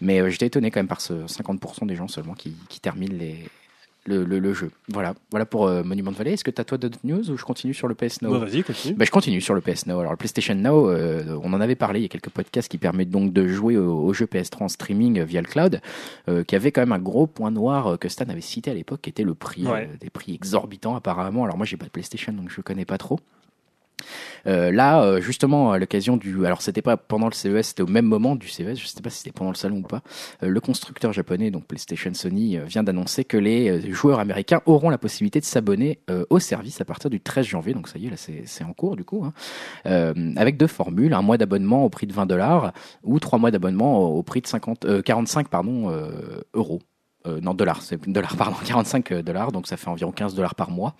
Mais 0.00 0.30
j'étais 0.30 0.46
étonné 0.46 0.70
quand 0.70 0.80
même 0.80 0.88
par 0.88 1.02
ce 1.02 1.12
50% 1.12 1.86
des 1.86 1.96
gens 1.96 2.08
seulement 2.08 2.32
qui, 2.32 2.56
qui 2.70 2.80
terminent 2.80 3.14
les, 3.14 3.44
le, 4.06 4.24
le, 4.24 4.52
jeu. 4.52 4.70
Voilà, 4.88 5.14
voilà 5.30 5.46
pour 5.46 5.66
euh, 5.66 5.82
Monument 5.82 6.10
Valley. 6.10 6.32
Est-ce 6.32 6.44
que 6.44 6.50
tu 6.50 6.60
as 6.60 6.64
toi 6.64 6.78
d'autres 6.78 6.98
news 7.04 7.30
ou 7.30 7.36
je 7.36 7.44
continue 7.44 7.74
sur 7.74 7.88
le 7.88 7.94
PS 7.94 8.22
Now 8.22 8.32
bah, 8.32 8.38
Vas-y, 8.46 8.62
continue. 8.62 8.94
Bah, 8.94 9.04
je 9.04 9.10
continue 9.10 9.40
sur 9.40 9.54
le 9.54 9.60
PS 9.60 9.86
Now. 9.86 10.00
Alors, 10.00 10.12
le 10.12 10.16
PlayStation 10.16 10.54
Now, 10.54 10.90
euh, 10.90 11.38
on 11.42 11.52
en 11.52 11.60
avait 11.60 11.76
parlé, 11.76 12.00
il 12.00 12.02
y 12.02 12.06
a 12.06 12.08
quelques 12.08 12.30
podcasts 12.30 12.68
qui 12.68 12.78
permettent 12.78 13.10
donc 13.10 13.32
de 13.32 13.46
jouer 13.46 13.76
au, 13.76 14.12
jeu 14.12 14.26
PS3 14.26 14.64
en 14.64 14.68
streaming 14.68 15.20
euh, 15.20 15.24
via 15.24 15.40
le 15.40 15.46
cloud, 15.46 15.80
qui 16.46 16.56
avait 16.56 16.72
quand 16.72 16.82
même 16.82 16.92
un 16.92 16.98
gros 16.98 17.26
point 17.26 17.50
noir 17.50 17.98
que 17.98 18.08
Stan 18.08 18.24
avait 18.28 18.40
cité 18.40 18.70
à 18.70 18.74
l'époque, 18.74 19.00
qui 19.02 19.10
était 19.10 19.22
le 19.22 19.34
prix, 19.34 19.64
des 20.00 20.10
prix 20.10 20.34
exorbitants 20.34 20.96
apparemment. 20.96 21.44
Alors, 21.44 21.56
moi, 21.56 21.66
j'ai 21.66 21.76
pas 21.76 21.86
de 21.86 21.90
PlayStation, 21.90 22.32
donc 22.32 22.50
je 22.50 22.60
connais 22.60 22.84
pas 22.84 22.98
trop. 22.98 23.18
Euh, 24.46 24.72
là, 24.72 25.02
euh, 25.02 25.20
justement, 25.20 25.72
à 25.72 25.78
l'occasion 25.78 26.16
du, 26.16 26.44
alors 26.46 26.62
c'était 26.62 26.82
pas 26.82 26.96
pendant 26.96 27.26
le 27.26 27.32
CES, 27.32 27.68
c'était 27.68 27.82
au 27.82 27.86
même 27.86 28.06
moment 28.06 28.36
du 28.36 28.48
CES, 28.48 28.78
je 28.78 28.86
sais 28.86 29.00
pas 29.02 29.10
si 29.10 29.18
c'était 29.18 29.32
pendant 29.32 29.50
le 29.50 29.56
salon 29.56 29.78
ou 29.78 29.82
pas. 29.82 30.02
Euh, 30.42 30.48
le 30.48 30.60
constructeur 30.60 31.12
japonais, 31.12 31.50
donc 31.50 31.66
PlayStation 31.66 32.12
Sony, 32.14 32.58
vient 32.66 32.82
d'annoncer 32.82 33.24
que 33.24 33.36
les 33.36 33.92
joueurs 33.92 34.18
américains 34.18 34.60
auront 34.66 34.90
la 34.90 34.98
possibilité 34.98 35.40
de 35.40 35.44
s'abonner 35.44 36.00
au 36.30 36.38
service 36.38 36.80
à 36.80 36.84
partir 36.84 37.10
du 37.10 37.20
13 37.20 37.46
janvier. 37.46 37.74
Donc 37.74 37.88
ça 37.88 37.98
y 37.98 38.06
est, 38.06 38.10
là 38.10 38.16
c'est 38.16 38.64
en 38.64 38.72
cours 38.72 38.96
du 38.96 39.04
coup, 39.04 39.24
hein. 39.24 40.12
avec 40.36 40.56
deux 40.56 40.66
formules 40.66 41.14
un 41.14 41.22
mois 41.22 41.38
d'abonnement 41.38 41.84
au 41.84 41.88
prix 41.88 42.06
de 42.06 42.12
20 42.12 42.26
dollars 42.26 42.72
ou 43.02 43.18
trois 43.20 43.38
mois 43.38 43.50
d'abonnement 43.50 44.08
au 44.08 44.22
prix 44.22 44.40
de 44.40 44.46
50, 44.46 45.02
45 45.02 45.48
pardon 45.48 45.92
euros. 46.54 46.80
Euh, 47.26 47.40
non, 47.40 47.54
dollars, 47.54 47.82
c'est 47.82 48.00
dollars, 48.08 48.36
pardon, 48.36 48.56
45 48.64 49.12
euh, 49.12 49.22
dollars, 49.22 49.52
donc 49.52 49.66
ça 49.66 49.76
fait 49.76 49.88
environ 49.88 50.12
15 50.12 50.34
dollars 50.34 50.54
par 50.54 50.70
mois. 50.70 50.94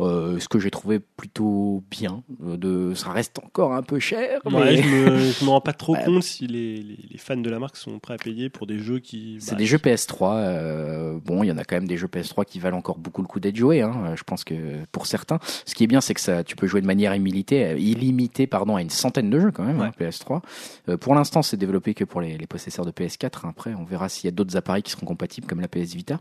Euh, 0.00 0.38
ce 0.38 0.48
que 0.48 0.58
j'ai 0.58 0.70
trouvé 0.70 1.00
plutôt 1.00 1.82
bien. 1.90 2.22
Euh, 2.44 2.56
de, 2.56 2.94
ça 2.94 3.10
reste 3.10 3.38
encore 3.38 3.72
un 3.72 3.82
peu 3.82 3.98
cher. 3.98 4.40
mais... 4.50 4.76
je, 4.76 4.88
me, 4.88 5.18
je 5.30 5.44
me 5.44 5.50
rends 5.50 5.60
pas 5.60 5.72
trop 5.72 5.94
compte 6.04 6.22
si 6.22 6.46
les, 6.46 6.76
les, 6.76 6.98
les, 7.10 7.18
fans 7.18 7.36
de 7.36 7.48
la 7.48 7.58
marque 7.58 7.76
sont 7.76 7.98
prêts 7.98 8.14
à 8.14 8.18
payer 8.18 8.50
pour 8.50 8.66
des 8.66 8.78
jeux 8.78 8.98
qui. 8.98 9.38
C'est 9.40 9.52
bah, 9.52 9.58
des 9.58 9.66
jeux 9.66 9.78
PS3. 9.78 10.36
Euh, 10.36 11.18
bon, 11.24 11.42
il 11.42 11.48
y 11.48 11.52
en 11.52 11.58
a 11.58 11.64
quand 11.64 11.76
même 11.76 11.88
des 11.88 11.96
jeux 11.96 12.08
PS3 12.08 12.44
qui 12.44 12.58
valent 12.58 12.76
encore 12.76 12.98
beaucoup 12.98 13.22
le 13.22 13.28
coup 13.28 13.40
d'être 13.40 13.56
joués. 13.56 13.82
Hein, 13.82 14.14
je 14.16 14.22
pense 14.22 14.44
que 14.44 14.54
pour 14.92 15.06
certains, 15.06 15.38
ce 15.64 15.74
qui 15.74 15.84
est 15.84 15.88
bien, 15.88 16.00
c'est 16.00 16.14
que 16.14 16.20
ça, 16.20 16.44
tu 16.44 16.56
peux 16.56 16.66
jouer 16.66 16.80
de 16.80 16.86
manière 16.86 17.14
illimitée, 17.14 17.76
illimitée 17.78 18.46
pardon, 18.46 18.76
à 18.76 18.82
une 18.82 18.90
centaine 18.90 19.30
de 19.30 19.40
jeux 19.40 19.50
quand 19.50 19.64
même. 19.64 19.80
Hein, 19.80 19.90
PS3. 19.98 20.96
pour 20.98 21.14
l'instant, 21.14 21.42
c'est 21.42 21.56
développé 21.56 21.94
que 21.94 22.04
pour 22.04 22.20
les, 22.20 22.36
les 22.36 22.46
possesseurs 22.46 22.84
de 22.84 22.90
PS4. 22.90 23.48
Après, 23.48 23.74
on 23.74 23.84
verra 23.84 24.08
s'il 24.08 24.26
y 24.26 24.28
a 24.28 24.32
d'autres 24.32 24.56
appareils 24.56 24.82
qui 24.82 24.92
seront 24.92 25.06
compatibles 25.06 25.46
la 25.60 25.68
PS 25.68 25.94
Vita. 25.94 26.20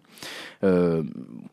Euh, 0.64 1.04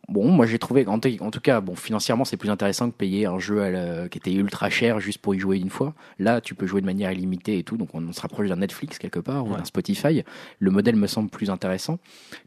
bon, 0.08 0.30
moi 0.30 0.46
j'ai 0.46 0.58
trouvé, 0.58 0.86
en, 0.86 0.98
tout 0.98 1.40
cas, 1.40 1.60
bon, 1.60 1.74
financièrement 1.74 2.24
c'est 2.24 2.36
plus 2.36 2.50
intéressant 2.50 2.90
que 2.90 2.96
payer 2.96 3.26
un 3.26 3.38
jeu 3.38 3.62
qui 4.10 4.18
était 4.18 4.32
ultra 4.32 4.70
cher 4.70 5.00
juste 5.00 5.18
pour 5.18 5.34
y 5.34 5.38
jouer 5.38 5.58
une 5.58 5.70
fois. 5.70 5.94
Là, 6.18 6.40
tu 6.40 6.54
peux 6.54 6.66
jouer 6.66 6.80
de 6.80 6.86
manière 6.86 7.12
illimitée 7.12 7.58
et 7.58 7.62
tout, 7.62 7.76
donc 7.76 7.94
on, 7.94 8.12
se 8.12 8.20
rapproche 8.20 8.48
d'un 8.48 8.56
Netflix 8.56 8.98
quelque 8.98 9.20
part 9.20 9.46
ou 9.46 9.56
d'un 9.56 9.64
Spotify. 9.64 10.22
Le 10.58 10.70
modèle 10.70 10.96
me 10.96 11.06
semble 11.06 11.30
plus 11.30 11.50
intéressant. 11.50 11.98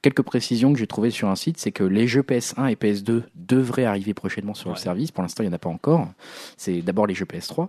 Quelques 0.02 0.22
précisions 0.22 0.74
que 0.74 0.80
j'ai 0.80 0.88
trouvées 0.88 1.12
sur 1.12 1.30
un 1.30 1.36
site, 1.36 1.58
c'est 1.58 1.72
que 1.72 1.84
les 1.84 2.08
jeux 2.08 2.22
PS1 2.22 2.72
et 2.72 2.76
PS2 2.76 3.24
devraient 3.36 3.86
arriver 3.86 4.14
prochainement 4.14 4.54
sur 4.54 4.70
le 4.70 4.76
service. 4.76 5.12
Pour 5.12 5.24
l'instant, 5.24 5.44
il 5.44 5.48
n'y 5.48 5.54
en 5.54 5.56
a 5.56 5.60
pas 5.60 5.70
encore. 5.70 6.08
C'est 6.58 6.82
d'abord 6.82 7.08
les 7.08 7.14
jeux 7.14 7.26
PS3. 7.26 7.68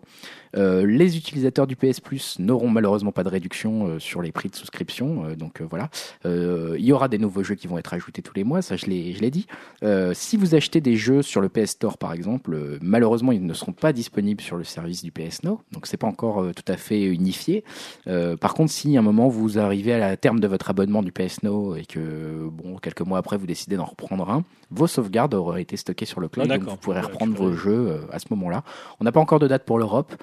Euh, 0.57 0.87
les 0.87 1.17
utilisateurs 1.17 1.67
du 1.67 1.77
PS 1.77 2.01
Plus 2.01 2.39
n'auront 2.39 2.69
malheureusement 2.69 3.13
pas 3.13 3.25
de 3.25 3.29
réduction 3.29 3.87
euh, 3.87 3.99
sur 3.99 4.23
les 4.23 4.33
prix 4.33 4.49
de 4.49 4.57
souscription, 4.57 5.35
donc 5.37 5.63
voilà. 5.63 5.91
il 6.25 6.85
y 6.85 6.93
aura 6.93 7.09
des 7.09 7.19
nouveaux 7.19 7.43
jeux 7.43 7.55
qui 7.55 7.67
vont 7.67 7.79
être 7.79 7.95
ajoutés 7.95 8.23
tous 8.23 8.35
les 8.35 8.45
mois, 8.45 8.63
ça 8.63 8.77
je 8.77 8.87
l'ai, 8.87 9.31
dit. 9.31 9.47
Euh, 9.83 10.13
si 10.15 10.37
vous 10.37 10.55
achetez 10.55 10.81
des 10.81 10.97
jeux 10.97 11.23
sur 11.23 11.41
le 11.41 11.49
PS 11.49 11.71
Store 11.71 11.99
par 11.99 12.13
exemple, 12.13 12.55
euh, 12.55 12.79
malheureusement 12.81 13.33
ils 13.33 13.45
ne 13.45 13.55
seront 13.55 13.73
pas 13.73 13.93
disponibles 13.93 14.41
sur 14.41 14.57
le 14.57 14.65
service 14.65 15.03
du 15.03 15.11
PS 15.11 15.43
Now, 15.43 15.61
donc 15.73 15.87
c'est 15.87 15.97
pas 15.97 16.07
encore 16.07 16.43
euh, 16.43 16.53
tout 16.53 16.71
à 16.71 16.77
fait 16.77 17.03
unifié. 17.05 17.65
Euh, 18.07 18.37
par 18.37 18.55
contre, 18.55 18.73
si 18.73 18.97
à 18.97 19.01
un 19.01 19.03
moment 19.03 19.29
vous 19.29 19.59
arrivez 19.59 19.93
à 19.93 19.99
la 19.99 20.17
terme 20.17 20.41
de 20.41 20.47
votre 20.47 20.71
abonnement 20.71 21.03
du 21.03 21.13
PS 21.13 21.43
Now 21.43 21.77
et 21.77 21.85
que 21.85 22.49
bon 22.51 22.77
quelques 22.77 23.03
mois 23.03 23.19
après 23.19 23.37
vous 23.37 23.47
décidez 23.47 23.77
d'en 23.77 23.85
reprendre 23.85 24.31
un, 24.31 24.45
vos 24.71 24.87
sauvegardes 24.87 25.35
auraient 25.35 25.63
été 25.63 25.77
stockées 25.77 26.07
sur 26.07 26.21
le 26.21 26.29
cloud, 26.29 26.49
donc 26.49 26.63
vous 26.63 26.77
pourrez 26.77 27.01
reprendre 27.01 27.35
vos 27.37 27.53
jeux 27.53 27.89
euh, 27.89 27.99
à 28.13 28.19
ce 28.19 28.27
moment-là. 28.31 28.63
On 29.01 29.05
n'a 29.05 29.13
pas 29.13 29.21
encore 29.21 29.39
de 29.39 29.47
date 29.49 29.65
pour 29.65 29.79
l'Europe. 29.79 30.15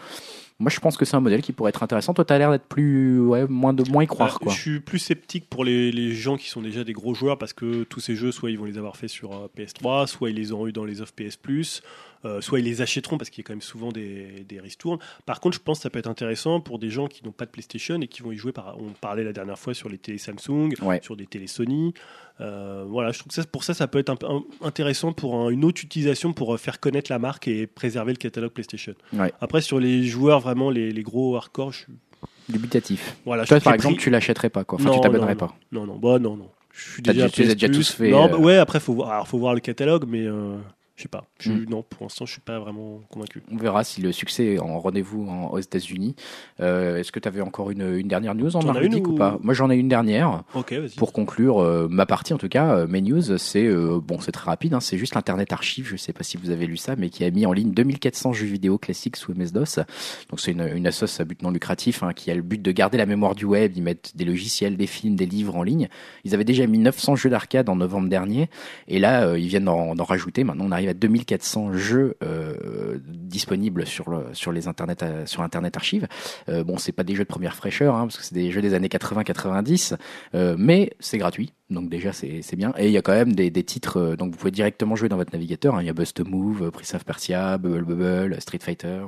Moi, 0.59 0.69
je 0.69 0.79
pense 0.79 0.97
que 0.97 1.03
c'est 1.03 1.15
un 1.15 1.19
modèle 1.19 1.41
qui 1.41 1.51
pourrait 1.51 1.69
être 1.69 1.81
intéressant. 1.83 2.13
Toi, 2.13 2.25
tu 2.25 2.31
as 2.31 2.37
l'air 2.37 2.51
d'être 2.51 2.67
plus, 2.67 3.19
ouais, 3.19 3.47
moins 3.47 3.73
de 3.73 3.83
moins 3.89 4.03
y 4.03 4.07
croire, 4.07 4.35
Euh, 4.35 4.43
quoi. 4.45 4.53
Je 4.53 4.59
suis 4.59 4.79
plus 4.79 4.99
sceptique 4.99 5.49
pour 5.49 5.63
les, 5.65 5.91
les 5.91 6.13
gens 6.13 6.37
qui 6.37 6.47
sont 6.49 6.61
déjà 6.61 6.83
des 6.83 6.93
gros 6.93 7.13
joueurs 7.15 7.37
parce 7.37 7.53
que 7.53 7.83
tous 7.83 7.99
ces 7.99 8.15
jeux, 8.15 8.31
soit 8.31 8.51
ils 8.51 8.59
vont 8.59 8.65
les 8.65 8.77
avoir 8.77 8.95
fait 8.95 9.07
sur 9.07 9.33
euh, 9.33 9.47
PS3, 9.57 10.07
soit 10.07 10.29
ils 10.29 10.35
les 10.35 10.51
auront 10.51 10.67
eu 10.67 10.71
dans 10.71 10.85
les 10.85 11.01
offres 11.01 11.13
PS 11.15 11.37
Plus, 11.37 11.81
euh, 12.25 12.41
soit 12.41 12.59
ils 12.59 12.65
les 12.65 12.81
achèteront 12.81 13.17
parce 13.17 13.29
qu'il 13.29 13.41
y 13.41 13.45
a 13.45 13.47
quand 13.47 13.53
même 13.53 13.61
souvent 13.61 13.91
des, 13.91 14.45
des 14.47 14.59
ristournes. 14.59 14.99
Par 15.25 15.39
contre, 15.39 15.57
je 15.57 15.61
pense 15.61 15.79
que 15.79 15.83
ça 15.83 15.89
peut 15.89 15.99
être 15.99 16.09
intéressant 16.09 16.59
pour 16.61 16.79
des 16.79 16.89
gens 16.89 17.07
qui 17.07 17.23
n'ont 17.25 17.31
pas 17.31 17.45
de 17.45 17.51
PlayStation 17.51 17.99
et 18.01 18.07
qui 18.07 18.21
vont 18.21 18.31
y 18.31 18.37
jouer. 18.37 18.51
Par, 18.51 18.77
on 18.79 18.91
parlait 18.99 19.23
la 19.23 19.33
dernière 19.33 19.59
fois 19.59 19.73
sur 19.73 19.89
les 19.89 19.97
télé 19.97 20.17
Samsung, 20.17 20.73
Ouais. 20.81 20.99
sur 21.03 21.15
des 21.15 21.25
télé 21.25 21.47
Sony. 21.47 21.93
Euh, 22.41 22.83
voilà, 22.87 23.11
je 23.11 23.19
trouve 23.19 23.27
que 23.29 23.35
ça, 23.35 23.43
pour 23.45 23.63
ça, 23.63 23.73
ça 23.73 23.87
peut 23.87 23.99
être 23.99 24.09
un 24.09 24.15
peu 24.15 24.25
un- 24.25 24.43
intéressant 24.61 25.13
pour 25.13 25.35
un- 25.35 25.49
une 25.49 25.63
autre 25.65 25.83
utilisation 25.83 26.33
pour 26.33 26.53
euh, 26.53 26.57
faire 26.57 26.79
connaître 26.79 27.11
la 27.11 27.19
marque 27.19 27.47
et 27.47 27.67
préserver 27.67 28.11
le 28.13 28.17
catalogue 28.17 28.51
PlayStation. 28.51 28.93
Ouais. 29.13 29.31
Après, 29.39 29.61
sur 29.61 29.79
les 29.79 30.03
joueurs 30.03 30.39
vraiment 30.39 30.69
les, 30.71 30.91
les 30.91 31.03
gros 31.03 31.35
hardcore, 31.35 31.71
je, 31.73 31.85
Dubitatif. 32.49 33.15
voilà, 33.25 33.43
je 33.43 33.49
Toi, 33.49 33.59
par 33.59 33.73
exemple, 33.73 33.95
prix- 33.95 34.03
tu 34.03 34.09
l'achèterais 34.09 34.49
pas, 34.49 34.63
quoi. 34.63 34.79
Enfin, 34.79 34.89
Non, 34.89 34.95
tu 34.95 35.01
t'abonnerais 35.01 35.35
pas. 35.35 35.55
non, 35.71 35.85
non, 35.85 35.97
bah 35.97 36.19
non, 36.19 36.35
non. 36.35 36.49
Je 36.73 36.93
suis 36.93 37.01
déjà 37.03 37.29
tu 37.29 37.41
les 37.43 37.49
as 37.51 37.53
PS+. 37.53 37.59
déjà 37.59 37.73
tous 37.73 37.91
fait, 37.91 38.09
Non, 38.09 38.27
bah, 38.27 38.37
ouais, 38.37 38.57
après 38.57 38.79
faut 38.79 38.93
voir, 38.93 39.11
alors, 39.11 39.27
faut 39.27 39.37
voir 39.37 39.53
le 39.53 39.59
catalogue, 39.59 40.05
mais 40.07 40.23
euh, 40.25 40.57
sais 41.03 41.09
pas. 41.09 41.25
Je, 41.39 41.51
Mm. 41.53 41.65
Non, 41.69 41.83
pour 41.83 42.03
l'instant, 42.03 42.25
je 42.25 42.31
suis 42.33 42.41
pas 42.41 42.59
vraiment 42.59 42.99
convaincu. 43.09 43.41
On 43.51 43.57
verra 43.57 43.83
si 43.83 44.01
le 44.01 44.11
succès 44.11 44.55
est 44.55 44.59
en 44.59 44.79
rendez-vous 44.79 45.27
en- 45.29 45.49
aux 45.51 45.59
États-Unis. 45.59 46.15
Euh, 46.59 46.97
Est-ce 46.97 47.11
que 47.11 47.19
tu 47.19 47.27
avais 47.27 47.41
encore 47.41 47.71
une, 47.71 47.95
une 47.97 48.07
dernière 48.07 48.33
news 48.35 48.55
en 48.55 48.61
une 48.81 48.95
ou 48.95 49.09
ou- 49.11 49.15
pas 49.15 49.37
Moi, 49.41 49.53
j'en 49.53 49.69
ai 49.69 49.75
une 49.75 49.87
dernière. 49.87 50.43
Ok, 50.55 50.73
vas-y. 50.73 50.95
Pour 50.95 51.13
conclure 51.13 51.59
euh, 51.61 51.87
ma 51.89 52.05
partie, 52.05 52.33
en 52.33 52.37
tout 52.37 52.49
cas, 52.49 52.75
euh, 52.75 52.87
mes 52.87 53.01
news, 53.01 53.37
c'est 53.37 53.69
bon, 54.03 54.19
c'est 54.19 54.31
très 54.31 54.45
rapide. 54.49 54.73
hein, 54.73 54.79
c'est 54.79 54.97
juste 54.97 55.15
l'internet 55.15 55.51
archive. 55.53 55.87
Je 55.87 55.95
sais 55.97 56.13
pas 56.13 56.23
si 56.23 56.37
vous 56.37 56.49
avez 56.49 56.65
lu 56.65 56.77
ça, 56.77 56.95
mais 56.95 57.09
qui 57.09 57.23
a 57.23 57.31
mis 57.31 57.45
en 57.45 57.53
ligne 57.53 57.71
2400 57.71 58.33
jeux 58.33 58.45
vidéo 58.47 58.77
classiques 58.77 59.15
sous 59.17 59.33
MS-DOS. 59.33 59.79
Donc 60.29 60.39
c'est 60.39 60.51
une, 60.51 60.67
une 60.75 60.87
assoce 60.87 61.19
à 61.19 61.25
but 61.25 61.41
non 61.43 61.51
lucratif 61.51 62.03
hein, 62.03 62.13
qui 62.13 62.31
a 62.31 62.35
le 62.35 62.41
but 62.41 62.61
de 62.61 62.71
garder 62.71 62.97
la 62.97 63.05
mémoire 63.05 63.35
du 63.35 63.45
web. 63.45 63.73
Ils 63.75 63.83
mettent 63.83 64.11
des 64.15 64.25
logiciels, 64.25 64.77
des 64.77 64.87
films, 64.87 65.15
des 65.15 65.25
livres 65.25 65.55
en 65.55 65.63
ligne. 65.63 65.87
Ils 66.23 66.33
avaient 66.33 66.43
déjà 66.43 66.65
mis 66.67 66.77
900 66.79 67.15
jeux 67.15 67.29
d'arcade 67.29 67.69
en 67.69 67.75
novembre 67.75 68.09
dernier, 68.09 68.49
et 68.87 68.99
là 68.99 69.35
ils 69.37 69.47
viennent 69.47 69.65
d'en 69.65 69.93
rajouter. 70.03 70.43
Maintenant, 70.43 70.65
on 70.67 70.71
arrive 70.71 70.89
à 70.89 70.92
2400 70.93 71.73
jeux 71.73 72.15
euh, 72.23 72.97
disponibles 73.05 73.85
sur 73.85 74.23
sur 74.33 74.51
les 74.51 74.67
internet 74.67 75.03
euh, 75.03 75.25
sur 75.25 75.41
internet 75.41 75.75
archive. 75.75 76.07
Euh, 76.49 76.63
bon, 76.63 76.77
c'est 76.77 76.91
pas 76.91 77.03
des 77.03 77.15
jeux 77.15 77.23
de 77.23 77.29
première 77.29 77.55
fraîcheur, 77.55 77.95
hein, 77.95 78.07
parce 78.07 78.17
que 78.17 78.23
c'est 78.23 78.35
des 78.35 78.51
jeux 78.51 78.61
des 78.61 78.73
années 78.73 78.87
80-90, 78.87 79.95
euh, 80.35 80.55
mais 80.57 80.91
c'est 80.99 81.17
gratuit. 81.17 81.53
Donc 81.69 81.89
déjà 81.89 82.13
c'est 82.13 82.55
bien 82.55 82.71
et 82.77 82.85
il 82.87 82.91
y 82.91 82.99
a 82.99 83.01
quand 83.01 83.13
même 83.13 83.33
des, 83.33 83.49
des 83.49 83.63
titres 83.63 84.15
donc 84.15 84.33
vous 84.33 84.37
pouvez 84.37 84.51
directement 84.51 84.95
jouer 84.95 85.09
dans 85.09 85.15
votre 85.15 85.33
navigateur 85.33 85.73
hein. 85.73 85.81
il 85.81 85.87
y 85.87 85.89
a 85.89 85.93
Bust 85.93 86.19
Move, 86.19 86.69
Prince 86.69 86.93
of 86.93 87.03
Persia, 87.03 87.57
Bubble 87.57 87.83
Bubble, 87.83 88.39
Street 88.41 88.59
Fighter, 88.61 89.01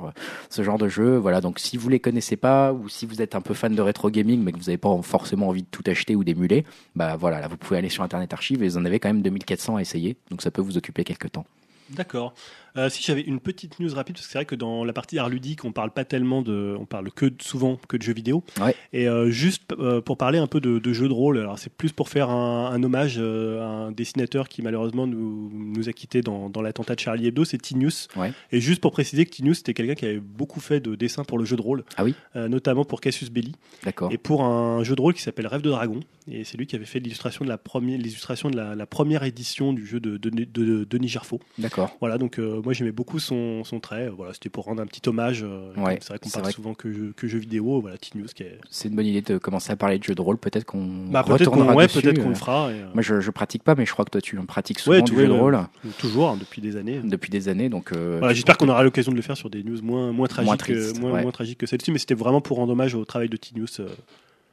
ce 0.50 0.62
genre 0.64 0.78
de 0.78 0.88
jeux 0.88 1.16
voilà 1.16 1.40
donc 1.40 1.60
si 1.60 1.76
vous 1.76 1.88
les 1.88 2.00
connaissez 2.00 2.34
pas 2.34 2.72
ou 2.72 2.88
si 2.88 3.06
vous 3.06 3.22
êtes 3.22 3.36
un 3.36 3.40
peu 3.40 3.54
fan 3.54 3.76
de 3.76 3.82
rétro 3.82 4.10
gaming 4.10 4.42
mais 4.42 4.50
que 4.50 4.56
vous 4.56 4.64
n'avez 4.64 4.78
pas 4.78 4.90
forcément 5.02 5.48
envie 5.48 5.62
de 5.62 5.68
tout 5.70 5.84
acheter 5.86 6.16
ou 6.16 6.24
d'émuler 6.24 6.64
bah 6.96 7.14
voilà 7.14 7.40
là 7.40 7.46
vous 7.46 7.58
pouvez 7.58 7.78
aller 7.78 7.90
sur 7.90 8.02
internet 8.02 8.32
archive 8.32 8.64
et 8.64 8.68
vous 8.68 8.78
en 8.78 8.84
avez 8.84 8.98
quand 8.98 9.10
même 9.10 9.22
2400 9.22 9.76
à 9.76 9.80
essayer 9.80 10.16
donc 10.30 10.42
ça 10.42 10.50
peut 10.50 10.62
vous 10.62 10.76
occuper 10.76 11.04
quelques 11.04 11.30
temps. 11.30 11.46
D'accord. 11.90 12.34
Euh, 12.76 12.88
si 12.88 13.02
j'avais 13.02 13.22
une 13.22 13.40
petite 13.40 13.80
news 13.80 13.94
rapide, 13.94 14.16
parce 14.16 14.26
que 14.26 14.32
c'est 14.32 14.38
vrai 14.38 14.44
que 14.44 14.54
dans 14.54 14.84
la 14.84 14.92
partie 14.92 15.18
art 15.18 15.28
ludique, 15.28 15.64
on 15.64 15.72
parle 15.72 15.90
pas 15.90 16.04
tellement 16.04 16.42
de, 16.42 16.76
on 16.78 16.84
parle 16.86 17.10
que 17.10 17.32
souvent 17.40 17.78
que 17.88 17.96
de 17.96 18.02
jeux 18.02 18.12
vidéo. 18.14 18.44
Ouais. 18.60 18.74
Et 18.92 19.08
euh, 19.08 19.30
juste 19.30 19.62
euh, 19.78 20.00
pour 20.00 20.16
parler 20.16 20.38
un 20.38 20.46
peu 20.46 20.60
de, 20.60 20.78
de 20.78 20.92
jeux 20.92 21.08
de 21.08 21.12
rôle, 21.12 21.38
alors 21.38 21.58
c'est 21.58 21.72
plus 21.72 21.92
pour 21.92 22.08
faire 22.08 22.30
un, 22.30 22.70
un 22.72 22.82
hommage 22.82 23.18
à 23.18 23.22
un 23.66 23.92
dessinateur 23.92 24.48
qui 24.48 24.62
malheureusement 24.62 25.06
nous, 25.06 25.50
nous 25.52 25.88
a 25.88 25.92
quittés 25.92 26.20
dans, 26.22 26.50
dans 26.50 26.62
l'attentat 26.62 26.94
de 26.94 27.00
Charlie 27.00 27.26
Hebdo, 27.26 27.44
c'est 27.44 27.58
Tinius. 27.58 28.08
Ouais. 28.16 28.32
Et 28.52 28.60
juste 28.60 28.80
pour 28.80 28.92
préciser 28.92 29.24
que 29.24 29.30
Tinius 29.30 29.58
c'était 29.58 29.74
quelqu'un 29.74 29.94
qui 29.94 30.04
avait 30.06 30.20
beaucoup 30.20 30.60
fait 30.60 30.80
de 30.80 30.94
dessins 30.94 31.24
pour 31.24 31.38
le 31.38 31.44
jeu 31.44 31.56
de 31.56 31.62
rôle, 31.62 31.84
Ah 31.96 32.04
oui 32.04 32.14
notamment 32.34 32.84
pour 32.84 33.00
Cassius 33.00 33.30
Belli 33.30 33.54
D'accord. 33.84 34.12
et 34.12 34.18
pour 34.18 34.44
un 34.44 34.82
jeu 34.84 34.94
de 34.94 35.00
rôle 35.00 35.14
qui 35.14 35.22
s'appelle 35.22 35.46
Rêve 35.46 35.62
de 35.62 35.70
Dragon. 35.70 36.00
Et 36.30 36.44
c'est 36.44 36.56
lui 36.58 36.66
qui 36.66 36.74
avait 36.76 36.84
fait 36.84 36.98
l'illustration 36.98 37.44
de 37.44 37.48
la 37.48 37.56
première, 37.58 37.98
l'illustration 37.98 38.50
de 38.50 38.56
la, 38.56 38.74
la 38.74 38.86
première 38.86 39.22
édition 39.22 39.72
du 39.72 39.86
jeu 39.86 40.00
de, 40.00 40.16
de, 40.16 40.28
de- 40.30 40.44
de 40.44 40.84
Denis 40.84 41.08
Gerfaux. 41.08 41.40
D'accord. 41.58 41.96
Voilà, 42.00 42.18
donc 42.18 42.38
moi 42.66 42.72
j'aimais 42.74 42.90
beaucoup 42.92 43.20
son, 43.20 43.62
son 43.62 43.78
trait. 43.78 44.08
Voilà, 44.08 44.32
c'était 44.34 44.48
pour 44.48 44.64
rendre 44.64 44.82
un 44.82 44.86
petit 44.86 45.08
hommage. 45.08 45.44
euh, 45.44 45.72
Ouais, 45.76 45.98
c'est 46.02 46.08
vrai 46.08 46.18
qu'on 46.18 46.28
parle 46.28 46.52
souvent 46.52 46.74
que, 46.74 46.92
jeux- 46.92 47.12
que 47.16 47.28
jeux 47.28 47.38
vidéo. 47.38 47.80
Voilà, 47.80 47.96
Tinius 47.96 48.34
qui 48.34 48.42
est. 48.42 48.58
C'est 48.68 48.88
une 48.88 48.96
bonne 48.96 49.06
idée 49.06 49.22
de 49.22 49.38
commencer 49.38 49.70
à 49.70 49.76
parler 49.76 49.98
de 50.00 50.02
jeux 50.04 50.16
de 50.16 50.20
rôle 50.20 50.36
peut-être 50.36 50.64
qu'on 50.64 51.06
Bah, 51.10 51.24
ouais, 51.28 51.86
dessus, 51.86 52.02
peut-être 52.02 52.18
qu'on 52.18 52.26
euh. 52.26 52.28
le 52.30 52.34
fera. 52.34 52.72
et, 52.72 52.80
euh, 52.80 52.86
Moi 52.92 53.02
je, 53.02 53.20
je 53.20 53.30
pratique 53.30 53.62
pas 53.62 53.76
mais 53.76 53.86
je 53.86 53.92
crois 53.92 54.04
que 54.04 54.10
toi 54.10 54.20
tu 54.20 54.36
en 54.38 54.44
pratiques 54.46 54.80
souvent 54.80 54.96
Ouais, 54.96 55.02
du 55.02 55.14
jeu 55.14 55.22
de 55.22 55.26
le- 55.28 55.40
rôle 55.40 55.58
toujours 55.96 56.28
hein, 56.30 56.36
depuis 56.40 56.60
des 56.60 56.76
années. 56.76 57.00
depuis 57.04 57.30
des 57.30 57.48
années 57.48 57.68
donc 57.68 57.92
euh, 57.92 58.16
Voilà, 58.18 58.34
J'espère 58.34 58.58
qu'on 58.58 58.68
aura 58.68 58.82
l'occasion 58.82 59.12
de 59.12 59.16
le 59.16 59.22
faire 59.22 59.36
sur 59.36 59.48
des 59.48 59.62
news 59.62 59.80
moins, 59.82 60.10
moins 60.12 60.26
tragiques, 60.26 60.68
euh, 60.70 60.92
moins, 61.00 61.22
moins 61.22 61.30
tragiques 61.30 61.58
que 61.58 61.66
celle-ci, 61.66 61.92
mais 61.92 61.98
c'était 61.98 62.14
vraiment 62.14 62.40
pour 62.40 62.56
rendre 62.56 62.72
hommage 62.72 62.94
au 62.96 63.04
travail 63.04 63.28
de 63.28 63.38
euh. 63.78 63.86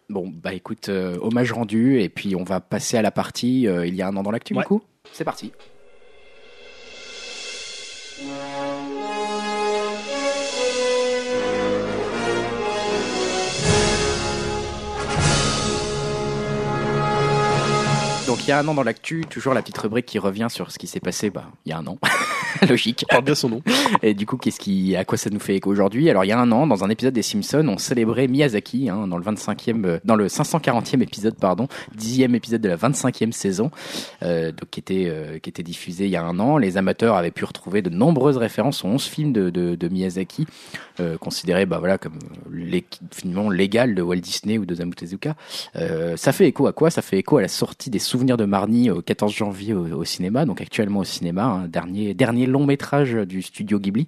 Bon, 0.10 0.31
bah 0.31 0.53
écoute, 0.53 0.90
euh, 0.90 1.18
hommage 1.22 1.52
rendu, 1.52 1.99
et 1.99 2.10
puis 2.10 2.35
on 2.35 2.44
va 2.44 2.60
passer 2.60 2.98
à 2.98 3.02
la 3.02 3.10
partie 3.10 3.68
euh, 3.68 3.88
il 3.88 3.95
y 3.95 4.02
a 4.02 4.07
un 4.07 4.15
an 4.18 4.22
dans 4.22 4.31
l'actu, 4.31 4.53
du 4.53 4.61
coup 4.64 4.81
C'est 5.14 5.23
parti. 5.23 5.52
Il 18.45 18.49
y 18.49 18.52
a 18.52 18.60
un 18.60 18.68
an 18.68 18.74
dans 18.74 18.84
l'actu, 18.84 19.24
toujours 19.30 19.53
la 19.53 19.61
petite 19.61 19.78
rubrique 19.78 20.06
qui 20.06 20.20
revient 20.20 20.48
sur 20.49 20.70
ce 20.70 20.78
qui 20.78 20.86
s'est 20.88 20.99
passé 20.99 21.30
bah, 21.30 21.45
il 21.65 21.70
y 21.70 21.72
a 21.72 21.78
un 21.78 21.88
an. 21.88 21.98
Logique. 22.70 23.06
Porte 23.10 23.26
bien 23.26 23.36
son 23.36 23.49
nom. 23.49 23.61
Et 24.02 24.14
du 24.14 24.26
coup, 24.26 24.38
qu'est-ce 24.38 24.60
qui, 24.60 24.95
à 24.95 25.06
quoi 25.06 25.18
ça 25.18 25.30
nous 25.30 25.40
fait 25.40 25.56
écho 25.56 25.70
aujourd'hui? 25.70 26.10
Alors, 26.10 26.24
il 26.24 26.28
y 26.28 26.32
a 26.32 26.40
un 26.40 26.52
an, 26.52 26.68
dans 26.68 26.84
un 26.84 26.90
épisode 26.90 27.14
des 27.14 27.22
Simpsons, 27.22 27.68
on 27.68 27.78
célébrait 27.78 28.28
Miyazaki, 28.28 28.90
hein, 28.90 29.07
dans 29.07 29.18
le 29.18 29.24
25e, 29.24 29.86
euh, 29.86 29.99
dans 30.06 30.15
le 30.15 30.28
540e 30.28 31.02
épisode, 31.02 31.36
pardon, 31.36 31.68
10e 31.98 32.36
épisode 32.36 32.61
de 32.61 32.70
la 32.70 32.78
25e 32.78 33.32
saison, 33.32 33.72
euh, 34.22 34.52
donc 34.52 34.70
qui 34.70 34.80
était, 34.80 35.06
euh, 35.07 35.40
qui 35.40 35.49
était 35.49 35.64
diffusé 35.64 36.06
il 36.06 36.11
y 36.11 36.15
a 36.15 36.24
un 36.24 36.40
an. 36.40 36.57
Les 36.57 36.78
amateurs 36.78 37.15
avaient 37.15 37.32
pu 37.32 37.45
retrouver 37.45 37.82
de 37.82 37.90
nombreuses 37.90 38.38
références 38.38 38.84
aux 38.84 38.88
11 38.88 39.03
films 39.03 39.34
de, 39.34 39.49
de, 39.49 39.76
de 39.76 39.88
Miyazaki, 39.88 40.45
euh, 40.99 41.18
considérés, 41.18 41.65
bah 41.65 41.80
voilà, 41.80 41.98
comme 41.98 42.20
les, 42.52 42.86
finalement 43.11 43.49
légal 43.49 43.95
de 43.95 44.02
Walt 44.02 44.18
Disney 44.18 44.57
ou 44.57 44.65
de 44.65 44.74
Osamu 44.74 44.94
Tezuka. 44.94 45.36
Ça 46.15 46.32
fait 46.32 46.48
écho 46.48 46.68
à 46.68 46.74
quoi? 46.74 46.90
Ça 46.90 47.02
fait 47.02 47.18
écho 47.18 47.38
à 47.38 47.41
la 47.41 47.48
sortie 47.48 47.90
des 47.90 47.99
Souvenirs 47.99 48.32
de 48.38 48.45
Marnie 48.45 48.89
au 48.89 49.01
14 49.01 49.34
janvier 49.34 49.73
au, 49.73 49.85
au 49.99 50.03
cinéma, 50.03 50.45
donc 50.45 50.61
actuellement 50.61 50.99
au 51.01 51.03
cinéma, 51.03 51.43
un 51.45 51.68
dernier 51.68 52.14
dernier 52.14 52.45
long 52.45 52.65
métrage 52.65 53.14
du 53.14 53.41
studio 53.41 53.80
Ghibli 53.80 54.07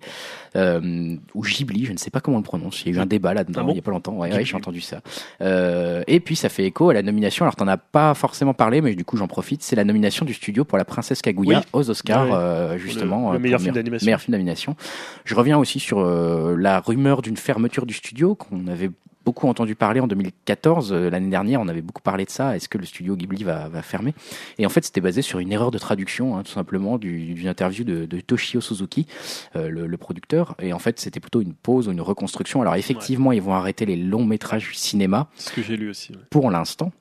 euh, 0.56 1.15
ou 1.34 1.41
Ghibli, 1.43 1.85
je 1.85 1.91
ne 1.93 1.97
sais 1.97 2.10
pas 2.11 2.19
comment 2.22 2.38
on 2.38 2.39
le 2.39 2.43
prononce. 2.45 2.84
Il 2.85 2.91
y 2.91 2.95
a 2.95 2.99
eu 2.99 3.02
un 3.02 3.06
débat 3.06 3.34
là-dedans 3.34 3.61
Ah 3.61 3.65
bon 3.65 3.72
il 3.72 3.76
y 3.76 3.80
a 3.80 3.81
pas 3.81 3.91
longtemps. 3.91 4.14
Ouais, 4.14 4.43
j'ai 4.45 4.56
entendu 4.56 4.81
ça. 4.81 5.02
Euh, 5.41 6.03
et 6.07 6.19
puis 6.19 6.35
ça 6.35 6.49
fait 6.49 6.65
écho 6.65 6.89
à 6.89 6.93
la 6.93 7.02
nomination. 7.02 7.45
Alors 7.45 7.56
t'en 7.56 7.68
as 7.68 7.77
pas 7.77 8.14
forcément 8.14 8.53
parlé, 8.53 8.81
mais 8.81 8.95
du 8.95 9.06
coup 9.06 9.18
j'en 9.18 9.27
profite. 9.27 9.64
C'est 9.64 9.76
la 9.76 9.84
nomination 9.84 10.26
du 10.26 10.34
studio 10.34 10.65
pour 10.65 10.77
la 10.77 10.85
Princesse 10.85 11.22
Kaguya 11.22 11.60
Oui. 11.60 11.65
aux 11.73 11.89
Oscars, 11.89 12.27
Ouais, 12.27 12.34
euh, 12.34 12.77
justement. 12.77 13.31
le 13.31 13.38
euh, 13.38 13.39
meilleur 13.41 13.60
film 13.61 13.73
d'animation. 13.73 14.06
Meilleur 14.06 14.22
film 14.22 14.31
d'animation. 14.34 14.76
Je 15.26 15.35
reviens 15.35 15.57
aussi 15.57 15.80
sur 15.80 15.99
euh, 15.99 16.56
la 16.57 16.80
rumeur 16.80 17.22
d'une 17.22 17.38
fermeture 17.38 17.85
du 17.85 17.93
studio 17.93 18.35
qu'on 18.35 18.68
avait 18.68 18.89
beaucoup 19.26 19.47
entendu 19.47 19.76
parler 19.76 19.99
en 19.99 20.07
2014. 20.07 20.93
Euh, 20.93 21.10
L'année 21.10 21.30
dernière, 21.30 21.60
on 21.60 21.68
avait 21.68 21.81
beaucoup 21.81 22.02
parlé 22.02 22.26
de 22.26 22.30
ça. 22.30 22.56
Est-ce 22.56 22.69
que 22.69 22.77
le 22.77 22.85
studio 22.85 23.15
Ghibli 23.15 23.43
va, 23.43 23.68
va 23.68 23.81
fermer? 23.81 24.14
Et 24.60 24.65
en 24.65 24.69
fait, 24.69 24.85
c'était 24.85 25.02
basé 25.02 25.22
sur 25.22 25.39
une 25.39 25.52
erreur 25.52 25.72
de 25.72 25.77
traduction, 25.77 26.38
hein, 26.38 26.43
tout 26.43 26.52
simplement, 26.52 26.97
du- 26.97 27.34
d'une 27.34 27.47
interview 27.47 27.84
de, 27.84 28.06
de 28.06 28.19
Toshio 28.22 28.61
Suzuki, 28.61 29.07
euh, 29.56 29.69
le, 29.69 29.88
le 29.88 29.97
producteur. 29.97 30.56
Et 30.60 30.72
en 30.73 30.80
fait, 30.80 30.99
c'était 30.99 31.19
plutôt 31.19 31.41
une 31.41 31.53
pause 31.53 31.88
ou 31.88 31.91
une 31.91 32.02
reconstruction. 32.02 32.61
Alors 32.61 32.76
effectivement, 32.76 33.31
ils 33.31 33.41
vont 33.41 33.53
arrêter 33.53 33.85
les 33.85 33.95
longs 33.97 34.26
métrages 34.26 34.77
cinéma 34.77 35.27
C'est 35.35 35.49
ce 35.49 35.56
que 35.56 35.61
j'ai 35.64 35.76
lu 35.77 35.89
aussi. 35.89 36.11
ouais. 36.14 36.19
pour 36.30 36.52
l'instant. 36.52 36.91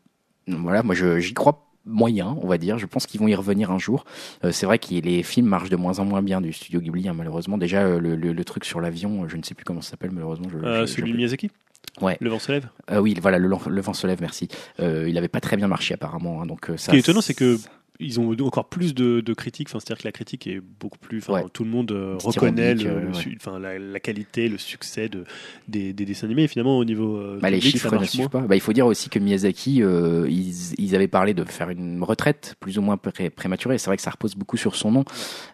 Voilà, 0.47 0.83
moi 0.83 0.95
j'y 0.95 1.35
crois 1.35 1.61
moyen, 1.87 2.37
on 2.41 2.47
va 2.47 2.57
dire. 2.59 2.79
Je 2.79 2.87
pense 2.87 3.07
qu'ils 3.07 3.21
vont 3.21 3.29
y 3.29 3.35
revenir 3.35 3.71
un 3.71 3.79
jour. 3.79 4.05
Euh, 4.45 4.53
c'est 4.53 4.65
vrai 4.67 4.79
que 4.79 4.95
les 4.95 5.23
films 5.23 5.47
marchent 5.47 5.69
de 5.71 5.77
moins 5.77 5.99
en 5.99 6.05
moins 6.07 6.23
bien 6.23 6.41
du 6.41 6.53
studio 6.53 6.81
Ghibli, 6.81 7.09
hein, 7.09 7.13
malheureusement. 7.15 7.59
Déjà, 7.59 7.87
le, 7.99 8.17
le- 8.17 8.33
le 8.33 8.45
truc 8.45 8.65
sur 8.65 8.81
l'avion, 8.81 9.29
je 9.29 9.37
ne 9.37 9.43
sais 9.43 9.55
plus 9.55 9.65
comment 9.65 9.83
ça 9.83 9.91
s'appelle, 9.91 10.11
malheureusement. 10.11 10.49
Je, 10.51 10.57
Euh, 10.59 10.87
je- 10.87 10.93
celui 10.93 11.13
de 11.13 11.17
Miyazaki? 11.17 11.51
Ouais. 12.01 12.17
Le 12.21 12.29
vent 12.31 12.39
se 12.39 12.51
lève? 12.53 12.67
Euh, 12.91 12.99
oui, 12.99 13.17
voilà, 13.23 13.39
le, 13.39 13.49
le 13.49 13.81
vent 13.81 13.93
se 13.93 14.07
lève, 14.07 14.21
merci. 14.21 14.49
Euh, 14.81 15.09
il 15.09 15.17
avait 15.17 15.29
pas 15.29 15.41
très 15.41 15.57
bien 15.57 15.69
marché 15.69 15.95
apparemment. 15.95 16.43
hein, 16.43 16.47
donc 16.47 16.71
euh, 16.71 16.77
ça. 16.77 16.91
qui 16.91 16.97
est 16.97 17.01
étonnant, 17.01 17.21
c'est 17.21 17.35
que 17.35 17.59
ils 18.01 18.19
ont 18.21 18.31
encore 18.41 18.69
plus 18.69 18.95
de, 18.95 19.21
de 19.21 19.35
critiques. 19.35 19.69
Enfin, 19.71 19.79
c'est-à-dire 19.81 20.03
que 20.03 20.09
la 20.09 20.13
critique 20.13 20.47
est 20.47 20.61
beaucoup 20.61 20.99
plus. 20.99 21.19
Enfin, 21.19 21.35
Ouais. 21.35 21.45
tout 21.53 21.65
le 21.65 21.71
monde 21.71 21.93
euh, 21.93 22.17
reconnaît 22.23 22.75
le, 22.75 22.87
euh, 22.91 23.13
enfin, 23.37 23.59
la, 23.59 23.79
la 23.79 24.01
qualité, 24.01 24.49
le 24.49 24.59
succès 24.59 25.09
de, 25.09 25.25
des, 25.69 25.93
des 25.93 26.05
dessins 26.05 26.27
animés. 26.27 26.45
Et 26.45 26.49
finalement, 26.49 26.77
au 26.79 26.85
niveau 26.85 27.17
euh, 27.17 27.39
Bah, 27.41 27.51
les 27.51 27.61
chiffres 27.61 27.89
ça 27.89 27.95
ne 27.95 28.01
marche 28.01 28.11
suivent 28.11 28.21
moins. 28.33 28.43
pas. 28.43 28.49
Bah, 28.49 28.57
il 28.57 28.61
faut 28.61 28.73
dire 28.73 28.87
aussi 28.87 29.09
que 29.11 29.19
Miyazaki, 29.19 29.83
euh, 29.83 30.27
ils, 30.29 30.75
ils 30.79 30.95
avaient 30.97 31.09
parlé 31.09 31.35
de 31.35 31.45
faire 31.45 31.71
une 31.71 32.03
retraite 32.03 32.55
plus 32.61 32.79
ou 32.79 32.83
moins 32.83 32.97
pré- 32.97 33.31
prématurée. 33.31 33.79
C'est 33.79 33.87
vrai 33.87 33.97
que 33.97 34.03
ça 34.03 34.11
repose 34.11 34.35
beaucoup 34.35 34.57
sur 34.57 34.75
son 34.77 34.91
nom. 34.91 35.05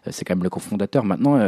C'est 0.09 0.25
quand 0.25 0.35
même 0.35 0.43
le 0.43 0.49
cofondateur. 0.49 1.03
Maintenant, 1.05 1.39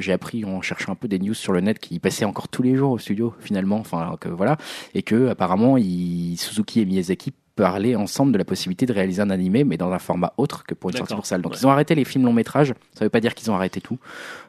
j'ai 0.00 0.12
appris 0.12 0.44
en 0.44 0.60
cherchant 0.62 0.92
un 0.92 0.96
peu 0.96 1.08
des 1.08 1.18
news 1.18 1.34
sur 1.34 1.52
le 1.52 1.60
net 1.60 1.78
qu'il 1.78 2.00
passait 2.00 2.24
encore 2.24 2.48
tous 2.48 2.62
les 2.62 2.74
jours 2.74 2.90
au 2.92 2.98
studio 2.98 3.34
finalement. 3.40 3.76
Enfin, 3.78 4.16
que 4.20 4.28
voilà, 4.28 4.56
et 4.94 5.02
que 5.02 5.28
apparemment, 5.28 5.76
il, 5.76 6.36
Suzuki 6.38 6.80
et 6.80 6.84
Miyazaki 6.84 7.32
parlaient 7.60 7.94
ensemble 7.96 8.32
de 8.32 8.38
la 8.38 8.44
possibilité 8.44 8.86
de 8.86 8.92
réaliser 8.92 9.20
un 9.22 9.30
animé, 9.30 9.64
mais 9.64 9.76
dans 9.76 9.92
un 9.92 9.98
format 9.98 10.32
autre 10.36 10.64
que 10.64 10.74
pour 10.74 10.90
une 10.90 10.96
sortie 10.96 11.14
pour 11.14 11.26
salle. 11.26 11.42
Donc 11.42 11.52
Ouais. 11.52 11.58
ils 11.60 11.66
ont 11.66 11.70
arrêté 11.70 11.94
les 11.94 12.04
films 12.04 12.24
long 12.24 12.32
métrages. 12.32 12.74
Ça 12.94 13.04
veut 13.04 13.10
pas 13.10 13.20
dire 13.20 13.34
qu'ils 13.34 13.50
ont 13.50 13.54
arrêté 13.54 13.80
tout. 13.80 13.98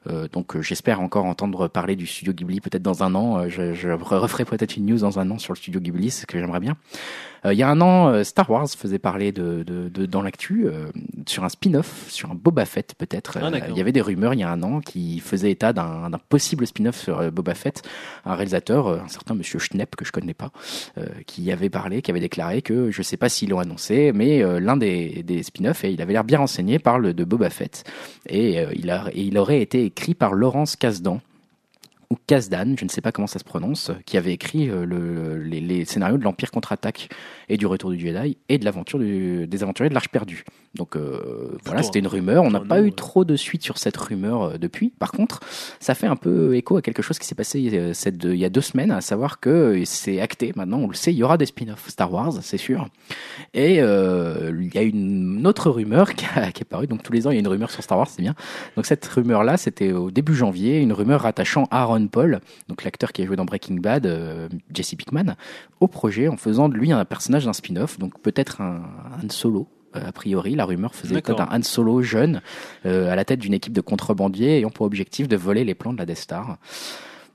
Euh, 0.07 0.27
donc 0.31 0.55
euh, 0.55 0.61
j'espère 0.63 0.99
encore 0.99 1.25
entendre 1.25 1.67
parler 1.67 1.95
du 1.95 2.07
studio 2.07 2.33
Ghibli 2.33 2.59
peut-être 2.59 2.81
dans 2.81 3.03
un 3.03 3.13
an. 3.13 3.37
Euh, 3.37 3.49
je, 3.49 3.73
je 3.73 3.89
re- 3.89 4.17
referai 4.17 4.45
peut-être 4.45 4.75
une 4.77 4.87
news 4.87 4.99
dans 4.99 5.19
un 5.19 5.29
an 5.29 5.37
sur 5.37 5.53
le 5.53 5.57
studio 5.57 5.79
Ghibli, 5.79 6.09
ce 6.09 6.25
que 6.25 6.39
j'aimerais 6.39 6.59
bien. 6.59 6.75
Euh, 7.45 7.53
il 7.53 7.59
y 7.59 7.63
a 7.63 7.69
un 7.69 7.81
an, 7.81 8.23
Star 8.23 8.49
Wars 8.49 8.67
faisait 8.69 8.99
parler 8.99 9.31
de, 9.31 9.63
de, 9.63 9.89
de- 9.89 10.05
dans 10.05 10.21
l'actu 10.21 10.65
euh, 10.67 10.87
sur 11.27 11.43
un 11.43 11.49
spin-off, 11.49 12.05
sur 12.09 12.31
un 12.31 12.35
Boba 12.35 12.65
Fett 12.65 12.93
peut-être. 12.97 13.37
Ah, 13.41 13.49
il 13.69 13.77
y 13.77 13.81
avait 13.81 13.91
des 13.91 14.01
rumeurs 14.01 14.33
il 14.33 14.39
y 14.39 14.43
a 14.43 14.51
un 14.51 14.61
an 14.63 14.79
qui 14.79 15.19
faisaient 15.19 15.51
état 15.51 15.71
d'un 15.73 16.09
possible 16.29 16.65
spin-off 16.67 16.97
sur 16.99 17.31
Boba 17.31 17.53
Fett. 17.55 17.83
Un 18.25 18.33
réalisateur, 18.35 18.87
un 19.03 19.07
certain 19.07 19.33
Monsieur 19.35 19.59
Schnepp 19.59 19.95
que 19.95 20.05
je 20.05 20.11
connais 20.11 20.33
pas, 20.33 20.51
euh, 20.97 21.05
qui 21.27 21.51
avait 21.51 21.69
parlé, 21.69 22.01
qui 22.01 22.09
avait 22.11 22.19
déclaré 22.19 22.61
que 22.61 22.89
je 22.91 23.01
sais 23.01 23.17
pas 23.17 23.29
s'ils 23.29 23.49
l'ont 23.49 23.59
annoncé, 23.59 24.11
mais 24.13 24.43
euh, 24.43 24.59
l'un 24.59 24.77
des, 24.77 25.21
des 25.23 25.43
spin-offs, 25.43 25.83
et 25.83 25.91
il 25.91 26.01
avait 26.01 26.13
l'air 26.13 26.23
bien 26.23 26.39
renseigné, 26.39 26.79
parle 26.79 27.13
de 27.13 27.23
Boba 27.23 27.49
Fett 27.49 27.83
et, 28.27 28.59
euh, 28.59 28.71
il, 28.75 28.89
a, 28.89 29.05
et 29.13 29.21
il 29.21 29.37
aurait 29.37 29.61
été 29.61 29.90
écrit 29.91 30.15
par 30.15 30.33
Laurence 30.33 30.77
Kasdan 30.77 31.19
ou 32.11 32.17
Kasdan, 32.27 32.75
je 32.77 32.83
ne 32.85 32.89
sais 32.89 33.01
pas 33.01 33.11
comment 33.11 33.25
ça 33.25 33.39
se 33.39 33.43
prononce, 33.43 33.89
qui 34.05 34.17
avait 34.17 34.33
écrit 34.33 34.69
euh, 34.69 34.85
le, 34.85 35.41
les, 35.41 35.61
les 35.61 35.85
scénarios 35.85 36.17
de 36.17 36.23
l'Empire 36.23 36.51
contre-attaque 36.51 37.09
et 37.49 37.57
du 37.57 37.65
Retour 37.65 37.89
du 37.89 37.99
Jedi 37.99 38.37
et 38.49 38.57
de 38.59 38.65
l'aventure 38.65 38.99
des 38.99 39.63
aventuriers 39.63 39.89
de 39.89 39.93
l'Arche 39.95 40.09
perdue. 40.09 40.43
Donc 40.75 40.95
euh, 40.95 41.57
voilà, 41.65 41.83
c'était 41.83 41.99
une 41.99 42.07
rumeur. 42.07 42.43
On 42.43 42.51
n'a 42.51 42.59
pas 42.61 42.81
eu 42.81 42.91
trop 42.93 43.25
de 43.25 43.35
suite 43.35 43.63
sur 43.63 43.77
cette 43.77 43.97
rumeur 43.97 44.43
euh, 44.43 44.57
depuis. 44.57 44.89
Par 44.99 45.11
contre, 45.11 45.39
ça 45.79 45.95
fait 45.95 46.07
un 46.07 46.15
peu 46.15 46.55
écho 46.55 46.77
à 46.77 46.81
quelque 46.81 47.01
chose 47.01 47.17
qui 47.19 47.27
s'est 47.27 47.35
passé 47.35 47.91
cette, 47.93 48.23
il 48.23 48.35
y 48.35 48.45
a 48.45 48.49
deux 48.49 48.61
semaines, 48.61 48.91
à 48.91 49.01
savoir 49.01 49.39
que 49.39 49.81
c'est 49.85 50.19
acté 50.21 50.53
maintenant, 50.55 50.79
on 50.79 50.87
le 50.87 50.93
sait, 50.93 51.11
il 51.13 51.17
y 51.17 51.23
aura 51.23 51.37
des 51.37 51.45
spin-offs 51.45 51.87
Star 51.89 52.11
Wars, 52.13 52.33
c'est 52.41 52.57
sûr. 52.57 52.87
Et 53.53 53.77
euh, 53.81 54.51
il 54.61 54.73
y 54.73 54.77
a 54.77 54.81
une 54.81 55.45
autre 55.47 55.69
rumeur 55.69 56.13
qui, 56.15 56.25
a- 56.35 56.51
qui 56.51 56.61
est 56.61 56.65
parue. 56.65 56.87
Donc 56.87 57.03
tous 57.03 57.11
les 57.13 57.25
ans, 57.27 57.31
il 57.31 57.35
y 57.35 57.37
a 57.37 57.39
une 57.41 57.47
rumeur 57.47 57.71
sur 57.71 57.83
Star 57.83 57.97
Wars, 57.97 58.07
c'est 58.07 58.21
bien. 58.21 58.35
Donc 58.75 58.85
cette 58.85 59.05
rumeur-là, 59.05 59.57
c'était 59.57 59.91
au 59.91 60.11
début 60.11 60.35
janvier, 60.35 60.79
une 60.79 60.93
rumeur 60.93 61.21
rattachant 61.21 61.67
Aaron 61.71 62.00
Paul, 62.07 62.39
donc 62.67 62.83
l'acteur 62.83 63.11
qui 63.11 63.21
a 63.21 63.25
joué 63.25 63.35
dans 63.35 63.45
Breaking 63.45 63.75
Bad, 63.75 64.05
euh, 64.05 64.49
Jesse 64.73 64.95
Pickman, 64.95 65.35
au 65.79 65.87
projet 65.87 66.27
en 66.27 66.37
faisant 66.37 66.69
de 66.69 66.75
lui 66.75 66.91
un 66.91 67.05
personnage 67.05 67.45
d'un 67.45 67.53
spin-off, 67.53 67.99
donc 67.99 68.19
peut-être 68.21 68.61
un, 68.61 68.83
un 69.23 69.29
Solo. 69.29 69.67
euh, 69.95 70.07
A 70.07 70.11
priori, 70.11 70.55
la 70.55 70.65
rumeur 70.65 70.95
faisait 70.95 71.15
état 71.19 71.33
d'un 71.45 71.57
Han 71.59 71.63
Solo 71.63 72.01
jeune 72.01 72.41
euh, 72.85 73.11
à 73.11 73.15
la 73.15 73.25
tête 73.25 73.39
d'une 73.39 73.53
équipe 73.53 73.73
de 73.73 73.81
contrebandiers 73.81 74.57
ayant 74.57 74.69
pour 74.69 74.85
objectif 74.85 75.27
de 75.27 75.35
voler 75.35 75.63
les 75.63 75.75
plans 75.75 75.93
de 75.93 75.97
la 75.97 76.05
Death 76.05 76.17
Star. 76.17 76.57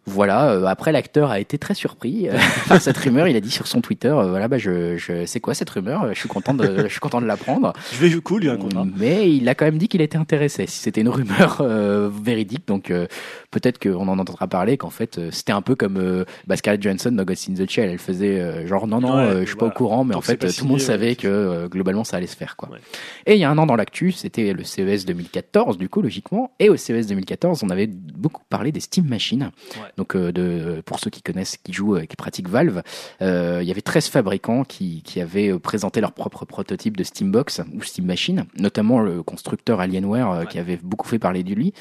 Voilà. 0.06 0.50
euh, 0.50 0.64
après, 0.66 0.92
l'acteur 0.92 1.30
a 1.30 1.40
été 1.40 1.58
très 1.58 1.74
surpris 1.74 2.28
euh, 2.28 2.38
par 2.68 2.80
cette 2.80 2.96
rumeur. 2.96 3.28
Il 3.28 3.36
a 3.36 3.40
dit 3.40 3.50
sur 3.50 3.66
son 3.66 3.80
Twitter, 3.80 4.08
euh, 4.08 4.28
voilà, 4.30 4.48
bah, 4.48 4.58
je, 4.58 4.96
je, 4.96 5.26
c'est 5.26 5.40
quoi 5.40 5.54
cette 5.54 5.70
rumeur? 5.70 6.12
Je 6.12 6.18
suis 6.18 6.28
content 6.28 6.54
de, 6.54 6.82
je 6.84 6.88
suis 6.88 7.00
content 7.00 7.20
de 7.20 7.26
l'apprendre. 7.26 7.72
Je 7.92 8.04
vais 8.04 8.16
cool, 8.20 8.48
a 8.48 8.52
un 8.52 8.56
contrat. 8.56 8.84
Mais 8.96 9.30
il 9.30 9.48
a 9.48 9.54
quand 9.54 9.64
même 9.64 9.78
dit 9.78 9.88
qu'il 9.88 10.00
était 10.00 10.18
intéressé. 10.18 10.66
Si 10.66 10.78
c'était 10.78 11.00
une 11.00 11.08
rumeur 11.08 11.58
euh, 11.60 12.10
véridique, 12.22 12.66
donc 12.66 12.90
euh, 12.90 13.06
peut-être 13.50 13.78
qu'on 13.78 14.08
en 14.08 14.18
entendra 14.18 14.46
parler. 14.48 14.76
Qu'en 14.76 14.90
fait, 14.90 15.18
euh, 15.18 15.30
c'était 15.30 15.52
un 15.52 15.62
peu 15.62 15.74
comme 15.74 15.96
euh, 15.98 16.24
bah, 16.46 16.56
Scarlett 16.56 16.82
Johansson 16.82 17.12
dans 17.12 17.24
Ghost 17.24 17.48
in 17.50 17.54
the 17.54 17.68
Shell. 17.68 17.90
Elle 17.90 17.98
faisait 17.98 18.40
euh, 18.40 18.66
genre 18.66 18.86
non 18.86 19.00
non, 19.00 19.16
Ouais, 19.16 19.22
euh, 19.22 19.40
je 19.42 19.46
suis 19.46 19.56
pas 19.56 19.66
au 19.66 19.70
courant, 19.70 20.04
mais 20.04 20.14
en 20.14 20.20
fait, 20.20 20.36
tout 20.36 20.64
le 20.64 20.68
monde 20.68 20.80
savait 20.80 21.16
que 21.16 21.28
euh, 21.28 21.68
globalement 21.68 22.04
ça 22.04 22.16
allait 22.16 22.26
se 22.26 22.36
faire 22.36 22.56
quoi. 22.56 22.70
Ouais. 22.70 22.78
Et 23.26 23.34
il 23.34 23.38
y 23.40 23.44
a 23.44 23.50
un 23.50 23.58
an 23.58 23.66
dans 23.66 23.76
l'actu, 23.76 24.12
c'était 24.12 24.52
le 24.52 24.64
CES 24.64 25.04
2014 25.06 25.78
du 25.78 25.88
coup 25.88 26.02
logiquement. 26.02 26.52
Et 26.58 26.68
au 26.68 26.76
CES 26.76 27.06
2014, 27.06 27.62
on 27.62 27.70
avait 27.70 27.86
beaucoup 27.86 28.42
parlé 28.48 28.72
des 28.72 28.80
Steam 28.80 29.06
Machines. 29.06 29.50
Donc 29.96 30.14
euh, 30.14 30.32
de 30.32 30.82
pour 30.84 30.98
ceux 30.98 31.10
qui 31.10 31.22
connaissent, 31.22 31.56
qui 31.56 31.72
jouent, 31.72 31.96
euh, 31.96 32.04
qui 32.04 32.16
pratiquent 32.16 32.48
Valve, 32.48 32.82
euh, 33.22 33.60
il 33.62 33.68
y 33.68 33.70
avait 33.70 33.80
13 33.80 34.08
fabricants 34.08 34.64
qui, 34.64 35.02
qui 35.02 35.20
avaient 35.20 35.58
présenté 35.58 36.00
leur 36.00 36.12
propre 36.12 36.44
prototype 36.44 36.96
de 36.96 37.04
Steambox 37.04 37.62
ou 37.74 37.82
Steam 37.82 38.06
Machine, 38.06 38.44
notamment 38.58 39.00
le 39.00 39.22
constructeur 39.22 39.80
Alienware 39.80 40.46
qui 40.48 40.58
avait 40.58 40.78
beaucoup 40.82 41.08
fait 41.08 41.18
parler 41.18 41.42
de 41.42 41.54
lui. 41.54 41.72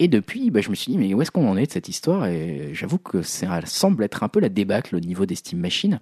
Et 0.00 0.06
depuis, 0.06 0.50
bah, 0.50 0.60
je 0.60 0.70
me 0.70 0.76
suis 0.76 0.92
dit, 0.92 0.98
mais 0.98 1.12
où 1.12 1.22
est-ce 1.22 1.32
qu'on 1.32 1.48
en 1.48 1.56
est 1.56 1.66
de 1.66 1.72
cette 1.72 1.88
histoire? 1.88 2.26
Et 2.26 2.70
j'avoue 2.72 2.98
que 2.98 3.22
ça 3.22 3.60
semble 3.66 4.04
être 4.04 4.22
un 4.22 4.28
peu 4.28 4.38
la 4.38 4.48
débâcle 4.48 4.94
au 4.94 5.00
niveau 5.00 5.26
des 5.26 5.34
Steam 5.34 5.58
Machines. 5.58 5.98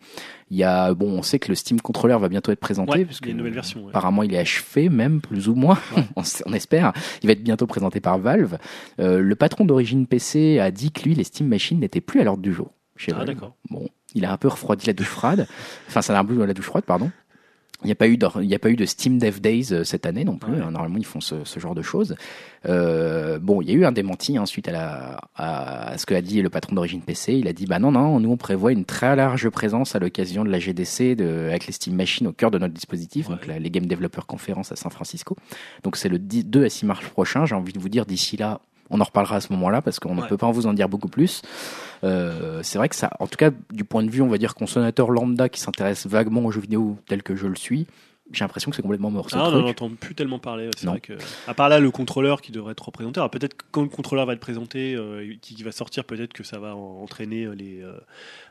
Il 0.50 0.58
y 0.58 0.64
a, 0.64 0.92
bon, 0.92 1.10
on 1.12 1.22
sait 1.22 1.38
que 1.38 1.48
le 1.48 1.54
Steam 1.54 1.80
Controller 1.80 2.18
va 2.20 2.28
bientôt 2.28 2.52
être 2.52 2.60
présenté, 2.60 2.98
Ouais, 2.98 3.04
parce 3.06 3.20
il 3.20 3.26
y 3.26 3.28
a 3.28 3.32
une 3.32 3.38
nouvelle 3.38 3.54
version, 3.54 3.80
ouais. 3.84 3.88
apparemment 3.88 4.22
il 4.22 4.34
est 4.34 4.38
achevé, 4.38 4.90
même 4.90 5.20
plus 5.20 5.48
ou 5.48 5.54
moins, 5.54 5.78
on, 6.16 6.52
espère. 6.52 6.92
Il 7.22 7.26
va 7.26 7.32
être 7.32 7.42
bientôt 7.42 7.66
présenté 7.66 8.00
par 8.00 8.18
Valve. 8.18 8.58
Euh, 9.00 9.20
le 9.20 9.34
patron 9.34 9.64
d'origine 9.64 10.06
PC 10.06 10.58
a 10.58 10.70
dit 10.70 10.92
que 10.92 11.02
lui, 11.02 11.14
les 11.14 11.24
Steam 11.24 11.48
Machines 11.48 11.80
n'étaient 11.80 12.02
plus 12.02 12.20
à 12.20 12.24
l'ordre 12.24 12.42
du 12.42 12.52
jour. 12.52 12.72
Chez 12.96 13.12
Ah, 13.18 13.24
d'accord. 13.24 13.54
Bon, 13.70 13.88
il 14.14 14.24
a 14.24 14.32
un 14.32 14.36
peu 14.36 14.48
refroidi 14.48 14.86
la 14.86 14.92
douche 14.92 15.08
froide. 15.08 15.46
Enfin, 15.88 16.02
ça 16.02 16.16
a 16.16 16.20
un 16.20 16.24
peu 16.24 16.44
la 16.44 16.54
douche 16.54 16.66
froide, 16.66 16.84
pardon. 16.84 17.10
Il 17.82 17.86
n'y 17.86 17.92
a 17.92 17.96
pas 17.96 18.08
eu 18.08 18.16
de, 18.16 18.26
il 18.42 18.48
y 18.48 18.54
a 18.54 18.58
pas 18.58 18.70
eu 18.70 18.76
de 18.76 18.86
Steam 18.86 19.18
Dev 19.18 19.38
Days 19.40 19.66
euh, 19.72 19.84
cette 19.84 20.06
année 20.06 20.24
non 20.24 20.38
plus. 20.38 20.52
Ouais. 20.52 20.60
hein. 20.60 20.70
Normalement, 20.70 20.96
ils 20.96 21.04
font 21.04 21.20
ce, 21.20 21.44
ce 21.44 21.60
genre 21.60 21.74
de 21.74 21.82
choses. 21.82 22.16
Euh, 22.66 23.38
bon, 23.38 23.60
il 23.62 23.68
y 23.68 23.72
a 23.72 23.74
eu 23.74 23.84
un 23.84 23.92
démenti 23.92 24.38
hein, 24.38 24.46
suite 24.46 24.68
à, 24.68 24.72
la, 24.72 25.20
à, 25.36 25.90
à 25.90 25.98
ce 25.98 26.06
que 26.06 26.14
a 26.14 26.22
dit 26.22 26.40
le 26.42 26.48
patron 26.50 26.74
d'origine 26.74 27.02
PC. 27.02 27.34
Il 27.34 27.46
a 27.48 27.52
dit 27.52 27.66
bah 27.66 27.78
non 27.78 27.92
non, 27.92 28.18
nous 28.18 28.30
on 28.30 28.36
prévoit 28.36 28.72
une 28.72 28.84
très 28.84 29.14
large 29.14 29.48
présence 29.50 29.94
à 29.94 29.98
l'occasion 29.98 30.44
de 30.44 30.50
la 30.50 30.58
GDC 30.58 31.14
de, 31.16 31.46
avec 31.48 31.66
les 31.66 31.72
Steam 31.72 31.94
Machines 31.94 32.26
au 32.26 32.32
cœur 32.32 32.50
de 32.50 32.58
notre 32.58 32.74
dispositif, 32.74 33.28
donc 33.28 33.46
la- 33.46 33.58
les 33.58 33.70
Game 33.70 33.86
Developer 33.86 34.22
Conference 34.26 34.72
à 34.72 34.76
San 34.76 34.90
Francisco. 34.90 35.36
Donc 35.84 35.96
c'est 35.96 36.08
le 36.08 36.18
10 36.18 36.44
2 36.46 36.64
à 36.64 36.68
6 36.70 36.86
mars 36.86 37.04
prochain. 37.10 37.44
J'ai 37.46 37.54
envie 37.54 37.72
de 37.72 37.78
vous 37.78 37.88
dire 37.90 38.06
d'ici 38.06 38.36
là. 38.36 38.60
On 38.90 39.00
en 39.00 39.04
reparlera 39.04 39.36
à 39.36 39.40
ce 39.40 39.52
moment-là 39.52 39.82
parce 39.82 39.98
qu'on 40.00 40.14
ne 40.14 40.22
peut 40.22 40.36
pas 40.36 40.50
vous 40.50 40.66
en 40.66 40.72
dire 40.72 40.88
beaucoup 40.88 41.08
plus. 41.08 41.42
Euh, 42.04 42.60
c'est 42.62 42.78
vrai 42.78 42.88
que 42.88 42.96
ça, 42.96 43.10
en 43.20 43.26
tout 43.26 43.36
cas, 43.36 43.50
du 43.72 43.84
point 43.84 44.02
de 44.02 44.10
vue, 44.10 44.22
on 44.22 44.28
va 44.28 44.38
dire 44.38 44.54
consommateur 44.54 45.10
lambda 45.10 45.48
qui 45.48 45.60
s'intéresse 45.60 46.06
vaguement 46.06 46.44
aux 46.44 46.50
jeux 46.50 46.60
vidéo 46.60 46.98
tel 47.08 47.22
que 47.22 47.34
je 47.36 47.46
le 47.46 47.56
suis, 47.56 47.86
j'ai 48.32 48.44
l'impression 48.44 48.70
que 48.70 48.76
c'est 48.76 48.82
complètement 48.82 49.10
mort 49.10 49.30
ce 49.30 49.36
Ah, 49.36 49.44
on 49.46 49.50
truc. 49.50 49.62
n'en 49.62 49.68
entend 49.70 49.88
plus 49.90 50.14
tellement 50.16 50.40
parler. 50.40 50.68
C'est 50.76 50.86
vrai 50.86 50.98
que, 51.00 51.12
à 51.46 51.54
part 51.54 51.68
là, 51.68 51.78
le 51.78 51.90
contrôleur 51.92 52.42
qui 52.42 52.50
devrait 52.50 52.72
être 52.72 52.84
représenté. 52.84 53.20
Alors 53.20 53.30
peut-être 53.30 53.56
quand 53.70 53.82
le 53.82 53.88
contrôleur 53.88 54.26
va 54.26 54.32
être 54.32 54.40
présenté, 54.40 54.94
euh, 54.96 55.32
qui, 55.40 55.54
qui 55.54 55.62
va 55.62 55.70
sortir, 55.70 56.04
peut-être 56.04 56.32
que 56.32 56.42
ça 56.42 56.58
va 56.58 56.74
en- 56.74 57.02
entraîner 57.02 57.44
euh, 57.44 57.54
les, 57.54 57.82
euh, 57.82 57.92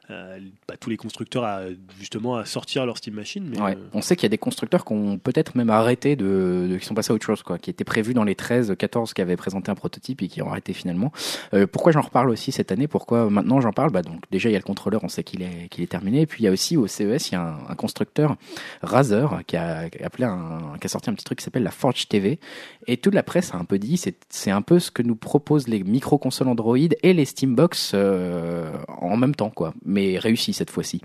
euh, 0.09 0.39
bah, 0.67 0.75
tous 0.79 0.89
les 0.89 0.97
constructeurs 0.97 1.43
à 1.43 1.61
justement 1.99 2.35
à 2.37 2.45
sortir 2.45 2.85
leur 2.85 2.97
Steam 2.97 3.15
Machine. 3.15 3.47
Mais, 3.49 3.59
Ouais. 3.61 3.75
euh, 3.75 3.89
On 3.93 4.01
sait 4.01 4.15
qu'il 4.15 4.23
y 4.23 4.25
a 4.27 4.29
des 4.29 4.37
constructeurs 4.37 4.85
qui 4.85 4.93
ont 4.93 5.17
peut-être 5.17 5.55
même 5.55 5.69
arrêté 5.69 6.15
de, 6.15 6.67
de- 6.69 6.77
qui 6.77 6.85
sont 6.85 6.93
passés 6.93 7.11
à 7.11 7.15
autre 7.15 7.25
chose, 7.25 7.41
quoi, 7.43 7.57
qui 7.57 7.69
étaient 7.69 7.83
prévus 7.83 8.13
dans 8.13 8.23
les 8.23 8.35
13, 8.35 8.75
14 8.77 9.13
qui 9.13 9.21
avaient 9.21 9.35
présenté 9.37 9.71
un 9.71 9.75
prototype 9.75 10.21
et 10.21 10.27
qui 10.27 10.41
ont 10.41 10.49
arrêté 10.49 10.73
finalement. 10.73 11.11
Euh, 11.53 11.65
pourquoi 11.67 11.91
j'en 11.91 12.01
reparle 12.01 12.29
aussi 12.29 12.51
cette 12.51 12.71
année? 12.71 12.87
Pourquoi 12.87 13.29
maintenant 13.29 13.61
j'en 13.61 13.71
parle? 13.73 13.91
Bah, 13.91 14.01
donc 14.01 14.21
déjà 14.31 14.49
il 14.49 14.53
y 14.53 14.55
a 14.55 14.59
le 14.59 14.63
contrôleur, 14.63 15.03
on 15.03 15.07
sait 15.09 15.23
qu'il 15.23 15.41
est 15.41 15.67
qu'il 15.69 15.83
est 15.83 15.87
terminé. 15.87 16.21
Et 16.21 16.25
puis 16.25 16.43
il 16.43 16.45
y 16.45 16.47
a 16.47 16.51
aussi 16.51 16.77
au 16.77 16.87
CES 16.87 17.29
il 17.29 17.33
y 17.33 17.35
a 17.35 17.41
un, 17.41 17.57
un 17.69 17.75
constructeur 17.75 18.35
Razer 18.81 19.41
qui 19.47 19.57
a, 19.57 19.89
appelé 20.03 20.25
un, 20.25 20.75
qui 20.79 20.85
a 20.85 20.89
sorti 20.89 21.09
un 21.09 21.13
petit 21.13 21.25
truc 21.25 21.39
qui 21.39 21.43
s'appelle 21.45 21.63
la 21.63 21.71
Forge 21.71 22.07
TV. 22.07 22.39
Et 22.87 22.97
toute 22.97 23.13
la 23.13 23.23
presse 23.23 23.53
a 23.53 23.57
un 23.57 23.65
peu 23.65 23.79
dit 23.79 23.97
c'est 23.97 24.15
c'est 24.29 24.51
un 24.51 24.61
peu 24.61 24.79
ce 24.79 24.91
que 24.91 25.01
nous 25.01 25.15
proposent 25.15 25.67
les 25.67 25.83
micro 25.83 26.17
consoles 26.17 26.47
Android 26.47 26.77
et 26.77 27.13
les 27.13 27.25
Steambox 27.25 27.91
euh, 27.93 28.71
en 28.87 29.17
même 29.17 29.35
temps 29.35 29.49
quoi, 29.49 29.73
mais 29.95 30.19
réussi 30.19 30.53
cette 30.53 30.69
fois-ci. 30.69 31.01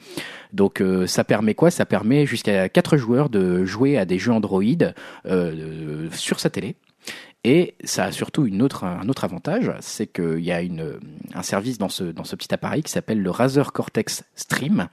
Donc 0.52 0.82
euh, 0.82 1.06
ça 1.06 1.24
permet 1.24 1.54
quoi? 1.54 1.70
Ça 1.70 1.86
permet 1.86 2.26
jusqu'à 2.26 2.68
4 2.68 2.96
joueurs 2.96 3.30
de 3.30 3.64
jouer 3.64 3.96
à 3.96 4.04
des 4.04 4.18
jeux 4.18 4.32
Android 4.32 4.62
euh, 5.26 6.08
sur 6.12 6.40
sa 6.40 6.50
télé. 6.50 6.76
Et 7.42 7.74
ça 7.84 8.04
a 8.04 8.12
surtout 8.12 8.44
une 8.44 8.60
un 8.82 9.08
autre 9.08 9.24
avantage, 9.24 9.72
c'est 9.80 10.06
qu'il 10.06 10.40
y 10.40 10.52
a 10.52 10.60
un 11.34 11.42
service 11.42 11.78
dans 11.78 11.88
ce, 11.88 12.04
petit 12.36 12.52
appareil 12.52 12.82
qui 12.82 12.92
s'appelle 12.92 13.22
le 13.22 13.30
Razer 13.30 13.72
Cortex 13.72 14.24
Stream, 14.36 14.88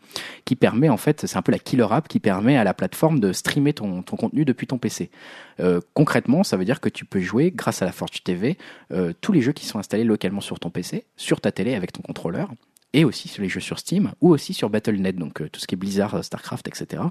qui 0.45 0.55
permet 0.55 0.87
en 0.87 0.95
fait, 0.95 1.27
c'est 1.27 1.35
un 1.35 1.41
peu 1.41 1.51
la 1.51 1.59
killer 1.59 1.87
app 1.91 2.07
qui 2.07 2.21
permet 2.21 2.55
à 2.55 2.63
la 2.63 2.73
plateforme 2.73 3.19
de 3.19 3.33
streamer 3.33 3.73
ton, 3.73 4.01
contenu 4.01 4.45
depuis 4.45 4.65
ton 4.65 4.77
PC. 4.77 5.11
Euh, 5.59 5.81
concrètement, 5.93 6.43
ça 6.43 6.55
veut 6.55 6.63
dire 6.63 6.79
que 6.79 6.87
tu 6.87 7.03
peux 7.03 7.19
jouer, 7.19 7.51
grâce 7.51 7.81
à 7.81 7.85
la 7.85 7.91
Forge 7.91 8.23
TV, 8.23 8.57
euh, 8.93 9.11
tous 9.19 9.33
les 9.33 9.41
jeux 9.41 9.51
qui 9.51 9.65
sont 9.65 9.79
installés 9.79 10.05
localement 10.05 10.39
sur 10.39 10.57
ton 10.57 10.69
PC, 10.69 11.03
sur 11.17 11.41
ta 11.41 11.51
télé 11.51 11.75
avec 11.75 11.91
ton 11.91 12.01
contrôleur, 12.01 12.49
et 12.93 13.03
aussi 13.05 13.27
sur 13.27 13.43
les 13.43 13.49
jeux 13.49 13.59
sur 13.59 13.79
Steam 13.79 14.11
ou 14.21 14.29
aussi 14.29 14.53
sur 14.53 14.69
Battle.net, 14.69 15.15
donc 15.17 15.41
euh, 15.41 15.49
tout 15.49 15.59
ce 15.59 15.67
qui 15.67 15.75
est 15.75 15.77
Blizzard, 15.77 16.15
euh, 16.15 16.21
Starcraft, 16.21 16.67
etc. 16.67 17.03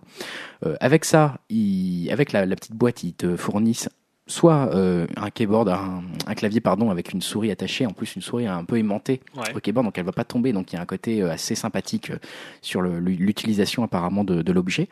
Euh, 0.64 0.76
avec 0.80 1.04
ça, 1.04 1.38
ils- 1.50 2.10
avec 2.10 2.32
la, 2.32 2.46
la 2.46 2.56
petite 2.56 2.74
boîte, 2.74 3.02
ils 3.04 3.12
te 3.14 3.36
fournissent 3.36 3.88
soit 4.28 4.74
euh, 4.74 5.06
un 5.16 5.30
keyboard, 5.30 5.68
un, 5.68 6.02
un 6.26 6.34
clavier 6.34 6.60
pardon, 6.60 6.90
avec 6.90 7.12
une 7.12 7.22
souris 7.22 7.52
attachée, 7.52 7.86
en 7.86 7.92
plus 7.92 8.16
une 8.16 8.22
souris 8.22 8.46
un 8.48 8.64
peu 8.64 8.76
aimantée 8.76 9.20
ouais. 9.36 9.54
au 9.54 9.60
keyboard, 9.60 9.86
donc 9.86 9.96
elle 9.98 10.04
va 10.04 10.10
pas 10.12 10.24
tomber, 10.24 10.52
donc 10.52 10.72
il 10.72 10.76
y 10.76 10.78
a 10.78 10.82
un 10.82 10.86
côté 10.86 11.22
assez 11.22 11.54
sympathique 11.54 12.10
sur 12.60 12.82
l'utilisation 12.82 13.84
apparemment 13.84 14.24
de, 14.24 14.42
de 14.42 14.52
l'objet 14.52 14.88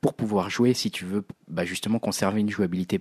pour 0.00 0.14
pouvoir 0.14 0.50
jouer, 0.50 0.72
si 0.74 0.90
tu 0.92 1.04
veux, 1.04 1.24
bah, 1.48 1.64
justement 1.64 1.98
conserver 1.98 2.40
une 2.40 2.50
jouabilité 2.50 3.00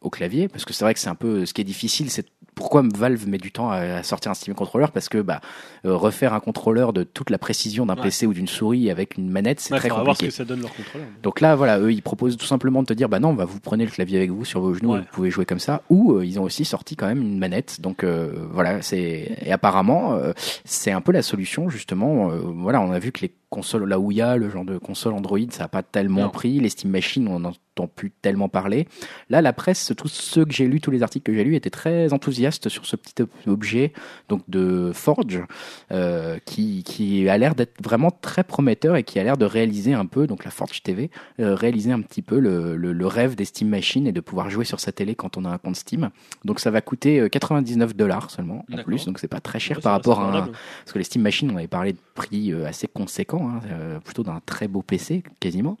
au 0.00 0.08
clavier, 0.08 0.48
parce 0.48 0.64
que 0.64 0.72
c'est 0.72 0.84
vrai 0.84 0.94
que 0.94 1.00
c'est 1.00 1.08
un 1.08 1.14
peu 1.14 1.44
ce 1.44 1.52
qui 1.52 1.60
est 1.60 1.64
difficile, 1.64 2.10
c'est 2.10 2.26
pourquoi 2.56 2.82
Valve 2.82 3.28
met 3.28 3.36
du 3.36 3.52
temps 3.52 3.70
à, 3.70 4.02
sortir 4.02 4.30
un 4.30 4.34
Steam 4.34 4.54
Controller 4.54 4.86
parce 4.92 5.10
que 5.10 5.18
bah, 5.18 5.42
euh, 5.84 5.94
refaire 5.94 6.32
un 6.32 6.40
contrôleur 6.40 6.94
de 6.94 7.04
toute 7.04 7.28
la 7.28 7.36
précision 7.36 7.84
d'un 7.84 7.96
PC 7.96 8.26
ou 8.26 8.32
d'une 8.32 8.48
souris 8.48 8.90
avec 8.90 9.18
une 9.18 9.28
manette, 9.28 9.60
c'est 9.60 9.76
très 9.76 9.90
compliqué. 9.90 10.04
voir 10.04 10.16
ce 10.16 10.24
que 10.24 10.30
ça 10.30 10.44
donne 10.46 10.62
leur 10.62 10.74
contrôleur. 10.74 11.06
Donc 11.22 11.42
là, 11.42 11.54
voilà, 11.54 11.78
eux, 11.78 11.92
ils 11.92 12.00
proposent 12.00 12.38
tout 12.38 12.46
simplement 12.46 12.80
de 12.80 12.86
te 12.86 12.94
dire, 12.94 13.10
bah 13.10 13.20
non, 13.20 13.34
bah, 13.34 13.44
vous 13.44 13.60
prenez 13.60 13.84
le 13.84 13.90
clavier 13.90 14.16
avec 14.16 14.30
vous 14.30 14.46
sur 14.46 14.62
vos 14.62 14.72
genoux, 14.72 14.96
vous 14.96 15.04
pouvez 15.12 15.30
jouer 15.30 15.44
comme 15.44 15.58
ça. 15.58 15.82
Ou 15.90 16.14
euh, 16.14 16.24
ils 16.24 16.40
ont 16.40 16.44
aussi 16.44 16.64
sorti 16.64 16.96
quand 16.96 17.06
même 17.06 17.20
une 17.20 17.38
manette. 17.38 17.82
Donc 17.82 18.02
euh, 18.02 18.46
voilà, 18.50 18.80
c'est 18.80 19.36
et 19.44 19.52
apparemment, 19.52 20.18
c'est 20.64 20.92
un 20.92 21.02
peu 21.02 21.12
la 21.12 21.22
solution 21.22 21.68
justement. 21.68 22.28
voilà, 22.28 22.80
on 22.80 22.90
a 22.90 22.98
vu 22.98 23.12
que 23.12 23.20
les 23.20 23.32
consoles, 23.56 23.88
la 23.88 23.98
Ouya, 23.98 24.36
le 24.36 24.50
genre 24.50 24.66
de 24.66 24.76
console 24.76 25.14
Android, 25.14 25.38
ça 25.48 25.64
n'a 25.64 25.68
pas 25.68 25.82
tellement 25.82 26.28
pris. 26.28 26.60
Les 26.60 26.68
Steam 26.68 26.90
Machines, 26.90 27.26
on 27.26 27.40
n'entend 27.40 27.86
plus 27.86 28.10
tellement 28.10 28.50
parler. 28.50 28.86
Là, 29.30 29.40
la 29.40 29.54
presse, 29.54 29.94
tous 29.96 30.08
ceux 30.08 30.44
que 30.44 30.52
j'ai 30.52 30.66
lus, 30.66 30.82
tous 30.82 30.90
les 30.90 31.02
articles 31.02 31.24
que 31.24 31.34
j'ai 31.34 31.42
lus, 31.42 31.56
étaient 31.56 31.70
très 31.70 32.12
enthousiastes 32.12 32.68
sur 32.68 32.84
ce 32.84 32.96
petit 32.96 33.14
objet 33.46 33.94
donc 34.28 34.42
de 34.48 34.90
Forge, 34.92 35.42
euh, 35.90 36.38
qui, 36.44 36.82
qui 36.84 37.28
a 37.30 37.38
l'air 37.38 37.54
d'être 37.54 37.82
vraiment 37.82 38.10
très 38.10 38.44
prometteur 38.44 38.96
et 38.96 39.04
qui 39.04 39.18
a 39.18 39.24
l'air 39.24 39.38
de 39.38 39.46
réaliser 39.46 39.94
un 39.94 40.04
peu, 40.04 40.26
donc 40.26 40.44
la 40.44 40.50
Forge 40.50 40.82
TV, 40.82 41.10
euh, 41.40 41.54
réaliser 41.54 41.92
un 41.92 42.02
petit 42.02 42.22
peu 42.22 42.38
le, 42.38 42.76
le, 42.76 43.06
rêve 43.06 43.36
des 43.36 43.46
Steam 43.46 43.68
Machines 43.68 44.06
et 44.06 44.12
de 44.12 44.20
pouvoir 44.20 44.50
jouer 44.50 44.66
sur 44.66 44.80
sa 44.80 44.92
télé 44.92 45.14
quand 45.14 45.38
on 45.38 45.46
a 45.46 45.48
un 45.48 45.58
compte 45.58 45.76
Steam. 45.76 46.10
Donc 46.44 46.60
ça 46.60 46.70
va 46.70 46.82
coûter 46.82 47.28
99 47.30 47.90
euh, 47.90 47.94
dollars 47.94 48.30
seulement 48.30 48.66
en 48.70 48.82
plus, 48.82 49.06
donc 49.06 49.18
c'est 49.18 49.28
pas 49.28 49.40
très 49.40 49.60
cher 49.60 49.80
par 49.80 49.92
rapport 49.92 50.20
à 50.20 50.36
un, 50.36 50.42
parce 50.42 50.92
que 50.92 50.98
les 50.98 51.04
Steam 51.04 51.22
Machines, 51.22 51.50
on 51.50 51.56
avait 51.56 51.68
parlé 51.68 51.94
de 51.94 51.98
prix 52.14 52.52
assez 52.52 52.86
conséquents, 52.88 53.45
hein, 53.48 54.00
plutôt 54.04 54.22
d'un 54.22 54.40
très 54.44 54.68
beau 54.68 54.82
PC 54.82 55.22
quasiment. 55.40 55.78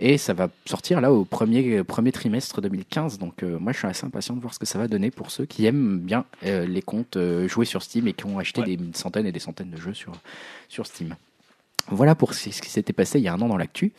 Et 0.00 0.18
ça 0.18 0.34
va 0.34 0.48
sortir 0.66 1.00
là 1.00 1.12
au 1.12 1.24
premier, 1.24 1.84
premier 1.84 2.12
trimestre 2.12 2.60
2015. 2.60 3.18
Donc 3.18 3.42
euh, 3.42 3.58
moi 3.58 3.72
je 3.72 3.78
suis 3.78 3.86
assez 3.86 4.04
impatient 4.04 4.34
de 4.34 4.40
voir 4.40 4.52
ce 4.52 4.58
que 4.58 4.66
ça 4.66 4.78
va 4.78 4.88
donner 4.88 5.10
pour 5.10 5.30
ceux 5.30 5.46
qui 5.46 5.66
aiment 5.66 6.00
bien 6.00 6.24
euh, 6.44 6.66
les 6.66 6.82
comptes 6.82 7.16
euh, 7.16 7.46
joués 7.48 7.64
sur 7.64 7.82
Steam 7.82 8.08
et 8.08 8.12
qui 8.12 8.26
ont 8.26 8.38
acheté 8.38 8.62
des 8.62 8.78
centaines 8.94 9.26
et 9.26 9.32
des 9.32 9.40
centaines 9.40 9.70
de 9.70 9.76
jeux 9.76 9.94
sur, 9.94 10.12
sur 10.68 10.86
Steam. 10.86 11.14
Voilà 11.88 12.14
pour 12.14 12.34
ce 12.34 12.48
qui 12.48 12.70
s'était 12.70 12.92
passé 12.92 13.18
il 13.18 13.22
y 13.22 13.28
a 13.28 13.34
un 13.34 13.40
an 13.40 13.48
dans 13.48 13.58
l'actu. 13.58 13.92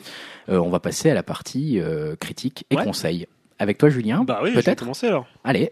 on 0.48 0.70
va 0.70 0.80
passer 0.80 1.12
à 1.12 1.14
la 1.14 1.22
partie 1.22 1.80
critique 2.20 2.66
et 2.72 2.76
conseils. 2.78 3.28
Avec 3.60 3.78
toi 3.78 3.90
Julien, 3.90 4.24
bah 4.24 4.40
oui, 4.44 4.54
peut-être? 4.54 4.80
commencer 4.80 5.08
alors. 5.08 5.28
Allez, 5.44 5.72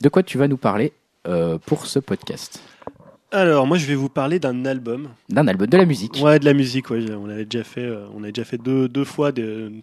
de 0.00 0.08
quoi 0.08 0.24
tu 0.24 0.36
vas 0.36 0.48
nous 0.48 0.56
parler 0.56 0.92
pour 1.64 1.86
ce 1.86 2.00
podcast? 2.00 2.60
Alors, 3.30 3.66
moi, 3.66 3.76
je 3.76 3.84
vais 3.84 3.94
vous 3.94 4.08
parler 4.08 4.38
d'un 4.38 4.64
album. 4.64 5.10
D'un 5.28 5.46
album, 5.48 5.66
de 5.66 5.76
la 5.76 5.84
musique. 5.84 6.18
Ouais, 6.22 6.38
de 6.38 6.46
la 6.46 6.54
musique. 6.54 6.88
Ouais, 6.88 7.04
on 7.12 7.28
avait 7.28 7.44
déjà 7.44 7.62
fait, 7.62 7.82
euh, 7.82 8.06
on 8.14 8.22
avait 8.22 8.32
déjà 8.32 8.46
fait 8.46 8.56
deux, 8.56 8.88
deux 8.88 9.04
fois, 9.04 9.32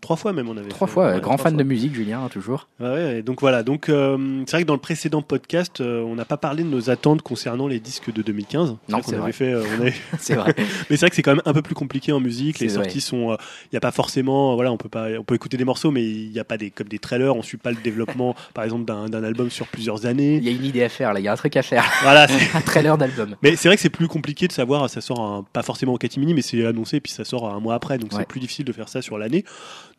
trois 0.02 0.16
fois 0.16 0.34
même. 0.34 0.50
On 0.50 0.58
avait 0.58 0.70
trois 0.70 0.88
fois. 0.88 1.20
grand 1.20 1.38
fan 1.38 1.56
de 1.56 1.64
musique, 1.64 1.94
Julien, 1.94 2.24
hein, 2.24 2.30
toujours. 2.30 2.68
Ouais, 2.80 3.22
donc 3.22 3.42
voilà. 3.42 3.62
Donc, 3.62 3.90
euh, 3.90 4.42
c'est 4.48 4.54
vrai 4.54 4.64
que 4.64 4.68
dans 4.68 4.74
le 4.74 4.80
précédent 4.80 5.22
podcast, 5.22 5.80
euh, 5.80 6.02
on 6.02 6.16
n'a 6.16 6.26
pas 6.26 6.38
parlé 6.38 6.64
de 6.64 6.70
nos 6.70 6.90
attentes 6.90 7.22
concernant 7.22 7.68
les 7.68 7.80
disques 7.80 8.12
de 8.12 8.24
2015. 8.24 8.78
Non, 8.90 9.02
c'est 9.06 9.16
vrai. 9.16 9.32
Fait, 9.32 9.54
c'est 10.20 10.34
vrai. 10.34 10.56
mais 10.58 10.98
c'est 10.98 11.02
vrai 11.02 11.10
que 11.12 11.16
c'est 11.16 11.22
quand 11.22 11.36
même 11.36 11.44
un 11.46 11.54
peu 11.54 11.62
plus 11.62 11.76
compliqué 11.76 12.12
en 12.12 12.20
musique. 12.20 12.58
Les 12.58 12.70
sorties 12.70 13.02
sont, 13.02 13.38
il 13.66 13.70
n'y 13.74 13.78
a 13.78 13.82
pas 13.82 13.92
forcément, 13.92 14.56
voilà, 14.56 14.72
on 14.72 14.78
peut 14.78 14.90
pas, 14.90 15.10
on 15.20 15.24
peut 15.24 15.36
écouter 15.36 15.58
des 15.58 15.66
morceaux, 15.66 15.92
mais 15.92 16.04
il 16.04 16.32
n'y 16.32 16.40
a 16.40 16.46
pas 16.46 16.58
des 16.58 16.72
comme 16.72 16.88
des 16.88 17.00
trailers. 17.00 17.36
On 17.36 17.44
suit 17.44 17.58
pas 17.58 17.70
le 17.70 17.78
développement, 17.84 18.36
par 18.56 18.64
exemple, 18.64 18.86
d'un 18.86 19.24
album 19.24 19.52
sur 19.52 19.68
plusieurs 19.68 20.08
années. 20.08 20.38
Il 20.38 20.44
y 20.44 20.50
a 20.50 20.52
une 20.52 20.66
idée 20.66 20.84
à 20.84 20.90
faire, 20.90 21.14
là. 21.14 21.20
Il 21.20 21.24
y 21.24 21.28
a 21.28 21.32
un 21.32 21.38
truc 21.38 21.56
à 21.58 21.62
faire. 21.62 21.86
Voilà, 22.02 22.26
un 22.56 22.62
trailer 22.62 22.98
d'album. 22.98 23.35
Mais 23.42 23.56
c'est 23.56 23.68
vrai 23.68 23.76
que 23.76 23.82
c'est 23.82 23.90
plus 23.90 24.08
compliqué 24.08 24.48
de 24.48 24.52
savoir, 24.52 24.90
ça 24.90 25.02
sort 25.02 25.46
pas 25.54 25.64
forcément 25.64 25.94
au 25.94 25.98
catimini, 25.98 26.34
mais 26.34 26.42
c'est 26.42 26.66
annoncé, 26.66 27.00
puis 27.00 27.12
ça 27.12 27.24
sort 27.24 27.54
un 27.54 27.60
mois 27.60 27.76
après, 27.76 27.98
donc 27.98 28.12
c'est 28.14 28.28
plus 28.28 28.40
difficile 28.40 28.66
de 28.66 28.72
faire 28.72 28.90
ça 28.90 29.02
sur 29.02 29.18
l'année. 29.18 29.46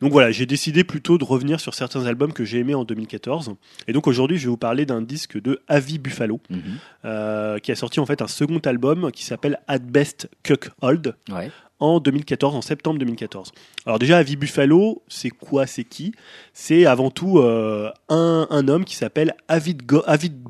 Donc 0.01 0.11
voilà, 0.11 0.31
j'ai 0.31 0.45
décidé 0.45 0.83
plutôt 0.83 1.17
de 1.17 1.23
revenir 1.23 1.59
sur 1.59 1.73
certains 1.73 2.05
albums 2.05 2.33
que 2.33 2.45
j'ai 2.45 2.59
aimés 2.59 2.75
en 2.75 2.83
2014. 2.83 3.55
Et 3.87 3.93
donc 3.93 4.07
aujourd'hui, 4.07 4.37
je 4.37 4.43
vais 4.43 4.49
vous 4.49 4.57
parler 4.57 4.85
d'un 4.85 5.01
disque 5.01 5.41
de 5.41 5.61
Avi 5.67 5.99
Buffalo, 5.99 6.39
mhm. 6.49 6.61
euh, 7.05 7.59
qui 7.59 7.71
a 7.71 7.75
sorti 7.75 7.99
en 7.99 8.05
fait 8.05 8.21
un 8.21 8.27
second 8.27 8.59
album 8.59 9.11
qui 9.11 9.23
s'appelle 9.23 9.59
At 9.67 9.79
Best 9.79 10.29
Cuck 10.43 10.69
Hold. 10.81 11.15
Ouais 11.29 11.51
en 11.79 11.99
2014, 11.99 12.55
en 12.55 12.61
septembre 12.61 12.99
2014. 12.99 13.51
Alors 13.85 13.99
déjà, 13.99 14.17
Avi 14.17 14.35
Buffalo, 14.35 15.03
c'est 15.07 15.29
quoi, 15.29 15.67
c'est 15.67 15.83
qui? 15.83 16.13
C'est 16.53 16.85
avant 16.85 17.11
tout 17.11 17.39
euh, 17.39 17.91
un, 18.09 18.47
un, 18.49 18.67
homme 18.67 18.85
qui 18.85 18.95
s'appelle 18.95 19.35
Avid, 19.47 19.83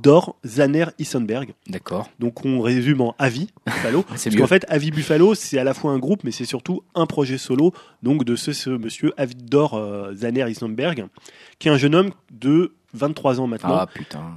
Dor 0.01 0.37
Zaner 0.45 0.85
Issenberg. 0.99 1.53
D'accord. 1.67 2.09
Donc 2.19 2.45
on 2.45 2.61
résume 2.61 3.01
en 3.01 3.15
Avi 3.19 3.49
Buffalo. 3.65 4.03
parce 4.07 4.35
qu'en 4.35 4.47
fait, 4.47 4.65
Avi 4.69 4.91
Buffalo, 4.91 5.35
c'est 5.35 5.59
à 5.59 5.63
la 5.63 5.73
fois 5.73 5.91
un 5.91 5.99
groupe, 5.99 6.23
mais 6.23 6.31
c'est 6.31 6.45
surtout 6.45 6.83
un 6.95 7.05
projet 7.05 7.37
solo, 7.37 7.73
donc 8.03 8.23
de 8.23 8.35
ce, 8.35 8.53
ce 8.53 8.69
monsieur 8.69 9.13
Avidor 9.17 9.73
euh, 9.73 10.13
Zaner 10.13 10.49
Issenberg, 10.49 11.05
qui 11.59 11.67
est 11.67 11.71
un 11.71 11.77
jeune 11.77 11.95
homme 11.95 12.11
de 12.31 12.73
23 12.93 13.41
ans 13.41 13.47
maintenant. 13.47 13.77
Ah, 13.77 13.87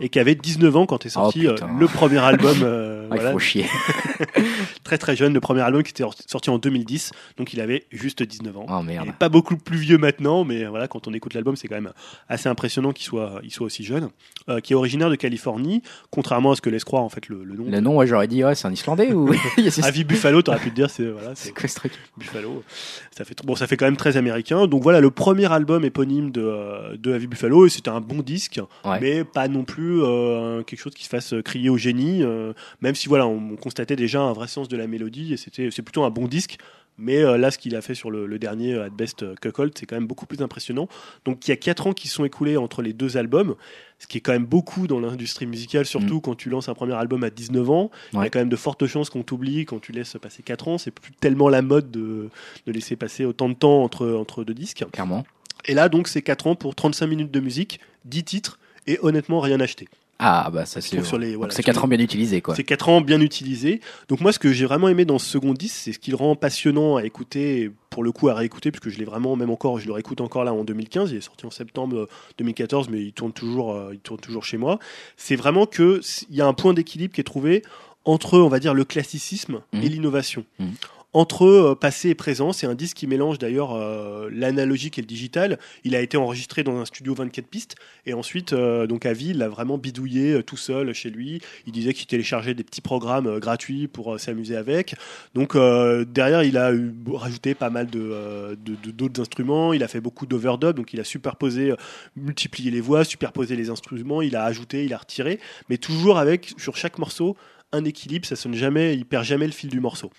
et 0.01 0.09
qui 0.09 0.19
avait 0.19 0.35
19 0.35 0.77
ans 0.77 0.87
quand 0.87 1.07
est 1.07 1.11
sorti 1.11 1.47
oh, 1.47 1.51
euh, 1.53 1.57
le 1.79 1.87
premier 1.87 2.19
album. 2.19 2.59
Euh, 2.63 3.09
ah, 3.11 3.17
Il 3.17 3.33
faut 3.33 3.39
chier. 3.39 3.67
très 4.85 4.99
très 4.99 5.17
jeune, 5.17 5.33
le 5.33 5.41
premier 5.41 5.61
album 5.61 5.83
qui 5.83 5.91
était 5.91 6.05
sorti 6.27 6.51
en 6.51 6.59
2010. 6.59 7.13
Donc 7.37 7.53
il 7.53 7.61
avait 7.61 7.87
juste 7.91 8.23
19 8.23 8.57
ans. 8.57 8.67
Oh, 8.69 8.83
merde. 8.83 9.13
pas 9.19 9.29
beaucoup 9.29 9.57
plus 9.57 9.79
vieux 9.79 9.99
maintenant, 9.99 10.45
mais 10.45 10.65
voilà, 10.65 10.89
quand 10.89 11.09
on 11.09 11.13
écoute 11.13 11.35
l'album, 11.35 11.57
c'est 11.57 11.69
quand 11.69 11.77
même 11.77 11.93
assez 12.29 12.49
impressionnant 12.49 12.93
qu'il 12.93 13.05
soit, 13.05 13.41
il 13.43 13.51
soit 13.51 13.67
aussi 13.67 13.85
jeune. 13.85 14.11
Euh, 14.49 14.61
qui 14.61 14.73
est 14.73 14.77
originaire 14.77 15.11
de 15.11 15.17
Californie, 15.17 15.83
contrairement 16.11 16.53
à 16.53 16.57
ce 16.57 16.63
que 16.63 16.71
laisse 16.71 16.83
croire 16.83 17.03
en 17.03 17.09
fait 17.09 17.29
le, 17.29 17.45
nom. 17.45 17.71
Le 17.71 17.81
nom, 17.81 17.97
ouais, 17.97 18.07
j'aurais 18.07 18.27
dit, 18.27 18.43
ouais, 18.43 18.55
c'est 18.55 18.67
un 18.67 18.73
Islandais 18.73 19.13
ou. 19.13 19.31
Avi 19.83 20.03
Buffalo, 20.03 20.43
t'aurais 20.43 20.59
pu 20.59 20.71
te 20.71 20.75
dire, 20.75 20.89
c'est 20.91 21.07
voilà, 21.07 21.35
c'est 21.35 21.53
quoi 21.53 21.69
ce 21.69 21.75
truc 21.75 21.93
Buffalo. 22.17 22.65
Ça 23.11 23.25
fait 23.25 23.37
bon, 23.45 23.55
ça 23.55 23.67
fait 23.67 23.77
quand 23.77 23.85
même 23.85 23.99
très 23.99 24.17
américain. 24.17 24.67
Donc 24.67 24.83
voilà, 24.83 25.01
le 25.01 25.11
premier 25.11 25.53
album 25.53 25.85
éponyme 25.85 26.31
de 26.31 26.97
de 26.97 27.13
Avi 27.13 27.27
Buffalo, 27.27 27.67
et 27.67 27.69
c'était 27.69 27.91
un 27.91 28.01
bon 28.01 28.23
disque, 28.23 28.50
mais 29.01 29.25
pas 29.25 29.49
non 29.49 29.65
plus 29.65 30.03
euh, 30.03 30.63
quelque 30.63 30.81
chose 30.81 30.95
qui 30.95 31.05
se 31.05 31.09
fasse 31.09 31.35
crier 31.45 31.71
au 31.71 31.77
génie. 31.77 32.23
Euh, 32.23 32.53
même 32.81 32.95
si 32.95 33.09
voilà, 33.09 33.27
on, 33.27 33.57
constatait 33.57 33.97
déjà 33.97 34.21
un 34.21 34.33
vrai 34.33 34.49
sens 34.49 34.69
de 34.69 34.77
la 34.77 34.87
mélodie 34.87 35.33
et 35.33 35.37
c'était 35.37 35.71
c'est 35.71 35.83
plutôt 35.83 36.05
un 36.05 36.11
bon 36.11 36.27
disque. 36.27 36.59
Mais 36.99 37.23
euh, 37.23 37.39
là, 37.39 37.51
ce 37.51 37.57
qu'il 37.57 37.75
a 37.77 37.81
fait 37.81 37.95
sur 37.95 38.11
le, 38.11 38.39
dernier 38.39 38.79
At 38.79 38.91
Best 38.91 39.25
Cuckold, 39.41 39.73
c'est 39.75 39.87
quand 39.87 39.97
même 39.97 40.07
beaucoup 40.07 40.27
plus 40.27 40.43
impressionnant. 40.43 40.87
Donc 41.25 41.47
il 41.47 41.51
y 41.51 41.53
a 41.53 41.57
4 41.57 41.87
ans 41.87 41.93
qui 41.93 42.09
sont 42.09 42.27
écoulés 42.27 42.59
entre 42.59 42.83
les 42.83 42.93
deux 42.93 43.17
albums, 43.17 43.55
ce 43.99 44.07
qui 44.07 44.19
est 44.19 44.21
quand 44.21 44.33
même 44.33 44.45
beaucoup 44.45 44.87
dans 44.87 45.01
l'industrie 45.01 45.47
musicale, 45.47 45.87
surtout 45.87 46.17
mm. 46.17 46.21
quand 46.21 46.35
tu 46.35 46.51
lances 46.51 46.69
un 46.69 46.75
premier 46.75 46.95
album 46.95 47.25
à 47.25 47.31
19 47.31 47.71
ans. 47.71 47.91
Il 48.13 48.19
y 48.19 48.23
a 48.23 48.29
quand 48.29 48.39
même 48.39 48.51
de 48.51 48.57
fortes 48.57 48.87
chances 48.87 49.09
qu'on 49.09 49.23
t'oublie 49.23 49.65
quand 49.65 49.79
tu 49.79 49.93
laisses 49.93 50.17
passer 50.21 50.43
4 50.43 50.69
ans. 50.69 50.79
C'est 50.79 50.91
plus 50.91 51.13
tellement 51.13 51.49
la 51.49 51.63
mode 51.63 51.91
de, 51.91 52.29
de, 52.67 52.73
laisser 52.73 52.97
passer 52.97 53.25
autant 53.25 53.49
de 53.49 53.55
temps 53.55 53.83
entre, 53.83 54.11
entre 54.11 54.45
deux 54.45 54.55
disques. 54.55 54.85
Clairement. 54.93 55.25
Et 55.67 55.75
là, 55.75 55.89
donc, 55.89 56.09
c'est 56.09 56.23
4 56.23 56.47
ans 56.47 56.55
pour 56.55 56.75
35 56.75 57.07
minutes 57.07 57.31
de 57.31 57.41
musique, 57.41 57.81
10 58.05 58.25
titres 58.25 58.59
et 58.87 58.99
honnêtement 59.03 59.41
rien 59.41 59.61
acheté. 59.61 59.89
Ah 60.23 60.51
bah 60.53 60.67
ça 60.67 60.83
c'est 60.83 61.03
sur 61.03 61.19
les 61.19 61.35
voilà, 61.35 61.55
c'est 61.55 61.63
4 61.63 61.83
ans 61.83 61.89
bien 61.89 61.99
utilisés 61.99 62.43
quoi. 62.43 62.55
C'est 62.55 62.63
4 62.63 62.91
ans 62.91 63.01
bien 63.01 63.23
utilisés. 63.23 63.81
Donc 64.11 64.21
moi 64.21 64.33
ce 64.33 64.39
que 64.39 64.53
j'ai 64.53 64.67
vraiment 64.67 64.89
aimé 64.89 65.07
dans 65.07 65.19
ce 65.19 65.27
second 65.27 65.55
disque, 65.55 65.77
c'est 65.77 65.95
ce 65.95 65.99
qui 65.99 66.11
le 66.11 66.19
rend 66.19 66.37
passionnant 66.37 66.97
à 66.97 67.05
écouter 67.05 67.71
pour 67.89 68.03
le 68.03 68.13
coup 68.13 68.29
à 68.29 68.35
réécouter 68.35 68.71
puisque 68.71 68.91
je 68.91 68.99
l'ai 68.99 69.07
vraiment 69.07 69.35
même 69.35 69.49
encore 69.49 69.79
je 69.79 69.87
le 69.87 69.95
réécoute 69.95 70.21
encore 70.21 70.45
là 70.45 70.53
en 70.53 70.63
2015, 70.63 71.13
il 71.13 71.17
est 71.17 71.23
sorti 71.23 71.47
en 71.47 71.51
septembre 71.51 72.07
2014 72.37 72.89
euh, 72.89 72.91
mais 72.93 73.03
il 73.03 73.15
tourne 73.15 73.33
toujours 73.33 73.73
euh, 73.73 73.93
il 73.95 74.01
tourne 74.01 74.21
toujours 74.21 74.45
chez 74.45 74.59
moi. 74.59 74.79
C'est 75.17 75.37
vraiment 75.37 75.65
que 75.65 76.03
il 76.29 76.37
y 76.37 76.43
a 76.43 76.47
un 76.47 76.53
point 76.53 76.75
d'équilibre 76.75 77.15
qui 77.15 77.23
est 77.23 77.25
trouvé 77.25 77.63
entre 78.05 78.39
on 78.39 78.49
va 78.49 78.61
dire 78.61 78.75
le 78.75 78.85
classicisme 78.85 79.63
et 79.73 79.79
mmh. 79.79 79.81
l'innovation. 79.81 80.45
Mmh 80.59 80.67
entre 81.13 81.45
euh, 81.45 81.75
passé 81.75 82.11
et 82.11 82.15
présent. 82.15 82.53
C'est 82.53 82.67
un 82.67 82.75
disque 82.75 82.99
qui 82.99 83.07
mélange 83.07 83.39
d'ailleurs 83.39 83.75
euh, 83.75 84.29
l'analogique 84.33 84.99
et 84.99 85.03
le 85.03 85.07
digital. 85.07 85.59
Il 85.85 85.95
a 85.95 86.01
été 86.01 86.17
enregistré 86.17 86.63
dans 86.63 86.77
un 86.79 86.85
studio 86.85 87.15
24 87.15 87.47
pistes 87.47 87.77
et 88.07 88.15
ensuite, 88.15 88.53
euh, 88.53 88.87
donc 88.87 89.07
à 89.07 89.13
Ville, 89.13 89.37
il 89.37 89.43
a 89.43 89.49
vraiment 89.49 89.79
bidouillé 89.79 90.43
tout 90.43 90.57
seul 90.57 90.93
chez 90.93 91.11
lui. 91.11 91.41
Il 91.67 91.73
disait 91.73 91.95
qu'il 91.95 92.07
téléchargeait 92.07 92.55
des 92.55 92.65
petits 92.65 92.81
programmes 92.81 93.39
gratuits 93.39 93.89
pour 93.89 94.19
s'amuser 94.19 94.57
avec. 94.57 94.95
Donc 95.35 95.57
derrière, 95.57 96.43
il 96.43 96.57
a 96.57 96.73
rajouté 97.15 97.55
pas 97.55 97.71
mal 97.71 97.87
de 97.87 98.57
d'autres 98.93 99.21
instruments. 99.21 99.73
Il 99.73 99.83
a 99.83 99.89
fait 99.89 100.01
beaucoup 100.01 100.27
d'overdub, 100.27 100.75
donc 100.77 100.93
il 100.93 101.01
a 101.01 101.05
superposé, 101.05 101.73
multiplié 102.17 102.71
les 102.71 102.81
voix, 102.81 103.05
superposé 103.05 103.57
les 103.57 103.71
instruments. 103.71 104.23
Il 104.23 104.37
a 104.37 104.45
ajouté, 104.45 104.85
il 104.85 104.95
a 104.95 104.99
retiré, 104.99 105.39
mais 105.69 105.79
toujours 105.79 106.19
avec 106.19 106.55
sur 106.59 106.77
chaque 106.77 106.99
morceau 106.99 107.37
un 107.73 107.85
équilibre. 107.85 108.27
Ça 108.27 108.37
sonne 108.37 108.55
jamais, 108.55 108.95
il 108.95 109.05
perd 109.05 109.25
jamais 109.25 109.47
le 109.47 109.53
fil 109.53 109.71
du 109.71 109.81
morceau. 109.81 110.11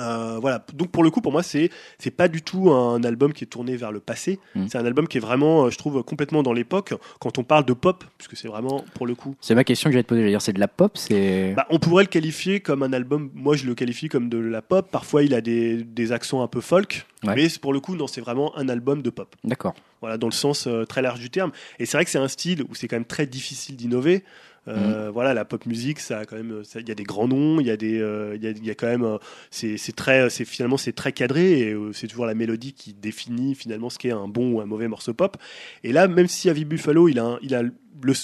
Euh, 0.00 0.38
voilà. 0.40 0.64
Donc 0.72 0.90
pour 0.90 1.02
le 1.02 1.10
coup, 1.10 1.20
pour 1.20 1.32
moi, 1.32 1.42
c'est 1.42 1.70
c'est 1.98 2.10
pas 2.10 2.28
du 2.28 2.42
tout 2.42 2.70
un 2.70 3.02
album 3.04 3.32
qui 3.32 3.44
est 3.44 3.46
tourné 3.46 3.76
vers 3.76 3.92
le 3.92 4.00
passé. 4.00 4.40
Mm. 4.54 4.66
C'est 4.68 4.78
un 4.78 4.84
album 4.84 5.06
qui 5.06 5.18
est 5.18 5.20
vraiment, 5.20 5.66
euh, 5.66 5.70
je 5.70 5.78
trouve, 5.78 6.02
complètement 6.02 6.42
dans 6.42 6.52
l'époque. 6.52 6.94
Quand 7.20 7.38
on 7.38 7.44
parle 7.44 7.64
de 7.64 7.72
pop, 7.72 8.04
puisque 8.18 8.36
c'est 8.36 8.48
vraiment 8.48 8.84
pour 8.94 9.06
le 9.06 9.14
coup. 9.14 9.36
C'est 9.40 9.54
ma 9.54 9.64
question 9.64 9.90
que 9.90 9.92
j'allais 9.92 10.04
te 10.04 10.08
poser. 10.08 10.26
dire, 10.26 10.42
c'est 10.42 10.52
de 10.52 10.60
la 10.60 10.68
pop, 10.68 10.96
c'est. 10.96 11.52
Bah, 11.54 11.66
on 11.70 11.78
pourrait 11.78 12.04
le 12.04 12.08
qualifier 12.08 12.60
comme 12.60 12.82
un 12.82 12.92
album. 12.92 13.30
Moi, 13.34 13.56
je 13.56 13.66
le 13.66 13.74
qualifie 13.74 14.08
comme 14.08 14.28
de 14.28 14.38
la 14.38 14.62
pop. 14.62 14.88
Parfois, 14.90 15.22
il 15.22 15.34
a 15.34 15.40
des, 15.40 15.82
des 15.82 16.12
accents 16.12 16.42
un 16.42 16.48
peu 16.48 16.60
folk, 16.60 17.06
mais 17.24 17.48
pour 17.60 17.72
le 17.72 17.80
coup, 17.80 17.96
non, 17.96 18.06
c'est 18.06 18.20
vraiment 18.20 18.56
un 18.56 18.68
album 18.68 19.02
de 19.02 19.10
pop. 19.10 19.34
D'accord. 19.44 19.74
Voilà, 20.00 20.16
dans 20.16 20.28
le 20.28 20.32
sens 20.32 20.66
euh, 20.66 20.84
très 20.84 21.02
large 21.02 21.20
du 21.20 21.28
terme. 21.28 21.52
Et 21.78 21.84
c'est 21.84 21.96
vrai 21.96 22.04
que 22.04 22.10
c'est 22.10 22.18
un 22.18 22.28
style 22.28 22.62
où 22.62 22.74
c'est 22.74 22.88
quand 22.88 22.96
même 22.96 23.04
très 23.04 23.26
difficile 23.26 23.76
d'innover. 23.76 24.24
Euh, 24.68 25.10
Voilà, 25.12 25.34
la 25.34 25.44
pop 25.44 25.64
musique, 25.66 26.00
ça 26.00 26.20
a 26.20 26.24
quand 26.24 26.36
même, 26.36 26.62
il 26.74 26.88
y 26.88 26.92
a 26.92 26.94
des 26.94 27.04
grands 27.04 27.28
noms, 27.28 27.60
il 27.60 27.66
y 27.66 27.70
a 27.70 27.76
des, 27.76 28.00
euh, 28.00 28.36
il 28.36 28.44
y, 28.44 28.46
a, 28.46 28.50
il 28.50 28.64
y 28.64 28.70
a 28.70 28.74
quand 28.74 28.86
même, 28.86 29.04
euh, 29.04 29.18
c'est 29.50 29.96
très, 29.96 30.30
c'est 30.30 30.44
finalement 30.44 30.76
c'est 30.76 30.92
très 30.92 31.12
cadré 31.12 31.60
et 31.60 31.76
c'est 31.92 32.06
toujours 32.06 32.26
la 32.26 32.34
mélodie 32.34 32.72
qui 32.72 32.92
définit 32.92 33.54
finalement 33.54 33.90
ce 33.90 33.98
qu'est 33.98 34.12
un 34.12 34.28
bon 34.28 34.52
ou 34.52 34.60
un 34.60 34.66
mauvais 34.66 34.88
morceau 34.88 35.14
pop. 35.14 35.36
Et 35.82 35.92
là, 35.92 36.08
même 36.08 36.28
si 36.28 36.48
Avi 36.50 36.64
Buffalo, 36.64 37.08
il 37.08 37.18
a, 37.18 37.38
il 37.42 37.54
a 37.54 37.62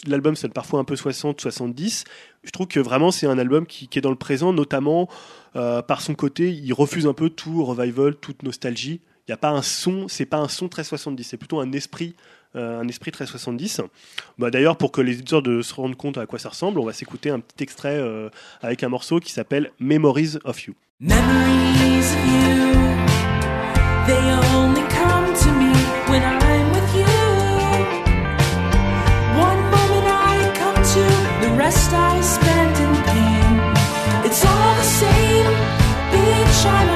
l'album 0.07 0.37
sonne 0.37 0.53
parfois 0.53 0.81
un 0.81 0.85
peu 0.85 0.97
60, 0.97 1.41
70. 1.41 2.05
Je 2.45 2.51
trouve 2.51 2.67
que 2.67 2.81
vraiment 2.81 3.11
c'est 3.11 3.27
un 3.27 3.39
album 3.39 3.67
qui, 3.67 3.89
qui 3.89 3.99
est 3.99 4.03
dans 4.03 4.11
le 4.11 4.17
présent, 4.17 4.53
notamment 4.53 5.09
euh, 5.55 5.83
par 5.83 6.01
son 6.01 6.15
côté, 6.15 6.51
il 6.53 6.73
refuse 6.73 7.07
un 7.07 7.15
peu 7.15 7.31
tout 7.31 7.65
revival, 7.65 8.17
toute 8.17 8.43
nostalgie. 8.43 9.01
Il 9.27 9.31
n'y 9.31 9.35
a 9.35 9.39
pas 9.39 9.51
un 9.51 9.63
son, 9.63 10.07
c'est 10.09 10.27
pas 10.27 10.39
un 10.39 10.49
son 10.49 10.69
très 10.69 10.85
70, 10.85 11.25
c'est 11.25 11.37
plutôt 11.37 11.59
un 11.59 11.73
esprit, 11.73 12.15
un 12.55 12.86
esprit 12.89 13.10
très 13.10 13.26
70. 13.26 13.83
Bah, 14.39 14.50
D'ailleurs, 14.50 14.76
pour 14.76 14.92
que 14.92 15.00
les 15.00 15.12
éditeurs 15.15 15.42
de 15.42 15.62
se 15.62 15.75
rendent 15.75 15.97
compte 15.97 16.18
à 16.18 16.26
quoi 16.26 16.39
ça 16.39 16.49
ressemble, 16.50 16.81
on 16.81 16.84
va 16.84 16.92
s'écouter 16.92 17.31
un 17.31 17.41
petit 17.41 17.62
extrait 17.62 17.97
euh, 17.97 18.28
avec 18.62 18.83
un 18.83 18.89
morceau 18.89 19.20
qui 19.20 19.33
s'appelle 19.33 19.70
Memories 19.78 20.39
of 20.44 20.62
You. 20.65 20.75
Memories 21.00 22.12
of 22.15 22.26
you, 22.26 22.73
they 24.07 24.33
only 24.55 24.81
come 24.89 25.34
to 25.34 25.50
me 25.52 25.73
when 26.08 26.23
I'm 26.23 26.70
with 26.73 26.94
you. 26.97 27.05
One 29.39 29.60
moment 29.70 30.07
I 30.08 30.50
come 30.55 30.83
to, 30.83 31.47
the 31.47 31.52
rest 31.58 31.92
I 31.92 32.20
spend 32.23 32.76
in 32.78 33.02
pain. 33.05 34.25
It's 34.25 34.42
all 34.44 34.75
the 34.76 34.83
same, 34.83 35.52
bitch, 36.12 36.65
I'm 36.66 36.95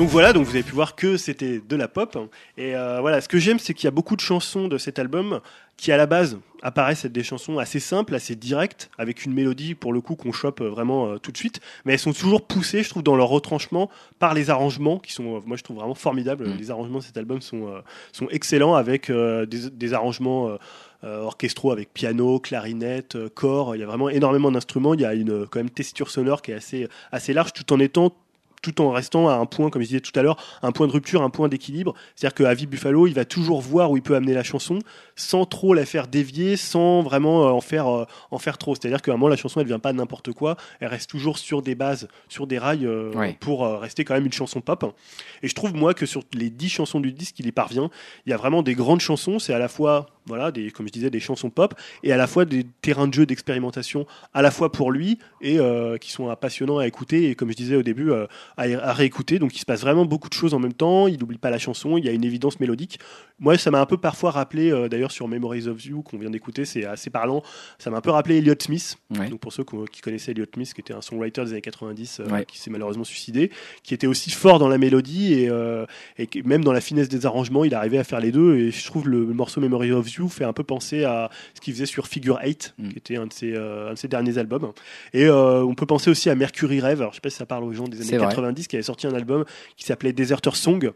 Donc 0.00 0.08
voilà, 0.08 0.32
donc 0.32 0.46
vous 0.46 0.54
avez 0.54 0.62
pu 0.62 0.72
voir 0.72 0.96
que 0.96 1.18
c'était 1.18 1.60
de 1.60 1.76
la 1.76 1.86
pop. 1.86 2.16
Et 2.56 2.74
euh, 2.74 3.02
voilà, 3.02 3.20
ce 3.20 3.28
que 3.28 3.36
j'aime, 3.36 3.58
c'est 3.58 3.74
qu'il 3.74 3.84
y 3.84 3.88
a 3.88 3.90
beaucoup 3.90 4.16
de 4.16 4.22
chansons 4.22 4.66
de 4.66 4.78
cet 4.78 4.98
album 4.98 5.40
qui, 5.76 5.92
à 5.92 5.98
la 5.98 6.06
base, 6.06 6.38
apparaissent 6.62 7.04
être 7.04 7.12
des 7.12 7.22
chansons 7.22 7.58
assez 7.58 7.80
simples, 7.80 8.14
assez 8.14 8.34
directes, 8.34 8.90
avec 8.96 9.26
une 9.26 9.34
mélodie, 9.34 9.74
pour 9.74 9.92
le 9.92 10.00
coup, 10.00 10.16
qu'on 10.16 10.32
chope 10.32 10.62
euh, 10.62 10.70
vraiment 10.70 11.06
euh, 11.06 11.18
tout 11.18 11.32
de 11.32 11.36
suite. 11.36 11.60
Mais 11.84 11.92
elles 11.92 11.98
sont 11.98 12.14
toujours 12.14 12.46
poussées, 12.46 12.82
je 12.82 12.88
trouve, 12.88 13.02
dans 13.02 13.14
leur 13.14 13.28
retranchement 13.28 13.90
par 14.18 14.32
les 14.32 14.48
arrangements, 14.48 14.98
qui 14.98 15.12
sont, 15.12 15.36
euh, 15.36 15.40
moi, 15.44 15.58
je 15.58 15.64
trouve 15.64 15.76
vraiment 15.76 15.94
formidables. 15.94 16.48
Mm. 16.48 16.56
Les 16.56 16.70
arrangements 16.70 17.00
de 17.00 17.04
cet 17.04 17.18
album 17.18 17.42
sont, 17.42 17.68
sont 18.12 18.26
excellents, 18.30 18.76
avec 18.76 19.12
des, 19.12 19.68
des 19.68 19.92
arrangements... 19.92 20.56
euh, 21.04 21.22
orchestraux 21.22 21.72
avec 21.72 21.92
piano, 21.92 22.40
clarinette, 22.40 23.16
euh, 23.16 23.28
corps. 23.28 23.74
Il 23.74 23.80
y 23.80 23.82
a 23.82 23.86
vraiment 23.86 24.08
énormément 24.08 24.50
d'instruments. 24.52 24.94
Il 24.94 25.00
y 25.00 25.04
a 25.04 25.14
une 25.14 25.46
quand 25.46 25.58
même 25.58 25.70
tessiture 25.70 26.10
sonore 26.10 26.42
qui 26.42 26.52
est 26.52 26.54
assez 26.54 26.88
assez 27.12 27.32
large, 27.32 27.52
tout 27.52 27.72
en 27.72 27.80
étant 27.80 28.14
tout 28.62 28.80
en 28.80 28.90
restant 28.90 29.28
à 29.28 29.34
un 29.34 29.46
point, 29.46 29.70
comme 29.70 29.82
je 29.82 29.88
disais 29.88 30.00
tout 30.00 30.18
à 30.18 30.22
l'heure, 30.22 30.36
un 30.62 30.72
point 30.72 30.86
de 30.86 30.92
rupture, 30.92 31.22
un 31.22 31.30
point 31.30 31.48
d'équilibre. 31.48 31.94
C'est-à-dire 32.14 32.34
que 32.34 32.44
Avi 32.44 32.66
Buffalo, 32.66 33.06
il 33.06 33.14
va 33.14 33.24
toujours 33.24 33.60
voir 33.60 33.90
où 33.90 33.96
il 33.96 34.02
peut 34.02 34.16
amener 34.16 34.34
la 34.34 34.42
chanson, 34.42 34.78
sans 35.16 35.44
trop 35.44 35.74
la 35.74 35.86
faire 35.86 36.06
dévier, 36.06 36.56
sans 36.56 37.02
vraiment 37.02 37.46
euh, 37.46 37.50
en 37.50 37.60
faire 37.60 37.88
euh, 37.88 38.04
en 38.30 38.38
faire 38.38 38.58
trop. 38.58 38.74
C'est-à-dire 38.74 39.02
qu'à 39.02 39.12
un 39.12 39.14
moment, 39.14 39.28
la 39.28 39.36
chanson, 39.36 39.60
elle 39.60 39.66
vient 39.66 39.78
pas 39.78 39.92
de 39.92 39.98
n'importe 39.98 40.32
quoi, 40.32 40.56
elle 40.80 40.88
reste 40.88 41.10
toujours 41.10 41.38
sur 41.38 41.62
des 41.62 41.74
bases, 41.74 42.08
sur 42.28 42.46
des 42.46 42.58
rails, 42.58 42.86
euh, 42.86 43.32
pour 43.40 43.64
euh, 43.64 43.78
rester 43.78 44.04
quand 44.04 44.14
même 44.14 44.26
une 44.26 44.32
chanson 44.32 44.60
pop. 44.60 44.94
Et 45.42 45.48
je 45.48 45.54
trouve 45.54 45.74
moi 45.74 45.94
que 45.94 46.06
sur 46.06 46.22
les 46.34 46.50
dix 46.50 46.68
chansons 46.68 47.00
du 47.00 47.12
disque, 47.12 47.38
il 47.38 47.46
y 47.46 47.52
parvient. 47.52 47.90
Il 48.26 48.30
y 48.30 48.32
a 48.32 48.36
vraiment 48.36 48.62
des 48.62 48.74
grandes 48.74 49.00
chansons. 49.00 49.38
C'est 49.38 49.52
à 49.52 49.58
la 49.58 49.68
fois, 49.68 50.06
voilà, 50.26 50.50
des, 50.50 50.70
comme 50.70 50.86
je 50.86 50.92
disais, 50.92 51.10
des 51.10 51.20
chansons 51.20 51.50
pop, 51.50 51.74
et 52.02 52.12
à 52.12 52.16
la 52.16 52.26
fois 52.26 52.44
des 52.44 52.64
terrains 52.82 53.08
de 53.08 53.14
jeu 53.14 53.26
d'expérimentation, 53.26 54.06
à 54.34 54.42
la 54.42 54.50
fois 54.50 54.70
pour 54.72 54.92
lui 54.92 55.18
et 55.40 55.58
euh, 55.58 55.96
qui 55.98 56.10
sont 56.10 56.34
passionnants 56.36 56.78
à 56.78 56.86
écouter. 56.86 57.30
Et 57.30 57.34
comme 57.34 57.50
je 57.50 57.56
disais 57.56 57.76
au 57.76 57.82
début, 57.82 58.10
euh, 58.10 58.26
à, 58.56 58.62
à 58.62 58.92
réécouter. 58.92 59.38
Donc 59.38 59.54
il 59.54 59.58
se 59.58 59.64
passe 59.66 59.80
vraiment 59.80 60.04
beaucoup 60.04 60.28
de 60.28 60.34
choses 60.34 60.54
en 60.54 60.58
même 60.58 60.72
temps. 60.72 61.06
Il 61.08 61.18
n'oublie 61.18 61.38
pas 61.38 61.50
la 61.50 61.58
chanson. 61.58 61.96
Il 61.96 62.04
y 62.04 62.08
a 62.08 62.12
une 62.12 62.24
évidence 62.24 62.60
mélodique. 62.60 62.98
Moi, 63.38 63.56
ça 63.56 63.70
m'a 63.70 63.80
un 63.80 63.86
peu 63.86 63.96
parfois 63.96 64.30
rappelé, 64.30 64.70
euh, 64.70 64.88
d'ailleurs 64.88 65.10
sur 65.10 65.26
Memories 65.26 65.66
of 65.66 65.82
You 65.84 66.02
qu'on 66.02 66.18
vient 66.18 66.30
d'écouter, 66.30 66.66
c'est 66.66 66.84
assez 66.84 67.08
parlant. 67.08 67.42
Ça 67.78 67.90
m'a 67.90 67.96
un 67.96 68.00
peu 68.02 68.10
rappelé 68.10 68.36
Elliott 68.36 68.62
Smith. 68.62 68.98
Ouais. 69.18 69.28
Donc 69.28 69.40
pour 69.40 69.52
ceux 69.52 69.64
qui 69.90 70.02
connaissaient 70.02 70.32
Elliott 70.32 70.50
Smith, 70.54 70.74
qui 70.74 70.80
était 70.82 70.92
un 70.92 71.00
songwriter 71.00 71.44
des 71.44 71.52
années 71.52 71.60
90, 71.62 72.20
euh, 72.20 72.24
Ouais. 72.30 72.44
qui 72.44 72.58
s'est 72.58 72.70
malheureusement 72.70 73.04
suicidé, 73.04 73.50
qui 73.82 73.94
était 73.94 74.06
aussi 74.06 74.30
fort 74.30 74.58
dans 74.58 74.68
la 74.68 74.78
mélodie 74.78 75.34
et, 75.34 75.50
même 76.44 76.62
dans 76.64 76.72
la 76.72 76.80
finesse 76.80 77.08
des 77.08 77.24
arrangements, 77.26 77.64
il 77.64 77.74
arrivait 77.74 77.98
à 77.98 78.04
faire 78.04 78.20
les 78.20 78.30
deux. 78.30 78.56
Et 78.56 78.70
je 78.70 78.84
trouve 78.84 79.08
le, 79.08 79.24
morceau 79.26 79.60
Memory 79.60 79.92
of 79.92 80.06
Fait 80.28 80.44
un 80.44 80.52
peu 80.52 80.64
penser 80.64 81.04
à 81.04 81.30
ce 81.54 81.60
qu'il 81.60 81.72
faisait 81.74 81.86
sur 81.86 82.06
Figure 82.06 82.38
8, 82.42 82.74
Mm. 82.78 82.88
qui 82.88 82.98
était 82.98 83.16
un 83.16 83.26
de, 83.26 83.32
ses, 83.32 83.52
euh, 83.54 83.90
un 83.90 83.92
de 83.94 83.98
ses 83.98 84.08
derniers 84.08 84.38
albums. 84.38 84.72
Et 85.12 85.24
euh, 85.26 85.62
on 85.64 85.74
peut 85.74 85.86
penser 85.86 86.10
aussi 86.10 86.30
à 86.30 86.34
Mercury 86.34 86.80
Rêve. 86.80 87.00
Alors 87.00 87.12
je 87.12 87.16
sais 87.16 87.20
pas 87.20 87.30
si 87.30 87.36
ça 87.36 87.46
parle 87.46 87.64
aux 87.64 87.72
gens 87.72 87.88
des 87.88 88.00
années 88.00 88.18
vrai. 88.18 88.28
90, 88.28 88.66
qui 88.68 88.76
avait 88.76 88.82
sorti 88.82 89.06
un 89.06 89.14
album 89.14 89.44
qui 89.76 89.84
s'appelait 89.84 90.12
Deserter 90.12 90.54
Song. 90.54 90.90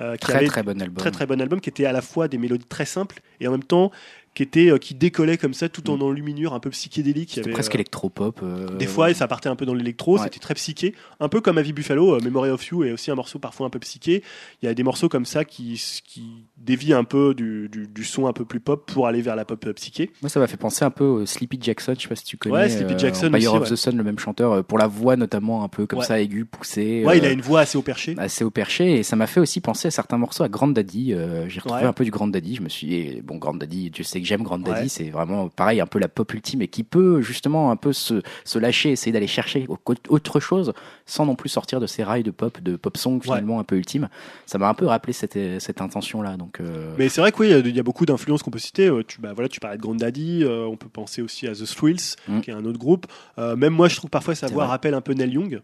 euh, 0.00 0.12
qui 0.14 0.18
Très 0.26 0.34
avait 0.36 0.46
très 0.46 0.62
bon 0.62 0.80
album. 0.80 0.96
très 0.96 1.10
très 1.10 1.26
bon 1.26 1.40
album 1.40 1.60
qui 1.60 1.68
était 1.70 1.84
à 1.84 1.92
la 1.92 2.02
fois 2.02 2.28
des 2.28 2.38
mélodies 2.38 2.66
très 2.68 2.84
simples 2.84 3.20
et 3.40 3.48
en 3.48 3.52
même 3.52 3.62
temps 3.64 3.90
qui 4.34 4.44
était 4.44 4.70
euh, 4.70 4.78
qui 4.78 4.94
décollait 4.94 5.36
comme 5.36 5.54
ça 5.54 5.68
tout 5.68 5.90
en 5.90 6.00
enluminure 6.00 6.54
un 6.54 6.60
peu 6.60 6.70
psychédélique 6.70 7.32
C'était 7.34 7.50
presque 7.50 7.72
euh, 7.72 7.78
électropop. 7.78 8.38
euh, 8.44 8.68
des 8.76 8.86
fois, 8.86 9.10
et 9.10 9.14
ça 9.14 9.26
partait 9.26 9.48
un 9.48 9.56
peu 9.56 9.66
dans 9.66 9.74
l'électro, 9.74 10.16
Ouais. 10.16 10.22
c'était 10.22 10.38
très 10.38 10.54
psyché, 10.54 10.94
un 11.18 11.28
peu 11.28 11.40
comme 11.40 11.58
Avi 11.58 11.72
Buffalo, 11.72 12.14
euh, 12.14 12.20
Memory 12.22 12.50
of 12.50 12.64
You 12.68 12.84
est 12.84 12.92
aussi 12.92 13.10
un 13.10 13.16
morceau 13.16 13.40
parfois 13.40 13.66
un 13.66 13.70
peu 13.70 13.80
psyché. 13.80 14.22
Il 14.62 14.66
y 14.66 14.68
a 14.68 14.74
des 14.74 14.84
morceaux 14.84 15.08
comme 15.08 15.24
ça 15.24 15.44
qui, 15.44 15.82
qui 16.04 16.44
dévient 16.56 16.92
un 16.92 17.02
peu 17.02 17.34
du, 17.34 17.68
du, 17.68 17.88
du 17.88 18.04
son 18.04 18.28
un 18.28 18.32
peu 18.32 18.44
plus 18.44 18.60
pop 18.60 18.88
pour 18.92 19.08
aller 19.08 19.22
vers 19.22 19.34
la 19.34 19.44
pop 19.44 19.68
psyché. 19.74 20.12
Moi, 20.22 20.28
ça 20.28 20.38
m'a 20.38 20.46
fait 20.46 20.56
penser 20.58 20.84
un 20.84 20.90
peu 20.90 21.04
au 21.04 21.26
Sleepy 21.26 21.58
Jackson. 21.60 21.94
Je 21.96 22.02
sais 22.02 22.08
pas 22.08 22.14
si 22.14 22.24
tu 22.24 22.36
connais. 22.36 22.54
Ouais, 22.54 22.68
Sleepy 22.68 22.96
Jackson 22.96 23.34
aussi, 23.34 23.46
of 23.48 23.62
ouais. 23.62 23.68
the 23.70 23.74
Sun, 23.76 23.96
le 23.96 24.04
même 24.04 24.20
chanteur, 24.20 24.62
pour 24.62 24.78
la 24.78 24.86
voix 24.86 25.16
notamment 25.16 25.64
un 25.64 25.68
peu 25.68 25.86
comme 25.86 25.98
Ouais. 25.98 26.04
ça 26.04 26.20
aiguë, 26.20 26.44
poussée. 26.44 27.02
Ouais, 27.04 27.18
il 27.18 27.24
a 27.24 27.32
une 27.32 27.40
voix 27.40 27.60
assez 27.60 27.76
au 27.76 27.82
perché. 27.82 28.14
assez 28.18 28.44
au 28.44 28.50
perché 28.52 28.98
et 28.98 29.02
ça 29.02 29.16
m'a 29.16 29.26
fait 29.26 29.40
aussi 29.40 29.60
penser 29.60 29.88
à 29.88 29.90
certains 29.90 30.18
morceaux 30.18 30.44
à 30.44 30.48
Grand 30.48 30.68
Daddy. 30.68 31.12
J'ai 31.48 31.58
retrouvé 31.58 31.82
un 31.86 31.92
peu 31.92 32.04
du 32.04 32.12
Grand 32.12 32.28
Daddy. 32.28 32.54
Je 32.54 32.62
me 32.62 32.68
suis 32.68 33.20
bon 33.28 33.36
Grand 33.38 33.54
Daddy, 33.54 33.90
tu 33.92 34.02
sais 34.02 34.20
que 34.20 34.26
j'aime 34.26 34.42
Grand 34.42 34.58
Daddy, 34.58 34.80
Ouais. 34.82 34.88
c'est 34.88 35.10
vraiment 35.10 35.48
pareil 35.48 35.80
un 35.80 35.86
peu 35.86 35.98
la 36.00 36.08
pop 36.08 36.32
ultime 36.34 36.62
et 36.62 36.68
qui 36.68 36.82
peut 36.82 37.20
justement 37.20 37.70
un 37.70 37.76
peu 37.76 37.92
se, 37.92 38.22
se 38.44 38.58
lâcher, 38.58 38.90
essayer 38.90 39.12
d'aller 39.12 39.26
chercher 39.28 39.66
au- 39.68 39.78
autre 40.08 40.40
chose 40.40 40.72
sans 41.06 41.26
non 41.26 41.36
plus 41.36 41.48
sortir 41.48 41.78
de 41.78 41.86
ces 41.86 42.02
rails 42.02 42.22
de 42.24 42.30
pop, 42.32 42.60
de 42.60 42.74
pop 42.76 42.96
song 42.96 43.20
finalement 43.22 43.60
un 43.60 43.64
peu 43.64 43.76
ultime. 43.76 44.08
Ça 44.46 44.58
m'a 44.58 44.68
un 44.68 44.74
peu 44.74 44.86
rappelé 44.86 45.12
cette, 45.12 45.38
cette 45.60 45.80
intention 45.80 46.22
là. 46.22 46.36
Donc 46.36 46.60
euh, 46.60 46.94
Mais 46.98 47.08
c'est 47.08 47.20
vrai 47.20 47.30
que 47.30 47.38
oui, 47.38 47.50
il 47.64 47.76
y 47.76 47.78
a- 47.78 47.82
beaucoup 47.84 48.06
d'influences 48.06 48.42
qu'on 48.42 48.50
peut 48.50 48.58
citer. 48.58 48.88
Euh, 48.88 49.04
Tu, 49.06 49.20
bah, 49.20 49.32
voilà, 49.34 49.48
tu 49.48 49.60
parlais 49.60 49.76
de 49.76 49.82
Grand 49.82 49.94
Daddy, 49.94 50.42
euh, 50.42 50.64
on 50.66 50.76
peut 50.76 50.88
penser 50.88 51.22
aussi 51.22 51.46
à 51.46 51.52
The 51.52 51.64
Thrills, 51.66 52.16
Mm. 52.26 52.40
qui 52.40 52.50
est 52.50 52.54
un 52.54 52.64
autre 52.64 52.78
groupe. 52.78 53.06
Euh, 53.38 53.54
même 53.56 53.72
moi, 53.74 53.88
je 53.88 53.96
trouve 53.96 54.10
parfois 54.10 54.34
sa 54.34 54.46
voix 54.48 54.66
rappelle 54.66 54.94
un 54.94 55.00
peu 55.00 55.12
Neil 55.12 55.30
Young. 55.32 55.60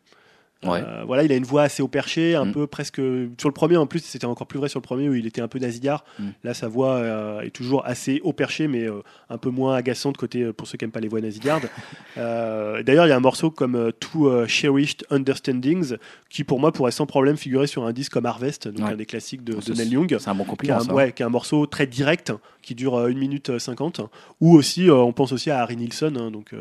Ouais. 0.62 0.80
Euh, 0.82 1.04
voilà, 1.06 1.24
il 1.24 1.30
a 1.32 1.36
une 1.36 1.44
voix 1.44 1.62
assez 1.64 1.82
au 1.82 1.88
perché, 1.88 2.34
un 2.34 2.46
Mm. 2.46 2.52
peu 2.52 2.66
presque. 2.66 2.96
Sur 2.96 3.48
le 3.48 3.52
premier, 3.52 3.76
en 3.76 3.86
plus, 3.86 3.98
c'était 4.02 4.24
encore 4.24 4.46
plus 4.46 4.58
vrai 4.58 4.70
sur 4.70 4.78
le 4.78 4.82
premier 4.84 5.08
où 5.10 5.14
il 5.14 5.26
était 5.26 5.42
un 5.42 5.48
peu 5.48 5.58
nasillard. 5.58 6.04
Mm. 6.18 6.28
Là, 6.42 6.54
sa 6.54 6.68
voix 6.68 6.92
euh, 6.94 7.40
est 7.42 7.50
toujours 7.50 7.84
assez 7.84 8.20
au 8.24 8.32
perché, 8.32 8.66
mais 8.66 8.84
euh, 8.84 9.02
un 9.28 9.36
peu 9.36 9.50
moins 9.50 9.74
agaçante 9.76 10.16
côté 10.16 10.52
pour 10.54 10.66
ceux 10.66 10.78
qui 10.78 10.84
n'aiment 10.84 10.92
pas 10.92 11.00
les 11.00 11.08
voix 11.08 11.20
nasillardes. 11.20 11.68
D'ailleurs, 12.16 13.06
il 13.06 13.10
y 13.10 13.12
a 13.12 13.16
un 13.16 13.20
morceau 13.20 13.50
comme 13.50 13.92
Two 14.00 14.46
Cherished 14.46 15.04
Understandings 15.10 15.96
qui, 16.30 16.44
pour 16.44 16.60
moi, 16.60 16.72
pourrait 16.72 16.90
sans 16.92 17.06
problème 17.06 17.36
figurer 17.36 17.66
sur 17.66 17.84
un 17.84 17.92
disque 17.92 18.12
comme 18.12 18.26
Harvest, 18.26 18.68
donc 18.68 18.86
Ouais. 18.86 18.92
un 18.92 18.96
des 18.96 19.06
classiques 19.06 19.44
de, 19.44 19.54
de 19.54 19.72
Neil 19.74 19.90
Young. 19.90 20.16
c'est 20.18 20.28
un 20.28 20.34
bon 20.34 20.44
Qui 20.44 20.48
est, 20.48 20.50
compliment. 20.50 20.80
un, 20.80 20.92
ouais, 20.94 21.12
qui 21.12 21.22
est 21.22 21.26
un 21.26 21.30
morceau 21.30 21.66
très 21.66 21.86
direct 21.86 22.32
qui 22.62 22.74
dure 22.74 22.94
euh, 22.96 23.08
1 23.10 23.14
minute 23.14 23.50
euh, 23.50 23.58
50 23.58 24.00
ou 24.40 24.54
aussi 24.56 24.88
on 24.90 25.12
pense 25.12 25.32
aussi 25.32 25.50
à 25.50 25.60
Harry 25.60 25.76
Nilsson 25.76 26.14
hein, 26.18 26.30
donc 26.30 26.54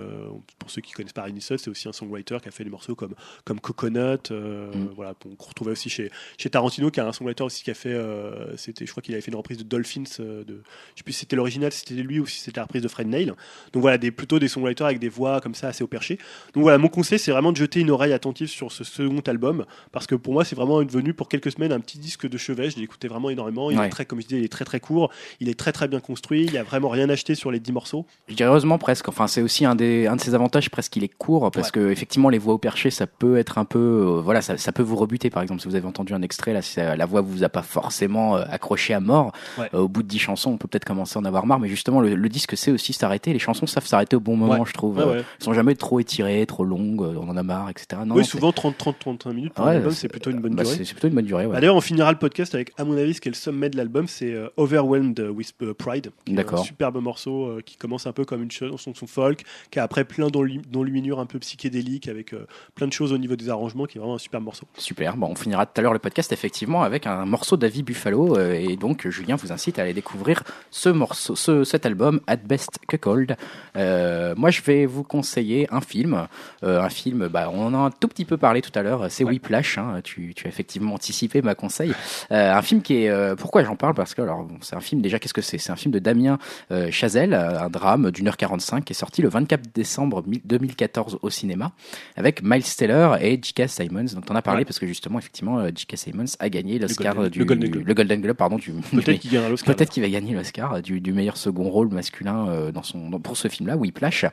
pour 0.59 0.69
ceux 0.69 0.81
qui 0.81 0.91
connaissent 0.91 1.13
pas 1.13 1.21
Harry 1.21 1.31
Nilsson 1.33 1.55
c'est 1.57 1.69
aussi 1.69 1.87
un 1.87 1.93
songwriter 1.93 2.37
qui 2.41 2.49
a 2.49 2.51
fait 2.51 2.63
des 2.65 2.69
morceaux 2.69 2.93
comme 2.95 3.13
comme 3.45 3.59
Coconut 3.87 4.31
euh, 4.31 4.71
Mm. 4.73 4.89
voilà 4.95 5.13
qu'on 5.13 5.35
retrouvait 5.43 5.71
aussi 5.71 5.89
chez 5.89 6.09
chez 6.37 6.49
Tarantino 6.49 6.89
qui 6.89 6.99
a 6.99 7.07
un 7.07 7.11
songwriter 7.11 7.43
aussi 7.43 7.63
qui 7.63 7.71
a 7.71 7.73
fait 7.73 7.89
euh, 7.93 8.55
c'était 8.57 8.85
je 8.85 8.91
crois 8.91 9.01
qu'il 9.03 9.13
avait 9.13 9.21
fait 9.21 9.31
une 9.31 9.37
reprise 9.37 9.57
de 9.57 9.63
Dolphins 9.63 10.03
euh, 10.19 10.43
de 10.43 10.61
je 10.93 10.99
sais 10.99 11.03
plus 11.03 11.13
si 11.13 11.19
c'était 11.21 11.35
l'original 11.35 11.71
si 11.71 11.79
c'était 11.79 12.01
lui 12.01 12.19
ou 12.19 12.25
si 12.25 12.39
c'était 12.39 12.59
la 12.59 12.63
reprise 12.63 12.81
de 12.81 12.87
Fred 12.87 13.07
Neil 13.07 13.25
donc 13.27 13.81
voilà 13.81 13.97
des 13.97 14.11
plutôt 14.11 14.39
des 14.39 14.47
songwriters 14.47 14.85
avec 14.87 14.99
des 14.99 15.09
voix 15.09 15.41
comme 15.41 15.55
ça 15.55 15.67
assez 15.67 15.83
au 15.83 15.87
perché 15.87 16.17
donc 16.53 16.63
voilà 16.63 16.77
mon 16.77 16.87
conseil 16.87 17.19
c'est 17.19 17.31
vraiment 17.31 17.51
de 17.51 17.57
jeter 17.57 17.79
une 17.81 17.91
oreille 17.91 18.13
attentive 18.13 18.47
sur 18.47 18.71
ce 18.71 18.83
second 18.83 19.21
album 19.27 19.65
parce 19.91 20.07
que 20.07 20.15
pour 20.15 20.33
moi 20.33 20.45
c'est 20.45 20.55
vraiment 20.55 20.81
devenu 20.83 21.13
pour 21.13 21.27
quelques 21.29 21.51
semaines 21.51 21.71
un 21.71 21.79
petit 21.79 21.97
disque 21.99 22.27
de 22.27 22.37
chevet 22.37 22.69
je 22.69 22.77
l'ai 22.77 22.83
écouté 22.83 23.07
vraiment 23.07 23.29
énormément 23.29 23.69
il 23.71 23.77
Ouais. 23.79 23.87
est 23.87 23.89
très 23.89 24.05
comme 24.05 24.21
je 24.21 24.27
disais 24.27 24.39
il 24.41 24.45
est 24.45 24.51
très 24.51 24.65
très 24.65 24.79
court 24.79 25.11
il 25.39 25.49
est 25.49 25.57
très 25.59 25.71
très 25.71 25.87
bien 25.87 25.99
construit 25.99 26.43
il 26.45 26.53
y 26.53 26.57
a 26.57 26.63
vraiment 26.63 26.89
rien 26.89 27.09
acheté 27.09 27.35
sur 27.35 27.51
les 27.51 27.59
10 27.59 27.71
morceaux 27.71 28.05
Je 28.27 28.35
dirais 28.35 28.49
heureusement 28.49 28.77
presque. 28.77 29.09
Enfin, 29.09 29.27
c'est 29.27 29.41
aussi 29.41 29.65
un 29.65 29.75
des 29.75 30.07
un 30.07 30.15
de 30.15 30.21
ses 30.21 30.33
avantages 30.35 30.69
presque. 30.69 30.95
Il 30.95 31.03
est 31.03 31.07
court 31.13 31.49
parce 31.51 31.67
Ouais. 31.67 31.71
que 31.73 31.89
effectivement 31.91 32.29
les 32.29 32.37
voix 32.37 32.53
au 32.53 32.57
perché 32.57 32.89
ça 32.91 33.07
peut 33.07 33.37
être 33.37 33.57
un 33.57 33.65
peu, 33.65 33.72
euh, 33.79 34.21
voilà, 34.23 34.41
ça, 34.41 34.57
ça 34.57 34.71
peut 34.71 34.83
vous 34.83 34.95
rebuter. 34.95 35.29
Par 35.29 35.41
exemple, 35.43 35.61
si 35.61 35.67
vous 35.67 35.75
avez 35.75 35.87
entendu 35.87 36.13
un 36.13 36.21
extrait, 36.21 36.53
là, 36.53 36.61
si 36.61 36.79
la 36.79 37.05
voix 37.05 37.21
vous 37.21 37.43
a 37.43 37.49
pas 37.49 37.61
forcément 37.61 38.37
euh, 38.37 38.43
accroché 38.49 38.93
à 38.93 38.99
mort. 38.99 39.31
Ouais. 39.57 39.69
euh, 39.73 39.79
au 39.79 39.87
bout 39.87 40.03
de 40.03 40.07
dix 40.07 40.19
chansons, 40.19 40.51
on 40.51 40.57
peut 40.57 40.67
peut-être 40.67 40.85
commencer 40.85 41.17
à 41.17 41.21
en 41.21 41.25
avoir 41.25 41.45
marre. 41.45 41.59
Mais 41.59 41.67
justement, 41.69 42.01
le, 42.01 42.15
le 42.15 42.29
disque 42.29 42.55
sait 42.57 42.71
aussi 42.71 42.93
s'arrêter. 42.93 43.33
Les 43.33 43.39
chansons 43.39 43.65
savent 43.67 43.85
s'arrêter 43.85 44.15
au 44.15 44.19
bon 44.19 44.35
moment, 44.35 44.53
Ouais. 44.53 44.67
je 44.67 44.73
trouve. 44.73 44.97
Ouais. 44.97 45.23
Sont 45.39 45.53
jamais 45.53 45.75
trop 45.75 45.99
étirées, 45.99 46.45
trop 46.45 46.63
longues. 46.63 47.01
On 47.01 47.29
en 47.29 47.37
a 47.37 47.43
marre, 47.43 47.69
etc. 47.69 48.01
Non, 48.05 48.15
oui, 48.15 48.25
souvent 48.25 48.51
30, 48.51 48.77
30, 48.77 48.99
35 48.99 49.33
minutes 49.33 49.53
pour 49.53 49.65
Ouais, 49.65 49.71
un 49.71 49.75
album, 49.77 49.91
c'est- 49.91 50.07
plutôt 50.07 50.29
une 50.31 50.39
bonne 50.39 50.55
bah, 50.55 50.63
durée. 50.63 50.75
c'est 50.83 50.93
plutôt 50.93 51.07
une 51.07 51.15
bonne 51.15 51.25
durée. 51.25 51.47
Bah, 51.47 51.59
D'ailleurs, 51.59 51.75
on 51.75 51.81
finira 51.81 52.11
le 52.11 52.17
podcast 52.17 52.53
avec, 52.55 52.71
à 52.77 52.83
mon 52.85 52.97
avis, 52.97 53.13
ce 53.13 53.21
qui 53.21 53.27
est 53.29 53.31
le 53.31 53.35
sommet 53.37 53.69
de 53.69 53.77
l'album, 53.77 54.07
c'est 54.07 54.33
Overwhelmed 54.57 55.19
with 55.35 55.53
Pride. 55.77 56.11
D'accord. 56.27 56.65
Superbe 56.65 56.97
morceau 57.01 57.59
qui 57.65 57.77
commence 57.77 58.07
un 58.07 58.11
peu 58.13 58.25
comme 58.25 58.41
une 58.43 58.51
chanson 58.51 58.93
folk, 59.07 59.43
qui 59.71 59.79
a 59.79 59.83
après 59.83 60.03
plein 60.05 60.27
d'enlu- 60.27 60.61
d'enluminures 60.69 61.19
un 61.19 61.25
peu 61.25 61.39
psychédéliques 61.39 62.07
avec 62.07 62.33
plein 62.75 62.87
de 62.87 62.93
choses 62.93 63.11
au 63.13 63.17
niveau 63.17 63.35
des 63.35 63.49
arrangements, 63.49 63.62
qui 63.87 63.97
est 63.97 63.99
vraiment 63.99 64.15
un 64.15 64.19
superbe 64.19 64.43
morceau. 64.43 64.65
Super. 64.77 65.15
Bon, 65.17 65.27
on 65.31 65.35
finira 65.35 65.65
tout 65.65 65.73
à 65.79 65.81
l'heure 65.81 65.93
le 65.93 65.99
podcast 65.99 66.31
effectivement 66.31 66.83
avec 66.83 67.07
un 67.07 67.25
morceau 67.25 67.57
d'Avi 67.57 67.83
Buffalo 67.83 68.37
euh, 68.37 68.53
et 68.53 68.75
donc 68.75 69.07
Julien 69.07 69.35
vous 69.35 69.51
incite 69.51 69.79
à 69.79 69.83
aller 69.83 69.93
découvrir 69.93 70.43
ce 70.71 70.89
morceau, 70.89 71.35
ce, 71.35 71.63
cet 71.63 71.85
album 71.85 72.19
At 72.27 72.37
Best 72.37 72.79
Cuckold. 72.87 73.35
Euh, 73.75 74.33
moi, 74.37 74.49
je 74.51 74.61
vais 74.61 74.85
vous 74.85 75.03
conseiller 75.03 75.67
un 75.71 75.81
film, 75.81 76.27
euh, 76.63 76.81
un 76.81 76.89
film. 76.89 77.27
Bah, 77.27 77.49
on 77.53 77.65
en 77.67 77.73
a 77.73 77.77
un 77.77 77.91
tout 77.91 78.07
petit 78.07 78.25
peu 78.25 78.37
parlé 78.37 78.61
tout 78.61 78.71
à 78.77 78.81
l'heure. 78.83 79.05
C'est 79.09 79.23
Ouais. 79.23 79.31
Whiplash. 79.31 79.77
Hein, 79.77 80.01
tu, 80.03 80.33
tu 80.35 80.45
as 80.45 80.49
effectivement 80.49 80.93
anticipé 80.93 81.41
ma 81.41 81.55
conseil. 81.55 81.93
Euh, 82.31 82.53
un 82.53 82.61
film 82.61 82.81
qui 82.81 83.03
est. 83.05 83.09
euh, 83.09 83.35
pourquoi 83.35 83.63
j'en 83.63 83.75
parle? 83.75 83.93
Parce 83.93 84.13
que 84.13 84.21
alors, 84.21 84.43
bon, 84.43 84.57
c'est 84.61 84.75
un 84.75 84.81
film. 84.81 85.01
Déjà, 85.01 85.19
qu'est-ce 85.19 85.33
que 85.33 85.41
c'est? 85.41 85.57
C'est 85.57 85.71
un 85.71 85.75
film 85.75 85.91
de 85.93 85.99
Damien 85.99 86.37
euh, 86.71 86.91
Chazelle, 86.91 87.33
un 87.33 87.69
drame 87.69 88.11
d'une 88.11 88.27
heure 88.27 88.37
45 88.37 88.83
qui 88.85 88.93
est 88.93 88.95
sorti 88.95 89.21
le 89.21 89.29
24 89.29 89.73
décembre 89.73 90.23
2014 90.45 91.19
au 91.21 91.29
cinéma 91.29 91.71
avec 92.15 92.41
Miles 92.43 92.63
Teller 92.63 93.11
et 93.21 93.37
J.K. 93.55 93.69
Simons. 93.69 94.05
Donc, 94.15 94.25
t'en 94.25 94.35
as 94.35 94.41
parlé 94.41 94.59
Ouais. 94.61 94.65
parce 94.65 94.79
que 94.79 94.87
justement, 94.87 95.19
effectivement, 95.19 95.59
euh, 95.59 95.69
J.K. 95.75 95.97
Simons 95.97 96.25
a 96.39 96.49
gagné 96.49 96.79
l'Oscar 96.79 97.15
Golden- 97.15 97.29
du 97.31 97.39
le 97.39 97.45
Golden 97.45 97.69
Globe. 97.69 97.87
le 97.87 97.93
Golden 97.93 98.21
Globe, 98.21 98.37
pardon, 98.37 98.57
du 98.57 98.71
Peut-être 98.91 99.19
qu'il 99.19 99.31
gagnera 99.31 99.49
l'Oscar. 99.49 99.75
Peut-être 99.75 99.89
qu'il 99.89 100.03
va 100.03 100.09
gagner 100.09 100.33
l'Oscar 100.33 100.81
du, 100.81 101.01
du 101.01 101.13
meilleur 101.13 101.37
second 101.37 101.69
rôle 101.69 101.89
masculin 101.89 102.47
euh, 102.49 102.71
dans 102.71 102.83
son 102.83 103.09
dans- 103.09 103.19
pour 103.19 103.37
ce 103.37 103.47
film-là, 103.47 103.77
Whiplash. 103.77 104.25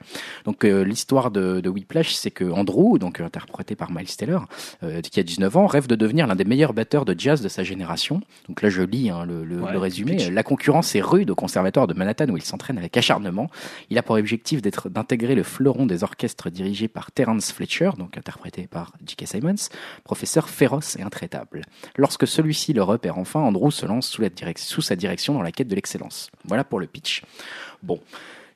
Donc 0.45 0.65
euh, 0.65 0.83
l'histoire 0.85 1.31
de, 1.31 1.61
de 1.61 1.69
Whiplash, 1.69 2.13
c'est 2.15 2.31
que 2.31 2.45
Andrew, 2.45 2.99
donc 2.99 3.21
euh, 3.21 3.25
interprété 3.25 3.75
par 3.77 3.91
Miles 3.93 4.07
euh, 4.83 5.01
qui 5.01 5.21
a 5.21 5.23
19 5.23 5.57
ans, 5.57 5.67
rêve 5.67 5.87
de 5.87 5.95
devenir 5.97 6.27
l'un 6.27 6.37
des 6.37 6.45
meilleurs 6.45 6.73
batteurs 6.73 7.05
de 7.05 7.15
jazz 7.19 7.41
de 7.43 7.49
sa 7.49 7.63
génération. 7.63 8.21
Donc 8.49 8.63
là, 8.63 8.71
je 8.71 8.83
lis 8.83 9.11
hein, 9.11 9.25
le, 9.25 9.45
le- 9.45 9.61
Ouais, 9.61 9.73
le 9.73 9.79
résumé. 9.79 10.17
pitch. 10.17 10.29
La 10.31 10.43
concurrence 10.43 10.95
est 10.95 11.01
rude 11.03 11.31
au 11.31 11.35
conservatoire 11.35 11.87
de 11.87 11.95
Manhattan 11.95 12.29
où 12.29 12.37
il 12.37 12.43
s'entraîne 12.43 12.79
avec 12.79 12.97
acharnement. 12.97 13.51
Il 13.91 13.99
a 13.99 14.03
pour 14.03 14.17
objectif 14.17 14.63
d'être 14.63 14.89
d'intégrer 14.89 15.35
le 15.35 15.43
fleuron 15.43 15.87
des 15.87 16.03
orchestres 16.03 16.51
dirigés 16.51 16.89
par 16.89 17.11
Terence 17.13 17.53
Fletcher, 17.53 17.91
donc 17.99 18.17
interprété 18.17 18.67
par 18.67 18.93
Simons, 19.25 19.69
professeur 20.05 20.49
féroce 20.49 20.97
et 20.97 21.03
intraitable. 21.03 21.63
Lorsque 21.97 22.27
celui-ci 22.27 22.73
le 22.73 22.83
repère 22.83 23.19
enfin, 23.19 23.41
Andrew 23.41 23.71
se 23.71 23.87
lance 23.87 24.09
sous, 24.09 24.23
sous 24.57 24.83
sa 24.83 24.97
direction 24.97 25.35
dans 25.35 25.43
la 25.43 25.53
quête 25.53 25.69
de 25.69 25.75
l'excellence. 25.75 26.31
Voilà 26.45 26.65
pour 26.65 26.81
le 26.81 26.87
pitch. 26.87 27.23
Bon. 27.83 28.01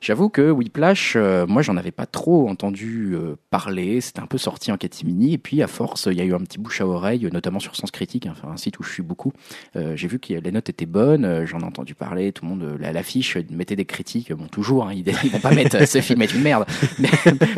J'avoue 0.05 0.29
que 0.29 0.51
Whiplash, 0.51 1.13
euh, 1.15 1.47
moi 1.47 1.63
j'en 1.63 1.77
avais 1.77 1.89
pas 1.89 2.05
trop 2.05 2.47
entendu 2.47 3.13
euh, 3.15 3.37
parler, 3.49 4.01
c'était 4.01 4.19
un 4.19 4.27
peu 4.27 4.37
sorti 4.37 4.71
en 4.71 4.77
catimini, 4.77 5.33
et 5.33 5.37
puis 5.39 5.63
à 5.63 5.67
force, 5.67 6.07
il 6.11 6.17
y 6.17 6.21
a 6.21 6.23
eu 6.23 6.35
un 6.35 6.39
petit 6.41 6.59
bouche 6.59 6.79
à 6.79 6.85
oreille, 6.85 7.27
notamment 7.33 7.59
sur 7.59 7.75
Sens 7.75 7.89
Critique, 7.89 8.27
hein, 8.27 8.35
un 8.47 8.55
site 8.55 8.77
où 8.77 8.83
je 8.83 8.91
suis 8.91 9.01
beaucoup. 9.01 9.33
Euh, 9.75 9.95
J'ai 9.95 10.07
vu 10.07 10.19
que 10.19 10.31
les 10.35 10.51
notes 10.51 10.69
étaient 10.69 10.85
bonnes, 10.85 11.25
euh, 11.25 11.47
j'en 11.47 11.57
ai 11.61 11.63
entendu 11.63 11.95
parler, 11.95 12.31
tout 12.33 12.45
le 12.45 12.51
monde, 12.51 12.77
la- 12.79 12.93
l'affiche 12.93 13.35
mettait 13.49 13.75
des 13.75 13.85
critiques, 13.85 14.31
bon 14.31 14.45
toujours, 14.45 14.85
hein, 14.85 14.93
ils, 14.93 15.07
ils 15.23 15.31
vont 15.31 15.39
pas 15.39 15.49
mettre 15.55 15.87
ce 15.87 15.99
film 16.01 16.21
est 16.21 16.31
une 16.35 16.43
merde, 16.43 16.65
mais, 16.99 17.09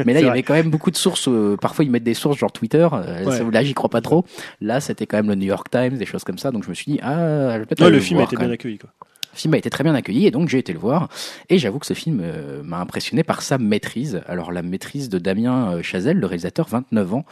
mais 0.05 0.13
là 0.13 0.21
il 0.21 0.25
y 0.25 0.29
avait 0.29 0.43
quand 0.43 0.53
même 0.53 0.69
beaucoup 0.69 0.89
de 0.91 0.95
sources, 0.95 1.27
parfois 1.59 1.83
ils 1.83 1.91
mettent 1.91 2.05
des 2.05 2.13
sources 2.13 2.37
genre 2.37 2.53
Twitter, 2.53 2.87
Ouais. 2.93 3.51
là 3.51 3.61
j'y 3.65 3.73
crois 3.73 3.89
pas 3.89 3.99
trop, 3.99 4.23
là 4.61 4.79
c'était 4.79 5.05
quand 5.05 5.17
même 5.17 5.27
le 5.27 5.35
New 5.35 5.47
York 5.47 5.69
Times, 5.69 5.97
des 5.97 6.05
choses 6.05 6.23
comme 6.23 6.37
ça, 6.37 6.51
donc 6.51 6.63
je 6.63 6.69
me 6.69 6.73
suis 6.75 6.93
dit, 6.93 6.99
ah, 7.01 7.55
je 7.55 7.59
vais 7.59 7.65
peut-être 7.65 7.81
Ouais, 7.83 7.89
le 7.89 7.99
film 7.99 8.21
a 8.21 8.23
été 8.23 8.37
bien 8.37 8.49
accueilli. 8.49 8.77
Quoi. 8.77 8.89
Le 9.37 9.41
film 9.41 9.53
a 9.53 9.57
été 9.57 9.69
très 9.69 9.83
bien 9.83 9.93
accueilli 9.93 10.25
et 10.25 10.31
donc 10.31 10.49
j'ai 10.49 10.57
été 10.57 10.73
le 10.73 10.79
voir 10.79 11.09
et 11.49 11.59
j'avoue 11.59 11.77
que 11.77 11.85
ce 11.85 11.93
film 11.93 12.21
euh, 12.23 12.63
m'a 12.63 12.79
impressionné 12.79 13.23
par 13.23 13.43
sa 13.43 13.59
maîtrise. 13.59 14.23
Alors 14.25 14.51
la 14.51 14.63
maîtrise 14.63 15.09
de 15.09 15.19
Damien 15.19 15.73
euh, 15.73 15.83
Chazelle, 15.83 16.17
le 16.17 16.25
réalisateur, 16.25 16.67
29 16.67 17.13
ans. 17.13 17.25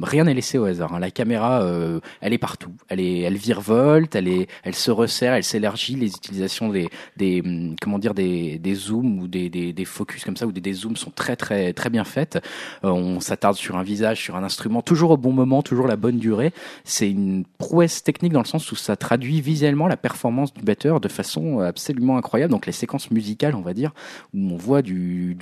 Rien 0.00 0.22
n'est 0.24 0.34
laissé 0.34 0.56
au 0.56 0.66
hasard. 0.66 0.94
hein. 0.94 1.00
La 1.00 1.10
caméra, 1.10 1.62
euh, 1.62 1.98
elle 2.20 2.32
est 2.32 2.38
partout. 2.38 2.70
Elle 2.88 3.00
est, 3.00 3.20
elle 3.20 3.36
virevolte, 3.36 4.14
elle 4.14 4.28
est, 4.28 4.46
elle 4.62 4.76
se 4.76 4.92
resserre, 4.92 5.34
elle 5.34 5.42
s'élargit. 5.42 5.96
Les 5.96 6.14
utilisations 6.14 6.68
des, 6.68 6.88
des, 7.16 7.40
hum, 7.44 7.74
comment 7.80 7.98
dire, 7.98 8.14
des, 8.14 8.58
des 8.58 8.74
zooms 8.74 9.18
ou 9.18 9.26
des, 9.26 9.50
des, 9.50 9.72
des 9.72 9.84
focus 9.84 10.24
comme 10.24 10.36
ça 10.36 10.46
ou 10.46 10.52
des, 10.52 10.60
des 10.60 10.74
zooms 10.74 10.96
sont 10.96 11.10
très, 11.10 11.34
très, 11.34 11.72
très 11.72 11.90
bien 11.90 12.04
faites. 12.04 12.36
Euh, 12.84 12.90
on 12.90 13.18
s'attarde 13.18 13.56
sur 13.56 13.76
un 13.76 13.82
visage, 13.82 14.20
sur 14.22 14.36
un 14.36 14.44
instrument, 14.44 14.80
toujours 14.80 15.10
au 15.10 15.16
bon 15.16 15.32
moment, 15.32 15.60
toujours 15.62 15.88
la 15.88 15.96
bonne 15.96 16.18
durée. 16.18 16.52
C'est 16.84 17.10
une 17.10 17.44
prouesse 17.58 18.04
technique 18.04 18.32
dans 18.32 18.42
le 18.42 18.46
sens 18.46 18.70
où 18.70 18.76
ça 18.76 18.94
traduit 18.96 19.40
visuellement 19.40 19.88
la 19.88 19.96
performance 19.96 20.54
du 20.54 20.62
batteur 20.62 21.00
de 21.00 21.08
façon 21.08 21.58
absolument 21.58 22.16
incroyable. 22.16 22.52
Donc 22.52 22.66
les 22.66 22.72
séquences 22.72 23.10
musicales, 23.10 23.56
on 23.56 23.60
va 23.60 23.74
dire, 23.74 23.92
où 24.34 24.52
on 24.52 24.56
voit 24.56 24.82
de, 24.82 25.34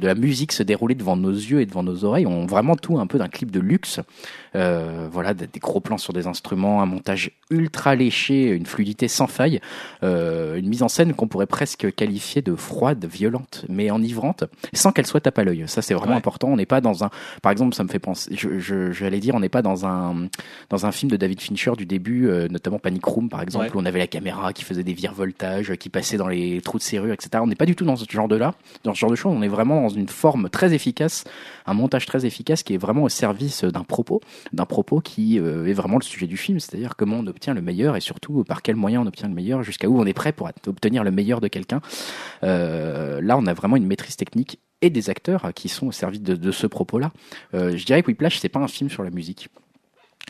la 0.00 0.14
musique 0.14 0.52
se 0.52 0.62
dérouler 0.62 0.94
devant 0.94 1.16
nos 1.16 1.32
yeux 1.32 1.60
et 1.60 1.66
devant 1.66 1.82
nos 1.82 2.04
oreilles, 2.04 2.26
on 2.26 2.46
vraiment 2.46 2.76
tout 2.76 2.98
un 2.98 3.06
peu 3.06 3.18
d'un 3.18 3.28
clip 3.28 3.50
de 3.50 3.60
luxe. 3.74 4.00
Euh, 4.56 5.08
voilà, 5.10 5.34
des, 5.34 5.48
gros 5.60 5.80
plans 5.80 5.98
sur 5.98 6.12
des 6.12 6.26
instruments, 6.28 6.80
un 6.80 6.86
montage 6.86 7.32
ultra 7.50 7.94
léché, 7.96 8.48
une 8.50 8.66
fluidité 8.66 9.08
sans 9.08 9.26
faille, 9.26 9.60
euh, 10.02 10.56
une 10.56 10.68
mise 10.68 10.82
en 10.82 10.88
scène 10.88 11.12
qu'on 11.14 11.26
pourrait 11.26 11.46
presque 11.46 11.92
qualifier 11.94 12.40
de 12.40 12.54
froide, 12.54 13.04
violente, 13.04 13.64
mais 13.68 13.90
enivrante, 13.90 14.44
sans 14.72 14.92
qu'elle 14.92 15.06
soit 15.06 15.20
tape 15.20 15.38
à 15.38 15.44
l'œil. 15.44 15.64
Ça, 15.66 15.82
c'est 15.82 15.94
vraiment 15.94 16.12
Ouais. 16.12 16.18
important. 16.18 16.48
On 16.48 16.56
n'est 16.56 16.66
pas 16.66 16.80
dans 16.80 17.02
un, 17.04 17.10
par 17.42 17.50
exemple, 17.52 17.74
ça 17.74 17.82
me 17.82 17.88
fait 17.88 17.98
penser, 17.98 18.30
je, 18.36 18.58
je, 18.60 18.92
j'allais 18.92 19.18
dire, 19.20 19.34
on 19.34 19.40
n'est 19.40 19.48
pas 19.48 19.62
dans 19.62 19.86
un, 19.86 20.28
dans 20.70 20.86
un 20.86 20.92
film 20.92 21.10
de 21.10 21.16
David 21.16 21.40
Fincher 21.40 21.72
du 21.76 21.84
début, 21.86 22.28
euh, 22.28 22.46
notamment 22.48 22.78
Panic 22.78 23.04
Room, 23.04 23.28
par 23.28 23.42
exemple, 23.42 23.64
Ouais. 23.66 23.70
où 23.74 23.80
on 23.80 23.84
avait 23.86 23.98
la 23.98 24.06
caméra 24.06 24.52
qui 24.52 24.62
faisait 24.64 24.84
des 24.84 24.94
virevoltages, 24.94 25.74
qui 25.76 25.88
passait 25.88 26.16
dans 26.16 26.28
les 26.28 26.60
trous 26.60 26.78
de 26.78 26.82
serrure, 26.82 27.12
etc. 27.12 27.30
On 27.42 27.46
n'est 27.48 27.54
pas 27.56 27.66
du 27.66 27.74
tout 27.74 27.84
dans 27.84 27.96
ce 27.96 28.04
genre 28.08 28.28
de 28.28 28.36
là, 28.36 28.54
dans 28.84 28.94
ce 28.94 29.00
genre 29.00 29.10
de 29.10 29.16
choses. 29.16 29.32
On 29.36 29.42
est 29.42 29.48
vraiment 29.48 29.82
dans 29.82 29.88
une 29.88 30.08
forme 30.08 30.48
très 30.48 30.74
efficace, 30.74 31.24
un 31.66 31.74
montage 31.74 32.06
très 32.06 32.24
efficace 32.26 32.62
qui 32.62 32.74
est 32.74 32.78
vraiment 32.78 33.02
au 33.02 33.08
service 33.08 33.64
d'un 33.64 33.82
propos, 33.84 34.20
d'un 34.52 34.66
propos 34.66 35.00
qui 35.00 35.38
euh, 35.38 35.66
est 35.66 35.72
vraiment 35.72 35.96
le 35.96 36.02
sujet 36.04 36.26
du 36.26 36.36
film, 36.36 36.60
c'est-à-dire 36.60 36.96
comment 36.96 37.16
on 37.16 37.26
obtient 37.26 37.54
le 37.54 37.62
meilleur 37.62 37.96
et 37.96 38.00
surtout 38.00 38.44
par 38.44 38.62
quels 38.62 38.76
moyens 38.76 39.04
on 39.04 39.08
obtient 39.08 39.28
le 39.28 39.34
meilleur, 39.34 39.62
jusqu'à 39.62 39.88
où 39.88 39.98
on 40.00 40.06
est 40.06 40.12
prêt 40.12 40.32
pour 40.32 40.48
obtenir 40.66 41.04
le 41.04 41.10
meilleur 41.10 41.40
de 41.40 41.48
quelqu'un. 41.48 41.80
Euh, 42.42 43.20
là, 43.20 43.36
on 43.36 43.46
a 43.46 43.54
vraiment 43.54 43.76
une 43.76 43.86
maîtrise 43.86 44.16
technique 44.16 44.58
et 44.82 44.90
des 44.90 45.08
acteurs 45.10 45.52
qui 45.54 45.68
sont 45.68 45.86
au 45.86 45.92
service 45.92 46.20
de, 46.20 46.34
de 46.34 46.50
ce 46.52 46.66
propos-là. 46.66 47.10
Euh, 47.54 47.76
je 47.76 47.84
dirais 47.86 48.02
que 48.02 48.08
Whiplash, 48.08 48.38
c'est 48.38 48.48
pas 48.48 48.60
un 48.60 48.68
film 48.68 48.90
sur 48.90 49.02
la 49.02 49.10
musique. 49.10 49.48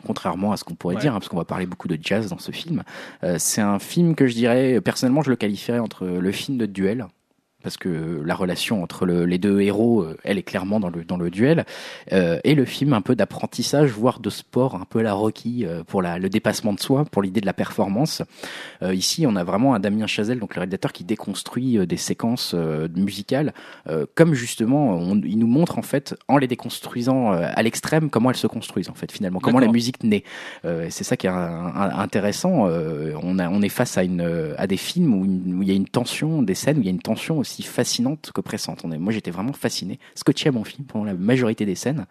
Contrairement 0.06 0.52
à 0.52 0.56
ce 0.56 0.64
qu'on 0.64 0.74
pourrait 0.74 0.96
Ouais. 0.96 1.00
dire, 1.00 1.12
hein, 1.14 1.18
parce 1.18 1.28
qu'on 1.28 1.36
va 1.36 1.44
parler 1.44 1.66
beaucoup 1.66 1.88
de 1.88 1.98
jazz 2.00 2.28
dans 2.28 2.38
ce 2.38 2.50
film, 2.52 2.82
Euh, 3.22 3.36
c'est 3.38 3.60
un 3.62 3.78
film 3.78 4.14
que 4.14 4.26
je 4.26 4.34
dirais, 4.34 4.80
personnellement, 4.80 5.22
je 5.22 5.30
le 5.30 5.36
qualifierais 5.36 5.78
entre 5.78 6.04
le 6.06 6.32
film 6.32 6.58
de 6.58 6.66
duel, 6.66 7.06
parce 7.64 7.76
que 7.76 8.22
la 8.24 8.36
relation 8.36 8.82
entre 8.84 9.06
le- 9.06 9.24
les 9.26 9.38
deux 9.38 9.60
héros, 9.60 10.02
euh, 10.02 10.16
elle 10.22 10.38
est 10.38 10.42
clairement 10.44 10.78
dans 10.78 10.90
le, 10.90 11.02
dans 11.04 11.16
le 11.16 11.30
duel, 11.30 11.64
euh, 12.12 12.38
et 12.44 12.54
le 12.54 12.64
film 12.64 12.92
un 12.92 13.00
peu 13.00 13.16
d'apprentissage, 13.16 13.90
voire 13.90 14.20
de 14.20 14.30
sport, 14.30 14.76
un 14.76 14.84
peu 14.88 15.00
à 15.00 15.02
la 15.02 15.14
Rocky, 15.14 15.64
euh, 15.66 15.82
pour 15.82 16.00
la, 16.02 16.18
le 16.20 16.28
dépassement 16.28 16.72
de 16.72 16.78
soi, 16.80 17.04
pour 17.06 17.22
l'idée 17.22 17.40
de 17.40 17.46
la 17.46 17.52
performance. 17.54 18.22
Euh, 18.82 18.94
ici, 18.94 19.26
on 19.26 19.34
a 19.34 19.42
vraiment 19.42 19.74
un 19.74 19.80
Damien 19.80 20.06
Chazelle, 20.06 20.38
donc 20.38 20.54
le 20.54 20.60
réalisateur, 20.60 20.92
qui 20.92 21.02
déconstruit 21.02 21.78
euh, 21.78 21.86
des 21.86 21.96
séquences 21.96 22.52
euh, 22.54 22.86
musicales, 22.94 23.52
euh, 23.88 24.06
comme 24.14 24.34
justement, 24.34 24.90
on- 24.96 25.20
il 25.24 25.38
nous 25.38 25.46
montre 25.48 25.78
en 25.78 25.82
fait, 25.82 26.14
en 26.28 26.36
les 26.36 26.46
déconstruisant 26.46 27.32
euh, 27.32 27.48
à 27.52 27.62
l'extrême, 27.62 28.10
comment 28.10 28.30
elles 28.30 28.36
se 28.36 28.46
construisent 28.46 28.90
en 28.90 28.94
fait 28.94 29.10
finalement, 29.10 29.40
comment 29.40 29.58
la 29.58 29.72
musique 29.72 30.04
naît. 30.04 30.22
Euh, 30.66 30.86
c'est 30.90 31.04
ça 31.04 31.16
qui 31.16 31.26
est 31.26 31.30
un- 31.30 31.34
un- 31.74 31.98
intéressant. 31.98 32.68
Euh, 32.68 33.12
on, 33.22 33.38
a, 33.38 33.48
on 33.48 33.62
est 33.62 33.68
face 33.70 33.96
à, 33.96 34.04
une, 34.04 34.20
euh, 34.20 34.54
à 34.58 34.66
des 34.66 34.76
films 34.76 35.14
où, 35.14 35.24
une- 35.24 35.54
où 35.58 35.62
il 35.62 35.68
y 35.68 35.72
a 35.72 35.74
une 35.74 35.88
tension, 35.88 36.42
des 36.42 36.54
scènes 36.54 36.76
où 36.78 36.80
il 36.80 36.84
y 36.84 36.88
a 36.88 36.92
une 36.92 36.98
tension 37.00 37.38
aussi 37.38 37.53
fascinante 37.62 38.30
qu'oppressante. 38.34 38.80
On 38.84 38.92
est- 38.92 38.98
Moi, 38.98 39.12
j'étais 39.12 39.30
vraiment 39.30 39.52
fasciné, 39.52 39.98
scotché 40.14 40.48
à 40.48 40.52
mon 40.52 40.64
film 40.64 40.84
pendant 40.86 41.04
la 41.04 41.14
majorité 41.14 41.64
des 41.66 41.74
scènes. 41.74 42.06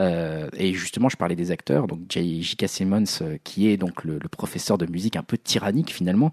Euh, 0.00 0.48
et 0.56 0.72
justement, 0.72 1.08
je 1.08 1.16
parlais 1.16 1.36
des 1.36 1.50
acteurs, 1.50 1.86
donc 1.86 2.00
J.K. 2.08 2.66
Simmons, 2.68 3.04
euh, 3.22 3.36
qui 3.44 3.68
est 3.68 3.76
donc 3.76 4.04
le 4.04 4.18
professeur 4.30 4.78
de 4.78 4.86
musique 4.86 5.16
un 5.16 5.22
peu 5.22 5.36
tyrannique 5.36 5.92
finalement. 5.92 6.32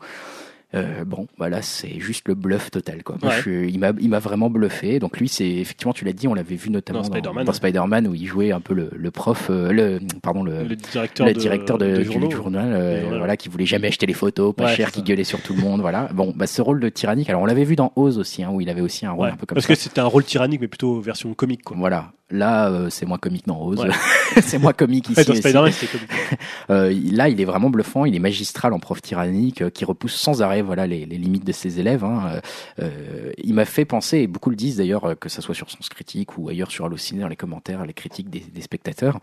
Euh, 0.75 1.05
bon, 1.05 1.27
voilà, 1.37 1.61
c'est 1.61 1.97
juste 1.99 2.27
le 2.27 2.35
bluff 2.35 2.71
total, 2.71 3.01
quoi. 3.03 3.15
Moi, 3.21 3.31
Ouais. 3.31 3.37
je 3.37 3.41
suis- 3.41 3.69
il 3.71 3.79
m'a, 3.79 3.91
il 4.01 4.09
m'a 4.09 4.19
vraiment 4.19 4.49
bluffé. 4.49 4.99
Donc 4.99 5.17
lui, 5.17 5.29
c'est 5.29 5.47
effectivement, 5.49 5.93
tu 5.93 6.03
l'as 6.03 6.11
dit, 6.11 6.27
on 6.27 6.33
l'avait 6.33 6.55
vu 6.55 6.69
notamment 6.69 6.99
Dans 6.99 7.07
dans, 7.07 7.13
Spider-Man, 7.13 7.45
dans 7.45 7.51
ouais. 7.51 7.55
Spider-Man 7.55 8.07
où 8.07 8.13
il 8.13 8.25
jouait 8.25 8.51
un 8.51 8.59
peu 8.59 8.73
le, 8.73 8.89
le 8.93 9.11
prof, 9.11 9.47
euh, 9.49 9.71
le, 9.71 9.99
pardon, 10.21 10.43
le, 10.43 10.63
Le 10.65 10.75
directeur, 10.75 11.25
le 11.25 11.33
de, 11.33 11.39
directeur 11.39 11.77
de, 11.77 11.85
des 11.85 11.97
du 11.99 12.11
journaux. 12.11 12.29
journal, 12.31 12.69
euh, 12.73 13.15
voilà, 13.17 13.37
qui 13.37 13.47
voulait 13.47 13.65
jamais 13.65 13.87
acheter 13.87 14.05
les 14.05 14.13
photos, 14.13 14.53
pas 14.53 14.65
Ouais, 14.65 14.75
cher, 14.75 14.91
qui 14.91 15.03
gueulait 15.03 15.23
sur 15.23 15.41
tout 15.41 15.53
le 15.53 15.61
monde, 15.61 15.79
voilà. 15.79 16.09
Bon, 16.13 16.33
bah, 16.35 16.47
ce 16.47 16.61
rôle 16.61 16.81
de 16.81 16.89
tyrannique, 16.89 17.29
alors 17.29 17.41
on 17.41 17.45
l'avait 17.45 17.63
vu 17.63 17.77
dans 17.77 17.93
Oz 17.95 18.17
aussi, 18.19 18.43
hein, 18.43 18.49
où 18.51 18.59
il 18.59 18.69
avait 18.69 18.81
aussi 18.81 19.05
un 19.05 19.11
rôle 19.11 19.29
un 19.29 19.35
peu 19.37 19.45
comme 19.45 19.55
parce 19.55 19.67
ça. 19.67 19.73
que 19.73 19.79
c'était 19.79 20.01
un 20.01 20.05
rôle 20.05 20.25
tyrannique, 20.25 20.59
mais 20.59 20.67
plutôt 20.67 20.99
version 20.99 21.33
comique. 21.33 21.63
Quoi. 21.63 21.77
Voilà. 21.79 22.11
Là, 22.29 22.69
euh, 22.69 22.89
c'est 22.89 23.05
moins 23.05 23.17
comique 23.17 23.47
dans 23.47 23.61
Oz. 23.65 23.79
Ouais. 23.79 23.87
c'est 24.41 24.57
moins 24.57 24.73
comique 24.73 25.09
ici. 25.17 25.31
Ouais, 25.45 25.53
dans. 25.53 25.65
Euh, 26.69 26.93
là, 27.13 27.29
il 27.29 27.39
est 27.39 27.45
vraiment 27.45 27.69
bluffant. 27.69 28.03
Il 28.03 28.13
est 28.13 28.19
magistral 28.19 28.73
en 28.73 28.79
prof 28.79 29.01
tyrannique 29.01 29.61
euh, 29.61 29.69
qui 29.69 29.85
repousse 29.85 30.15
sans 30.15 30.41
arrêt 30.41 30.56
voilà 30.61 30.87
les, 30.87 31.05
les 31.05 31.17
limites 31.17 31.45
de 31.45 31.51
ses 31.51 31.79
élèves. 31.79 32.03
Hein. 32.03 32.41
Euh, 32.81 33.31
il 33.37 33.53
m'a 33.53 33.65
fait 33.65 33.85
penser, 33.85 34.19
et 34.19 34.27
beaucoup 34.27 34.49
le 34.49 34.55
disent 34.55 34.77
d'ailleurs, 34.77 35.05
euh, 35.05 35.15
que 35.15 35.29
ça 35.29 35.41
soit 35.41 35.55
sur 35.55 35.69
Sens 35.69 35.89
Critique 35.89 36.37
ou 36.37 36.49
ailleurs 36.49 36.71
sur 36.71 36.85
Allociné 36.85 37.21
dans 37.21 37.27
les 37.27 37.35
commentaires, 37.35 37.85
les 37.85 37.93
critiques 37.93 38.29
des, 38.29 38.39
des 38.39 38.61
spectateurs, 38.61 39.19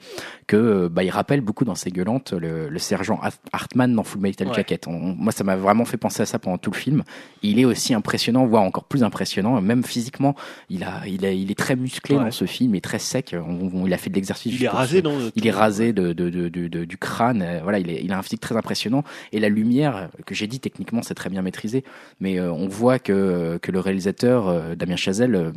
que 0.47 0.57
euh, 0.57 0.89
bah, 0.89 1.05
il 1.05 1.11
rappelle 1.11 1.41
beaucoup 1.41 1.65
dans 1.65 1.75
ses 1.75 1.91
gueulantes 1.91 2.33
le, 2.33 2.69
le 2.69 2.79
sergent 2.79 3.19
Hart- 3.23 3.41
Hartman 3.53 3.95
dans 3.95 4.05
Full 4.05 4.21
Metal 4.21 4.49
Ouais. 4.49 4.55
Jacket. 4.55 4.87
On- 4.89 5.15
moi, 5.15 5.33
ça 5.33 5.45
m'a 5.45 5.57
vraiment 5.57 5.85
fait 5.85 5.97
penser 5.97 6.23
à 6.23 6.27
ça 6.27 6.39
pendant 6.39 6.59
tout 6.59 6.71
le 6.71 6.77
film. 6.77 7.03
Il 7.43 7.59
est 7.59 7.65
aussi 7.65 7.95
impressionnant, 7.95 8.47
voire 8.47 8.63
encore 8.63 8.85
plus 8.85 9.03
impressionnant, 9.05 9.61
même 9.61 9.85
physiquement. 9.85 10.35
Il 10.71 10.83
a, 10.85 11.07
il 11.07 11.25
a, 11.25 11.31
il 11.33 11.51
est 11.51 11.59
très 11.59 11.77
musclé 11.77 12.17
Ouais. 12.17 12.25
dans 12.25 12.31
ce 12.31 12.45
film, 12.47 12.75
il 12.75 12.79
est 12.79 12.81
très 12.81 12.99
sec. 12.99 13.35
On- 13.35 13.71
on- 13.73 13.87
il 13.87 13.93
a 13.95 13.99
fait 13.99 14.11
de 14.11 14.15
l'exercice. 14.15 14.53
Il 14.55 14.65
est 14.65 14.69
rasé, 14.69 15.03
il 15.35 15.47
est 15.47 15.51
rasé 15.51 15.93
de, 15.93 16.13
de, 16.13 16.31
de, 16.31 16.49
de- 16.49 16.69
de- 16.69 16.85
du 16.85 16.99
crâne. 16.99 17.43
euh, 17.43 17.61
Voilà, 17.63 17.79
il, 17.79 17.91
est, 17.91 18.03
il 18.05 18.13
a 18.13 18.19
un 18.19 18.23
physique 18.23 18.41
très 18.41 18.57
impressionnant. 18.57 19.05
Et 19.33 19.41
la 19.41 19.49
lumière, 19.49 19.97
euh, 19.97 20.07
que 20.27 20.35
j'ai 20.35 20.47
dit 20.47 20.61
techniquement, 20.61 21.03
c'est 21.03 21.15
très 21.15 21.24
bien 21.31 21.43
maîtrisé. 21.43 21.85
Mais 22.21 22.39
euh, 22.39 22.53
on 22.53 22.69
voit 22.69 22.99
que, 22.99 23.59
que 23.63 23.73
le 23.73 23.81
réalisateur, 23.81 24.49
euh, 24.49 24.75
Damien 24.75 24.97
Chazelle, 24.97 25.35
euh, 25.35 25.53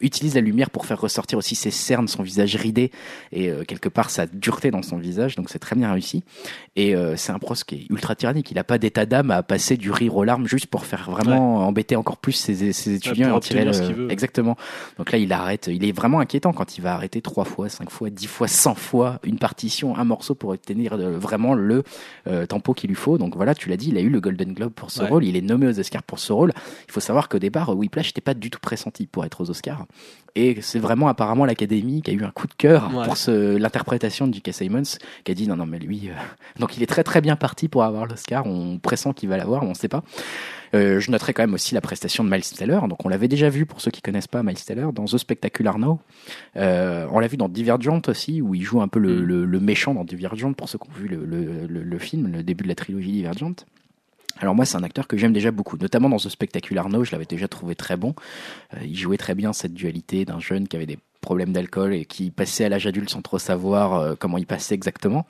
utilise 0.00 0.34
la 0.34 0.40
lumière 0.40 0.70
pour 0.70 0.86
faire 0.86 1.00
ressortir 1.00 1.38
aussi 1.38 1.54
ses 1.54 1.70
cernes, 1.70 2.08
son 2.08 2.22
visage 2.22 2.56
ridé 2.56 2.90
et 3.32 3.50
euh, 3.50 3.64
quelque 3.64 3.88
part 3.88 4.10
sa 4.10 4.26
dureté 4.26 4.70
dans 4.70 4.82
son 4.82 4.96
visage. 4.98 5.36
Donc 5.36 5.50
c'est 5.50 5.58
très 5.58 5.76
bien 5.76 5.92
réussi. 5.92 6.22
Et 6.76 6.94
euh, 6.94 7.16
c'est 7.16 7.32
un 7.32 7.38
pros 7.38 7.54
qui 7.54 7.74
est 7.76 7.86
ultra 7.90 8.14
tyrannique. 8.14 8.50
Il 8.50 8.58
a 8.58 8.64
pas 8.64 8.78
d'état 8.78 9.06
d'âme 9.06 9.30
à 9.30 9.42
passer 9.42 9.76
du 9.76 9.90
rire 9.90 10.16
aux 10.16 10.24
larmes 10.24 10.46
juste 10.46 10.66
pour 10.66 10.84
faire 10.86 11.10
vraiment 11.10 11.66
embêter 11.66 11.96
encore 11.96 12.16
plus 12.16 12.32
ses, 12.32 12.72
ses 12.72 12.94
étudiants 12.94 13.28
pour 13.28 13.34
et 13.34 13.36
en 13.36 13.40
tirer 13.40 13.64
le-. 13.64 14.10
Exactement. 14.10 14.56
Donc 14.98 15.12
là, 15.12 15.18
il 15.18 15.32
arrête. 15.32 15.68
Il 15.72 15.84
est 15.84 15.92
vraiment 15.92 16.20
inquiétant 16.20 16.52
quand 16.52 16.76
il 16.76 16.80
va 16.80 16.94
arrêter 16.94 17.20
trois 17.20 17.44
fois, 17.44 17.68
cinq 17.68 17.90
fois, 17.90 18.10
dix 18.10 18.26
fois, 18.26 18.48
cent 18.48 18.74
fois 18.74 19.20
une 19.24 19.38
partition, 19.38 19.96
un 19.96 20.04
morceau 20.04 20.34
pour 20.34 20.50
obtenir 20.50 20.94
euh, 20.94 21.16
vraiment 21.18 21.54
le 21.54 21.84
euh, 22.26 22.46
tempo 22.46 22.74
qu'il 22.74 22.88
lui 22.88 22.96
faut. 22.96 23.18
Donc 23.18 23.36
voilà, 23.36 23.54
tu 23.54 23.68
l'as 23.68 23.76
dit, 23.76 23.88
il 23.90 23.98
a 23.98 24.00
eu 24.00 24.08
le 24.08 24.20
Golden 24.20 24.52
Globe 24.52 24.72
pour 24.72 24.90
ce 24.90 25.02
Ouais. 25.02 25.08
rôle. 25.08 25.24
Il 25.24 25.36
est 25.36 25.40
nommé 25.42 25.66
aux 25.66 25.78
Oscars 25.78 26.02
pour 26.02 26.18
ce 26.18 26.32
rôle. 26.32 26.52
Il 26.88 26.92
faut 26.92 27.00
savoir 27.00 27.28
qu'au 27.28 27.38
départ, 27.38 27.76
Whiplash 27.76 28.08
n'était 28.08 28.20
pas 28.20 28.34
du 28.34 28.50
tout 28.50 28.60
pressenti 28.60 29.06
pour 29.06 29.24
être 29.24 29.40
aux 29.42 29.50
Oscars. 29.50 29.83
Et 30.36 30.60
c'est 30.62 30.80
vraiment 30.80 31.06
apparemment 31.06 31.44
l'Académie 31.44 32.02
qui 32.02 32.10
a 32.10 32.14
eu 32.14 32.24
un 32.24 32.30
coup 32.32 32.48
de 32.48 32.54
cœur 32.54 32.90
Ouais. 32.92 33.04
pour 33.04 33.14
l'interprétation 33.28 34.26
de 34.26 34.34
J.K. 34.34 34.52
Simmons, 34.52 34.82
qui 35.22 35.30
a 35.30 35.34
dit 35.34 35.46
non, 35.46 35.54
non, 35.54 35.64
mais 35.64 35.78
lui. 35.78 36.08
euh, 36.08 36.12
Donc 36.58 36.76
il 36.76 36.82
est 36.82 36.86
très 36.86 37.04
très 37.04 37.20
bien 37.20 37.36
parti 37.36 37.68
pour 37.68 37.84
avoir 37.84 38.06
l'Oscar. 38.06 38.44
On 38.44 38.78
pressent 38.78 39.12
qu'il 39.14 39.28
va 39.28 39.36
l'avoir, 39.36 39.62
on 39.62 39.68
ne 39.68 39.74
sait 39.74 39.86
pas. 39.86 40.02
Euh, 40.74 40.98
je 40.98 41.12
noterai 41.12 41.34
quand 41.34 41.44
même 41.44 41.54
aussi 41.54 41.72
la 41.72 41.80
prestation 41.80 42.24
de 42.24 42.30
Miles 42.30 42.42
Teller. 42.42 42.80
Donc 42.88 43.04
on 43.06 43.08
l'avait 43.08 43.28
déjà 43.28 43.48
vu 43.48 43.64
pour 43.64 43.80
ceux 43.80 43.92
qui 43.92 44.02
connaissent 44.02 44.26
pas 44.26 44.42
Miles 44.42 44.56
Teller 44.64 44.88
dans 44.92 45.04
The 45.04 45.18
Spectacular 45.18 45.78
Now. 45.78 46.00
Euh, 46.56 47.06
on 47.12 47.20
l'a 47.20 47.28
vu 47.28 47.36
dans 47.36 47.48
Divergent 47.48 48.02
aussi 48.08 48.42
où 48.42 48.56
il 48.56 48.62
joue 48.62 48.82
un 48.82 48.88
peu 48.88 48.98
le, 48.98 49.20
Mm. 49.20 49.22
le- 49.24 49.44
le 49.44 49.60
méchant 49.60 49.94
dans 49.94 50.02
Divergent 50.04 50.52
pour 50.52 50.68
ceux 50.68 50.78
qui 50.78 50.88
ont 50.88 50.94
vu 51.00 51.06
le 51.08 51.98
film, 52.00 52.26
le 52.32 52.42
début 52.42 52.64
de 52.64 52.68
la 52.68 52.74
trilogie 52.74 53.12
Divergent. 53.12 53.54
Alors 54.40 54.54
moi, 54.54 54.64
c'est 54.64 54.76
un 54.76 54.82
acteur 54.82 55.06
que 55.06 55.16
j'aime 55.16 55.32
déjà 55.32 55.50
beaucoup, 55.50 55.76
notamment 55.76 56.08
dans 56.08 56.16
The 56.16 56.28
Spectacular 56.28 56.88
No, 56.88 57.04
je 57.04 57.12
l'avais 57.12 57.24
déjà 57.24 57.48
trouvé 57.48 57.74
très 57.74 57.96
bon. 57.96 58.14
Euh, 58.74 58.78
il 58.82 58.96
jouait 58.96 59.16
très 59.16 59.34
bien 59.34 59.52
cette 59.52 59.74
dualité 59.74 60.24
d'un 60.24 60.40
jeune 60.40 60.66
qui 60.66 60.76
avait 60.76 60.86
des 60.86 60.98
problèmes 61.20 61.52
d'alcool 61.52 61.94
et 61.94 62.04
qui 62.04 62.30
passait 62.30 62.64
à 62.64 62.68
l'âge 62.68 62.86
adulte 62.86 63.08
sans 63.08 63.22
trop 63.22 63.38
savoir 63.38 63.94
euh, 63.94 64.14
comment 64.18 64.36
il 64.36 64.46
passait 64.46 64.74
exactement. 64.74 65.26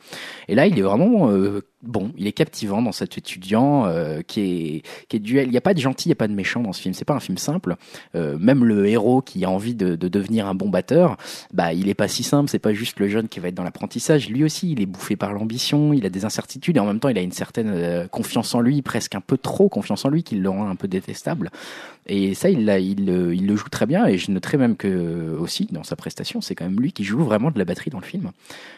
Et 0.49 0.55
là, 0.55 0.67
il 0.67 0.79
est 0.79 0.83
vraiment 0.83 1.31
euh, 1.31 1.63
bon, 1.87 2.13
il 2.17 2.27
est 2.27 2.33
captivant 2.33 2.83
dans 2.83 2.93
cet 2.93 3.17
étudiant 3.19 3.87
euh, 3.87 4.23
qui 4.23 4.41
est 4.41 4.83
qui 5.09 5.17
est 5.17 5.21
duel. 5.21 5.47
Il 5.47 5.51
n'y 5.51 5.57
a 5.57 5.61
pas 5.61 5.75
de 5.75 5.81
gentil, 5.81 6.07
il 6.07 6.11
n'y 6.11 6.15
a 6.15 6.17
pas 6.17 6.29
de 6.29 6.35
méchant 6.35 6.61
dans 6.61 6.73
ce 6.73 6.81
film. 6.81 6.95
C'est 6.95 7.05
pas 7.05 7.15
un 7.15 7.21
film 7.21 7.39
simple. 7.39 7.77
Euh, 8.15 8.37
même 8.39 8.65
le 8.65 8.87
héros 8.87 9.23
qui 9.23 9.45
a 9.45 9.51
envie 9.51 9.75
de, 9.75 9.97
de 9.97 10.09
devenir 10.09 10.47
un 10.47 10.55
bon 10.55 10.69
batteur, 10.69 11.17
bah 11.53 11.73
il 11.73 11.89
est 11.89 11.95
pas 11.95 12.09
si 12.09 12.23
simple. 12.23 12.49
C'est 12.51 12.59
pas 12.59 12.73
juste 12.75 13.01
le 13.01 13.09
jeune 13.09 13.29
qui 13.29 13.41
va 13.41 13.49
être 13.49 13.55
dans 13.55 13.65
l'apprentissage. 13.65 14.29
Lui 14.29 14.45
aussi, 14.45 14.73
il 14.73 14.81
est 14.81 14.87
bouffé 14.87 15.17
par 15.17 15.33
l'ambition. 15.33 15.93
Il 15.93 16.05
a 16.07 16.11
des 16.11 16.25
incertitudes 16.25 16.77
et 16.77 16.81
en 16.81 16.87
même 16.87 17.01
temps, 17.01 17.09
il 17.09 17.19
a 17.19 17.23
une 17.23 17.33
certaine 17.33 17.71
euh, 17.75 18.07
confiance 18.09 18.55
en 18.55 18.61
lui, 18.61 18.83
presque 18.83 19.15
un 19.15 19.21
peu 19.21 19.37
trop 19.39 19.69
confiance 19.69 20.05
en 20.05 20.09
lui, 20.09 20.23
qui 20.23 20.37
le 20.37 20.49
rend 20.49 20.69
un 20.69 20.77
peu 20.77 20.89
détestable. 20.89 21.51
Et 22.07 22.35
ça, 22.35 22.51
il, 22.51 22.67
l'a- 22.67 22.79
il, 22.79 23.07
le- 23.07 23.35
il 23.35 23.47
le 23.47 23.57
joue 23.57 23.69
très 23.71 23.87
bien. 23.87 24.07
Et 24.07 24.19
je 24.19 24.31
noterai 24.31 24.59
même 24.59 24.77
que 24.77 25.37
aussi 25.39 25.69
dans 25.71 25.83
sa 25.85 25.97
prestation, 25.97 26.41
c'est 26.41 26.55
quand 26.55 26.65
même 26.67 26.79
lui 26.81 26.93
qui 26.93 27.03
joue 27.05 27.23
vraiment 27.25 27.51
de 27.51 27.59
la 27.59 27.65
batterie 27.65 27.91
dans 27.91 27.99
le 28.01 28.05
film. 28.05 28.31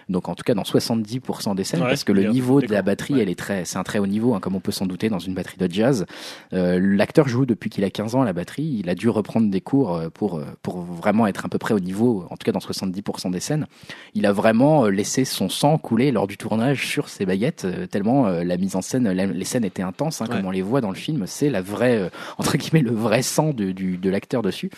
Donc 0.09 0.28
en 0.28 0.35
tout 0.36 0.44
cas 0.44 0.55
dans 0.55 0.62
70% 0.62 1.55
des 1.57 1.65
scènes, 1.65 1.81
Ouais, 1.83 1.89
parce 1.89 2.05
que 2.05 2.12
le 2.12 2.23
bien, 2.23 2.31
niveau 2.31 2.60
de 2.60 2.67
la 2.67 2.83
d'accord, 2.83 2.85
batterie, 2.97 3.15
ouais. 3.15 3.23
elle 3.23 3.28
est 3.28 3.39
très, 3.39 3.65
c'est 3.65 3.76
un 3.78 3.83
très 3.83 3.99
haut 3.99 4.07
niveau, 4.07 4.34
hein, 4.34 4.41
comme 4.41 4.55
on 4.57 4.60
peut 4.60 4.73
s'en 4.73 4.86
douter 4.86 5.08
dans 5.08 5.18
une 5.18 5.34
batterie 5.34 5.58
de 5.58 5.70
jazz. 5.73 6.07
Euh, 6.52 6.78
L'acteur 6.81 7.28
joue 7.28 7.47
depuis 7.47 7.68
qu'il 7.70 7.84
a 7.84 7.91
15 7.91 8.15
ans 8.15 8.23
à 8.23 8.25
la 8.25 8.33
batterie. 8.33 8.76
Il 8.81 8.89
a 8.89 8.94
dû 8.94 9.08
reprendre 9.08 9.50
des 9.50 9.60
cours 9.60 9.94
euh, 9.94 10.08
pour 10.08 10.36
euh, 10.39 10.44
pour 10.62 10.81
vraiment 10.81 11.26
être 11.26 11.44
à 11.44 11.49
peu 11.49 11.58
près 11.58 11.75
au 11.75 11.81
niveau, 11.81 12.25
en 12.31 12.36
tout 12.36 12.44
cas 12.44 12.52
dans 12.52 12.58
70% 12.60 13.31
des 13.31 13.41
scènes. 13.41 13.66
Il 14.15 14.25
a 14.26 14.33
vraiment 14.33 14.86
euh, 14.86 14.91
laissé 14.91 15.25
son 15.25 15.49
sang 15.49 15.78
couler 15.78 16.10
lors 16.12 16.26
du 16.26 16.36
tournage 16.36 16.86
sur 16.86 17.08
ses 17.08 17.26
baguettes, 17.26 17.66
tellement 17.91 18.28
la 18.28 18.57
mise 18.57 18.76
en 18.76 18.83
scène, 18.83 19.10
la- 19.12 19.26
les 19.26 19.44
scènes 19.44 19.65
étaient 19.65 19.83
intenses, 19.83 20.20
hein, 20.23 20.26
Ouais. 20.28 20.36
comme 20.36 20.47
on 20.47 20.50
les 20.50 20.62
voit 20.62 20.81
dans 20.81 20.91
le 20.91 20.97
film. 20.97 21.25
C'est 21.26 21.50
la 21.50 21.60
vraie, 21.62 22.10
entre 22.39 22.57
guillemets, 22.57 22.83
le 22.83 22.94
vrai 22.94 23.23
sang 23.23 23.52
de, 23.52 23.73
du, 23.73 23.97
de 23.99 24.10
l'acteur 24.10 24.42
dessus. 24.42 24.70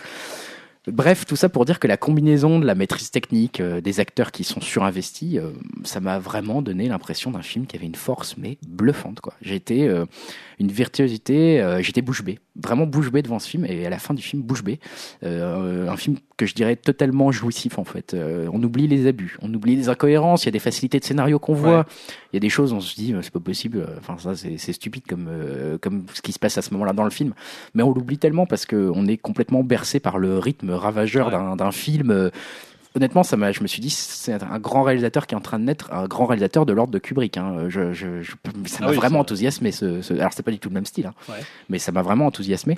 Bref, 0.87 1.27
tout 1.27 1.37
ça 1.37 1.49
pour 1.49 1.65
dire 1.65 1.81
que 1.81 1.87
la 1.87 1.97
combinaison 1.97 2.59
de 2.59 2.67
la 2.67 2.75
maîtrise 2.75 3.11
technique, 3.11 3.61
euh, 3.61 3.81
des 3.81 4.01
acteurs 4.01 4.33
qui 4.33 4.45
sont 4.45 4.61
surinvestis, 4.61 5.37
euh, 5.39 5.51
ça 5.85 6.01
m'a 6.01 6.19
vraiment 6.19 6.63
donné 6.63 6.89
l'impression 6.89 7.31
d'un 7.31 7.43
film 7.43 7.67
qui 7.67 7.77
avait 7.77 7.87
une 7.87 7.95
force 7.95 8.37
mais 8.37 8.59
bluffante 8.67 9.21
quoi. 9.21 9.35
Été 9.45 9.89
euh, 9.89 10.07
une 10.61 10.69
virtuosité, 10.73 11.61
euh, 11.61 11.83
j'étais 11.83 12.03
bouche 12.03 12.23
bée, 12.23 12.39
vraiment 12.57 12.87
bouche 12.87 13.11
bée 13.11 13.23
devant 13.23 13.39
ce 13.39 13.49
film 13.49 13.65
et 13.67 13.87
à 13.87 13.91
la 13.91 13.99
fin 13.99 14.15
du 14.15 14.23
film 14.23 14.43
bouche 14.43 14.63
bée. 14.65 14.81
Euh, 15.23 15.89
un 15.89 15.97
film 15.97 16.17
que 16.37 16.47
je 16.47 16.55
dirais 16.55 16.77
totalement 16.77 17.31
jouissif 17.33 17.79
en 17.79 17.85
fait. 17.85 18.15
Euh, 18.15 18.49
on 18.53 18.63
oublie 18.63 18.87
les 18.87 19.07
abus, 19.07 19.37
on 19.43 19.53
oublie 19.55 19.77
les 19.77 19.89
incohérences, 19.89 20.45
il 20.45 20.47
y 20.47 20.49
a 20.49 20.53
des 20.53 20.59
facilités 20.59 20.99
de 20.99 21.05
scénario 21.05 21.39
qu'on 21.39 21.55
voit, 21.55 21.87
il 22.33 22.37
y 22.37 22.39
a 22.39 22.41
des 22.41 22.49
choses 22.49 22.73
on 22.73 22.81
se 22.81 22.95
dit 22.95 23.15
c'est 23.23 23.33
pas 23.33 23.41
possible, 23.41 23.87
enfin 23.99 24.17
ça 24.19 24.35
c'est 24.37 24.73
stupide 24.73 25.05
comme 25.09 25.29
comme 25.81 26.07
ce 26.15 26.23
qui 26.23 26.33
se 26.33 26.39
passe 26.39 26.59
à 26.59 26.63
ce 26.63 26.73
moment-là 26.75 26.93
dans 26.93 27.05
le 27.05 27.11
film, 27.11 27.35
mais 27.75 27.83
on 27.83 27.93
l'oublie 27.93 28.19
tellement 28.19 28.47
parce 28.47 28.67
que 28.67 28.91
on 28.95 29.07
est 29.07 29.17
complètement 29.17 29.63
bercé 29.65 30.01
par 30.01 30.19
le 30.19 30.39
rythme 30.39 30.71
ravageur 30.71 31.29
Ouais. 31.29 31.57
d'un 31.57 31.73
film. 31.73 32.31
Euh, 32.95 32.99
Honnêtement, 32.99 33.23
ça 33.23 33.37
m'a, 33.37 33.53
je 33.53 33.63
me 33.63 33.67
suis 33.67 33.81
dit, 33.81 33.91
c'est 33.91 34.33
un 34.43 34.59
grand 34.59 34.83
réalisateur 34.83 35.27
qui 35.27 35.35
est 35.35 35.39
en 35.39 35.41
train 35.43 35.59
de 35.59 35.65
naître, 35.65 35.93
un 35.93 36.07
grand 36.07 36.27
réalisateur 36.27 36.67
de 36.67 36.73
l'ordre 36.73 36.93
de 36.93 36.99
Kubrick. 36.99 37.37
Hein. 37.37 37.69
Je, 37.69 37.93
je, 37.93 38.23
je- 38.23 38.33
ça 38.67 38.79
Ah 38.81 38.85
m'a 38.85 38.91
oui, 38.91 38.97
vraiment 38.97 39.21
enthousiasmé. 39.21 39.73
Ce, 39.73 40.03
ce- 40.03 40.15
alors 40.15 40.33
c'est 40.33 40.43
pas 40.43 40.51
du 40.51 40.59
tout 40.59 40.69
le 40.69 40.75
même 40.75 40.87
style, 40.87 41.07
hein, 41.07 41.15
Ouais. 41.29 41.41
mais 41.69 41.79
ça 41.79 41.93
m'a 41.93 42.03
vraiment 42.03 42.27
enthousiasmé. 42.27 42.77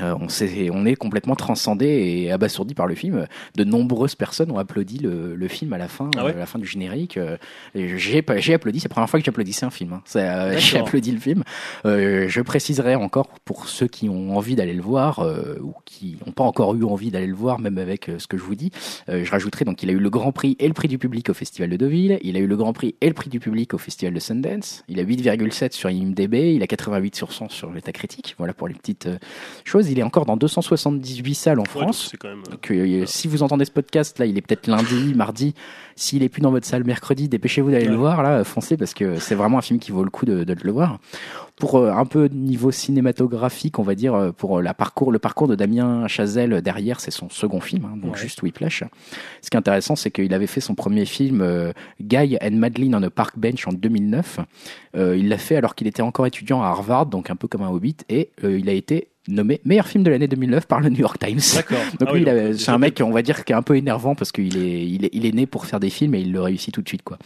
Euh, 0.00 0.14
on, 0.20 0.28
s'est- 0.28 0.70
on 0.72 0.86
est 0.86 0.94
complètement 0.94 1.34
transcendé 1.36 1.86
et 1.86 2.32
abasourdi 2.32 2.72
par 2.74 2.86
le 2.86 2.94
film. 2.94 3.26
De 3.56 3.64
nombreuses 3.64 4.14
personnes 4.14 4.50
ont 4.50 4.58
applaudi 4.58 4.98
le, 4.98 5.34
le 5.34 5.48
film 5.48 5.72
à 5.74 5.78
la 5.78 5.86
fin, 5.88 6.10
Ah 6.16 6.24
ouais 6.24 6.30
euh, 6.30 6.36
à 6.36 6.38
la 6.38 6.46
fin 6.46 6.58
du 6.58 6.66
générique. 6.66 7.18
Euh, 7.18 7.36
J'ai 7.74 8.18
applaudi. 8.54 8.80
C'est 8.80 8.88
la 8.88 8.92
première 8.94 9.10
fois 9.10 9.20
que 9.20 9.24
j'applaudissais 9.26 9.66
un 9.66 9.70
film. 9.70 9.92
hein. 9.92 10.02
J'ai 10.58 10.78
applaudi 10.78 11.12
le 11.12 11.18
film. 11.20 11.42
Je 11.84 12.40
préciserai 12.40 12.94
encore 12.94 13.28
pour 13.44 13.68
ceux 13.68 13.86
qui 13.86 14.08
ont 14.08 14.36
envie 14.36 14.54
d'aller 14.56 14.72
le 14.72 14.82
voir 14.82 15.26
ou 15.62 15.74
qui 15.84 16.16
n'ont 16.24 16.32
pas 16.32 16.44
encore 16.44 16.74
eu 16.74 16.84
envie 16.84 17.10
d'aller 17.10 17.26
le 17.26 17.34
voir, 17.34 17.58
même 17.58 17.78
avec 17.78 18.10
ce 18.18 18.26
que 18.26 18.36
je 18.38 18.42
vous 18.42 18.54
dis. 18.54 18.70
je 19.08 19.30
rajouterai 19.30 19.64
donc 19.64 19.82
il 19.82 19.90
a 19.90 19.92
eu 19.92 19.98
le 19.98 20.10
Grand 20.10 20.32
Prix 20.32 20.56
et 20.58 20.68
le 20.68 20.74
Prix 20.74 20.88
du 20.88 20.98
public 20.98 21.28
au 21.28 21.34
Festival 21.34 21.68
de 21.70 21.76
Deauville. 21.76 22.18
Il 22.22 22.36
a 22.36 22.40
eu 22.40 22.46
le 22.46 22.56
Grand 22.56 22.72
Prix 22.72 22.94
et 23.00 23.08
le 23.08 23.14
Prix 23.14 23.28
du 23.30 23.40
public 23.40 23.74
au 23.74 23.78
Festival 23.78 24.14
de 24.14 24.20
Sundance. 24.20 24.84
Il 24.88 24.98
a 25.00 25.04
8,7 25.04 25.72
sur 25.72 25.90
IMDb. 25.90 26.54
Il 26.54 26.62
a 26.62 26.66
88 26.66 27.14
sur 27.14 27.32
100 27.32 27.50
sur 27.50 27.70
l'état 27.72 27.92
critique. 27.92 28.34
Voilà 28.38 28.54
pour 28.54 28.68
les 28.68 28.74
petites 28.74 29.06
euh, 29.06 29.18
Il 29.90 29.98
est 29.98 30.02
encore 30.02 30.26
dans 30.26 30.36
278 30.36 31.34
salles 31.34 31.58
en 31.58 31.62
Ouais, 31.62 31.66
donc 31.66 31.82
France. 31.82 32.12
quand 32.20 32.28
même. 32.28 32.42
euh, 32.46 32.50
Donc, 32.50 32.70
euh, 32.70 33.04
si 33.06 33.28
vous 33.28 33.42
entendez 33.42 33.64
ce 33.64 33.70
podcast, 33.70 34.18
là, 34.18 34.26
il 34.26 34.36
est 34.38 34.42
peut-être 34.42 34.66
lundi, 34.66 35.14
mardi. 35.16 35.54
S'il 35.96 36.22
est 36.22 36.28
plus 36.30 36.40
dans 36.40 36.50
votre 36.50 36.66
salle 36.66 36.84
mercredi, 36.84 37.28
dépêchez-vous 37.28 37.70
d'aller 37.70 37.84
Ouais. 37.86 37.90
le 37.92 37.96
voir. 37.98 38.22
Là, 38.22 38.44
foncez 38.44 38.76
parce 38.76 38.94
que 38.94 39.18
c'est 39.18 39.34
vraiment 39.34 39.58
un 39.58 39.62
film 39.62 39.78
qui 39.78 39.90
vaut 39.92 40.04
le 40.04 40.10
coup 40.10 40.24
de, 40.26 40.44
de 40.44 40.56
le 40.62 40.72
voir. 40.72 40.98
Pour 41.56 41.76
euh, 41.76 41.92
un 41.92 42.06
peu 42.06 42.28
de 42.30 42.34
niveau 42.34 42.70
cinématographique, 42.70 43.78
on 43.78 43.82
va 43.82 43.94
dire, 43.94 44.14
euh, 44.14 44.32
pour 44.32 44.58
euh, 44.58 44.62
la 44.62 44.72
parcours, 44.74 45.12
le 45.12 45.18
parcours 45.18 45.48
de 45.48 45.54
Damien 45.54 46.08
Chazelle 46.08 46.62
derrière, 46.62 46.98
c'est 46.98 47.10
son 47.10 47.28
second 47.28 47.60
film, 47.60 47.84
hein, 47.84 47.96
donc 48.02 48.14
Ouais. 48.14 48.18
juste 48.20 48.42
Whiplash. 48.42 48.84
Ce 49.42 49.50
qui 49.50 49.56
est 49.56 49.58
intéressant, 49.58 49.94
c'est 49.94 50.10
qu'il 50.10 50.32
avait 50.32 50.46
fait 50.46 50.60
son 50.62 50.74
premier 50.74 51.04
film 51.04 51.40
euh, 51.42 51.72
Guy 52.00 52.38
and 52.42 52.52
Madeline 52.52 52.94
on 52.94 53.02
a 53.02 53.10
Park 53.10 53.38
Bench 53.38 53.66
en 53.68 53.72
2009. 53.72 54.40
Euh, 54.96 55.16
il 55.16 55.28
l'a 55.28 55.38
fait 55.38 55.56
alors 55.56 55.74
qu'il 55.74 55.86
était 55.86 56.02
encore 56.02 56.26
étudiant 56.26 56.62
à 56.62 56.66
Harvard, 56.68 57.06
donc 57.06 57.28
un 57.30 57.36
peu 57.36 57.48
comme 57.48 57.62
un 57.62 57.70
hobbit, 57.70 57.96
et 58.08 58.30
euh, 58.44 58.58
il 58.58 58.68
a 58.68 58.72
été 58.72 59.08
nommé 59.28 59.60
meilleur 59.64 59.86
film 59.86 60.02
de 60.04 60.10
l'année 60.10 60.28
2009 60.28 60.66
par 60.66 60.80
le 60.80 60.88
New 60.88 60.98
York 60.98 61.18
Times. 61.18 61.40
D'accord. 61.54 61.78
Donc 62.00 62.08
Ah 62.10 62.14
lui, 62.14 62.24
oui, 62.24 62.58
c'est 62.58 62.70
un 62.70 62.78
mec, 62.78 63.00
on 63.04 63.10
va 63.10 63.22
dire, 63.22 63.44
qui 63.44 63.52
est 63.52 63.56
un 63.56 63.62
peu 63.62 63.76
énervant 63.76 64.14
parce 64.14 64.32
qu'il 64.32 64.56
est, 64.56 64.86
il 64.86 65.04
est, 65.04 65.10
il 65.12 65.26
est 65.26 65.32
né 65.32 65.46
pour 65.46 65.66
faire 65.66 65.80
des 65.80 65.90
films 65.90 66.14
et 66.14 66.20
il 66.20 66.32
le 66.32 66.40
réussit 66.40 66.74
tout 66.74 66.82
de 66.82 66.88
suite, 66.88 67.02
quoi. 67.02 67.18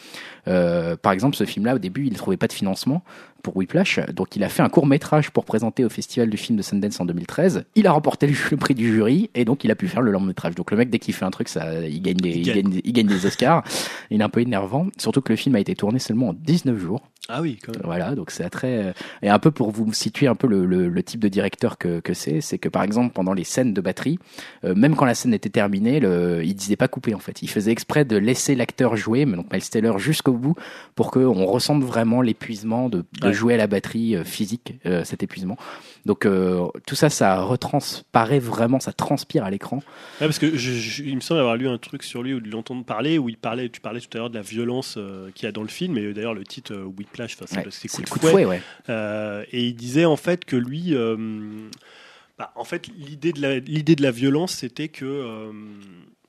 Euh, 0.49 0.97
par 0.97 1.13
exemple, 1.13 1.37
ce 1.37 1.45
film-là, 1.45 1.75
au 1.75 1.79
début, 1.79 2.07
il 2.07 2.13
ne 2.13 2.19
trouvait 2.19 2.37
pas 2.37 2.47
de 2.47 2.53
financement 2.53 3.03
pour 3.47 3.57
Whiplash, 3.57 4.01
donc 4.13 4.35
il 4.35 4.43
a 4.43 4.49
fait 4.49 4.65
un 4.65 4.69
court 4.69 4.87
métrage 4.87 5.31
pour 5.31 5.45
présenter 5.45 5.85
au 5.85 5.89
Festival 5.89 6.29
du 6.29 6.37
film 6.37 6.59
de 6.59 6.63
Sundance 6.63 6.99
en 6.99 7.05
2013. 7.05 7.65
Il 7.77 7.87
a 7.87 7.93
remporté 7.93 8.27
le, 8.27 8.57
prix 8.57 8.75
du 8.75 8.93
jury 8.93 9.31
et 9.37 9.45
donc 9.45 9.63
il 9.63 9.71
a 9.71 9.77
pu 9.77 9.87
faire 9.87 10.01
le 10.01 10.11
long 10.11 10.19
métrage. 10.19 10.57
Donc 10.57 10.73
le 10.73 10.77
mec, 10.77 10.91
dès 10.91 10.99
qu'il 10.99 11.15
fait 11.15 11.25
un 11.25 11.31
truc, 11.31 11.49
ça, 11.49 11.87
il 11.87 12.03
gagne 12.03 12.17
des, 12.17 12.31
Il 12.31 12.39
il 12.39 12.53
gagne. 12.53 12.81
il 12.83 12.93
gagne 12.93 13.07
des 13.07 13.25
Oscars. 13.25 13.63
Il 14.11 14.21
est 14.21 14.25
un 14.25 14.29
peu 14.29 14.41
énervant, 14.41 14.89
surtout 14.99 15.21
que 15.21 15.33
le 15.33 15.37
film 15.37 15.55
a 15.57 15.61
été 15.61 15.75
tourné 15.75 15.99
seulement 15.99 16.29
en 16.29 16.33
19 16.33 16.79
jours. 16.79 17.03
Ah 17.29 17.43
oui, 17.43 17.59
quand 17.65 17.73
même. 17.73 17.83
Voilà, 17.85 18.15
donc 18.15 18.31
c'est 18.31 18.49
très 18.51 18.87
euh, 18.87 18.93
et 19.23 19.29
un 19.29 19.41
peu 19.41 19.51
pour 19.51 19.71
vous 19.73 19.93
situer 19.93 20.29
un 20.29 20.37
peu 20.37 20.47
le, 20.47 20.65
le, 20.65 20.89
le 20.89 21.03
type 21.03 21.19
de 21.21 21.29
directeur 21.29 21.77
que, 21.77 21.99
que 21.99 22.15
c'est, 22.15 22.41
c'est 22.41 22.59
que 22.59 22.69
par 22.69 22.85
exemple 22.85 23.13
pendant 23.13 23.33
les 23.33 23.43
scènes 23.43 23.75
de 23.75 23.81
batterie, 23.81 24.21
euh, 24.65 24.77
même 24.77 24.95
quand 24.95 25.07
la 25.07 25.15
scène 25.15 25.35
était 25.35 25.49
terminée, 25.49 25.99
le, 25.99 26.45
il 26.45 26.55
disait 26.55 26.77
pas 26.77 26.87
couper 26.87 27.15
en 27.15 27.19
fait. 27.19 27.43
Il 27.43 27.51
faisait 27.51 27.73
exprès 27.73 28.05
de 28.05 28.17
laisser 28.17 28.55
l'acteur 28.55 28.97
jouer, 28.97 29.27
mais 29.27 29.37
donc 29.37 29.53
Miles 29.53 29.69
Teller 29.69 29.95
jusqu'au 29.99 30.35
bout 30.37 30.55
pour 30.95 31.11
qu'on 31.11 31.45
ressente 31.47 31.83
vraiment 31.83 32.21
l'épuisement 32.23 32.89
de, 32.89 33.05
de 33.21 33.27
Ouais. 33.29 33.33
jouer 33.33 33.55
à 33.55 33.57
la 33.57 33.67
batterie 33.67 34.17
euh, 34.17 34.25
physique, 34.25 34.75
euh, 34.87 35.05
cet 35.05 35.23
épuisement. 35.23 35.57
Donc 36.05 36.25
euh, 36.27 36.67
tout 36.87 36.95
ça, 36.95 37.11
ça 37.11 37.41
retransparaît 37.43 38.39
vraiment, 38.39 38.79
ça 38.81 38.93
transpire 38.93 39.45
à 39.45 39.51
l'écran. 39.51 39.77
Ouais, 40.21 40.27
parce 40.27 40.39
que 40.39 40.57
je- 40.57 40.73
je- 40.73 41.03
il 41.03 41.17
me 41.17 41.21
semble 41.21 41.41
avoir 41.41 41.57
lu 41.57 41.69
un 41.69 41.79
truc 41.79 42.03
sur 42.03 42.23
lui 42.23 42.35
ou 42.35 42.41
de 42.41 42.51
l'entendre 42.51 42.85
parler 42.85 43.19
où 43.19 43.29
il 43.29 43.37
parlait, 43.37 43.69
tu 43.69 43.81
parlais 43.81 44.01
tout 44.01 44.09
à 44.15 44.19
l'heure 44.19 44.31
de 44.31 44.37
la 44.37 44.43
violence 44.43 44.95
euh, 44.99 45.31
qu'il 45.35 45.47
y 45.47 45.49
a 45.49 45.53
dans 45.53 45.63
le 45.63 45.69
film 45.69 45.99
et 45.99 46.13
d'ailleurs 46.13 46.35
le 46.35 46.45
titre 46.45 46.75
Whiplash, 46.97 47.37
c'est 47.37 47.57
Ouais, 47.57 48.05
coup 48.09 48.19
de 48.19 48.27
fouet. 48.27 48.61
et 49.53 49.67
il 49.67 49.75
disait 49.75 50.05
en 50.05 50.17
fait 50.17 50.45
que 50.45 50.57
lui, 50.57 50.95
bah, 52.39 52.53
en 52.55 52.65
fait 52.65 52.89
l'idée 52.99 53.33
de 53.33 53.41
la 53.41 53.59
l'idée 53.61 53.97
de 53.97 54.03
la 54.03 54.11
violence 54.11 54.53
c'était 54.53 54.89
que 54.89 55.05
euh, 55.07 55.51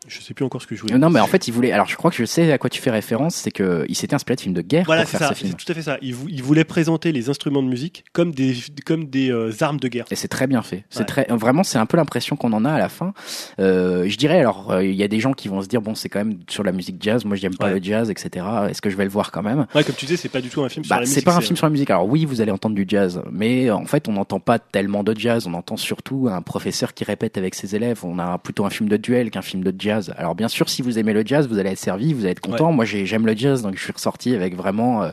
je 0.08 0.22
sais 0.22 0.34
plus 0.34 0.46
encore 0.46 0.62
ce 0.62 0.68
que 0.68 0.76
je 0.76 0.82
voulais. 0.82 0.98
Non, 0.98 1.10
mais 1.10 1.20
en 1.20 1.28
fait, 1.28 1.48
il 1.48 1.52
voulait. 1.54 1.72
Alors, 1.72 1.88
je 1.88 1.96
crois 1.98 2.12
que 2.12 2.18
je 2.18 2.24
sais 2.26 2.52
à 2.52 2.58
quoi 2.58 2.70
tu 2.70 2.82
fais 2.82 2.92
référence. 2.92 3.36
C'est 3.36 3.52
que 3.52 3.86
il 3.90 3.96
s'était 3.96 4.14
inspiré 4.14 4.36
de 4.36 4.42
films 4.42 4.54
de 4.54 4.62
guerre 4.62 4.84
Voilà, 4.86 5.02
pour 5.02 5.12
faire 5.12 5.20
ça, 5.22 5.30
ce 5.30 5.34
film. 5.34 5.52
c'est 5.58 5.66
tout 5.66 5.72
à 5.72 5.76
fait 5.76 5.82
ça. 5.82 5.98
Il, 6.02 6.14
vou- 6.16 6.28
il 6.30 6.42
voulait 6.44 6.64
présenter 6.64 7.12
les 7.12 7.30
instruments 7.30 7.64
de 7.64 7.68
musique 7.68 8.06
comme 8.14 8.32
des, 8.34 8.56
comme 8.86 9.06
des 9.06 9.32
euh, 9.32 9.52
armes 9.62 9.80
de 9.80 9.88
guerre. 9.88 10.06
Et 10.12 10.16
c'est 10.16 10.28
très 10.28 10.48
bien 10.48 10.62
fait. 10.62 10.86
C'est 10.90 11.00
Ouais. 11.00 11.06
très 11.06 11.26
vraiment, 11.30 11.64
c'est 11.64 11.78
un 11.78 11.86
peu 11.86 11.98
l'impression 11.98 12.36
qu'on 12.36 12.54
en 12.54 12.64
a 12.64 12.72
à 12.72 12.78
la 12.78 12.90
fin. 12.90 13.14
Euh, 13.60 14.06
je 14.08 14.18
dirais 14.18 14.40
alors, 14.40 14.72
euh, 14.72 14.84
il 14.86 14.96
y 14.96 15.04
a 15.04 15.08
des 15.08 15.20
gens 15.20 15.34
qui 15.34 15.48
vont 15.48 15.62
se 15.62 15.68
dire 15.68 15.82
bon, 15.82 15.96
c'est 15.96 16.10
quand 16.10 16.20
même 16.20 16.38
sur 16.48 16.64
la 16.64 16.72
musique 16.72 16.98
jazz. 17.02 17.26
Moi, 17.26 17.36
j'aime 17.36 17.56
pas 17.56 17.66
Ouais. 17.68 17.80
le 17.80 17.84
jazz, 17.84 18.10
etc. 18.10 18.46
Est-ce 18.70 18.82
que 18.82 18.90
je 18.90 18.96
vais 18.96 19.04
le 19.04 19.10
voir 19.10 19.32
quand 19.32 19.44
même? 19.44 19.66
Ouais, 19.76 19.84
comme 19.84 19.96
tu 19.96 20.06
disais, 20.06 20.18
c'est 20.18 20.30
pas 20.30 20.42
du 20.42 20.50
tout 20.50 20.64
un 20.64 20.70
film 20.70 20.84
sur 20.86 20.90
Bah, 20.90 20.96
la 20.98 21.02
musique. 21.02 21.16
c'est 21.16 21.26
pas 21.26 21.36
un 21.36 21.42
film 21.42 21.58
sur 21.58 21.66
la 21.66 21.72
musique. 21.72 21.90
Alors 21.90 22.08
oui, 22.08 22.24
vous 22.26 22.40
allez 22.40 22.52
entendre 22.52 22.76
du 22.76 22.86
jazz, 22.88 23.22
mais 23.32 23.70
en 23.72 23.86
fait, 23.86 24.08
on 24.08 24.14
n'entend 24.14 24.40
pas 24.40 24.60
tellement 24.60 25.04
de 25.04 25.14
jazz. 25.18 25.48
On 25.48 25.54
entend 25.54 25.76
surtout 25.76 26.28
un 26.32 26.42
professeur 26.42 26.94
qui 26.94 27.04
répète 27.04 27.38
avec 27.38 27.56
ses 27.56 27.76
élèves. 27.76 28.02
On 28.06 28.20
a 28.20 28.38
plutôt 28.38 28.66
un 28.66 28.70
film 28.70 28.88
de 28.88 28.98
duel 28.98 29.32
qu'un 29.32 29.42
film 29.42 29.64
de 29.64 29.74
jazz. 29.78 29.97
Alors 30.18 30.36
bien 30.36 30.48
sûr, 30.48 30.70
si 30.70 30.82
vous 30.82 30.98
aimez 31.00 31.14
le 31.14 31.24
jazz, 31.26 31.48
vous 31.48 31.58
allez 31.60 31.72
être 31.72 31.78
servi, 31.80 32.14
vous 32.14 32.22
allez 32.22 32.32
être 32.32 32.40
content. 32.40 32.72
Moi, 32.72 32.86
j'ai- 32.86 33.06
j'aime 33.06 33.26
le 33.26 33.36
jazz, 33.36 33.62
donc 33.62 33.76
je 33.76 33.84
suis 33.84 33.92
ressorti 33.94 34.34
avec 34.36 34.56
vraiment 34.56 35.04
euh, 35.04 35.10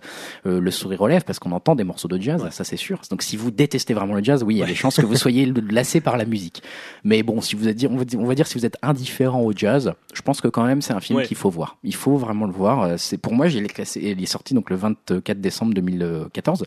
euh, 0.46 0.60
le 0.60 0.70
sourire 0.70 1.00
aux 1.02 1.08
lèvres 1.08 1.24
parce 1.24 1.38
qu'on 1.38 1.52
entend 1.52 1.74
des 1.74 1.84
morceaux 1.84 2.08
de 2.08 2.20
jazz, 2.20 2.42
Ouais. 2.42 2.50
ça 2.50 2.64
c'est 2.64 2.76
sûr. 2.76 3.00
Donc 3.10 3.22
si 3.22 3.36
vous 3.36 3.50
détestez 3.50 3.94
vraiment 3.94 4.14
le 4.14 4.22
jazz, 4.22 4.42
oui, 4.42 4.54
il 4.56 4.58
y 4.58 4.62
a 4.62 4.66
des 4.66 4.74
chances 4.74 4.96
que 4.96 5.06
vous 5.06 5.16
soyez 5.16 5.52
lassé 5.70 6.00
par 6.00 6.16
la 6.16 6.24
musique. 6.24 6.62
Mais 7.04 7.22
bon, 7.22 7.40
si 7.40 7.56
vous 7.56 7.68
êtes, 7.68 7.84
on 7.90 7.96
va 7.96 8.04
dire, 8.04 8.20
on 8.20 8.26
va 8.26 8.34
dire 8.34 8.46
si 8.46 8.58
vous 8.58 8.66
êtes 8.66 8.76
indifférent 8.82 9.40
au 9.42 9.52
jazz, 9.54 9.92
je 10.12 10.22
pense 10.22 10.40
que 10.40 10.48
quand 10.48 10.64
même 10.64 10.82
c'est 10.82 10.92
un 10.92 11.00
film 11.00 11.22
qu'il 11.22 11.36
faut 11.36 11.50
voir. 11.50 11.76
Il 11.84 11.94
faut 11.94 12.16
vraiment 12.16 12.46
le 12.46 12.52
voir. 12.52 12.82
Euh, 12.82 12.94
C'est 12.98 13.18
pour 13.18 13.32
moi, 13.34 13.48
j'ai. 13.48 13.64
Il 13.96 14.22
est 14.22 14.26
sorti 14.26 14.54
donc 14.54 14.70
le 14.70 14.76
24 14.76 15.40
décembre 15.40 15.74
2014. 15.74 16.64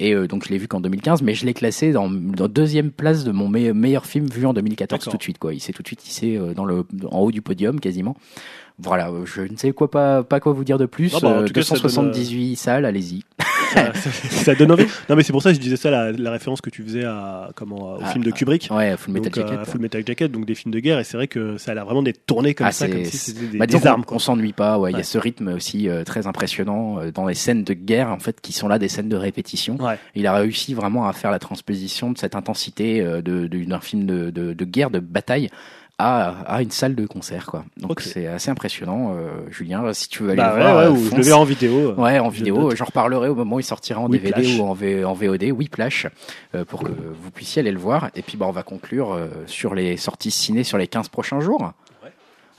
Et 0.00 0.14
euh, 0.14 0.28
donc 0.28 0.44
je 0.46 0.50
l'ai 0.50 0.58
vu 0.58 0.68
qu'en 0.68 0.80
2015, 0.80 1.22
mais 1.22 1.34
je 1.34 1.44
l'ai 1.44 1.54
classé 1.54 1.90
dans, 1.92 2.08
dans 2.08 2.46
deuxième 2.46 2.90
place 2.92 3.24
de 3.24 3.32
mon 3.32 3.48
me- 3.48 3.72
meilleur 3.72 4.06
film 4.06 4.26
vu 4.26 4.46
en 4.46 4.52
2014 4.54 4.98
D'accord. 5.00 5.10
tout 5.12 5.16
de 5.18 5.22
suite. 5.22 5.38
Quoi. 5.38 5.52
Il 5.54 5.60
s'est 5.60 5.72
tout 5.72 5.82
de 5.82 5.88
suite 5.88 6.06
hissé 6.08 6.36
euh, 6.36 6.54
dans 6.54 6.64
le, 6.64 6.84
en 7.10 7.18
haut 7.18 7.32
du 7.32 7.42
podium 7.42 7.80
quasiment. 7.80 8.16
Voilà, 8.80 9.10
euh, 9.10 9.26
je 9.26 9.42
ne 9.42 9.56
sais 9.56 9.72
quoi 9.72 9.90
pas, 9.90 10.22
pas 10.22 10.38
quoi 10.38 10.52
vous 10.52 10.62
dire 10.62 10.78
de 10.78 10.86
plus. 10.86 11.12
Ah 11.16 11.18
bah, 11.20 11.28
en 11.28 11.32
Euh, 11.42 11.46
tout 11.46 11.52
cas, 11.52 11.62
ça 11.62 11.74
donne, 11.74 11.82
278 11.82 12.54
salles, 12.56 12.84
allez-y. 12.84 13.22
Ça, 13.74 13.92
ça- 13.94 14.10
ça 14.10 14.54
donne 14.54 14.72
envie. 14.72 14.84
Non, 15.08 15.16
mais 15.16 15.22
c'est 15.22 15.32
pour 15.32 15.42
ça 15.42 15.50
que 15.50 15.56
je 15.56 15.60
disais 15.60 15.76
ça, 15.76 15.90
la, 15.90 16.12
la 16.12 16.30
référence 16.30 16.60
que 16.60 16.70
tu 16.70 16.82
faisais 16.82 17.04
à, 17.04 17.50
comment, 17.54 17.94
au 17.96 17.98
Ah, 18.02 18.06
film 18.12 18.24
de 18.24 18.30
Kubrick. 18.30 18.68
Ouais, 18.70 18.96
Full 18.96 19.14
Metal 19.14 19.30
donc, 19.32 19.38
euh, 19.44 19.48
Jacket. 19.48 19.66
Full 19.70 19.80
Metal 19.80 20.02
Jacket, 20.06 20.32
donc 20.32 20.46
des 20.46 20.54
films 20.54 20.72
de 20.74 20.80
guerre, 20.80 20.98
et 20.98 21.04
c'est 21.04 21.16
vrai 21.16 21.28
que 21.28 21.56
ça 21.58 21.70
a 21.72 21.74
l'air 21.74 21.84
vraiment 21.84 22.02
d'être 22.02 22.24
tourné 22.26 22.54
comme 22.54 22.66
Ah, 22.66 22.72
ça, 22.72 22.88
comme 22.88 23.04
si 23.04 23.16
c'était 23.16 23.46
des, 23.46 23.58
Bah, 23.58 23.66
des 23.66 23.86
armes. 23.86 24.00
on 24.02 24.04
Quoi. 24.04 24.18
s'ennuie 24.18 24.52
pas. 24.52 24.78
Ouais, 24.78 24.92
il 24.92 24.96
y 24.96 25.00
a 25.00 25.04
ce 25.04 25.18
rythme 25.18 25.48
aussi 25.48 25.88
euh, 25.88 26.04
très 26.04 26.26
impressionnant 26.26 26.98
euh, 27.00 27.10
dans 27.12 27.26
les 27.26 27.34
scènes 27.34 27.64
de 27.64 27.74
guerre 27.74 28.10
en 28.10 28.18
fait 28.18 28.40
qui 28.40 28.52
sont 28.52 28.68
là 28.68 28.78
des 28.78 28.88
scènes 28.88 29.08
de 29.08 29.16
répétition. 29.16 29.76
Ouais. 29.80 29.98
Il 30.14 30.26
a 30.26 30.34
réussi 30.34 30.74
vraiment 30.74 31.08
à 31.08 31.12
faire 31.12 31.30
la 31.30 31.38
transposition 31.38 32.10
de 32.12 32.18
cette 32.18 32.34
intensité 32.34 33.00
euh, 33.00 33.22
de- 33.22 33.46
de- 33.46 33.64
d'un 33.64 33.80
film 33.80 34.06
de, 34.06 34.30
de, 34.30 34.52
de 34.52 34.64
guerre, 34.64 34.90
de 34.90 34.98
bataille. 35.00 35.50
À, 36.00 36.42
à 36.46 36.62
une 36.62 36.70
salle 36.70 36.94
de 36.94 37.06
concert 37.06 37.46
quoi. 37.46 37.64
Donc 37.76 38.00
c'est 38.00 38.28
assez 38.28 38.52
impressionnant 38.52 39.14
euh, 39.16 39.30
Julien 39.50 39.92
si 39.92 40.08
tu 40.08 40.22
veux 40.22 40.28
aller 40.30 40.36
Bah 40.36 40.50
le 40.50 40.54
ouais, 40.54 40.62
voir 40.62 40.76
ouais, 40.76 40.84
euh, 40.84 40.90
ou 40.92 41.04
je 41.10 41.16
le 41.16 41.22
verrai 41.22 41.40
en 41.40 41.44
vidéo. 41.44 41.92
Ouais, 41.96 42.18
en 42.20 42.28
vidéo, 42.28 42.72
j'en 42.76 42.84
reparlerai 42.84 43.28
au 43.28 43.34
moment 43.34 43.56
où 43.56 43.60
il 43.60 43.64
sortira 43.64 44.00
en. 44.00 44.08
DVD 44.08 44.60
ou 44.60 44.62
en, 44.62 44.74
V- 44.74 45.04
en 45.04 45.14
VOD, 45.14 45.50
Whiplash, 45.50 46.06
euh, 46.54 46.64
pour 46.64 46.84
que 46.84 46.92
vous 46.92 47.30
puissiez 47.32 47.60
aller 47.60 47.72
le 47.72 47.80
voir. 47.80 48.10
Et 48.14 48.22
puis, 48.22 48.36
bah, 48.36 48.46
on 48.48 48.52
va 48.52 48.62
conclure 48.62 49.12
euh, 49.12 49.26
sur 49.46 49.74
les 49.74 49.96
sorties 49.96 50.30
ciné 50.30 50.62
sur 50.62 50.78
les 50.78 50.86
15 50.86 51.08
prochains 51.08 51.40
jours. 51.40 51.72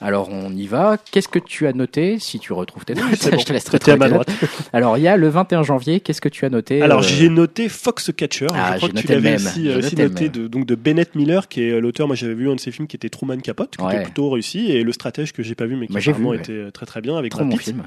Alors, 0.01 0.29
on 0.29 0.51
y 0.51 0.65
va. 0.65 0.97
Qu'est-ce 1.11 1.27
que 1.27 1.39
tu 1.39 1.67
as 1.67 1.73
noté 1.73 2.19
Si 2.19 2.39
tu 2.39 2.53
retrouves 2.53 2.85
tes 2.85 2.93
notes, 2.93 3.03
bon. 3.31 3.37
je 3.39 3.45
te 3.45 3.51
laisse 3.53 3.69
à 3.87 3.97
ma 3.97 4.09
droite. 4.09 4.29
Alors, 4.71 4.97
il 4.97 5.01
y 5.03 5.07
a 5.07 5.17
le 5.17 5.27
21 5.27 5.63
janvier. 5.63 5.99
Qu'est-ce 5.99 6.21
que 6.21 6.29
tu 6.29 6.45
as 6.45 6.49
noté 6.49 6.81
Alors 6.81 6.99
euh, 6.99 7.03
j'ai 7.03 7.27
noté 7.29 7.67
Foxcatcher. 7.67 8.47
Ah, 8.53 8.71
je 8.73 8.77
crois 8.77 8.89
que 8.89 8.97
tu 8.99 9.07
l'avais 9.07 9.35
aussi, 9.35 9.69
aussi 9.69 9.95
noté 9.95 10.29
de, 10.29 10.47
donc 10.47 10.65
de 10.65 10.75
Bennett 10.75 11.15
Miller, 11.15 11.47
qui 11.47 11.63
est 11.63 11.71
euh, 11.71 11.79
l'auteur. 11.79 12.07
Moi 12.07 12.15
j'avais 12.15 12.33
vu 12.33 12.49
un 12.49 12.55
de 12.55 12.59
ses 12.59 12.71
films 12.71 12.87
qui 12.87 12.95
était 12.95 13.09
Truman 13.09 13.37
Capote, 13.41 13.75
qui 13.75 13.83
Ouais. 13.83 13.95
était 13.95 14.03
plutôt 14.03 14.29
réussi, 14.29 14.71
et 14.71 14.83
Le 14.83 14.91
Stratège 14.93 15.33
que 15.33 15.43
j'ai 15.43 15.55
pas 15.55 15.65
vu, 15.65 15.75
mais 15.75 15.87
qui 15.87 15.93
ouais. 16.11 16.37
était 16.37 16.51
euh, 16.53 16.71
très 16.71 16.85
très 16.85 17.01
bien 17.01 17.17
avec 17.17 17.31
Trop 17.31 17.43
Brad 17.43 17.59
film. 17.59 17.83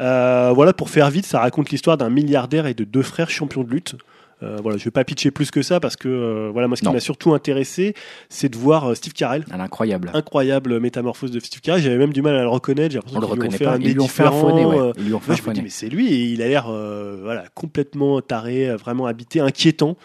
Euh, 0.00 0.52
voilà, 0.54 0.72
pour 0.72 0.90
faire 0.90 1.10
vite, 1.10 1.26
ça 1.26 1.40
raconte 1.40 1.70
l'histoire 1.70 1.96
d'un 1.96 2.10
milliardaire 2.10 2.66
et 2.66 2.74
de 2.74 2.84
deux 2.84 3.02
frères 3.02 3.30
champions 3.30 3.62
de 3.62 3.70
lutte. 3.70 3.94
Euh, 4.42 4.56
voilà, 4.62 4.76
je 4.78 4.84
vais 4.84 4.90
pas 4.90 5.04
pitcher 5.04 5.30
plus 5.30 5.50
que 5.50 5.62
ça 5.62 5.78
parce 5.78 5.96
que 5.96 6.08
euh, 6.08 6.50
voilà, 6.52 6.68
moi 6.68 6.76
ce 6.76 6.82
qui 6.82 6.88
m'a 6.90 7.00
surtout 7.00 7.32
intéressé, 7.34 7.94
c'est 8.28 8.48
de 8.48 8.56
voir 8.56 8.90
euh, 8.90 8.94
Steve 8.94 9.12
Carell. 9.12 9.44
Un 9.52 9.60
incroyable. 9.60 10.10
Incroyable 10.14 10.80
métamorphose 10.80 11.30
de 11.30 11.40
Steve 11.40 11.60
Carell. 11.60 11.82
J'avais 11.82 11.98
même 11.98 12.12
du 12.12 12.22
mal 12.22 12.34
à 12.36 12.42
le 12.42 12.48
reconnaître. 12.48 12.92
J'ai 12.92 12.98
l'impression 12.98 13.20
qu'ils 13.20 13.40
lui 13.40 13.46
ont 13.48 13.50
fait 13.50 13.64
pas. 13.64 13.72
un 13.74 13.78
Ils 13.80 13.92
lui 13.92 14.00
ont 14.00 14.08
fait 14.08 14.24
nez, 14.24 14.64
ouais. 14.64 14.78
euh, 14.78 14.92
Ils 14.98 15.04
lui 15.04 15.14
ont 15.14 15.20
fait 15.20 15.32
un 15.32 15.36
je 15.36 15.42
me 15.48 15.54
dis, 15.54 15.62
mais 15.62 15.68
c'est 15.68 15.88
lui 15.88 16.12
et 16.12 16.24
il 16.24 16.42
a 16.42 16.48
l'air 16.48 16.66
euh, 16.68 17.18
voilà, 17.22 17.44
complètement 17.54 18.20
taré, 18.20 18.74
vraiment 18.76 19.06
habité, 19.06 19.40
inquiétant. 19.40 19.96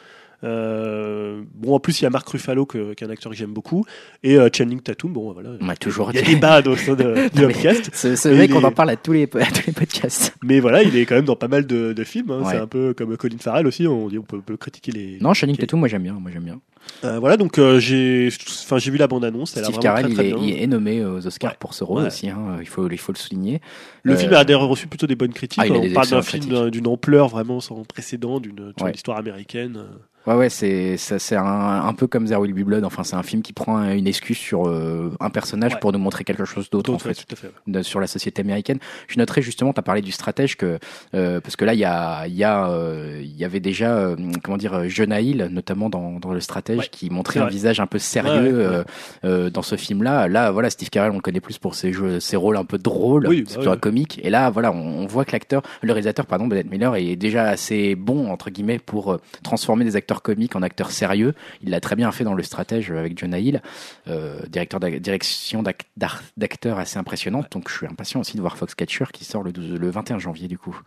Euh, 0.44 1.42
bon, 1.56 1.76
en 1.76 1.80
plus, 1.80 2.00
il 2.00 2.04
y 2.04 2.08
a 2.08 2.10
Marc 2.10 2.28
Ruffalo, 2.30 2.66
que- 2.66 2.94
qui 2.94 3.04
est 3.04 3.08
un 3.08 3.10
acteur 3.10 3.32
que 3.32 3.38
j'aime 3.38 3.54
beaucoup, 3.54 3.86
et 4.24 4.38
euh, 4.38 4.50
Channing 4.56 4.82
Tatum. 4.82 5.12
Bon, 5.14 5.32
voilà. 5.34 5.76
Toujours 5.78 6.12
Il 6.12 6.18
y 6.18 6.20
a 6.20 6.22
des 6.22 6.36
bad 6.36 6.68
au 6.68 6.76
sein 6.76 6.94
de, 6.94 7.14
mais- 7.36 7.42
podcast. 7.48 7.90
Ce, 7.94 8.16
ce 8.16 8.30
mec, 8.30 8.54
on 8.54 8.64
en 8.64 8.72
parle 8.72 8.92
à 8.92 8.96
tous 8.96 9.14
les, 9.14 9.24
à 9.24 9.28
tous 9.52 9.66
les 9.68 9.74
podcasts. 9.74 10.36
Mais 10.44 10.60
voilà, 10.60 10.84
il 10.84 10.96
est 10.96 11.06
quand 11.06 11.16
même 11.16 11.26
dans 11.26 11.36
pas 11.36 11.48
mal 11.48 11.66
de, 11.66 11.94
de 11.94 12.04
films. 12.04 12.32
hein. 12.32 12.42
Ouais. 12.44 12.52
C'est 12.52 12.58
un 12.60 12.68
peu 12.68 12.94
comme 12.94 13.16
Colin 13.18 13.38
Farrell 13.40 13.66
aussi. 13.68 13.88
On, 13.88 14.06
on 14.08 14.22
peut, 14.22 14.42
peut 14.42 14.58
critiquer 14.58 14.92
les. 14.92 15.18
Non, 15.22 15.34
Shining 15.34 15.56
Ok. 15.56 15.62
Tatum, 15.62 15.80
moi 15.80 15.88
j'aime 15.88 16.04
bien. 16.04 16.14
Moi 16.14 16.32
j'aime 16.32 16.44
bien. 16.44 16.60
Euh, 17.04 17.20
voilà, 17.20 17.36
donc 17.36 17.60
j'ai, 17.80 18.30
enfin, 18.64 18.78
j'ai 18.78 18.92
vu 18.92 18.98
la 18.98 19.08
bande 19.08 19.26
annonce. 19.26 19.58
Elle 19.58 19.64
a 19.64 19.66
Steve 19.66 19.80
Carell, 19.80 20.06
il, 20.10 20.20
est, 20.22 20.24
bien. 20.34 20.38
il 20.42 20.62
est 20.64 20.68
nommé 20.68 21.04
aux 21.04 21.26
Oscars 21.28 21.52
Ouais. 21.52 21.58
pour 21.60 21.74
ce 21.74 21.84
rôle 21.84 22.02
Ouais. 22.04 22.08
aussi. 22.08 22.30
Hein. 22.30 22.58
Il 22.62 22.68
faut, 22.68 22.90
il 22.90 22.98
faut 22.98 23.12
le 23.12 23.18
souligner. 23.18 23.60
Le 24.04 24.16
film 24.16 24.34
a 24.34 24.44
d'ailleurs 24.46 24.66
reçu 24.68 24.88
plutôt 24.88 25.06
des 25.08 25.16
bonnes 25.16 25.34
critiques. 25.34 25.62
Ah, 25.62 25.68
a 25.74 25.76
on 25.76 25.92
parle 25.94 26.08
d'un 26.10 26.22
film 26.22 26.70
d'une 26.70 26.88
ampleur 26.88 27.28
vraiment 27.28 27.60
sans 27.60 27.84
précédent, 27.84 28.40
d'une 28.40 28.72
histoire 28.94 29.18
américaine. 29.18 29.84
Ouais, 30.28 30.36
ouais, 30.36 30.50
c'est 30.50 30.98
ça, 30.98 31.20
c'est 31.20 31.36
un, 31.38 31.44
un 31.86 31.94
peu 31.94 32.06
comme 32.06 32.26
There 32.26 32.40
Will 32.40 32.54
Be 32.54 32.60
Blood. 32.66 32.84
Enfin, 32.84 33.04
c'est 33.04 33.16
un 33.16 33.24
film 33.24 33.42
qui 33.42 33.54
prend 33.54 33.82
une 33.90 34.08
excuse 34.08 34.38
sur 34.38 34.68
euh, 34.68 35.12
un 35.22 35.30
personnage 35.30 35.74
Ouais. 35.74 35.80
pour 35.80 35.92
nous 35.94 36.00
montrer 36.00 36.24
quelque 36.24 36.46
chose 36.46 36.70
d'autre 36.70 36.94
en 36.94 37.00
fait 37.00 37.14
tout 37.14 37.24
à 37.32 37.36
fait. 37.36 37.52
de- 37.66 37.82
sur 37.82 38.00
la 38.00 38.08
société 38.08 38.42
américaine. 38.42 38.80
Je 39.08 39.18
noterais 39.18 39.42
justement, 39.42 39.72
tu 39.74 39.80
as 39.80 39.84
parlé 39.84 40.02
du 40.02 40.12
stratège 40.12 40.58
que 40.58 40.80
euh, 41.16 41.40
parce 41.40 41.56
que 41.56 41.66
là 41.66 41.74
il 41.74 41.80
y 41.80 41.86
a 41.86 42.28
il 42.28 42.36
y 42.36 42.44
a 42.44 42.70
euh, 42.70 43.20
il 43.24 43.36
y 43.38 43.46
avait 43.46 43.60
déjà 43.62 43.94
euh, 43.96 44.16
comment 44.44 44.58
dire 44.58 44.88
Jonah 44.90 45.22
Hill 45.22 45.48
notamment 45.52 45.90
dans, 45.90 46.20
dans 46.20 46.34
le 46.34 46.40
stratège 46.42 46.78
Ouais, 46.80 46.88
qui 46.92 47.10
montrait 47.10 47.40
un 47.40 47.48
visage 47.48 47.80
un 47.80 47.88
peu 47.88 47.98
sérieux 48.00 48.84
dans 49.24 49.62
ce 49.62 49.76
film-là. 49.78 50.28
Là, 50.28 50.52
voilà, 50.52 50.70
Steve 50.70 50.90
Carell, 50.90 51.12
on 51.12 51.16
le 51.16 51.22
connaît 51.22 51.40
plus 51.40 51.58
pour 51.58 51.76
ses 51.76 51.94
jeux, 51.94 52.20
ses 52.20 52.36
rôles 52.36 52.58
un 52.58 52.66
peu 52.66 52.78
drôles, 52.78 53.28
Oui, 53.28 53.42
bah 53.42 53.48
c'est 53.50 53.56
plutôt 53.58 53.72
ouais. 53.72 53.78
comique. 53.78 54.20
Et 54.24 54.30
là, 54.30 54.50
voilà, 54.50 54.72
on, 54.72 55.04
on 55.04 55.06
voit 55.08 55.24
que 55.26 55.32
l'acteur, 55.32 55.62
le 55.82 55.92
réalisateur, 55.94 56.26
pardon, 56.26 56.48
Bennett 56.48 56.70
Miller, 56.70 56.96
est 56.96 57.16
déjà 57.16 57.46
assez 57.50 57.96
bon 57.96 58.30
entre 58.30 58.50
guillemets 58.50 58.80
pour 58.80 59.18
transformer 59.44 59.86
des 59.86 59.96
acteurs 59.96 60.17
comiques 60.22 60.56
en 60.56 60.62
acteurs 60.62 60.92
sérieux. 60.92 61.34
Il 61.64 61.70
l'a 61.70 61.80
très 61.80 61.96
bien 61.96 62.12
fait 62.12 62.24
dans 62.24 62.34
le 62.34 62.44
stratège 62.44 62.92
avec 62.92 63.18
Jonah 63.20 63.40
Hill, 63.40 63.62
euh, 64.08 64.40
directeur 64.50 64.80
direction 64.80 65.64
d'ac- 65.64 65.86
d'ar- 65.98 66.22
d'acteurs 66.38 66.78
assez 66.80 66.98
impressionnante. 66.98 67.52
Donc, 67.52 67.70
je 67.70 67.76
suis 67.76 67.88
impatient 67.88 68.20
aussi 68.22 68.36
de 68.38 68.42
voir 68.42 68.58
Foxcatcher 68.58 69.06
qui 69.14 69.26
sort 69.26 69.44
le, 69.44 69.52
12 69.52 69.80
le 69.80 69.90
21 69.90 70.20
janvier 70.20 70.48
du 70.48 70.58
coup. 70.58 70.80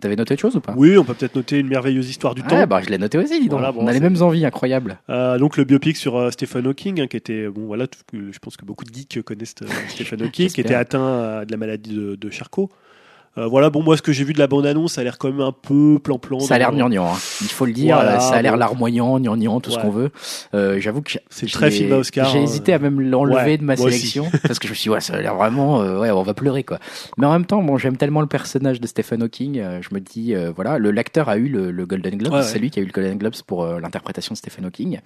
T'avais 0.00 0.16
noté 0.16 0.34
autre 0.34 0.40
chose 0.42 0.56
ou 0.56 0.60
pas? 0.60 0.74
Oui, 0.76 0.98
on 0.98 1.04
peut 1.04 1.14
peut-être 1.14 1.34
noter 1.36 1.58
une 1.58 1.68
merveilleuse 1.68 2.10
histoire 2.10 2.34
du 2.34 2.42
Ouais, 2.42 2.48
temps. 2.48 2.66
bah, 2.66 2.80
je 2.84 2.90
l'ai 2.90 2.98
noté 2.98 3.16
aussi, 3.16 3.40
dis 3.40 3.48
donc. 3.48 3.60
Voilà, 3.60 3.72
bon, 3.72 3.84
on 3.84 3.86
a 3.86 3.92
les 3.92 4.00
mêmes 4.00 4.20
envies 4.20 4.44
incroyables. 4.44 4.98
Euh, 5.08 5.38
donc 5.38 5.56
le 5.56 5.64
biopic 5.64 5.96
sur 5.96 6.16
euh, 6.16 6.30
Stephen 6.30 6.66
Hawking, 6.66 7.00
hein, 7.00 7.06
qui 7.06 7.16
était 7.16 7.48
bon 7.48 7.66
voilà, 7.66 7.86
je 8.12 8.38
pense 8.38 8.56
que 8.56 8.64
beaucoup 8.64 8.84
de 8.84 8.92
geeks 8.92 9.22
connaissent 9.22 9.54
Stephen 9.88 10.22
Hawking, 10.24 10.50
qui 10.50 10.60
était 10.60 10.74
atteint 10.74 11.44
de 11.44 11.50
la 11.50 11.56
maladie 11.56 11.94
de, 11.94 12.16
de 12.16 12.30
Charcot. 12.30 12.70
Euh, 13.36 13.46
voilà, 13.46 13.70
bon 13.70 13.82
moi 13.82 13.96
ce 13.96 14.02
que 14.02 14.12
j'ai 14.12 14.24
vu 14.24 14.32
de 14.32 14.38
la 14.38 14.46
bande 14.46 14.66
annonce, 14.66 14.94
ça 14.94 15.00
a 15.00 15.04
l'air 15.04 15.18
quand 15.18 15.28
même 15.28 15.40
un 15.40 15.52
peu 15.52 15.98
plan-plan. 16.02 16.40
Ça 16.40 16.54
a 16.54 16.58
l'air 16.58 16.72
gnangnan, 16.72 17.06
hein. 17.06 17.18
il 17.40 17.48
faut 17.48 17.66
le 17.66 17.72
dire. 17.72 17.96
Voilà, 17.96 18.16
euh, 18.16 18.20
ça 18.20 18.34
a 18.34 18.42
l'air 18.42 18.52
bon. 18.52 18.58
larmoyant, 18.58 19.18
gnangnan, 19.18 19.60
tout 19.60 19.70
ce 19.70 19.78
qu'on 19.78 19.90
veut. 19.90 20.10
Euh, 20.54 20.80
J'avoue 20.80 21.02
que 21.02 21.12
C'est 21.30 21.50
très 21.50 21.70
film 21.70 21.92
à 21.92 21.96
Oscar. 21.96 22.28
J'ai 22.28 22.38
hein. 22.38 22.42
hésité 22.42 22.72
à 22.72 22.78
même 22.78 23.00
l'enlever 23.00 23.34
Ouais, 23.34 23.58
de 23.58 23.64
ma 23.64 23.76
sélection 23.76 24.30
parce 24.46 24.58
que 24.58 24.68
je 24.68 24.72
me 24.72 24.74
suis 24.74 24.84
dit 24.84 24.90
ouais 24.90 25.00
ça 25.00 25.14
a 25.14 25.20
l'air 25.20 25.34
vraiment 25.34 25.82
euh, 25.82 26.00
ouais 26.00 26.10
on 26.10 26.22
va 26.22 26.34
pleurer 26.34 26.62
quoi. 26.62 26.78
Mais 27.18 27.26
en 27.26 27.32
même 27.32 27.46
temps 27.46 27.62
bon 27.62 27.76
j'aime 27.78 27.96
tellement 27.96 28.20
le 28.20 28.26
personnage 28.26 28.80
de 28.80 28.86
Stephen 28.86 29.22
Hawking, 29.22 29.58
euh, 29.58 29.80
je 29.82 29.94
me 29.94 30.00
dis 30.00 30.34
euh, 30.34 30.52
voilà 30.54 30.78
le 30.78 30.90
l'acteur 30.90 31.28
a 31.28 31.36
eu 31.36 31.48
le, 31.48 31.70
le 31.70 31.86
Golden 31.86 32.16
Globe, 32.16 32.32
Ouais, 32.34 32.42
c'est 32.42 32.58
lui 32.58 32.70
qui 32.70 32.78
a 32.78 32.82
eu 32.82 32.86
le 32.86 32.92
Golden 32.92 33.18
Globes 33.18 33.34
pour 33.46 33.64
euh, 33.64 33.80
l'interprétation 33.80 34.32
de 34.32 34.38
Stephen 34.38 34.64
Hawking. 34.64 35.00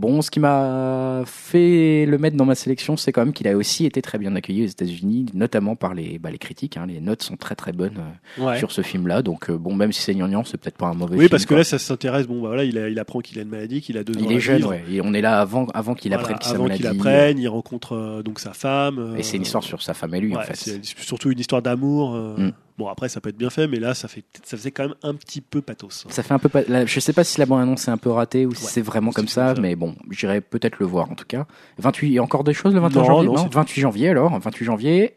Bon, 0.00 0.22
ce 0.22 0.30
qui 0.30 0.40
m'a 0.40 1.24
fait 1.26 2.06
le 2.06 2.16
mettre 2.16 2.34
dans 2.34 2.46
ma 2.46 2.54
sélection, 2.54 2.96
c'est 2.96 3.12
quand 3.12 3.22
même 3.22 3.34
qu'il 3.34 3.46
a 3.48 3.54
aussi 3.54 3.84
été 3.84 4.00
très 4.00 4.16
bien 4.16 4.34
accueilli 4.34 4.64
aux 4.64 4.68
États-Unis, 4.68 5.26
notamment 5.34 5.76
par 5.76 5.92
les, 5.92 6.18
bah, 6.18 6.30
les 6.30 6.38
critiques. 6.38 6.78
hein. 6.78 6.86
Les 6.88 7.00
notes 7.02 7.22
sont 7.22 7.36
très 7.36 7.54
très 7.54 7.72
bonnes 7.72 7.98
euh, 8.38 8.44
Ouais. 8.46 8.58
sur 8.58 8.72
ce 8.72 8.80
film-là. 8.80 9.20
Donc, 9.20 9.50
euh, 9.50 9.58
bon, 9.58 9.74
même 9.74 9.92
si 9.92 10.00
c'est 10.00 10.14
gnangnan, 10.14 10.42
c'est 10.44 10.56
peut-être 10.56 10.78
pas 10.78 10.86
un 10.86 10.94
mauvais 10.94 11.16
Oui, 11.16 11.18
film. 11.24 11.28
parce 11.28 11.44
que 11.44 11.48
quoi. 11.48 11.58
là 11.58 11.64
ça 11.64 11.78
s'intéresse. 11.78 12.26
Bon 12.26 12.40
bah 12.40 12.48
voilà, 12.48 12.64
il, 12.64 12.78
a- 12.78 12.88
il 12.88 12.98
apprend 12.98 13.20
qu'il 13.20 13.38
a 13.38 13.42
une 13.42 13.50
maladie, 13.50 13.82
qu'il 13.82 13.98
a 13.98 14.02
deux 14.04 14.14
ans 14.18 14.26
il 14.26 14.32
est 14.34 14.40
jeune, 14.40 14.64
ouais. 14.64 14.82
Et 14.90 15.02
on 15.02 15.12
est 15.12 15.20
là 15.20 15.38
avant, 15.38 15.66
avant 15.74 15.94
qu'il 15.94 16.12
Voilà, 16.12 16.22
apprenne 16.22 16.38
sa 16.40 16.54
avant 16.54 16.62
maladie. 16.62 16.80
qu'il 16.80 16.90
apprenne, 16.90 17.38
il 17.38 17.48
rencontre 17.48 17.92
euh, 17.94 18.22
donc 18.22 18.40
sa 18.40 18.54
femme. 18.54 19.14
Et 19.18 19.22
c'est 19.22 19.36
une 19.36 19.42
histoire 19.42 19.62
sur 19.64 19.82
sa 19.82 19.92
femme 19.92 20.14
et 20.14 20.20
lui, 20.20 20.34
en 20.34 20.40
fait. 20.40 20.56
C'est 20.56 20.82
surtout 20.84 21.30
une 21.30 21.38
histoire 21.40 21.60
d'amour. 21.60 22.14
euh, 22.14 22.36
Mm. 22.38 22.52
Bon, 22.80 22.88
après, 22.88 23.08
ça 23.10 23.20
peut 23.20 23.28
être 23.28 23.36
bien 23.36 23.50
fait, 23.50 23.68
mais 23.68 23.78
là, 23.78 23.92
ça, 23.94 24.08
fait, 24.08 24.24
ça 24.42 24.56
faisait 24.56 24.70
quand 24.70 24.84
même 24.84 24.94
un 25.02 25.14
petit 25.14 25.40
peu 25.42 25.60
pathos. 25.60 26.06
Ça 26.08 26.22
fait 26.22 26.32
un 26.34 26.38
peu. 26.38 26.48
là, 26.68 26.86
je 26.86 26.98
sais 27.00 27.12
pas 27.12 27.24
si 27.24 27.38
la 27.38 27.44
bande 27.46 27.60
annonce 27.60 27.86
est 27.88 27.90
un 27.90 27.98
peu 27.98 28.10
ratée 28.10 28.46
ou 28.46 28.54
si 28.54 28.64
Ouais, 28.64 28.70
c'est 28.72 28.80
vraiment 28.80 29.12
comme 29.12 29.28
ça, 29.28 29.52
mais 29.60 29.76
bon, 29.76 29.94
j'irai 30.10 30.40
peut-être 30.40 30.78
le 30.80 30.86
voir 30.86 31.10
en 31.10 31.14
tout 31.14 31.26
cas. 31.28 31.46
28, 31.78 32.08
il 32.08 32.12
y 32.14 32.18
a 32.18 32.22
encore 32.22 32.42
des 32.42 32.54
choses 32.54 32.72
le 32.74 32.80
21 32.80 33.00
Non, 33.02 33.06
janvier? 33.06 33.26
non, 33.28 33.34
Non, 33.34 33.42
c'est- 33.44 33.54
28 33.54 33.80
janvier 33.82 34.08
alors. 34.08 34.38
28 34.40 34.64
janvier, 34.64 35.14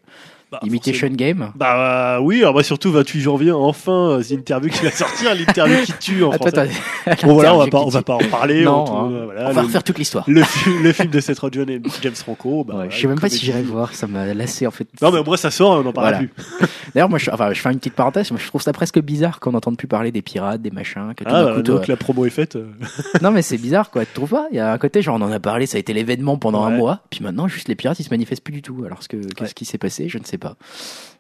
Bah, 0.54 0.60
Imitation 0.64 1.08
Game. 1.10 1.52
Bah 1.56 2.20
oui, 2.22 2.38
alors 2.42 2.54
bah, 2.54 2.62
surtout 2.62 2.92
28 2.92 3.22
janvier, 3.22 3.52
enfin, 3.52 4.10
euh, 4.12 4.24
The 4.24 4.34
Interview 4.34 4.70
qui 4.70 4.84
va 4.86 4.92
sortir, 4.92 5.34
l'interview 5.36 5.78
qui 5.84 5.94
tue 5.94 6.24
en 6.24 6.30
Ah, 6.32 6.38
toi, 6.38 6.52
français. 6.52 6.70
t'as- 7.06 7.16
Bon 7.28 7.34
voilà, 7.34 7.56
on 7.56 7.58
va 7.58 7.64
l'interview 7.66 7.72
pas, 7.72 7.86
on 7.86 7.90
va 7.90 8.02
pas 8.04 8.14
en 8.14 8.30
parler. 8.30 8.64
Non, 8.64 8.82
on 8.82 8.84
trouve, 8.86 8.98
hein. 9.00 9.12
euh, 9.14 9.26
voilà, 9.26 9.42
on 9.50 9.54
va 9.54 9.62
le, 9.62 9.68
refaire 9.68 9.84
toute 9.84 9.98
l'histoire. 9.98 10.24
le, 10.28 10.44
fi- 10.44 10.70
le 10.84 10.92
film 10.94 11.10
de 11.10 11.20
Seth 11.20 11.40
Rogen 11.40 11.68
et 11.72 11.82
James 12.04 12.14
Franco. 12.16 12.64
Bah, 12.64 12.76
Ouais, 12.76 12.88
je 12.92 13.00
sais 13.02 13.08
même 13.08 13.20
pas 13.20 13.30
si 13.30 13.44
j'irai 13.44 13.64
voir, 13.64 13.94
ça 13.96 14.06
m'a 14.06 14.32
lassé 14.34 14.68
en 14.68 14.72
fait. 14.72 14.88
Non, 15.02 15.12
mais 15.12 15.24
moins 15.24 15.38
ça 15.38 15.50
sort, 15.50 15.72
on 15.84 15.88
en 15.90 15.92
parlera 15.92 16.20
Voilà. 16.20 16.28
plus. 16.60 16.68
D'ailleurs, 16.94 17.10
moi, 17.10 17.18
je, 17.18 17.32
enfin, 17.32 17.52
je 17.52 17.60
fais 17.60 17.72
une 17.72 17.80
petite 17.80 17.96
parenthèse, 17.96 18.30
moi, 18.30 18.40
je 18.40 18.48
trouve 18.48 18.62
ça 18.62 18.74
presque 18.74 19.00
bizarre 19.02 19.40
qu'on 19.40 19.54
n'entende 19.54 19.76
plus 19.78 19.88
parler 19.88 20.12
des 20.12 20.22
pirates, 20.22 20.62
des 20.62 20.70
machins. 20.70 21.14
Que 21.18 21.24
tout 21.24 21.32
Ah, 21.34 21.46
bah, 21.46 21.54
coup, 21.56 21.62
donc 21.64 21.88
la 21.88 21.96
promo 21.98 22.26
est 22.26 22.30
faite. 22.30 22.56
euh, 22.58 22.68
Non, 23.24 23.32
mais 23.32 23.42
c'est 23.42 23.58
bizarre, 23.58 23.90
quoi. 23.90 24.06
Tu 24.06 24.14
trouves 24.14 24.30
pas? 24.30 24.46
Il 24.52 24.58
y 24.58 24.60
a 24.60 24.72
un 24.72 24.78
côté, 24.78 25.02
genre, 25.02 25.16
on 25.20 25.22
en 25.24 25.32
a 25.32 25.40
parlé, 25.40 25.66
ça 25.66 25.78
a 25.78 25.80
été 25.80 25.94
l'événement 25.94 26.38
pendant 26.38 26.64
un 26.64 26.70
mois, 26.70 27.00
puis 27.10 27.22
maintenant, 27.24 27.48
juste 27.48 27.68
les 27.68 27.76
pirates, 27.76 28.00
ils 28.00 28.04
se 28.04 28.10
manifestent 28.12 28.44
plus 28.44 28.54
du 28.54 28.62
tout. 28.62 28.84
Alors, 28.86 29.02
ce 29.02 29.08
que, 29.08 29.18
qu'est-ce 29.18 29.56
qui 29.56 29.66
s'est 29.66 29.78
passé? 29.80 30.08
Je 30.10 30.18
ne 30.20 30.24
sais 30.26 30.38
pas. 30.38 30.43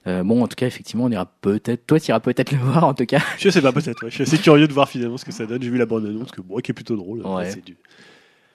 Euh, 0.05 0.23
bon, 0.23 0.43
en 0.43 0.47
tout 0.47 0.55
cas, 0.55 0.67
effectivement, 0.67 1.05
on 1.05 1.09
ira 1.11 1.25
peut-être. 1.41 1.87
Toi, 1.87 1.99
tu 1.99 2.09
iras 2.09 2.19
peut-être 2.19 2.51
le 2.51 2.57
voir, 2.57 2.83
en 2.83 2.93
tout 2.93 3.05
cas. 3.05 3.21
Je 3.37 3.49
sais 3.49 3.61
pas, 3.61 3.71
peut-être. 3.71 4.03
ouais. 4.03 4.09
Je 4.09 4.15
suis 4.15 4.23
assez 4.23 4.37
curieux 4.37 4.67
de 4.67 4.73
voir 4.73 4.89
finalement 4.89 5.17
ce 5.17 5.23
que 5.25 5.31
ça 5.31 5.45
donne. 5.45 5.61
J'ai 5.63 5.69
vu 5.69 5.77
la 5.77 5.85
bande 5.85 6.05
annonce, 6.05 6.31
que 6.31 6.41
bon, 6.41 6.57
qui 6.59 6.71
est 6.71 6.73
plutôt 6.73 6.95
drôle. 6.97 7.25
Ouais. 7.25 7.49
C'est 7.51 7.63
du- 7.63 7.77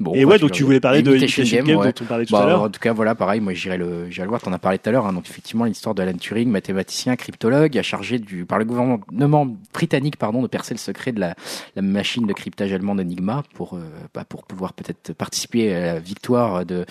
Bon, 0.00 0.14
Et 0.14 0.24
bah, 0.24 0.30
ouais, 0.30 0.38
donc 0.38 0.52
tu 0.52 0.62
voulais 0.62 0.78
parler 0.78 1.02
de 1.02 1.10
Imitation 1.10 1.42
Game, 1.42 1.66
Game, 1.66 1.76
ouais. 1.78 1.86
dont 1.92 2.02
on 2.02 2.04
parlait 2.04 2.24
tout 2.24 2.32
Bah, 2.32 2.42
à 2.44 2.46
l'heure. 2.46 2.62
en 2.62 2.68
tout 2.68 2.78
cas, 2.78 2.92
voilà, 2.92 3.16
pareil, 3.16 3.40
moi 3.40 3.52
j'irai 3.52 3.76
le, 3.78 4.08
j'irai 4.10 4.26
le 4.26 4.28
voir, 4.28 4.40
t'en 4.40 4.52
as 4.52 4.58
parlé 4.60 4.78
tout 4.78 4.88
à 4.88 4.92
l'heure. 4.92 5.06
hein. 5.08 5.12
donc 5.12 5.28
effectivement, 5.28 5.64
l'histoire 5.64 5.92
de 5.96 6.02
Alan 6.02 6.12
Turing, 6.16 6.48
mathématicien, 6.48 7.16
cryptologue, 7.16 7.76
a 7.76 7.82
chargé 7.82 8.20
du, 8.20 8.44
par 8.46 8.60
le 8.60 8.64
gouvernement 8.64 9.56
britannique, 9.74 10.16
pardon, 10.16 10.40
de 10.40 10.46
percer 10.46 10.72
le 10.72 10.78
secret 10.78 11.10
de 11.10 11.18
la, 11.18 11.34
la 11.74 11.82
machine 11.82 12.28
de 12.28 12.32
cryptage 12.32 12.72
allemande 12.72 13.00
Enigma 13.00 13.42
pour, 13.54 13.74
euh, 13.74 13.80
bah, 14.14 14.24
pour 14.24 14.44
pouvoir 14.44 14.72
peut-être 14.74 15.14
participer 15.14 15.74
à 15.74 15.94
la 15.94 15.98
victoire 15.98 16.64
de 16.64 16.86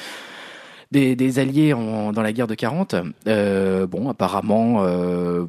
des, 0.91 1.15
des 1.15 1.39
alliés 1.39 1.73
en- 1.73 2.11
dans 2.11 2.21
la 2.21 2.33
guerre 2.33 2.47
de 2.47 2.55
40. 2.55 2.95
Euh, 3.27 3.85
bon, 3.87 4.09
apparemment, 4.09 4.83
euh, 4.83 5.45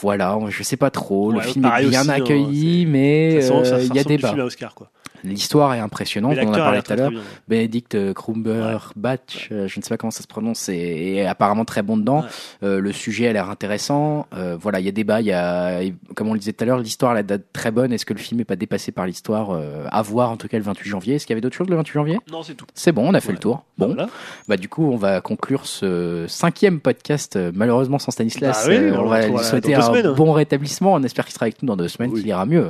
voilà, 0.00 0.38
je 0.48 0.62
sais 0.62 0.76
pas 0.76 0.90
trop. 0.90 1.32
le 1.32 1.38
Ouais, 1.38 1.44
film 1.44 1.64
est 1.66 1.88
bien 1.88 2.00
aussi, 2.02 2.10
hein, 2.10 2.14
accueilli, 2.14 2.86
mais 2.86 3.40
euh, 3.42 3.82
il 3.82 3.94
y 3.94 3.98
a 3.98 4.04
débat. 4.04 4.28
film 4.28 4.40
à 4.40 4.44
Oscar, 4.44 4.74
quoi. 4.74 4.90
L'histoire 5.24 5.74
est 5.74 5.78
impressionnante, 5.78 6.36
on 6.42 6.48
en 6.48 6.52
a 6.54 6.58
parlé 6.58 6.82
tout 6.82 6.92
à 6.92 6.96
l'heure. 6.96 7.12
Benedict 7.48 7.96
Cumberbatch, 8.14 9.48
euh, 9.52 9.68
je 9.68 9.78
ne 9.78 9.82
sais 9.84 9.88
pas 9.88 9.96
comment 9.96 10.10
ça 10.10 10.22
se 10.22 10.26
prononce, 10.26 10.68
et 10.68 11.24
apparemment 11.26 11.64
très 11.64 11.82
bon 11.82 11.96
dedans. 11.96 12.22
Ouais. 12.22 12.28
Euh, 12.64 12.80
le 12.80 12.92
sujet 12.92 13.28
a 13.28 13.32
l'air 13.32 13.50
intéressant. 13.50 14.26
Euh, 14.34 14.56
voilà, 14.60 14.80
il 14.80 14.86
y 14.86 14.88
a 14.88 14.92
débat, 14.92 15.20
il 15.20 15.26
y 15.26 15.32
a, 15.32 15.80
comme 16.14 16.28
on 16.28 16.32
le 16.34 16.38
disait 16.38 16.52
tout 16.52 16.64
à 16.64 16.66
l'heure, 16.66 16.78
l'histoire 16.78 17.14
la 17.14 17.22
date 17.22 17.44
très 17.52 17.70
bonne. 17.70 17.92
Est-ce 17.92 18.06
que 18.06 18.12
le 18.14 18.18
film 18.18 18.38
n'est 18.38 18.44
pas 18.44 18.56
dépassé 18.56 18.92
par 18.92 19.06
l'histoire 19.06 19.50
euh, 19.50 19.86
À 19.90 20.02
voir 20.02 20.30
en 20.30 20.36
tout 20.36 20.48
cas 20.48 20.58
le 20.58 20.64
28 20.64 20.88
janvier? 20.88 21.14
Est-ce 21.16 21.26
qu'il 21.26 21.32
y 21.34 21.36
avait 21.36 21.40
d'autres 21.40 21.56
choses 21.56 21.68
le 21.68 21.76
28 21.76 21.92
janvier? 21.92 22.18
Non, 22.30 22.42
c'est 22.42 22.54
tout. 22.54 22.66
C'est 22.74 22.92
bon, 22.92 23.08
on 23.08 23.14
a 23.14 23.20
fait 23.20 23.28
Ouais. 23.28 23.34
le 23.34 23.38
tour. 23.40 23.64
Bon, 23.78 23.86
Voilà. 23.88 24.08
bah 24.48 24.56
du 24.56 24.68
coup, 24.68 24.90
on 24.92 24.96
va 24.96 25.20
conclure 25.20 25.66
ce 25.66 26.26
cinquième 26.28 26.80
podcast, 26.80 27.36
euh, 27.36 27.50
malheureusement 27.54 27.98
sans 27.98 28.10
Stanislas. 28.10 28.66
Bah 28.66 28.72
oui, 28.72 28.76
Euh, 28.76 28.98
on 28.98 29.06
va 29.08 29.26
lui 29.26 29.38
souhaiter 29.38 29.74
un 29.74 29.80
semaines. 29.82 30.12
bon 30.12 30.32
rétablissement. 30.32 30.92
On 30.94 31.02
espère 31.02 31.24
qu'il 31.24 31.34
sera 31.34 31.44
avec 31.46 31.62
nous 31.62 31.66
dans 31.68 31.76
deux 31.76 31.88
semaines, 31.88 32.10
Oui. 32.12 32.20
qu'il 32.20 32.28
ira 32.28 32.44
mieux. 32.46 32.66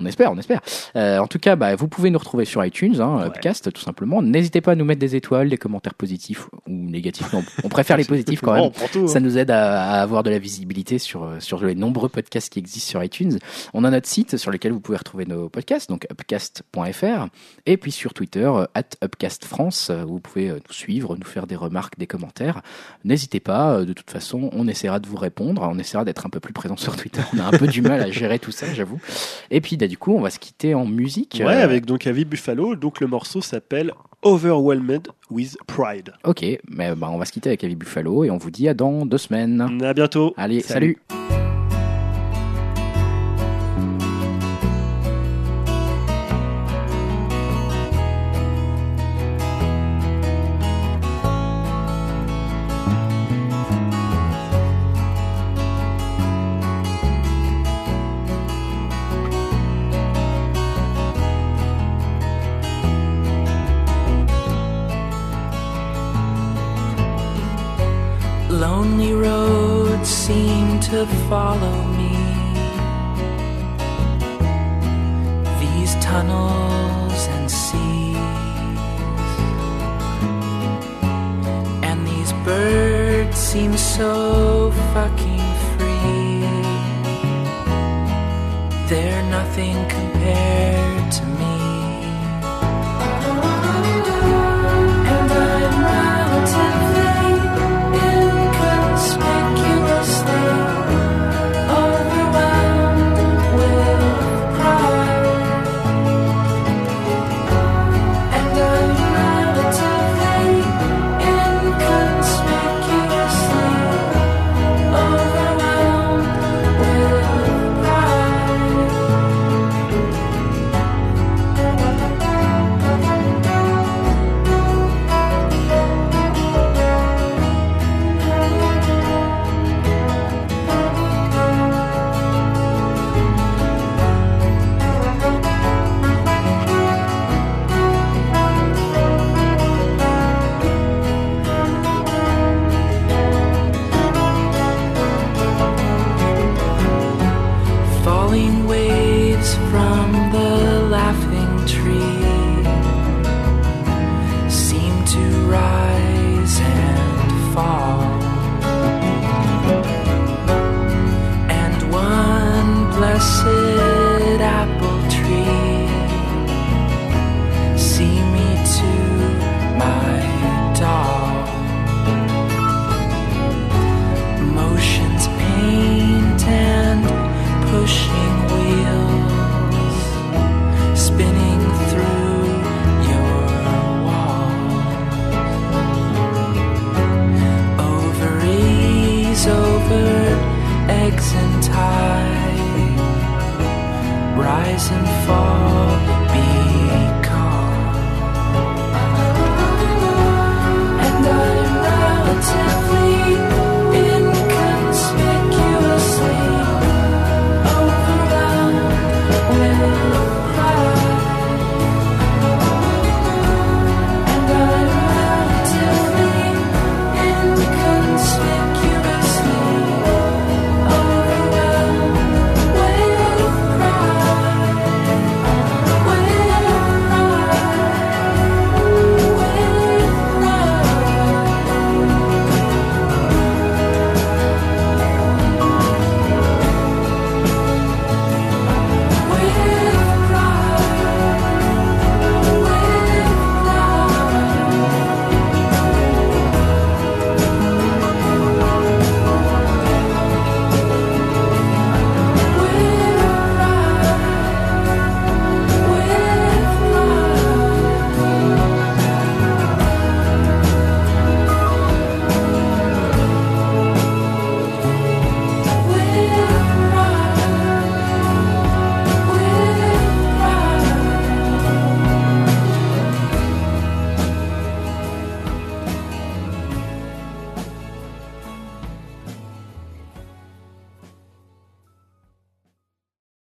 On 0.00 0.06
espère, 0.06 0.30
on 0.32 0.38
espère. 0.38 0.60
Euh, 0.96 1.18
en 1.18 1.26
tout 1.26 1.38
cas, 1.38 1.56
bah, 1.56 1.74
vous 1.76 1.83
pouvez 1.88 2.10
nous 2.10 2.18
retrouver 2.18 2.44
sur 2.44 2.64
iTunes, 2.64 3.00
hein, 3.00 3.18
Ouais. 3.18 3.26
Upcast, 3.26 3.72
tout 3.72 3.80
simplement. 3.80 4.22
N'hésitez 4.22 4.60
pas 4.60 4.72
à 4.72 4.74
nous 4.74 4.84
mettre 4.84 5.00
des 5.00 5.16
étoiles, 5.16 5.48
des 5.48 5.56
commentaires 5.58 5.94
positifs 5.94 6.48
ou 6.66 6.72
négatifs. 6.72 7.32
Non, 7.32 7.44
on 7.62 7.68
préfère 7.68 7.96
les 7.96 8.04
positifs 8.06 8.40
quand 8.40 8.54
même. 8.54 8.70
tout, 8.92 9.08
Ça 9.08 9.18
hein. 9.18 9.20
nous 9.20 9.38
aide 9.38 9.50
à, 9.50 9.82
à 9.94 10.00
avoir 10.02 10.22
de 10.22 10.30
la 10.30 10.38
visibilité 10.38 10.98
sur, 10.98 11.24
euh, 11.24 11.40
sur 11.40 11.64
les 11.64 11.74
nombreux 11.74 12.08
podcasts 12.08 12.52
qui 12.52 12.58
existent 12.58 12.90
sur 12.90 13.02
iTunes. 13.04 13.38
On 13.72 13.84
a 13.84 13.90
notre 13.90 14.08
site 14.08 14.36
sur 14.36 14.50
lequel 14.50 14.72
vous 14.72 14.80
pouvez 14.80 14.98
retrouver 14.98 15.26
nos 15.26 15.48
podcasts, 15.48 15.88
donc 15.88 16.06
upcast.fr, 16.10 17.26
et 17.66 17.76
puis 17.76 17.92
sur 17.92 18.14
Twitter, 18.14 18.44
euh, 18.44 18.64
at 18.74 18.82
upcastfrance, 19.02 19.90
euh, 19.90 20.04
où 20.04 20.14
vous 20.14 20.20
pouvez 20.20 20.50
euh, 20.50 20.54
nous 20.54 20.72
suivre, 20.74 21.16
nous 21.16 21.24
faire 21.26 21.46
des 21.46 21.56
remarques, 21.56 21.98
des 21.98 22.06
commentaires. 22.06 22.62
N'hésitez 23.04 23.40
pas, 23.40 23.74
euh, 23.78 23.84
de 23.84 23.92
toute 23.92 24.10
façon, 24.10 24.50
on 24.52 24.68
essaiera 24.68 24.98
de 24.98 25.06
vous 25.06 25.16
répondre, 25.16 25.62
on 25.62 25.78
essaiera 25.78 26.04
d'être 26.04 26.26
un 26.26 26.30
peu 26.30 26.40
plus 26.40 26.52
présent 26.52 26.76
sur 26.76 26.96
Twitter. 26.96 27.20
On 27.34 27.38
a 27.38 27.44
un 27.44 27.50
peu 27.50 27.66
du 27.66 27.82
mal 27.82 28.00
à 28.00 28.10
gérer 28.10 28.38
tout 28.38 28.52
ça, 28.52 28.66
j'avoue. 28.72 29.00
Et 29.50 29.60
puis, 29.60 29.76
bah, 29.76 29.86
du 29.88 29.98
coup, 29.98 30.12
on 30.14 30.20
va 30.20 30.30
se 30.30 30.38
quitter 30.38 30.74
en 30.74 30.84
musique. 30.86 31.40
Ouais, 31.44 31.62
Euh, 31.64 31.73
avec 31.74 31.86
donc 31.86 32.06
Avi 32.06 32.24
Buffalo. 32.24 32.76
Donc 32.76 33.00
le 33.00 33.06
morceau 33.06 33.40
s'appelle 33.40 33.92
Overwhelmed 34.22 35.08
with 35.30 35.56
Pride. 35.66 36.12
Ok, 36.24 36.44
mais 36.68 36.94
bah, 36.94 37.10
on 37.10 37.18
va 37.18 37.24
se 37.24 37.32
quitter 37.32 37.50
avec 37.50 37.64
Avi 37.64 37.74
Buffalo 37.74 38.24
et 38.24 38.30
on 38.30 38.38
vous 38.38 38.50
dit 38.50 38.68
à 38.68 38.74
dans 38.74 39.04
deux 39.04 39.18
semaines. 39.18 39.60
À 39.82 39.92
bientôt. 39.92 40.34
Allez, 40.36 40.60
salut. 40.60 40.98